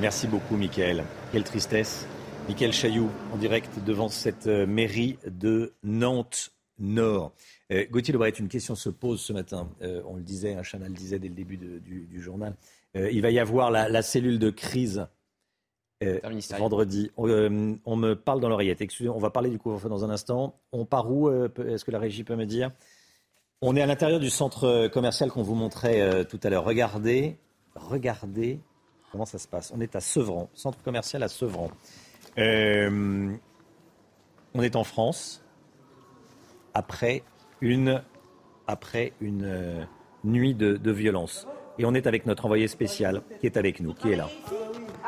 Merci 0.02 0.28
beaucoup, 0.28 0.56
Mickaël. 0.56 1.04
Quelle 1.32 1.44
tristesse. 1.44 2.08
Mickaël 2.48 2.74
Chailloux, 2.74 3.10
en 3.34 3.38
direct 3.38 3.84
devant 3.86 4.10
cette 4.10 4.48
mairie 4.48 5.18
de 5.30 5.74
Nantes-Nord. 5.84 7.34
Gauthier 7.92 8.14
Lebret, 8.14 8.30
une 8.32 8.48
question 8.48 8.76
se 8.76 8.90
pose 8.90 9.20
ce 9.22 9.34
matin. 9.34 9.70
on 9.82 10.16
le 10.16 10.24
disait, 10.24 10.56
un 10.56 10.64
Chanel 10.64 10.94
disait 10.94 11.20
dès 11.20 11.28
le 11.28 11.36
début 11.36 11.58
du, 11.58 12.22
journal. 12.22 12.56
il 12.96 13.22
va 13.22 13.32
y 13.32 13.40
avoir 13.40 13.72
la 13.72 14.02
cellule 14.02 14.40
de 14.40 14.50
crise 14.50 15.08
euh, 16.02 16.20
vendredi. 16.58 17.12
Euh, 17.20 17.76
on, 17.86 17.96
me 17.98 18.14
parle 18.14 18.40
dans 18.40 18.48
l'oreillette. 18.48 18.80
Excusez, 18.80 19.10
on 19.10 19.20
va 19.20 19.32
parler 19.32 19.50
du 19.50 19.60
couvre-feu 19.60 19.90
dans 19.90 20.06
un 20.06 20.10
instant. 20.10 20.56
On 20.72 20.86
part 20.86 21.12
où 21.12 21.28
euh, 21.28 21.50
Est-ce 21.68 21.84
que 21.84 21.92
la 21.92 22.00
régie 22.00 22.24
peut 22.24 22.38
me 22.38 22.46
dire? 22.46 22.72
On 23.62 23.76
est 23.76 23.82
à 23.82 23.86
l'intérieur 23.86 24.22
du 24.22 24.30
centre 24.30 24.88
commercial 24.88 25.30
qu'on 25.30 25.44
vous 25.44 25.56
montrait 25.56 26.24
tout 26.24 26.40
à 26.42 26.50
l'heure. 26.50 26.64
Regardez, 26.64 27.36
regardez 27.76 28.62
comment 29.12 29.26
ça 29.26 29.38
se 29.38 29.50
passe. 29.50 29.74
On 29.76 29.82
est 29.82 29.98
à 29.98 30.00
Sevran, 30.00 30.50
centre 30.54 30.82
commercial 30.82 31.22
à 31.24 31.28
Sevran. 31.28 31.70
on 32.38 33.38
est 34.62 34.78
en 34.78 34.86
France 34.86 35.44
après 36.74 37.24
une, 37.60 38.02
après 38.68 39.12
une 39.20 39.86
nuit 40.24 40.56
de, 40.56 40.78
de 40.78 40.92
violence. 40.92 41.46
Et 41.78 41.84
on 41.84 41.94
est 41.94 42.08
avec 42.08 42.26
notre 42.26 42.46
envoyé 42.46 42.70
spécial 42.70 43.22
qui 43.42 43.46
est 43.48 43.58
avec 43.58 43.82
nous, 43.82 43.94
qui 43.94 44.14
est 44.14 44.16
là. 44.16 44.30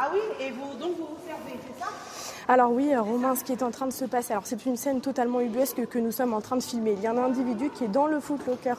Ah 0.04 0.10
oui, 0.12 0.20
et 0.40 0.50
donc 0.50 0.98
vous 0.98 1.06
vous 1.06 1.18
c'est 1.28 1.80
ça? 1.80 1.92
Alors 2.48 2.72
oui, 2.72 2.92
euh, 2.92 3.02
Romain, 3.04 3.36
ce 3.36 3.44
qui 3.44 3.52
est 3.52 3.62
en 3.62 3.70
train 3.70 3.86
de 3.86 3.94
se 3.94 4.04
passer, 4.04 4.32
alors 4.32 4.48
c'est 4.48 4.66
une 4.66 4.76
scène 4.76 5.00
totalement 5.00 5.42
ubuesque 5.42 5.86
que 5.86 6.00
nous 6.00 6.12
sommes 6.12 6.34
en 6.34 6.42
train 6.42 6.56
de 6.58 6.64
filmer. 6.64 6.94
Il 6.98 7.04
y 7.04 7.06
a 7.06 7.12
un 7.12 7.18
individu 7.18 7.70
qui 7.70 7.84
est 7.84 7.88
dans 7.88 8.08
le 8.08 8.20
footlocker 8.20 8.74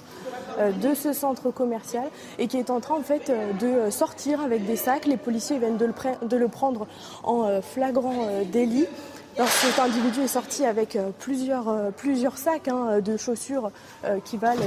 euh, 0.58 0.72
de 0.72 0.94
ce 0.96 1.12
centre 1.12 1.52
commercial 1.52 2.10
et 2.40 2.48
qui 2.48 2.58
est 2.58 2.70
en 2.70 2.80
train 2.80 2.96
euh, 3.30 3.52
de 3.52 3.90
sortir 3.90 4.40
avec 4.40 4.66
des 4.66 4.74
sacs. 4.74 5.06
Les 5.06 5.16
policiers 5.16 5.58
viennent 5.58 5.76
de 5.76 6.36
le 6.36 6.48
prendre 6.48 6.88
en 7.22 7.62
flagrant 7.62 8.26
délit. 8.50 8.88
Cet 9.36 9.78
individu 9.78 10.20
est 10.20 10.28
sorti 10.28 10.66
avec 10.66 10.98
plusieurs, 11.18 11.92
plusieurs 11.96 12.36
sacs 12.36 12.68
hein, 12.68 13.00
de 13.00 13.16
chaussures 13.16 13.70
qui 14.24 14.36
valent 14.36 14.60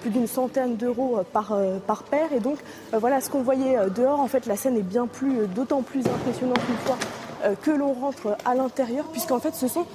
plus 0.00 0.10
d'une 0.10 0.28
centaine 0.28 0.76
d'euros 0.76 1.20
par, 1.32 1.56
par 1.86 2.04
paire. 2.04 2.32
Et 2.32 2.40
donc, 2.40 2.58
voilà 2.92 3.20
ce 3.20 3.30
qu'on 3.30 3.42
voyait 3.42 3.76
dehors. 3.94 4.20
En 4.20 4.28
fait, 4.28 4.46
la 4.46 4.56
scène 4.56 4.76
est 4.76 4.82
bien 4.82 5.06
plus, 5.06 5.46
d'autant 5.48 5.82
plus 5.82 6.06
impressionnante 6.06 6.60
une 6.68 6.76
fois 6.86 6.96
que 7.62 7.70
l'on 7.72 7.92
rentre 7.92 8.36
à 8.44 8.54
l'intérieur, 8.54 9.06
puisqu'en 9.06 9.40
fait, 9.40 9.54
ce 9.54 9.66
sont 9.66 9.86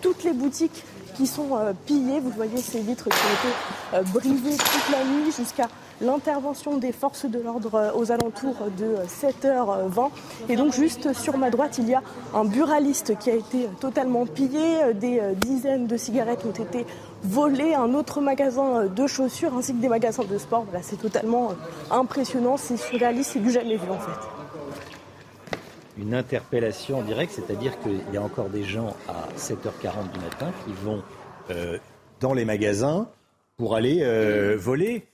toutes 0.00 0.22
les 0.22 0.32
boutiques 0.32 0.84
qui 1.16 1.26
sont 1.26 1.58
pillées. 1.84 2.20
Vous 2.20 2.30
voyez 2.30 2.58
ces 2.58 2.80
vitres 2.80 3.08
qui 3.08 3.16
ont 3.16 4.00
été 4.00 4.12
brisées 4.12 4.56
toute 4.56 4.90
la 4.92 5.04
nuit 5.04 5.32
jusqu'à 5.36 5.68
l'intervention 6.02 6.76
des 6.76 6.92
forces 6.92 7.26
de 7.26 7.38
l'ordre 7.38 7.74
euh, 7.74 7.92
aux 7.94 8.12
alentours 8.12 8.56
de 8.78 8.96
7h20. 9.06 10.10
Et 10.48 10.56
donc 10.56 10.74
juste 10.74 11.12
sur 11.12 11.38
ma 11.38 11.50
droite, 11.50 11.78
il 11.78 11.88
y 11.88 11.94
a 11.94 12.02
un 12.34 12.44
buraliste 12.44 13.18
qui 13.18 13.30
a 13.30 13.34
été 13.34 13.68
totalement 13.80 14.26
pillé, 14.26 14.82
euh, 14.82 14.92
des 14.92 15.20
euh, 15.20 15.32
dizaines 15.34 15.86
de 15.86 15.96
cigarettes 15.96 16.44
ont 16.44 16.62
été 16.62 16.84
volées, 17.22 17.74
un 17.74 17.94
autre 17.94 18.20
magasin 18.20 18.86
de 18.86 19.06
chaussures 19.06 19.54
ainsi 19.56 19.74
que 19.74 19.80
des 19.80 19.88
magasins 19.88 20.24
de 20.24 20.38
sport. 20.38 20.64
Voilà, 20.64 20.82
c'est 20.82 21.00
totalement 21.00 21.52
impressionnant, 21.90 22.56
c'est 22.56 22.76
surréaliste, 22.76 23.30
c'est 23.34 23.38
du 23.38 23.50
jamais 23.50 23.76
vu 23.76 23.90
en 23.90 23.98
fait 23.98 24.28
une 25.98 26.14
interpellation 26.14 27.00
en 27.00 27.02
direct, 27.02 27.32
c'est-à-dire 27.32 27.78
qu'il 27.80 28.00
y 28.14 28.16
a 28.16 28.22
encore 28.22 28.48
des 28.48 28.64
gens 28.64 28.96
à 29.06 29.28
7h40 29.36 30.10
du 30.14 30.20
matin 30.20 30.50
qui 30.64 30.72
vont 30.82 31.02
dans 32.18 32.32
les 32.32 32.46
magasins 32.46 33.08
pour 33.56 33.76
aller 33.76 33.98
voler 34.56 34.96
euh, 34.96 35.11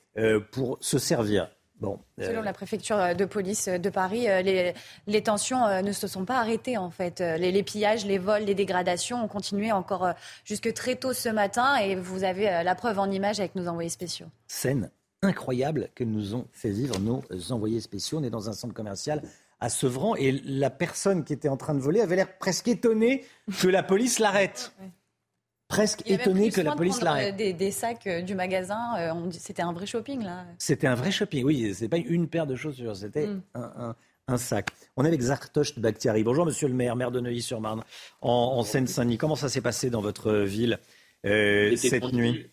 pour 0.51 0.77
se 0.81 0.97
servir. 0.97 1.49
Bon, 1.79 1.97
euh, 2.19 2.27
Selon 2.27 2.41
la 2.41 2.51
préfecture 2.51 3.15
de 3.15 3.25
police 3.25 3.69
de 3.69 3.89
Paris, 3.89 4.29
euh, 4.29 4.73
les, 5.07 5.23
tensions 5.23 5.81
ne 5.81 5.91
se 5.93 6.07
sont 6.07 6.25
pas 6.25 6.39
arrêtées 6.39 6.77
en 6.77 6.89
fait. 6.89 7.21
Les, 7.21 7.63
pillages, 7.63 8.05
les 8.05 8.17
vols, 8.17 8.43
les 8.43 8.55
dégradations 8.55 9.23
ont 9.23 9.27
continué 9.27 9.71
encore 9.71 10.13
jusque 10.43 10.73
très 10.73 10.95
tôt 10.95 11.13
ce 11.13 11.29
matin 11.29 11.77
et 11.77 11.95
vous 11.95 12.23
avez 12.23 12.63
la 12.63 12.75
preuve 12.75 12.99
en 12.99 13.09
image 13.09 13.39
avec 13.39 13.55
nos 13.55 13.67
envoyés 13.67 13.89
spéciaux. 13.89 14.27
Scène 14.47 14.91
incroyable 15.21 15.89
que 15.95 16.03
nous 16.03 16.35
ont 16.35 16.47
fait 16.51 16.69
vivre 16.69 16.97
nos 16.99 17.23
envoyés 17.51 17.81
spéciaux. 17.81 18.19
On 18.19 18.23
est 18.23 18.29
dans 18.29 18.49
un 18.49 18.53
centre 18.53 18.73
commercial 18.73 19.21
à 19.59 19.69
Sevran 19.69 20.15
et 20.15 20.31
la 20.31 20.69
personne 20.69 21.23
qui 21.23 21.33
était 21.33 21.49
en 21.49 21.57
train 21.57 21.75
de 21.75 21.79
voler 21.79 22.01
avait 22.01 22.15
l'air 22.15 22.37
presque 22.37 22.67
étonnée 22.67 23.25
que 23.61 23.67
la 23.67 23.83
police 23.83 24.19
l'arrête 24.19 24.73
presque 25.69 26.01
étonné 26.09 26.49
que 26.49 26.59
la 26.59 26.75
police 26.75 27.01
l'arrête. 27.01 27.37
Des, 27.37 27.53
des, 27.53 27.71
sacs 27.71 28.07
euh, 28.07 28.21
du 28.21 28.35
magasin, 28.35 28.97
euh, 28.97 29.13
c'était 29.31 29.61
un 29.61 29.71
vrai 29.71 29.85
shopping 29.85 30.23
là. 30.23 30.45
C'était 30.57 30.87
un 30.87 30.95
vrai 30.95 31.11
shopping, 31.11 31.45
oui. 31.45 31.73
C'est 31.73 31.87
pas 31.87 31.97
une 31.97 32.27
paire 32.27 32.47
de 32.47 32.55
chaussures, 32.55 32.95
c'était 32.97 33.27
mm. 33.27 33.41
un, 34.27 34.37
sac. 34.37 34.71
On 34.97 35.05
est 35.05 35.07
avec 35.07 35.21
Zartosh 35.21 35.79
Bakhtiari. 35.79 36.23
Bonjour 36.23 36.45
Monsieur 36.45 36.67
le 36.67 36.73
maire, 36.73 36.95
maire 36.95 37.11
de 37.11 37.21
Neuilly-sur-Marne, 37.21 37.83
en, 38.21 38.61
Seine-Saint-Denis. 38.63 39.17
Comment 39.17 39.35
ça 39.35 39.47
s'est 39.47 39.61
passé 39.61 39.89
dans 39.89 40.01
votre 40.01 40.33
ville 40.33 40.79
euh, 41.25 41.75
cette 41.75 42.11
nuit? 42.11 42.47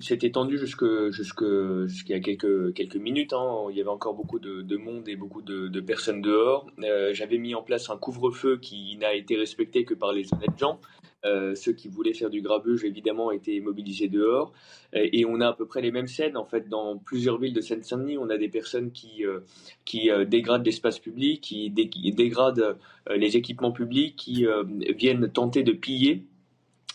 C'était 0.00 0.30
tendu 0.30 0.58
jusque, 0.58 1.10
jusque, 1.10 1.44
jusqu'à 1.86 2.20
quelques, 2.20 2.72
quelques 2.72 2.96
minutes. 2.96 3.32
Hein. 3.32 3.66
Il 3.70 3.76
y 3.76 3.80
avait 3.80 3.90
encore 3.90 4.14
beaucoup 4.14 4.38
de, 4.38 4.76
monde 4.76 5.08
et 5.08 5.16
beaucoup 5.16 5.42
de, 5.42 5.80
personnes 5.80 6.22
dehors. 6.22 6.70
j'avais 7.12 7.38
mis 7.38 7.54
en 7.54 7.62
place 7.62 7.90
un 7.90 7.96
couvre-feu 7.96 8.58
qui 8.58 8.96
n'a 8.96 9.12
été 9.14 9.36
respecté 9.36 9.84
que 9.84 9.94
par 9.94 10.12
les 10.12 10.32
honnêtes 10.32 10.58
gens. 10.58 10.80
Euh, 11.24 11.54
ceux 11.56 11.72
qui 11.72 11.88
voulaient 11.88 12.14
faire 12.14 12.30
du 12.30 12.42
grabuge, 12.42 12.84
évidemment, 12.84 13.32
étaient 13.32 13.58
mobilisés 13.60 14.08
dehors. 14.08 14.52
Et, 14.92 15.24
on 15.26 15.40
a 15.40 15.48
à 15.48 15.52
peu 15.52 15.66
près 15.66 15.82
les 15.82 15.90
mêmes 15.90 16.06
scènes. 16.06 16.36
En 16.36 16.44
fait, 16.44 16.68
dans 16.68 16.96
plusieurs 16.96 17.38
villes 17.38 17.52
de 17.52 17.60
Seine-Saint-Denis, 17.60 18.18
on 18.18 18.30
a 18.30 18.38
des 18.38 18.48
personnes 18.48 18.92
qui, 18.92 19.26
euh, 19.26 19.40
qui 19.84 20.10
euh, 20.10 20.24
dégradent 20.24 20.64
l'espace 20.64 20.98
public, 20.98 21.40
qui, 21.40 21.70
dégradent 21.70 22.76
les 23.10 23.36
équipements 23.36 23.72
publics, 23.72 24.16
qui 24.16 24.46
viennent 24.96 25.30
tenter 25.30 25.62
de 25.62 25.72
piller 25.72 26.24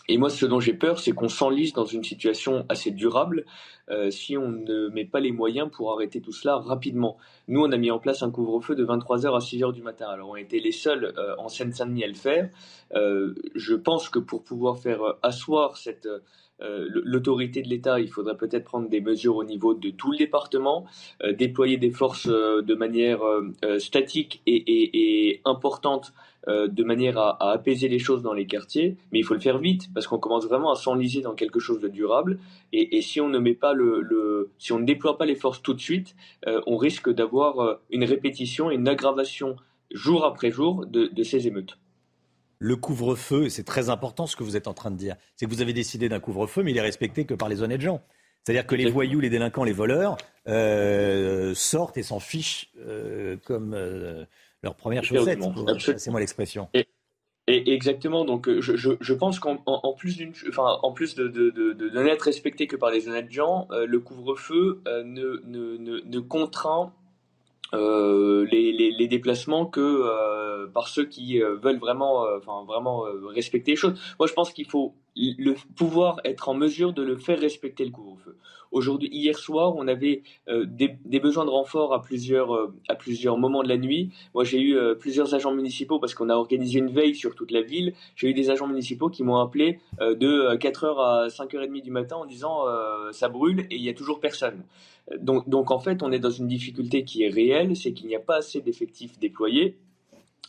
et 0.08 0.18
moi, 0.18 0.28
ce 0.28 0.44
dont 0.44 0.60
j'ai 0.60 0.74
peur, 0.74 0.98
c'est 0.98 1.12
qu'on 1.12 1.28
s'enlise 1.28 1.72
dans 1.72 1.86
une 1.86 2.04
situation 2.04 2.66
assez 2.68 2.90
durable 2.90 3.46
euh, 3.90 4.10
si 4.10 4.36
on 4.36 4.48
ne 4.48 4.88
met 4.88 5.04
pas 5.04 5.20
les 5.20 5.32
moyens 5.32 5.70
pour 5.70 5.92
arrêter 5.92 6.20
tout 6.20 6.32
cela 6.32 6.56
rapidement. 6.56 7.16
Nous, 7.48 7.60
on 7.60 7.70
a 7.70 7.76
mis 7.76 7.90
en 7.90 7.98
place 7.98 8.22
un 8.22 8.30
couvre-feu 8.30 8.74
de 8.74 8.84
23h 8.84 9.34
à 9.34 9.38
6h 9.38 9.72
du 9.72 9.82
matin. 9.82 10.06
Alors, 10.08 10.30
on 10.30 10.34
a 10.34 10.40
été 10.40 10.60
les 10.60 10.72
seuls 10.72 11.12
euh, 11.18 11.34
en 11.38 11.48
Seine-Saint-Denis 11.48 12.04
à 12.04 12.08
le 12.08 12.14
faire. 12.14 12.48
Euh, 12.94 13.34
je 13.54 13.74
pense 13.74 14.08
que 14.08 14.18
pour 14.18 14.42
pouvoir 14.42 14.78
faire 14.78 15.00
asseoir 15.22 15.76
cette, 15.76 16.08
l'autorité 16.60 17.62
de 17.62 17.68
l'État, 17.68 18.00
il 18.00 18.08
faudrait 18.08 18.36
peut-être 18.36 18.64
prendre 18.64 18.88
des 18.88 19.00
mesures 19.00 19.36
au 19.36 19.44
niveau 19.44 19.74
de 19.74 19.90
tout 19.90 20.12
le 20.12 20.16
département, 20.16 20.86
déployer 21.36 21.76
des 21.76 21.90
forces 21.90 22.28
de 22.28 22.74
manière 22.74 23.20
statique 23.78 24.40
et 24.46 25.42
importante 25.44 26.12
de 26.46 26.84
manière 26.84 27.18
à, 27.18 27.52
apaiser 27.52 27.88
les 27.88 27.98
choses 27.98 28.22
dans 28.22 28.32
les 28.32 28.46
quartiers, 28.46 28.96
mais 29.12 29.18
il 29.18 29.24
faut 29.24 29.34
le 29.34 29.40
faire 29.40 29.58
vite 29.58 29.88
parce 29.94 30.06
qu'on 30.06 30.18
commence 30.18 30.46
vraiment 30.46 30.72
à 30.72 30.76
s'enliser 30.76 31.22
dans 31.22 31.34
quelque 31.34 31.60
chose 31.60 31.80
de 31.80 31.88
durable. 31.88 32.38
Et, 32.72 33.00
si 33.02 33.20
on 33.20 33.28
ne 33.28 33.38
met 33.38 33.54
pas 33.54 33.72
le, 33.74 34.50
si 34.58 34.72
on 34.72 34.78
ne 34.78 34.84
déploie 34.84 35.18
pas 35.18 35.26
les 35.26 35.34
forces 35.34 35.62
tout 35.62 35.74
de 35.74 35.80
suite, 35.80 36.14
euh, 36.46 36.60
on 36.66 36.76
risque 36.76 37.10
d'avoir 37.10 37.60
euh, 37.60 37.74
une 37.90 38.04
répétition 38.04 38.70
et 38.70 38.74
une 38.74 38.88
aggravation 38.88 39.56
jour 39.90 40.24
après 40.24 40.50
jour 40.50 40.86
de, 40.86 41.22
ces 41.22 41.46
émeutes. 41.46 41.78
Le 42.58 42.76
couvre-feu, 42.76 43.48
c'est 43.48 43.64
très 43.64 43.90
important 43.90 44.26
ce 44.26 44.36
que 44.36 44.44
vous 44.44 44.56
êtes 44.56 44.68
en 44.68 44.74
train 44.74 44.90
de 44.90 44.96
dire. 44.96 45.16
C'est 45.36 45.46
que 45.46 45.50
vous 45.50 45.60
avez 45.60 45.72
décidé 45.72 46.08
d'un 46.08 46.20
couvre-feu, 46.20 46.62
mais 46.62 46.70
il 46.70 46.76
est 46.76 46.82
respecté 46.82 47.26
que 47.26 47.34
par 47.34 47.48
les 47.48 47.62
honnêtes 47.62 47.82
gens. 47.82 48.02
C'est-à-dire 48.42 48.66
que 48.66 48.74
les 48.74 48.90
voyous, 48.90 49.20
les 49.20 49.30
délinquants, 49.30 49.64
les 49.64 49.72
voleurs 49.72 50.16
sortent 51.54 51.96
et 51.96 52.02
s'en 52.02 52.20
fichent 52.20 52.72
comme 53.44 53.74
leur 54.62 54.74
première 54.74 55.04
chaussette. 55.04 55.40
C'est 55.98 56.10
moi 56.10 56.20
l'expression. 56.20 56.68
Et, 56.74 56.86
exactement. 57.46 58.24
Donc, 58.24 58.48
euh, 58.48 58.60
je, 58.60 58.76
je, 58.98 59.14
pense 59.14 59.38
qu'en 59.38 59.92
plus 59.96 60.16
d'une, 60.16 60.32
enfin, 60.48 60.78
en 60.82 60.92
plus 60.92 61.14
de, 61.14 61.28
de, 61.28 62.02
n'être 62.02 62.22
respecté 62.22 62.66
que 62.66 62.76
par 62.76 62.90
les 62.90 63.08
honnêtes 63.08 63.30
gens, 63.30 63.68
euh, 63.70 63.86
le 63.86 64.00
couvre-feu 64.00 64.80
euh, 64.88 65.02
ne, 65.04 65.42
ne, 65.46 66.00
ne, 66.04 66.20
contraint 66.20 66.92
les, 67.72 68.72
les, 68.72 69.08
déplacements 69.08 69.66
que 69.66 70.66
par 70.68 70.86
ceux 70.86 71.06
qui 71.06 71.40
veulent 71.40 71.78
vraiment, 71.78 72.24
vraiment 72.66 73.04
respecter 73.26 73.72
les 73.72 73.76
choses. 73.76 74.00
Moi, 74.20 74.28
je 74.28 74.32
pense 74.32 74.52
qu'il 74.52 74.66
faut 74.66 74.94
le 75.16 75.54
pouvoir 75.74 76.20
être 76.24 76.48
en 76.48 76.54
mesure 76.54 76.92
de 76.92 77.02
le 77.02 77.16
faire 77.16 77.40
respecter 77.40 77.84
le 77.84 77.90
couvre-feu. 77.90 78.36
Aujourd'hui, 78.74 79.08
hier 79.12 79.38
soir, 79.38 79.76
on 79.76 79.86
avait 79.86 80.22
euh, 80.48 80.66
des, 80.66 81.20
besoins 81.20 81.44
de 81.44 81.50
renfort 81.50 81.94
à 81.94 82.02
plusieurs, 82.02 82.52
euh, 82.56 82.74
à 82.88 82.96
plusieurs 82.96 83.38
moments 83.38 83.62
de 83.62 83.68
la 83.68 83.76
nuit. 83.76 84.10
Moi, 84.34 84.42
j'ai 84.42 84.60
eu 84.60 84.76
euh, 84.76 84.96
plusieurs 84.96 85.32
agents 85.32 85.54
municipaux 85.54 86.00
parce 86.00 86.12
qu'on 86.12 86.28
a 86.28 86.34
organisé 86.34 86.80
une 86.80 86.90
veille 86.90 87.14
sur 87.14 87.36
toute 87.36 87.52
la 87.52 87.62
ville. 87.62 87.94
J'ai 88.16 88.30
eu 88.30 88.34
des 88.34 88.50
agents 88.50 88.66
municipaux 88.66 89.10
qui 89.10 89.22
m'ont 89.22 89.36
appelé 89.36 89.78
de 90.00 90.56
4h 90.56 90.98
à 90.98 91.28
5h30 91.28 91.82
du 91.82 91.92
matin 91.92 92.16
en 92.16 92.26
disant 92.26 92.64
ça 93.12 93.28
brûle 93.28 93.60
et 93.70 93.76
il 93.76 93.82
n'y 93.82 93.88
a 93.88 93.94
toujours 93.94 94.18
personne. 94.18 94.64
Donc, 95.18 95.48
donc, 95.48 95.70
en 95.70 95.78
fait, 95.78 96.02
on 96.02 96.10
est 96.10 96.18
dans 96.18 96.30
une 96.30 96.48
difficulté 96.48 97.04
qui 97.04 97.22
est 97.22 97.28
réelle, 97.28 97.76
c'est 97.76 97.92
qu'il 97.92 98.08
n'y 98.08 98.16
a 98.16 98.20
pas 98.20 98.38
assez 98.38 98.60
d'effectifs 98.60 99.20
déployés. 99.20 99.76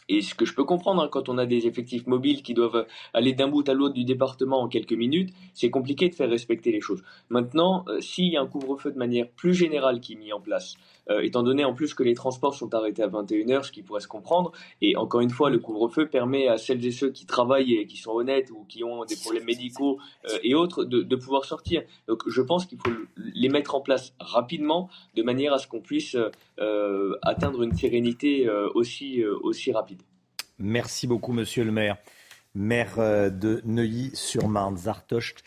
Et 0.07 0.21
ce 0.21 0.35
que 0.35 0.45
je 0.45 0.53
peux 0.53 0.63
comprendre 0.63 1.01
hein, 1.01 1.09
quand 1.11 1.29
on 1.29 1.37
a 1.37 1.45
des 1.45 1.67
effectifs 1.67 2.05
mobiles 2.05 2.43
qui 2.43 2.53
doivent 2.53 2.85
aller 3.13 3.33
d'un 3.33 3.47
bout 3.47 3.67
à 3.67 3.73
l'autre 3.73 3.95
du 3.95 4.03
département 4.03 4.61
en 4.61 4.67
quelques 4.67 4.93
minutes, 4.93 5.33
c'est 5.53 5.69
compliqué 5.69 6.09
de 6.09 6.15
faire 6.15 6.29
respecter 6.29 6.71
les 6.71 6.81
choses. 6.81 7.03
Maintenant, 7.29 7.85
euh, 7.87 7.99
s'il 8.01 8.31
y 8.31 8.37
a 8.37 8.41
un 8.41 8.47
couvre-feu 8.47 8.91
de 8.91 8.97
manière 8.97 9.27
plus 9.29 9.55
générale 9.55 9.99
qui 9.99 10.13
est 10.13 10.17
mis 10.17 10.31
en 10.31 10.39
place, 10.39 10.75
euh, 11.09 11.21
étant 11.21 11.43
donné 11.43 11.63
en 11.63 11.73
plus 11.73 11.93
que 11.93 12.03
les 12.03 12.13
transports 12.13 12.55
sont 12.55 12.73
arrêtés 12.73 13.03
à 13.03 13.07
21h, 13.07 13.63
ce 13.63 13.71
qui 13.71 13.83
pourrait 13.83 14.01
se 14.01 14.07
comprendre. 14.07 14.51
Et 14.81 14.95
encore 14.95 15.21
une 15.21 15.29
fois, 15.29 15.49
le 15.49 15.59
couvre-feu 15.59 16.07
permet 16.07 16.47
à 16.47 16.57
celles 16.57 16.85
et 16.85 16.91
ceux 16.91 17.11
qui 17.11 17.25
travaillent 17.25 17.75
et 17.75 17.87
qui 17.87 17.97
sont 17.97 18.11
honnêtes 18.11 18.49
ou 18.51 18.65
qui 18.67 18.83
ont 18.83 19.05
des 19.05 19.15
problèmes 19.15 19.45
médicaux 19.45 19.99
euh, 20.25 20.37
et 20.43 20.55
autres 20.55 20.83
de, 20.83 21.15
pouvoir 21.15 21.45
sortir. 21.45 21.83
Donc 22.07 22.23
je 22.27 22.41
pense 22.41 22.65
qu'il 22.65 22.77
faut 22.77 22.91
les 23.17 23.47
mettre 23.47 23.73
en 23.73 23.81
place 23.81 24.13
rapidement 24.19 24.89
de 25.15 25.23
manière 25.23 25.53
à 25.53 25.59
ce 25.59 25.67
qu'on 25.67 25.79
puisse 25.79 26.17
euh, 26.59 27.17
atteindre 27.21 27.63
une 27.63 27.73
sérénité 27.73 28.49
aussi, 28.73 29.23
aussi 29.23 29.71
rapide. 29.71 30.01
Merci 30.59 31.07
beaucoup, 31.07 31.31
monsieur 31.31 31.63
le 31.63 31.71
maire 31.71 31.97
maire 32.53 32.97
de 32.97 33.61
Neuilly-sur-Marne, 33.65 34.77
Zartocht 34.77 35.43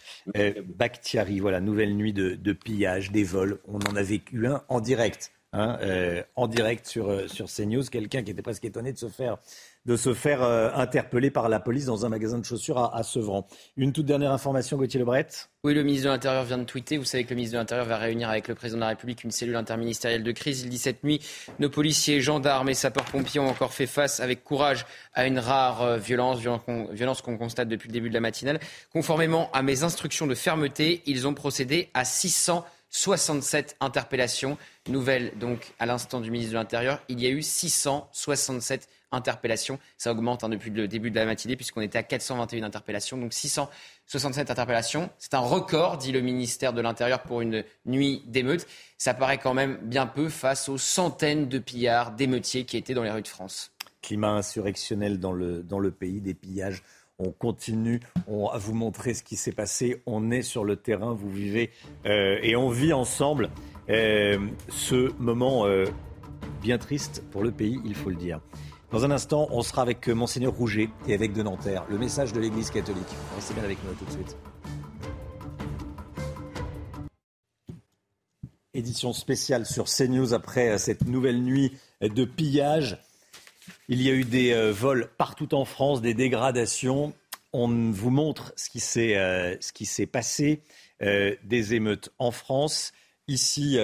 Bakhtiari. 0.76 1.40
Voilà, 1.40 1.60
nouvelle 1.60 1.96
nuit 1.96 2.12
de, 2.12 2.34
de, 2.34 2.52
pillage, 2.52 3.10
des 3.12 3.24
vols. 3.24 3.60
On 3.66 3.78
en 3.78 3.96
a 3.96 4.02
vécu 4.02 4.46
un 4.46 4.62
en 4.68 4.80
direct 4.80 5.32
Hein, 5.54 5.78
euh, 5.80 6.22
en 6.36 6.46
direct 6.46 6.86
sur, 6.86 7.08
euh, 7.08 7.26
sur 7.26 7.46
CNews, 7.46 7.84
quelqu'un 7.84 8.22
qui 8.22 8.32
était 8.32 8.42
presque 8.42 8.66
étonné 8.66 8.92
de 8.92 8.98
se 8.98 9.08
faire, 9.08 9.38
de 9.86 9.96
se 9.96 10.12
faire 10.12 10.42
euh, 10.42 10.70
interpeller 10.74 11.30
par 11.30 11.48
la 11.48 11.58
police 11.58 11.86
dans 11.86 12.04
un 12.04 12.10
magasin 12.10 12.36
de 12.36 12.44
chaussures 12.44 12.94
à, 12.94 13.02
Sevran. 13.02 13.46
Une 13.78 13.94
toute 13.94 14.04
dernière 14.04 14.30
information, 14.30 14.76
Gauthier 14.76 15.00
Lebret 15.00 15.26
Oui, 15.64 15.72
le 15.72 15.82
ministre 15.84 16.04
de 16.04 16.10
l'Intérieur 16.10 16.44
vient 16.44 16.58
de 16.58 16.64
tweeter. 16.64 16.98
Vous 16.98 17.06
savez 17.06 17.24
que 17.24 17.30
le 17.30 17.36
ministre 17.36 17.54
de 17.54 17.60
l'Intérieur 17.60 17.86
va 17.86 17.96
réunir 17.96 18.28
avec 18.28 18.46
le 18.46 18.54
président 18.54 18.76
de 18.76 18.82
la 18.82 18.88
République 18.88 19.24
une 19.24 19.30
cellule 19.30 19.56
interministérielle 19.56 20.22
de 20.22 20.32
crise. 20.32 20.60
Il 20.60 20.68
dit 20.68 20.76
cette 20.76 21.02
nuit, 21.02 21.26
nos 21.60 21.70
policiers, 21.70 22.20
gendarmes 22.20 22.68
et 22.68 22.74
sapeurs-pompiers 22.74 23.40
ont 23.40 23.48
encore 23.48 23.72
fait 23.72 23.86
face 23.86 24.20
avec 24.20 24.44
courage 24.44 24.84
à 25.14 25.26
une 25.26 25.38
rare 25.38 25.96
violence, 25.96 26.40
violence 26.90 27.22
qu'on 27.22 27.38
constate 27.38 27.68
depuis 27.68 27.88
le 27.88 27.94
début 27.94 28.10
de 28.10 28.14
la 28.14 28.20
matinale. 28.20 28.60
Conformément 28.92 29.50
à 29.54 29.62
mes 29.62 29.82
instructions 29.82 30.26
de 30.26 30.34
fermeté, 30.34 31.00
ils 31.06 31.26
ont 31.26 31.32
procédé 31.32 31.88
à 31.94 32.04
600 32.04 32.66
67 32.90 33.76
interpellations. 33.80 34.56
Nouvelle 34.88 35.32
donc 35.38 35.72
à 35.78 35.86
l'instant 35.86 36.20
du 36.20 36.30
ministre 36.30 36.52
de 36.52 36.58
l'Intérieur, 36.58 37.00
il 37.08 37.20
y 37.20 37.26
a 37.26 37.30
eu 37.30 37.42
667 37.42 38.88
interpellations. 39.12 39.78
Ça 39.96 40.12
augmente 40.12 40.44
hein, 40.44 40.48
depuis 40.48 40.70
le 40.70 40.88
début 40.88 41.10
de 41.10 41.16
la 41.16 41.24
matinée 41.24 41.56
puisqu'on 41.56 41.80
était 41.80 41.98
à 41.98 42.02
421 42.02 42.62
interpellations. 42.62 43.16
Donc 43.16 43.32
667 43.32 44.50
interpellations. 44.50 45.10
C'est 45.18 45.34
un 45.34 45.40
record, 45.40 45.98
dit 45.98 46.12
le 46.12 46.20
ministère 46.20 46.72
de 46.72 46.80
l'Intérieur, 46.80 47.22
pour 47.22 47.40
une 47.40 47.64
nuit 47.86 48.22
d'émeute. 48.26 48.66
Ça 48.96 49.14
paraît 49.14 49.38
quand 49.38 49.54
même 49.54 49.78
bien 49.82 50.06
peu 50.06 50.28
face 50.28 50.68
aux 50.68 50.78
centaines 50.78 51.48
de 51.48 51.58
pillards, 51.58 52.12
d'émeutiers 52.12 52.64
qui 52.64 52.76
étaient 52.76 52.94
dans 52.94 53.02
les 53.02 53.10
rues 53.10 53.22
de 53.22 53.28
France. 53.28 53.72
Climat 54.02 54.30
insurrectionnel 54.30 55.18
dans 55.18 55.32
le, 55.32 55.62
dans 55.62 55.80
le 55.80 55.90
pays, 55.90 56.20
des 56.20 56.34
pillages 56.34 56.82
on 57.18 57.32
continue 57.32 58.00
à 58.26 58.58
vous 58.58 58.74
montrer 58.74 59.14
ce 59.14 59.22
qui 59.22 59.36
s'est 59.36 59.52
passé. 59.52 60.02
On 60.06 60.30
est 60.30 60.42
sur 60.42 60.64
le 60.64 60.76
terrain, 60.76 61.12
vous 61.12 61.30
vivez 61.30 61.70
euh, 62.06 62.38
et 62.42 62.56
on 62.56 62.68
vit 62.68 62.92
ensemble 62.92 63.50
euh, 63.90 64.38
ce 64.68 65.12
moment 65.18 65.66
euh, 65.66 65.86
bien 66.62 66.78
triste 66.78 67.24
pour 67.30 67.42
le 67.42 67.50
pays, 67.50 67.80
il 67.84 67.94
faut 67.94 68.10
le 68.10 68.16
dire. 68.16 68.40
Dans 68.92 69.04
un 69.04 69.10
instant, 69.10 69.48
on 69.50 69.62
sera 69.62 69.82
avec 69.82 70.08
Monseigneur 70.08 70.52
Rouget 70.52 70.88
et 71.06 71.14
avec 71.14 71.32
de 71.32 71.42
Nanterre, 71.42 71.84
le 71.90 71.98
message 71.98 72.32
de 72.32 72.40
l'Église 72.40 72.70
catholique. 72.70 73.04
Restez 73.34 73.54
bien 73.54 73.64
avec 73.64 73.78
nous 73.84 73.92
tout 73.94 74.04
de 74.04 74.10
suite. 74.10 74.36
Édition 78.72 79.12
spéciale 79.12 79.66
sur 79.66 79.86
CNews 79.86 80.34
après 80.34 80.78
cette 80.78 81.06
nouvelle 81.06 81.42
nuit 81.42 81.76
de 82.00 82.24
pillage 82.24 82.98
il 83.88 84.02
y 84.02 84.10
a 84.10 84.12
eu 84.12 84.24
des 84.24 84.52
euh, 84.52 84.70
vols 84.70 85.08
partout 85.16 85.54
en 85.54 85.64
France, 85.64 86.02
des 86.02 86.14
dégradations. 86.14 87.14
On 87.54 87.68
vous 87.68 88.10
montre 88.10 88.52
ce 88.56 88.68
qui 88.68 88.80
s'est, 88.80 89.16
euh, 89.16 89.56
passé, 90.12 90.62
euh, 91.02 91.34
des 91.44 91.74
émeutes 91.74 92.10
en 92.18 92.30
France. 92.30 92.92
Ici, 93.26 93.78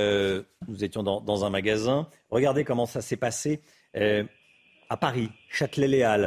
nous 0.69 0.85
étions 0.85 1.03
dans, 1.03 1.45
un 1.45 1.51
magasin. 1.51 2.09
Regardez 2.31 2.65
comment 2.65 2.87
ça 2.87 3.03
s'est 3.03 3.19
passé 3.19 3.61
à 3.95 4.97
Paris, 4.97 5.29
Châtelet-Les 5.51 6.27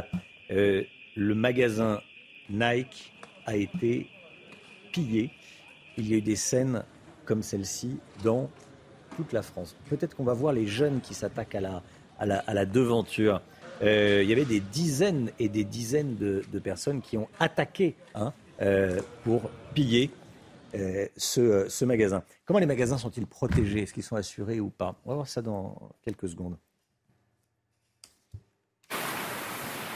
le 0.50 1.34
magasin 1.34 2.00
Nike 2.48 3.12
a 3.44 3.56
été 3.56 4.06
pillé. 4.92 5.32
Il 5.96 6.08
y 6.08 6.14
a 6.14 6.18
eu 6.18 6.22
des 6.22 6.36
scènes 6.36 6.84
comme 7.24 7.42
celle-ci 7.42 7.98
dans 8.22 8.48
toute 9.16 9.32
la 9.32 9.42
France. 9.42 9.76
Peut-être 9.90 10.14
qu'on 10.14 10.22
va 10.22 10.34
voir 10.34 10.52
les 10.52 10.68
jeunes 10.68 11.00
qui 11.00 11.14
s'attaquent 11.14 11.56
à 11.56 12.24
la 12.24 12.66
devanture. 12.66 13.42
Euh, 13.82 14.22
il 14.22 14.28
y 14.28 14.32
avait 14.32 14.44
des 14.44 14.60
dizaines 14.60 15.30
et 15.38 15.48
des 15.48 15.64
dizaines 15.64 16.16
de, 16.16 16.58
personnes 16.58 17.00
qui 17.00 17.16
ont 17.16 17.28
attaqué 17.38 17.94
hein, 18.14 18.32
euh, 18.60 19.00
pour 19.24 19.50
piller 19.74 20.10
euh, 20.74 21.06
ce, 21.16 21.84
magasin. 21.84 22.22
Comment 22.44 22.58
les 22.58 22.66
magasins 22.66 22.98
sont-ils 22.98 23.26
protégés? 23.26 23.82
Est-ce 23.82 23.94
qu'ils 23.94 24.02
sont 24.02 24.16
assurés 24.16 24.60
ou 24.60 24.70
pas? 24.70 24.96
On 25.04 25.10
va 25.10 25.14
voir 25.16 25.28
ça 25.28 25.42
dans 25.42 25.90
quelques 26.02 26.28
secondes. 26.28 26.56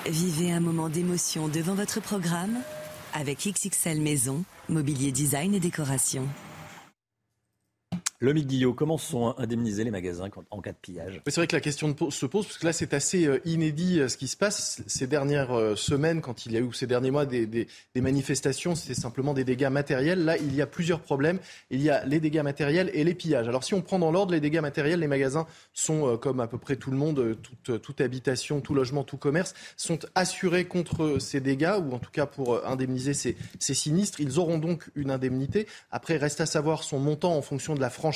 Vivez 0.08 0.50
un 0.50 0.60
moment 0.60 0.88
d'émotion 0.88 1.48
devant 1.48 1.74
votre 1.74 2.00
programme 2.00 2.58
avec 3.14 3.46
XXL 3.46 4.00
Maison, 4.00 4.44
mobilier 4.68 5.12
design 5.12 5.54
et 5.54 5.60
décoration. 5.60 6.26
Le 8.22 8.32
Guillot, 8.34 8.72
comment 8.72 8.98
sont 8.98 9.34
indemnisés 9.36 9.82
les 9.82 9.90
magasins 9.90 10.28
en 10.52 10.60
cas 10.60 10.70
de 10.70 10.76
pillage? 10.80 11.20
C'est 11.26 11.38
vrai 11.38 11.48
que 11.48 11.56
la 11.56 11.60
question 11.60 11.92
se 12.08 12.26
pose, 12.26 12.46
parce 12.46 12.56
que 12.56 12.66
là, 12.66 12.72
c'est 12.72 12.94
assez 12.94 13.26
euh, 13.26 13.40
inédit 13.44 13.98
euh, 13.98 14.06
ce 14.06 14.16
qui 14.16 14.28
se 14.28 14.36
passe. 14.36 14.80
Ces 14.86 15.08
dernières 15.08 15.50
euh, 15.50 15.74
semaines, 15.74 16.20
quand 16.20 16.46
il 16.46 16.52
y 16.52 16.56
a 16.56 16.60
eu 16.60 16.72
ces 16.72 16.86
derniers 16.86 17.10
mois 17.10 17.26
des, 17.26 17.66
manifestations, 17.96 18.76
c'était 18.76 18.94
simplement 18.94 19.34
des 19.34 19.42
dégâts 19.42 19.70
matériels. 19.70 20.24
Là, 20.24 20.36
il 20.36 20.54
y 20.54 20.62
a 20.62 20.68
plusieurs 20.68 21.00
problèmes. 21.00 21.40
Il 21.70 21.82
y 21.82 21.90
a 21.90 22.04
les 22.04 22.20
dégâts 22.20 22.42
matériels 22.42 22.92
et 22.94 23.02
les 23.02 23.14
pillages. 23.14 23.48
Alors, 23.48 23.64
si 23.64 23.74
on 23.74 23.82
prend 23.82 23.98
dans 23.98 24.12
l'ordre 24.12 24.30
les 24.30 24.40
dégâts 24.40 24.60
matériels, 24.60 25.00
les 25.00 25.08
magasins 25.08 25.48
sont, 25.72 26.16
comme 26.16 26.38
à 26.38 26.46
peu 26.46 26.58
près 26.58 26.76
tout 26.76 26.92
le 26.92 26.96
monde, 26.96 27.36
toute, 27.64 28.00
habitation, 28.00 28.60
tout 28.60 28.74
logement, 28.74 29.02
tout 29.02 29.16
commerce, 29.16 29.52
sont 29.76 29.98
assurés 30.14 30.66
contre 30.66 31.18
ces 31.18 31.40
dégâts, 31.40 31.74
ou 31.84 31.92
en 31.92 31.98
tout 31.98 32.12
cas 32.12 32.26
pour 32.26 32.64
indemniser 32.68 33.14
ces, 33.14 33.36
ces 33.58 33.74
sinistres. 33.74 34.20
Ils 34.20 34.38
auront 34.38 34.58
donc 34.58 34.90
une 34.94 35.10
indemnité. 35.10 35.66
Après, 35.90 36.18
reste 36.18 36.40
à 36.40 36.46
savoir 36.46 36.84
son 36.84 37.00
montant 37.00 37.36
en 37.36 37.42
fonction 37.42 37.74
de 37.74 37.80
la 37.80 37.90
franchise 37.90 38.11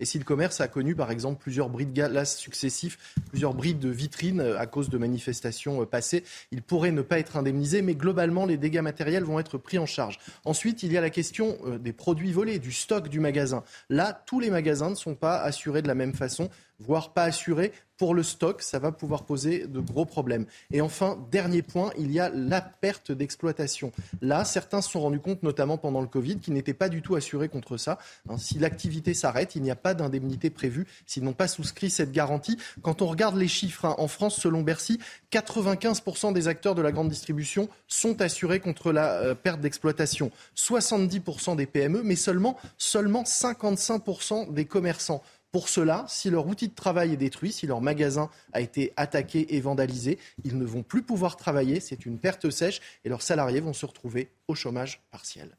Et 0.00 0.04
si 0.04 0.18
le 0.18 0.24
commerce 0.24 0.60
a 0.60 0.68
connu, 0.68 0.94
par 0.94 1.10
exemple, 1.10 1.40
plusieurs 1.40 1.68
bris 1.68 1.86
de 1.86 1.92
glace 1.92 2.36
successifs, 2.36 2.98
plusieurs 3.28 3.54
bris 3.54 3.74
de 3.74 3.88
vitrines 3.88 4.40
euh, 4.40 4.58
à 4.58 4.66
cause 4.66 4.90
de 4.90 4.98
manifestations 4.98 5.82
euh, 5.82 5.86
passées, 5.86 6.24
il 6.50 6.62
pourrait 6.62 6.92
ne 6.92 7.02
pas 7.02 7.18
être 7.18 7.36
indemnisé, 7.36 7.82
mais 7.82 7.94
globalement, 7.94 8.46
les 8.46 8.56
dégâts 8.56 8.80
matériels 8.80 9.24
vont 9.24 9.38
être 9.38 9.58
pris 9.58 9.78
en 9.78 9.86
charge. 9.86 10.18
Ensuite, 10.44 10.82
il 10.82 10.92
y 10.92 10.98
a 10.98 11.00
la 11.00 11.10
question 11.10 11.56
euh, 11.66 11.78
des 11.78 11.92
produits 11.92 12.32
volés, 12.32 12.58
du 12.58 12.72
stock 12.72 13.08
du 13.08 13.20
magasin. 13.20 13.62
Là, 13.88 14.22
tous 14.26 14.40
les 14.40 14.50
magasins 14.50 14.90
ne 14.90 14.94
sont 14.94 15.14
pas 15.14 15.38
assurés 15.38 15.82
de 15.82 15.88
la 15.88 15.94
même 15.94 16.14
façon 16.14 16.50
voire 16.78 17.12
pas 17.12 17.24
assurés 17.24 17.72
pour 17.96 18.14
le 18.14 18.22
stock, 18.22 18.62
ça 18.62 18.78
va 18.78 18.92
pouvoir 18.92 19.24
poser 19.24 19.66
de 19.66 19.80
gros 19.80 20.04
problèmes. 20.04 20.46
Et 20.70 20.80
enfin, 20.80 21.18
dernier 21.30 21.62
point, 21.62 21.90
il 21.98 22.12
y 22.12 22.20
a 22.20 22.28
la 22.28 22.60
perte 22.60 23.10
d'exploitation. 23.10 23.92
Là, 24.20 24.44
certains 24.44 24.82
se 24.82 24.90
sont 24.90 25.00
rendus 25.00 25.20
compte, 25.20 25.42
notamment 25.42 25.78
pendant 25.78 26.00
le 26.00 26.06
Covid, 26.06 26.38
qu'ils 26.38 26.54
n'étaient 26.54 26.74
pas 26.74 26.88
du 26.88 27.00
tout 27.00 27.14
assurés 27.14 27.48
contre 27.48 27.76
ça. 27.76 27.98
Hein, 28.28 28.36
si 28.38 28.58
l'activité 28.58 29.14
s'arrête, 29.14 29.56
il 29.56 29.62
n'y 29.62 29.70
a 29.70 29.76
pas 29.76 29.94
d'indemnité 29.94 30.50
prévue 30.50 30.86
s'ils 31.06 31.24
n'ont 31.24 31.32
pas 31.32 31.48
souscrit 31.48 31.90
cette 31.90 32.12
garantie. 32.12 32.58
Quand 32.82 33.02
on 33.02 33.06
regarde 33.06 33.36
les 33.36 33.48
chiffres, 33.48 33.86
hein, 33.86 33.94
en 33.98 34.08
France, 34.08 34.38
selon 34.38 34.62
Bercy, 34.62 34.98
95% 35.32 36.32
des 36.32 36.48
acteurs 36.48 36.74
de 36.74 36.82
la 36.82 36.92
grande 36.92 37.08
distribution 37.08 37.68
sont 37.88 38.20
assurés 38.20 38.60
contre 38.60 38.92
la 38.92 39.12
euh, 39.12 39.34
perte 39.34 39.60
d'exploitation. 39.60 40.30
70% 40.56 41.56
des 41.56 41.66
PME, 41.66 42.02
mais 42.02 42.16
seulement, 42.16 42.56
seulement 42.76 43.22
55% 43.22 44.52
des 44.52 44.66
commerçants. 44.66 45.22
Pour 45.56 45.70
cela, 45.70 46.04
si 46.06 46.28
leur 46.28 46.46
outil 46.48 46.68
de 46.68 46.74
travail 46.74 47.14
est 47.14 47.16
détruit, 47.16 47.50
si 47.50 47.66
leur 47.66 47.80
magasin 47.80 48.28
a 48.52 48.60
été 48.60 48.92
attaqué 48.98 49.56
et 49.56 49.60
vandalisé, 49.62 50.18
ils 50.44 50.58
ne 50.58 50.66
vont 50.66 50.82
plus 50.82 51.00
pouvoir 51.00 51.38
travailler, 51.38 51.80
c'est 51.80 52.04
une 52.04 52.18
perte 52.18 52.50
sèche 52.50 52.82
et 53.06 53.08
leurs 53.08 53.22
salariés 53.22 53.60
vont 53.60 53.72
se 53.72 53.86
retrouver 53.86 54.28
au 54.48 54.54
chômage 54.54 55.00
partiel. 55.10 55.56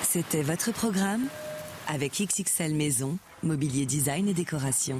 C'était 0.00 0.40
votre 0.40 0.72
programme 0.72 1.26
avec 1.88 2.12
XXL 2.12 2.74
Maison, 2.74 3.18
Mobilier 3.42 3.84
Design 3.84 4.28
et 4.28 4.34
Décoration. 4.34 4.98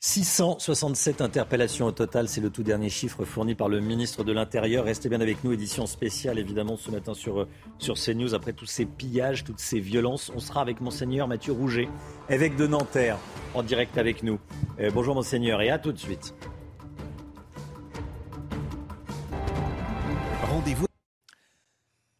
667 0.00 1.22
interpellations 1.22 1.86
au 1.86 1.92
total, 1.92 2.28
c'est 2.28 2.42
le 2.42 2.50
tout 2.50 2.62
dernier 2.62 2.90
chiffre 2.90 3.24
fourni 3.24 3.54
par 3.54 3.68
le 3.68 3.80
ministre 3.80 4.24
de 4.24 4.32
l'Intérieur. 4.32 4.84
Restez 4.84 5.08
bien 5.08 5.20
avec 5.20 5.42
nous, 5.42 5.52
édition 5.52 5.86
spéciale 5.86 6.38
évidemment 6.38 6.76
ce 6.76 6.90
matin 6.90 7.14
sur, 7.14 7.48
sur 7.78 7.94
CNews. 7.94 8.34
Après 8.34 8.52
tous 8.52 8.66
ces 8.66 8.84
pillages, 8.84 9.42
toutes 9.42 9.58
ces 9.58 9.80
violences, 9.80 10.30
on 10.36 10.38
sera 10.38 10.60
avec 10.60 10.80
monseigneur 10.80 11.28
Mathieu 11.28 11.52
Rouget, 11.52 11.88
évêque 12.28 12.56
de 12.56 12.66
Nanterre, 12.66 13.18
en 13.54 13.62
direct 13.62 13.96
avec 13.96 14.22
nous. 14.22 14.38
Euh, 14.80 14.90
bonjour 14.92 15.14
monseigneur 15.14 15.62
et 15.62 15.70
à 15.70 15.78
tout 15.78 15.92
de 15.92 15.98
suite. 15.98 16.34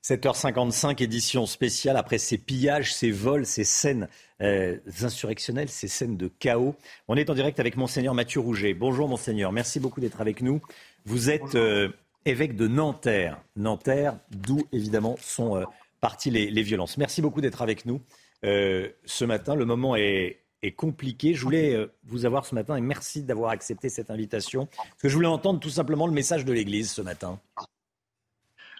7h55, 0.06 1.02
édition 1.02 1.46
spéciale 1.46 1.96
après 1.96 2.18
ces 2.18 2.38
pillages, 2.38 2.94
ces 2.94 3.10
vols, 3.10 3.44
ces 3.44 3.64
scènes 3.64 4.06
euh, 4.40 4.78
insurrectionnelles, 5.02 5.68
ces 5.68 5.88
scènes 5.88 6.16
de 6.16 6.28
chaos. 6.28 6.76
On 7.08 7.16
est 7.16 7.28
en 7.28 7.34
direct 7.34 7.58
avec 7.58 7.76
Monseigneur 7.76 8.14
Mathieu 8.14 8.38
Rouget. 8.38 8.72
Bonjour 8.72 9.08
Monseigneur, 9.08 9.50
merci 9.50 9.80
beaucoup 9.80 10.00
d'être 10.00 10.20
avec 10.20 10.42
nous. 10.42 10.60
Vous 11.06 11.28
êtes 11.28 11.56
euh, 11.56 11.88
évêque 12.24 12.54
de 12.54 12.68
Nanterre, 12.68 13.42
Nanterre, 13.56 14.16
d'où 14.30 14.62
évidemment 14.70 15.16
sont 15.20 15.56
euh, 15.56 15.64
parties 16.00 16.30
les, 16.30 16.62
violences. 16.62 16.98
Merci 16.98 17.20
beaucoup 17.20 17.40
d'être 17.40 17.60
avec 17.60 17.84
nous 17.84 18.00
ce 18.44 19.24
matin. 19.24 19.56
Le 19.56 19.64
moment 19.64 19.96
est, 19.96 20.38
est 20.62 20.70
compliqué. 20.70 21.34
Je 21.34 21.42
voulais 21.42 21.76
vous 22.04 22.26
avoir 22.26 22.46
ce 22.46 22.54
matin 22.54 22.76
et 22.76 22.80
merci 22.80 23.24
d'avoir 23.24 23.50
accepté 23.50 23.88
cette 23.88 24.12
invitation. 24.12 24.68
Parce 24.76 25.02
que 25.02 25.08
je 25.08 25.14
voulais 25.16 25.26
entendre 25.26 25.58
tout 25.58 25.70
simplement 25.70 26.06
le 26.06 26.12
message 26.12 26.44
de 26.44 26.52
l'Église 26.52 26.92
ce 26.92 27.02
matin. 27.02 27.40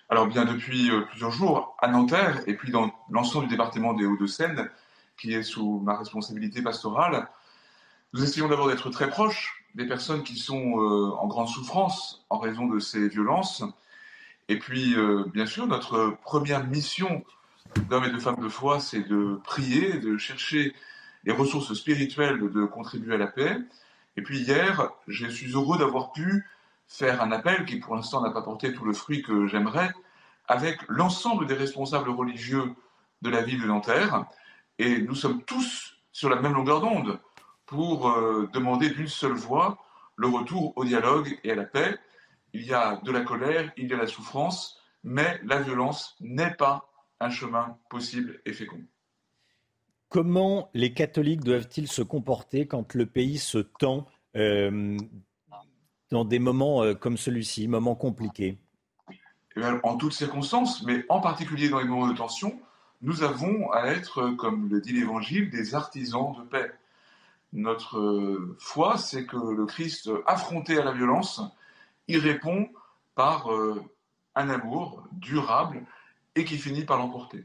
Alors 0.08 0.28
bien 0.28 0.44
depuis 0.44 0.88
euh, 0.90 1.00
plusieurs 1.00 1.32
jours 1.32 1.76
à 1.80 1.88
Nanterre 1.88 2.40
et 2.46 2.54
puis 2.54 2.70
dans 2.70 2.92
l'ensemble 3.10 3.46
du 3.46 3.50
département 3.50 3.92
des 3.92 4.06
Hauts-de-Seine, 4.06 4.70
qui 5.18 5.34
est 5.34 5.42
sous 5.42 5.80
ma 5.80 5.96
responsabilité 5.96 6.62
pastorale, 6.62 7.28
nous 8.12 8.22
essayons 8.22 8.46
d'abord 8.46 8.68
d'être 8.68 8.88
très 8.90 9.10
proches 9.10 9.64
des 9.74 9.84
personnes 9.84 10.22
qui 10.22 10.38
sont 10.38 10.80
euh, 10.80 11.10
en 11.18 11.26
grande 11.26 11.48
souffrance 11.48 12.24
en 12.30 12.38
raison 12.38 12.66
de 12.66 12.78
ces 12.78 13.08
violences. 13.08 13.64
Et 14.48 14.60
puis, 14.60 14.94
euh, 14.94 15.24
bien 15.34 15.44
sûr, 15.44 15.66
notre 15.66 16.16
première 16.22 16.64
mission 16.64 17.24
d'hommes 17.88 18.04
et 18.04 18.12
de 18.12 18.18
femmes 18.20 18.40
de 18.40 18.48
foi, 18.48 18.78
c'est 18.78 19.02
de 19.02 19.40
prier, 19.42 19.94
de 19.94 20.16
chercher 20.18 20.72
les 21.24 21.32
ressources 21.32 21.74
spirituelles, 21.74 22.38
de 22.38 22.64
contribuer 22.64 23.14
à 23.14 23.18
la 23.18 23.26
paix. 23.26 23.58
Et 24.16 24.22
puis 24.22 24.38
hier, 24.38 24.88
je 25.08 25.26
suis 25.26 25.52
heureux 25.52 25.78
d'avoir 25.78 26.12
pu 26.12 26.46
faire 26.86 27.22
un 27.22 27.32
appel 27.32 27.64
qui 27.64 27.76
pour 27.76 27.94
l'instant 27.94 28.22
n'a 28.22 28.30
pas 28.30 28.42
porté 28.42 28.72
tout 28.72 28.84
le 28.84 28.92
fruit 28.92 29.22
que 29.22 29.46
j'aimerais, 29.46 29.92
avec 30.48 30.78
l'ensemble 30.88 31.46
des 31.46 31.54
responsables 31.54 32.10
religieux 32.10 32.74
de 33.22 33.30
la 33.30 33.42
ville 33.42 33.60
de 33.60 33.66
Nanterre. 33.66 34.26
Et 34.78 35.02
nous 35.02 35.14
sommes 35.14 35.42
tous 35.42 35.96
sur 36.12 36.28
la 36.28 36.40
même 36.40 36.54
longueur 36.54 36.80
d'onde 36.80 37.18
pour 37.66 38.08
euh, 38.08 38.48
demander 38.52 38.90
d'une 38.90 39.08
seule 39.08 39.32
voix 39.32 39.78
le 40.16 40.28
retour 40.28 40.72
au 40.76 40.84
dialogue 40.84 41.38
et 41.44 41.52
à 41.52 41.54
la 41.54 41.64
paix. 41.64 41.96
Il 42.52 42.64
y 42.64 42.72
a 42.72 43.00
de 43.02 43.10
la 43.10 43.20
colère, 43.20 43.72
il 43.76 43.88
y 43.88 43.94
a 43.94 43.96
la 43.96 44.06
souffrance, 44.06 44.80
mais 45.02 45.40
la 45.44 45.60
violence 45.60 46.16
n'est 46.20 46.54
pas 46.54 46.88
un 47.20 47.30
chemin 47.30 47.78
possible 47.90 48.40
et 48.46 48.52
fécond. 48.52 48.82
Comment 50.08 50.70
les 50.72 50.94
catholiques 50.94 51.42
doivent-ils 51.42 51.88
se 51.88 52.02
comporter 52.02 52.66
quand 52.66 52.94
le 52.94 53.06
pays 53.06 53.38
se 53.38 53.58
tend 53.58 54.06
euh, 54.36 54.96
dans 56.10 56.24
des 56.24 56.38
moments 56.38 56.82
euh, 56.82 56.94
comme 56.94 57.16
celui-ci, 57.16 57.68
moments 57.68 57.94
compliqués 57.94 58.58
eh 59.56 59.60
En 59.82 59.96
toutes 59.96 60.12
circonstances, 60.12 60.82
mais 60.82 61.04
en 61.08 61.20
particulier 61.20 61.68
dans 61.68 61.78
les 61.78 61.86
moments 61.86 62.08
de 62.08 62.16
tension, 62.16 62.58
nous 63.02 63.22
avons 63.22 63.70
à 63.72 63.86
être, 63.86 64.30
comme 64.30 64.68
le 64.68 64.80
dit 64.80 64.92
l'Évangile, 64.92 65.50
des 65.50 65.74
artisans 65.74 66.34
de 66.38 66.42
paix. 66.48 66.72
Notre 67.52 67.98
euh, 67.98 68.56
foi, 68.58 68.98
c'est 68.98 69.26
que 69.26 69.36
le 69.36 69.66
Christ, 69.66 70.10
affronté 70.26 70.78
à 70.78 70.84
la 70.84 70.92
violence, 70.92 71.40
y 72.08 72.18
répond 72.18 72.68
par 73.14 73.52
euh, 73.52 73.82
un 74.34 74.50
amour 74.50 75.04
durable 75.12 75.82
et 76.34 76.44
qui 76.44 76.58
finit 76.58 76.84
par 76.84 76.98
l'emporter. 76.98 77.44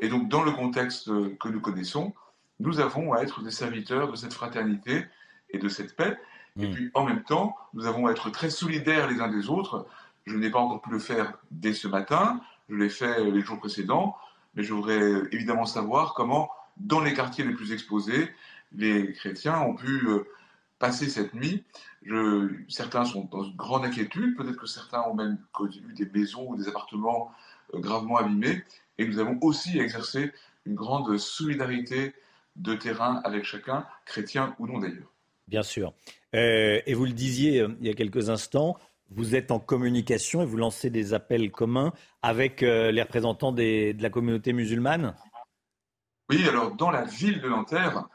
Et 0.00 0.08
donc, 0.08 0.28
dans 0.28 0.44
le 0.44 0.52
contexte 0.52 1.10
que 1.38 1.48
nous 1.48 1.60
connaissons, 1.60 2.14
nous 2.60 2.80
avons 2.80 3.12
à 3.12 3.22
être 3.22 3.42
des 3.42 3.50
serviteurs 3.50 4.10
de 4.10 4.16
cette 4.16 4.32
fraternité 4.32 5.04
et 5.50 5.58
de 5.58 5.68
cette 5.68 5.96
paix. 5.96 6.16
Et 6.58 6.66
hmm. 6.66 6.74
puis 6.74 6.90
en 6.94 7.04
même 7.04 7.22
temps, 7.22 7.56
nous 7.74 7.86
avons 7.86 8.06
à 8.06 8.10
être 8.10 8.30
très 8.30 8.50
solidaires 8.50 9.08
les 9.08 9.20
uns 9.20 9.28
des 9.28 9.48
autres. 9.48 9.86
Je 10.26 10.36
n'ai 10.36 10.50
pas 10.50 10.58
encore 10.58 10.82
pu 10.82 10.90
le 10.90 10.98
faire 10.98 11.34
dès 11.50 11.72
ce 11.72 11.88
matin, 11.88 12.40
je 12.68 12.74
l'ai 12.74 12.90
fait 12.90 13.30
les 13.30 13.40
jours 13.40 13.58
précédents, 13.58 14.16
mais 14.54 14.62
je 14.62 14.74
voudrais 14.74 15.22
évidemment 15.32 15.64
savoir 15.64 16.14
comment, 16.14 16.50
dans 16.76 17.00
les 17.00 17.14
quartiers 17.14 17.44
les 17.44 17.54
plus 17.54 17.72
exposés, 17.72 18.28
les 18.72 19.12
chrétiens 19.12 19.60
ont 19.60 19.74
pu 19.74 20.06
euh, 20.06 20.26
passer 20.78 21.08
cette 21.08 21.32
nuit. 21.32 21.64
Je, 22.02 22.50
certains 22.68 23.04
sont 23.04 23.24
dans 23.30 23.44
une 23.44 23.56
grande 23.56 23.84
inquiétude, 23.84 24.36
peut-être 24.36 24.56
que 24.56 24.66
certains 24.66 25.02
ont 25.02 25.14
même 25.14 25.38
connu 25.52 25.80
des 25.94 26.06
maisons 26.06 26.50
ou 26.50 26.56
des 26.56 26.68
appartements 26.68 27.32
euh, 27.74 27.78
gravement 27.78 28.18
abîmés, 28.18 28.64
et 28.98 29.06
nous 29.06 29.18
avons 29.18 29.38
aussi 29.40 29.78
exercé 29.78 30.32
une 30.66 30.74
grande 30.74 31.16
solidarité 31.16 32.14
de 32.56 32.74
terrain 32.74 33.20
avec 33.24 33.44
chacun, 33.44 33.86
chrétien 34.04 34.54
ou 34.58 34.66
non 34.66 34.78
d'ailleurs. 34.78 35.08
Bien 35.48 35.62
sûr. 35.62 35.94
Euh, 36.34 36.80
et 36.86 36.94
vous 36.94 37.06
le 37.06 37.12
disiez 37.12 37.60
euh, 37.60 37.68
il 37.80 37.86
y 37.86 37.90
a 37.90 37.94
quelques 37.94 38.28
instants, 38.28 38.76
vous 39.10 39.34
êtes 39.34 39.50
en 39.50 39.58
communication 39.58 40.42
et 40.42 40.46
vous 40.46 40.58
lancez 40.58 40.90
des 40.90 41.14
appels 41.14 41.50
communs 41.50 41.92
avec 42.20 42.62
euh, 42.62 42.92
les 42.92 43.00
représentants 43.00 43.52
de 43.52 44.00
la 44.00 44.10
communauté 44.10 44.52
musulmane? 44.52 45.14
Oui, 46.28 46.46
alors 46.46 46.76
dans 46.76 46.90
la 46.90 47.04
ville 47.04 47.40
de 47.40 47.48
Nanterre, 47.48 48.06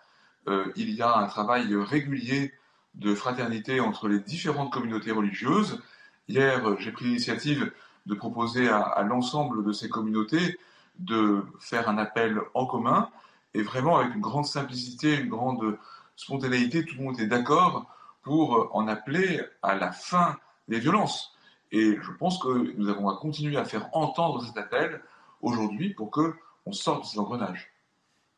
il 0.76 0.92
y 0.92 1.02
a 1.02 1.18
un 1.18 1.26
travail 1.26 1.74
régulier 1.74 2.52
de 2.94 3.16
fraternité 3.16 3.80
entre 3.80 4.08
les 4.08 4.20
différentes 4.20 4.72
communautés 4.72 5.12
religieuses. 5.12 5.82
Hier, 6.28 6.80
j'ai 6.80 6.92
pris 6.92 7.06
l'initiative 7.06 7.72
de 8.06 8.14
proposer 8.14 8.68
à 8.70 9.02
l'ensemble 9.04 9.64
de 9.66 9.72
ces 9.72 9.90
communautés 9.90 10.60
de 11.00 11.44
faire 11.60 11.90
un 11.90 11.98
appel 11.98 12.40
en 12.54 12.68
commun 12.68 13.10
et 13.54 13.64
vraiment 13.64 13.98
avec 13.98 14.14
une 14.14 14.22
grande 14.22 14.46
simplicité, 14.46 15.16
une 15.16 15.30
grande 15.30 15.78
spontanéité, 16.16 16.86
tout 16.86 16.96
le 16.98 17.04
monde 17.04 17.20
est 17.20 17.28
d'accord 17.28 17.86
pour 18.22 18.56
euh, 18.56 18.70
en 18.74 18.88
appeler 18.88 19.42
à 19.62 19.76
la 19.76 19.92
fin 19.92 20.38
des 20.68 20.80
violences. 20.80 21.34
Et 21.72 21.98
je 22.02 22.12
pense 22.20 22.38
que 22.42 22.76
nous 22.78 22.90
avons 22.90 23.10
à 23.10 23.18
continuer 23.18 23.58
à 23.58 23.66
faire 23.66 23.90
entendre 23.94 24.46
cet 24.46 24.58
appel 24.58 25.02
aujourd'hui 25.42 25.94
pour 25.94 26.12
que 26.12 26.34
on 26.66 26.72
sorte 26.72 27.04
de 27.04 27.08
cet 27.08 27.20
engrenage. 27.20 27.70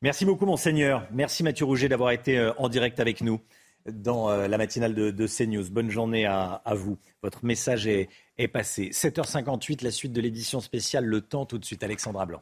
Merci 0.01 0.25
beaucoup, 0.25 0.45
Monseigneur. 0.45 1.07
Merci, 1.11 1.43
Mathieu 1.43 1.65
Rouget, 1.65 1.89
d'avoir 1.89 2.11
été 2.11 2.37
euh, 2.37 2.53
en 2.57 2.69
direct 2.69 2.99
avec 2.99 3.21
nous 3.21 3.39
dans 3.85 4.29
euh, 4.29 4.47
la 4.47 4.57
matinale 4.57 4.93
de, 4.93 5.27
CNews. 5.27 5.69
Bonne 5.69 5.89
journée 5.89 6.25
à, 6.25 6.61
vous. 6.75 6.97
Votre 7.21 7.45
message 7.45 7.87
est, 7.87 8.09
est 8.37 8.47
passé. 8.47 8.89
7h58, 8.89 9.83
la 9.83 9.91
suite 9.91 10.13
de 10.13 10.21
l'édition 10.21 10.59
spéciale 10.59 11.05
Le 11.05 11.21
Temps, 11.21 11.45
tout 11.45 11.57
de 11.57 11.65
suite, 11.65 11.83
Alexandra 11.83 12.25
Blanc. 12.25 12.41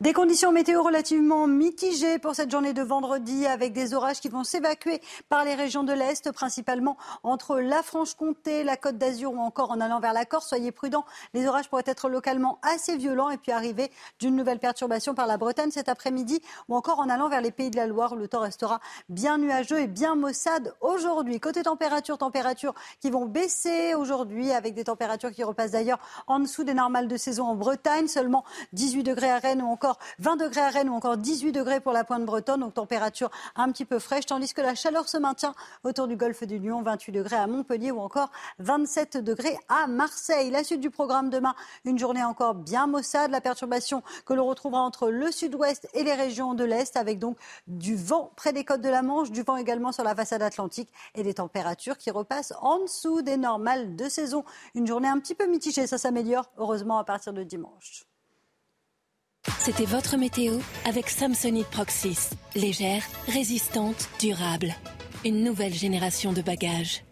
Des 0.00 0.12
conditions 0.12 0.52
météo 0.52 0.82
relativement 0.82 1.48
mitigées 1.48 2.18
pour 2.18 2.34
cette 2.36 2.50
journée 2.50 2.72
de 2.72 2.82
vendredi 2.82 3.46
avec 3.46 3.72
des 3.72 3.92
orages 3.92 4.20
qui 4.20 4.28
vont 4.28 4.44
s'évacuer 4.44 5.00
par 5.28 5.44
les 5.44 5.54
régions 5.54 5.82
de 5.82 5.92
l'Est, 5.92 6.30
principalement 6.30 6.96
entre 7.24 7.58
la 7.58 7.82
Franche-Comté, 7.82 8.62
la 8.62 8.76
Côte 8.76 8.98
d'Azur 8.98 9.32
ou 9.32 9.38
encore 9.38 9.72
en 9.72 9.80
allant 9.80 9.98
vers 9.98 10.12
la 10.12 10.24
Corse. 10.24 10.48
Soyez 10.48 10.70
prudents, 10.70 11.04
les 11.32 11.46
orages 11.46 11.68
pourraient 11.68 11.82
être 11.86 12.08
localement 12.08 12.58
assez 12.62 12.96
violents 12.96 13.30
et 13.30 13.36
puis 13.36 13.50
arriver 13.50 13.90
d'une 14.20 14.36
nouvelle 14.36 14.60
perturbation 14.60 15.14
par 15.14 15.26
la 15.26 15.38
Bretagne 15.38 15.72
cet 15.72 15.88
après-midi 15.88 16.40
ou 16.68 16.76
encore 16.76 17.00
en 17.00 17.08
allant 17.08 17.28
vers 17.28 17.40
les 17.40 17.50
pays 17.50 17.70
de 17.70 17.76
la 17.76 17.86
Loire 17.86 18.12
où 18.12 18.16
le 18.16 18.28
temps 18.28 18.40
restera 18.40 18.80
bien 19.08 19.38
nuageux 19.38 19.80
et 19.80 19.88
bien 19.88 20.14
maussade 20.14 20.74
aujourd'hui. 20.82 21.40
Côté 21.40 21.62
température, 21.62 22.18
températures 22.18 22.74
qui 23.00 23.10
vont 23.10 23.26
baisser 23.26 23.94
aujourd'hui 23.94 24.52
avec 24.52 24.74
des 24.74 24.84
températures 24.84 25.32
qui 25.32 25.42
repassent 25.42 25.72
d'ailleurs 25.72 25.98
en 26.28 26.38
dessous 26.38 26.62
des 26.62 26.74
normales 26.74 27.08
de 27.08 27.16
saison 27.16 27.46
en 27.46 27.56
Bretagne, 27.56 28.06
seulement 28.06 28.44
18 28.72 29.02
degrés 29.02 29.30
à 29.30 29.38
Rennes 29.38 29.63
ou 29.64 29.68
encore 29.68 29.98
20 30.18 30.36
degrés 30.36 30.60
à 30.60 30.68
Rennes 30.68 30.88
ou 30.88 30.94
encore 30.94 31.16
18 31.16 31.52
degrés 31.52 31.80
pour 31.80 31.92
la 31.92 32.04
pointe 32.04 32.24
bretonne, 32.24 32.60
donc 32.60 32.74
température 32.74 33.30
un 33.56 33.70
petit 33.70 33.84
peu 33.84 33.98
fraîche, 33.98 34.26
tandis 34.26 34.52
que 34.52 34.60
la 34.60 34.74
chaleur 34.74 35.08
se 35.08 35.16
maintient 35.16 35.54
autour 35.82 36.06
du 36.06 36.16
golfe 36.16 36.44
du 36.44 36.58
Lion, 36.58 36.82
28 36.82 37.12
degrés 37.12 37.36
à 37.36 37.46
Montpellier 37.46 37.90
ou 37.90 38.00
encore 38.00 38.30
27 38.58 39.18
degrés 39.18 39.56
à 39.68 39.86
Marseille. 39.86 40.50
La 40.50 40.64
suite 40.64 40.80
du 40.80 40.90
programme 40.90 41.30
demain, 41.30 41.54
une 41.84 41.98
journée 41.98 42.24
encore 42.24 42.54
bien 42.54 42.86
maussade, 42.86 43.30
la 43.30 43.40
perturbation 43.40 44.02
que 44.26 44.34
l'on 44.34 44.46
retrouvera 44.46 44.82
entre 44.82 45.10
le 45.10 45.30
sud-ouest 45.30 45.88
et 45.94 46.02
les 46.02 46.14
régions 46.14 46.54
de 46.54 46.64
l'est, 46.64 46.96
avec 46.96 47.18
donc 47.18 47.36
du 47.66 47.96
vent 47.96 48.32
près 48.36 48.52
des 48.52 48.64
côtes 48.64 48.80
de 48.80 48.88
la 48.88 49.02
Manche, 49.02 49.30
du 49.30 49.42
vent 49.42 49.56
également 49.56 49.92
sur 49.92 50.04
la 50.04 50.14
façade 50.14 50.42
atlantique 50.42 50.92
et 51.14 51.22
des 51.22 51.34
températures 51.34 51.98
qui 51.98 52.10
repassent 52.10 52.54
en 52.60 52.80
dessous 52.80 53.22
des 53.22 53.36
normales 53.36 53.96
de 53.96 54.08
saison. 54.08 54.44
Une 54.74 54.86
journée 54.86 55.08
un 55.08 55.18
petit 55.18 55.34
peu 55.34 55.46
mitigée, 55.46 55.86
ça 55.86 55.98
s'améliore 55.98 56.50
heureusement 56.56 56.98
à 56.98 57.04
partir 57.04 57.32
de 57.32 57.42
dimanche. 57.42 58.06
C'était 59.60 59.84
votre 59.84 60.16
météo 60.16 60.58
avec 60.86 61.08
Samsonite 61.08 61.66
Proxys. 61.68 62.30
Légère, 62.54 63.02
résistante, 63.26 64.08
durable. 64.20 64.74
Une 65.24 65.42
nouvelle 65.44 65.74
génération 65.74 66.32
de 66.32 66.42
bagages. 66.42 67.04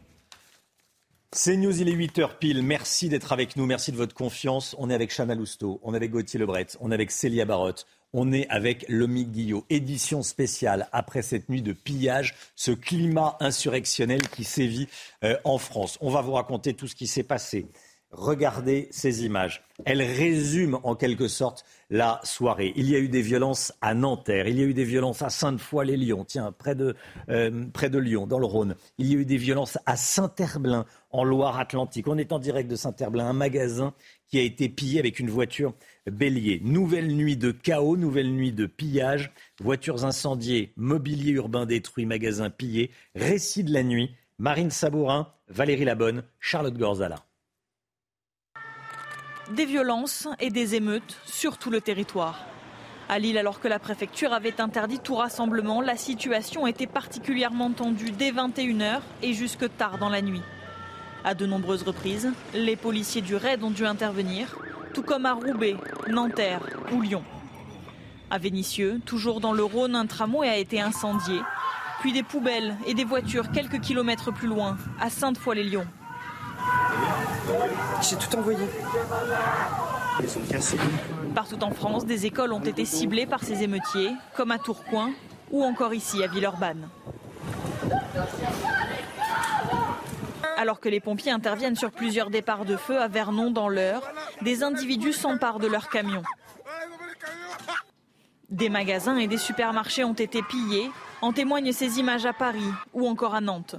C'est 1.34 1.56
News, 1.56 1.80
il 1.80 1.88
est 1.88 1.94
8h 1.96 2.38
pile. 2.38 2.62
Merci 2.62 3.08
d'être 3.08 3.32
avec 3.32 3.56
nous. 3.56 3.64
Merci 3.64 3.90
de 3.90 3.96
votre 3.96 4.14
confiance. 4.14 4.76
On 4.78 4.90
est 4.90 4.94
avec 4.94 5.10
Chana 5.14 5.34
Lousteau, 5.34 5.80
on 5.82 5.94
est 5.94 5.96
avec 5.96 6.10
Gauthier 6.10 6.38
Lebret, 6.38 6.66
on 6.80 6.90
est 6.90 6.94
avec 6.94 7.10
Célia 7.10 7.46
Barotte, 7.46 7.86
on 8.12 8.32
est 8.32 8.46
avec 8.48 8.84
Lomi 8.88 9.24
Guillot. 9.24 9.64
Édition 9.70 10.22
spéciale 10.22 10.88
après 10.92 11.22
cette 11.22 11.48
nuit 11.48 11.62
de 11.62 11.72
pillage, 11.72 12.34
ce 12.54 12.70
climat 12.70 13.36
insurrectionnel 13.40 14.28
qui 14.28 14.44
sévit 14.44 14.88
euh, 15.24 15.38
en 15.44 15.56
France. 15.56 15.96
On 16.02 16.10
va 16.10 16.20
vous 16.20 16.32
raconter 16.32 16.74
tout 16.74 16.86
ce 16.86 16.94
qui 16.94 17.06
s'est 17.06 17.22
passé. 17.22 17.66
Regardez 18.12 18.88
ces 18.90 19.24
images. 19.24 19.64
Elles 19.86 20.02
résument 20.02 20.86
en 20.86 20.94
quelque 20.94 21.28
sorte 21.28 21.64
la 21.88 22.20
soirée. 22.24 22.74
Il 22.76 22.90
y 22.90 22.94
a 22.94 22.98
eu 22.98 23.08
des 23.08 23.22
violences 23.22 23.72
à 23.80 23.94
Nanterre, 23.94 24.48
il 24.48 24.58
y 24.58 24.62
a 24.62 24.64
eu 24.64 24.74
des 24.74 24.84
violences 24.84 25.22
à 25.22 25.30
Sainte-Foy-les-Lyons, 25.30 26.24
tiens, 26.26 26.52
près 26.52 26.74
de, 26.74 26.94
euh, 27.30 27.64
près 27.72 27.88
de 27.88 27.98
Lyon, 27.98 28.26
dans 28.26 28.38
le 28.38 28.44
Rhône. 28.44 28.76
Il 28.98 29.06
y 29.10 29.16
a 29.16 29.18
eu 29.18 29.24
des 29.24 29.38
violences 29.38 29.78
à 29.86 29.96
Saint-Herblain, 29.96 30.84
en 31.10 31.24
Loire-Atlantique. 31.24 32.06
On 32.06 32.18
est 32.18 32.32
en 32.32 32.38
direct 32.38 32.70
de 32.70 32.76
Saint-Herblain, 32.76 33.26
un 33.26 33.32
magasin 33.32 33.94
qui 34.28 34.38
a 34.38 34.42
été 34.42 34.68
pillé 34.68 34.98
avec 34.98 35.18
une 35.18 35.30
voiture 35.30 35.74
bélier. 36.10 36.60
Nouvelle 36.62 37.14
nuit 37.14 37.38
de 37.38 37.50
chaos, 37.50 37.96
nouvelle 37.96 38.30
nuit 38.30 38.52
de 38.52 38.66
pillage, 38.66 39.32
voitures 39.58 40.04
incendiées, 40.04 40.74
mobilier 40.76 41.32
urbain 41.32 41.64
détruit, 41.64 42.04
magasin 42.04 42.50
pillé. 42.50 42.90
Récit 43.14 43.64
de 43.64 43.72
la 43.72 43.82
nuit, 43.82 44.10
Marine 44.38 44.70
Sabourin, 44.70 45.32
Valérie 45.48 45.84
Labonne, 45.86 46.24
Charlotte 46.40 46.76
Gorzala. 46.76 47.16
Des 49.54 49.66
violences 49.66 50.28
et 50.40 50.48
des 50.48 50.76
émeutes 50.76 51.18
sur 51.26 51.58
tout 51.58 51.68
le 51.68 51.82
territoire. 51.82 52.38
À 53.10 53.18
Lille, 53.18 53.36
alors 53.36 53.60
que 53.60 53.68
la 53.68 53.78
préfecture 53.78 54.32
avait 54.32 54.62
interdit 54.62 54.98
tout 54.98 55.14
rassemblement, 55.14 55.82
la 55.82 55.98
situation 55.98 56.66
était 56.66 56.86
particulièrement 56.86 57.70
tendue 57.70 58.12
dès 58.12 58.32
21h 58.32 59.00
et 59.22 59.34
jusque 59.34 59.68
tard 59.76 59.98
dans 59.98 60.08
la 60.08 60.22
nuit. 60.22 60.40
À 61.22 61.34
de 61.34 61.44
nombreuses 61.44 61.82
reprises, 61.82 62.32
les 62.54 62.76
policiers 62.76 63.20
du 63.20 63.36
raid 63.36 63.62
ont 63.62 63.70
dû 63.70 63.84
intervenir, 63.84 64.56
tout 64.94 65.02
comme 65.02 65.26
à 65.26 65.34
Roubaix, 65.34 65.76
Nanterre 66.08 66.62
ou 66.90 67.02
Lyon. 67.02 67.22
À 68.30 68.38
Vénissieux, 68.38 69.02
toujours 69.04 69.40
dans 69.40 69.52
le 69.52 69.64
Rhône, 69.64 69.96
un 69.96 70.06
tramway 70.06 70.48
a 70.48 70.56
été 70.56 70.80
incendié, 70.80 71.38
puis 72.00 72.14
des 72.14 72.22
poubelles 72.22 72.74
et 72.86 72.94
des 72.94 73.04
voitures 73.04 73.50
quelques 73.52 73.80
kilomètres 73.80 74.32
plus 74.32 74.48
loin, 74.48 74.78
à 74.98 75.10
Sainte-Foy-les-Lyons. 75.10 75.86
J'ai 78.00 78.16
tout 78.16 78.36
envoyé. 78.36 78.66
Ils 80.20 80.28
sont 80.28 80.40
cassés. 80.40 80.78
Partout 81.34 81.62
en 81.62 81.70
France, 81.70 82.04
des 82.04 82.26
écoles 82.26 82.52
ont 82.52 82.60
été 82.60 82.84
ciblées 82.84 83.26
par 83.26 83.42
ces 83.42 83.62
émeutiers, 83.62 84.12
comme 84.36 84.50
à 84.50 84.58
Tourcoing 84.58 85.12
ou 85.50 85.62
encore 85.62 85.94
ici 85.94 86.22
à 86.22 86.26
Villeurbanne. 86.26 86.88
Alors 90.56 90.80
que 90.80 90.88
les 90.88 91.00
pompiers 91.00 91.32
interviennent 91.32 91.76
sur 91.76 91.90
plusieurs 91.90 92.30
départs 92.30 92.64
de 92.64 92.76
feu 92.76 93.00
à 93.00 93.08
Vernon 93.08 93.50
dans 93.50 93.68
l'Eure, 93.68 94.02
des 94.42 94.62
individus 94.62 95.12
s'emparent 95.12 95.58
de 95.58 95.66
leurs 95.66 95.88
camions. 95.88 96.22
Des 98.50 98.68
magasins 98.68 99.16
et 99.16 99.26
des 99.26 99.38
supermarchés 99.38 100.04
ont 100.04 100.12
été 100.12 100.42
pillés, 100.42 100.90
en 101.22 101.32
témoignent 101.32 101.72
ces 101.72 101.98
images 101.98 102.26
à 102.26 102.32
Paris 102.32 102.70
ou 102.92 103.08
encore 103.08 103.34
à 103.34 103.40
Nantes. 103.40 103.76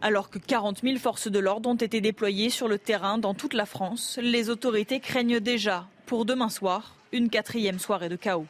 Alors 0.00 0.30
que 0.30 0.38
40 0.38 0.82
000 0.82 0.98
forces 0.98 1.28
de 1.28 1.38
l'ordre 1.40 1.68
ont 1.68 1.74
été 1.74 2.00
déployées 2.00 2.50
sur 2.50 2.68
le 2.68 2.78
terrain 2.78 3.18
dans 3.18 3.34
toute 3.34 3.52
la 3.52 3.66
France, 3.66 4.18
les 4.22 4.48
autorités 4.48 5.00
craignent 5.00 5.40
déjà, 5.40 5.88
pour 6.06 6.24
demain 6.24 6.48
soir, 6.48 6.94
une 7.10 7.28
quatrième 7.28 7.80
soirée 7.80 8.08
de 8.08 8.14
chaos. 8.14 8.46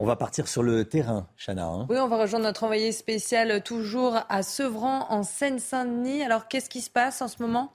On 0.00 0.06
va 0.06 0.16
partir 0.16 0.48
sur 0.48 0.62
le 0.62 0.86
terrain, 0.86 1.28
Chana. 1.36 1.66
Hein. 1.66 1.86
oui, 1.88 1.98
on 1.98 2.08
va 2.08 2.16
rejoindre 2.16 2.46
notre 2.46 2.64
envoyé 2.64 2.90
spécial 2.90 3.62
toujours 3.62 4.18
à 4.28 4.42
Sevran, 4.42 5.06
en 5.10 5.22
Seine-Saint-Denis. 5.22 6.24
Alors, 6.24 6.48
qu'est-ce 6.48 6.70
qui 6.70 6.80
se 6.80 6.90
passe 6.90 7.22
en 7.22 7.28
ce 7.28 7.40
moment? 7.42 7.72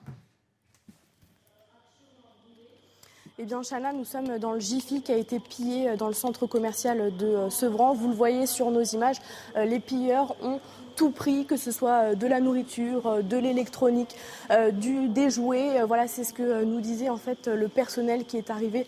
Eh 3.38 3.44
bien, 3.44 3.64
Chana, 3.64 3.92
nous 3.92 4.06
sommes 4.06 4.40
dans 4.40 4.54
le 4.54 4.62
Jiffy 4.62 5.02
qui 5.02 5.12
a 5.12 5.18
été 5.18 5.42
pillé 5.42 5.90
euh, 5.90 5.98
dans 5.98 6.08
le 6.08 6.14
centre 6.14 6.46
commercial 6.46 7.14
de 7.18 7.26
euh, 7.26 7.50
Sevran. 7.50 7.94
Vous 7.94 8.08
le 8.08 8.14
voyez 8.14 8.46
sur 8.46 8.72
nos 8.72 8.82
images, 8.82 9.18
euh, 9.58 9.66
les 9.66 9.82
pilleurs 9.82 10.38
ont 10.42 10.62
tout 10.96 11.12
prix, 11.12 11.46
que 11.46 11.58
ce 11.58 11.72
soit 11.72 12.12
euh, 12.12 12.16
de 12.16 12.28
la 12.28 12.40
nourriture, 12.40 13.08
euh, 13.08 13.22
de 13.22 13.38
l'électronique, 13.38 14.16
euh, 14.52 14.72
des 14.72 15.30
jouets. 15.30 15.82
Voilà, 15.86 16.08
c'est 16.08 16.24
ce 16.24 16.34
que 16.34 16.64
nous 16.64 16.80
disait 16.80 17.10
en 17.10 17.18
fait 17.18 17.48
le 17.48 17.68
personnel 17.68 18.26
qui 18.26 18.38
est 18.38 18.50
arrivé 18.50 18.86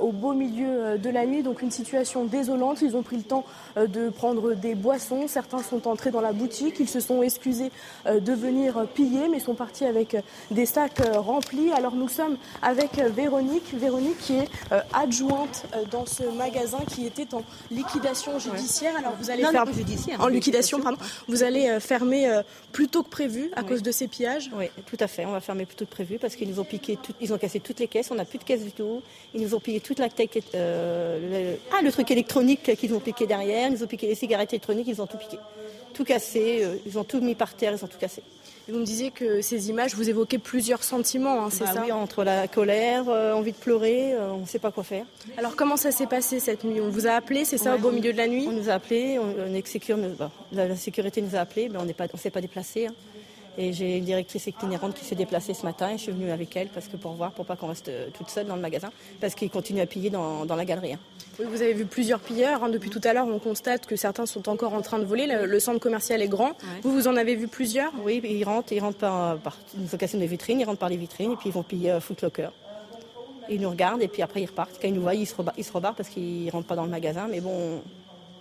au 0.00 0.12
beau 0.12 0.32
milieu 0.32 0.98
de 0.98 1.10
la 1.10 1.26
nuit. 1.26 1.42
Donc 1.42 1.62
une 1.62 1.70
situation 1.70 2.24
désolante. 2.24 2.82
Ils 2.82 2.96
ont 2.96 3.02
pris 3.02 3.16
le 3.16 3.22
temps 3.22 3.44
de 3.76 4.08
prendre 4.08 4.54
des 4.54 4.74
boissons. 4.74 5.26
Certains 5.28 5.62
sont 5.62 5.86
entrés 5.86 6.10
dans 6.10 6.20
la 6.20 6.32
boutique. 6.32 6.76
Ils 6.80 6.88
se 6.88 7.00
sont 7.00 7.22
excusés 7.22 7.70
de 8.06 8.32
venir 8.32 8.86
piller, 8.94 9.28
mais 9.28 9.40
sont 9.40 9.54
partis 9.54 9.84
avec 9.84 10.16
des 10.50 10.66
sacs 10.66 11.02
remplis. 11.14 11.72
Alors 11.72 11.94
nous 11.94 12.08
sommes 12.08 12.36
avec 12.62 12.96
Véronique, 12.96 13.74
Véronique 13.74 14.18
qui 14.18 14.36
est 14.36 14.48
adjointe 14.92 15.66
dans 15.90 16.06
ce 16.06 16.24
magasin 16.36 16.78
qui 16.88 17.06
était 17.06 17.34
en 17.34 17.42
liquidation 17.70 18.38
judiciaire. 18.38 18.96
Alors 18.98 19.14
vous 19.20 19.30
allez 19.30 19.44
faire 19.44 19.64
en 20.20 20.28
liquidation, 20.28 20.80
pardon. 20.80 20.98
Vous 21.28 21.42
allez 21.44 21.68
euh, 21.68 21.80
fermer 21.80 22.28
euh, 22.28 22.42
plus 22.72 22.88
tôt 22.88 23.02
que 23.02 23.08
prévu 23.08 23.50
à 23.54 23.62
cause 23.62 23.82
de 23.82 23.92
ces 23.92 24.08
pillages? 24.08 24.50
Oui, 24.54 24.66
tout 24.86 24.96
à 25.00 25.06
fait. 25.06 25.24
On 25.24 25.32
va 25.32 25.40
fermer 25.40 25.66
plus 25.66 25.76
tôt 25.76 25.84
que 25.84 25.90
prévu 25.90 26.18
parce 26.18 26.36
qu'ils 26.36 26.48
nous 26.48 26.60
ont 26.60 26.64
piqué, 26.64 26.98
ils 27.20 27.32
ont 27.32 27.38
cassé 27.38 27.60
toutes 27.60 27.80
les 27.80 27.88
caisses. 27.88 28.10
On 28.10 28.14
n'a 28.14 28.24
plus 28.24 28.38
de 28.38 28.44
caisses 28.44 28.64
du 28.64 28.72
tout. 28.72 29.02
Ils 29.34 29.40
nous 29.40 29.54
ont 29.54 29.60
piqué 29.60 29.80
toute 29.80 29.98
la 29.98 30.08
tech, 30.08 30.30
euh, 30.54 31.54
le, 31.54 31.58
ah, 31.76 31.82
le 31.82 31.92
truc 31.92 32.10
électronique 32.10 32.74
qu'ils 32.76 32.94
ont 32.94 33.00
piqué 33.00 33.26
derrière. 33.26 33.68
Ils 33.68 33.74
nous 33.74 33.84
ont 33.84 33.88
piqué 33.88 34.06
les 34.06 34.14
cigarettes 34.14 34.52
électroniques. 34.52 34.88
Ils 34.88 35.00
ont 35.00 35.06
tout 35.06 35.18
piqué, 35.18 35.38
tout 35.92 36.04
cassé. 36.04 36.80
ils 36.86 36.98
ont 36.98 37.04
tout 37.04 37.20
mis 37.20 37.34
par 37.34 37.54
terre. 37.54 37.72
Ils 37.72 37.84
ont 37.84 37.88
tout 37.88 37.98
cassé. 37.98 38.22
Vous 38.68 38.78
me 38.78 38.84
disiez 38.84 39.10
que 39.10 39.42
ces 39.42 39.68
images, 39.68 39.94
vous 39.94 40.08
évoquez 40.08 40.38
plusieurs 40.38 40.82
sentiments, 40.82 41.44
hein, 41.44 41.48
c'est 41.50 41.64
bah 41.64 41.72
ça 41.74 41.82
Oui, 41.84 41.92
entre 41.92 42.24
la 42.24 42.48
colère, 42.48 43.08
envie 43.08 43.52
de 43.52 43.56
pleurer, 43.56 44.14
on 44.18 44.40
ne 44.40 44.46
sait 44.46 44.58
pas 44.58 44.70
quoi 44.70 44.84
faire. 44.84 45.04
Alors 45.36 45.56
comment 45.56 45.76
ça 45.76 45.92
s'est 45.92 46.06
passé 46.06 46.40
cette 46.40 46.64
nuit? 46.64 46.80
On 46.80 46.88
vous 46.88 47.06
a 47.06 47.12
appelé, 47.12 47.44
c'est 47.44 47.58
ça, 47.58 47.74
au 47.76 47.78
beau 47.78 47.90
milieu 47.90 48.12
de 48.12 48.18
la 48.18 48.26
nuit? 48.26 48.46
On 48.48 48.52
nous 48.52 48.70
a 48.70 48.74
appelé, 48.74 49.18
on, 49.18 49.34
bah, 50.18 50.30
la, 50.52 50.76
sécurité 50.76 51.20
nous 51.20 51.36
a 51.36 51.40
appelé, 51.40 51.68
mais 51.68 51.78
on 51.78 51.84
ne 51.84 52.18
s'est 52.18 52.30
pas 52.30 52.40
déplacé. 52.40 52.86
Hein. 52.86 52.94
Et 53.56 53.72
j'ai 53.72 53.98
une 53.98 54.04
directrice 54.04 54.46
itinérante 54.46 54.94
qui 54.94 55.04
s'est 55.04 55.14
déplacée 55.14 55.54
ce 55.54 55.62
matin 55.62 55.90
et 55.90 55.96
je 55.96 56.02
suis 56.02 56.12
venue 56.12 56.30
avec 56.30 56.56
elle 56.56 56.68
parce 56.68 56.88
que 56.88 56.96
pour 56.96 57.12
voir, 57.12 57.30
pour 57.32 57.46
pas 57.46 57.54
qu'on 57.54 57.68
reste 57.68 57.88
euh, 57.88 58.08
toute 58.12 58.28
seule 58.28 58.46
dans 58.46 58.56
le 58.56 58.62
magasin, 58.62 58.90
parce 59.20 59.34
qu'ils 59.34 59.50
continuent 59.50 59.82
à 59.82 59.86
piller 59.86 60.10
dans, 60.10 60.44
la 60.44 60.64
galerie. 60.64 60.94
Hein. 60.94 60.98
Vous 61.38 61.62
avez 61.62 61.72
vu 61.72 61.84
plusieurs 61.86 62.20
pilleurs. 62.20 62.62
Hein. 62.64 62.68
Depuis 62.68 62.90
tout 62.90 63.00
à 63.04 63.12
l'heure, 63.12 63.26
on 63.26 63.38
constate 63.38 63.86
que 63.86 63.96
certains 63.96 64.26
sont 64.26 64.48
encore 64.48 64.74
en 64.74 64.82
train 64.82 64.98
de 64.98 65.04
voler. 65.04 65.26
Le, 65.26 65.60
centre 65.60 65.80
commercial 65.80 66.22
est 66.22 66.28
grand. 66.28 66.52
Vous, 66.82 66.92
vous 66.92 67.08
en 67.08 67.16
avez 67.16 67.34
vu 67.34 67.48
plusieurs? 67.48 67.92
Oui, 68.04 68.20
ils 68.24 68.44
rentrent, 68.44 68.72
ils 68.72 68.80
rentrent 68.80 68.98
par, 68.98 69.38
par 69.38 69.56
une 69.76 69.88
location 69.90 70.18
des 70.18 70.26
vitrines, 70.26 70.60
ils 70.60 70.64
rentrent 70.64 70.78
par 70.78 70.88
les 70.88 70.96
vitrines 70.96 71.32
et 71.32 71.36
puis 71.36 71.48
ils 71.48 71.52
vont 71.52 71.62
piller 71.62 71.92
euh, 71.92 72.00
Footlocker. 72.00 72.48
Ils 73.48 73.60
nous 73.60 73.70
regardent 73.70 74.02
et 74.02 74.08
puis 74.08 74.22
après 74.22 74.42
ils 74.42 74.46
repartent. 74.46 74.78
Quand 74.80 74.88
ils 74.88 74.94
nous 74.94 75.02
voient, 75.02 75.14
ils 75.14 75.26
se 75.26 75.34
rebarrent, 75.34 75.54
ils 75.58 75.64
se 75.64 75.72
rebarrent 75.72 75.94
parce 75.94 76.08
qu'ils 76.08 76.50
rentrent 76.50 76.66
pas 76.66 76.76
dans 76.76 76.84
le 76.84 76.90
magasin. 76.90 77.26
Mais 77.30 77.40
bon, 77.40 77.82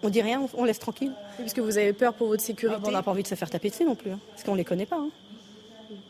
on 0.02 0.10
dit 0.10 0.22
rien, 0.22 0.46
on 0.54 0.64
laisse 0.64 0.80
tranquille. 0.80 1.12
parce 1.38 1.54
que 1.54 1.62
vous 1.62 1.78
avez 1.78 1.94
peur 1.94 2.14
pour 2.14 2.28
votre 2.28 2.44
sécurité. 2.44 2.80
Ah, 2.84 2.88
on 2.88 2.92
n'a 2.92 3.04
pas 3.04 3.12
envie 3.12 3.24
de 3.24 3.28
se 3.28 3.36
faire 3.36 3.50
taper 3.50 3.70
dessus 3.70 3.86
non 3.86 3.96
plus, 3.96 4.12
hein, 4.12 4.20
parce 4.32 4.44
qu'on 4.44 4.56
les 4.56 4.66
connaît 4.66 4.86
pas. 4.86 4.98
Hein. 4.98 5.10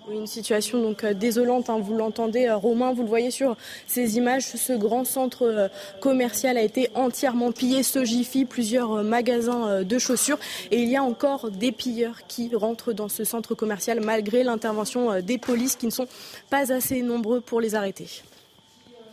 Oui, 0.07 0.17
une 0.17 0.27
situation 0.27 0.81
donc 0.81 1.03
euh, 1.03 1.13
désolante, 1.13 1.69
hein, 1.69 1.79
vous 1.79 1.95
l'entendez, 1.95 2.47
euh, 2.47 2.55
Romain, 2.55 2.93
vous 2.93 3.03
le 3.03 3.07
voyez 3.07 3.31
sur 3.31 3.57
ces 3.87 4.17
images, 4.17 4.43
ce 4.43 4.73
grand 4.73 5.05
centre 5.05 5.43
euh, 5.43 5.67
commercial 6.01 6.57
a 6.57 6.61
été 6.61 6.89
entièrement 6.95 7.51
pillé, 7.51 7.83
ce 7.83 8.03
Jiffy, 8.03 8.45
plusieurs 8.45 9.03
magasins 9.03 9.83
de 9.83 9.99
chaussures, 9.99 10.39
et 10.71 10.81
il 10.81 10.89
y 10.89 10.95
a 10.95 11.03
encore 11.03 11.51
des 11.51 11.71
pilleurs 11.71 12.27
qui 12.27 12.53
rentrent 12.55 12.93
dans 12.93 13.09
ce 13.09 13.23
centre 13.23 13.55
commercial 13.55 14.01
malgré 14.01 14.43
l'intervention 14.43 15.21
des 15.21 15.37
polices 15.37 15.75
qui 15.75 15.85
ne 15.85 15.91
sont 15.91 16.07
pas 16.49 16.71
assez 16.71 17.01
nombreux 17.01 17.41
pour 17.41 17.61
les 17.61 17.75
arrêter. 17.75 18.23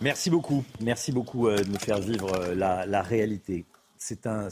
Merci 0.01 0.31
beaucoup, 0.31 0.65
merci 0.81 1.13
beaucoup 1.13 1.49
de 1.49 1.65
nous 1.65 1.79
faire 1.79 2.01
vivre 2.01 2.55
la, 2.55 3.03
réalité. 3.03 3.65
C'est 3.97 4.27
un, 4.27 4.49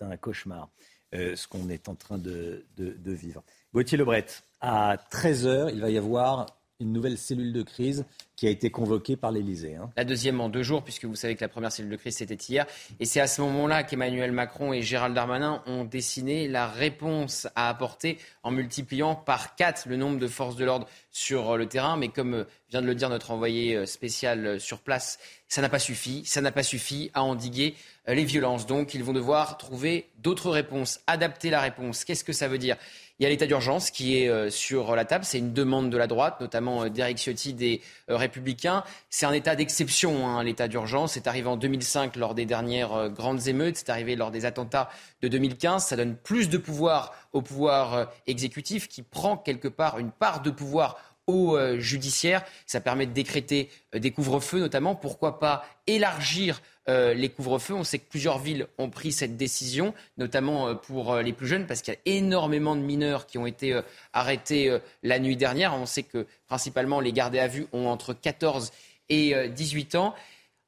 un 0.00 0.16
cauchemar, 0.16 0.68
ce 1.12 1.46
qu'on 1.48 1.68
est 1.68 1.88
en 1.88 1.94
train 1.94 2.18
de, 2.18 2.64
de 2.76 3.12
vivre. 3.12 3.42
Gauthier 3.74 3.98
Lebret, 3.98 4.26
à 4.62 4.96
13h, 5.10 5.70
il 5.74 5.80
va 5.80 5.90
y 5.90 5.98
avoir 5.98 6.46
une 6.82 6.92
nouvelle 6.92 7.16
cellule 7.16 7.52
de 7.52 7.62
crise 7.62 8.04
qui 8.36 8.46
a 8.46 8.50
été 8.50 8.70
convoquée 8.70 9.16
par 9.16 9.30
l'Elysée. 9.30 9.76
Hein. 9.76 9.90
La 9.96 10.04
deuxième 10.04 10.40
en 10.40 10.48
deux 10.48 10.64
jours, 10.64 10.82
puisque 10.82 11.04
vous 11.04 11.14
savez 11.14 11.36
que 11.36 11.40
la 11.42 11.48
première 11.48 11.70
cellule 11.70 11.92
de 11.92 11.96
crise, 11.96 12.16
c'était 12.16 12.34
hier. 12.34 12.66
Et 12.98 13.04
c'est 13.04 13.20
à 13.20 13.28
ce 13.28 13.40
moment-là 13.42 13.84
qu'Emmanuel 13.84 14.32
Macron 14.32 14.72
et 14.72 14.82
Gérald 14.82 15.14
Darmanin 15.14 15.62
ont 15.66 15.84
dessiné 15.84 16.48
la 16.48 16.66
réponse 16.66 17.46
à 17.54 17.68
apporter 17.68 18.18
en 18.42 18.50
multipliant 18.50 19.14
par 19.14 19.54
quatre 19.54 19.86
le 19.86 19.96
nombre 19.96 20.18
de 20.18 20.26
forces 20.26 20.56
de 20.56 20.64
l'ordre 20.64 20.88
sur 21.12 21.56
le 21.56 21.66
terrain. 21.66 21.96
Mais 21.96 22.08
comme 22.08 22.34
euh, 22.34 22.44
vient 22.70 22.82
de 22.82 22.86
le 22.86 22.96
dire 22.96 23.10
notre 23.10 23.30
envoyé 23.30 23.76
euh, 23.76 23.86
spécial 23.86 24.44
euh, 24.44 24.58
sur 24.58 24.80
place, 24.80 25.20
ça 25.46 25.62
n'a 25.62 25.68
pas 25.68 25.78
suffi. 25.78 26.24
Ça 26.24 26.40
n'a 26.40 26.50
pas 26.50 26.64
suffi 26.64 27.12
à 27.14 27.22
endiguer 27.22 27.76
les 28.08 28.24
violences. 28.24 28.66
Donc, 28.66 28.94
ils 28.94 29.04
vont 29.04 29.12
devoir 29.12 29.56
trouver 29.56 30.08
d'autres 30.18 30.50
réponses, 30.50 31.00
adapter 31.06 31.50
la 31.50 31.60
réponse. 31.60 32.04
Qu'est-ce 32.04 32.24
que 32.24 32.32
ça 32.32 32.48
veut 32.48 32.58
dire? 32.58 32.76
Il 33.22 33.24
y 33.24 33.26
a 33.26 33.28
l'état 33.28 33.46
d'urgence 33.46 33.92
qui 33.92 34.18
est 34.18 34.28
euh, 34.28 34.50
sur 34.50 34.96
la 34.96 35.04
table. 35.04 35.24
C'est 35.24 35.38
une 35.38 35.52
demande 35.52 35.90
de 35.90 35.96
la 35.96 36.08
droite, 36.08 36.40
notamment 36.40 36.82
euh, 36.82 36.88
d'Éric 36.88 37.18
Ciotti 37.18 37.54
des 37.54 37.80
euh, 38.10 38.16
Républicains. 38.16 38.82
C'est 39.10 39.26
un 39.26 39.32
état 39.32 39.54
d'exception, 39.54 40.26
hein, 40.26 40.42
l'état 40.42 40.66
d'urgence. 40.66 41.12
C'est 41.12 41.28
arrivé 41.28 41.46
en 41.46 41.56
2005 41.56 42.16
lors 42.16 42.34
des 42.34 42.46
dernières 42.46 43.10
grandes 43.10 43.46
émeutes. 43.46 43.76
C'est 43.76 43.90
arrivé 43.90 44.16
lors 44.16 44.32
des 44.32 44.44
attentats 44.44 44.90
de 45.22 45.28
2015. 45.28 45.84
Ça 45.84 45.94
donne 45.94 46.16
plus 46.16 46.48
de 46.48 46.58
pouvoir 46.58 47.14
au 47.32 47.42
pouvoir 47.42 48.10
exécutif 48.26 48.88
qui 48.88 49.02
prend 49.02 49.36
quelque 49.36 49.68
part 49.68 50.00
une 50.00 50.10
part 50.10 50.42
de 50.42 50.50
pouvoir 50.50 50.96
au 51.26 51.58
judiciaire. 51.78 52.44
Ça 52.66 52.80
permet 52.80 53.06
de 53.06 53.12
décréter 53.12 53.70
des 53.94 54.10
couvre-feux 54.10 54.58
notamment. 54.58 54.94
Pourquoi 54.94 55.38
pas 55.38 55.64
élargir 55.86 56.60
euh, 56.88 57.14
les 57.14 57.28
couvre-feux? 57.28 57.74
On 57.74 57.84
sait 57.84 57.98
que 57.98 58.08
plusieurs 58.08 58.38
villes 58.38 58.66
ont 58.78 58.90
pris 58.90 59.12
cette 59.12 59.36
décision, 59.36 59.94
notamment 60.18 60.68
euh, 60.68 60.74
pour 60.74 61.12
euh, 61.12 61.22
les 61.22 61.32
plus 61.32 61.46
jeunes, 61.46 61.66
parce 61.66 61.82
qu'il 61.82 61.94
y 61.94 61.96
a 61.96 62.16
énormément 62.16 62.74
de 62.74 62.80
mineurs 62.80 63.26
qui 63.26 63.38
ont 63.38 63.46
été 63.46 63.78
arrêtés 64.12 64.78
la 65.02 65.18
nuit 65.18 65.36
dernière. 65.36 65.74
On 65.74 65.86
sait 65.86 66.02
que 66.02 66.26
principalement 66.46 67.00
les 67.00 67.12
gardés 67.12 67.38
à 67.38 67.48
vue 67.48 67.66
ont 67.72 67.86
entre 67.86 68.14
14 68.14 68.72
et 69.08 69.48
18 69.48 69.94
ans. 69.96 70.14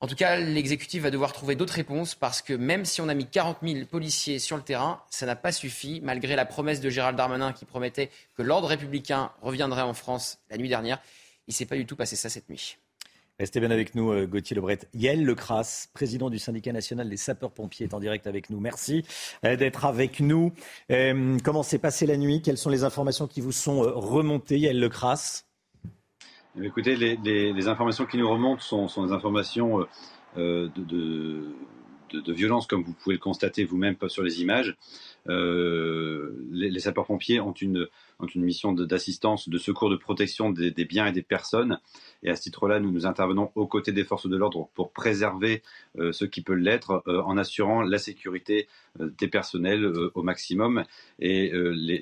En 0.00 0.06
tout 0.06 0.16
cas, 0.16 0.36
l'exécutif 0.36 1.02
va 1.02 1.10
devoir 1.10 1.32
trouver 1.32 1.56
d'autres 1.56 1.74
réponses 1.74 2.14
parce 2.14 2.42
que 2.42 2.52
même 2.52 2.84
si 2.84 3.00
on 3.00 3.08
a 3.08 3.14
mis 3.14 3.26
40 3.26 3.58
000 3.62 3.86
policiers 3.86 4.38
sur 4.38 4.56
le 4.56 4.62
terrain, 4.62 5.00
ça 5.08 5.24
n'a 5.24 5.36
pas 5.36 5.52
suffi, 5.52 6.00
malgré 6.02 6.36
la 6.36 6.44
promesse 6.44 6.80
de 6.80 6.90
Gérald 6.90 7.16
Darmanin 7.16 7.52
qui 7.52 7.64
promettait 7.64 8.10
que 8.36 8.42
l'ordre 8.42 8.68
républicain 8.68 9.30
reviendrait 9.40 9.82
en 9.82 9.94
France 9.94 10.38
la 10.50 10.58
nuit 10.58 10.68
dernière. 10.68 11.00
Il 11.46 11.52
ne 11.52 11.54
s'est 11.54 11.66
pas 11.66 11.76
du 11.76 11.86
tout 11.86 11.96
passé 11.96 12.16
ça 12.16 12.28
cette 12.28 12.50
nuit. 12.50 12.76
Restez 13.40 13.58
bien 13.58 13.72
avec 13.72 13.96
nous, 13.96 14.12
euh, 14.12 14.26
Gauthier 14.26 14.54
Lebret. 14.54 14.78
Yael 14.94 15.24
Lecras, 15.24 15.88
président 15.92 16.30
du 16.30 16.38
syndicat 16.38 16.72
national 16.72 17.08
des 17.08 17.16
sapeurs-pompiers, 17.16 17.86
est 17.86 17.94
en 17.94 17.98
direct 17.98 18.28
avec 18.28 18.48
nous. 18.48 18.60
Merci 18.60 19.04
euh, 19.44 19.56
d'être 19.56 19.86
avec 19.86 20.20
nous. 20.20 20.52
Euh, 20.92 21.36
comment 21.42 21.64
s'est 21.64 21.78
passée 21.80 22.06
la 22.06 22.16
nuit? 22.16 22.42
Quelles 22.42 22.58
sont 22.58 22.70
les 22.70 22.84
informations 22.84 23.26
qui 23.26 23.40
vous 23.40 23.50
sont 23.50 23.80
remontées, 23.80 24.58
Yael 24.58 24.78
Lecras? 24.78 25.44
Écoutez, 26.62 26.94
les, 26.96 27.68
informations 27.68 28.06
qui 28.06 28.16
nous 28.16 28.28
remontent 28.28 28.62
sont, 28.62 29.06
des 29.06 29.12
informations 29.12 29.86
de, 30.36 31.52
violence, 32.28 32.66
comme 32.66 32.82
vous 32.84 32.92
pouvez 32.92 33.16
le 33.16 33.20
constater 33.20 33.64
vous-même 33.64 33.96
sur 34.08 34.22
les 34.22 34.40
images. 34.40 34.76
les 35.26 36.80
sapeurs-pompiers 36.80 37.40
ont 37.40 37.52
une, 37.52 37.88
ont 38.20 38.26
une 38.26 38.42
mission 38.42 38.72
d'assistance, 38.72 39.48
de, 39.48 39.58
secours, 39.58 39.90
de 39.90 39.96
protection 39.96 40.50
des, 40.50 40.84
biens 40.84 41.06
et 41.06 41.12
des 41.12 41.22
personnes. 41.22 41.78
Et 42.22 42.30
à 42.30 42.36
ce 42.36 42.42
titre-là, 42.42 42.80
nous 42.80 42.90
nous 42.90 43.06
intervenons 43.06 43.50
aux 43.54 43.66
côtés 43.66 43.92
des 43.92 44.04
forces 44.04 44.28
de 44.28 44.36
l'ordre 44.36 44.68
pour 44.74 44.92
préserver 44.92 45.62
euh, 45.98 46.12
ce 46.12 46.24
qui 46.24 46.42
peut 46.42 46.54
l'être 46.54 47.02
euh, 47.06 47.22
en 47.22 47.36
assurant 47.36 47.82
la 47.82 47.98
sécurité 47.98 48.68
euh, 49.00 49.10
des 49.18 49.28
personnels 49.28 49.84
au 50.14 50.22
maximum. 50.22 50.84
Et 51.18 51.52
les, 51.52 52.00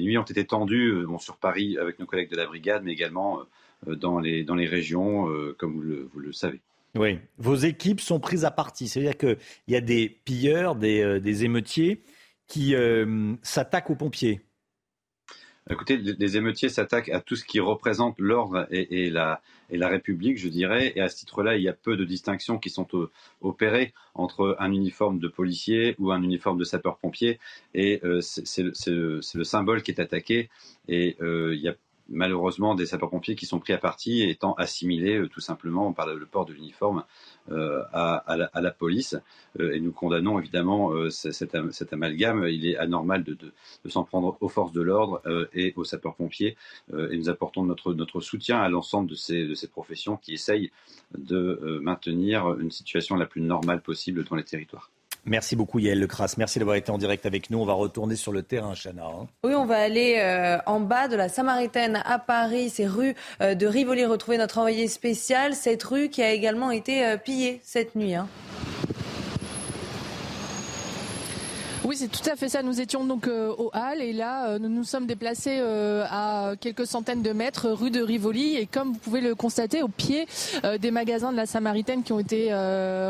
nuits 0.00 0.18
ont 0.18 0.24
été 0.24 0.44
tendues 0.44 1.04
sur 1.18 1.36
Paris 1.36 1.76
avec 1.78 1.98
nos 1.98 2.06
collègues 2.06 2.30
de 2.30 2.36
la 2.36 2.46
brigade, 2.46 2.82
mais 2.84 2.92
également 2.92 3.40
dans, 3.86 4.18
les, 4.18 4.44
dans 4.44 4.54
les 4.54 4.66
régions, 4.66 5.28
comme 5.58 5.74
vous 5.74 6.20
le, 6.20 6.32
savez. 6.32 6.60
Oui, 6.94 7.18
vos 7.38 7.54
équipes 7.54 8.00
sont 8.00 8.20
prises 8.20 8.44
à 8.44 8.50
partie. 8.50 8.88
C'est-à-dire 8.88 9.16
qu'il 9.16 9.36
y 9.68 9.76
a 9.76 9.80
des 9.80 10.08
pilleurs, 10.08 10.76
des 10.76 11.44
émeutiers 11.44 12.02
qui 12.46 12.74
s'attaquent 13.42 13.90
aux 13.90 13.96
pompiers. 13.96 14.40
Écoutez, 15.70 15.96
les 15.96 16.36
émeutiers 16.36 16.68
s'attaquent 16.68 17.10
à 17.10 17.20
tout 17.20 17.36
ce 17.36 17.44
qui 17.44 17.60
représente 17.60 18.18
l'ordre 18.18 18.66
et, 18.70 19.10
la, 19.10 19.40
République, 19.70 20.36
je 20.36 20.48
dirais. 20.48 20.92
Et 20.96 21.00
à 21.00 21.08
ce 21.08 21.16
titre-là, 21.16 21.56
il 21.56 21.62
y 21.62 21.68
a 21.68 21.72
peu 21.72 21.96
de 21.96 22.04
distinctions 22.04 22.58
qui 22.58 22.68
sont 22.68 22.88
opérées 23.40 23.94
entre 24.14 24.56
un 24.58 24.72
uniforme 24.72 25.20
de 25.20 25.28
policier 25.28 25.94
ou 25.98 26.10
un 26.10 26.22
uniforme 26.22 26.58
de 26.58 26.64
sapeur-pompier. 26.64 27.38
Et 27.74 28.00
euh, 28.02 28.20
c'est 28.20 28.64
le, 28.88 29.20
symbole 29.22 29.82
qui 29.82 29.92
est 29.92 30.00
attaqué. 30.00 30.50
Et 30.88 31.16
euh, 31.20 31.54
il 31.54 31.60
y 31.60 31.68
a 31.68 31.76
malheureusement 32.08 32.74
des 32.74 32.86
sapeurs-pompiers 32.86 33.36
qui 33.36 33.46
sont 33.46 33.60
pris 33.60 33.72
à 33.72 33.78
partie 33.78 34.22
étant 34.22 34.54
assimilés 34.54 35.18
euh, 35.18 35.28
tout 35.28 35.40
simplement 35.40 35.92
par 35.92 36.06
le, 36.06 36.26
port 36.26 36.44
de 36.44 36.52
l'uniforme 36.52 37.04
euh, 37.50 37.82
à, 37.92 38.36
la, 38.36 38.70
police. 38.70 39.16
Euh, 39.58 39.72
et 39.74 39.80
nous 39.80 39.92
condamnons 39.92 40.38
évidemment 40.38 40.92
cet, 41.10 41.54
amalgame. 41.92 42.46
Il 42.48 42.66
est 42.66 42.76
anormal 42.76 43.24
de, 43.24 43.36
s'en 43.88 44.04
prendre 44.04 44.36
aux 44.40 44.48
forces 44.48 44.72
de 44.72 44.80
l'ordre 44.80 45.22
et 45.52 45.72
aux 45.76 45.84
sapeurs-pompiers. 45.84 46.56
et 46.92 47.16
nous 47.16 47.28
apportons 47.28 47.64
notre, 47.64 48.20
soutien 48.20 48.60
à 48.60 48.68
l'ensemble 48.68 49.10
de 49.10 49.14
ces 49.16 49.68
professions 49.70 50.16
qui 50.16 50.34
essayent 50.34 50.70
de 51.16 51.80
maintenir 51.82 52.58
une 52.58 52.70
situation 52.70 53.16
la 53.16 53.26
plus 53.26 53.40
normale 53.40 53.82
possible 53.82 54.24
dans 54.24 54.36
les 54.36 54.44
territoires. 54.44 54.90
Merci 55.24 55.54
beaucoup 55.54 55.78
Yael 55.78 56.00
Lecras. 56.00 56.34
Merci 56.36 56.58
d'avoir 56.58 56.76
été 56.76 56.90
en 56.90 56.98
direct 56.98 57.26
avec 57.26 57.50
nous. 57.50 57.58
On 57.58 57.64
va 57.64 57.74
retourner 57.74 58.16
sur 58.16 58.32
le 58.32 58.42
terrain, 58.42 58.74
Chana. 58.74 59.04
Hein. 59.04 59.28
Oui, 59.44 59.54
on 59.54 59.64
va 59.64 59.76
aller 59.76 60.16
euh, 60.18 60.58
en 60.66 60.80
bas 60.80 61.06
de 61.06 61.14
la 61.14 61.28
Samaritaine 61.28 62.02
à 62.04 62.18
Paris. 62.18 62.70
C'est 62.70 62.86
rue 62.86 63.14
euh, 63.40 63.54
de 63.54 63.66
Rivoli. 63.66 64.04
Retrouver 64.04 64.36
notre 64.38 64.58
envoyé 64.58 64.88
spécial. 64.88 65.54
Cette 65.54 65.82
rue 65.84 66.08
qui 66.08 66.22
a 66.22 66.32
également 66.32 66.72
été 66.72 67.06
euh, 67.06 67.16
pillée 67.16 67.60
cette 67.62 67.94
nuit. 67.94 68.14
Hein. 68.14 68.26
Oui, 71.92 71.98
c'est 71.98 72.08
tout 72.08 72.30
à 72.30 72.36
fait 72.36 72.48
ça. 72.48 72.62
Nous 72.62 72.80
étions 72.80 73.04
donc 73.04 73.28
euh, 73.28 73.52
au 73.58 73.70
Hall 73.74 74.00
et 74.00 74.14
là, 74.14 74.46
euh, 74.46 74.58
nous 74.58 74.70
nous 74.70 74.82
sommes 74.82 75.04
déplacés 75.04 75.58
euh, 75.60 76.06
à 76.10 76.52
quelques 76.58 76.86
centaines 76.86 77.20
de 77.20 77.32
mètres 77.32 77.68
rue 77.68 77.90
de 77.90 78.00
Rivoli 78.00 78.56
et 78.56 78.64
comme 78.64 78.94
vous 78.94 78.98
pouvez 78.98 79.20
le 79.20 79.34
constater, 79.34 79.82
au 79.82 79.88
pied 79.88 80.26
des 80.80 80.90
magasins 80.90 81.32
de 81.32 81.36
la 81.36 81.44
Samaritaine 81.44 82.02
qui 82.02 82.14
ont 82.14 82.18
été 82.18 82.48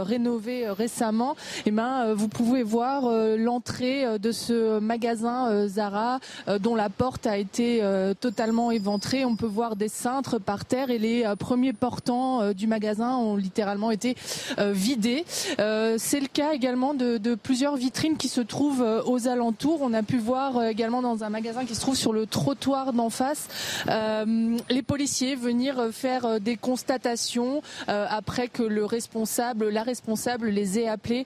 rénovés 0.02 0.68
récemment, 0.68 1.36
eh 1.64 1.70
ben, 1.70 2.12
vous 2.12 2.26
pouvez 2.26 2.64
voir 2.64 3.08
l'entrée 3.36 4.18
de 4.18 4.32
ce 4.32 4.80
magasin 4.80 5.68
Zara 5.68 6.18
dont 6.60 6.74
la 6.74 6.88
porte 6.88 7.26
a 7.26 7.38
été 7.38 7.82
totalement 8.20 8.70
éventrée. 8.70 9.24
On 9.24 9.36
peut 9.36 9.46
voir 9.46 9.76
des 9.76 9.88
cintres 9.88 10.38
par 10.38 10.64
terre 10.64 10.90
et 10.90 10.98
les 10.98 11.24
premiers 11.38 11.72
portants 11.72 12.52
du 12.52 12.66
magasin 12.66 13.16
ont 13.16 13.36
littéralement 13.36 13.90
été 13.90 14.16
vidés. 14.58 15.24
C'est 15.28 16.20
le 16.20 16.28
cas 16.32 16.52
également 16.52 16.94
de, 16.94 17.18
de 17.18 17.34
plusieurs 17.34 17.76
vitrines 17.76 18.16
qui 18.16 18.28
se 18.28 18.40
trouvent 18.40 18.71
euh, 18.80 19.02
aux 19.04 19.28
alentours. 19.28 19.80
On 19.82 19.92
a 19.92 20.02
pu 20.02 20.18
voir 20.18 20.56
euh, 20.56 20.68
également 20.68 21.02
dans 21.02 21.24
un 21.24 21.28
magasin 21.28 21.64
qui 21.64 21.74
se 21.74 21.80
trouve 21.80 21.96
sur 21.96 22.12
le 22.12 22.26
trottoir 22.26 22.92
d'en 22.92 23.10
face 23.10 23.48
euh, 23.88 24.56
les 24.70 24.82
policiers 24.82 25.34
venir 25.34 25.88
faire 25.92 26.40
des 26.40 26.56
constatations 26.56 27.62
après 27.88 28.48
que 28.48 28.62
le 28.62 28.84
responsable, 28.84 29.68
la 29.68 29.82
responsable 29.82 30.48
les 30.48 30.78
ait 30.78 30.88
appelés 30.88 31.24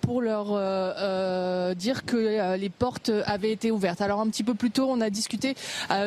pour 0.00 0.20
leur 0.20 0.46
dire 1.74 2.04
que 2.04 2.56
les 2.56 2.68
portes 2.68 3.10
avaient 3.26 3.52
été 3.52 3.70
ouvertes. 3.70 4.00
Alors 4.00 4.20
un 4.20 4.28
petit 4.28 4.44
peu 4.44 4.54
plus 4.54 4.70
tôt, 4.70 4.86
on 4.88 5.00
a 5.00 5.10
discuté 5.10 5.54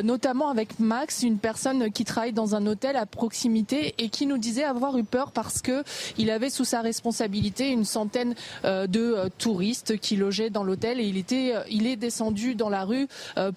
notamment 0.03 0.49
avec 0.49 0.79
Max, 0.79 1.23
une 1.23 1.37
personne 1.37 1.91
qui 1.91 2.05
travaille 2.05 2.33
dans 2.33 2.55
un 2.55 2.65
hôtel 2.67 2.95
à 2.95 3.05
proximité 3.05 3.95
et 3.97 4.09
qui 4.09 4.25
nous 4.25 4.37
disait 4.37 4.63
avoir 4.63 4.97
eu 4.97 5.03
peur 5.03 5.31
parce 5.31 5.61
que 5.61 5.83
il 6.17 6.29
avait 6.29 6.49
sous 6.49 6.65
sa 6.65 6.81
responsabilité 6.81 7.69
une 7.69 7.85
centaine 7.85 8.35
de 8.63 9.29
touristes 9.37 9.97
qui 9.99 10.15
logeaient 10.15 10.49
dans 10.49 10.63
l'hôtel 10.63 10.76
et 10.83 11.07
il 11.07 11.17
était, 11.17 11.53
il 11.69 11.87
est 11.87 11.95
descendu 11.95 12.55
dans 12.55 12.69
la 12.69 12.83
rue 12.83 13.07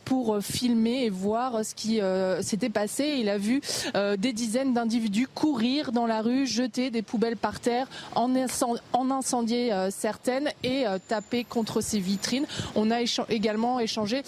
pour 0.05 0.39
filmer 0.43 1.05
et 1.05 1.11
voir 1.11 1.65
ce 1.65 1.75
qui 1.75 2.01
s'était 2.43 2.71
passé. 2.71 3.17
Il 3.19 3.29
a 3.29 3.39
vu 3.39 3.61
des 4.19 4.33
dizaines 4.33 4.73
d'individus 4.73 5.27
courir 5.27 5.93
dans 5.93 6.07
la 6.07 6.23
rue, 6.23 6.47
jeter 6.47 6.91
des 6.91 7.03
poubelles 7.03 7.37
par 7.37 7.61
terre, 7.61 7.87
en, 8.15 8.31
incendier 9.11 9.73
certaines 9.91 10.49
et 10.65 10.85
taper 11.09 11.45
contre 11.45 11.81
ses 11.81 11.99
vitrines. 11.99 12.47
On 12.75 12.91
a 12.91 13.01
également 13.29 13.81
échangé 13.81 14.23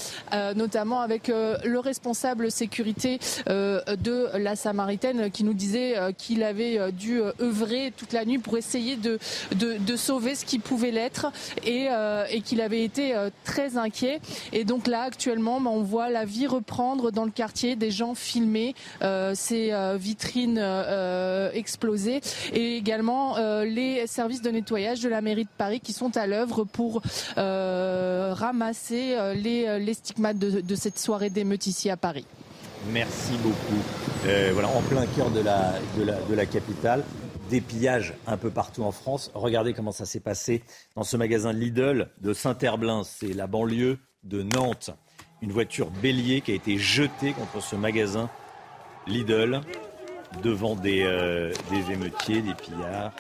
notamment 0.54 1.00
avec 1.00 1.28
le 1.28 1.78
responsable 1.78 2.50
sécurité 2.50 3.18
de 3.46 4.38
la 4.38 4.56
Samaritaine 4.56 5.30
qui 5.30 5.44
nous 5.44 5.54
disait 5.54 5.94
qu'il 6.18 6.42
avait 6.42 6.92
dû 6.92 7.20
œuvrer 7.40 7.92
toute 7.96 8.12
la 8.12 8.24
nuit 8.24 8.38
pour 8.38 8.56
essayer 8.56 8.96
de, 8.96 9.18
sauver 9.96 10.34
ce 10.34 10.44
qui 10.44 10.58
pouvait 10.58 10.90
l'être 10.90 11.26
et, 11.64 11.86
euh, 11.90 12.24
et 12.30 12.40
qu'il 12.40 12.60
avait 12.60 12.81
été 12.84 13.14
euh, 13.14 13.30
très 13.44 13.76
inquiet. 13.76 14.20
Et 14.52 14.64
donc 14.64 14.86
là, 14.86 15.02
actuellement, 15.02 15.60
bah, 15.60 15.70
on 15.72 15.82
voit 15.82 16.10
la 16.10 16.24
vie 16.24 16.46
reprendre 16.46 17.10
dans 17.10 17.24
le 17.24 17.30
quartier, 17.30 17.76
des 17.76 17.90
gens 17.90 18.14
filmer 18.14 18.74
euh, 19.02 19.32
ces 19.34 19.72
vitrines 19.96 20.62
explosées 21.54 22.20
et 22.52 22.76
également 22.76 23.36
les 23.62 24.06
services 24.06 24.42
de 24.42 24.50
nettoyage 24.50 25.00
de 25.00 25.08
la 25.08 25.20
mairie 25.20 25.44
de 25.44 25.50
Paris 25.56 25.80
qui 25.80 25.92
sont 25.92 26.16
à 26.16 26.26
l'œuvre 26.26 26.64
pour 26.64 27.02
ramasser 27.36 29.16
les, 29.34 29.94
stigmates 29.94 30.38
de, 30.38 30.60
de 30.60 30.74
cette 30.74 30.98
soirée 30.98 31.30
d'émeute 31.30 31.66
ici 31.66 31.90
à 31.90 31.96
Paris. 31.96 32.26
Merci 32.92 33.32
beaucoup. 33.42 33.82
voilà, 34.52 34.68
en 34.68 34.82
plein 34.82 35.06
cœur 35.16 35.30
de 35.30 35.40
la, 35.40 35.74
de 35.98 36.04
la, 36.04 36.14
de 36.28 36.34
la 36.34 36.46
capitale 36.46 37.04
des 37.52 37.60
pillages 37.60 38.14
un 38.26 38.38
peu 38.38 38.48
partout 38.48 38.82
en 38.82 38.92
France. 38.92 39.30
Regardez 39.34 39.74
comment 39.74 39.92
ça 39.92 40.06
s'est 40.06 40.20
passé 40.20 40.62
dans 40.96 41.04
ce 41.04 41.18
magasin 41.18 41.52
Lidl 41.52 42.08
de 42.22 42.32
Saint-Herblain, 42.32 43.04
c'est 43.04 43.34
la 43.34 43.46
banlieue 43.46 43.98
de 44.24 44.42
Nantes. 44.42 44.90
Une 45.42 45.52
voiture 45.52 45.90
bélier 45.90 46.40
qui 46.40 46.52
a 46.52 46.54
été 46.54 46.78
jetée 46.78 47.34
contre 47.34 47.62
ce 47.62 47.76
magasin 47.76 48.30
Lidl 49.06 49.60
devant 50.42 50.76
des, 50.76 51.02
euh, 51.02 51.52
des 51.70 51.92
émeutiers, 51.92 52.40
des 52.40 52.54
pillards 52.54 53.12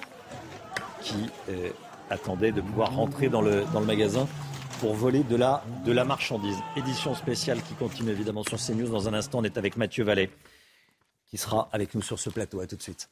qui 1.02 1.28
euh, 1.50 1.68
attendaient 2.08 2.52
de 2.52 2.62
pouvoir 2.62 2.94
rentrer 2.94 3.28
dans 3.28 3.42
le, 3.42 3.66
magasin 3.84 4.26
pour 4.80 4.94
voler 4.94 5.24
de 5.24 5.36
la, 5.36 5.62
de 5.84 5.92
la 5.92 6.06
marchandise. 6.06 6.56
Édition 6.74 7.14
spéciale 7.14 7.60
qui 7.62 7.74
continue 7.74 8.12
évidemment 8.12 8.44
sur 8.44 8.56
CNews. 8.56 8.88
Dans 8.88 9.08
un 9.08 9.14
instant, 9.14 9.40
on 9.40 9.44
est 9.44 9.58
avec 9.58 9.76
Mathieu 9.76 10.04
Vallet 10.04 10.30
qui 11.28 11.36
sera 11.36 11.68
avec 11.70 11.94
nous 11.94 12.00
sur 12.02 12.18
ce 12.18 12.30
plateau. 12.30 12.60
À 12.60 12.66
tout 12.66 12.76
de 12.76 12.82
suite. 12.82 13.10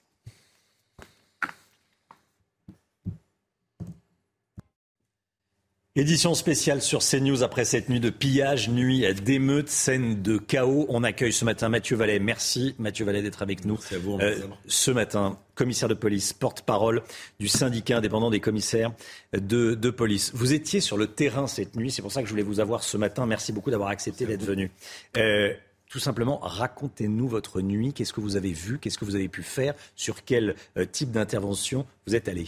Édition 6.00 6.32
spéciale 6.32 6.80
sur 6.80 7.00
CNews 7.00 7.42
après 7.42 7.66
cette 7.66 7.90
nuit 7.90 8.00
de 8.00 8.08
pillage, 8.08 8.70
nuit 8.70 9.04
d'émeute, 9.22 9.68
scène 9.68 10.22
de 10.22 10.38
chaos. 10.38 10.86
On 10.88 11.04
accueille 11.04 11.34
ce 11.34 11.44
matin 11.44 11.68
Mathieu 11.68 11.94
Vallet. 11.94 12.18
Merci 12.18 12.74
Mathieu 12.78 13.04
Vallet 13.04 13.20
d'être 13.20 13.42
avec 13.42 13.66
nous. 13.66 13.78
Euh, 13.92 14.38
ce 14.66 14.90
matin, 14.90 15.38
commissaire 15.54 15.90
de 15.90 15.94
police, 15.94 16.32
porte-parole 16.32 17.02
du 17.38 17.48
syndicat 17.48 17.98
indépendant 17.98 18.30
des 18.30 18.40
commissaires 18.40 18.92
de, 19.34 19.74
police. 19.90 20.30
Vous 20.32 20.54
étiez 20.54 20.80
sur 20.80 20.96
le 20.96 21.06
terrain 21.06 21.46
cette 21.46 21.76
nuit, 21.76 21.90
c'est 21.90 22.00
pour 22.00 22.12
ça 22.12 22.22
que 22.22 22.26
je 22.26 22.32
voulais 22.32 22.42
vous 22.42 22.60
avoir 22.60 22.82
ce 22.82 22.96
matin. 22.96 23.26
Merci 23.26 23.52
beaucoup 23.52 23.70
d'avoir 23.70 23.90
accepté 23.90 24.24
d'être 24.24 24.44
venu. 24.44 24.70
Euh, 25.18 25.52
tout 25.90 25.98
simplement, 25.98 26.38
racontez-nous 26.38 27.28
votre 27.28 27.60
nuit. 27.60 27.92
Qu'est-ce 27.92 28.14
que 28.14 28.22
vous 28.22 28.36
avez 28.36 28.54
vu? 28.54 28.78
Qu'est-ce 28.78 28.96
que 28.96 29.04
vous 29.04 29.16
avez 29.16 29.28
pu 29.28 29.42
faire? 29.42 29.74
Sur 29.96 30.24
quel 30.24 30.54
euh, 30.78 30.86
type 30.90 31.10
d'intervention 31.10 31.84
vous 32.06 32.14
êtes 32.14 32.26
allé? 32.26 32.46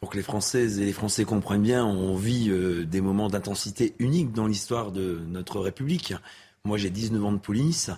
Pour 0.00 0.10
que 0.10 0.16
les 0.16 0.22
Françaises 0.22 0.78
et 0.78 0.84
les 0.84 0.92
Français 0.92 1.24
comprennent 1.24 1.62
bien, 1.62 1.84
on 1.84 2.14
vit 2.14 2.50
euh, 2.50 2.84
des 2.84 3.00
moments 3.00 3.28
d'intensité 3.28 3.94
uniques 3.98 4.32
dans 4.32 4.46
l'histoire 4.46 4.92
de 4.92 5.20
notre 5.26 5.60
République. 5.60 6.14
Moi, 6.64 6.78
j'ai 6.78 6.90
19 6.90 7.24
ans 7.24 7.32
de 7.32 7.38
police. 7.38 7.90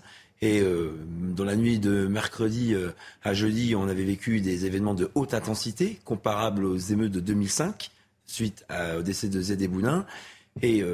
Et 0.43 0.61
euh, 0.61 0.97
dans 1.37 1.45
la 1.45 1.55
nuit 1.55 1.79
de 1.79 2.07
mercredi 2.07 2.73
euh, 2.73 2.93
à 3.23 3.35
jeudi, 3.35 3.75
on 3.77 3.89
avait 3.89 4.05
vécu 4.05 4.41
des 4.41 4.65
événements 4.65 4.95
de 4.95 5.11
haute 5.15 5.35
intensité, 5.35 6.01
comparables 6.07 6.65
aux 6.65 6.79
émeutes 6.79 7.13
de 7.13 7.21
2005, 7.21 7.91
suite 8.25 8.65
au 8.97 9.03
décès 9.03 9.29
de 9.29 9.41
Zédé 9.41 9.69
Boudin. 9.69 10.07
Et 10.63 10.85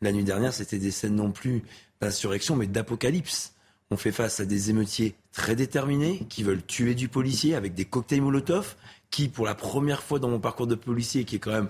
la 0.00 0.12
nuit 0.12 0.22
dernière, 0.22 0.54
c'était 0.54 0.78
des 0.78 0.92
scènes 0.92 1.16
non 1.16 1.32
plus 1.32 1.64
d'insurrection, 2.00 2.54
mais 2.54 2.68
d'apocalypse. 2.68 3.52
On 3.90 3.96
fait 3.96 4.12
face 4.12 4.38
à 4.38 4.44
des 4.44 4.70
émeutiers 4.70 5.14
très 5.32 5.56
déterminés 5.56 6.24
qui 6.28 6.42
veulent 6.42 6.64
tuer 6.64 6.94
du 6.94 7.08
policier 7.08 7.54
avec 7.54 7.74
des 7.74 7.84
cocktails 7.84 8.20
Molotov, 8.20 8.76
qui, 9.10 9.28
pour 9.28 9.46
la 9.46 9.54
première 9.54 10.02
fois 10.02 10.18
dans 10.18 10.28
mon 10.28 10.40
parcours 10.40 10.66
de 10.66 10.74
policier, 10.74 11.24
qui 11.24 11.36
est 11.36 11.38
quand 11.38 11.52
même 11.52 11.68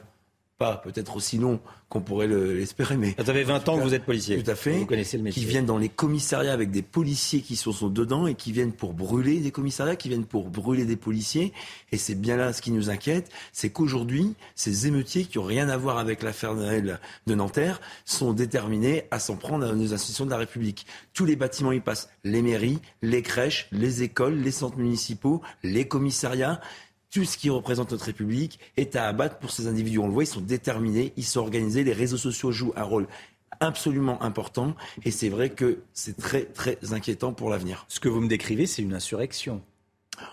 pas 0.58 0.76
peut-être 0.76 1.16
aussi 1.16 1.38
long 1.38 1.60
qu'on 1.88 2.02
pourrait 2.02 2.26
l'espérer, 2.26 2.98
mais... 2.98 3.14
Vous 3.16 3.30
avez 3.30 3.44
20 3.44 3.66
ans 3.68 3.78
que 3.78 3.82
vous 3.82 3.94
êtes 3.94 4.04
policier. 4.04 4.42
Tout 4.42 4.50
à 4.50 4.56
fait. 4.56 4.72
Vous 4.72 4.84
connaissez 4.84 5.16
le 5.16 5.22
métier. 5.22 5.40
Qui 5.40 5.48
viennent 5.48 5.64
dans 5.64 5.78
les 5.78 5.88
commissariats 5.88 6.52
avec 6.52 6.70
des 6.70 6.82
policiers 6.82 7.40
qui 7.40 7.56
sont, 7.56 7.72
sont 7.72 7.88
dedans 7.88 8.26
et 8.26 8.34
qui 8.34 8.52
viennent 8.52 8.72
pour 8.72 8.92
brûler 8.92 9.40
des 9.40 9.52
commissariats, 9.52 9.96
qui 9.96 10.08
viennent 10.08 10.26
pour 10.26 10.50
brûler 10.50 10.84
des 10.84 10.96
policiers. 10.96 11.54
Et 11.92 11.96
c'est 11.96 12.16
bien 12.16 12.36
là 12.36 12.52
ce 12.52 12.60
qui 12.60 12.72
nous 12.72 12.90
inquiète, 12.90 13.30
c'est 13.52 13.70
qu'aujourd'hui, 13.70 14.34
ces 14.54 14.86
émeutiers 14.86 15.24
qui 15.24 15.38
n'ont 15.38 15.44
rien 15.44 15.70
à 15.70 15.78
voir 15.78 15.96
avec 15.96 16.22
l'affaire 16.22 16.54
de 16.54 17.34
Nanterre 17.34 17.80
sont 18.04 18.34
déterminés 18.34 19.04
à 19.10 19.18
s'en 19.18 19.36
prendre 19.36 19.66
à 19.66 19.72
nos 19.72 19.94
institutions 19.94 20.26
de 20.26 20.30
la 20.30 20.38
République. 20.38 20.86
Tous 21.14 21.24
les 21.24 21.36
bâtiments 21.36 21.72
y 21.72 21.80
passent. 21.80 22.10
Les 22.22 22.42
mairies, 22.42 22.80
les 23.00 23.22
crèches, 23.22 23.68
les 23.72 24.02
écoles, 24.02 24.34
les 24.34 24.50
centres 24.50 24.76
municipaux, 24.76 25.40
les 25.62 25.88
commissariats 25.88 26.60
tout 27.10 27.24
ce 27.24 27.38
qui 27.38 27.50
représente 27.50 27.92
notre 27.92 28.04
République 28.04 28.58
est 28.76 28.96
à 28.96 29.06
abattre 29.06 29.38
pour 29.38 29.50
ces 29.50 29.66
individus. 29.66 29.98
On 29.98 30.06
le 30.06 30.12
voit, 30.12 30.24
ils 30.24 30.28
sont 30.28 30.40
déterminés, 30.40 31.12
ils 31.16 31.24
sont 31.24 31.40
organisés, 31.40 31.84
les 31.84 31.92
réseaux 31.92 32.16
sociaux 32.16 32.52
jouent 32.52 32.74
un 32.76 32.82
rôle 32.82 33.06
absolument 33.60 34.22
important 34.22 34.74
et 35.04 35.10
c'est 35.10 35.28
vrai 35.28 35.50
que 35.50 35.80
c'est 35.92 36.16
très 36.16 36.44
très 36.44 36.78
inquiétant 36.92 37.32
pour 37.32 37.50
l'avenir. 37.50 37.86
Ce 37.88 37.98
que 38.00 38.08
vous 38.08 38.20
me 38.20 38.28
décrivez, 38.28 38.66
c'est 38.66 38.82
une 38.82 38.94
insurrection. 38.94 39.62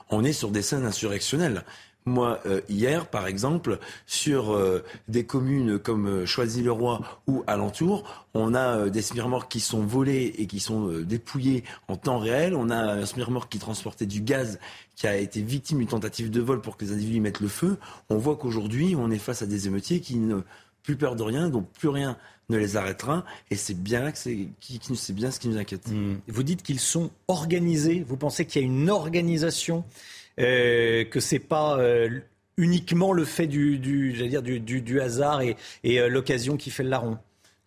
On 0.10 0.24
est 0.24 0.34
sur 0.34 0.52
des 0.52 0.62
scènes 0.62 0.86
insurrectionnelles. 0.86 1.64
Moi, 2.08 2.40
euh, 2.46 2.62
hier, 2.70 3.08
par 3.08 3.26
exemple, 3.26 3.80
sur 4.06 4.54
euh, 4.54 4.84
des 5.08 5.26
communes 5.26 5.80
comme 5.80 6.08
euh, 6.08 6.26
Choisy-le-Roi 6.28 7.02
ou 7.26 7.44
alentour, 7.48 8.28
on 8.36 8.54
a 8.54 8.90
des 8.90 9.02
smirmorques 9.02 9.52
qui 9.52 9.60
sont 9.60 9.84
volés 9.84 10.36
et 10.38 10.46
qui 10.46 10.60
sont 10.60 10.88
dépouillés 11.00 11.64
en 11.88 11.96
temps 11.96 12.20
réel. 12.20 12.54
On 12.54 12.70
a 12.70 12.76
un 12.76 13.06
smirmorque 13.08 13.52
qui 13.52 13.58
transportait 13.58 14.06
du 14.06 14.22
gaz 14.22 14.60
qui 14.96 15.08
a 15.08 15.18
été 15.18 15.42
victime 15.42 15.80
d'une 15.80 15.88
tentative 15.88 16.30
de 16.30 16.42
vol 16.42 16.62
pour 16.62 16.78
que 16.78 16.86
les 16.86 16.92
individus 16.92 17.22
mettent 17.22 17.40
le 17.40 17.48
feu. 17.48 17.78
On 18.10 18.18
voit 18.18 18.36
qu'aujourd'hui, 18.36 18.96
on 18.96 19.10
est 19.10 19.18
face 19.18 19.42
à 19.42 19.48
des 19.48 19.68
émeutiers 19.68 20.00
qui 20.00 20.18
n'ont 20.18 20.44
plus 20.84 20.98
peur 20.98 21.16
de 21.16 21.24
rien, 21.24 21.50
donc 21.50 21.68
plus 21.72 21.90
rien 21.90 22.18
ne 22.50 22.58
les 22.58 22.78
arrêtera. 22.78 23.26
Et 23.50 23.56
c'est 23.56 23.74
bien, 23.74 24.12
c'est, 24.14 24.50
bien 25.14 25.32
ce 25.32 25.40
qui 25.40 25.48
nous 25.48 25.58
inquiète. 25.58 25.88
Mmh. 25.88 26.18
Vous 26.28 26.44
dites 26.44 26.62
qu'ils 26.62 26.80
sont 26.80 27.10
organisés. 27.28 28.06
Vous 28.08 28.18
pensez 28.18 28.46
qu'il 28.46 28.62
y 28.62 28.66
a 28.66 28.68
une 28.68 28.90
organisation 28.90 29.80
euh, 29.80 30.15
que 30.38 31.20
c'est 31.20 31.40
pas 31.40 31.78
euh, 31.80 32.10
uniquement 32.58 33.14
le 33.14 33.26
fait 33.26 33.48
du, 33.48 33.78
dire, 33.78 34.42
du, 34.42 35.02
hasard 35.02 35.42
et, 35.42 35.56
euh, 35.86 36.10
l'occasion 36.10 36.58
qui 36.58 36.70
fait 36.70 36.84
le 36.84 36.90
larron. 36.90 37.18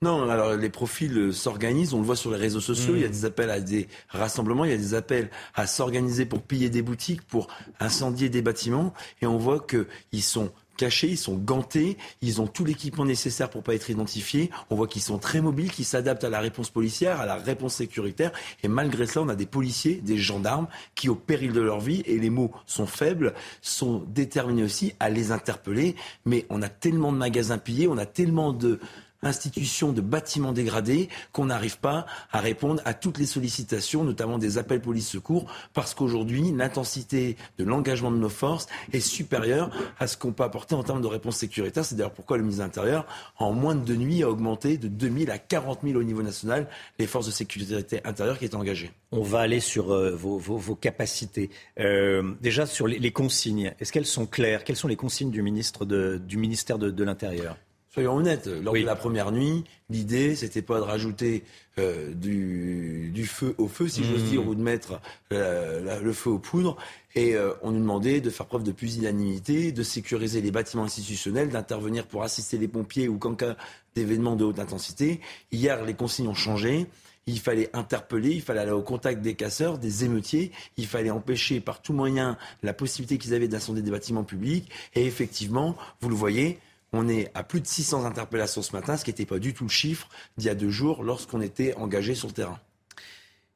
Non, 0.00 0.30
alors 0.30 0.54
les 0.54 0.70
profils 0.70 1.32
s'organisent, 1.32 1.92
on 1.92 1.98
le 1.98 2.04
voit 2.04 2.14
sur 2.14 2.30
les 2.30 2.36
réseaux 2.36 2.60
sociaux, 2.60 2.94
il 2.94 3.02
y 3.02 3.04
a 3.04 3.08
des 3.08 3.24
appels 3.24 3.50
à 3.50 3.58
des 3.58 3.88
rassemblements, 4.10 4.64
il 4.64 4.70
y 4.70 4.74
a 4.74 4.76
des 4.76 4.94
appels 4.94 5.28
à 5.56 5.66
s'organiser 5.66 6.24
pour 6.24 6.40
piller 6.42 6.70
des 6.70 6.82
boutiques, 6.82 7.22
pour 7.22 7.48
incendier 7.80 8.28
des 8.28 8.40
bâtiments, 8.40 8.94
et 9.22 9.26
on 9.26 9.38
voit 9.38 9.66
qu'ils 9.66 10.22
sont 10.22 10.52
cachés, 10.78 11.08
ils 11.08 11.18
sont 11.18 11.36
gantés, 11.36 11.98
ils 12.22 12.40
ont 12.40 12.46
tout 12.46 12.64
l'équipement 12.64 13.04
nécessaire 13.04 13.50
pour 13.50 13.62
pas 13.62 13.74
être 13.74 13.90
identifiés. 13.90 14.50
On 14.70 14.76
voit 14.76 14.86
qu'ils 14.86 15.02
sont 15.02 15.18
très 15.18 15.42
mobiles, 15.42 15.70
qu'ils 15.70 15.84
s'adaptent 15.84 16.24
à 16.24 16.30
la 16.30 16.40
réponse 16.40 16.70
policière, 16.70 17.20
à 17.20 17.26
la 17.26 17.34
réponse 17.36 17.74
sécuritaire. 17.74 18.32
Et 18.62 18.68
malgré 18.68 19.06
cela, 19.06 19.26
on 19.26 19.28
a 19.28 19.34
des 19.34 19.44
policiers, 19.44 19.96
des 19.96 20.16
gendarmes 20.16 20.68
qui, 20.94 21.10
au 21.10 21.14
péril 21.14 21.52
de 21.52 21.60
leur 21.60 21.80
vie, 21.80 22.02
et 22.06 22.18
les 22.18 22.30
mots 22.30 22.52
sont 22.64 22.86
faibles, 22.86 23.34
sont 23.60 24.04
déterminés 24.06 24.62
aussi 24.62 24.94
à 25.00 25.10
les 25.10 25.32
interpeller. 25.32 25.96
Mais 26.24 26.46
on 26.48 26.62
a 26.62 26.68
tellement 26.68 27.12
de 27.12 27.18
magasins 27.18 27.58
pillés, 27.58 27.88
on 27.88 27.98
a 27.98 28.06
tellement 28.06 28.52
de 28.52 28.80
institution 29.22 29.92
de 29.92 30.00
bâtiments 30.00 30.52
dégradés 30.52 31.08
qu'on 31.32 31.46
n'arrive 31.46 31.78
pas 31.78 32.06
à 32.32 32.40
répondre 32.40 32.80
à 32.84 32.94
toutes 32.94 33.18
les 33.18 33.26
sollicitations, 33.26 34.04
notamment 34.04 34.38
des 34.38 34.58
appels 34.58 34.80
police-secours, 34.80 35.50
parce 35.74 35.94
qu'aujourd'hui, 35.94 36.52
l'intensité 36.52 37.36
de 37.58 37.64
l'engagement 37.64 38.10
de 38.10 38.16
nos 38.16 38.28
forces 38.28 38.66
est 38.92 39.00
supérieure 39.00 39.70
à 39.98 40.06
ce 40.06 40.16
qu'on 40.16 40.32
peut 40.32 40.44
apporter 40.44 40.74
en 40.74 40.82
termes 40.82 41.02
de 41.02 41.06
réponse 41.06 41.36
sécuritaire. 41.36 41.84
C'est 41.84 41.96
d'ailleurs 41.96 42.12
pourquoi 42.12 42.36
le 42.36 42.42
ministre 42.42 42.62
de 42.62 42.66
l'Intérieur, 42.66 43.06
en 43.38 43.52
moins 43.52 43.74
de 43.74 43.84
deux 43.84 43.96
nuits, 43.96 44.22
a 44.22 44.30
augmenté 44.30 44.78
de 44.78 44.88
2000 44.88 45.30
à 45.30 45.38
40 45.38 45.80
000 45.82 45.98
au 45.98 46.02
niveau 46.02 46.22
national 46.22 46.68
les 46.98 47.06
forces 47.06 47.26
de 47.26 47.32
sécurité 47.32 48.00
intérieure 48.04 48.38
qui 48.38 48.44
étaient 48.44 48.56
engagées. 48.56 48.92
On 49.10 49.22
va 49.22 49.40
aller 49.40 49.60
sur 49.60 49.92
euh, 49.92 50.14
vos, 50.14 50.74
capacités. 50.74 51.50
Euh, 51.80 52.34
déjà, 52.40 52.66
sur 52.66 52.86
les, 52.86 53.10
consignes, 53.10 53.74
est-ce 53.80 53.92
qu'elles 53.92 54.06
sont 54.06 54.26
claires? 54.26 54.64
Quelles 54.64 54.76
sont 54.76 54.88
les 54.88 54.96
consignes 54.96 55.30
du, 55.30 55.42
ministre 55.42 55.84
du 55.84 56.36
ministère 56.36 56.78
de 56.78 57.04
l'Intérieur? 57.04 57.56
Soyons 57.90 58.16
honnêtes, 58.16 58.46
lors 58.46 58.74
de 58.74 58.80
la 58.80 58.96
première 58.96 59.32
nuit, 59.32 59.64
l'idée, 59.88 60.36
c'était 60.36 60.60
pas 60.60 60.76
de 60.76 60.84
rajouter 60.84 61.42
euh, 61.78 62.12
du, 62.12 63.24
feu 63.26 63.54
au 63.56 63.66
feu, 63.66 63.88
si 63.88 64.04
j'ose 64.04 64.22
mmh. 64.22 64.26
dire, 64.26 64.46
ou 64.46 64.54
de 64.54 64.60
mettre 64.60 65.00
euh, 65.32 66.00
le 66.02 66.12
feu 66.12 66.30
aux 66.30 66.38
poudres. 66.38 66.76
Et 67.14 67.34
euh, 67.34 67.54
on 67.62 67.70
nous 67.70 67.80
demandait 67.80 68.20
de 68.20 68.28
faire 68.28 68.44
preuve 68.44 68.62
de 68.62 68.72
pusillanimité, 68.72 69.72
de 69.72 69.82
sécuriser 69.82 70.42
les 70.42 70.50
bâtiments 70.50 70.84
institutionnels, 70.84 71.48
d'intervenir 71.48 72.06
pour 72.06 72.22
assister 72.22 72.58
les 72.58 72.68
pompiers 72.68 73.08
ou 73.08 73.16
qu'en 73.16 73.34
cas 73.34 73.56
d'événements 73.94 74.36
de 74.36 74.44
haute 74.44 74.58
intensité. 74.58 75.20
Hier, 75.50 75.82
les 75.84 75.94
consignes 75.94 76.28
ont 76.28 76.34
changé. 76.34 76.86
Il 77.26 77.40
fallait 77.40 77.68
interpeller, 77.74 78.30
il 78.30 78.42
fallait 78.42 78.60
aller 78.60 78.70
au 78.70 78.82
contact 78.82 79.20
des 79.20 79.34
casseurs, 79.34 79.78
des 79.78 80.04
émeutiers, 80.04 80.50
il 80.78 80.86
fallait 80.86 81.10
empêcher 81.10 81.60
par 81.60 81.82
tout 81.82 81.92
moyen 81.92 82.38
la 82.62 82.72
possibilité 82.72 83.18
qu'ils 83.18 83.34
avaient 83.34 83.48
d'incender 83.48 83.82
des 83.82 83.90
bâtiments 83.90 84.24
publics. 84.24 84.70
Et 84.94 85.04
effectivement, 85.04 85.76
vous 86.00 86.08
le 86.08 86.14
voyez, 86.14 86.58
on 86.92 87.08
est 87.08 87.30
à 87.34 87.42
plus 87.42 87.60
de 87.60 87.66
600 87.66 88.04
interpellations 88.04 88.62
ce 88.62 88.72
matin, 88.72 88.96
ce 88.96 89.04
qui 89.04 89.10
n'était 89.10 89.26
pas 89.26 89.38
du 89.38 89.54
tout 89.54 89.64
le 89.64 89.70
chiffre 89.70 90.08
d'il 90.36 90.46
y 90.46 90.50
a 90.50 90.54
deux 90.54 90.70
jours 90.70 91.02
lorsqu'on 91.02 91.40
était 91.40 91.74
engagé 91.74 92.14
sur 92.14 92.28
le 92.28 92.34
terrain. 92.34 92.58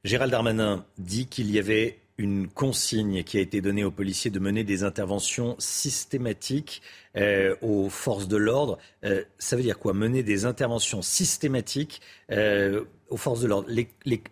Gérald 0.05 0.33
Darmanin 0.33 0.85
dit 0.99 1.27
qu'il 1.27 1.51
y 1.51 1.59
avait 1.59 1.99
une 2.19 2.47
consigne 2.49 3.25
qui 3.25 3.39
a 3.39 3.41
été 3.41 3.61
donnée 3.61 3.85
aux 3.85 3.91
policiers 3.91 4.31
de 4.31 4.39
mener 4.39 4.65
des 4.65 4.85
interventions 4.85 5.57
systématiques 5.59 6.83
euh, 7.17 7.57
aux 7.63 7.89
forces 7.89 8.29
de 8.29 8.37
l'ordre. 8.37 8.79
Euh, 9.05 9.25
ça 9.39 9.57
veut 9.57 9.63
dire 9.63 9.79
quoi? 9.79 9.95
Mener 9.95 10.23
des 10.23 10.45
interventions 10.45 11.03
systématiques 11.03 12.01
euh, 12.31 12.85
aux 13.09 13.17
forces 13.17 13.41
de 13.41 13.49
l'ordre. 13.49 13.69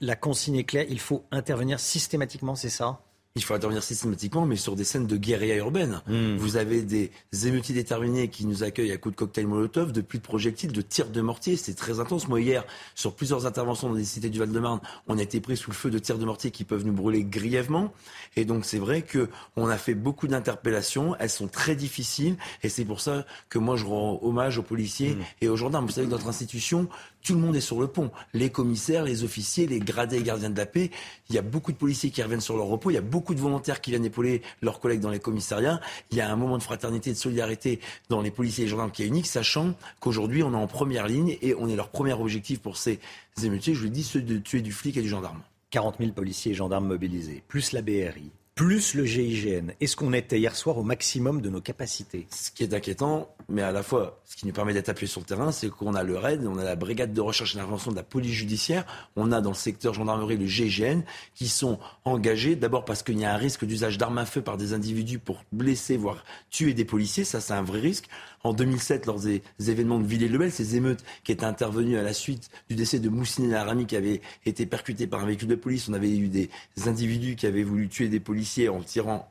la 0.01 0.17
consigne 0.17 0.57
est 0.57 0.65
claire, 0.65 0.87
il 0.89 1.01
faut 1.01 1.25
intervenir 1.31 1.81
systématiquement, 1.81 2.55
c'est 2.55 2.71
ça? 2.71 3.01
Il 3.37 3.45
faut 3.45 3.55
intervenir 3.55 3.83
systématiquement, 3.83 4.45
mais 4.45 4.57
sur 4.57 4.75
des 4.75 4.83
scènes 4.83 5.07
de 5.07 5.17
guérilla 5.17 5.57
urbaine. 5.57 6.03
Hmm. 6.09 6.37
Vous 6.37 6.57
avez 6.57 6.83
des 6.83 7.13
émeutiers 7.45 7.75
déterminés 7.75 8.29
qui 8.29 8.45
nous 8.45 8.65
accueillent 8.65 8.91
à 8.91 8.97
coups 8.97 9.15
de 9.15 9.19
cocktail 9.19 9.47
Molotov, 9.47 9.93
de 9.93 10.01
pluies 10.01 10.19
de 10.19 10.25
projectiles, 10.25 10.73
de 10.73 10.83
tirs 10.83 11.11
de 11.11 11.21
mortier. 11.21 11.57
C'est 11.57 11.75
très 11.75 12.01
intense. 12.01 12.27
Moi, 12.27 12.41
hier, 12.41 12.65
sur 12.97 13.15
plusieurs 13.15 13.47
interventions 13.47 13.89
dans 13.89 13.95
des 13.95 14.05
cités 14.05 14.31
du 14.31 14.41
Val-de-Marne, 14.41 14.81
on 15.07 15.17
a 15.17 15.23
été 15.23 15.41
pris 15.41 15.57
sous 15.57 15.71
le 15.71 15.77
feu 15.77 15.91
de 15.91 16.01
tirs 16.01 16.19
de 16.19 16.25
mortier 16.25 16.51
qui 16.51 16.65
peuvent 16.65 16.85
nous 16.85 16.93
brûler 16.93 17.23
grièvement. 17.23 17.93
Et 18.35 18.45
donc, 18.45 18.65
c'est 18.65 18.79
vrai 18.79 19.03
que 19.03 19.29
on 19.55 19.69
a 19.69 19.79
fait 19.79 19.95
beaucoup 19.95 20.27
d'interpellations. 20.27 21.15
Elles 21.21 21.31
sont 21.31 21.47
très 21.49 21.77
difficiles. 21.77 22.37
Et 22.65 22.69
c'est 22.69 22.85
pour 22.85 23.01
ça 23.01 23.25
que 23.49 23.61
moi, 23.61 23.77
je 23.77 23.85
rends 23.85 24.19
hommage 24.23 24.59
aux 24.59 24.65
policiers 24.65 25.15
hmm. 25.15 25.23
et 25.43 25.49
aux 25.49 25.57
gendarmes. 25.57 25.87
Vous 25.87 25.93
savez 25.93 26.09
que 26.09 26.13
notre 26.13 26.27
institution, 26.27 26.89
tout 27.23 27.35
le 27.35 27.41
monde 27.41 27.57
est 27.57 27.61
sur 27.61 27.81
le 27.81 27.87
pont. 27.87 28.11
Les 28.35 28.51
commissaires, 28.51 29.05
les 29.05 29.25
officiers, 29.25 29.67
les 29.67 29.79
gradés 29.79 30.23
gardiens 30.23 30.51
de 30.51 30.57
la 30.57 30.67
paix. 30.67 30.91
Il 31.29 31.35
y 31.35 31.39
a 31.39 31.43
beaucoup 31.43 31.73
de 31.73 31.77
policiers 31.77 32.11
qui 32.11 32.23
reviennent 32.23 32.41
sur 32.41 32.57
leur 32.57 32.67
repos. 32.67 32.91
Il 32.91 32.95
y 32.95 32.99
a 32.99 33.03
beaucoup 33.03 33.35
de 33.35 33.41
volontaires 33.41 33.81
qui 33.81 33.91
viennent 33.91 34.05
épauler 34.05 34.43
leurs 34.63 34.81
collègues 34.81 35.01
dans 35.01 35.11
les 35.11 35.21
commissariats. 35.21 35.81
Il 36.11 36.17
y 36.17 36.21
a 36.21 36.31
un 36.31 36.37
moment 36.37 36.59
de 36.59 36.63
fraternité, 36.63 37.11
de 37.11 37.17
solidarité 37.17 37.81
dans 38.09 38.21
les 38.21 38.31
policiers 38.31 38.65
et 38.65 38.67
les 38.67 38.71
gendarmes 38.71 38.91
qui 38.91 39.03
est 39.03 39.07
unique, 39.07 39.27
sachant 39.27 39.75
qu'aujourd'hui, 40.01 40.43
on 40.43 40.53
est 40.53 40.57
en 40.57 40.67
première 40.67 41.07
ligne 41.07 41.37
et 41.43 41.55
on 41.55 41.69
est 41.69 41.77
leur 41.77 41.91
premier 41.91 42.13
objectif 42.13 42.61
pour 42.61 42.77
ces 42.77 42.99
émeutiers, 43.43 43.75
je 43.75 43.81
vous 43.81 43.85
le 43.87 43.91
dis, 43.91 44.03
ceux 44.03 44.23
de 44.23 44.39
tuer 44.39 44.61
du 44.61 44.73
flic 44.73 44.97
et 44.97 45.03
du 45.03 45.09
gendarme. 45.09 45.41
40 45.71 45.97
000 46.01 46.13
policiers 46.13 46.53
et 46.53 46.55
gendarmes 46.55 46.87
mobilisés, 46.87 47.45
plus 47.47 47.73
la 47.73 47.83
BRI, 47.83 48.33
plus 48.55 48.95
le 48.95 49.05
GIGN. 49.05 49.73
Est-ce 49.81 49.97
qu'on 49.97 50.13
était 50.13 50.39
hier 50.39 50.55
soir 50.55 50.77
au 50.77 50.83
maximum 50.83 51.41
de 51.41 51.49
nos 51.49 51.61
capacités? 51.61 52.27
Ce 52.31 52.51
qui 52.51 52.63
est 52.63 52.75
inquiétant, 52.75 53.35
mais 53.49 53.63
à 53.63 53.73
la 53.73 53.83
fois, 53.83 54.21
ce 54.27 54.37
qui 54.37 54.47
nous 54.47 54.53
permet 54.53 54.75
d'être 54.75 54.89
appuyés 54.89 55.11
sur 55.11 55.21
le 55.21 55.27
terrain, 55.27 55.51
c'est 55.51 55.71
qu'on 55.71 55.95
a 55.95 56.03
le 56.03 56.17
RAID, 56.17 56.45
on 56.47 56.59
a 56.59 56.65
la 56.65 56.77
brigade 56.77 57.13
de 57.13 57.21
recherche 57.21 57.55
et 57.55 57.59
d'intervention 57.59 57.91
de 57.91 57.97
la 57.97 58.03
police 58.03 58.33
judiciaire, 58.33 58.85
on 59.17 59.33
a 59.33 59.41
dans 59.41 59.51
le 59.51 59.57
secteur 59.57 59.95
gendarmerie 59.95 60.37
le 60.37 60.47
GIGN, 60.47 61.03
qui 61.35 61.49
sont 61.49 61.79
engagés, 62.05 62.55
d'abord 62.57 62.85
parce 62.85 63.03
qu'il 63.03 63.19
y 63.19 63.25
a 63.25 63.33
un 63.33 63.39
risque 63.39 63.65
d'usage 63.65 63.99
d'armes 63.99 64.19
à 64.19 64.27
feu 64.27 64.43
par 64.43 64.57
des 64.57 64.75
individus 64.75 65.19
pour 65.19 65.43
blesser, 65.53 65.97
voire 65.97 66.25
tuer 66.51 66.75
des 66.75 66.85
policiers, 66.85 67.25
ça 67.25 67.41
c'est 67.41 67.55
un 67.55 67.63
vrai 67.63 67.81
risque 67.81 68.09
en 68.43 68.53
2007 68.53 69.07
lors 69.07 69.21
des 69.21 69.43
événements 69.59 69.99
de 69.99 70.07
Villers-le-Bel, 70.07 70.51
ces 70.51 70.77
émeutes 70.77 71.05
qui 71.25 71.33
étaient 71.33 71.45
intervenues 71.45 71.99
à 71.99 72.03
la 72.03 72.13
suite 72.13 72.51
du 72.69 72.77
décès 72.77 72.99
de 72.99 73.09
Moussine 73.09 73.51
Larami 73.51 73.87
qui 73.87 73.97
avait 73.97 74.21
été 74.47 74.67
percuté 74.67 75.07
par 75.07 75.23
un 75.23 75.27
véhicule 75.27 75.49
de 75.49 75.55
police. 75.55 75.89
On 75.89 75.93
avait 75.93 76.17
eu 76.17 76.29
des 76.29 76.51
individus 76.87 77.37
qui 77.37 77.47
avaient 77.47 77.63
voulu 77.63 77.89
tuer 77.89 78.09
des 78.09 78.21
policiers 78.21 78.69
en 78.69 78.81
tirant 78.81 79.31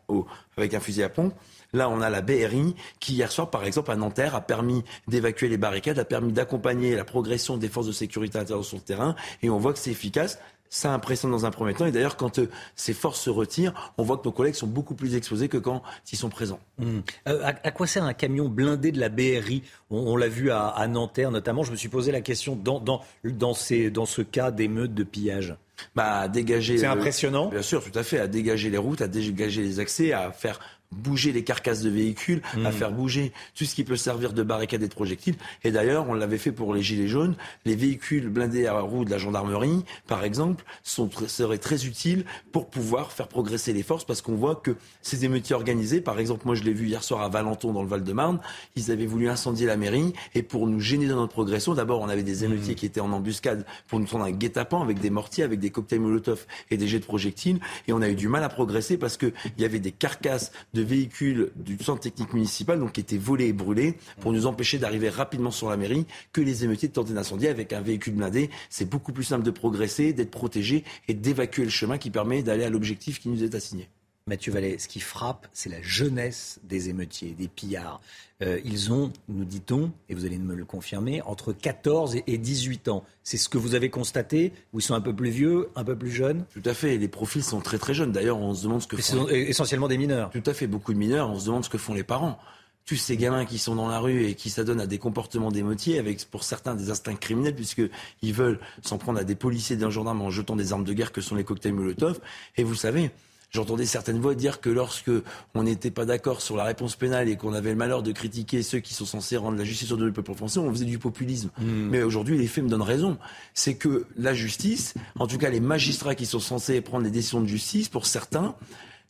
avec 0.58 0.74
un 0.74 0.80
fusil 0.80 1.04
à 1.04 1.10
pompe. 1.10 1.34
Là, 1.72 1.88
on 1.90 2.02
a 2.02 2.10
la 2.10 2.22
BRI 2.22 2.76
qui, 3.00 3.14
hier 3.14 3.32
soir, 3.32 3.52
par 3.52 3.64
exemple, 3.64 3.92
à 3.92 3.96
Nanterre, 3.96 4.34
a 4.34 4.42
permis 4.42 4.84
d'évacuer 5.08 5.50
les 5.50 5.58
barricades, 5.58 6.00
a 6.00 6.06
permis 6.06 6.34
d'accompagner 6.34 6.96
la 6.96 7.06
progression 7.06 7.58
des 7.58 7.70
forces 7.70 7.88
de 7.88 7.92
sécurité 7.92 8.40
intérieure 8.40 8.66
sur 8.66 8.78
le 8.78 8.84
terrain. 8.84 9.16
Et 9.44 9.50
on 9.52 9.60
voit 9.60 9.74
que 9.74 9.80
c'est 9.80 9.92
efficace 9.92 10.40
ça 10.70 10.94
impressionne 10.94 11.32
dans 11.32 11.46
un 11.46 11.52
premier 11.52 11.74
temps. 11.74 11.86
Et 11.86 11.92
d'ailleurs, 11.92 12.18
quand 12.18 12.40
euh, 12.40 12.50
ces 12.76 12.94
forces 12.94 13.22
se 13.22 13.30
retirent, 13.30 13.94
on 13.98 14.04
voit 14.04 14.18
que 14.18 14.26
nos 14.26 14.32
collègues 14.32 14.56
sont 14.56 14.68
beaucoup 14.68 14.96
plus 14.96 15.16
exposés 15.16 15.50
que 15.50 15.58
quand 15.58 15.82
ils 16.12 16.18
sont 16.18 16.30
présents. 16.30 16.60
Mmh. 16.78 17.00
Euh, 17.28 17.52
à, 17.64 17.72
quoi 17.72 17.88
sert 17.88 18.04
un 18.04 18.14
camion 18.14 18.48
blindé 18.48 18.92
de 18.92 19.00
la 19.00 19.10
BRI 19.10 19.64
On, 19.90 20.16
l'a 20.16 20.28
vu 20.28 20.52
à, 20.52 20.88
Nanterre 20.88 21.32
notamment. 21.32 21.64
Je 21.64 21.72
me 21.72 21.76
suis 21.76 21.90
posé 21.90 22.12
la 22.12 22.22
question 22.22 22.56
dans, 22.56 22.80
dans, 22.80 23.02
dans, 23.24 23.54
ces, 23.54 23.90
dans 23.90 24.06
ce 24.06 24.22
cas 24.22 24.52
d'émeutes 24.52 24.94
de 24.94 25.04
pillage. 25.04 25.56
Bah, 25.96 26.28
dégager. 26.28 26.78
C'est 26.78 26.86
impressionnant. 26.86 27.50
Bien 27.50 27.62
sûr, 27.62 27.84
tout 27.84 27.98
à 27.98 28.04
fait. 28.04 28.20
À 28.20 28.28
dégager 28.28 28.70
les 28.70 28.78
routes, 28.78 29.02
à 29.02 29.08
dégager 29.08 29.62
les 29.62 29.80
accès, 29.80 30.12
à 30.12 30.32
faire 30.32 30.60
bouger 30.92 31.32
les 31.32 31.44
carcasses 31.44 31.82
de 31.82 31.90
véhicules, 31.90 32.42
à 32.66 32.70
hmm. 32.70 32.72
faire 32.72 32.92
bouger 32.92 33.32
tout 33.56 33.66
ce 33.66 33.76
qui 33.76 33.84
peut 33.84 33.96
servir 33.96 34.34
de 34.34 34.44
barricade 34.44 34.82
et 34.82 34.88
de 34.88 34.94
projectiles. 34.94 35.36
Et 35.64 35.72
d'ailleurs, 35.72 36.10
on 36.10 36.14
l'avait 36.14 36.38
fait 36.38 36.52
pour 36.52 36.74
les 36.74 36.82
gilets 36.82 37.08
jaunes. 37.08 37.36
Les 37.66 37.76
véhicules 37.76 38.30
blindés 38.30 38.68
à 38.68 38.80
roues 38.80 39.06
de 39.06 39.12
la 39.12 39.18
gendarmerie, 39.18 39.84
par 40.08 40.24
exemple, 40.24 40.66
sont, 40.84 41.10
seraient 41.28 41.58
très 41.58 41.86
utiles 41.86 42.26
pour 42.52 42.70
pouvoir 42.70 43.12
faire 43.12 43.28
progresser 43.28 43.74
les 43.74 43.84
forces 43.84 44.04
parce 44.04 44.22
qu'on 44.22 44.36
voit 44.36 44.56
que 44.56 44.76
ces 45.02 45.26
émeutiers 45.26 45.56
organisés, 45.56 46.02
par 46.02 46.20
exemple, 46.20 46.46
moi 46.46 46.56
je 46.56 46.64
l'ai 46.64 46.74
vu 46.74 46.88
hier 46.88 47.04
soir 47.04 47.22
à 47.22 47.30
Valenton 47.30 47.74
dans 47.74 47.84
le 47.84 47.88
Val-de-Marne, 47.88 48.40
ils 48.76 48.92
avaient 48.92 49.06
voulu 49.06 49.30
incendier 49.30 49.68
la 49.68 49.78
mairie 49.78 50.14
et 50.34 50.44
pour 50.44 50.68
nous 50.68 50.80
gêner 50.80 51.08
dans 51.08 51.18
notre 51.18 51.34
progression, 51.34 51.74
d'abord 51.74 52.02
on 52.02 52.10
avait 52.10 52.24
des 52.24 52.44
émeutiers 52.44 52.74
hmm. 52.74 52.78
qui 52.78 52.86
étaient 52.86 53.00
en 53.00 53.12
embuscade 53.12 53.66
pour 53.88 54.00
nous 54.00 54.06
prendre 54.06 54.26
un 54.26 54.32
guet-apens 54.32 54.82
avec 54.82 55.00
des 55.00 55.10
mortiers, 55.10 55.44
avec 55.44 55.60
des 55.60 55.70
cocktails 55.70 56.00
Molotov 56.00 56.46
et 56.72 56.78
des 56.78 56.88
jets 56.88 57.00
de 57.00 57.06
projectiles 57.06 57.60
et 57.88 57.94
on 57.94 58.02
a 58.02 58.10
eu 58.10 58.16
du 58.16 58.28
mal 58.28 58.44
à 58.44 58.50
progresser 58.50 58.98
parce 58.98 59.18
qu'il 59.18 59.34
y 59.58 59.66
avait 59.66 59.80
des 59.80 59.92
carcasses 59.92 60.52
de 60.74 60.79
de 60.80 60.84
véhicules 60.84 61.52
du 61.56 61.78
centre 61.84 62.00
technique 62.00 62.34
municipal 62.34 62.80
donc, 62.80 62.94
qui 62.94 63.02
étaient 63.02 63.18
volés 63.18 63.48
et 63.48 63.54
brûlés 63.54 63.96
pour 64.22 64.32
nous 64.32 64.46
empêcher 64.46 64.78
d'arriver 64.78 65.10
rapidement 65.10 65.52
sur 65.52 65.70
la 65.70 65.76
mairie 65.76 66.06
que 66.32 66.40
les 66.42 66.64
émeutiers 66.64 66.88
de 66.88 66.94
tenter 66.94 67.14
d'incendier 67.14 67.50
avec 67.50 67.74
un 67.74 67.82
véhicule 67.82 68.14
blindé. 68.14 68.50
C'est 68.70 68.90
beaucoup 68.90 69.12
plus 69.12 69.26
simple 69.26 69.44
de 69.44 69.52
progresser, 69.52 70.14
d'être 70.14 70.32
protégé 70.32 70.86
et 71.08 71.14
d'évacuer 71.14 71.66
le 71.66 71.70
chemin 71.70 71.98
qui 71.98 72.12
permet 72.12 72.44
d'aller 72.44 72.64
à 72.64 72.70
l'objectif 72.70 73.20
qui 73.20 73.30
nous 73.30 73.44
est 73.44 73.56
assigné. 73.56 73.90
Mathieu 74.30 74.54
Vallet, 74.54 74.78
ce 74.78 74.88
qui 74.88 75.00
frappe, 75.00 75.48
c'est 75.54 75.70
la 75.70 75.82
jeunesse 75.82 76.60
des 76.64 76.90
émeutiers, 76.90 77.32
des 77.32 77.48
pillards. 77.48 78.00
Euh, 78.42 78.60
ils 78.64 78.94
ont, 78.94 79.12
nous 79.28 79.44
dit-on, 79.44 79.92
et 80.08 80.14
vous 80.14 80.24
allez 80.24 80.38
me 80.38 80.56
le 80.56 80.66
confirmer, 80.66 81.22
entre 81.24 81.52
14 81.52 82.18
et 82.26 82.38
18 82.38 82.88
ans. 82.90 83.04
C'est 83.24 83.38
ce 83.38 83.50
que 83.50 83.58
vous 83.58 83.74
avez 83.74 83.90
constaté 83.90 84.54
Ou 84.72 84.80
ils 84.80 84.84
sont 84.84 84.94
un 84.94 85.02
peu 85.02 85.14
plus 85.16 85.32
vieux, 85.32 85.70
un 85.76 85.84
peu 85.84 85.98
plus 85.98 86.12
jeunes? 86.12 86.46
Tout 86.54 86.62
à 86.64 86.76
fait. 86.76 86.98
Les 86.98 87.08
profils 87.08 87.44
sont 87.44 87.60
très 87.60 87.80
très 87.80 87.96
jeunes. 87.96 88.12
D'ailleurs, 88.12 88.38
on 88.38 88.54
se 88.54 88.64
demande 88.64 88.82
ce 88.84 88.88
que 88.88 88.98
font. 88.98 89.28
Essentiellement 89.28 89.88
des 89.88 89.98
mineurs. 89.98 90.30
Tout 90.30 90.44
à 90.46 90.54
fait. 90.54 90.68
Beaucoup 90.68 90.94
de 90.94 91.00
mineurs. 91.00 91.30
On 91.30 91.40
se 91.40 91.48
demande 91.48 91.66
ce 91.66 91.70
que 91.70 91.80
font 91.80 91.94
les 91.94 92.04
parents 92.04 92.40
tous 92.86 92.96
ces 92.96 93.18
gamins 93.18 93.46
qui 93.46 93.60
sont 93.60 93.76
dans 93.76 93.88
la 93.88 94.00
rue 94.00 94.26
et 94.26 94.34
qui 94.34 94.50
s'adonnent 94.50 94.82
à 94.82 94.88
des 94.88 94.98
comportements 94.98 95.52
d'émeutiers, 95.52 96.00
avec 96.00 96.26
pour 96.26 96.44
certains 96.44 96.74
des 96.74 96.90
instincts 96.90 97.14
criminels, 97.14 97.54
puisqu'ils 97.54 98.34
veulent 98.34 98.60
s'en 98.82 98.98
prendre 98.98 99.20
à 99.20 99.24
des 99.24 99.36
policiers 99.36 99.76
et 99.76 99.80
des 99.80 99.92
gendarmes 99.92 100.24
en 100.24 100.32
jetant 100.32 100.56
des 100.56 100.74
armes 100.74 100.86
de 100.86 100.94
guerre 100.94 101.12
que 101.12 101.22
sont 101.22 101.36
les 101.36 101.44
cocktails 101.44 101.74
Molotov. 101.74 102.20
Et 102.58 102.64
vous 102.64 102.74
savez, 102.74 103.12
J'entendais 103.52 103.86
certaines 103.86 104.20
voix 104.20 104.36
dire 104.36 104.62
que 104.62 104.70
lorsque 104.70 105.12
on 105.56 105.64
n'était 105.64 105.90
pas 105.90 106.06
d'accord 106.06 106.42
sur 106.42 106.56
la 106.56 106.64
réponse 106.64 106.96
pénale 106.96 107.30
et 107.30 107.36
qu'on 107.36 107.54
avait 107.54 107.72
le 107.72 107.76
malheur 107.76 108.04
de 108.04 108.12
critiquer 108.12 108.62
ceux 108.62 108.80
qui 108.80 108.94
sont 108.94 109.06
censés 109.06 109.38
rendre 109.38 109.58
la 109.58 109.64
justice 109.64 109.92
au 109.92 109.98
du 109.98 110.12
peuple 110.12 110.36
français, 110.36 110.60
on 110.60 110.70
faisait 110.70 110.86
du 110.86 111.00
populisme. 111.00 111.50
Hmm. 111.58 111.90
Mais 111.90 112.04
aujourd'hui, 112.04 112.38
les 112.38 112.48
faits 112.48 112.64
me 112.64 112.70
donnent 112.70 112.82
raison. 112.84 113.18
C'est 113.56 113.76
que 113.76 114.06
la 114.18 114.36
justice, 114.36 114.94
en 115.18 115.26
tout 115.26 115.38
cas 115.38 115.50
les 115.50 115.60
magistrats 115.60 116.14
qui 116.14 116.28
sont 116.28 116.40
censés 116.40 116.80
prendre 116.82 117.04
les 117.04 117.12
décisions 117.12 117.42
de 117.42 117.48
justice, 117.48 117.90
pour 117.90 118.06
certains, 118.06 118.56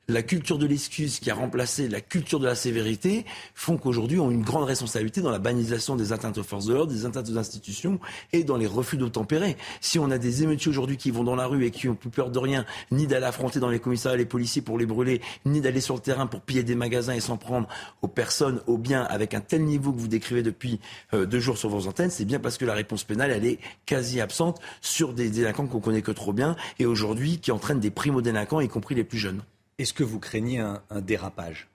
la 0.09 0.23
culture 0.23 0.57
de 0.57 0.65
l'excuse 0.65 1.19
qui 1.19 1.29
a 1.29 1.35
remplacé 1.35 1.87
la 1.87 2.01
culture 2.01 2.39
de 2.39 2.47
la 2.47 2.55
sévérité 2.55 3.25
font 3.53 3.77
qu'aujourd'hui 3.77 4.19
on 4.19 4.29
a 4.29 4.33
une 4.33 4.41
grande 4.41 4.63
responsabilité 4.63 5.21
dans 5.21 5.29
la 5.29 5.37
banalisation 5.37 5.95
des 5.95 6.11
atteintes 6.13 6.39
aux 6.39 6.43
forces 6.43 6.65
de 6.65 6.73
l'ordre, 6.73 6.91
des 6.91 7.05
atteintes 7.05 7.29
aux 7.29 7.37
institutions 7.37 7.99
et 8.33 8.43
dans 8.43 8.57
les 8.57 8.65
refus 8.65 8.97
d'obtempérer. 8.97 9.55
Si 9.81 9.99
on 9.99 10.09
a 10.09 10.17
des 10.17 10.41
émeutiers 10.41 10.71
aujourd'hui 10.71 10.97
qui 10.97 11.11
vont 11.11 11.23
dans 11.23 11.35
la 11.35 11.45
rue 11.45 11.63
et 11.63 11.69
qui 11.69 11.87
ont 11.87 11.93
plus 11.93 12.09
peur 12.09 12.31
de 12.31 12.39
rien, 12.39 12.65
ni 12.91 13.05
d'aller 13.05 13.27
affronter 13.27 13.59
dans 13.59 13.69
les 13.69 13.79
commissariats 13.79 14.17
les 14.17 14.25
policiers 14.25 14.63
pour 14.63 14.79
les 14.79 14.87
brûler, 14.87 15.21
ni 15.45 15.61
d'aller 15.61 15.79
sur 15.79 15.93
le 15.93 16.01
terrain 16.01 16.25
pour 16.25 16.41
piller 16.41 16.63
des 16.63 16.75
magasins 16.75 17.13
et 17.13 17.19
s'en 17.19 17.37
prendre 17.37 17.67
aux 18.01 18.07
personnes, 18.07 18.61
aux 18.65 18.79
biens, 18.79 19.03
avec 19.03 19.35
un 19.35 19.41
tel 19.41 19.63
niveau 19.63 19.93
que 19.93 19.99
vous 19.99 20.07
décrivez 20.07 20.41
depuis 20.41 20.79
euh, 21.13 21.27
deux 21.27 21.39
jours 21.39 21.59
sur 21.59 21.69
vos 21.69 21.87
antennes, 21.87 22.09
c'est 22.09 22.25
bien 22.25 22.39
parce 22.39 22.57
que 22.57 22.65
la 22.65 22.73
réponse 22.73 23.03
pénale, 23.03 23.29
est 23.29 23.59
quasi 23.85 24.21
absente 24.21 24.59
sur 24.81 25.13
des 25.13 25.29
délinquants 25.29 25.67
qu'on 25.67 25.79
connaît 25.79 26.01
que 26.01 26.11
trop 26.11 26.33
bien 26.33 26.55
et 26.79 26.87
aujourd'hui 26.87 27.37
qui 27.37 27.51
entraînent 27.51 27.79
des 27.79 27.91
primo-délinquants, 27.91 28.59
y 28.59 28.67
compris 28.67 28.95
les 28.95 29.03
plus 29.03 29.19
jeunes. 29.19 29.43
Est-ce 29.79 29.93
que 29.93 30.03
vous 30.03 30.19
craignez 30.19 30.59
un, 30.59 30.81
dérapage? 31.01 31.69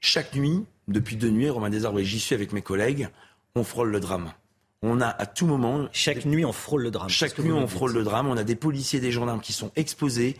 Chaque 0.00 0.34
nuit, 0.34 0.64
depuis 0.88 1.16
deux 1.16 1.28
nuits, 1.28 1.50
Romain 1.50 1.68
Desarbres 1.68 2.00
et 2.00 2.04
j'y 2.06 2.18
suis 2.18 2.34
avec 2.34 2.54
mes 2.54 2.62
collègues, 2.62 3.10
on 3.54 3.64
frôle 3.64 3.90
le 3.90 4.00
drame. 4.00 4.32
On 4.80 5.02
a 5.02 5.08
à 5.08 5.26
tout 5.26 5.46
moment. 5.46 5.88
Chaque 5.92 6.24
nuit, 6.24 6.46
on 6.46 6.52
frôle 6.52 6.82
le 6.82 6.90
drame. 6.90 7.10
Chaque 7.10 7.38
nuit, 7.38 7.52
on 7.52 7.66
frôle 7.66 7.92
le 7.92 8.02
drame. 8.02 8.28
On 8.28 8.36
a 8.38 8.44
des 8.44 8.56
policiers, 8.56 8.98
des 8.98 9.12
gendarmes 9.12 9.40
qui 9.40 9.52
sont 9.52 9.70
exposés, 9.76 10.36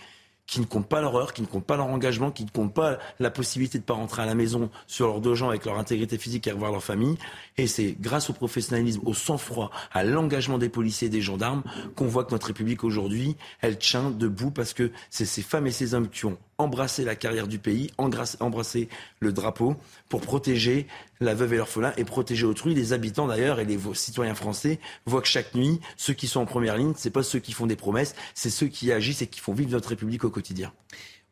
qui 0.47 0.61
ne 0.61 0.65
comptent 0.65 0.89
pas 0.89 1.01
leur 1.01 1.17
heure, 1.17 1.33
qui 1.33 1.43
ne 1.43 1.47
comptent 1.47 1.67
pas 1.67 1.77
leur 1.77 1.87
engagement, 1.87 2.31
qui 2.31 2.45
ne 2.45 2.51
comptent 2.51 2.73
pas 2.73 2.99
la 3.19 3.31
possibilité 3.31 3.79
de 3.79 3.83
ne 3.83 3.87
pas 3.87 3.95
rentrer 3.95 4.23
à 4.23 4.27
la 4.27 4.35
maison 4.35 4.71
sur 4.87 5.09
leurs 5.09 5.21
deux 5.21 5.35
gens 5.35 5.49
avec 5.49 5.65
leur 5.65 5.79
intégrité 5.79 6.19
physique 6.19 6.47
et 6.47 6.53
revoir 6.53 6.73
leur 6.73 6.83
famille. 6.83 7.17
Et 7.59 7.67
c'est 7.67 7.97
grâce 8.01 8.31
au 8.31 8.33
professionnalisme, 8.33 9.01
au 9.05 9.13
sang-froid, 9.13 9.71
à 9.93 10.05
l'engagement 10.05 10.59
des 10.59 10.69
policiers 10.69 11.09
et 11.09 11.11
des 11.11 11.21
gendarmes 11.21 11.63
qu'on 11.97 12.07
voit 12.07 12.25
que 12.25 12.31
notre 12.31 12.47
République 12.47 12.85
aujourd'hui, 12.85 13.37
elle 13.61 13.79
tient 13.79 14.11
debout 14.11 14.51
parce 14.51 14.73
que 14.73 14.91
c'est 15.11 15.27
ces 15.27 15.43
femmes 15.43 15.67
et 15.67 15.73
ces 15.73 15.95
hommes 15.95 16.09
qui 16.09 16.27
ont 16.27 16.39
embrasser 16.59 17.05
la 17.05 17.17
carrière 17.17 17.49
du 17.49 17.59
pays, 17.59 17.91
embrasser 17.99 18.89
le 19.21 19.33
drapeau 19.33 19.77
pour 20.09 20.21
protéger 20.21 20.87
la 21.21 21.35
veuve 21.35 21.55
et 21.55 21.57
l'orphelin 21.57 21.93
et 21.97 22.05
protéger 22.05 22.47
autrui. 22.47 22.75
Les 22.75 22.93
habitants 22.93 23.27
d'ailleurs 23.27 23.61
et 23.61 23.65
les 23.65 23.79
citoyens 23.95 24.35
français 24.35 24.79
voient 25.05 25.23
que 25.23 25.29
chaque 25.29 25.55
nuit, 25.55 25.81
ceux 25.97 26.15
qui 26.15 26.27
sont 26.27 26.41
en 26.41 26.47
première 26.47 26.77
ligne, 26.77 26.95
ce 26.97 27.09
n'est 27.09 27.13
pas 27.13 27.23
ceux 27.23 27.39
qui 27.39 27.53
font 27.53 27.67
des 27.67 27.77
promesses, 27.77 28.15
c'est 28.35 28.51
ceux 28.51 28.69
qui 28.69 28.93
agissent 28.93 29.23
et 29.23 29.27
qui 29.27 29.41
font 29.41 29.53
vivre 29.53 29.71
notre 29.71 29.91
République 29.91 30.25
au 30.25 30.31
quotidien. 30.31 30.73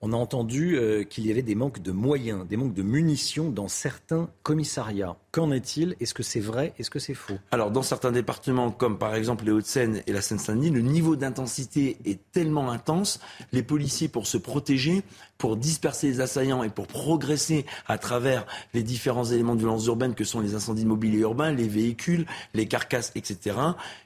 On 0.07 0.12
a 0.12 0.16
entendu 0.16 0.76
euh, 0.76 1.02
qu'il 1.02 1.26
y 1.26 1.31
avait 1.31 1.41
des 1.41 1.55
manques 1.55 1.81
de 1.81 1.91
moyens, 1.91 2.47
des 2.47 2.58
manques 2.58 2.74
de 2.74 2.83
munitions 2.83 3.49
dans 3.49 3.68
certains 3.68 4.28
commissariats. 4.42 5.16
Qu'en 5.33 5.50
est-il? 5.50 5.97
Est-ce 5.99 6.12
que 6.12 6.23
c'est 6.23 6.41
vrai? 6.41 6.74
Est-ce 6.78 6.91
que 6.91 6.99
c'est 6.99 7.15
faux? 7.15 7.39
Alors, 7.50 7.70
dans 7.70 7.81
certains 7.81 8.12
départements, 8.12 8.70
comme 8.70 8.99
par 8.99 9.15
exemple 9.15 9.47
les 9.47 9.50
Hauts-de-Seine 9.52 10.02
et 10.07 10.12
la 10.12 10.20
Seine-Saint-Denis, 10.20 10.68
le 10.68 10.83
niveau 10.83 11.16
d'intensité 11.16 11.97
est 12.05 12.20
tellement 12.33 12.70
intense, 12.70 13.18
les 13.52 13.62
policiers, 13.62 14.08
pour 14.08 14.26
se 14.26 14.36
protéger, 14.36 15.05
pour 15.44 15.58
disperser 15.58 16.06
les 16.06 16.20
assaillants 16.23 16.62
et 16.62 16.70
pour 16.70 16.86
progresser 16.86 17.66
à 17.86 17.98
travers 17.98 18.47
les 18.73 18.82
différents 18.82 19.26
éléments 19.26 19.55
de 19.55 19.60
violence 19.60 19.84
urbaine 19.84 20.14
que 20.14 20.24
sont 20.24 20.40
les 20.40 20.55
incendies 20.55 20.86
mobiliers 20.86 21.18
urbains, 21.18 21.52
les 21.52 21.68
véhicules, 21.68 22.24
les 22.55 22.64
carcasses, 22.64 23.12
etc., 23.14 23.55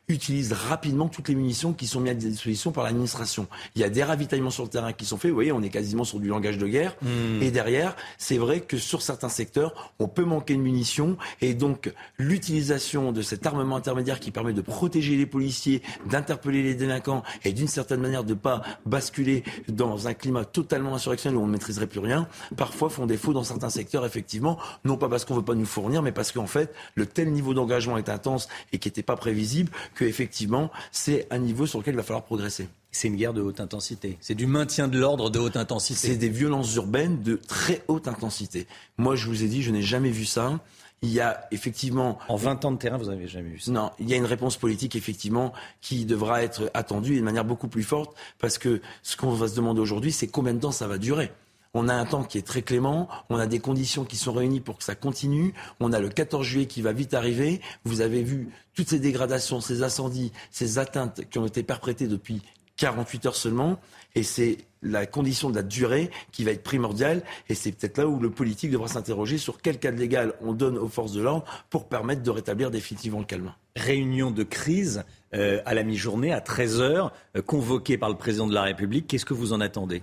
utilisent 0.08 0.52
rapidement 0.52 1.06
toutes 1.08 1.28
les 1.28 1.34
munitions 1.34 1.74
qui 1.74 1.86
sont 1.86 2.00
mises 2.00 2.12
à 2.12 2.14
disposition 2.14 2.72
par 2.72 2.82
l'administration. 2.82 3.46
Il 3.76 3.82
y 3.82 3.84
a 3.84 3.90
des 3.90 4.02
ravitaillements 4.02 4.50
sur 4.50 4.64
le 4.64 4.70
terrain 4.70 4.92
qui 4.92 5.04
sont 5.04 5.18
faits. 5.18 5.30
Vous 5.30 5.36
voyez, 5.36 5.52
on 5.52 5.62
est 5.62 5.68
quasiment 5.68 6.04
sur 6.04 6.18
du 6.18 6.28
langage 6.28 6.58
de 6.58 6.66
guerre. 6.66 6.96
Hmm. 7.02 7.42
Et 7.42 7.50
derrière, 7.50 7.94
c'est 8.16 8.38
vrai 8.38 8.60
que 8.60 8.78
sur 8.78 9.02
certains 9.02 9.28
secteurs, 9.28 9.92
on 9.98 10.08
peut 10.08 10.24
manquer 10.24 10.54
de 10.54 10.60
munitions. 10.60 11.18
Et 11.42 11.52
donc, 11.52 11.92
l'utilisation 12.16 13.12
de 13.12 13.20
cet 13.20 13.46
armement 13.46 13.76
intermédiaire 13.76 14.18
qui 14.18 14.30
permet 14.30 14.54
de 14.54 14.62
protéger 14.62 15.14
les 15.16 15.26
policiers, 15.26 15.82
d'interpeller 16.06 16.62
les 16.62 16.74
délinquants 16.74 17.22
et 17.44 17.52
d'une 17.52 17.68
certaine 17.68 18.00
manière 18.00 18.24
de 18.24 18.32
ne 18.32 18.38
pas 18.38 18.62
basculer 18.86 19.44
dans 19.68 20.08
un 20.08 20.14
climat 20.14 20.46
totalement 20.46 20.94
insurrectionnel 20.94 21.27
où 21.36 21.40
on 21.40 21.46
ne 21.46 21.52
maîtriserait 21.52 21.86
plus 21.86 22.00
rien, 22.00 22.28
parfois 22.56 22.90
font 22.90 23.06
défaut 23.06 23.32
dans 23.32 23.44
certains 23.44 23.70
secteurs, 23.70 24.04
effectivement, 24.04 24.58
non 24.84 24.96
pas 24.96 25.08
parce 25.08 25.24
qu'on 25.24 25.34
ne 25.34 25.40
veut 25.40 25.44
pas 25.44 25.54
nous 25.54 25.66
fournir, 25.66 26.02
mais 26.02 26.12
parce 26.12 26.32
qu'en 26.32 26.46
fait, 26.46 26.74
le 26.94 27.06
tel 27.06 27.32
niveau 27.32 27.54
d'engagement 27.54 27.98
est 27.98 28.08
intense 28.08 28.48
et 28.72 28.78
qui 28.78 28.88
n'était 28.88 29.02
pas 29.02 29.16
prévisible 29.16 29.70
qu'effectivement, 29.96 30.70
c'est 30.92 31.26
un 31.30 31.38
niveau 31.38 31.66
sur 31.66 31.78
lequel 31.78 31.94
il 31.94 31.98
va 31.98 32.02
falloir 32.02 32.24
progresser. 32.24 32.68
C'est 32.90 33.08
une 33.08 33.16
guerre 33.16 33.34
de 33.34 33.42
haute 33.42 33.60
intensité. 33.60 34.16
C'est 34.20 34.34
du 34.34 34.46
maintien 34.46 34.88
de 34.88 34.98
l'ordre 34.98 35.30
de 35.30 35.38
haute 35.38 35.56
intensité. 35.56 36.08
C'est 36.08 36.16
des 36.16 36.30
violences 36.30 36.74
urbaines 36.74 37.22
de 37.22 37.36
très 37.36 37.84
haute 37.86 38.08
intensité. 38.08 38.66
Moi, 38.96 39.14
je 39.14 39.26
vous 39.26 39.44
ai 39.44 39.48
dit, 39.48 39.62
je 39.62 39.70
n'ai 39.70 39.82
jamais 39.82 40.10
vu 40.10 40.24
ça. 40.24 40.58
Il 41.02 41.10
y 41.10 41.20
a 41.20 41.46
effectivement. 41.50 42.18
En 42.28 42.36
20 42.36 42.64
ans 42.64 42.72
de 42.72 42.78
terrain, 42.78 42.98
vous 42.98 43.06
n'avez 43.06 43.28
jamais 43.28 43.50
vu 43.50 43.60
ça 43.60 43.70
Non, 43.70 43.90
il 43.98 44.08
y 44.08 44.14
a 44.14 44.16
une 44.16 44.24
réponse 44.24 44.56
politique, 44.56 44.96
effectivement, 44.96 45.52
qui 45.80 46.04
devra 46.04 46.42
être 46.42 46.70
attendue 46.74 47.16
de 47.16 47.22
manière 47.22 47.44
beaucoup 47.44 47.68
plus 47.68 47.84
forte, 47.84 48.16
parce 48.38 48.58
que 48.58 48.80
ce 49.02 49.16
qu'on 49.16 49.30
va 49.30 49.48
se 49.48 49.54
demander 49.54 49.80
aujourd'hui, 49.80 50.12
c'est 50.12 50.26
combien 50.28 50.54
de 50.54 50.60
temps 50.60 50.72
ça 50.72 50.88
va 50.88 50.98
durer. 50.98 51.30
On 51.74 51.88
a 51.88 51.94
un 51.94 52.06
temps 52.06 52.24
qui 52.24 52.38
est 52.38 52.46
très 52.46 52.62
clément, 52.62 53.08
on 53.28 53.36
a 53.36 53.46
des 53.46 53.60
conditions 53.60 54.04
qui 54.04 54.16
sont 54.16 54.32
réunies 54.32 54.60
pour 54.60 54.78
que 54.78 54.84
ça 54.84 54.94
continue, 54.94 55.52
on 55.80 55.92
a 55.92 56.00
le 56.00 56.08
14 56.08 56.44
juillet 56.44 56.66
qui 56.66 56.80
va 56.80 56.92
vite 56.92 57.12
arriver, 57.12 57.60
vous 57.84 58.00
avez 58.00 58.22
vu 58.22 58.48
toutes 58.74 58.88
ces 58.88 58.98
dégradations, 58.98 59.60
ces 59.60 59.82
incendies, 59.82 60.32
ces 60.50 60.78
atteintes 60.78 61.28
qui 61.28 61.38
ont 61.38 61.46
été 61.46 61.62
perpétrées 61.62 62.08
depuis 62.08 62.42
48 62.78 63.26
heures 63.26 63.36
seulement, 63.36 63.78
et 64.14 64.22
c'est 64.22 64.58
la 64.82 65.06
condition 65.06 65.50
de 65.50 65.56
la 65.56 65.62
durée 65.62 66.10
qui 66.32 66.44
va 66.44 66.52
être 66.52 66.62
primordiale, 66.62 67.22
et 67.48 67.54
c'est 67.54 67.72
peut-être 67.72 67.98
là 67.98 68.06
où 68.06 68.18
le 68.20 68.30
politique 68.30 68.70
devra 68.70 68.88
s'interroger 68.88 69.36
sur 69.36 69.60
quel 69.60 69.78
cadre 69.78 69.98
légal 69.98 70.34
on 70.40 70.52
donne 70.52 70.78
aux 70.78 70.88
forces 70.88 71.12
de 71.12 71.20
l'ordre 71.20 71.44
pour 71.68 71.88
permettre 71.88 72.22
de 72.22 72.30
rétablir 72.30 72.70
définitivement 72.70 73.18
le 73.18 73.24
calme. 73.24 73.52
Réunion 73.76 74.30
de 74.30 74.44
crise 74.44 75.04
euh, 75.34 75.60
à 75.66 75.74
la 75.74 75.82
mi-journée, 75.82 76.32
à 76.32 76.40
13h, 76.40 77.10
euh, 77.36 77.42
convoquée 77.42 77.98
par 77.98 78.08
le 78.08 78.16
président 78.16 78.46
de 78.46 78.54
la 78.54 78.62
République. 78.62 79.06
Qu'est-ce 79.08 79.26
que 79.26 79.34
vous 79.34 79.52
en 79.52 79.60
attendez? 79.60 80.02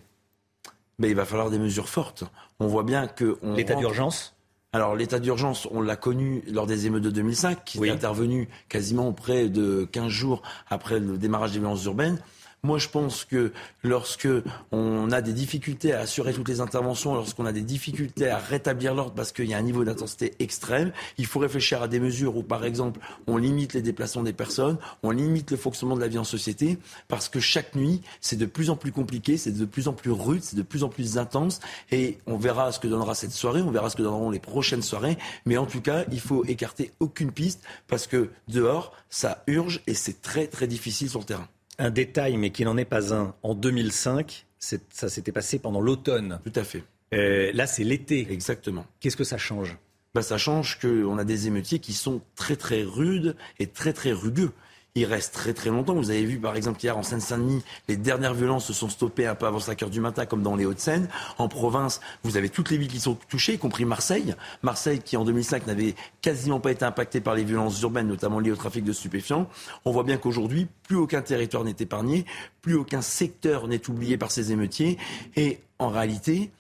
Mais 1.00 1.10
il 1.10 1.16
va 1.16 1.26
falloir 1.26 1.50
des 1.50 1.60
mesures 1.60 1.90
fortes. 1.90 2.26
On 2.60 2.68
voit 2.68 2.84
bien 2.84 3.08
que... 3.08 3.38
L'état 3.44 3.76
d'urgence? 3.76 4.36
Alors 4.72 4.94
l'état 4.94 5.20
d'urgence, 5.20 5.70
on 5.72 5.80
l'a 5.80 5.96
connu 5.96 6.44
lors 6.52 6.68
des 6.68 6.86
émeutes 6.86 7.04
de 7.04 7.10
2005, 7.10 7.64
qui 7.64 7.82
est 7.82 7.90
intervenu 7.90 8.50
quasiment 8.68 9.14
près 9.14 9.48
de 9.48 9.88
15 9.90 10.10
jours 10.10 10.42
après 10.70 11.00
le 11.00 11.18
démarrage 11.18 11.54
des 11.54 11.60
violences 11.60 11.86
urbaines. 11.86 12.20
Moi, 12.66 12.80
je 12.80 12.90
pense 12.90 13.26
que 13.26 13.54
lorsque 13.84 14.28
on 14.72 15.12
a 15.12 15.22
des 15.22 15.34
difficultés 15.34 15.94
à 15.94 16.00
assurer 16.00 16.34
toutes 16.34 16.50
les 16.50 16.62
interventions, 16.62 17.14
lorsqu'on 17.14 17.46
a 17.46 17.52
des 17.52 17.62
difficultés 17.62 18.28
à 18.28 18.40
rétablir 18.40 18.96
l'ordre 18.96 19.14
parce 19.14 19.32
qu'il 19.32 19.46
y 19.46 19.54
a 19.54 19.58
un 19.60 19.62
niveau 19.62 19.84
d'intensité 19.84 20.34
extrême, 20.40 20.92
il 21.20 21.28
faut 21.28 21.38
réfléchir 21.38 21.84
à 21.84 21.88
des 21.88 22.00
mesures 22.00 22.36
où, 22.38 22.42
par 22.42 22.66
exemple, 22.66 23.00
on 23.28 23.38
limite 23.38 23.74
les 23.74 23.84
déplacements 23.84 24.24
des 24.24 24.34
personnes, 24.34 24.80
on 25.04 25.12
limite 25.12 25.52
le 25.52 25.58
fonctionnement 25.58 25.96
de 25.96 26.02
la 26.02 26.08
vie 26.08 26.18
en 26.18 26.24
société, 26.24 26.80
parce 27.08 27.30
que 27.30 27.40
chaque 27.40 27.76
nuit, 27.76 28.02
c'est 28.20 28.36
de 28.36 28.48
plus 28.48 28.72
en 28.72 28.76
plus 28.76 28.92
compliqué, 28.92 29.38
c'est 29.38 29.52
de 29.52 29.66
plus 29.66 29.88
en 29.88 29.94
plus 29.94 30.10
rude, 30.10 30.42
c'est 30.42 30.56
de 30.56 30.64
plus 30.64 30.84
en 30.84 30.90
plus 30.90 31.20
intense, 31.20 31.60
et 31.92 32.18
on 32.26 32.36
verra 32.36 32.72
ce 32.72 32.80
que 32.80 32.88
donnera 32.88 33.14
cette 33.14 33.32
soirée, 33.32 33.62
on 33.62 33.70
verra 33.70 33.92
ce 33.92 33.96
que 33.96 34.02
donneront 34.02 34.32
les 34.32 34.40
prochaines 34.40 34.82
soirées, 34.82 35.20
mais 35.46 35.58
en 35.58 35.68
tout 35.68 35.82
cas, 35.82 36.06
il 36.12 36.20
faut 36.20 36.44
écarter 36.46 36.94
aucune 37.00 37.32
piste, 37.32 37.62
parce 37.88 38.08
que 38.08 38.32
dehors, 38.48 38.92
ça 39.12 39.44
urge 39.46 39.82
et 39.86 39.94
c'est 39.94 40.24
très 40.24 40.48
très 40.48 40.66
difficile 40.66 41.12
sur 41.12 41.20
le 41.20 41.26
terrain. 41.26 41.48
Un 41.78 41.90
détail, 41.90 42.38
mais 42.38 42.52
qui 42.52 42.64
n'en 42.66 42.78
est 42.78 42.86
pas 42.86 43.14
un. 43.14 43.36
En 43.44 43.54
2005, 43.56 44.46
ça 44.60 45.10
s'était 45.10 45.32
passé 45.32 45.60
pendant 45.60 45.82
l'automne. 45.82 46.40
Tout 46.44 46.60
à 46.60 46.64
fait. 46.64 46.84
Euh, 47.14 47.52
là, 47.54 47.68
c'est 47.68 47.84
l'été. 47.84 48.28
Exactement. 48.32 48.86
Qu'est-ce 49.00 49.18
que 49.18 49.24
ça 49.24 49.38
change? 49.38 49.78
Bah, 50.14 50.22
Ça 50.22 50.38
change 50.38 50.80
qu'on 50.80 51.18
a 51.18 51.24
des 51.24 51.48
émeutiers 51.48 51.80
qui 51.80 51.94
sont 51.94 52.22
très 52.36 52.56
très 52.56 52.84
rudes 52.84 53.36
et 53.60 53.68
très 53.68 53.94
très 53.94 54.12
rugueux 54.12 54.52
il 54.96 55.06
reste 55.06 55.34
très 55.34 55.54
très 55.54 55.70
longtemps. 55.70 55.94
Vous 55.94 56.10
avez 56.10 56.24
vu 56.24 56.40
par 56.40 56.56
exemple 56.56 56.80
hier 56.82 56.98
en 56.98 57.04
Seine-Saint-Denis, 57.04 57.64
les 57.90 57.98
dernières 57.98 58.34
violences 58.34 58.66
se 58.66 58.74
sont 58.74 58.88
stoppées 58.88 59.28
un 59.28 59.36
peu 59.36 59.46
avant 59.46 59.60
5 59.60 59.84
heures 59.84 59.90
du 59.90 60.00
matin 60.00 60.26
comme 60.26 60.42
dans 60.42 60.56
les 60.56 60.66
Hauts-de-Seine. 60.66 61.10
En 61.38 61.50
province, 61.50 62.00
vous 62.24 62.38
avez 62.38 62.50
toutes 62.50 62.72
les 62.72 62.78
villes 62.78 62.92
qui 62.92 63.02
sont 63.02 63.16
touchées, 63.28 63.56
y 63.56 63.58
compris 63.58 63.84
Marseille. 63.84 64.36
Marseille 64.64 65.00
qui 65.00 65.18
en 65.18 65.26
2005 65.26 65.68
n'avait 65.68 65.96
quasiment 66.22 66.62
pas 66.62 66.72
été 66.72 66.86
impacté 66.86 67.20
par 67.20 67.36
les 67.36 67.44
violences 67.44 67.82
urbaines, 67.82 68.08
notamment 68.08 68.40
liées 68.40 68.52
au 68.52 68.56
trafic 68.56 68.86
de 68.86 68.94
stupéfiants. 68.94 69.50
On 69.84 69.92
voit 69.92 70.04
bien 70.04 70.18
qu'aujourd'hui, 70.18 70.68
plus 70.84 70.96
aucun 70.96 71.22
territoire 71.22 71.66
n'est 71.66 71.76
épargné, 71.78 72.26
plus 72.62 72.76
aucun 72.76 73.02
secteur 73.02 73.68
n'est 73.68 73.90
oublié 73.90 74.18
par 74.18 74.32
ces 74.32 74.54
émeutiers. 74.54 74.98
Et 75.36 75.60
en 75.78 75.90
réalité, 75.90 76.52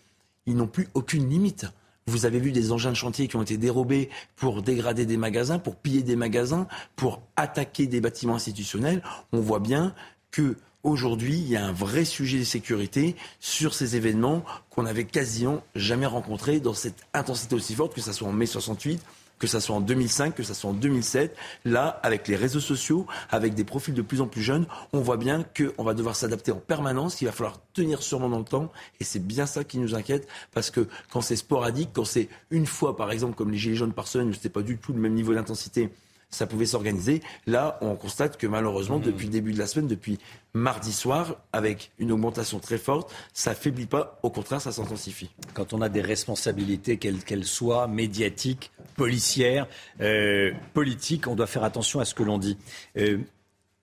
ils 0.45 0.57
n'ont 0.57 0.67
plus 0.67 0.89
aucune 0.93 1.29
limite. 1.29 1.67
Vous 2.07 2.27
avez 2.27 2.39
vu 2.39 2.51
des 2.51 2.71
engins 2.71 2.91
de 2.91 2.95
chantier 2.95 3.27
qui 3.27 3.35
ont 3.35 3.41
été 3.41 3.57
dérobés 3.57 4.09
pour 4.35 4.61
dégrader 4.61 5.07
des 5.07 5.17
magasins, 5.17 5.57
pour 5.57 5.75
piller 5.75 6.03
des 6.03 6.15
magasins, 6.15 6.67
pour 6.95 7.23
attaquer 7.35 7.87
des 7.87 7.99
bâtiments 7.99 8.35
institutionnels. 8.35 9.01
On 9.31 9.39
voit 9.39 9.59
bien 9.59 9.95
que 10.29 10.55
aujourd'hui, 10.83 11.33
il 11.33 11.49
y 11.49 11.55
a 11.55 11.65
un 11.65 11.71
vrai 11.71 12.05
sujet 12.05 12.37
de 12.37 12.43
sécurité 12.43 13.15
sur 13.39 13.73
ces 13.73 13.95
événements 13.95 14.45
qu'on 14.69 14.83
n'avait 14.83 15.05
quasiment 15.05 15.63
jamais 15.73 16.05
rencontrés 16.05 16.59
dans 16.59 16.75
cette 16.75 17.07
intensité 17.15 17.55
aussi 17.55 17.73
forte, 17.73 17.95
que 17.95 18.01
ce 18.01 18.13
soit 18.13 18.27
en 18.27 18.33
mai 18.33 18.45
68 18.45 19.01
que 19.39 19.47
ça 19.47 19.59
soit 19.59 19.75
en 19.75 19.81
2005, 19.81 20.35
que 20.35 20.43
ça 20.43 20.53
soit 20.53 20.69
en 20.69 20.73
2007. 20.73 21.35
Là, 21.65 21.99
avec 22.03 22.27
les 22.27 22.35
réseaux 22.35 22.59
sociaux, 22.59 23.05
avec 23.29 23.53
des 23.53 23.63
profils 23.63 23.93
de 23.93 24.01
plus 24.01 24.21
en 24.21 24.27
plus 24.27 24.41
jeunes, 24.41 24.65
on 24.93 25.01
voit 25.01 25.17
bien 25.17 25.43
qu'on 25.43 25.83
va 25.83 25.93
devoir 25.93 26.15
s'adapter 26.15 26.51
en 26.51 26.59
permanence, 26.59 27.15
qu'il 27.15 27.27
va 27.27 27.33
falloir 27.33 27.59
tenir 27.73 28.01
sûrement 28.01 28.29
dans 28.29 28.39
le 28.39 28.45
temps. 28.45 28.71
Et 28.99 29.03
c'est 29.03 29.25
bien 29.25 29.45
ça 29.45 29.63
qui 29.63 29.77
nous 29.77 29.95
inquiète, 29.95 30.27
parce 30.53 30.71
que 30.71 30.87
quand 31.11 31.21
c'est 31.21 31.35
sporadique, 31.35 31.89
quand 31.93 32.05
c'est 32.05 32.29
une 32.51 32.65
fois, 32.65 32.95
par 32.95 33.11
exemple, 33.11 33.35
comme 33.35 33.51
les 33.51 33.57
Gilets 33.57 33.75
jaunes 33.75 33.93
par 33.93 34.07
semaine, 34.07 34.29
où 34.29 34.33
c'était 34.33 34.49
pas 34.49 34.61
du 34.61 34.77
tout 34.77 34.93
le 34.93 34.99
même 34.99 35.13
niveau 35.13 35.33
d'intensité, 35.33 35.89
ça 36.35 36.47
pouvait 36.47 36.65
s'organiser. 36.65 37.21
Là, 37.47 37.77
on 37.81 37.95
constate 37.95 38.37
que 38.37 38.47
malheureusement, 38.47 38.99
mmh. 38.99 39.03
depuis 39.03 39.25
le 39.25 39.31
début 39.31 39.53
de 39.53 39.59
la 39.59 39.67
semaine, 39.67 39.87
depuis 39.87 40.19
mardi 40.53 40.91
soir, 40.91 41.37
avec 41.53 41.91
une 41.97 42.11
augmentation 42.11 42.59
très 42.59 42.77
forte, 42.77 43.13
ça 43.33 43.51
ne 43.51 43.55
faiblit 43.55 43.85
pas, 43.85 44.19
au 44.23 44.29
contraire, 44.29 44.61
ça 44.61 44.71
s'intensifie. 44.71 45.29
Quand 45.53 45.73
on 45.73 45.81
a 45.81 45.89
des 45.89 46.01
responsabilités, 46.01 46.97
quelles 46.97 47.23
qu'elles 47.23 47.45
soient, 47.45 47.87
médiatiques, 47.87 48.71
policières, 48.95 49.67
euh, 50.01 50.51
politiques, 50.73 51.27
on 51.27 51.35
doit 51.35 51.47
faire 51.47 51.63
attention 51.63 51.99
à 51.99 52.05
ce 52.05 52.13
que 52.13 52.23
l'on 52.23 52.37
dit. 52.37 52.57
Euh, 52.97 53.19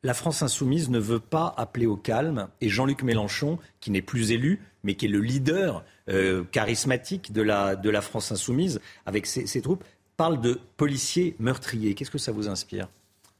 la 0.02 0.14
France 0.14 0.42
insoumise 0.42 0.90
ne 0.90 0.98
veut 0.98 1.20
pas 1.20 1.54
appeler 1.56 1.86
au 1.86 1.96
calme 1.96 2.48
et 2.60 2.68
Jean-Luc 2.68 3.02
Mélenchon, 3.02 3.58
qui 3.80 3.90
n'est 3.90 4.02
plus 4.02 4.32
élu, 4.32 4.60
mais 4.82 4.94
qui 4.94 5.06
est 5.06 5.08
le 5.08 5.20
leader 5.20 5.84
euh, 6.08 6.42
charismatique 6.50 7.32
de 7.32 7.42
la, 7.42 7.76
de 7.76 7.88
la 7.88 8.00
France 8.00 8.32
insoumise, 8.32 8.80
avec 9.06 9.26
ses 9.26 9.62
troupes, 9.62 9.84
parle 10.16 10.40
de 10.40 10.60
policiers 10.76 11.36
meurtriers. 11.38 11.94
Qu'est-ce 11.94 12.10
que 12.10 12.18
ça 12.18 12.32
vous 12.32 12.48
inspire 12.48 12.88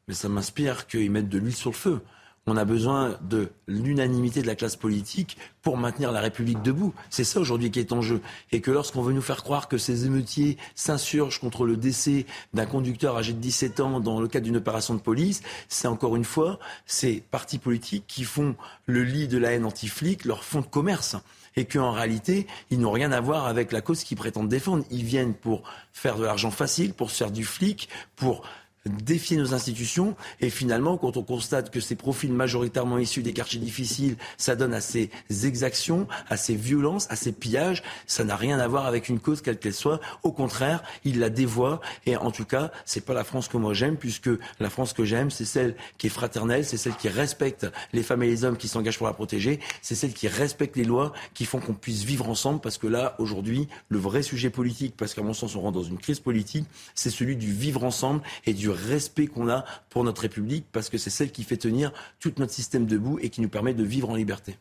Mais 0.09 0.15
ça 0.15 0.29
m'inspire 0.29 0.87
qu'ils 0.87 1.11
mettent 1.11 1.29
de 1.29 1.39
l'huile 1.39 1.55
sur 1.55 1.71
le 1.71 1.77
feu. 1.77 2.01
on 2.47 2.57
a 2.57 2.65
besoin 2.65 3.19
de 3.23 3.51
l'unanimité 3.69 4.43
de 4.43 4.49
la 4.49 4.57
classe 4.57 4.75
politique 4.75 5.37
pour 5.63 5.77
maintenir 5.77 6.11
la 6.11 6.21
République 6.21 6.61
debout. 6.63 6.93
C'est 7.09 7.23
ça 7.23 7.39
aujourd'hui 7.39 7.71
qui 7.71 7.79
est 7.79 7.93
en 7.93 8.03
jeu. 8.03 8.21
Et 8.51 8.61
que 8.61 8.73
lorsqu'on 8.73 9.03
veut 9.03 9.13
nous 9.13 9.23
faire 9.23 9.45
croire 9.45 9.69
que 9.69 9.79
ces 9.79 10.07
émeutiers 10.07 10.59
s'insurgent 10.75 11.39
contre 11.39 11.65
le 11.65 11.77
décès 11.77 12.27
d'un 12.53 12.67
conducteur 12.67 13.17
âgé 13.17 13.33
de 13.33 13.39
17 13.39 13.79
ans 13.79 14.01
dans 14.01 14.21
le 14.21 14.27
cadre 14.27 14.47
d'une 14.47 14.57
opération 14.57 14.95
de 14.95 15.01
police, 15.01 15.43
c'est 15.69 15.87
encore 15.87 16.17
une 16.17 16.25
fois 16.25 16.59
ces 16.85 17.21
partis 17.31 17.59
politiques 17.59 18.07
qui 18.09 18.25
font 18.25 18.57
le 18.87 19.05
lit 19.05 19.29
de 19.29 19.39
la 19.39 19.53
haine 19.53 19.65
anti-flic, 19.65 20.25
leur 20.25 20.43
fonds 20.43 20.63
de 20.63 20.67
commerce 20.67 21.17
et 21.57 21.65
qu'en 21.65 21.93
réalité, 21.93 22.47
ils 22.71 22.81
n'ont 22.81 22.91
rien 22.91 23.13
à 23.13 23.21
voir 23.21 23.47
avec 23.47 23.73
la 23.73 23.81
cause 23.81 24.05
qu'ils 24.05 24.17
prétendent 24.17 24.49
défendre. 24.49 24.85
Ils 24.91 25.05
viennent 25.05 25.35
pour 25.35 25.63
faire 25.93 26.17
de 26.17 26.25
l'argent 26.25 26.51
facile, 26.51 26.95
pour 26.95 27.11
se 27.11 27.17
faire 27.19 27.31
du 27.31 27.45
flic, 27.45 27.89
pour 28.17 28.43
défier 28.87 29.37
nos 29.37 29.55
institutions. 29.55 30.17
Et 30.41 30.51
finalement, 30.51 30.97
quand 30.97 31.17
on 31.17 31.23
constate 31.23 31.71
que 31.71 31.81
ces 31.81 31.95
profils 31.95 32.33
majoritairement 32.33 32.99
issus 32.99 33.23
des 33.23 33.33
quartiers 33.33 33.61
difficiles, 33.61 34.17
ça 34.37 34.57
donne 34.57 34.75
à 34.75 34.81
ces 34.81 35.11
exactions, 35.45 36.07
à 36.29 36.37
ces 36.37 36.55
violences, 36.55 37.07
à 37.11 37.17
ces 37.17 37.33
pillages, 37.33 37.83
ça 38.07 38.25
n'a 38.25 38.37
rien 38.37 38.59
à 38.59 38.69
voir 38.69 38.87
avec 38.87 39.09
une 39.09 39.21
cause 39.21 39.43
quelle 39.43 39.59
qu'elle 39.59 39.75
soit. 39.75 40.01
Au 40.23 40.33
contraire, 40.33 40.83
il 41.05 41.21
la 41.21 41.31
dévoie. 41.31 41.81
Et 42.07 42.17
en 42.17 42.31
tout 42.31 42.45
cas, 42.45 42.71
c'est 42.85 43.05
pas 43.05 43.15
la 43.15 43.25
France 43.25 43.49
que 43.49 43.57
moi 43.57 43.75
j'aime, 43.75 43.97
puisque 43.97 44.31
la 44.61 44.71
France 44.71 44.93
que 44.93 45.05
j'aime, 45.05 45.31
c'est 45.31 45.45
celle 45.45 45.77
qui 45.99 46.09
est 46.09 46.11
fraternelle, 46.11 46.65
c'est 46.65 46.77
celle 46.77 46.97
qui 46.97 47.09
respecte 47.09 47.67
les 47.93 48.03
femmes 48.03 48.23
et 48.23 48.29
les 48.29 48.45
hommes 48.45 48.57
qui 48.57 48.69
s'engagent 48.69 48.99
pour 48.99 49.07
la 49.07 49.13
protéger, 49.13 49.61
c'est 49.81 49.95
celle 49.95 50.13
qui 50.13 50.29
respecte 50.29 50.77
les 50.77 50.85
lois, 50.85 51.13
qui 51.35 51.45
font 51.45 51.61
qu'on 51.61 51.75
puisse 51.75 52.03
vivre 52.03 52.29
ensemble. 52.29 52.61
Parce 52.61 52.79
que 52.79 52.87
là, 52.87 53.15
aujourd'hui, 53.19 53.69
le 53.89 53.99
vrai 53.99 54.23
sujet 54.23 54.51
politique, 54.51 54.95
parce 54.97 55.15
qu'à 55.15 55.23
mon 55.23 55.35
sens, 55.35 55.55
on 55.55 55.61
rentre 55.61 55.79
dans 55.79 55.85
une 55.85 55.99
crise 55.99 56.21
politique, 56.21 56.67
c'est 56.95 57.11
celui 57.11 57.37
du 57.37 57.53
vivre 57.53 57.85
ensemble 57.85 58.23
et 58.47 58.55
du 58.55 58.72
respect 58.73 59.27
qu'on 59.27 59.49
a 59.49 59.65
pour 59.91 60.05
notre 60.05 60.23
République, 60.23 60.67
parce 60.73 60.89
que 60.89 60.99
c'est 60.99 61.11
celle 61.11 61.33
qui 61.33 61.45
fait 61.45 61.57
tenir 61.57 61.93
tout 62.21 62.33
notre 62.39 62.53
système 62.53 62.87
debout 62.87 63.19
et 63.21 63.29
qui 63.31 63.41
nous 63.41 63.49
permet 63.49 63.75
de 63.75 63.85
vivre 63.85 64.11
en 64.11 64.15
liberté. 64.15 64.57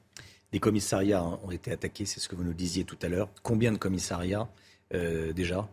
Des 0.52 0.60
commissariats 0.60 1.24
ont 1.24 1.52
été 1.52 1.72
attaqués, 1.72 2.06
c'est 2.06 2.20
ce 2.20 2.28
que 2.28 2.36
vous 2.36 2.44
nous 2.44 2.54
disiez 2.54 2.84
tout 2.84 2.98
à 3.02 3.08
l'heure. 3.08 3.30
Combien 3.42 3.72
de 3.72 3.78
commissariats 3.78 4.50
euh, 4.94 5.32
déjà? 5.34 5.70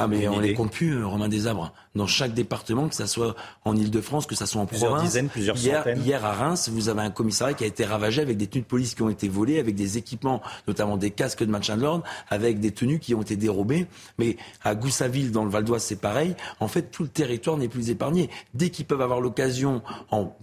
Ah 0.00 0.06
mais 0.06 0.28
on 0.28 0.38
les 0.38 0.54
compte 0.54 0.70
plus, 0.70 0.98
euh, 0.98 1.06
Romain 1.06 1.28
Desabres. 1.28 1.72
Dans 1.96 2.06
chaque 2.06 2.32
département, 2.32 2.88
que 2.88 2.94
ce 2.94 3.06
soit 3.06 3.34
en 3.64 3.74
Ile-de-France, 3.74 4.26
que 4.26 4.36
ce 4.36 4.46
soit 4.46 4.62
en 4.62 4.66
plusieurs 4.66 4.90
province. 4.90 5.08
Dizaines, 5.08 5.28
plusieurs 5.28 5.56
hier, 5.56 5.78
centaines. 5.78 6.02
Hier 6.02 6.24
à 6.24 6.32
Reims, 6.32 6.70
vous 6.72 6.88
avez 6.88 7.00
un 7.00 7.10
commissariat 7.10 7.54
qui 7.54 7.64
a 7.64 7.66
été 7.66 7.84
ravagé 7.84 8.22
avec 8.22 8.36
des 8.36 8.46
tenues 8.46 8.62
de 8.62 8.68
police 8.68 8.94
qui 8.94 9.02
ont 9.02 9.08
été 9.08 9.28
volées, 9.28 9.58
avec 9.58 9.74
des 9.74 9.98
équipements, 9.98 10.40
notamment 10.68 10.96
des 10.96 11.10
casques 11.10 11.42
de 11.42 11.50
maintien 11.50 11.76
de 11.76 11.82
l'ordre, 11.82 12.04
avec 12.28 12.60
des 12.60 12.70
tenues 12.70 13.00
qui 13.00 13.16
ont 13.16 13.22
été 13.22 13.34
dérobées. 13.34 13.88
Mais 14.18 14.36
à 14.62 14.76
Goussainville, 14.76 15.32
dans 15.32 15.44
le 15.44 15.50
Val 15.50 15.64
d'Oise, 15.64 15.82
c'est 15.82 16.00
pareil. 16.00 16.36
En 16.60 16.68
fait, 16.68 16.82
tout 16.92 17.02
le 17.02 17.08
territoire 17.08 17.56
n'est 17.56 17.68
plus 17.68 17.90
épargné. 17.90 18.30
Dès 18.54 18.70
qu'ils 18.70 18.86
peuvent 18.86 19.02
avoir 19.02 19.20
l'occasion, 19.20 19.82
en, 20.12 20.36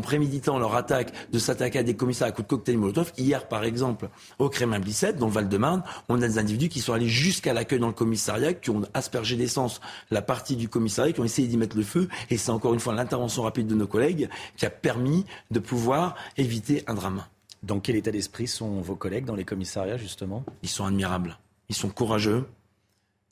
préméditant 0.00 0.60
leur 0.60 0.76
attaque, 0.76 1.12
de 1.32 1.40
s'attaquer 1.40 1.80
à 1.80 1.82
des 1.82 1.96
commissariats 1.96 2.32
à 2.32 2.32
coups 2.32 2.46
de 2.46 2.50
cocktail 2.50 2.78
Molotov, 2.78 3.12
hier 3.18 3.48
par 3.48 3.64
exemple, 3.64 4.08
au 4.38 4.48
Crémin-Blicette, 4.48 5.16
dans 5.16 5.26
le 5.26 5.32
Val-de-Marne, 5.32 5.82
on 6.08 6.22
a 6.22 6.28
des 6.28 6.38
individus 6.38 6.68
qui 6.68 6.80
sont 6.80 6.92
allés 6.92 7.08
jusqu'à 7.08 7.52
l'accueil 7.52 7.80
dans 7.80 7.88
le 7.88 7.92
commissariat, 7.92 8.54
qui 8.54 8.70
ont 8.70 8.83
aspergé 8.94 9.36
d'essence 9.36 9.80
la 10.10 10.22
partie 10.22 10.56
du 10.56 10.68
commissariat, 10.68 11.12
qui 11.12 11.20
ont 11.20 11.24
essayé 11.24 11.48
d'y 11.48 11.56
mettre 11.56 11.76
le 11.76 11.82
feu. 11.82 12.08
Et 12.30 12.36
c'est 12.36 12.50
encore 12.50 12.74
une 12.74 12.80
fois 12.80 12.94
l'intervention 12.94 13.42
rapide 13.42 13.66
de 13.66 13.74
nos 13.74 13.86
collègues 13.86 14.28
qui 14.56 14.66
a 14.66 14.70
permis 14.70 15.24
de 15.50 15.58
pouvoir 15.58 16.16
éviter 16.36 16.84
un 16.86 16.94
drame. 16.94 17.24
Dans 17.62 17.80
quel 17.80 17.96
état 17.96 18.10
d'esprit 18.10 18.46
sont 18.46 18.80
vos 18.80 18.96
collègues 18.96 19.24
dans 19.24 19.36
les 19.36 19.44
commissariats, 19.44 19.96
justement? 19.96 20.44
Ils 20.62 20.68
sont 20.68 20.84
admirables. 20.84 21.38
Ils 21.70 21.74
sont 21.74 21.88
courageux. 21.88 22.44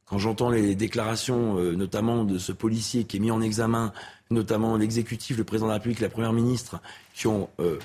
Quand 0.06 0.18
j'entends 0.18 0.50
les 0.50 0.74
déclarations, 0.74 1.58
euh, 1.58 1.74
notamment 1.74 2.24
de 2.24 2.39
ce 2.39 2.52
policier 2.52 3.05
qui 3.05 3.18
est 3.18 3.20
mis 3.20 3.31
en 3.31 3.40
examen, 3.40 3.92
notamment 4.31 4.76
l'exécutif, 4.76 5.36
le 5.36 5.44
président 5.44 5.66
de 5.66 5.70
la 5.70 5.76
République, 5.76 6.00
la 6.00 6.08
première 6.08 6.32
ministre, 6.32 6.81
qui 7.14 7.26
ont 7.26 7.48
euh, 7.60 7.78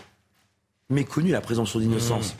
méconnu 0.89 1.31
la 1.31 1.41
présomption 1.41 1.79
d'innocence, 1.79 2.35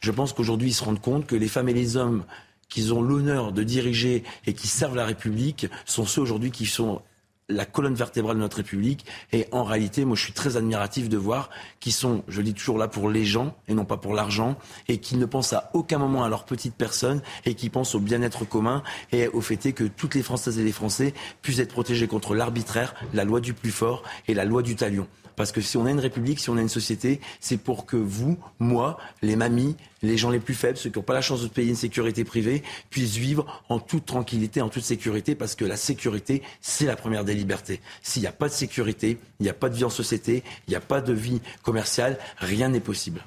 je 0.00 0.10
pense 0.10 0.32
qu'aujourd'hui 0.32 0.68
ils 0.68 0.74
se 0.74 0.84
rendent 0.84 1.00
compte 1.00 1.26
que 1.26 1.34
les 1.34 1.48
femmes 1.48 1.68
et 1.68 1.74
les 1.74 1.96
hommes 1.96 2.24
qu'ils 2.68 2.92
ont 2.94 3.02
l'honneur 3.02 3.52
de 3.52 3.62
diriger 3.62 4.24
et 4.46 4.54
qui 4.54 4.68
servent 4.68 4.96
la 4.96 5.06
République 5.06 5.66
sont 5.84 6.06
ceux 6.06 6.20
aujourd'hui 6.20 6.50
qui 6.50 6.66
sont 6.66 7.02
la 7.48 7.64
colonne 7.64 7.94
vertébrale 7.94 8.36
de 8.36 8.40
notre 8.40 8.58
République. 8.58 9.06
Et 9.32 9.46
en 9.52 9.64
réalité, 9.64 10.04
moi, 10.04 10.16
je 10.16 10.22
suis 10.22 10.32
très 10.32 10.56
admiratif 10.56 11.08
de 11.08 11.16
voir 11.16 11.50
qu'ils 11.80 11.92
sont, 11.92 12.24
je 12.28 12.42
dis 12.42 12.54
toujours 12.54 12.78
là 12.78 12.88
pour 12.88 13.08
les 13.08 13.24
gens 13.24 13.56
et 13.68 13.74
non 13.74 13.84
pas 13.84 13.96
pour 13.96 14.14
l'argent, 14.14 14.56
et 14.88 14.98
qu'ils 14.98 15.18
ne 15.18 15.26
pensent 15.26 15.52
à 15.52 15.70
aucun 15.74 15.98
moment 15.98 16.24
à 16.24 16.28
leur 16.28 16.44
petite 16.44 16.74
personne 16.74 17.22
et 17.44 17.54
qui 17.54 17.70
pensent 17.70 17.94
au 17.94 18.00
bien-être 18.00 18.44
commun 18.44 18.82
et 19.12 19.28
au 19.28 19.40
fait 19.40 19.72
que 19.72 19.84
toutes 19.84 20.14
les 20.14 20.22
Françaises 20.22 20.58
et 20.58 20.64
les 20.64 20.72
Français 20.72 21.14
puissent 21.42 21.60
être 21.60 21.72
protégés 21.72 22.08
contre 22.08 22.34
l'arbitraire, 22.34 22.94
la 23.14 23.24
loi 23.24 23.40
du 23.40 23.54
plus 23.54 23.70
fort 23.70 24.02
et 24.28 24.34
la 24.34 24.44
loi 24.44 24.62
du 24.62 24.76
talion. 24.76 25.06
Parce 25.36 25.52
que 25.52 25.60
si 25.60 25.76
on 25.76 25.86
a 25.86 25.90
une 25.90 26.00
république, 26.00 26.40
si 26.40 26.50
on 26.50 26.56
a 26.56 26.62
une 26.62 26.68
société, 26.68 27.20
c'est 27.40 27.58
pour 27.58 27.86
que 27.86 27.96
vous, 27.96 28.38
moi, 28.58 28.98
les 29.22 29.36
mamies, 29.36 29.76
les 30.02 30.16
gens 30.16 30.30
les 30.30 30.40
plus 30.40 30.54
faibles, 30.54 30.78
ceux 30.78 30.90
qui 30.90 30.98
n'ont 30.98 31.04
pas 31.04 31.14
la 31.14 31.20
chance 31.20 31.42
de 31.42 31.48
payer 31.48 31.68
une 31.68 31.76
sécurité 31.76 32.24
privée, 32.24 32.62
puissent 32.90 33.16
vivre 33.16 33.62
en 33.68 33.78
toute 33.78 34.06
tranquillité, 34.06 34.62
en 34.62 34.68
toute 34.68 34.82
sécurité, 34.82 35.34
parce 35.34 35.54
que 35.54 35.64
la 35.64 35.76
sécurité, 35.76 36.42
c'est 36.60 36.86
la 36.86 36.96
première 36.96 37.24
des 37.24 37.34
libertés. 37.34 37.80
S'il 38.02 38.22
n'y 38.22 38.28
a 38.28 38.32
pas 38.32 38.48
de 38.48 38.54
sécurité, 38.54 39.18
il 39.40 39.44
n'y 39.44 39.50
a 39.50 39.54
pas 39.54 39.68
de 39.68 39.76
vie 39.76 39.84
en 39.84 39.90
société, 39.90 40.42
il 40.66 40.70
n'y 40.70 40.76
a 40.76 40.80
pas 40.80 41.00
de 41.00 41.12
vie 41.12 41.40
commerciale, 41.62 42.18
rien 42.38 42.70
n'est 42.70 42.80
possible. 42.80 43.22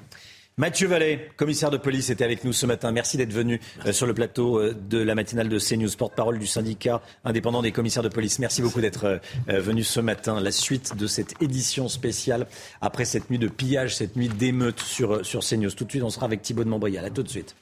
Mathieu 0.56 0.88
Vallet, 0.88 1.30
commissaire 1.36 1.70
de 1.70 1.78
police, 1.78 2.10
était 2.10 2.24
avec 2.24 2.44
nous 2.44 2.52
ce 2.52 2.66
matin. 2.66 2.92
Merci 2.92 3.16
d'être 3.16 3.32
venu 3.32 3.60
euh, 3.86 3.92
sur 3.92 4.06
le 4.06 4.12
plateau 4.12 4.58
euh, 4.58 4.74
de 4.74 4.98
la 4.98 5.14
matinale 5.14 5.48
de 5.48 5.58
CNews, 5.58 5.88
porte-parole 5.96 6.38
du 6.38 6.46
syndicat 6.46 7.00
indépendant 7.24 7.62
des 7.62 7.72
commissaires 7.72 8.02
de 8.02 8.08
police. 8.08 8.38
Merci 8.38 8.60
beaucoup 8.60 8.80
d'être 8.80 9.20
euh, 9.48 9.60
venu 9.60 9.82
ce 9.82 10.00
matin. 10.00 10.38
La 10.40 10.52
suite 10.52 10.96
de 10.96 11.06
cette 11.06 11.40
édition 11.40 11.88
spéciale 11.88 12.46
après 12.82 13.06
cette 13.06 13.30
nuit 13.30 13.38
de 13.38 13.48
pillage, 13.48 13.96
cette 13.96 14.16
nuit 14.16 14.28
d'émeute 14.28 14.80
sur, 14.80 15.24
sur 15.24 15.40
CNews. 15.40 15.70
Tout 15.70 15.84
de 15.84 15.90
suite, 15.90 16.02
on 16.02 16.10
sera 16.10 16.26
avec 16.26 16.42
Thibaut 16.42 16.64
de 16.64 16.68
Montbrial. 16.68 17.06
À 17.06 17.10
tout 17.10 17.22
de 17.22 17.28
suite. 17.28 17.54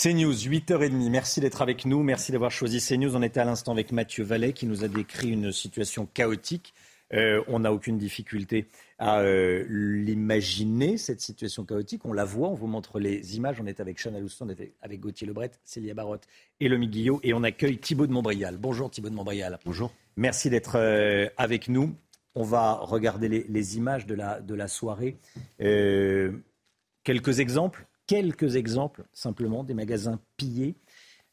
CNews, 0.00 0.32
8h30. 0.32 1.10
Merci 1.10 1.40
d'être 1.40 1.60
avec 1.60 1.84
nous. 1.84 2.02
Merci 2.02 2.32
d'avoir 2.32 2.50
choisi 2.50 2.80
CNews. 2.80 3.14
On 3.14 3.22
était 3.22 3.40
à 3.40 3.44
l'instant 3.44 3.72
avec 3.72 3.92
Mathieu 3.92 4.24
Vallet 4.24 4.54
qui 4.54 4.64
nous 4.64 4.84
a 4.84 4.88
décrit 4.88 5.28
une 5.28 5.52
situation 5.52 6.08
chaotique 6.14 6.72
euh, 7.12 7.42
on 7.48 7.60
n'a 7.60 7.72
aucune 7.72 7.98
difficulté 7.98 8.68
à 8.98 9.20
euh, 9.20 9.64
l'imaginer, 9.68 10.96
cette 10.96 11.20
situation 11.20 11.64
chaotique. 11.64 12.04
On 12.04 12.12
la 12.12 12.24
voit, 12.24 12.48
on 12.48 12.54
vous 12.54 12.66
montre 12.66 13.00
les 13.00 13.36
images. 13.36 13.60
On 13.60 13.66
est 13.66 13.80
avec 13.80 13.98
Chana 13.98 14.20
Louston, 14.20 14.46
on 14.46 14.50
est 14.50 14.74
avec 14.80 15.00
Gauthier 15.00 15.26
Lebret, 15.26 15.50
Célia 15.64 15.94
Barotte 15.94 16.26
et 16.60 16.68
Lomi 16.68 16.88
Guillot. 16.88 17.20
Et 17.22 17.34
on 17.34 17.42
accueille 17.42 17.78
Thibaut 17.78 18.06
de 18.06 18.12
Montbrial. 18.12 18.56
Bonjour 18.58 18.90
Thibaut 18.90 19.10
de 19.10 19.14
Montbrial. 19.14 19.58
Bonjour. 19.64 19.92
Merci 20.16 20.50
d'être 20.50 20.76
euh, 20.76 21.28
avec 21.36 21.68
nous. 21.68 21.94
On 22.36 22.44
va 22.44 22.74
regarder 22.74 23.28
les, 23.28 23.76
images 23.76 24.06
de 24.06 24.14
la, 24.14 24.40
de 24.40 24.54
la 24.54 24.68
soirée. 24.68 25.16
quelques 25.58 27.40
exemples, 27.40 27.86
quelques 28.06 28.54
exemples 28.54 29.02
simplement 29.12 29.64
des 29.64 29.74
magasins 29.74 30.20
pillés 30.36 30.76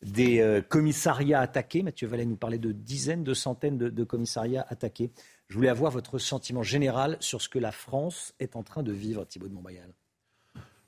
des 0.02 0.62
commissariats 0.70 1.40
attaqués. 1.40 1.84
Mathieu 1.84 2.08
Vallet 2.08 2.26
nous 2.26 2.36
parlait 2.36 2.58
de 2.58 2.72
dizaines, 2.72 3.24
de 3.24 3.36
centaines 3.36 3.78
de 3.78 4.04
commissariats 4.04 4.66
attaqués. 4.70 5.12
Je 5.48 5.56
voulais 5.56 5.70
avoir 5.70 5.92
votre 5.92 6.18
sentiment 6.18 6.64
général 6.64 7.18
sur 7.20 7.42
ce 7.42 7.50
que 7.50 7.60
la 7.60 7.72
France 7.72 8.34
est 8.40 8.56
en 8.56 8.64
train 8.64 8.84
de 8.84 8.92
vivre, 8.92 9.26
Thibault 9.26 9.48
de 9.48 9.54
Montbrial. 9.54 9.90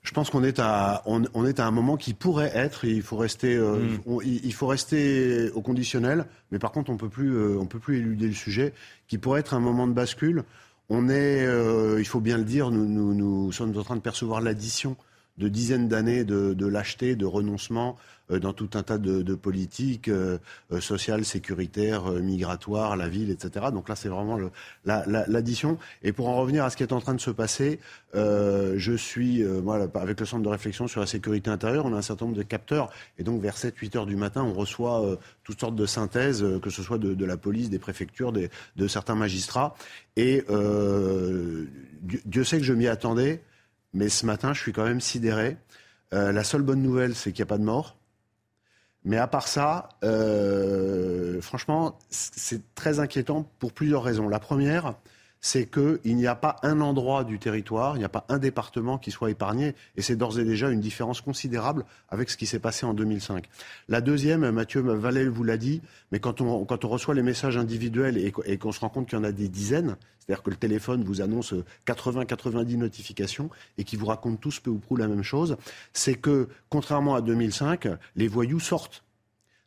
Je 0.01 0.13
pense 0.13 0.29
qu'on 0.29 0.43
est 0.43 0.59
à 0.59 1.03
on, 1.05 1.45
est 1.45 1.59
à 1.59 1.67
un 1.67 1.71
moment 1.71 1.97
qui 1.97 2.13
pourrait 2.13 2.51
être. 2.55 2.85
Il 2.85 3.01
faut 3.01 3.17
rester 3.17 3.55
euh, 3.55 3.77
mm. 3.77 4.21
il, 4.23 4.53
faut 4.53 4.67
rester 4.67 5.49
au 5.51 5.61
conditionnel, 5.61 6.25
mais 6.51 6.59
par 6.59 6.71
contre 6.71 6.89
on 6.89 6.97
peut 6.97 7.09
plus 7.09 7.35
euh, 7.35 7.57
on 7.59 7.65
peut 7.65 7.79
plus 7.79 7.97
éluder 7.97 8.27
le 8.27 8.33
sujet 8.33 8.73
qui 9.07 9.17
pourrait 9.17 9.41
être 9.41 9.53
un 9.53 9.59
moment 9.59 9.87
de 9.87 9.93
bascule. 9.93 10.43
On 10.89 11.09
est, 11.09 11.45
euh, 11.45 11.99
il 11.99 12.05
faut 12.05 12.21
bien 12.21 12.37
le 12.37 12.43
dire, 12.43 12.71
nous, 12.71 12.85
nous, 12.85 13.13
nous 13.13 13.51
sommes 13.51 13.77
en 13.77 13.83
train 13.83 13.95
de 13.95 14.01
percevoir 14.01 14.41
l'addition 14.41 14.95
de 15.39 15.47
dizaines 15.47 15.87
d'années 15.87 16.23
de, 16.23 16.53
de, 16.53 16.67
lâcheté, 16.67 17.15
de 17.15 17.25
renoncement 17.25 17.97
euh, 18.31 18.39
dans 18.39 18.53
tout 18.53 18.69
un 18.73 18.83
tas 18.83 18.97
de, 18.97 19.21
de 19.21 19.35
politiques 19.35 20.07
euh, 20.07 20.37
euh, 20.71 20.81
sociales, 20.81 21.25
sécuritaires, 21.25 22.11
migratoires, 22.11 22.95
la 22.95 23.09
ville, 23.09 23.31
etc. 23.31 23.67
Donc 23.71 23.89
là, 23.89 23.95
c'est 23.95 24.09
vraiment 24.09 24.37
l'addition. 24.85 25.77
Et 26.03 26.11
pour 26.11 26.27
en 26.27 26.35
revenir 26.35 26.63
à 26.63 26.69
ce 26.69 26.77
qui 26.77 26.83
est 26.83 26.93
en 26.93 26.99
train 26.99 27.13
de 27.13 27.21
se 27.21 27.31
passer, 27.31 27.79
je 28.13 28.93
suis, 28.97 29.43
moi, 29.43 29.87
avec 29.95 30.19
le 30.19 30.25
centre 30.25 30.43
de 30.43 30.49
réflexion 30.49 30.87
sur 30.87 30.99
la 30.99 31.07
sécurité 31.07 31.49
intérieure, 31.49 31.85
on 31.85 31.93
a 31.93 31.97
un 31.97 32.01
certain 32.01 32.25
nombre 32.25 32.37
de 32.37 32.43
capteurs. 32.43 32.91
Et 33.17 33.23
donc, 33.23 33.41
vers 33.41 33.55
7-8 33.55 33.97
heures 33.97 34.05
du 34.05 34.15
matin, 34.15 34.43
on 34.43 34.53
reçoit 34.53 35.17
toutes 35.43 35.59
sortes 35.59 35.75
de 35.75 35.85
synthèses, 35.85 36.45
que 36.61 36.69
ce 36.69 36.83
soit 36.83 36.97
de, 36.97 37.13
de 37.13 37.25
la 37.25 37.37
police, 37.37 37.69
des 37.69 37.79
préfectures, 37.79 38.31
des, 38.31 38.49
de 38.75 38.87
certains 38.87 39.15
magistrats. 39.15 39.75
Et 40.17 40.43
Dieu 42.03 42.43
sait 42.43 42.57
que 42.57 42.65
je 42.65 42.73
m'y 42.73 42.87
attendais. 42.87 43.41
Mais 43.93 44.09
ce 44.09 44.25
matin, 44.25 44.53
je 44.53 44.61
suis 44.61 44.73
quand 44.73 44.85
même 44.85 45.01
sidéré. 45.01 45.57
Euh, 46.13 46.31
la 46.31 46.43
seule 46.43 46.61
bonne 46.61 46.81
nouvelle, 46.81 47.15
c'est 47.15 47.31
qu'il 47.31 47.43
n'y 47.43 47.47
a 47.47 47.51
pas 47.51 47.57
de 47.57 47.63
mort. 47.63 47.97
Mais 49.05 49.17
à 49.17 49.27
part 49.27 49.47
ça, 49.47 49.89
euh, 50.03 51.41
franchement, 51.41 51.97
c'est 52.09 52.75
très 52.75 52.99
inquiétant 52.99 53.43
pour 53.59 53.73
plusieurs 53.73 54.03
raisons. 54.03 54.27
La 54.27 54.39
première, 54.39 54.95
c'est 55.41 55.69
qu'il 55.69 56.15
n'y 56.15 56.27
a 56.27 56.35
pas 56.35 56.57
un 56.63 56.81
endroit 56.81 57.23
du 57.23 57.39
territoire, 57.39 57.95
il 57.95 57.99
n'y 57.99 58.05
a 58.05 58.09
pas 58.09 58.25
un 58.29 58.39
département 58.39 58.97
qui 58.97 59.11
soit 59.11 59.31
épargné, 59.31 59.75
et 59.95 60.01
c'est 60.01 60.15
d'ores 60.15 60.39
et 60.39 60.43
déjà 60.43 60.69
une 60.69 60.81
différence 60.81 61.21
considérable 61.21 61.85
avec 62.09 62.29
ce 62.29 62.37
qui 62.37 62.45
s'est 62.45 62.59
passé 62.59 62.85
en 62.85 62.93
2005. 62.93 63.47
La 63.87 64.01
deuxième, 64.01 64.49
Mathieu 64.51 64.81
Vallet 64.81 65.27
vous 65.27 65.43
l'a 65.43 65.57
dit, 65.57 65.81
mais 66.11 66.19
quand 66.19 66.41
on, 66.41 66.65
quand 66.65 66.83
on 66.83 66.89
reçoit 66.89 67.15
les 67.15 67.23
messages 67.23 67.57
individuels 67.57 68.17
et, 68.17 68.33
et 68.45 68.57
qu'on 68.57 68.71
se 68.71 68.81
rend 68.81 68.89
compte 68.89 69.07
qu'il 69.07 69.17
y 69.17 69.21
en 69.21 69.23
a 69.23 69.31
des 69.31 69.47
dizaines, 69.47 69.95
c'est-à-dire 70.19 70.43
que 70.43 70.49
le 70.51 70.57
téléphone 70.57 71.03
vous 71.03 71.21
annonce 71.21 71.55
80-90 71.87 72.77
notifications 72.77 73.49
et 73.77 73.83
qui 73.83 73.95
vous 73.95 74.05
racontent 74.05 74.37
tous 74.37 74.59
peu 74.59 74.69
ou 74.69 74.77
prou 74.77 74.95
la 74.95 75.07
même 75.07 75.23
chose, 75.23 75.57
c'est 75.93 76.15
que, 76.15 76.49
contrairement 76.69 77.15
à 77.15 77.21
2005, 77.21 77.87
les 78.15 78.27
voyous 78.27 78.59
sortent. 78.59 79.03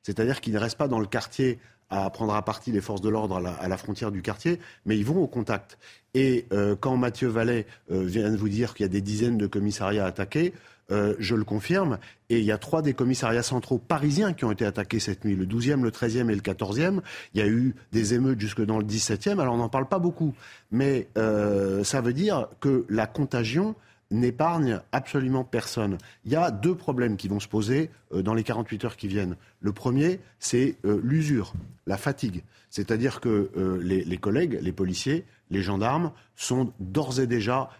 C'est-à-dire 0.02 0.40
qu'ils 0.40 0.52
ne 0.52 0.58
restent 0.58 0.78
pas 0.78 0.88
dans 0.88 1.00
le 1.00 1.06
quartier 1.06 1.58
à 1.92 2.08
prendre 2.08 2.34
à 2.34 2.42
partie 2.42 2.72
les 2.72 2.80
forces 2.80 3.02
de 3.02 3.10
l'ordre 3.10 3.36
à, 3.36 3.68
la, 3.68 3.76
frontière 3.76 4.10
du 4.10 4.22
quartier, 4.22 4.58
mais 4.86 4.96
ils 4.96 5.04
vont 5.04 5.18
au 5.18 5.26
contact. 5.26 5.78
Et 6.14 6.46
euh, 6.52 6.74
quand 6.74 6.96
Mathieu 6.96 7.28
Vallet 7.28 7.66
euh, 7.90 8.02
vient 8.02 8.30
de 8.30 8.36
vous 8.36 8.48
dire 8.48 8.74
qu'il 8.74 8.84
y 8.84 8.88
a 8.88 8.92
des 8.92 9.02
dizaines 9.02 9.36
de 9.36 9.46
commissariats 9.46 10.06
attaqués, 10.06 10.54
euh, 10.90 11.14
je 11.18 11.34
le 11.34 11.44
confirme. 11.44 11.98
Et 12.30 12.38
il 12.38 12.44
y 12.44 12.52
a 12.52 12.56
trois 12.56 12.80
des 12.80 12.94
commissariats 12.94 13.42
centraux 13.42 13.78
parisiens 13.78 14.32
qui 14.32 14.46
ont 14.46 14.52
été 14.52 14.64
attaqués 14.64 15.00
cette 15.00 15.26
nuit, 15.26 15.36
le 15.36 15.44
12e, 15.44 15.82
le 15.82 15.90
13e 15.90 16.30
et 16.30 16.34
le 16.34 16.40
14e. 16.40 17.00
Il 17.34 17.40
y 17.40 17.44
a 17.44 17.46
eu 17.46 17.74
des 17.92 18.14
émeutes 18.14 18.40
jusque 18.40 18.64
dans 18.64 18.78
le 18.78 18.84
17e, 18.84 19.38
alors 19.38 19.54
on 19.54 19.58
n'en 19.58 19.68
parle 19.68 19.86
pas 19.86 19.98
beaucoup. 19.98 20.34
Mais 20.70 21.08
ça 21.14 22.00
veut 22.00 22.14
dire 22.14 22.48
que 22.60 22.86
la 22.88 23.06
contagion 23.06 23.74
n'épargne 24.12 24.80
absolument 24.92 25.44
personne. 25.44 25.98
Il 26.24 26.32
y 26.32 26.36
a 26.36 26.50
deux 26.50 26.74
problèmes 26.74 27.16
qui 27.16 27.28
vont 27.28 27.40
se 27.40 27.48
poser 27.48 27.90
euh, 28.12 28.22
dans 28.22 28.34
les 28.34 28.44
48 28.44 28.84
heures 28.84 28.96
qui 28.96 29.08
viennent. 29.08 29.36
Le 29.60 29.72
premier, 29.72 30.20
c'est 30.38 30.76
euh, 30.84 31.00
l'usure, 31.02 31.54
la 31.86 31.96
fatigue. 31.96 32.44
C'est-à-dire 32.70 33.20
que 33.20 33.50
euh, 33.56 33.80
les, 33.82 34.16
collègues, 34.18 34.58
les 34.62 34.72
policiers, 34.72 35.24
les 35.50 35.62
gendarmes 35.62 36.12
sont 36.36 36.72
d'ores 36.80 37.20
et 37.20 37.26
déjà 37.26 37.70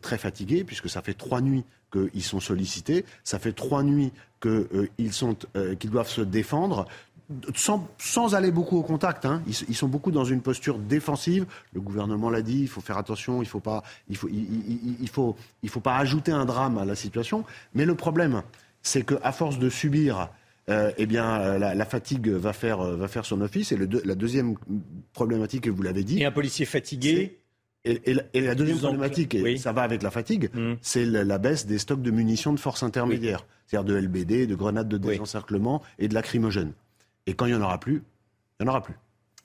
très 0.00 0.16
fatigués, 0.16 0.62
puisque 0.62 0.88
ça 0.88 1.02
fait 1.02 1.12
trois 1.12 1.40
nuits 1.40 1.64
qu'ils 1.90 2.22
sont 2.22 2.38
sollicités, 2.38 3.04
ça 3.24 3.40
fait 3.40 3.52
trois 3.52 3.82
nuits 3.82 4.12
qu'ils 4.40 5.90
doivent 5.90 6.08
se 6.08 6.20
défendre 6.20 6.86
sans, 7.54 8.34
aller 8.34 8.50
beaucoup 8.50 8.76
au 8.76 8.82
contact. 8.82 9.24
Hein. 9.24 9.42
Ils, 9.46 9.74
sont 9.74 9.88
beaucoup 9.88 10.10
dans 10.10 10.24
une 10.24 10.40
posture 10.40 10.78
défensive. 10.78 11.46
Le 11.72 11.80
gouvernement 11.80 12.30
l'a 12.30 12.42
dit, 12.42 12.60
il 12.62 12.68
faut 12.68 12.80
faire 12.80 12.98
attention, 12.98 13.36
il 13.36 13.46
ne 13.46 13.50
faut, 13.50 13.60
pas, 13.60 13.82
il 14.08 14.16
faut, 14.16 14.28
il, 14.28 15.08
faut, 15.08 15.36
il 15.62 15.68
faut 15.68 15.80
pas 15.80 15.96
ajouter 15.96 16.32
un 16.32 16.44
drame 16.44 16.78
à 16.78 16.84
la 16.84 16.94
situation. 16.94 17.44
Mais 17.74 17.84
le 17.84 17.94
problème, 17.94 18.42
c'est 18.82 19.04
qu'à 19.04 19.32
force 19.32 19.58
de 19.58 19.68
subir, 19.68 20.28
euh, 20.68 20.92
eh 20.98 21.06
bien, 21.06 21.58
la, 21.58 21.84
fatigue 21.84 22.28
va 22.28 22.52
faire, 22.52 22.82
va 22.82 23.08
faire 23.08 23.24
son 23.24 23.40
office. 23.40 23.72
Et 23.72 23.76
le 23.76 23.88
la 24.04 24.14
deuxième 24.14 24.56
problématique, 25.12 25.68
vous 25.68 25.82
l'avez 25.82 26.04
dit... 26.04 26.20
Et 26.20 26.24
un 26.24 26.32
policier 26.32 26.66
fatigué 26.66 27.40
et, 27.84 28.14
la 28.34 28.54
deuxième 28.54 28.78
problématique, 28.78 29.34
et 29.34 29.56
ça 29.56 29.72
va 29.72 29.82
avec 29.82 30.02
la 30.02 30.10
fatigue, 30.10 30.50
mmh. 30.54 30.74
c'est 30.82 31.06
la, 31.06 31.38
baisse 31.38 31.66
des 31.66 31.78
stocks 31.78 32.02
de 32.02 32.10
munitions 32.10 32.52
de 32.52 32.60
force 32.60 32.82
intermédiaire, 32.82 33.46
c'est-à-dire 33.66 33.94
de 33.94 33.98
LBD, 33.98 34.46
de 34.46 34.54
grenades 34.54 34.88
de 34.88 34.98
désencerclement 34.98 35.82
et 35.98 36.08
de 36.08 36.14
lacrymogènes. 36.14 36.72
Et 37.30 37.34
quand 37.34 37.46
il 37.46 37.54
n'y 37.54 37.58
en 37.58 37.62
aura 37.62 37.78
plus, 37.78 38.02
il 38.58 38.64
n'y 38.64 38.68
en 38.68 38.72
aura 38.72 38.82
plus. 38.82 38.96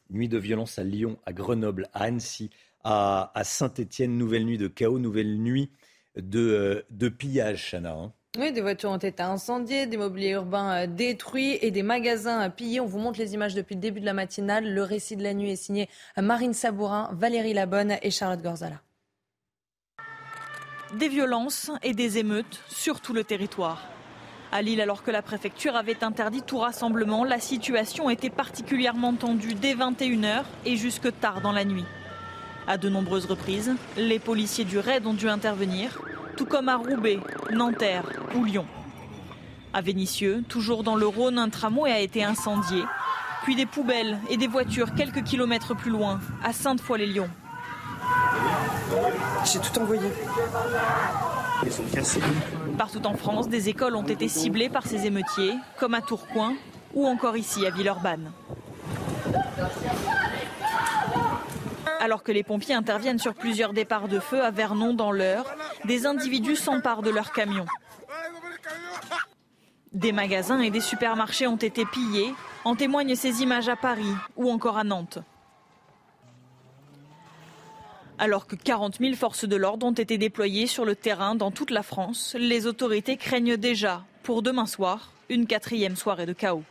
Nuit 0.09 0.27
de 0.27 0.39
violence 0.39 0.79
à 0.79 0.83
Lyon, 0.83 1.19
à 1.27 1.33
Grenoble, 1.33 1.87
à 1.93 2.05
Annecy, 2.05 2.49
à, 2.83 3.31
Saint-Étienne, 3.43 4.17
nouvelle 4.17 4.43
nuit 4.43 4.57
de 4.57 4.67
chaos, 4.67 4.97
nouvelle 4.97 5.37
nuit 5.37 5.69
de, 6.17 6.39
euh, 6.39 6.81
de 6.89 7.09
pillage, 7.09 7.69
Chana. 7.69 7.93
Hein. 7.93 8.11
Oui, 8.39 8.51
des 8.51 8.61
voitures 8.61 8.89
ont 8.89 8.97
été 8.97 9.21
incendiées, 9.21 9.85
des 9.85 9.97
mobiliers 9.97 10.31
urbains 10.31 10.85
euh, 10.85 10.87
détruits 10.87 11.59
et 11.61 11.69
des 11.69 11.83
magasins 11.83 12.49
pillés. 12.49 12.79
On 12.79 12.87
vous 12.87 12.97
montre 12.97 13.19
les 13.19 13.35
images 13.35 13.53
depuis 13.53 13.75
le 13.75 13.81
début 13.81 13.99
de 13.99 14.05
la 14.05 14.13
matinale. 14.13 14.73
Le 14.73 14.81
récit 14.81 15.15
de 15.15 15.21
la 15.21 15.35
nuit 15.35 15.51
est 15.51 15.55
signé 15.55 15.87
Marine 16.17 16.55
Sabourin, 16.55 17.11
Valérie 17.13 17.53
Labonne 17.53 17.97
et 18.01 18.09
Charlotte 18.09 18.41
Gorzala. 18.41 18.81
Des 20.95 21.07
violences 21.07 21.69
et 21.83 21.93
des 21.93 22.17
émeutes 22.17 22.63
sur 22.67 22.99
tout 22.99 23.13
le 23.13 23.23
territoire. 23.23 23.94
À 24.55 24.61
Lille, 24.61 24.79
alors 24.79 25.03
que 25.03 25.11
la 25.11 25.21
préfecture 25.21 25.75
avait 25.75 26.01
interdit 26.01 26.41
tout 26.41 26.59
rassemblement, 26.59 27.25
la 27.25 27.41
situation 27.41 28.09
était 28.09 28.29
particulièrement 28.29 29.13
tendue 29.13 29.53
dès 29.53 29.75
21h 29.75 30.43
et 30.63 30.77
jusque 30.77 31.09
tard 31.19 31.41
dans 31.41 31.51
la 31.51 31.65
nuit. 31.65 31.83
À 32.65 32.77
de 32.77 32.87
nombreuses 32.87 33.25
reprises, 33.25 33.75
les 33.97 34.17
policiers 34.17 34.63
du 34.63 34.79
raid 34.79 35.05
ont 35.05 35.13
dû 35.13 35.27
intervenir, 35.27 35.99
tout 36.37 36.45
comme 36.45 36.69
à 36.69 36.77
Roubaix, 36.77 37.19
Nanterre 37.51 38.05
ou 38.33 38.45
Lyon. 38.45 38.65
À 39.73 39.81
Vénissieux, 39.81 40.41
toujours 40.47 40.83
dans 40.83 40.95
le 40.95 41.05
Rhône, 41.05 41.37
un 41.37 41.49
tramway 41.49 41.91
a 41.91 41.99
été 41.99 42.23
incendié, 42.23 42.81
puis 43.43 43.57
des 43.57 43.65
poubelles 43.65 44.19
et 44.29 44.37
des 44.37 44.47
voitures 44.47 44.95
quelques 44.95 45.25
kilomètres 45.25 45.75
plus 45.75 45.91
loin, 45.91 46.21
à 46.45 46.53
Sainte-Foy-les-Lyons. 46.53 47.29
J'ai 49.43 49.59
tout 49.59 49.79
envoyé. 49.79 50.09
Ils 51.65 51.71
sont 51.73 51.83
cassés. 51.93 52.21
Partout 52.77 53.05
en 53.05 53.15
France, 53.15 53.47
des 53.47 53.69
écoles 53.69 53.95
ont 53.95 54.03
été 54.03 54.27
ciblées 54.27 54.69
par 54.69 54.85
ces 54.85 55.05
émeutiers, 55.05 55.55
comme 55.79 55.93
à 55.93 56.01
Tourcoing 56.01 56.55
ou 56.93 57.07
encore 57.07 57.37
ici 57.37 57.65
à 57.65 57.69
Villeurbanne. 57.69 58.31
Alors 61.99 62.23
que 62.23 62.31
les 62.31 62.43
pompiers 62.43 62.75
interviennent 62.75 63.19
sur 63.19 63.33
plusieurs 63.33 63.73
départs 63.73 64.07
de 64.07 64.19
feu 64.19 64.43
à 64.43 64.51
Vernon 64.51 64.93
dans 64.93 65.11
l'Eure, 65.11 65.45
des 65.85 66.05
individus 66.05 66.55
s'emparent 66.55 67.01
de 67.01 67.09
leurs 67.09 67.31
camions. 67.31 67.65
Des 69.93 70.11
magasins 70.11 70.59
et 70.59 70.69
des 70.69 70.81
supermarchés 70.81 71.47
ont 71.47 71.55
été 71.55 71.85
pillés, 71.85 72.33
en 72.65 72.75
témoignent 72.75 73.15
ces 73.15 73.41
images 73.41 73.69
à 73.69 73.75
Paris 73.75 74.13
ou 74.35 74.51
encore 74.51 74.77
à 74.77 74.83
Nantes. 74.83 75.19
Alors 78.17 78.47
que 78.47 78.55
40 78.55 78.99
000 78.99 79.15
forces 79.15 79.45
de 79.45 79.55
l'ordre 79.55 79.85
ont 79.85 79.91
été 79.91 80.17
déployées 80.17 80.67
sur 80.67 80.85
le 80.85 80.95
terrain 80.95 81.35
dans 81.35 81.51
toute 81.51 81.71
la 81.71 81.83
France, 81.83 82.35
les 82.39 82.65
autorités 82.65 83.17
craignent 83.17 83.57
déjà, 83.57 84.05
pour 84.23 84.41
demain 84.41 84.65
soir, 84.65 85.11
une 85.29 85.45
quatrième 85.47 85.95
soirée 85.95 86.25
de 86.25 86.33
chaos. 86.33 86.63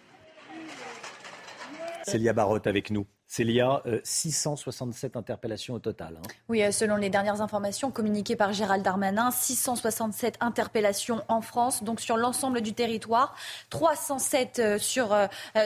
Célia 2.05 2.32
Barotte 2.32 2.66
avec 2.66 2.90
nous. 2.90 3.06
Célia, 3.34 3.82
667 4.04 5.16
euh, 5.16 5.18
interpellations 5.18 5.74
au 5.74 5.80
total. 5.80 6.18
Hein. 6.18 6.28
Oui, 6.48 6.62
euh, 6.62 6.70
selon 6.70 6.94
les 6.94 7.10
dernières 7.10 7.40
informations 7.40 7.90
communiquées 7.90 8.36
par 8.36 8.52
Gérald 8.52 8.84
Darmanin, 8.84 9.32
667 9.32 10.36
interpellations 10.38 11.20
en 11.26 11.40
France, 11.40 11.82
donc 11.82 12.00
sur 12.00 12.16
l'ensemble 12.16 12.60
du 12.60 12.74
territoire, 12.74 13.34
307 13.70 14.58
euh, 14.60 14.78
sur, 14.78 15.08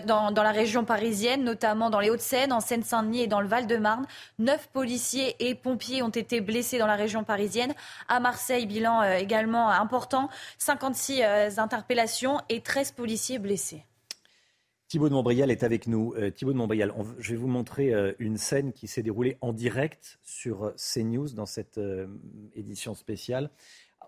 dans, 0.07 0.31
dans, 0.31 0.43
la 0.43 0.53
région 0.53 0.87
parisienne, 0.87 1.45
notamment 1.45 1.91
dans 1.91 2.01
les 2.01 2.09
Hauts-de-Seine, 2.09 2.55
en 2.55 2.61
Seine-Saint-Denis 2.61 3.25
et 3.25 3.27
dans 3.27 3.43
le 3.43 3.49
Val-de-Marne. 3.49 4.07
Neuf 4.39 4.71
policiers 4.73 5.37
et 5.39 5.55
pompiers 5.55 6.03
ont 6.03 6.09
été 6.09 6.41
blessés 6.41 6.79
dans 6.79 6.87
la 6.87 6.97
région 6.97 7.23
parisienne. 7.23 7.75
À 8.09 8.19
Marseille, 8.19 8.65
bilan 8.65 9.03
également 9.03 9.69
important, 9.69 10.31
56 10.57 11.59
interpellations 11.59 12.41
et 12.49 12.63
13 12.63 12.93
policiers 12.93 13.39
blessés. 13.39 13.85
Thibaut 14.89 15.11
de 15.11 15.15
Montbrial 15.15 15.51
est 15.51 15.65
avec 15.65 15.87
nous. 15.87 16.15
Euh, 16.17 16.31
Thibaut 16.31 16.55
de 16.55 16.57
Montbrial, 16.57 16.95
je 17.19 17.33
vais 17.33 17.37
vous 17.37 17.47
montrer 17.47 17.93
euh, 17.93 18.13
une 18.19 18.39
scène 18.39 18.73
qui 18.73 18.89
s'est 18.89 19.03
déroulée 19.03 19.37
en 19.43 19.53
direct 19.53 20.19
sur 20.23 20.65
euh, 20.65 20.75
CNews 20.77 21.29
dans 21.35 21.45
cette 21.45 21.79
édition 22.55 22.95
spéciale 22.95 23.51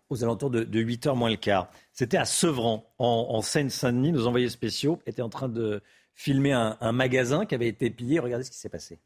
aux 0.09 0.25
alentours 0.25 0.51
de, 0.51 0.65
8h 0.65 1.15
moins 1.15 1.29
le 1.31 1.37
quart. 1.37 1.71
C'était 1.93 2.17
à 2.17 2.25
Sevran, 2.25 2.91
en, 2.99 3.43
Seine-Saint-Denis. 3.43 4.13
Nos 4.13 4.27
envoyés 4.27 4.49
spéciaux 4.49 4.99
étaient 5.07 5.23
en 5.23 5.29
train 5.29 5.49
de 5.49 5.83
filmer 6.15 6.53
un 6.53 6.93
magasin 6.93 7.47
qui 7.47 7.55
avait 7.55 7.69
été 7.69 7.91
pillé. 7.91 8.19
Regardez 8.19 8.45
ce 8.45 8.51
qui 8.51 8.59
s'est 8.59 8.69
passé. 8.69 8.99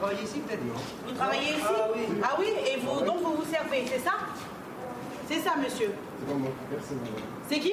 Travaillez 0.00 0.22
ici 0.24 0.40
peut-être 0.40 0.60
Vous 1.06 1.14
travaillez 1.14 1.50
ici 1.50 1.62
ah 1.68 1.88
oui. 1.94 2.00
ah 2.22 2.36
oui, 2.38 2.46
et 2.66 2.80
vous, 2.80 3.04
donc 3.04 3.18
vous 3.22 3.34
vous 3.42 3.50
servez, 3.50 3.84
c'est 3.86 4.00
ça 4.00 4.12
C'est 5.28 5.40
ça, 5.40 5.52
monsieur 5.62 5.92
C'est 6.18 6.26
pas 6.26 6.38
moi 6.38 6.50
qui 6.50 6.94
C'est 7.48 7.60
qui 7.60 7.72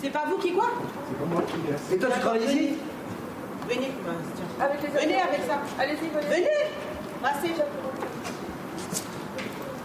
C'est 0.00 0.10
pas 0.10 0.24
vous 0.28 0.38
qui 0.38 0.52
quoi 0.52 0.70
C'est 1.08 1.18
pas 1.18 1.24
moi 1.26 1.42
qui 1.42 1.94
Et 1.94 1.98
toi, 1.98 2.08
tu 2.12 2.20
travailles 2.20 2.44
ici 2.44 2.70
Venez, 3.66 3.90
avec 4.60 4.82
les 4.82 4.88
venez 4.88 5.20
avec 5.22 5.40
ça. 5.48 5.58
Allez-y, 5.78 6.08
venez. 6.10 6.28
Venez 6.28 6.48
Passez. 7.22 7.54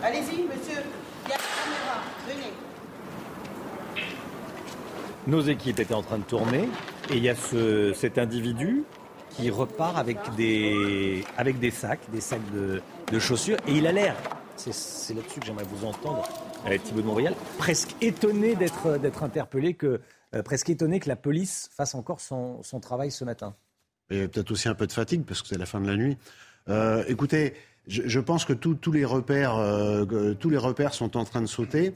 Allez-y, 0.03 0.43
monsieur. 0.43 0.83
Il 1.23 1.29
y 1.29 1.31
a 1.31 1.37
la 1.37 1.47
caméra. 1.55 2.01
Venez. 2.27 2.53
Nos 5.27 5.41
équipes 5.41 5.79
étaient 5.79 5.93
en 5.93 6.01
train 6.03 6.17
de 6.17 6.23
tourner 6.23 6.67
et 7.09 7.15
il 7.15 7.23
y 7.23 7.29
a 7.29 7.35
ce, 7.35 7.93
cet 7.93 8.17
individu 8.17 8.83
qui 9.39 9.49
repart 9.49 9.97
avec 9.97 10.17
des, 10.35 11.23
avec 11.37 11.59
des 11.59 11.71
sacs, 11.71 11.99
des 12.11 12.21
sacs 12.21 12.51
de, 12.53 12.81
de 13.11 13.19
chaussures, 13.19 13.57
et 13.67 13.73
il 13.73 13.87
a 13.87 13.91
l'air, 13.91 14.15
c'est 14.55 15.13
là-dessus 15.13 15.39
que 15.39 15.45
j'aimerais 15.45 15.65
vous 15.65 15.85
entendre, 15.85 16.27
euh, 16.67 16.77
Thibaut 16.77 17.01
de 17.01 17.05
Montréal, 17.05 17.35
presque 17.57 17.95
étonné 18.01 18.55
d'être 18.55 19.23
interpellé, 19.23 19.73
que, 19.73 20.01
euh, 20.35 20.43
presque 20.43 20.69
étonné 20.69 20.99
que 20.99 21.07
la 21.07 21.15
police 21.15 21.69
fasse 21.73 21.95
encore 21.95 22.19
son, 22.19 22.61
son 22.63 22.79
travail 22.79 23.11
ce 23.11 23.23
matin. 23.23 23.55
Et 24.09 24.27
peut-être 24.27 24.51
aussi 24.51 24.67
un 24.67 24.75
peu 24.75 24.87
de 24.87 24.91
fatigue, 24.91 25.23
parce 25.23 25.41
que 25.41 25.47
c'est 25.47 25.57
la 25.57 25.65
fin 25.65 25.79
de 25.79 25.87
la 25.87 25.95
nuit. 25.95 26.17
Euh, 26.67 27.03
écoutez, 27.07 27.53
je, 27.87 28.01
je, 28.05 28.19
pense 28.19 28.43
que 28.43 28.53
tous 28.53 28.91
les 28.91 29.05
repères, 29.05 29.55
tous 30.39 30.49
les 30.49 30.57
repères 30.57 30.93
sont 30.93 31.17
en 31.17 31.23
train 31.23 31.41
de 31.41 31.47
sauter. 31.47 31.95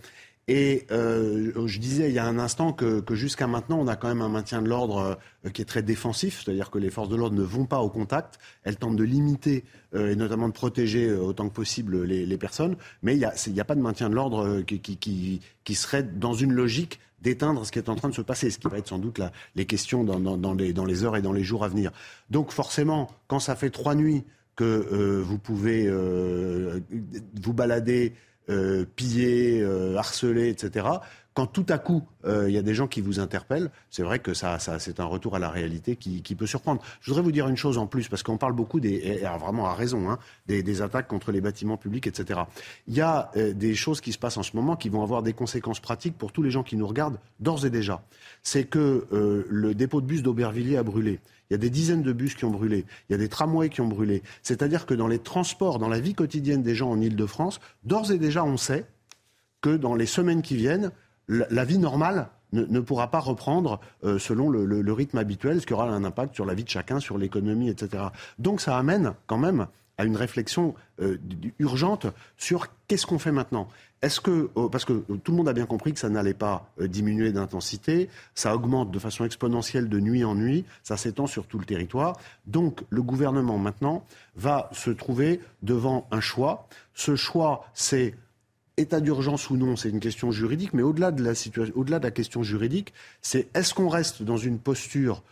Et 0.50 0.86
euh, 0.92 1.54
je 1.68 1.80
disais 1.80 2.10
il 2.10 2.14
y 2.14 2.20
a 2.20 2.26
un 2.26 2.38
instant 2.38 2.74
que, 2.74 3.00
que 3.00 3.16
jusqu'à 3.16 3.48
maintenant, 3.48 3.80
on 3.80 3.88
a 3.88 3.96
quand 3.96 4.10
même 4.10 4.22
un 4.22 4.28
maintien 4.28 4.62
de 4.62 4.68
l'ordre 4.68 5.18
euh, 5.46 5.50
qui 5.52 5.62
est 5.62 5.66
très 5.66 5.84
défensif, 5.84 6.44
c'est-à-dire 6.44 6.70
que 6.70 6.78
les 6.80 6.90
forces 6.90 7.08
de 7.08 7.16
l'ordre 7.16 7.38
ne 7.38 7.44
vont 7.44 7.66
pas 7.66 7.80
au 7.80 7.90
contact, 7.90 8.40
elles 8.64 8.76
tentent 8.76 8.98
de 8.98 9.06
limiter 9.06 9.64
euh, 9.96 10.12
et 10.12 10.18
notamment 10.18 10.50
de 10.50 10.54
protéger 10.54 11.08
euh, 11.08 11.22
autant 11.22 11.48
que 11.48 11.54
possible 11.54 12.04
les, 12.04 12.26
les 12.26 12.38
personnes, 12.38 12.76
mais 13.04 13.16
il 13.16 13.20
n'y 13.20 13.26
a, 13.26 13.62
a 13.62 13.64
pas 13.64 13.76
de 13.76 13.82
maintien 13.82 14.10
de 14.10 14.16
l'ordre 14.16 14.46
euh, 14.46 14.62
qui, 14.64 14.82
qui, 14.82 14.98
qui, 14.98 15.40
qui 15.64 15.76
serait 15.76 16.04
dans 16.04 16.34
une 16.34 16.52
logique 16.52 17.00
d'éteindre 17.22 17.66
ce 17.66 17.72
qui 17.72 17.80
est 17.80 17.88
en 17.88 17.96
train 17.96 18.10
de 18.10 18.14
se 18.14 18.22
passer, 18.22 18.50
ce 18.50 18.60
qui 18.60 18.68
va 18.68 18.80
être 18.80 18.90
sans 18.90 19.00
doute 19.00 19.20
la, 19.20 19.32
les 19.56 19.66
questions 19.66 20.04
dans, 20.04 20.20
dans, 20.20 20.36
dans, 20.36 20.54
les, 20.54 20.74
dans 20.74 20.84
les 20.84 21.06
heures 21.06 21.16
et 21.16 21.22
dans 21.22 21.32
les 21.32 21.44
jours 21.44 21.64
à 21.64 21.70
venir. 21.70 21.94
Donc 22.30 22.52
forcément, 22.52 23.10
quand 23.28 23.40
ça 23.40 23.56
fait 23.56 23.70
trois 23.70 23.96
nuits 23.96 24.26
que 24.58 25.22
vous 25.24 25.40
pouvez 25.40 25.90
vous 25.90 27.54
balader, 27.54 28.14
euh, 28.50 28.86
piller, 28.96 29.62
euh, 29.62 29.98
harceler, 29.98 30.50
etc. 30.50 30.86
Quand 31.34 31.48
tout 31.48 31.66
à 31.70 31.80
coup 31.80 32.04
euh, 32.26 32.48
il 32.48 32.54
y 32.54 32.60
a 32.60 32.62
des 32.62 32.76
gens 32.76 32.88
qui 32.88 33.02
vous 33.02 33.20
interpellent, 33.20 33.72
c'est 33.90 34.04
vrai 34.04 34.20
que 34.20 34.34
ça, 34.34 34.60
ça 34.60 34.78
c'est 34.78 35.00
un 35.00 35.06
retour 35.06 35.36
à 35.36 35.40
la 35.40 35.50
réalité 35.50 35.96
qui, 35.96 36.22
qui, 36.22 36.36
peut 36.36 36.46
surprendre. 36.46 36.82
Je 37.02 37.10
voudrais 37.10 37.24
vous 37.24 37.32
dire 37.32 37.48
une 37.48 37.58
chose 37.58 37.78
en 37.80 37.88
plus 37.88 38.08
parce 38.08 38.22
qu'on 38.22 38.38
parle 38.38 38.54
beaucoup 38.54 38.80
des, 38.80 38.94
et 38.94 39.24
vraiment 39.40 39.66
à 39.66 39.74
raison, 39.74 40.10
hein, 40.12 40.20
des, 40.46 40.62
des, 40.62 40.82
attaques 40.82 41.08
contre 41.08 41.32
les 41.32 41.42
bâtiments 41.42 41.78
publics, 41.78 42.06
etc. 42.06 42.42
Il 42.88 42.94
y 42.94 43.02
a 43.02 43.32
euh, 43.36 43.54
des 43.54 43.74
choses 43.74 44.00
qui 44.00 44.14
se 44.14 44.20
passent 44.20 44.38
en 44.38 44.44
ce 44.44 44.56
moment 44.56 44.76
qui 44.76 44.90
vont 44.90 45.02
avoir 45.02 45.24
des 45.24 45.34
conséquences 45.34 45.80
pratiques 45.80 46.18
pour 46.18 46.32
tous 46.32 46.44
les 46.44 46.52
gens 46.52 46.64
qui 46.64 46.76
nous 46.76 46.88
regardent 46.88 47.20
d'ores 47.40 47.66
et 47.66 47.72
déjà. 47.72 48.04
C'est 48.44 48.66
que 48.66 49.08
euh, 49.12 49.46
le 49.50 49.74
dépôt 49.74 50.02
de 50.02 50.06
bus 50.06 50.22
d'Aubervilliers 50.22 50.78
a 50.78 50.84
brûlé. 50.84 51.20
Il 51.50 51.54
y 51.54 51.56
a 51.56 51.58
des 51.58 51.70
dizaines 51.70 52.02
de 52.02 52.14
bus 52.14 52.36
qui 52.36 52.46
ont 52.46 52.52
brûlé. 52.52 52.86
Il 53.10 53.14
y 53.14 53.16
a 53.16 53.18
des 53.18 53.30
tramways 53.30 53.70
qui 53.70 53.82
ont 53.82 53.88
brûlé. 53.88 54.24
C'est-à-dire 54.42 54.86
que 54.86 54.94
dans 54.94 55.08
les 55.08 55.20
transports, 55.20 55.80
dans 55.80 55.90
la 55.90 56.00
vie 56.00 56.14
quotidienne 56.14 56.64
des 56.64 56.76
gens 56.76 56.90
en 56.90 57.02
Ile-de-France, 57.02 57.60
d'ores 57.84 58.12
et 58.12 58.18
déjà, 58.18 58.44
on 58.44 58.58
sait 58.58 58.86
que 59.62 59.76
dans 59.76 59.96
les 59.96 60.06
semaines 60.06 60.42
qui 60.42 60.56
viennent, 60.56 60.92
la, 61.28 61.64
vie 61.64 61.78
normale 61.78 62.30
ne, 62.52 62.80
pourra 62.80 63.10
pas 63.10 63.20
reprendre 63.20 63.80
euh, 64.04 64.20
selon 64.20 64.50
le, 64.50 64.94
rythme 64.94 65.18
habituel, 65.18 65.62
ce 65.62 65.66
qui 65.66 65.74
aura 65.74 65.90
un 65.90 66.04
impact 66.04 66.36
sur 66.36 66.46
la 66.46 66.54
vie 66.54 66.64
de 66.64 66.70
chacun, 66.70 67.00
sur 67.00 67.18
l'économie, 67.18 67.70
etc. 67.70 68.04
Donc 68.40 68.62
ça 68.62 68.78
amène 68.78 69.14
quand 69.26 69.38
même 69.38 69.68
à 69.98 70.06
une 70.06 70.18
réflexion 70.18 70.76
euh, 71.02 71.18
urgente 71.60 72.08
sur 72.38 72.68
qu'est-ce 72.88 73.06
qu'on 73.06 73.20
fait 73.20 73.32
maintenant. 73.32 73.68
Est-ce 74.04 74.20
que, 74.20 74.50
euh, 74.58 74.68
parce 74.68 74.84
que 74.84 74.92
tout 75.24 75.32
le 75.32 75.38
monde 75.38 75.48
a 75.48 75.54
bien 75.54 75.66
compris 75.66 75.94
que 75.94 76.00
ça 76.00 76.10
n'allait 76.10 76.34
pas 76.34 76.70
euh, 76.82 76.90
diminuer 76.90 77.32
d'intensité, 77.32 78.10
ça 78.36 78.54
augmente 78.54 78.92
de 78.92 79.00
façon 79.00 79.24
exponentielle 79.24 79.88
de 79.88 79.98
nuit 80.02 80.26
en 80.26 80.36
nuit, 80.36 80.66
ça 80.84 80.98
s'étend 80.98 81.26
sur 81.26 81.48
tout 81.48 81.58
le 81.58 81.64
territoire. 81.64 82.20
Donc 82.46 82.82
le 82.90 83.02
gouvernement 83.02 83.58
maintenant 83.58 84.06
va 84.36 84.70
se 84.74 84.92
trouver 84.92 85.40
devant 85.62 86.06
un 86.12 86.20
choix. 86.20 86.68
Ce 86.94 87.16
choix, 87.16 87.66
c'est 87.74 88.14
état 88.76 89.00
d'urgence 89.00 89.50
ou 89.50 89.56
non, 89.56 89.78
c'est 89.78 89.90
une 89.90 90.02
question 90.02 90.32
juridique, 90.32 90.74
mais 90.74 90.84
au-delà 90.84 91.12
de 91.12 91.24
la 91.24 92.12
question 92.12 92.44
juridique, 92.44 92.94
c'est 93.22 93.48
est-ce 93.56 93.74
qu'on 93.74 93.88
reste 93.88 94.22
dans 94.22 94.38
une 94.38 94.60
posture 94.60 95.24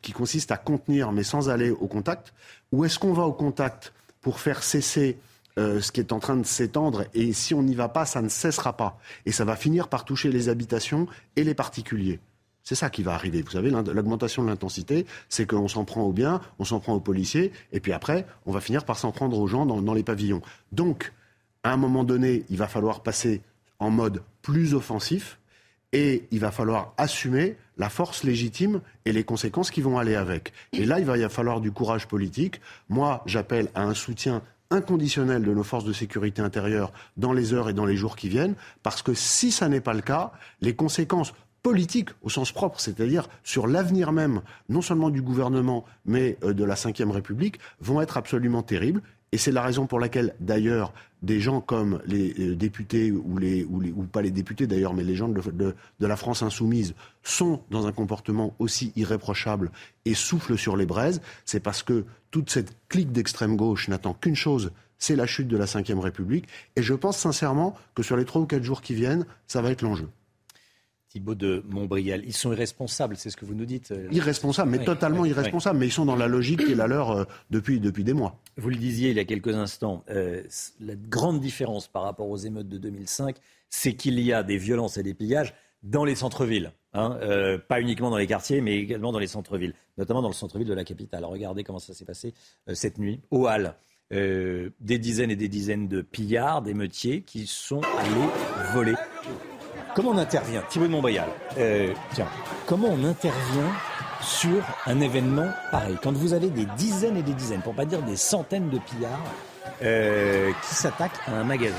qui 0.00 0.12
consiste 0.12 0.50
à 0.50 0.56
contenir 0.56 1.12
mais 1.12 1.24
sans 1.24 1.50
aller 1.50 1.70
au 1.70 1.88
contact, 1.88 2.32
ou 2.72 2.86
est-ce 2.86 2.98
qu'on 2.98 3.12
va 3.12 3.24
au 3.24 3.32
contact 3.32 3.92
pour 4.22 4.40
faire 4.40 4.62
cesser 4.62 5.18
euh, 5.58 5.80
ce 5.80 5.90
qui 5.92 6.00
est 6.00 6.12
en 6.12 6.20
train 6.20 6.36
de 6.36 6.46
s'étendre 6.46 7.04
et 7.14 7.32
si 7.32 7.52
on 7.52 7.62
n'y 7.62 7.74
va 7.74 7.88
pas, 7.88 8.06
ça 8.06 8.22
ne 8.22 8.28
cessera 8.28 8.76
pas 8.76 9.00
et 9.26 9.32
ça 9.32 9.44
va 9.44 9.56
finir 9.56 9.88
par 9.88 10.04
toucher 10.04 10.30
les 10.30 10.48
habitations 10.48 11.08
et 11.34 11.42
les 11.42 11.54
particuliers. 11.54 12.20
C'est 12.62 12.74
ça 12.74 12.90
qui 12.90 13.02
va 13.02 13.14
arriver. 13.14 13.42
Vous 13.42 13.50
savez, 13.50 13.70
l'augmentation 13.70 14.44
de 14.44 14.48
l'intensité, 14.48 15.06
c'est 15.28 15.46
qu'on 15.46 15.68
s'en 15.68 15.84
prend 15.84 16.02
aux 16.02 16.12
biens, 16.12 16.40
on 16.58 16.64
s'en 16.64 16.80
prend 16.80 16.94
aux 16.94 17.00
policiers, 17.00 17.50
et 17.72 17.80
puis 17.80 17.92
après, 17.92 18.26
on 18.44 18.52
va 18.52 18.60
finir 18.60 18.84
par 18.84 18.98
s'en 18.98 19.10
prendre 19.10 19.38
aux 19.38 19.46
gens 19.46 19.64
dans, 19.64 19.94
les 19.94 20.02
pavillons. 20.02 20.42
Donc, 20.70 21.14
à 21.62 21.72
un 21.72 21.76
moment 21.76 22.04
donné, 22.04 22.44
il 22.50 22.58
va 22.58 22.68
falloir 22.68 23.02
passer 23.02 23.40
en 23.78 23.90
mode 23.90 24.22
plus 24.42 24.74
offensif 24.74 25.38
et 25.92 26.28
il 26.30 26.40
va 26.40 26.50
falloir 26.50 26.92
assumer 26.98 27.56
la 27.78 27.88
force 27.88 28.22
légitime 28.22 28.82
et 29.06 29.12
les 29.12 29.24
conséquences 29.24 29.70
qui 29.70 29.80
vont 29.80 29.98
aller 29.98 30.14
avec. 30.14 30.52
Et 30.74 30.84
là, 30.84 30.98
il 30.98 31.06
va 31.06 31.16
y 31.16 31.26
falloir 31.30 31.62
du 31.62 31.72
courage 31.72 32.06
politique. 32.06 32.60
Moi, 32.90 33.22
j'appelle 33.24 33.70
à 33.74 33.82
un 33.82 33.94
soutien 33.94 34.42
inconditionnel 34.70 35.42
de 35.42 35.54
nos 35.54 35.62
forces 35.62 35.84
de 35.84 35.92
sécurité 35.92 36.42
intérieure 36.42 36.92
dans 37.16 37.32
les 37.32 37.54
heures 37.54 37.68
et 37.68 37.74
dans 37.74 37.86
les 37.86 37.96
jours 37.96 38.16
qui 38.16 38.28
viennent, 38.28 38.54
parce 38.82 39.02
que 39.02 39.14
si 39.14 39.50
ça 39.50 39.68
n'est 39.68 39.80
pas 39.80 39.94
le 39.94 40.02
cas, 40.02 40.32
les 40.60 40.74
conséquences 40.74 41.32
politiques 41.62 42.10
au 42.22 42.28
sens 42.28 42.52
propre, 42.52 42.80
c'est-à-dire 42.80 43.28
sur 43.42 43.66
l'avenir 43.66 44.12
même, 44.12 44.42
non 44.68 44.82
seulement 44.82 45.10
du 45.10 45.22
gouvernement, 45.22 45.84
mais 46.04 46.38
de 46.42 46.64
la 46.64 46.74
Ve 46.74 47.10
République, 47.10 47.58
vont 47.80 48.00
être 48.00 48.16
absolument 48.16 48.62
terribles. 48.62 49.02
Et 49.32 49.38
c'est 49.38 49.52
la 49.52 49.62
raison 49.62 49.86
pour 49.86 50.00
laquelle, 50.00 50.34
d'ailleurs, 50.40 50.94
des 51.22 51.40
gens 51.40 51.60
comme 51.60 52.00
les 52.06 52.54
députés 52.54 53.10
ou, 53.10 53.38
les, 53.38 53.64
ou, 53.64 53.80
les, 53.80 53.90
ou 53.90 54.04
pas 54.04 54.22
les 54.22 54.30
députés 54.30 54.66
d'ailleurs, 54.66 54.94
mais 54.94 55.04
les 55.04 55.16
gens 55.16 55.28
de, 55.28 55.74
la 56.00 56.16
France 56.16 56.42
insoumise 56.42 56.94
sont 57.22 57.62
dans 57.70 57.86
un 57.86 57.92
comportement 57.92 58.54
aussi 58.58 58.92
irréprochable 58.96 59.70
et 60.04 60.14
soufflent 60.14 60.58
sur 60.58 60.76
les 60.76 60.86
braises, 60.86 61.20
c'est 61.44 61.60
parce 61.60 61.82
que 61.82 62.04
toute 62.30 62.50
cette 62.50 62.76
clique 62.88 63.12
d'extrême 63.12 63.56
gauche 63.56 63.88
n'attend 63.88 64.14
qu'une 64.14 64.36
chose, 64.36 64.70
c'est 64.98 65.16
la 65.16 65.26
chute 65.26 65.48
de 65.48 65.56
la 65.56 65.66
Ve 65.66 66.00
République. 66.00 66.46
Et 66.76 66.82
je 66.82 66.94
pense 66.94 67.18
sincèrement 67.18 67.74
que 67.94 68.02
sur 68.02 68.16
les 68.16 68.24
trois 68.24 68.42
ou 68.42 68.46
quatre 68.46 68.64
jours 68.64 68.82
qui 68.82 68.94
viennent, 68.94 69.26
ça 69.46 69.62
va 69.62 69.70
être 69.70 69.82
l'enjeu. 69.82 70.08
Thibault 71.08 71.34
de 71.34 71.62
Montbrial. 71.68 72.22
Ils 72.26 72.32
sont 72.34 72.52
irresponsables, 72.52 73.16
c'est 73.16 73.30
ce 73.30 73.36
que 73.36 73.44
vous 73.44 73.54
nous 73.54 73.64
dites. 73.64 73.90
euh, 73.92 74.08
Irresponsables, 74.12 74.70
mais 74.70 74.78
oui, 74.78 74.84
totalement 74.84 75.22
oui, 75.22 75.30
irresponsables. 75.30 75.76
Oui. 75.76 75.80
Mais 75.80 75.86
ils 75.86 75.92
sont 75.92 76.04
dans 76.04 76.16
la 76.16 76.28
logique 76.28 76.64
qui 76.64 76.72
est 76.72 76.76
la 76.76 76.86
leur 76.86 77.10
euh, 77.10 77.24
depuis, 77.50 77.80
depuis 77.80 78.04
des 78.04 78.12
mois. 78.12 78.38
Vous 78.56 78.68
le 78.70 78.76
disiez 78.76 79.10
il 79.10 79.16
y 79.16 79.20
a 79.20 79.24
quelques 79.24 79.54
instants, 79.54 80.04
euh, 80.10 80.42
la 80.80 80.94
grande 80.96 81.40
différence 81.40 81.88
par 81.88 82.02
rapport 82.02 82.28
aux 82.28 82.36
émeutes 82.36 82.68
de 82.68 82.78
2005, 82.78 83.36
c'est 83.70 83.94
qu'il 83.94 84.20
y 84.20 84.32
a 84.32 84.42
des 84.42 84.58
violences 84.58 84.98
et 84.98 85.02
des 85.02 85.14
pillages 85.14 85.54
dans 85.82 86.04
les 86.04 86.14
centres-villes. 86.14 86.72
Hein, 86.94 87.18
euh, 87.22 87.58
pas 87.58 87.80
uniquement 87.82 88.08
dans 88.10 88.16
les 88.16 88.26
quartiers, 88.26 88.60
mais 88.62 88.76
également 88.78 89.12
dans 89.12 89.18
les 89.18 89.26
centres-villes, 89.26 89.74
notamment 89.98 90.22
dans 90.22 90.28
le 90.28 90.34
centre-ville 90.34 90.66
de 90.66 90.72
la 90.74 90.84
capitale. 90.84 91.24
Regardez 91.26 91.62
comment 91.62 91.78
ça 91.78 91.92
s'est 91.92 92.06
passé 92.06 92.32
euh, 92.68 92.74
cette 92.74 92.98
nuit 92.98 93.20
au 93.30 93.46
Halles. 93.46 93.74
Euh, 94.10 94.70
des 94.80 94.98
dizaines 94.98 95.30
et 95.30 95.36
des 95.36 95.48
dizaines 95.48 95.86
de 95.86 96.00
pillards, 96.00 96.62
d'émeutiers 96.62 97.20
qui 97.20 97.46
sont 97.46 97.82
allés 97.98 98.72
voler. 98.72 98.94
Comment 99.98 100.10
on 100.10 100.18
intervient 100.18 100.62
Thibaut 100.68 100.86
de 100.86 100.92
Montbrial, 100.92 101.28
euh, 101.58 101.92
tiens, 102.12 102.28
comment 102.68 102.86
on 102.86 103.02
intervient 103.02 103.72
sur 104.20 104.62
un 104.86 105.00
événement 105.00 105.48
pareil? 105.72 105.98
Quand 106.00 106.12
vous 106.12 106.34
avez 106.34 106.50
des 106.50 106.66
dizaines 106.76 107.16
et 107.16 107.22
des 107.24 107.32
dizaines, 107.32 107.62
pour 107.62 107.74
pas 107.74 107.84
dire 107.84 108.00
des 108.02 108.14
centaines 108.14 108.70
de 108.70 108.78
pillards 108.78 109.18
euh, 109.82 110.52
qui 110.62 110.74
s'attaquent 110.76 111.18
à 111.26 111.32
un 111.32 111.42
magasin. 111.42 111.74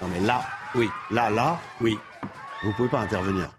Non 0.00 0.06
mais 0.06 0.24
là, 0.24 0.42
oui, 0.76 0.88
là, 1.10 1.30
là, 1.30 1.58
oui, 1.80 1.98
vous 2.62 2.72
pouvez 2.74 2.90
pas 2.90 3.00
intervenir. 3.00 3.50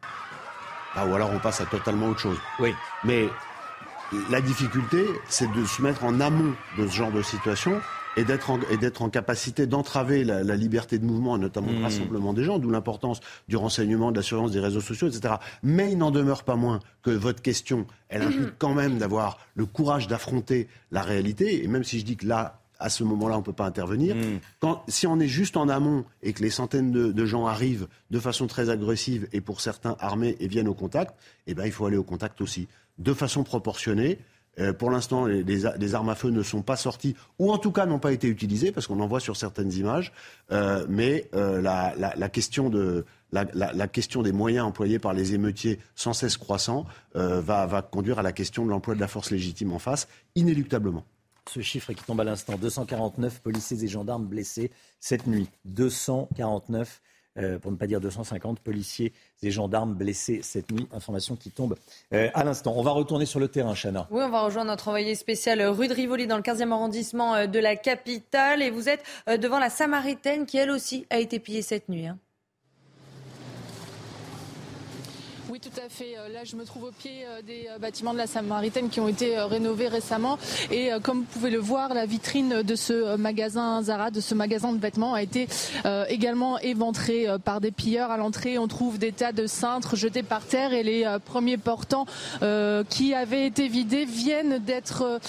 Là, 0.95 1.05
ou 1.05 1.13
alors 1.13 1.31
on 1.33 1.39
passe 1.39 1.59
à 1.59 1.65
totalement 1.65 2.07
autre 2.07 2.21
chose. 2.21 2.39
Oui. 2.59 2.73
Mais 3.03 3.27
la 4.29 4.39
difficulté, 4.39 5.07
c'est 5.27 5.51
de 5.51 5.65
se 5.65 5.81
mettre 5.81 6.05
en 6.05 6.21
amont 6.21 6.53
de 6.77 6.87
ce 6.87 6.95
genre 6.95 7.11
de 7.11 7.21
situation 7.21 7.81
et 8.19 8.25
d'être 8.25 8.51
en, 8.51 9.05
en 9.05 9.09
capacité 9.09 9.65
d'entraver 9.65 10.25
la, 10.25 10.43
la, 10.43 10.55
liberté 10.55 10.99
de 10.99 11.05
mouvement 11.05 11.37
et 11.37 11.39
notamment 11.39 11.71
le 11.71 11.81
rassemblement 11.81 12.33
des 12.33 12.43
gens, 12.43 12.59
d'où 12.59 12.69
l'importance 12.69 13.21
du 13.47 13.55
renseignement, 13.55 14.11
de 14.11 14.17
la 14.17 14.23
surveillance 14.23 14.51
des 14.51 14.59
réseaux 14.59 14.81
sociaux, 14.81 15.07
etc. 15.07 15.35
Mais 15.63 15.91
il 15.91 15.97
n'en 15.97 16.11
demeure 16.11 16.43
pas 16.43 16.55
moins 16.55 16.81
que 17.01 17.11
votre 17.11 17.41
question, 17.41 17.87
elle 18.09 18.23
implique 18.23 18.57
quand 18.57 18.73
même 18.73 18.97
d'avoir 18.97 19.37
le 19.55 19.65
courage 19.65 20.07
d'affronter 20.07 20.67
la 20.91 21.01
réalité. 21.01 21.63
Et 21.63 21.67
même 21.67 21.85
si 21.85 21.99
je 21.99 22.05
dis 22.05 22.17
que 22.17 22.27
là, 22.27 22.59
à 22.79 22.89
ce 22.89 23.03
moment-là, 23.03 23.35
on 23.35 23.39
ne 23.39 23.43
peut 23.43 23.53
pas 23.53 23.65
intervenir. 23.65 24.15
Quand, 24.59 24.83
si 24.87 25.05
on 25.07 25.19
est 25.19 25.27
juste 25.27 25.57
en 25.57 25.69
amont 25.69 26.05
et 26.23 26.33
que 26.33 26.41
les 26.41 26.49
centaines 26.49 26.91
de, 26.91 27.11
de, 27.11 27.25
gens 27.25 27.45
arrivent 27.45 27.87
de 28.09 28.19
façon 28.19 28.47
très 28.47 28.69
agressive 28.69 29.27
et 29.33 29.41
pour 29.41 29.61
certains 29.61 29.95
armés 29.99 30.37
et 30.39 30.47
viennent 30.47 30.69
au 30.69 30.73
contact, 30.73 31.15
eh 31.47 31.53
ben, 31.53 31.65
il 31.65 31.71
faut 31.71 31.85
aller 31.85 31.97
au 31.97 32.03
contact 32.03 32.41
aussi, 32.41 32.67
de 32.97 33.13
façon 33.13 33.43
proportionnée. 33.43 34.19
Euh, 34.59 34.73
pour 34.73 34.91
l'instant, 34.91 35.25
les, 35.25 35.95
armes 35.95 36.09
à 36.09 36.15
feu 36.15 36.29
ne 36.29 36.43
sont 36.43 36.61
pas 36.61 36.75
sorties, 36.75 37.15
ou 37.37 37.51
en 37.51 37.57
tout 37.57 37.71
cas 37.71 37.85
n'ont 37.85 37.99
pas 37.99 38.11
été 38.11 38.27
utilisées, 38.27 38.71
parce 38.71 38.87
qu'on 38.87 38.99
en 38.99 39.07
voit 39.07 39.19
sur 39.19 39.37
certaines 39.37 39.71
images. 39.73 40.11
Euh, 40.51 40.85
mais 40.89 41.29
euh, 41.33 41.61
la, 41.61 42.29
question 42.29 42.69
des 42.69 44.31
moyens 44.31 44.65
employés 44.65 44.99
par 44.99 45.13
les 45.13 45.33
émeutiers 45.33 45.79
sans 45.95 46.13
cesse 46.13 46.37
croissants 46.37 46.85
va, 47.13 47.65
va 47.65 47.81
conduire 47.81 48.19
à 48.19 48.23
la 48.23 48.31
question 48.31 48.65
de 48.65 48.69
l'emploi 48.69 48.95
de 48.95 48.99
la 48.99 49.07
force 49.07 49.31
légitime 49.31 49.73
en 49.73 49.79
face, 49.79 50.07
inéluctablement. 50.35 51.05
Ce 51.49 51.61
chiffre 51.61 51.93
qui 51.93 52.03
tombe 52.03 52.21
à 52.21 52.23
l'instant, 52.23 52.57
249 52.57 53.41
policiers 53.41 53.83
et 53.83 53.87
gendarmes 53.87 54.27
blessés 54.27 54.69
cette 54.99 55.25
nuit. 55.25 55.49
249 55.65 57.01
euh, 57.37 57.59
pour 57.59 57.71
ne 57.71 57.77
pas 57.77 57.87
dire 57.87 58.01
250 58.01 58.59
policiers 58.59 59.13
et 59.43 59.51
gendarmes 59.51 59.93
blessés 59.93 60.41
cette 60.43 60.71
nuit. 60.71 60.87
Information 60.91 61.35
qui 61.35 61.51
tombe 61.51 61.75
euh, 62.13 62.29
à 62.33 62.43
l'instant. 62.43 62.73
On 62.75 62.81
va 62.81 62.91
retourner 62.91 63.25
sur 63.25 63.39
le 63.39 63.47
terrain, 63.47 63.73
Chana. 63.75 64.07
Oui, 64.11 64.21
on 64.23 64.29
va 64.29 64.41
rejoindre 64.41 64.71
notre 64.71 64.87
envoyé 64.87 65.15
spécial 65.15 65.61
rue 65.61 65.87
de 65.87 65.93
Rivoli 65.93 66.27
dans 66.27 66.37
le 66.37 66.43
15e 66.43 66.71
arrondissement 66.71 67.35
euh, 67.35 67.47
de 67.47 67.59
la 67.59 67.75
capitale. 67.75 68.61
Et 68.61 68.69
vous 68.69 68.89
êtes 68.89 69.03
euh, 69.27 69.37
devant 69.37 69.59
la 69.59 69.69
Samaritaine 69.69 70.45
qui, 70.45 70.57
elle 70.57 70.71
aussi, 70.71 71.05
a 71.09 71.19
été 71.19 71.39
pillée 71.39 71.61
cette 71.61 71.89
nuit. 71.89 72.07
Hein. 72.07 72.17
Oui, 75.59 75.71
tout 75.71 75.81
à 75.81 75.89
fait. 75.89 76.15
Là, 76.31 76.43
je 76.43 76.55
me 76.55 76.63
trouve 76.63 76.85
au 76.85 76.91
pied 76.91 77.25
des 77.45 77.67
bâtiments 77.79 78.13
de 78.13 78.17
la 78.17 78.27
Samaritaine 78.27 78.89
qui 78.89 78.99
ont 78.99 79.07
été 79.07 79.37
rénovés 79.39 79.87
récemment. 79.87 80.37
Et 80.71 80.91
comme 81.01 81.19
vous 81.19 81.25
pouvez 81.25 81.49
le 81.49 81.57
voir, 81.57 81.93
la 81.93 82.05
vitrine 82.05 82.61
de 82.61 82.75
ce 82.75 83.15
magasin 83.15 83.81
Zara, 83.81 84.11
de 84.11 84.21
ce 84.21 84.35
magasin 84.35 84.73
de 84.73 84.79
vêtements, 84.79 85.13
a 85.13 85.23
été 85.23 85.47
également 86.07 86.59
éventrée 86.59 87.27
par 87.43 87.61
des 87.61 87.71
pilleurs. 87.71 88.11
À 88.11 88.17
l'entrée, 88.17 88.57
on 88.57 88.67
trouve 88.67 88.99
des 88.99 89.11
tas 89.11 89.31
de 89.31 89.47
cintres 89.47 89.95
jetés 89.95 90.23
par 90.23 90.45
terre 90.45 90.71
et 90.73 90.83
les 90.83 91.17
premiers 91.25 91.57
portants 91.57 92.05
qui 92.89 93.13
avaient 93.13 93.47
été 93.47 93.67
vidés 93.67 94.05
viennent 94.05 94.59
d'être 94.59 95.19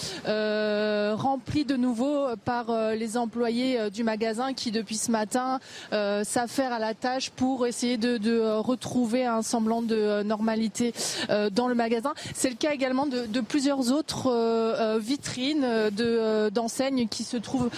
remplis 1.14 1.64
de 1.64 1.76
nouveau 1.76 2.26
par 2.44 2.92
les 2.92 3.16
employés 3.16 3.90
du 3.90 4.04
magasin 4.04 4.52
qui, 4.52 4.70
depuis 4.70 4.96
ce 4.96 5.10
matin, 5.10 5.60
s'affairent 5.90 6.74
à 6.74 6.78
la 6.78 6.94
tâche 6.94 7.30
pour 7.30 7.66
essayer 7.66 7.96
de 7.96 8.58
retrouver 8.58 9.24
un 9.24 9.42
semblant 9.42 9.82
de 9.82 10.19
normalité 10.24 10.92
dans 11.52 11.68
le 11.68 11.74
magasin. 11.74 12.12
C'est 12.34 12.50
le 12.50 12.56
cas 12.56 12.72
également 12.72 13.06
de, 13.06 13.40
plusieurs 13.40 13.92
autres 13.92 14.98
vitrines 14.98 15.90
de 15.90 16.50
d'enseignes 16.50 17.08
qui 17.08 17.24
se 17.24 17.36
trouvent 17.36 17.70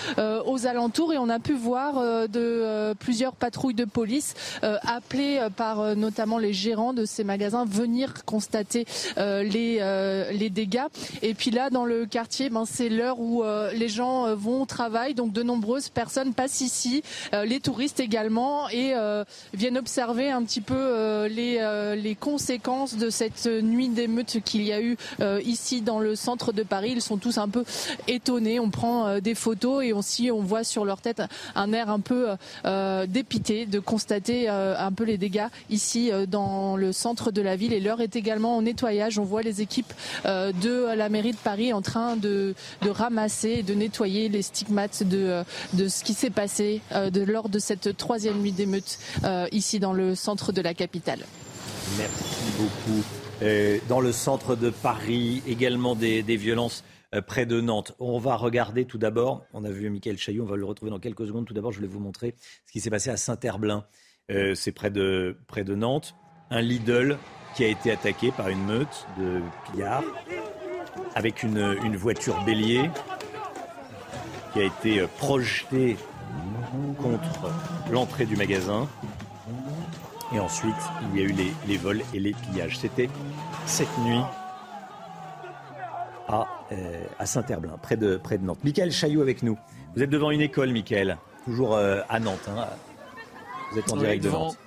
aux 0.47 0.67
alentours 0.67 1.13
et 1.13 1.19
on 1.19 1.29
a 1.29 1.39
pu 1.39 1.55
voir 1.55 2.29
de 2.29 2.95
plusieurs 2.95 3.35
patrouilles 3.35 3.75
de 3.75 3.85
police 3.85 4.35
appelées 4.63 5.47
par 5.57 5.97
notamment 5.97 6.39
les 6.39 6.53
gérants 6.53 6.93
de 6.93 7.05
ces 7.05 7.25
magasins 7.25 7.65
venir 7.65 8.25
constater 8.25 8.87
les 9.17 9.81
les 10.33 10.51
dégâts. 10.51 10.87
Et 11.23 11.35
puis 11.35 11.51
là, 11.51 11.71
dans 11.71 11.85
le 11.85 12.07
quartier, 12.07 12.51
ben, 12.51 12.65
c'est 12.65 12.89
l'heure 12.89 13.21
où 13.21 13.45
les 13.75 13.89
gens 13.89 14.35
vont 14.35 14.63
au 14.63 14.67
travail, 14.67 15.15
donc 15.15 15.33
de 15.33 15.43
nombreuses 15.43 15.89
personnes 15.89 16.35
passent 16.35 16.61
ici, 16.61 17.03
les 17.33 17.61
touristes 17.61 18.01
également, 18.01 18.69
et 18.69 18.95
viennent 19.55 19.79
observer 19.79 20.31
un 20.31 20.43
petit 20.43 20.61
peu 20.61 21.27
les, 21.27 21.97
les 21.97 22.15
conséquences 22.33 22.97
de 22.97 23.11
cette 23.11 23.47
nuit 23.47 23.91
d'émeute 23.91 24.39
qu'il 24.43 24.63
y 24.63 24.73
a 24.73 24.81
eu 24.81 24.97
ici 25.45 25.83
dans 25.83 26.01
le 26.01 26.17
centre 26.17 26.53
de 26.53 26.63
Paris. 26.63 26.93
Ils 26.95 27.03
sont 27.03 27.19
tous 27.19 27.37
un 27.37 27.49
peu 27.49 27.63
étonnés. 28.09 28.59
On 28.59 28.71
prend 28.71 29.19
des 29.21 29.35
photos 29.35 29.85
et 29.85 29.93
aussi 29.93 30.31
on 30.31 30.41
voit 30.41 30.65
sur 30.65 30.87
leur 30.87 31.03
tête 31.03 31.23
un 31.55 31.75
air 31.75 31.91
un 31.91 32.01
peu 32.01 32.29
dépité 33.07 33.67
de 33.67 33.79
constater 33.81 34.49
un 34.49 34.93
peu 34.93 35.05
les 35.05 35.19
dégâts 35.19 35.49
ici 35.69 36.11
dans 36.27 36.77
le 36.77 36.93
centre 36.93 37.33
de 37.33 37.43
la 37.43 37.55
ville. 37.55 37.75
Et 37.75 37.81
l'heure 37.81 38.01
est 38.01 38.17
également 38.17 38.57
au 38.57 38.63
nettoyage. 38.63 39.19
On 39.19 39.25
voit 39.25 39.43
les 39.43 39.61
équipes 39.61 39.93
de 40.25 40.95
la 40.97 41.11
mairie 41.11 41.33
de 41.33 41.37
Paris 41.37 41.75
en 41.75 41.83
train 41.83 42.17
de, 42.17 42.55
ramasser 42.89 43.57
et 43.59 43.63
de 43.63 43.75
nettoyer 43.75 44.31
les 44.31 44.41
stigmates 44.41 45.03
de, 45.03 45.45
ce 45.77 46.03
qui 46.03 46.15
s'est 46.15 46.31
passé 46.31 46.81
lors 47.27 47.51
de 47.51 47.59
cette 47.59 47.95
troisième 47.99 48.41
nuit 48.41 48.53
d'émeute 48.53 48.99
ici 49.53 49.81
dans 49.81 49.93
le 49.93 50.15
centre 50.15 50.53
de 50.53 50.63
la 50.63 50.73
capitale. 50.73 51.21
Merci 51.99 52.53
beaucoup. 52.59 53.03
Euh, 53.43 53.79
dans 53.89 54.01
le 54.01 54.13
centre 54.13 54.57
de 54.57 54.71
Paris, 54.71 55.43
également 55.47 55.95
des, 55.97 56.23
des 56.23 56.37
violences 56.37 56.85
euh, 57.15 57.21
près 57.21 57.45
de 57.45 57.61
Nantes. 57.61 57.93
On 57.99 58.19
va 58.19 58.37
regarder 58.37 58.85
tout 58.85 58.99
d'abord, 58.99 59.45
on 59.53 59.65
a 59.65 59.71
vu 59.71 59.91
Michael 59.91 60.17
Chaillot, 60.17 60.45
on 60.45 60.47
va 60.47 60.57
le 60.57 60.65
retrouver 60.65 60.91
dans 60.91 61.01
quelques 61.01 61.27
secondes. 61.27 61.45
Tout 61.47 61.55
d'abord, 61.55 61.73
je 61.73 61.79
voulais 61.79 61.89
vous 61.89 62.01
montrer 62.01 62.35
ce 62.67 62.73
qui 62.73 62.81
s'est 62.81 62.91
passé 62.91 63.11
à 63.11 63.17
Saint-Herblain. 63.17 63.85
Euh, 64.31 64.55
C'est 64.55 64.73
près 64.73 64.91
de, 64.91 65.37
près 65.49 65.65
de 65.65 65.75
Nantes. 65.75 66.15
Un 66.51 66.61
Lidl 66.61 67.19
qui 67.57 67.65
a 67.65 67.69
été 67.69 67.91
attaqué 67.91 68.31
par 68.31 68.49
une 68.49 68.65
meute 68.65 69.07
de 69.19 69.41
pillards 69.71 70.05
avec 71.15 71.43
une, 71.43 71.77
une 71.85 71.97
voiture 71.97 72.43
bélier 72.45 72.89
qui 74.53 74.61
a 74.61 74.65
été 74.65 75.07
projetée 75.19 75.97
contre 76.99 77.51
l'entrée 77.91 78.27
du 78.27 78.37
magasin. 78.37 78.89
Et 80.35 80.41
ensuite, 80.41 80.75
il 81.13 81.21
y 81.21 81.23
a 81.23 81.27
eu 81.27 81.33
les, 81.33 81.53
les 81.67 81.77
vols 81.77 82.03
et 82.15 82.19
les 82.21 82.33
pillages. 82.33 82.79
C'était 82.79 83.11
cette 83.67 83.99
nuit 83.99 84.21
à, 86.29 86.47
euh, 86.73 87.05
à 87.19 87.27
Saint-Herblain, 87.27 87.77
près 87.83 87.97
de, 87.97 88.17
près 88.17 88.39
de 88.39 88.45
Nantes. 88.45 88.65
Michael 88.65 88.91
Chaillot 88.93 89.21
avec 89.21 89.43
nous. 89.43 89.59
Vous 89.95 90.03
êtes 90.03 90.11
devant 90.11 90.31
une 90.31 90.41
école, 90.41 90.73
Michael, 90.73 91.19
toujours 91.45 91.75
euh, 91.77 92.01
à 92.09 92.19
Nantes. 92.19 92.49
Hein. 92.49 92.65
Vous 93.73 93.79
êtes 93.79 93.91
en 93.93 93.95
Oui, 93.97 94.01
direct 94.01 94.23
de 94.25 94.29
devant- 94.29 94.45
Nantes. 94.47 94.59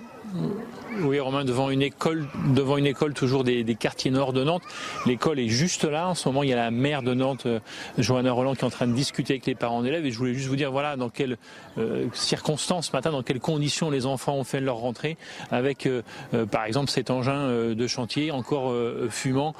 Oui, 1.02 1.20
Romain, 1.20 1.44
devant 1.44 1.68
une 1.68 1.82
école, 1.82 2.26
devant 2.54 2.78
une 2.78 2.86
école 2.86 3.12
toujours 3.12 3.44
des, 3.44 3.64
quartiers 3.74 4.10
nord 4.10 4.32
de 4.32 4.42
Nantes. 4.42 4.62
L'école 5.04 5.38
est 5.38 5.48
juste 5.48 5.84
là. 5.84 6.08
En 6.08 6.14
ce 6.14 6.28
moment, 6.28 6.42
il 6.42 6.48
y 6.48 6.52
a 6.52 6.56
la 6.56 6.70
maire 6.70 7.02
de 7.02 7.12
Nantes, 7.12 7.44
euh, 7.46 7.60
Johanna 7.98 8.32
Roland, 8.32 8.54
qui 8.54 8.60
est 8.60 8.64
en 8.64 8.70
train 8.70 8.86
de 8.86 8.94
discuter 8.94 9.34
avec 9.34 9.46
les 9.46 9.54
parents 9.54 9.82
d'élèves. 9.82 10.06
Et 10.06 10.10
je 10.10 10.18
voulais 10.18 10.32
juste 10.32 10.48
vous 10.48 10.56
dire, 10.56 10.70
voilà, 10.72 10.96
dans 10.96 11.10
quelles 11.10 11.36
euh, 11.76 12.06
circonstances 12.14 12.86
ce 12.86 12.92
matin, 12.92 13.10
dans 13.10 13.22
quelles 13.22 13.40
conditions 13.40 13.90
les 13.90 14.06
enfants 14.06 14.36
ont 14.36 14.44
fait 14.44 14.60
leur 14.60 14.76
rentrée, 14.76 15.18
avec, 15.50 15.86
euh, 15.86 16.02
par 16.50 16.64
exemple, 16.64 16.90
cet 16.90 17.10
engin 17.10 17.48
de 17.48 17.86
chantier 17.86 18.30
encore 18.30 18.72
fumant, 19.10 19.54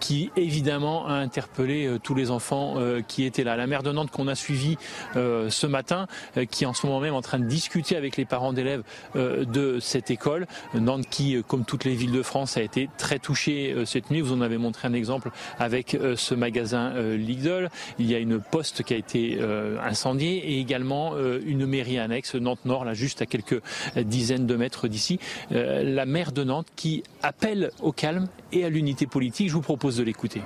qui 0.00 0.30
évidemment 0.36 1.06
a 1.06 1.14
interpellé 1.14 1.90
tous 2.02 2.14
les 2.14 2.30
enfants 2.30 2.76
qui 3.06 3.24
étaient 3.24 3.44
là. 3.44 3.56
La 3.56 3.66
maire 3.66 3.82
de 3.82 3.92
Nantes 3.92 4.10
qu'on 4.10 4.28
a 4.28 4.34
suivi 4.34 4.76
euh, 5.16 5.50
ce 5.50 5.66
matin, 5.66 6.06
qui 6.50 6.64
est 6.64 6.66
en 6.66 6.72
ce 6.72 6.86
moment 6.86 7.00
même 7.00 7.14
en 7.14 7.22
train 7.22 7.38
de 7.38 7.46
discuter 7.46 7.96
avec 7.96 8.16
les 8.16 8.24
parents 8.24 8.52
d'élèves 8.52 8.82
de 9.14 9.78
cette 9.98 10.12
école. 10.12 10.46
Nantes 10.74 11.06
qui, 11.10 11.34
euh, 11.34 11.42
comme 11.42 11.64
toutes 11.64 11.84
les 11.84 11.96
villes 11.96 12.12
de 12.12 12.22
France, 12.22 12.56
a 12.56 12.62
été 12.62 12.88
très 12.98 13.18
touchée 13.18 13.72
euh, 13.72 13.84
cette 13.84 14.12
nuit. 14.12 14.20
Vous 14.20 14.32
en 14.32 14.40
avez 14.40 14.56
montré 14.56 14.86
un 14.86 14.92
exemple 14.92 15.32
avec 15.58 15.94
euh, 15.94 16.14
ce 16.14 16.36
magasin 16.36 16.92
Lidl. 17.16 17.68
Il 17.98 18.06
y 18.06 18.14
a 18.14 18.18
une 18.18 18.38
poste 18.38 18.84
qui 18.84 18.94
a 18.94 18.96
été 18.96 19.40
incendiée 19.82 20.52
et 20.52 20.60
également 20.60 21.14
une 21.18 21.66
mairie 21.66 21.98
annexe, 21.98 22.34
Nantes 22.34 22.64
Nord, 22.64 22.84
là 22.84 22.94
juste 22.94 23.22
à 23.22 23.26
quelques 23.26 23.60
dizaines 23.96 24.46
de 24.46 24.56
mètres 24.56 24.88
d'ici. 24.88 25.18
La 25.50 26.06
maire 26.06 26.32
de 26.32 26.44
Nantes 26.44 26.68
qui 26.76 27.02
appelle 27.22 27.70
au 27.82 27.92
calme 27.92 28.28
et 28.52 28.64
à 28.64 28.68
l'unité 28.68 29.06
politique. 29.06 29.48
Je 29.48 29.54
vous 29.54 29.62
propose 29.62 29.96
de 29.96 30.02
l'écouter. 30.02 30.42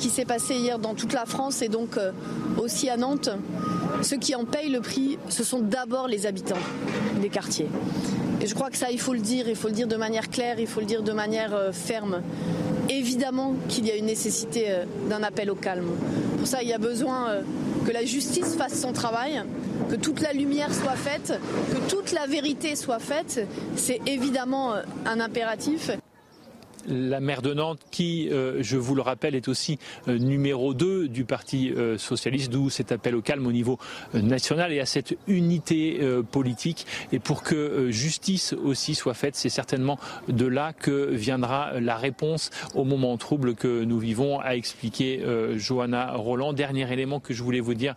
Qui 0.00 0.08
s'est 0.08 0.24
passé 0.24 0.54
hier 0.54 0.78
dans 0.78 0.94
toute 0.94 1.12
la 1.12 1.26
France 1.26 1.60
et 1.60 1.68
donc 1.68 1.96
euh, 1.96 2.10
aussi 2.58 2.88
à 2.88 2.96
Nantes, 2.96 3.28
ceux 4.02 4.16
qui 4.16 4.34
en 4.34 4.46
payent 4.46 4.70
le 4.70 4.80
prix, 4.80 5.18
ce 5.28 5.44
sont 5.44 5.60
d'abord 5.60 6.08
les 6.08 6.26
habitants 6.26 6.56
des 7.20 7.28
quartiers. 7.28 7.68
Et 8.40 8.46
je 8.46 8.54
crois 8.54 8.70
que 8.70 8.78
ça, 8.78 8.90
il 8.90 8.98
faut 8.98 9.12
le 9.12 9.20
dire, 9.20 9.46
il 9.46 9.54
faut 9.54 9.68
le 9.68 9.74
dire 9.74 9.86
de 9.86 9.96
manière 9.96 10.30
claire, 10.30 10.58
il 10.58 10.66
faut 10.66 10.80
le 10.80 10.86
dire 10.86 11.02
de 11.02 11.12
manière 11.12 11.54
euh, 11.54 11.70
ferme. 11.70 12.22
Évidemment 12.88 13.54
qu'il 13.68 13.86
y 13.86 13.90
a 13.90 13.96
une 13.96 14.06
nécessité 14.06 14.64
euh, 14.70 14.84
d'un 15.10 15.22
appel 15.22 15.50
au 15.50 15.54
calme. 15.54 15.90
Pour 16.38 16.46
ça, 16.46 16.62
il 16.62 16.68
y 16.68 16.72
a 16.72 16.78
besoin 16.78 17.42
que 17.86 17.92
la 17.92 18.04
justice 18.06 18.56
fasse 18.56 18.80
son 18.80 18.94
travail, 18.94 19.42
que 19.90 19.96
toute 19.96 20.22
la 20.22 20.32
lumière 20.32 20.74
soit 20.74 20.96
faite, 20.96 21.38
que 21.70 21.90
toute 21.90 22.12
la 22.12 22.26
vérité 22.26 22.74
soit 22.74 22.98
faite. 22.98 23.46
C'est 23.76 24.00
évidemment 24.06 24.72
un 25.04 25.20
impératif. 25.20 25.90
La 26.88 27.20
maire 27.20 27.42
de 27.42 27.54
Nantes, 27.54 27.80
qui, 27.90 28.28
euh, 28.30 28.62
je 28.62 28.76
vous 28.76 28.94
le 28.94 29.02
rappelle, 29.02 29.34
est 29.34 29.48
aussi 29.48 29.78
euh, 30.08 30.18
numéro 30.18 30.74
2 30.74 31.08
du 31.08 31.24
Parti 31.24 31.72
euh, 31.76 31.98
socialiste, 31.98 32.50
d'où 32.50 32.70
cet 32.70 32.92
appel 32.92 33.14
au 33.14 33.22
calme 33.22 33.46
au 33.46 33.52
niveau 33.52 33.78
euh, 34.14 34.22
national 34.22 34.72
et 34.72 34.80
à 34.80 34.86
cette 34.86 35.16
unité 35.26 35.98
euh, 36.00 36.22
politique. 36.22 36.86
Et 37.12 37.18
pour 37.18 37.42
que 37.42 37.54
euh, 37.54 37.90
justice 37.90 38.52
aussi 38.52 38.94
soit 38.94 39.14
faite, 39.14 39.36
c'est 39.36 39.48
certainement 39.48 39.98
de 40.28 40.46
là 40.46 40.72
que 40.72 41.10
viendra 41.10 41.80
la 41.80 41.96
réponse 41.96 42.50
au 42.74 42.84
moment 42.84 43.16
trouble 43.16 43.54
que 43.54 43.84
nous 43.84 43.98
vivons, 43.98 44.40
a 44.40 44.56
expliqué 44.56 45.22
Johanna 45.56 46.12
Roland. 46.14 46.52
Dernier 46.52 46.90
élément 46.92 47.20
que 47.20 47.34
je 47.34 47.42
voulais 47.42 47.60
vous 47.60 47.74
dire 47.74 47.94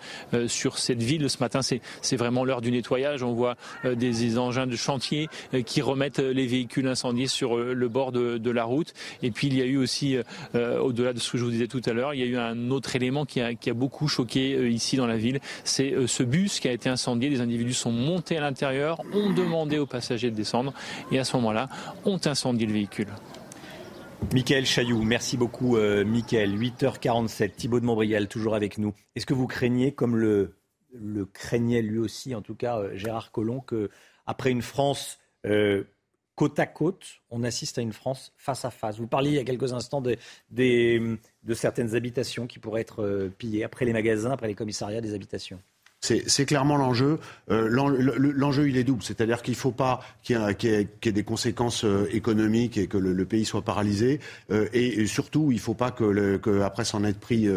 sur 0.48 0.78
cette 0.78 1.02
ville 1.02 1.30
ce 1.30 1.38
matin, 1.40 1.62
c'est 1.62 2.16
vraiment 2.16 2.44
l'heure 2.44 2.62
du 2.62 2.72
nettoyage. 2.72 3.24
On 3.24 3.34
voit 3.34 3.56
des, 3.84 3.95
des 3.95 4.38
engins 4.38 4.68
de 4.68 4.76
chantier 4.76 5.28
qui 5.66 5.82
remettent 5.82 6.20
les 6.20 6.48
véhicules 6.48 6.88
incendiés 6.88 7.28
sur 7.28 7.58
le 7.58 7.88
bord 7.88 8.12
de, 8.12 8.38
de 8.38 8.52
la 8.52 8.64
route. 8.64 8.73
Et 9.22 9.32
puis 9.32 9.48
il 9.48 9.58
y 9.58 9.61
a 9.61 9.66
eu 9.66 9.77
aussi, 9.77 10.16
euh, 10.16 10.24
euh, 10.56 10.80
au-delà 10.80 11.14
de 11.14 11.19
ce 11.19 11.32
que 11.32 11.38
je 11.38 11.43
vous 11.43 11.52
disais 11.52 11.68
tout 11.68 11.82
à 11.85 11.93
l'heure, 11.93 12.14
il 12.14 12.19
y 12.19 12.24
a 12.24 12.26
eu 12.26 12.38
un 12.38 12.72
autre 12.72 12.95
élément 12.95 13.26
qui 13.26 13.42
a, 13.42 13.53
qui 13.53 13.69
a 13.69 13.74
beaucoup 13.74 14.08
choqué 14.08 14.56
euh, 14.56 14.69
ici 14.69 14.98
dans 14.98 15.08
la 15.08 15.18
ville. 15.18 15.40
C'est 15.64 15.93
euh, 15.93 16.08
ce 16.08 16.24
bus 16.24 16.60
qui 16.60 16.68
a 16.68 16.72
été 16.72 16.90
incendié. 16.90 17.30
Les 17.30 17.42
individus 17.42 17.74
sont 17.74 17.92
montés 17.92 18.38
à 18.38 18.42
l'intérieur, 18.42 19.02
ont 19.14 19.32
demandé 19.32 19.77
aux 19.77 19.85
passagers 19.85 20.32
de 20.32 20.35
descendre 20.35 20.74
et 21.11 21.19
à 21.19 21.24
ce 21.24 21.35
moment-là, 21.38 21.69
ont 22.06 22.19
incendié 22.26 22.66
le 22.68 22.74
véhicule. 22.74 23.08
Michael 24.32 24.66
Chailloux, 24.66 25.03
merci 25.03 25.38
beaucoup 25.38 25.77
euh, 25.77 26.03
Michael. 26.06 26.58
8h47, 26.58 27.52
Thibaut 27.56 27.80
de 27.80 27.85
Montbrial 27.85 28.27
toujours 28.27 28.56
avec 28.56 28.77
nous. 28.77 28.93
Est-ce 29.16 29.26
que 29.26 29.34
vous 29.34 29.45
craignez, 29.45 29.92
comme 29.92 30.16
le, 30.16 30.56
le 30.93 31.26
craignait 31.26 31.82
lui 31.82 32.00
aussi, 32.00 32.34
en 32.34 32.42
tout 32.42 32.56
cas 32.56 32.80
euh, 32.80 32.95
Gérard 32.95 33.32
Collomb, 33.32 33.61
que 33.61 33.90
après 34.26 34.50
une 34.50 34.61
France 34.61 35.19
euh, 35.45 35.84
côte 36.36 36.58
à 36.60 36.66
côte, 36.66 37.06
on 37.30 37.44
assiste 37.44 37.78
à 37.78 37.82
une 37.82 37.94
France 37.94 38.34
face 38.38 38.66
à 38.66 38.72
face 38.72 38.98
Vous 38.98 39.08
parliez 39.08 39.32
il 39.32 39.36
y 39.36 39.40
a 39.40 39.44
quelques 39.44 39.74
instants 39.74 40.02
de 40.02 40.18
certaines 41.53 41.95
habitations 41.95 42.48
qui 42.48 42.60
pourraient 42.60 42.82
être 42.82 43.03
euh, 43.03 43.32
pillées, 43.38 43.64
après 43.64 43.86
les 43.86 43.94
magasins, 43.94 44.32
après 44.32 44.48
les 44.48 44.56
commissariats, 44.56 45.02
des 45.02 45.14
habitations. 45.14 45.60
C'est 46.06 46.45
clairement 46.45 46.76
l'enjeu. 46.76 47.18
Euh, 47.50 47.70
l'en- 47.70 47.88
le- 47.88 48.18
l'enjeu, 48.18 48.68
il 48.68 48.76
est 48.76 48.84
double. 48.84 49.02
C'est-à-dire 49.03 49.42
qu'il 49.42 49.53
ne 49.53 49.58
faut 49.58 49.72
pas 49.72 50.02
qu'il 50.22 50.36
y, 50.36 50.68
ait- 50.68 51.12
des 51.14 51.24
conséquences 51.24 51.86
euh, 51.86 52.10
économiques 52.12 52.78
et 52.78 52.88
que 52.88 52.98
le, 52.98 53.24
pays 53.24 53.45
soit 53.45 53.62
paralysé. 53.62 54.20
Et, 54.74 55.06
surtout, 55.08 55.53
il 55.53 55.56
ne 55.56 55.62
faut 55.62 55.76
pas 55.76 55.92
que, 55.92 56.03
s'en 56.84 57.06
être 57.06 57.22
pris 57.22 57.48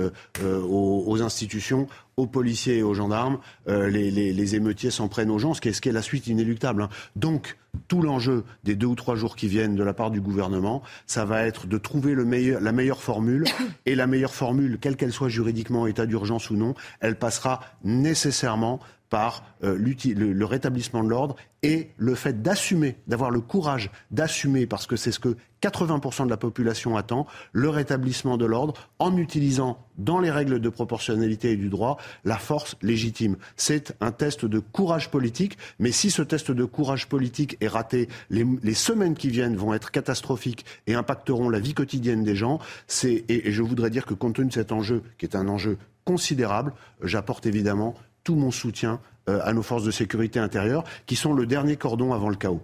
aux 0.45 1.23
institutions, 1.23 1.89
aux 2.17 2.27
policiers 2.27 2.79
et 2.79 2.83
aux 2.83 2.95
gendarmes, 2.95 3.39
euh, 3.69 3.89
les, 3.89 4.55
émeutiers 4.55 4.91
s'en 4.91 5.07
prennent 5.07 5.31
aux 5.31 5.39
gens, 5.39 5.53
ce 5.53 5.61
qui 5.61 5.69
est, 5.69 5.73
ce 5.75 5.83
qui 5.83 5.91
la 5.93 6.01
suite 6.01 6.27
inéluctable. 6.29 6.83
Hein. 6.83 6.89
Donc, 7.15 7.59
tout 7.89 8.01
l'enjeu 8.01 8.45
des 8.65 8.75
deux 8.75 8.87
ou 8.87 8.95
trois 8.95 9.17
jours 9.17 9.37
qui 9.37 9.49
viennent 9.49 9.77
de 9.77 9.85
la 9.85 9.93
part 9.93 10.11
du 10.11 10.23
gouvernement, 10.23 10.83
ça 11.07 11.27
va 11.27 11.47
être 11.47 11.67
de 11.67 11.77
trouver 11.77 12.15
la 12.15 12.73
meilleure 12.73 13.03
formule. 13.03 13.45
Et 13.85 13.95
la 13.95 14.07
meilleure 14.07 14.35
formule, 14.35 14.79
quelle 14.81 14.97
qu'elle 14.97 15.13
soit 15.13 15.29
juridiquement 15.29 15.87
état 15.87 16.07
d'urgence 16.07 16.49
ou 16.49 16.57
non, 16.57 16.75
elle 17.01 17.19
passera 17.19 17.61
nécessairement 17.85 18.81
par 19.09 19.45
euh, 19.65 19.77
le, 19.79 20.45
rétablissement 20.45 21.03
de 21.05 21.09
l'ordre 21.09 21.37
et 21.63 21.91
le 21.97 22.15
fait 22.15 22.43
d'assumer, 22.43 22.97
d'avoir 23.07 23.31
le 23.31 23.41
courage 23.41 23.91
d'assumer, 24.11 24.67
parce 24.67 24.87
que 24.87 24.97
c'est 24.97 25.13
ce 25.13 25.19
que 25.19 25.37
80% 25.63 26.27
de 26.27 26.31
la 26.31 26.37
population 26.37 26.97
attend, 26.97 27.27
le 27.53 27.69
rétablissement 27.71 28.37
de 28.37 28.45
l'ordre 28.45 28.75
en 28.99 29.17
utilisant 29.17 29.79
dans 29.97 30.21
les 30.21 30.31
règles 30.31 30.61
de 30.61 30.69
proportionnalité 30.69 31.53
et 31.53 31.57
du 31.57 31.69
droit 31.69 31.97
la 32.25 32.37
force 32.37 32.77
légitime. 32.83 33.37
C'est 33.57 33.97
un 34.01 34.13
test 34.13 34.45
de 34.45 34.59
courage 34.59 35.11
politique, 35.11 35.57
mais 35.79 35.93
si 35.93 36.11
ce 36.11 36.23
test 36.23 36.51
de 36.51 36.65
courage 36.65 37.09
politique 37.09 37.57
est 37.61 37.69
raté, 37.69 38.09
les, 38.31 38.75
semaines 38.75 39.15
qui 39.15 39.31
viennent 39.31 39.57
vont 39.57 39.73
être 39.73 39.91
catastrophiques 39.91 40.67
et 40.87 40.95
impacteront 40.95 41.49
la 41.49 41.59
vie 41.59 41.75
quotidienne 41.75 42.23
des 42.23 42.37
gens. 42.37 42.59
Et, 43.05 43.49
et 43.49 43.53
je 43.53 43.63
voudrais 43.63 43.91
dire 43.91 44.05
que 44.05 44.15
compte 44.15 44.37
tenu 44.37 44.49
de 44.49 44.53
cet 44.53 44.71
enjeu, 44.71 45.03
qui 45.19 45.25
est 45.25 45.35
un 45.35 45.49
enjeu 45.49 45.79
considérable, 46.05 46.73
j'apporte 47.03 47.47
évidemment 47.47 47.95
tout 48.27 48.35
mon 48.35 48.51
soutien 48.51 49.01
euh, 49.29 49.39
à 49.45 49.53
nos 49.53 49.63
forces 49.63 49.85
de 49.85 49.93
sécurité 49.93 50.41
intérieure, 50.41 50.83
qui 51.07 51.15
sont 51.15 51.33
le 51.33 51.47
dernier 51.47 51.77
cordon 51.77 52.13
avant 52.13 52.29
le 52.29 52.35
chaos. 52.35 52.61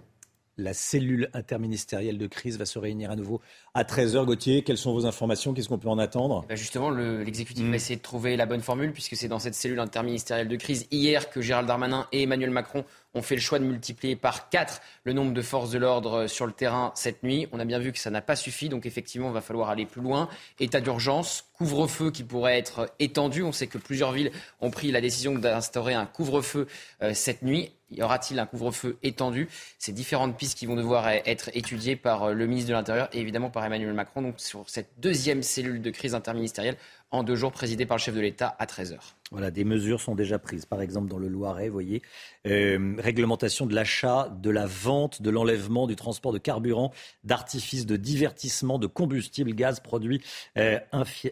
La 0.57 0.73
cellule 0.73 1.29
interministérielle 1.33 2.17
de 2.17 2.27
crise 2.27 2.59
va 2.59 2.65
se 2.65 2.77
réunir 2.77 3.09
à 3.09 3.15
nouveau 3.15 3.39
à 3.73 3.83
13h. 3.83 4.25
Gauthier, 4.25 4.63
quelles 4.63 4.77
sont 4.77 4.93
vos 4.93 5.05
informations? 5.05 5.53
Qu'est-ce 5.53 5.69
qu'on 5.69 5.79
peut 5.79 5.87
en 5.87 5.97
attendre? 5.97 6.41
Eh 6.45 6.49
ben, 6.49 6.57
Justement, 6.57 6.91
l'exécutif 6.91 7.63
va 7.63 7.71
hmm. 7.71 7.75
essayer 7.75 7.95
de 7.95 8.01
trouver 8.01 8.35
la 8.35 8.45
bonne 8.45 8.59
formule, 8.59 8.91
puisque 8.91 9.15
c'est 9.15 9.29
dans 9.29 9.39
cette 9.39 9.55
cellule 9.55 9.79
interministérielle 9.79 10.49
de 10.49 10.55
crise 10.57 10.85
hier 10.91 11.29
que 11.29 11.41
Gérald 11.41 11.65
Darmanin 11.65 12.07
et 12.11 12.23
Emmanuel 12.23 12.51
Macron 12.51 12.83
ont 13.13 13.21
fait 13.21 13.35
le 13.35 13.41
choix 13.41 13.59
de 13.59 13.63
multiplier 13.63 14.15
par 14.15 14.49
4 14.49 14.81
le 15.03 15.13
nombre 15.13 15.33
de 15.33 15.41
forces 15.41 15.71
de 15.71 15.77
l'ordre 15.77 16.27
sur 16.27 16.45
le 16.45 16.51
terrain 16.51 16.91
cette 16.95 17.23
nuit. 17.23 17.47
On 17.51 17.59
a 17.59 17.65
bien 17.65 17.79
vu 17.79 17.91
que 17.91 17.99
ça 17.99 18.09
n'a 18.09 18.21
pas 18.21 18.35
suffi, 18.35 18.69
donc 18.69 18.85
effectivement, 18.85 19.29
il 19.29 19.33
va 19.33 19.41
falloir 19.41 19.69
aller 19.69 19.85
plus 19.85 20.01
loin. 20.01 20.29
État 20.59 20.81
d'urgence, 20.81 21.45
couvre-feu 21.53 22.11
qui 22.11 22.23
pourrait 22.23 22.57
être 22.57 22.91
étendu. 22.99 23.43
On 23.43 23.51
sait 23.51 23.67
que 23.67 23.77
plusieurs 23.77 24.11
villes 24.11 24.31
ont 24.61 24.71
pris 24.71 24.91
la 24.91 25.01
décision 25.01 25.35
d'instaurer 25.35 25.93
un 25.93 26.05
couvre-feu 26.05 26.67
euh, 27.01 27.13
cette 27.13 27.41
nuit. 27.41 27.71
Y 27.91 28.01
aura-t-il 28.01 28.39
un 28.39 28.45
couvre-feu 28.45 28.97
étendu? 29.03 29.47
C'est 29.77 29.91
différentes 29.91 30.35
pistes 30.35 30.57
qui 30.57 30.65
vont 30.65 30.75
devoir 30.75 31.07
être 31.07 31.49
étudiées 31.53 31.95
par 31.95 32.23
euh, 32.23 32.33
le 32.33 32.47
ministre 32.47 32.69
de 32.69 32.73
l'Intérieur 32.73 33.09
et 33.13 33.19
évidemment 33.19 33.49
par 33.49 33.63
Emmanuel 33.63 33.93
Macron. 33.93 34.21
Donc 34.21 34.39
sur 34.39 34.67
cette 34.69 34.89
deuxième 34.97 35.43
cellule 35.43 35.81
de 35.81 35.91
crise 35.91 36.15
interministérielle 36.15 36.77
en 37.11 37.23
deux 37.23 37.35
jours, 37.35 37.51
présidée 37.51 37.85
par 37.85 37.97
le 37.97 38.01
chef 38.01 38.15
de 38.15 38.21
l'État 38.21 38.55
à 38.57 38.65
13h. 38.65 38.97
Voilà, 39.33 39.49
des 39.49 39.63
mesures 39.63 39.99
sont 39.99 40.13
déjà 40.13 40.37
prises. 40.37 40.67
Par 40.67 40.79
exemple, 40.79 41.09
dans 41.09 41.17
le 41.17 41.27
Loiret, 41.27 41.67
vous 41.67 41.73
voyez, 41.73 42.03
euh, 42.45 42.95
réglementation 42.99 43.65
de 43.65 43.73
l'achat, 43.73 44.29
de 44.29 44.51
la 44.51 44.67
vente, 44.67 45.23
de 45.23 45.31
l'enlèvement, 45.31 45.87
du 45.87 45.95
transport 45.95 46.33
de 46.33 46.37
carburant, 46.37 46.93
d'artifices 47.23 47.87
de 47.87 47.97
divertissement, 47.97 48.77
de 48.77 48.85
combustible, 48.85 49.55
gaz, 49.55 49.79
produits 49.79 50.21
euh, 50.59 50.79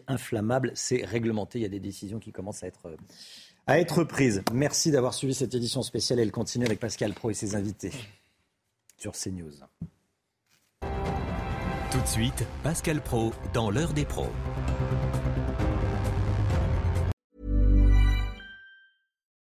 inflammables. 0.08 0.72
C'est 0.74 1.04
réglementé. 1.04 1.60
Il 1.60 1.62
y 1.62 1.66
a 1.66 1.68
des 1.68 1.78
décisions 1.78 2.18
qui 2.18 2.32
commencent 2.32 2.64
à 2.64 2.66
être, 2.66 2.86
euh, 2.86 2.96
à 3.68 3.78
être 3.78 4.02
prises. 4.02 4.42
Merci 4.52 4.90
d'avoir 4.90 5.14
suivi 5.14 5.32
cette 5.32 5.54
édition 5.54 5.82
spéciale. 5.82 6.18
Elle 6.18 6.32
continue 6.32 6.66
avec 6.66 6.80
Pascal 6.80 7.14
Pro 7.14 7.30
et 7.30 7.34
ses 7.34 7.54
invités 7.54 7.92
sur 8.98 9.12
CNews. 9.12 9.52
Tout 11.92 12.00
de 12.00 12.08
suite, 12.08 12.44
Pascal 12.64 13.00
Pro 13.00 13.32
dans 13.54 13.70
l'heure 13.70 13.92
des 13.92 14.04
pros. 14.04 14.32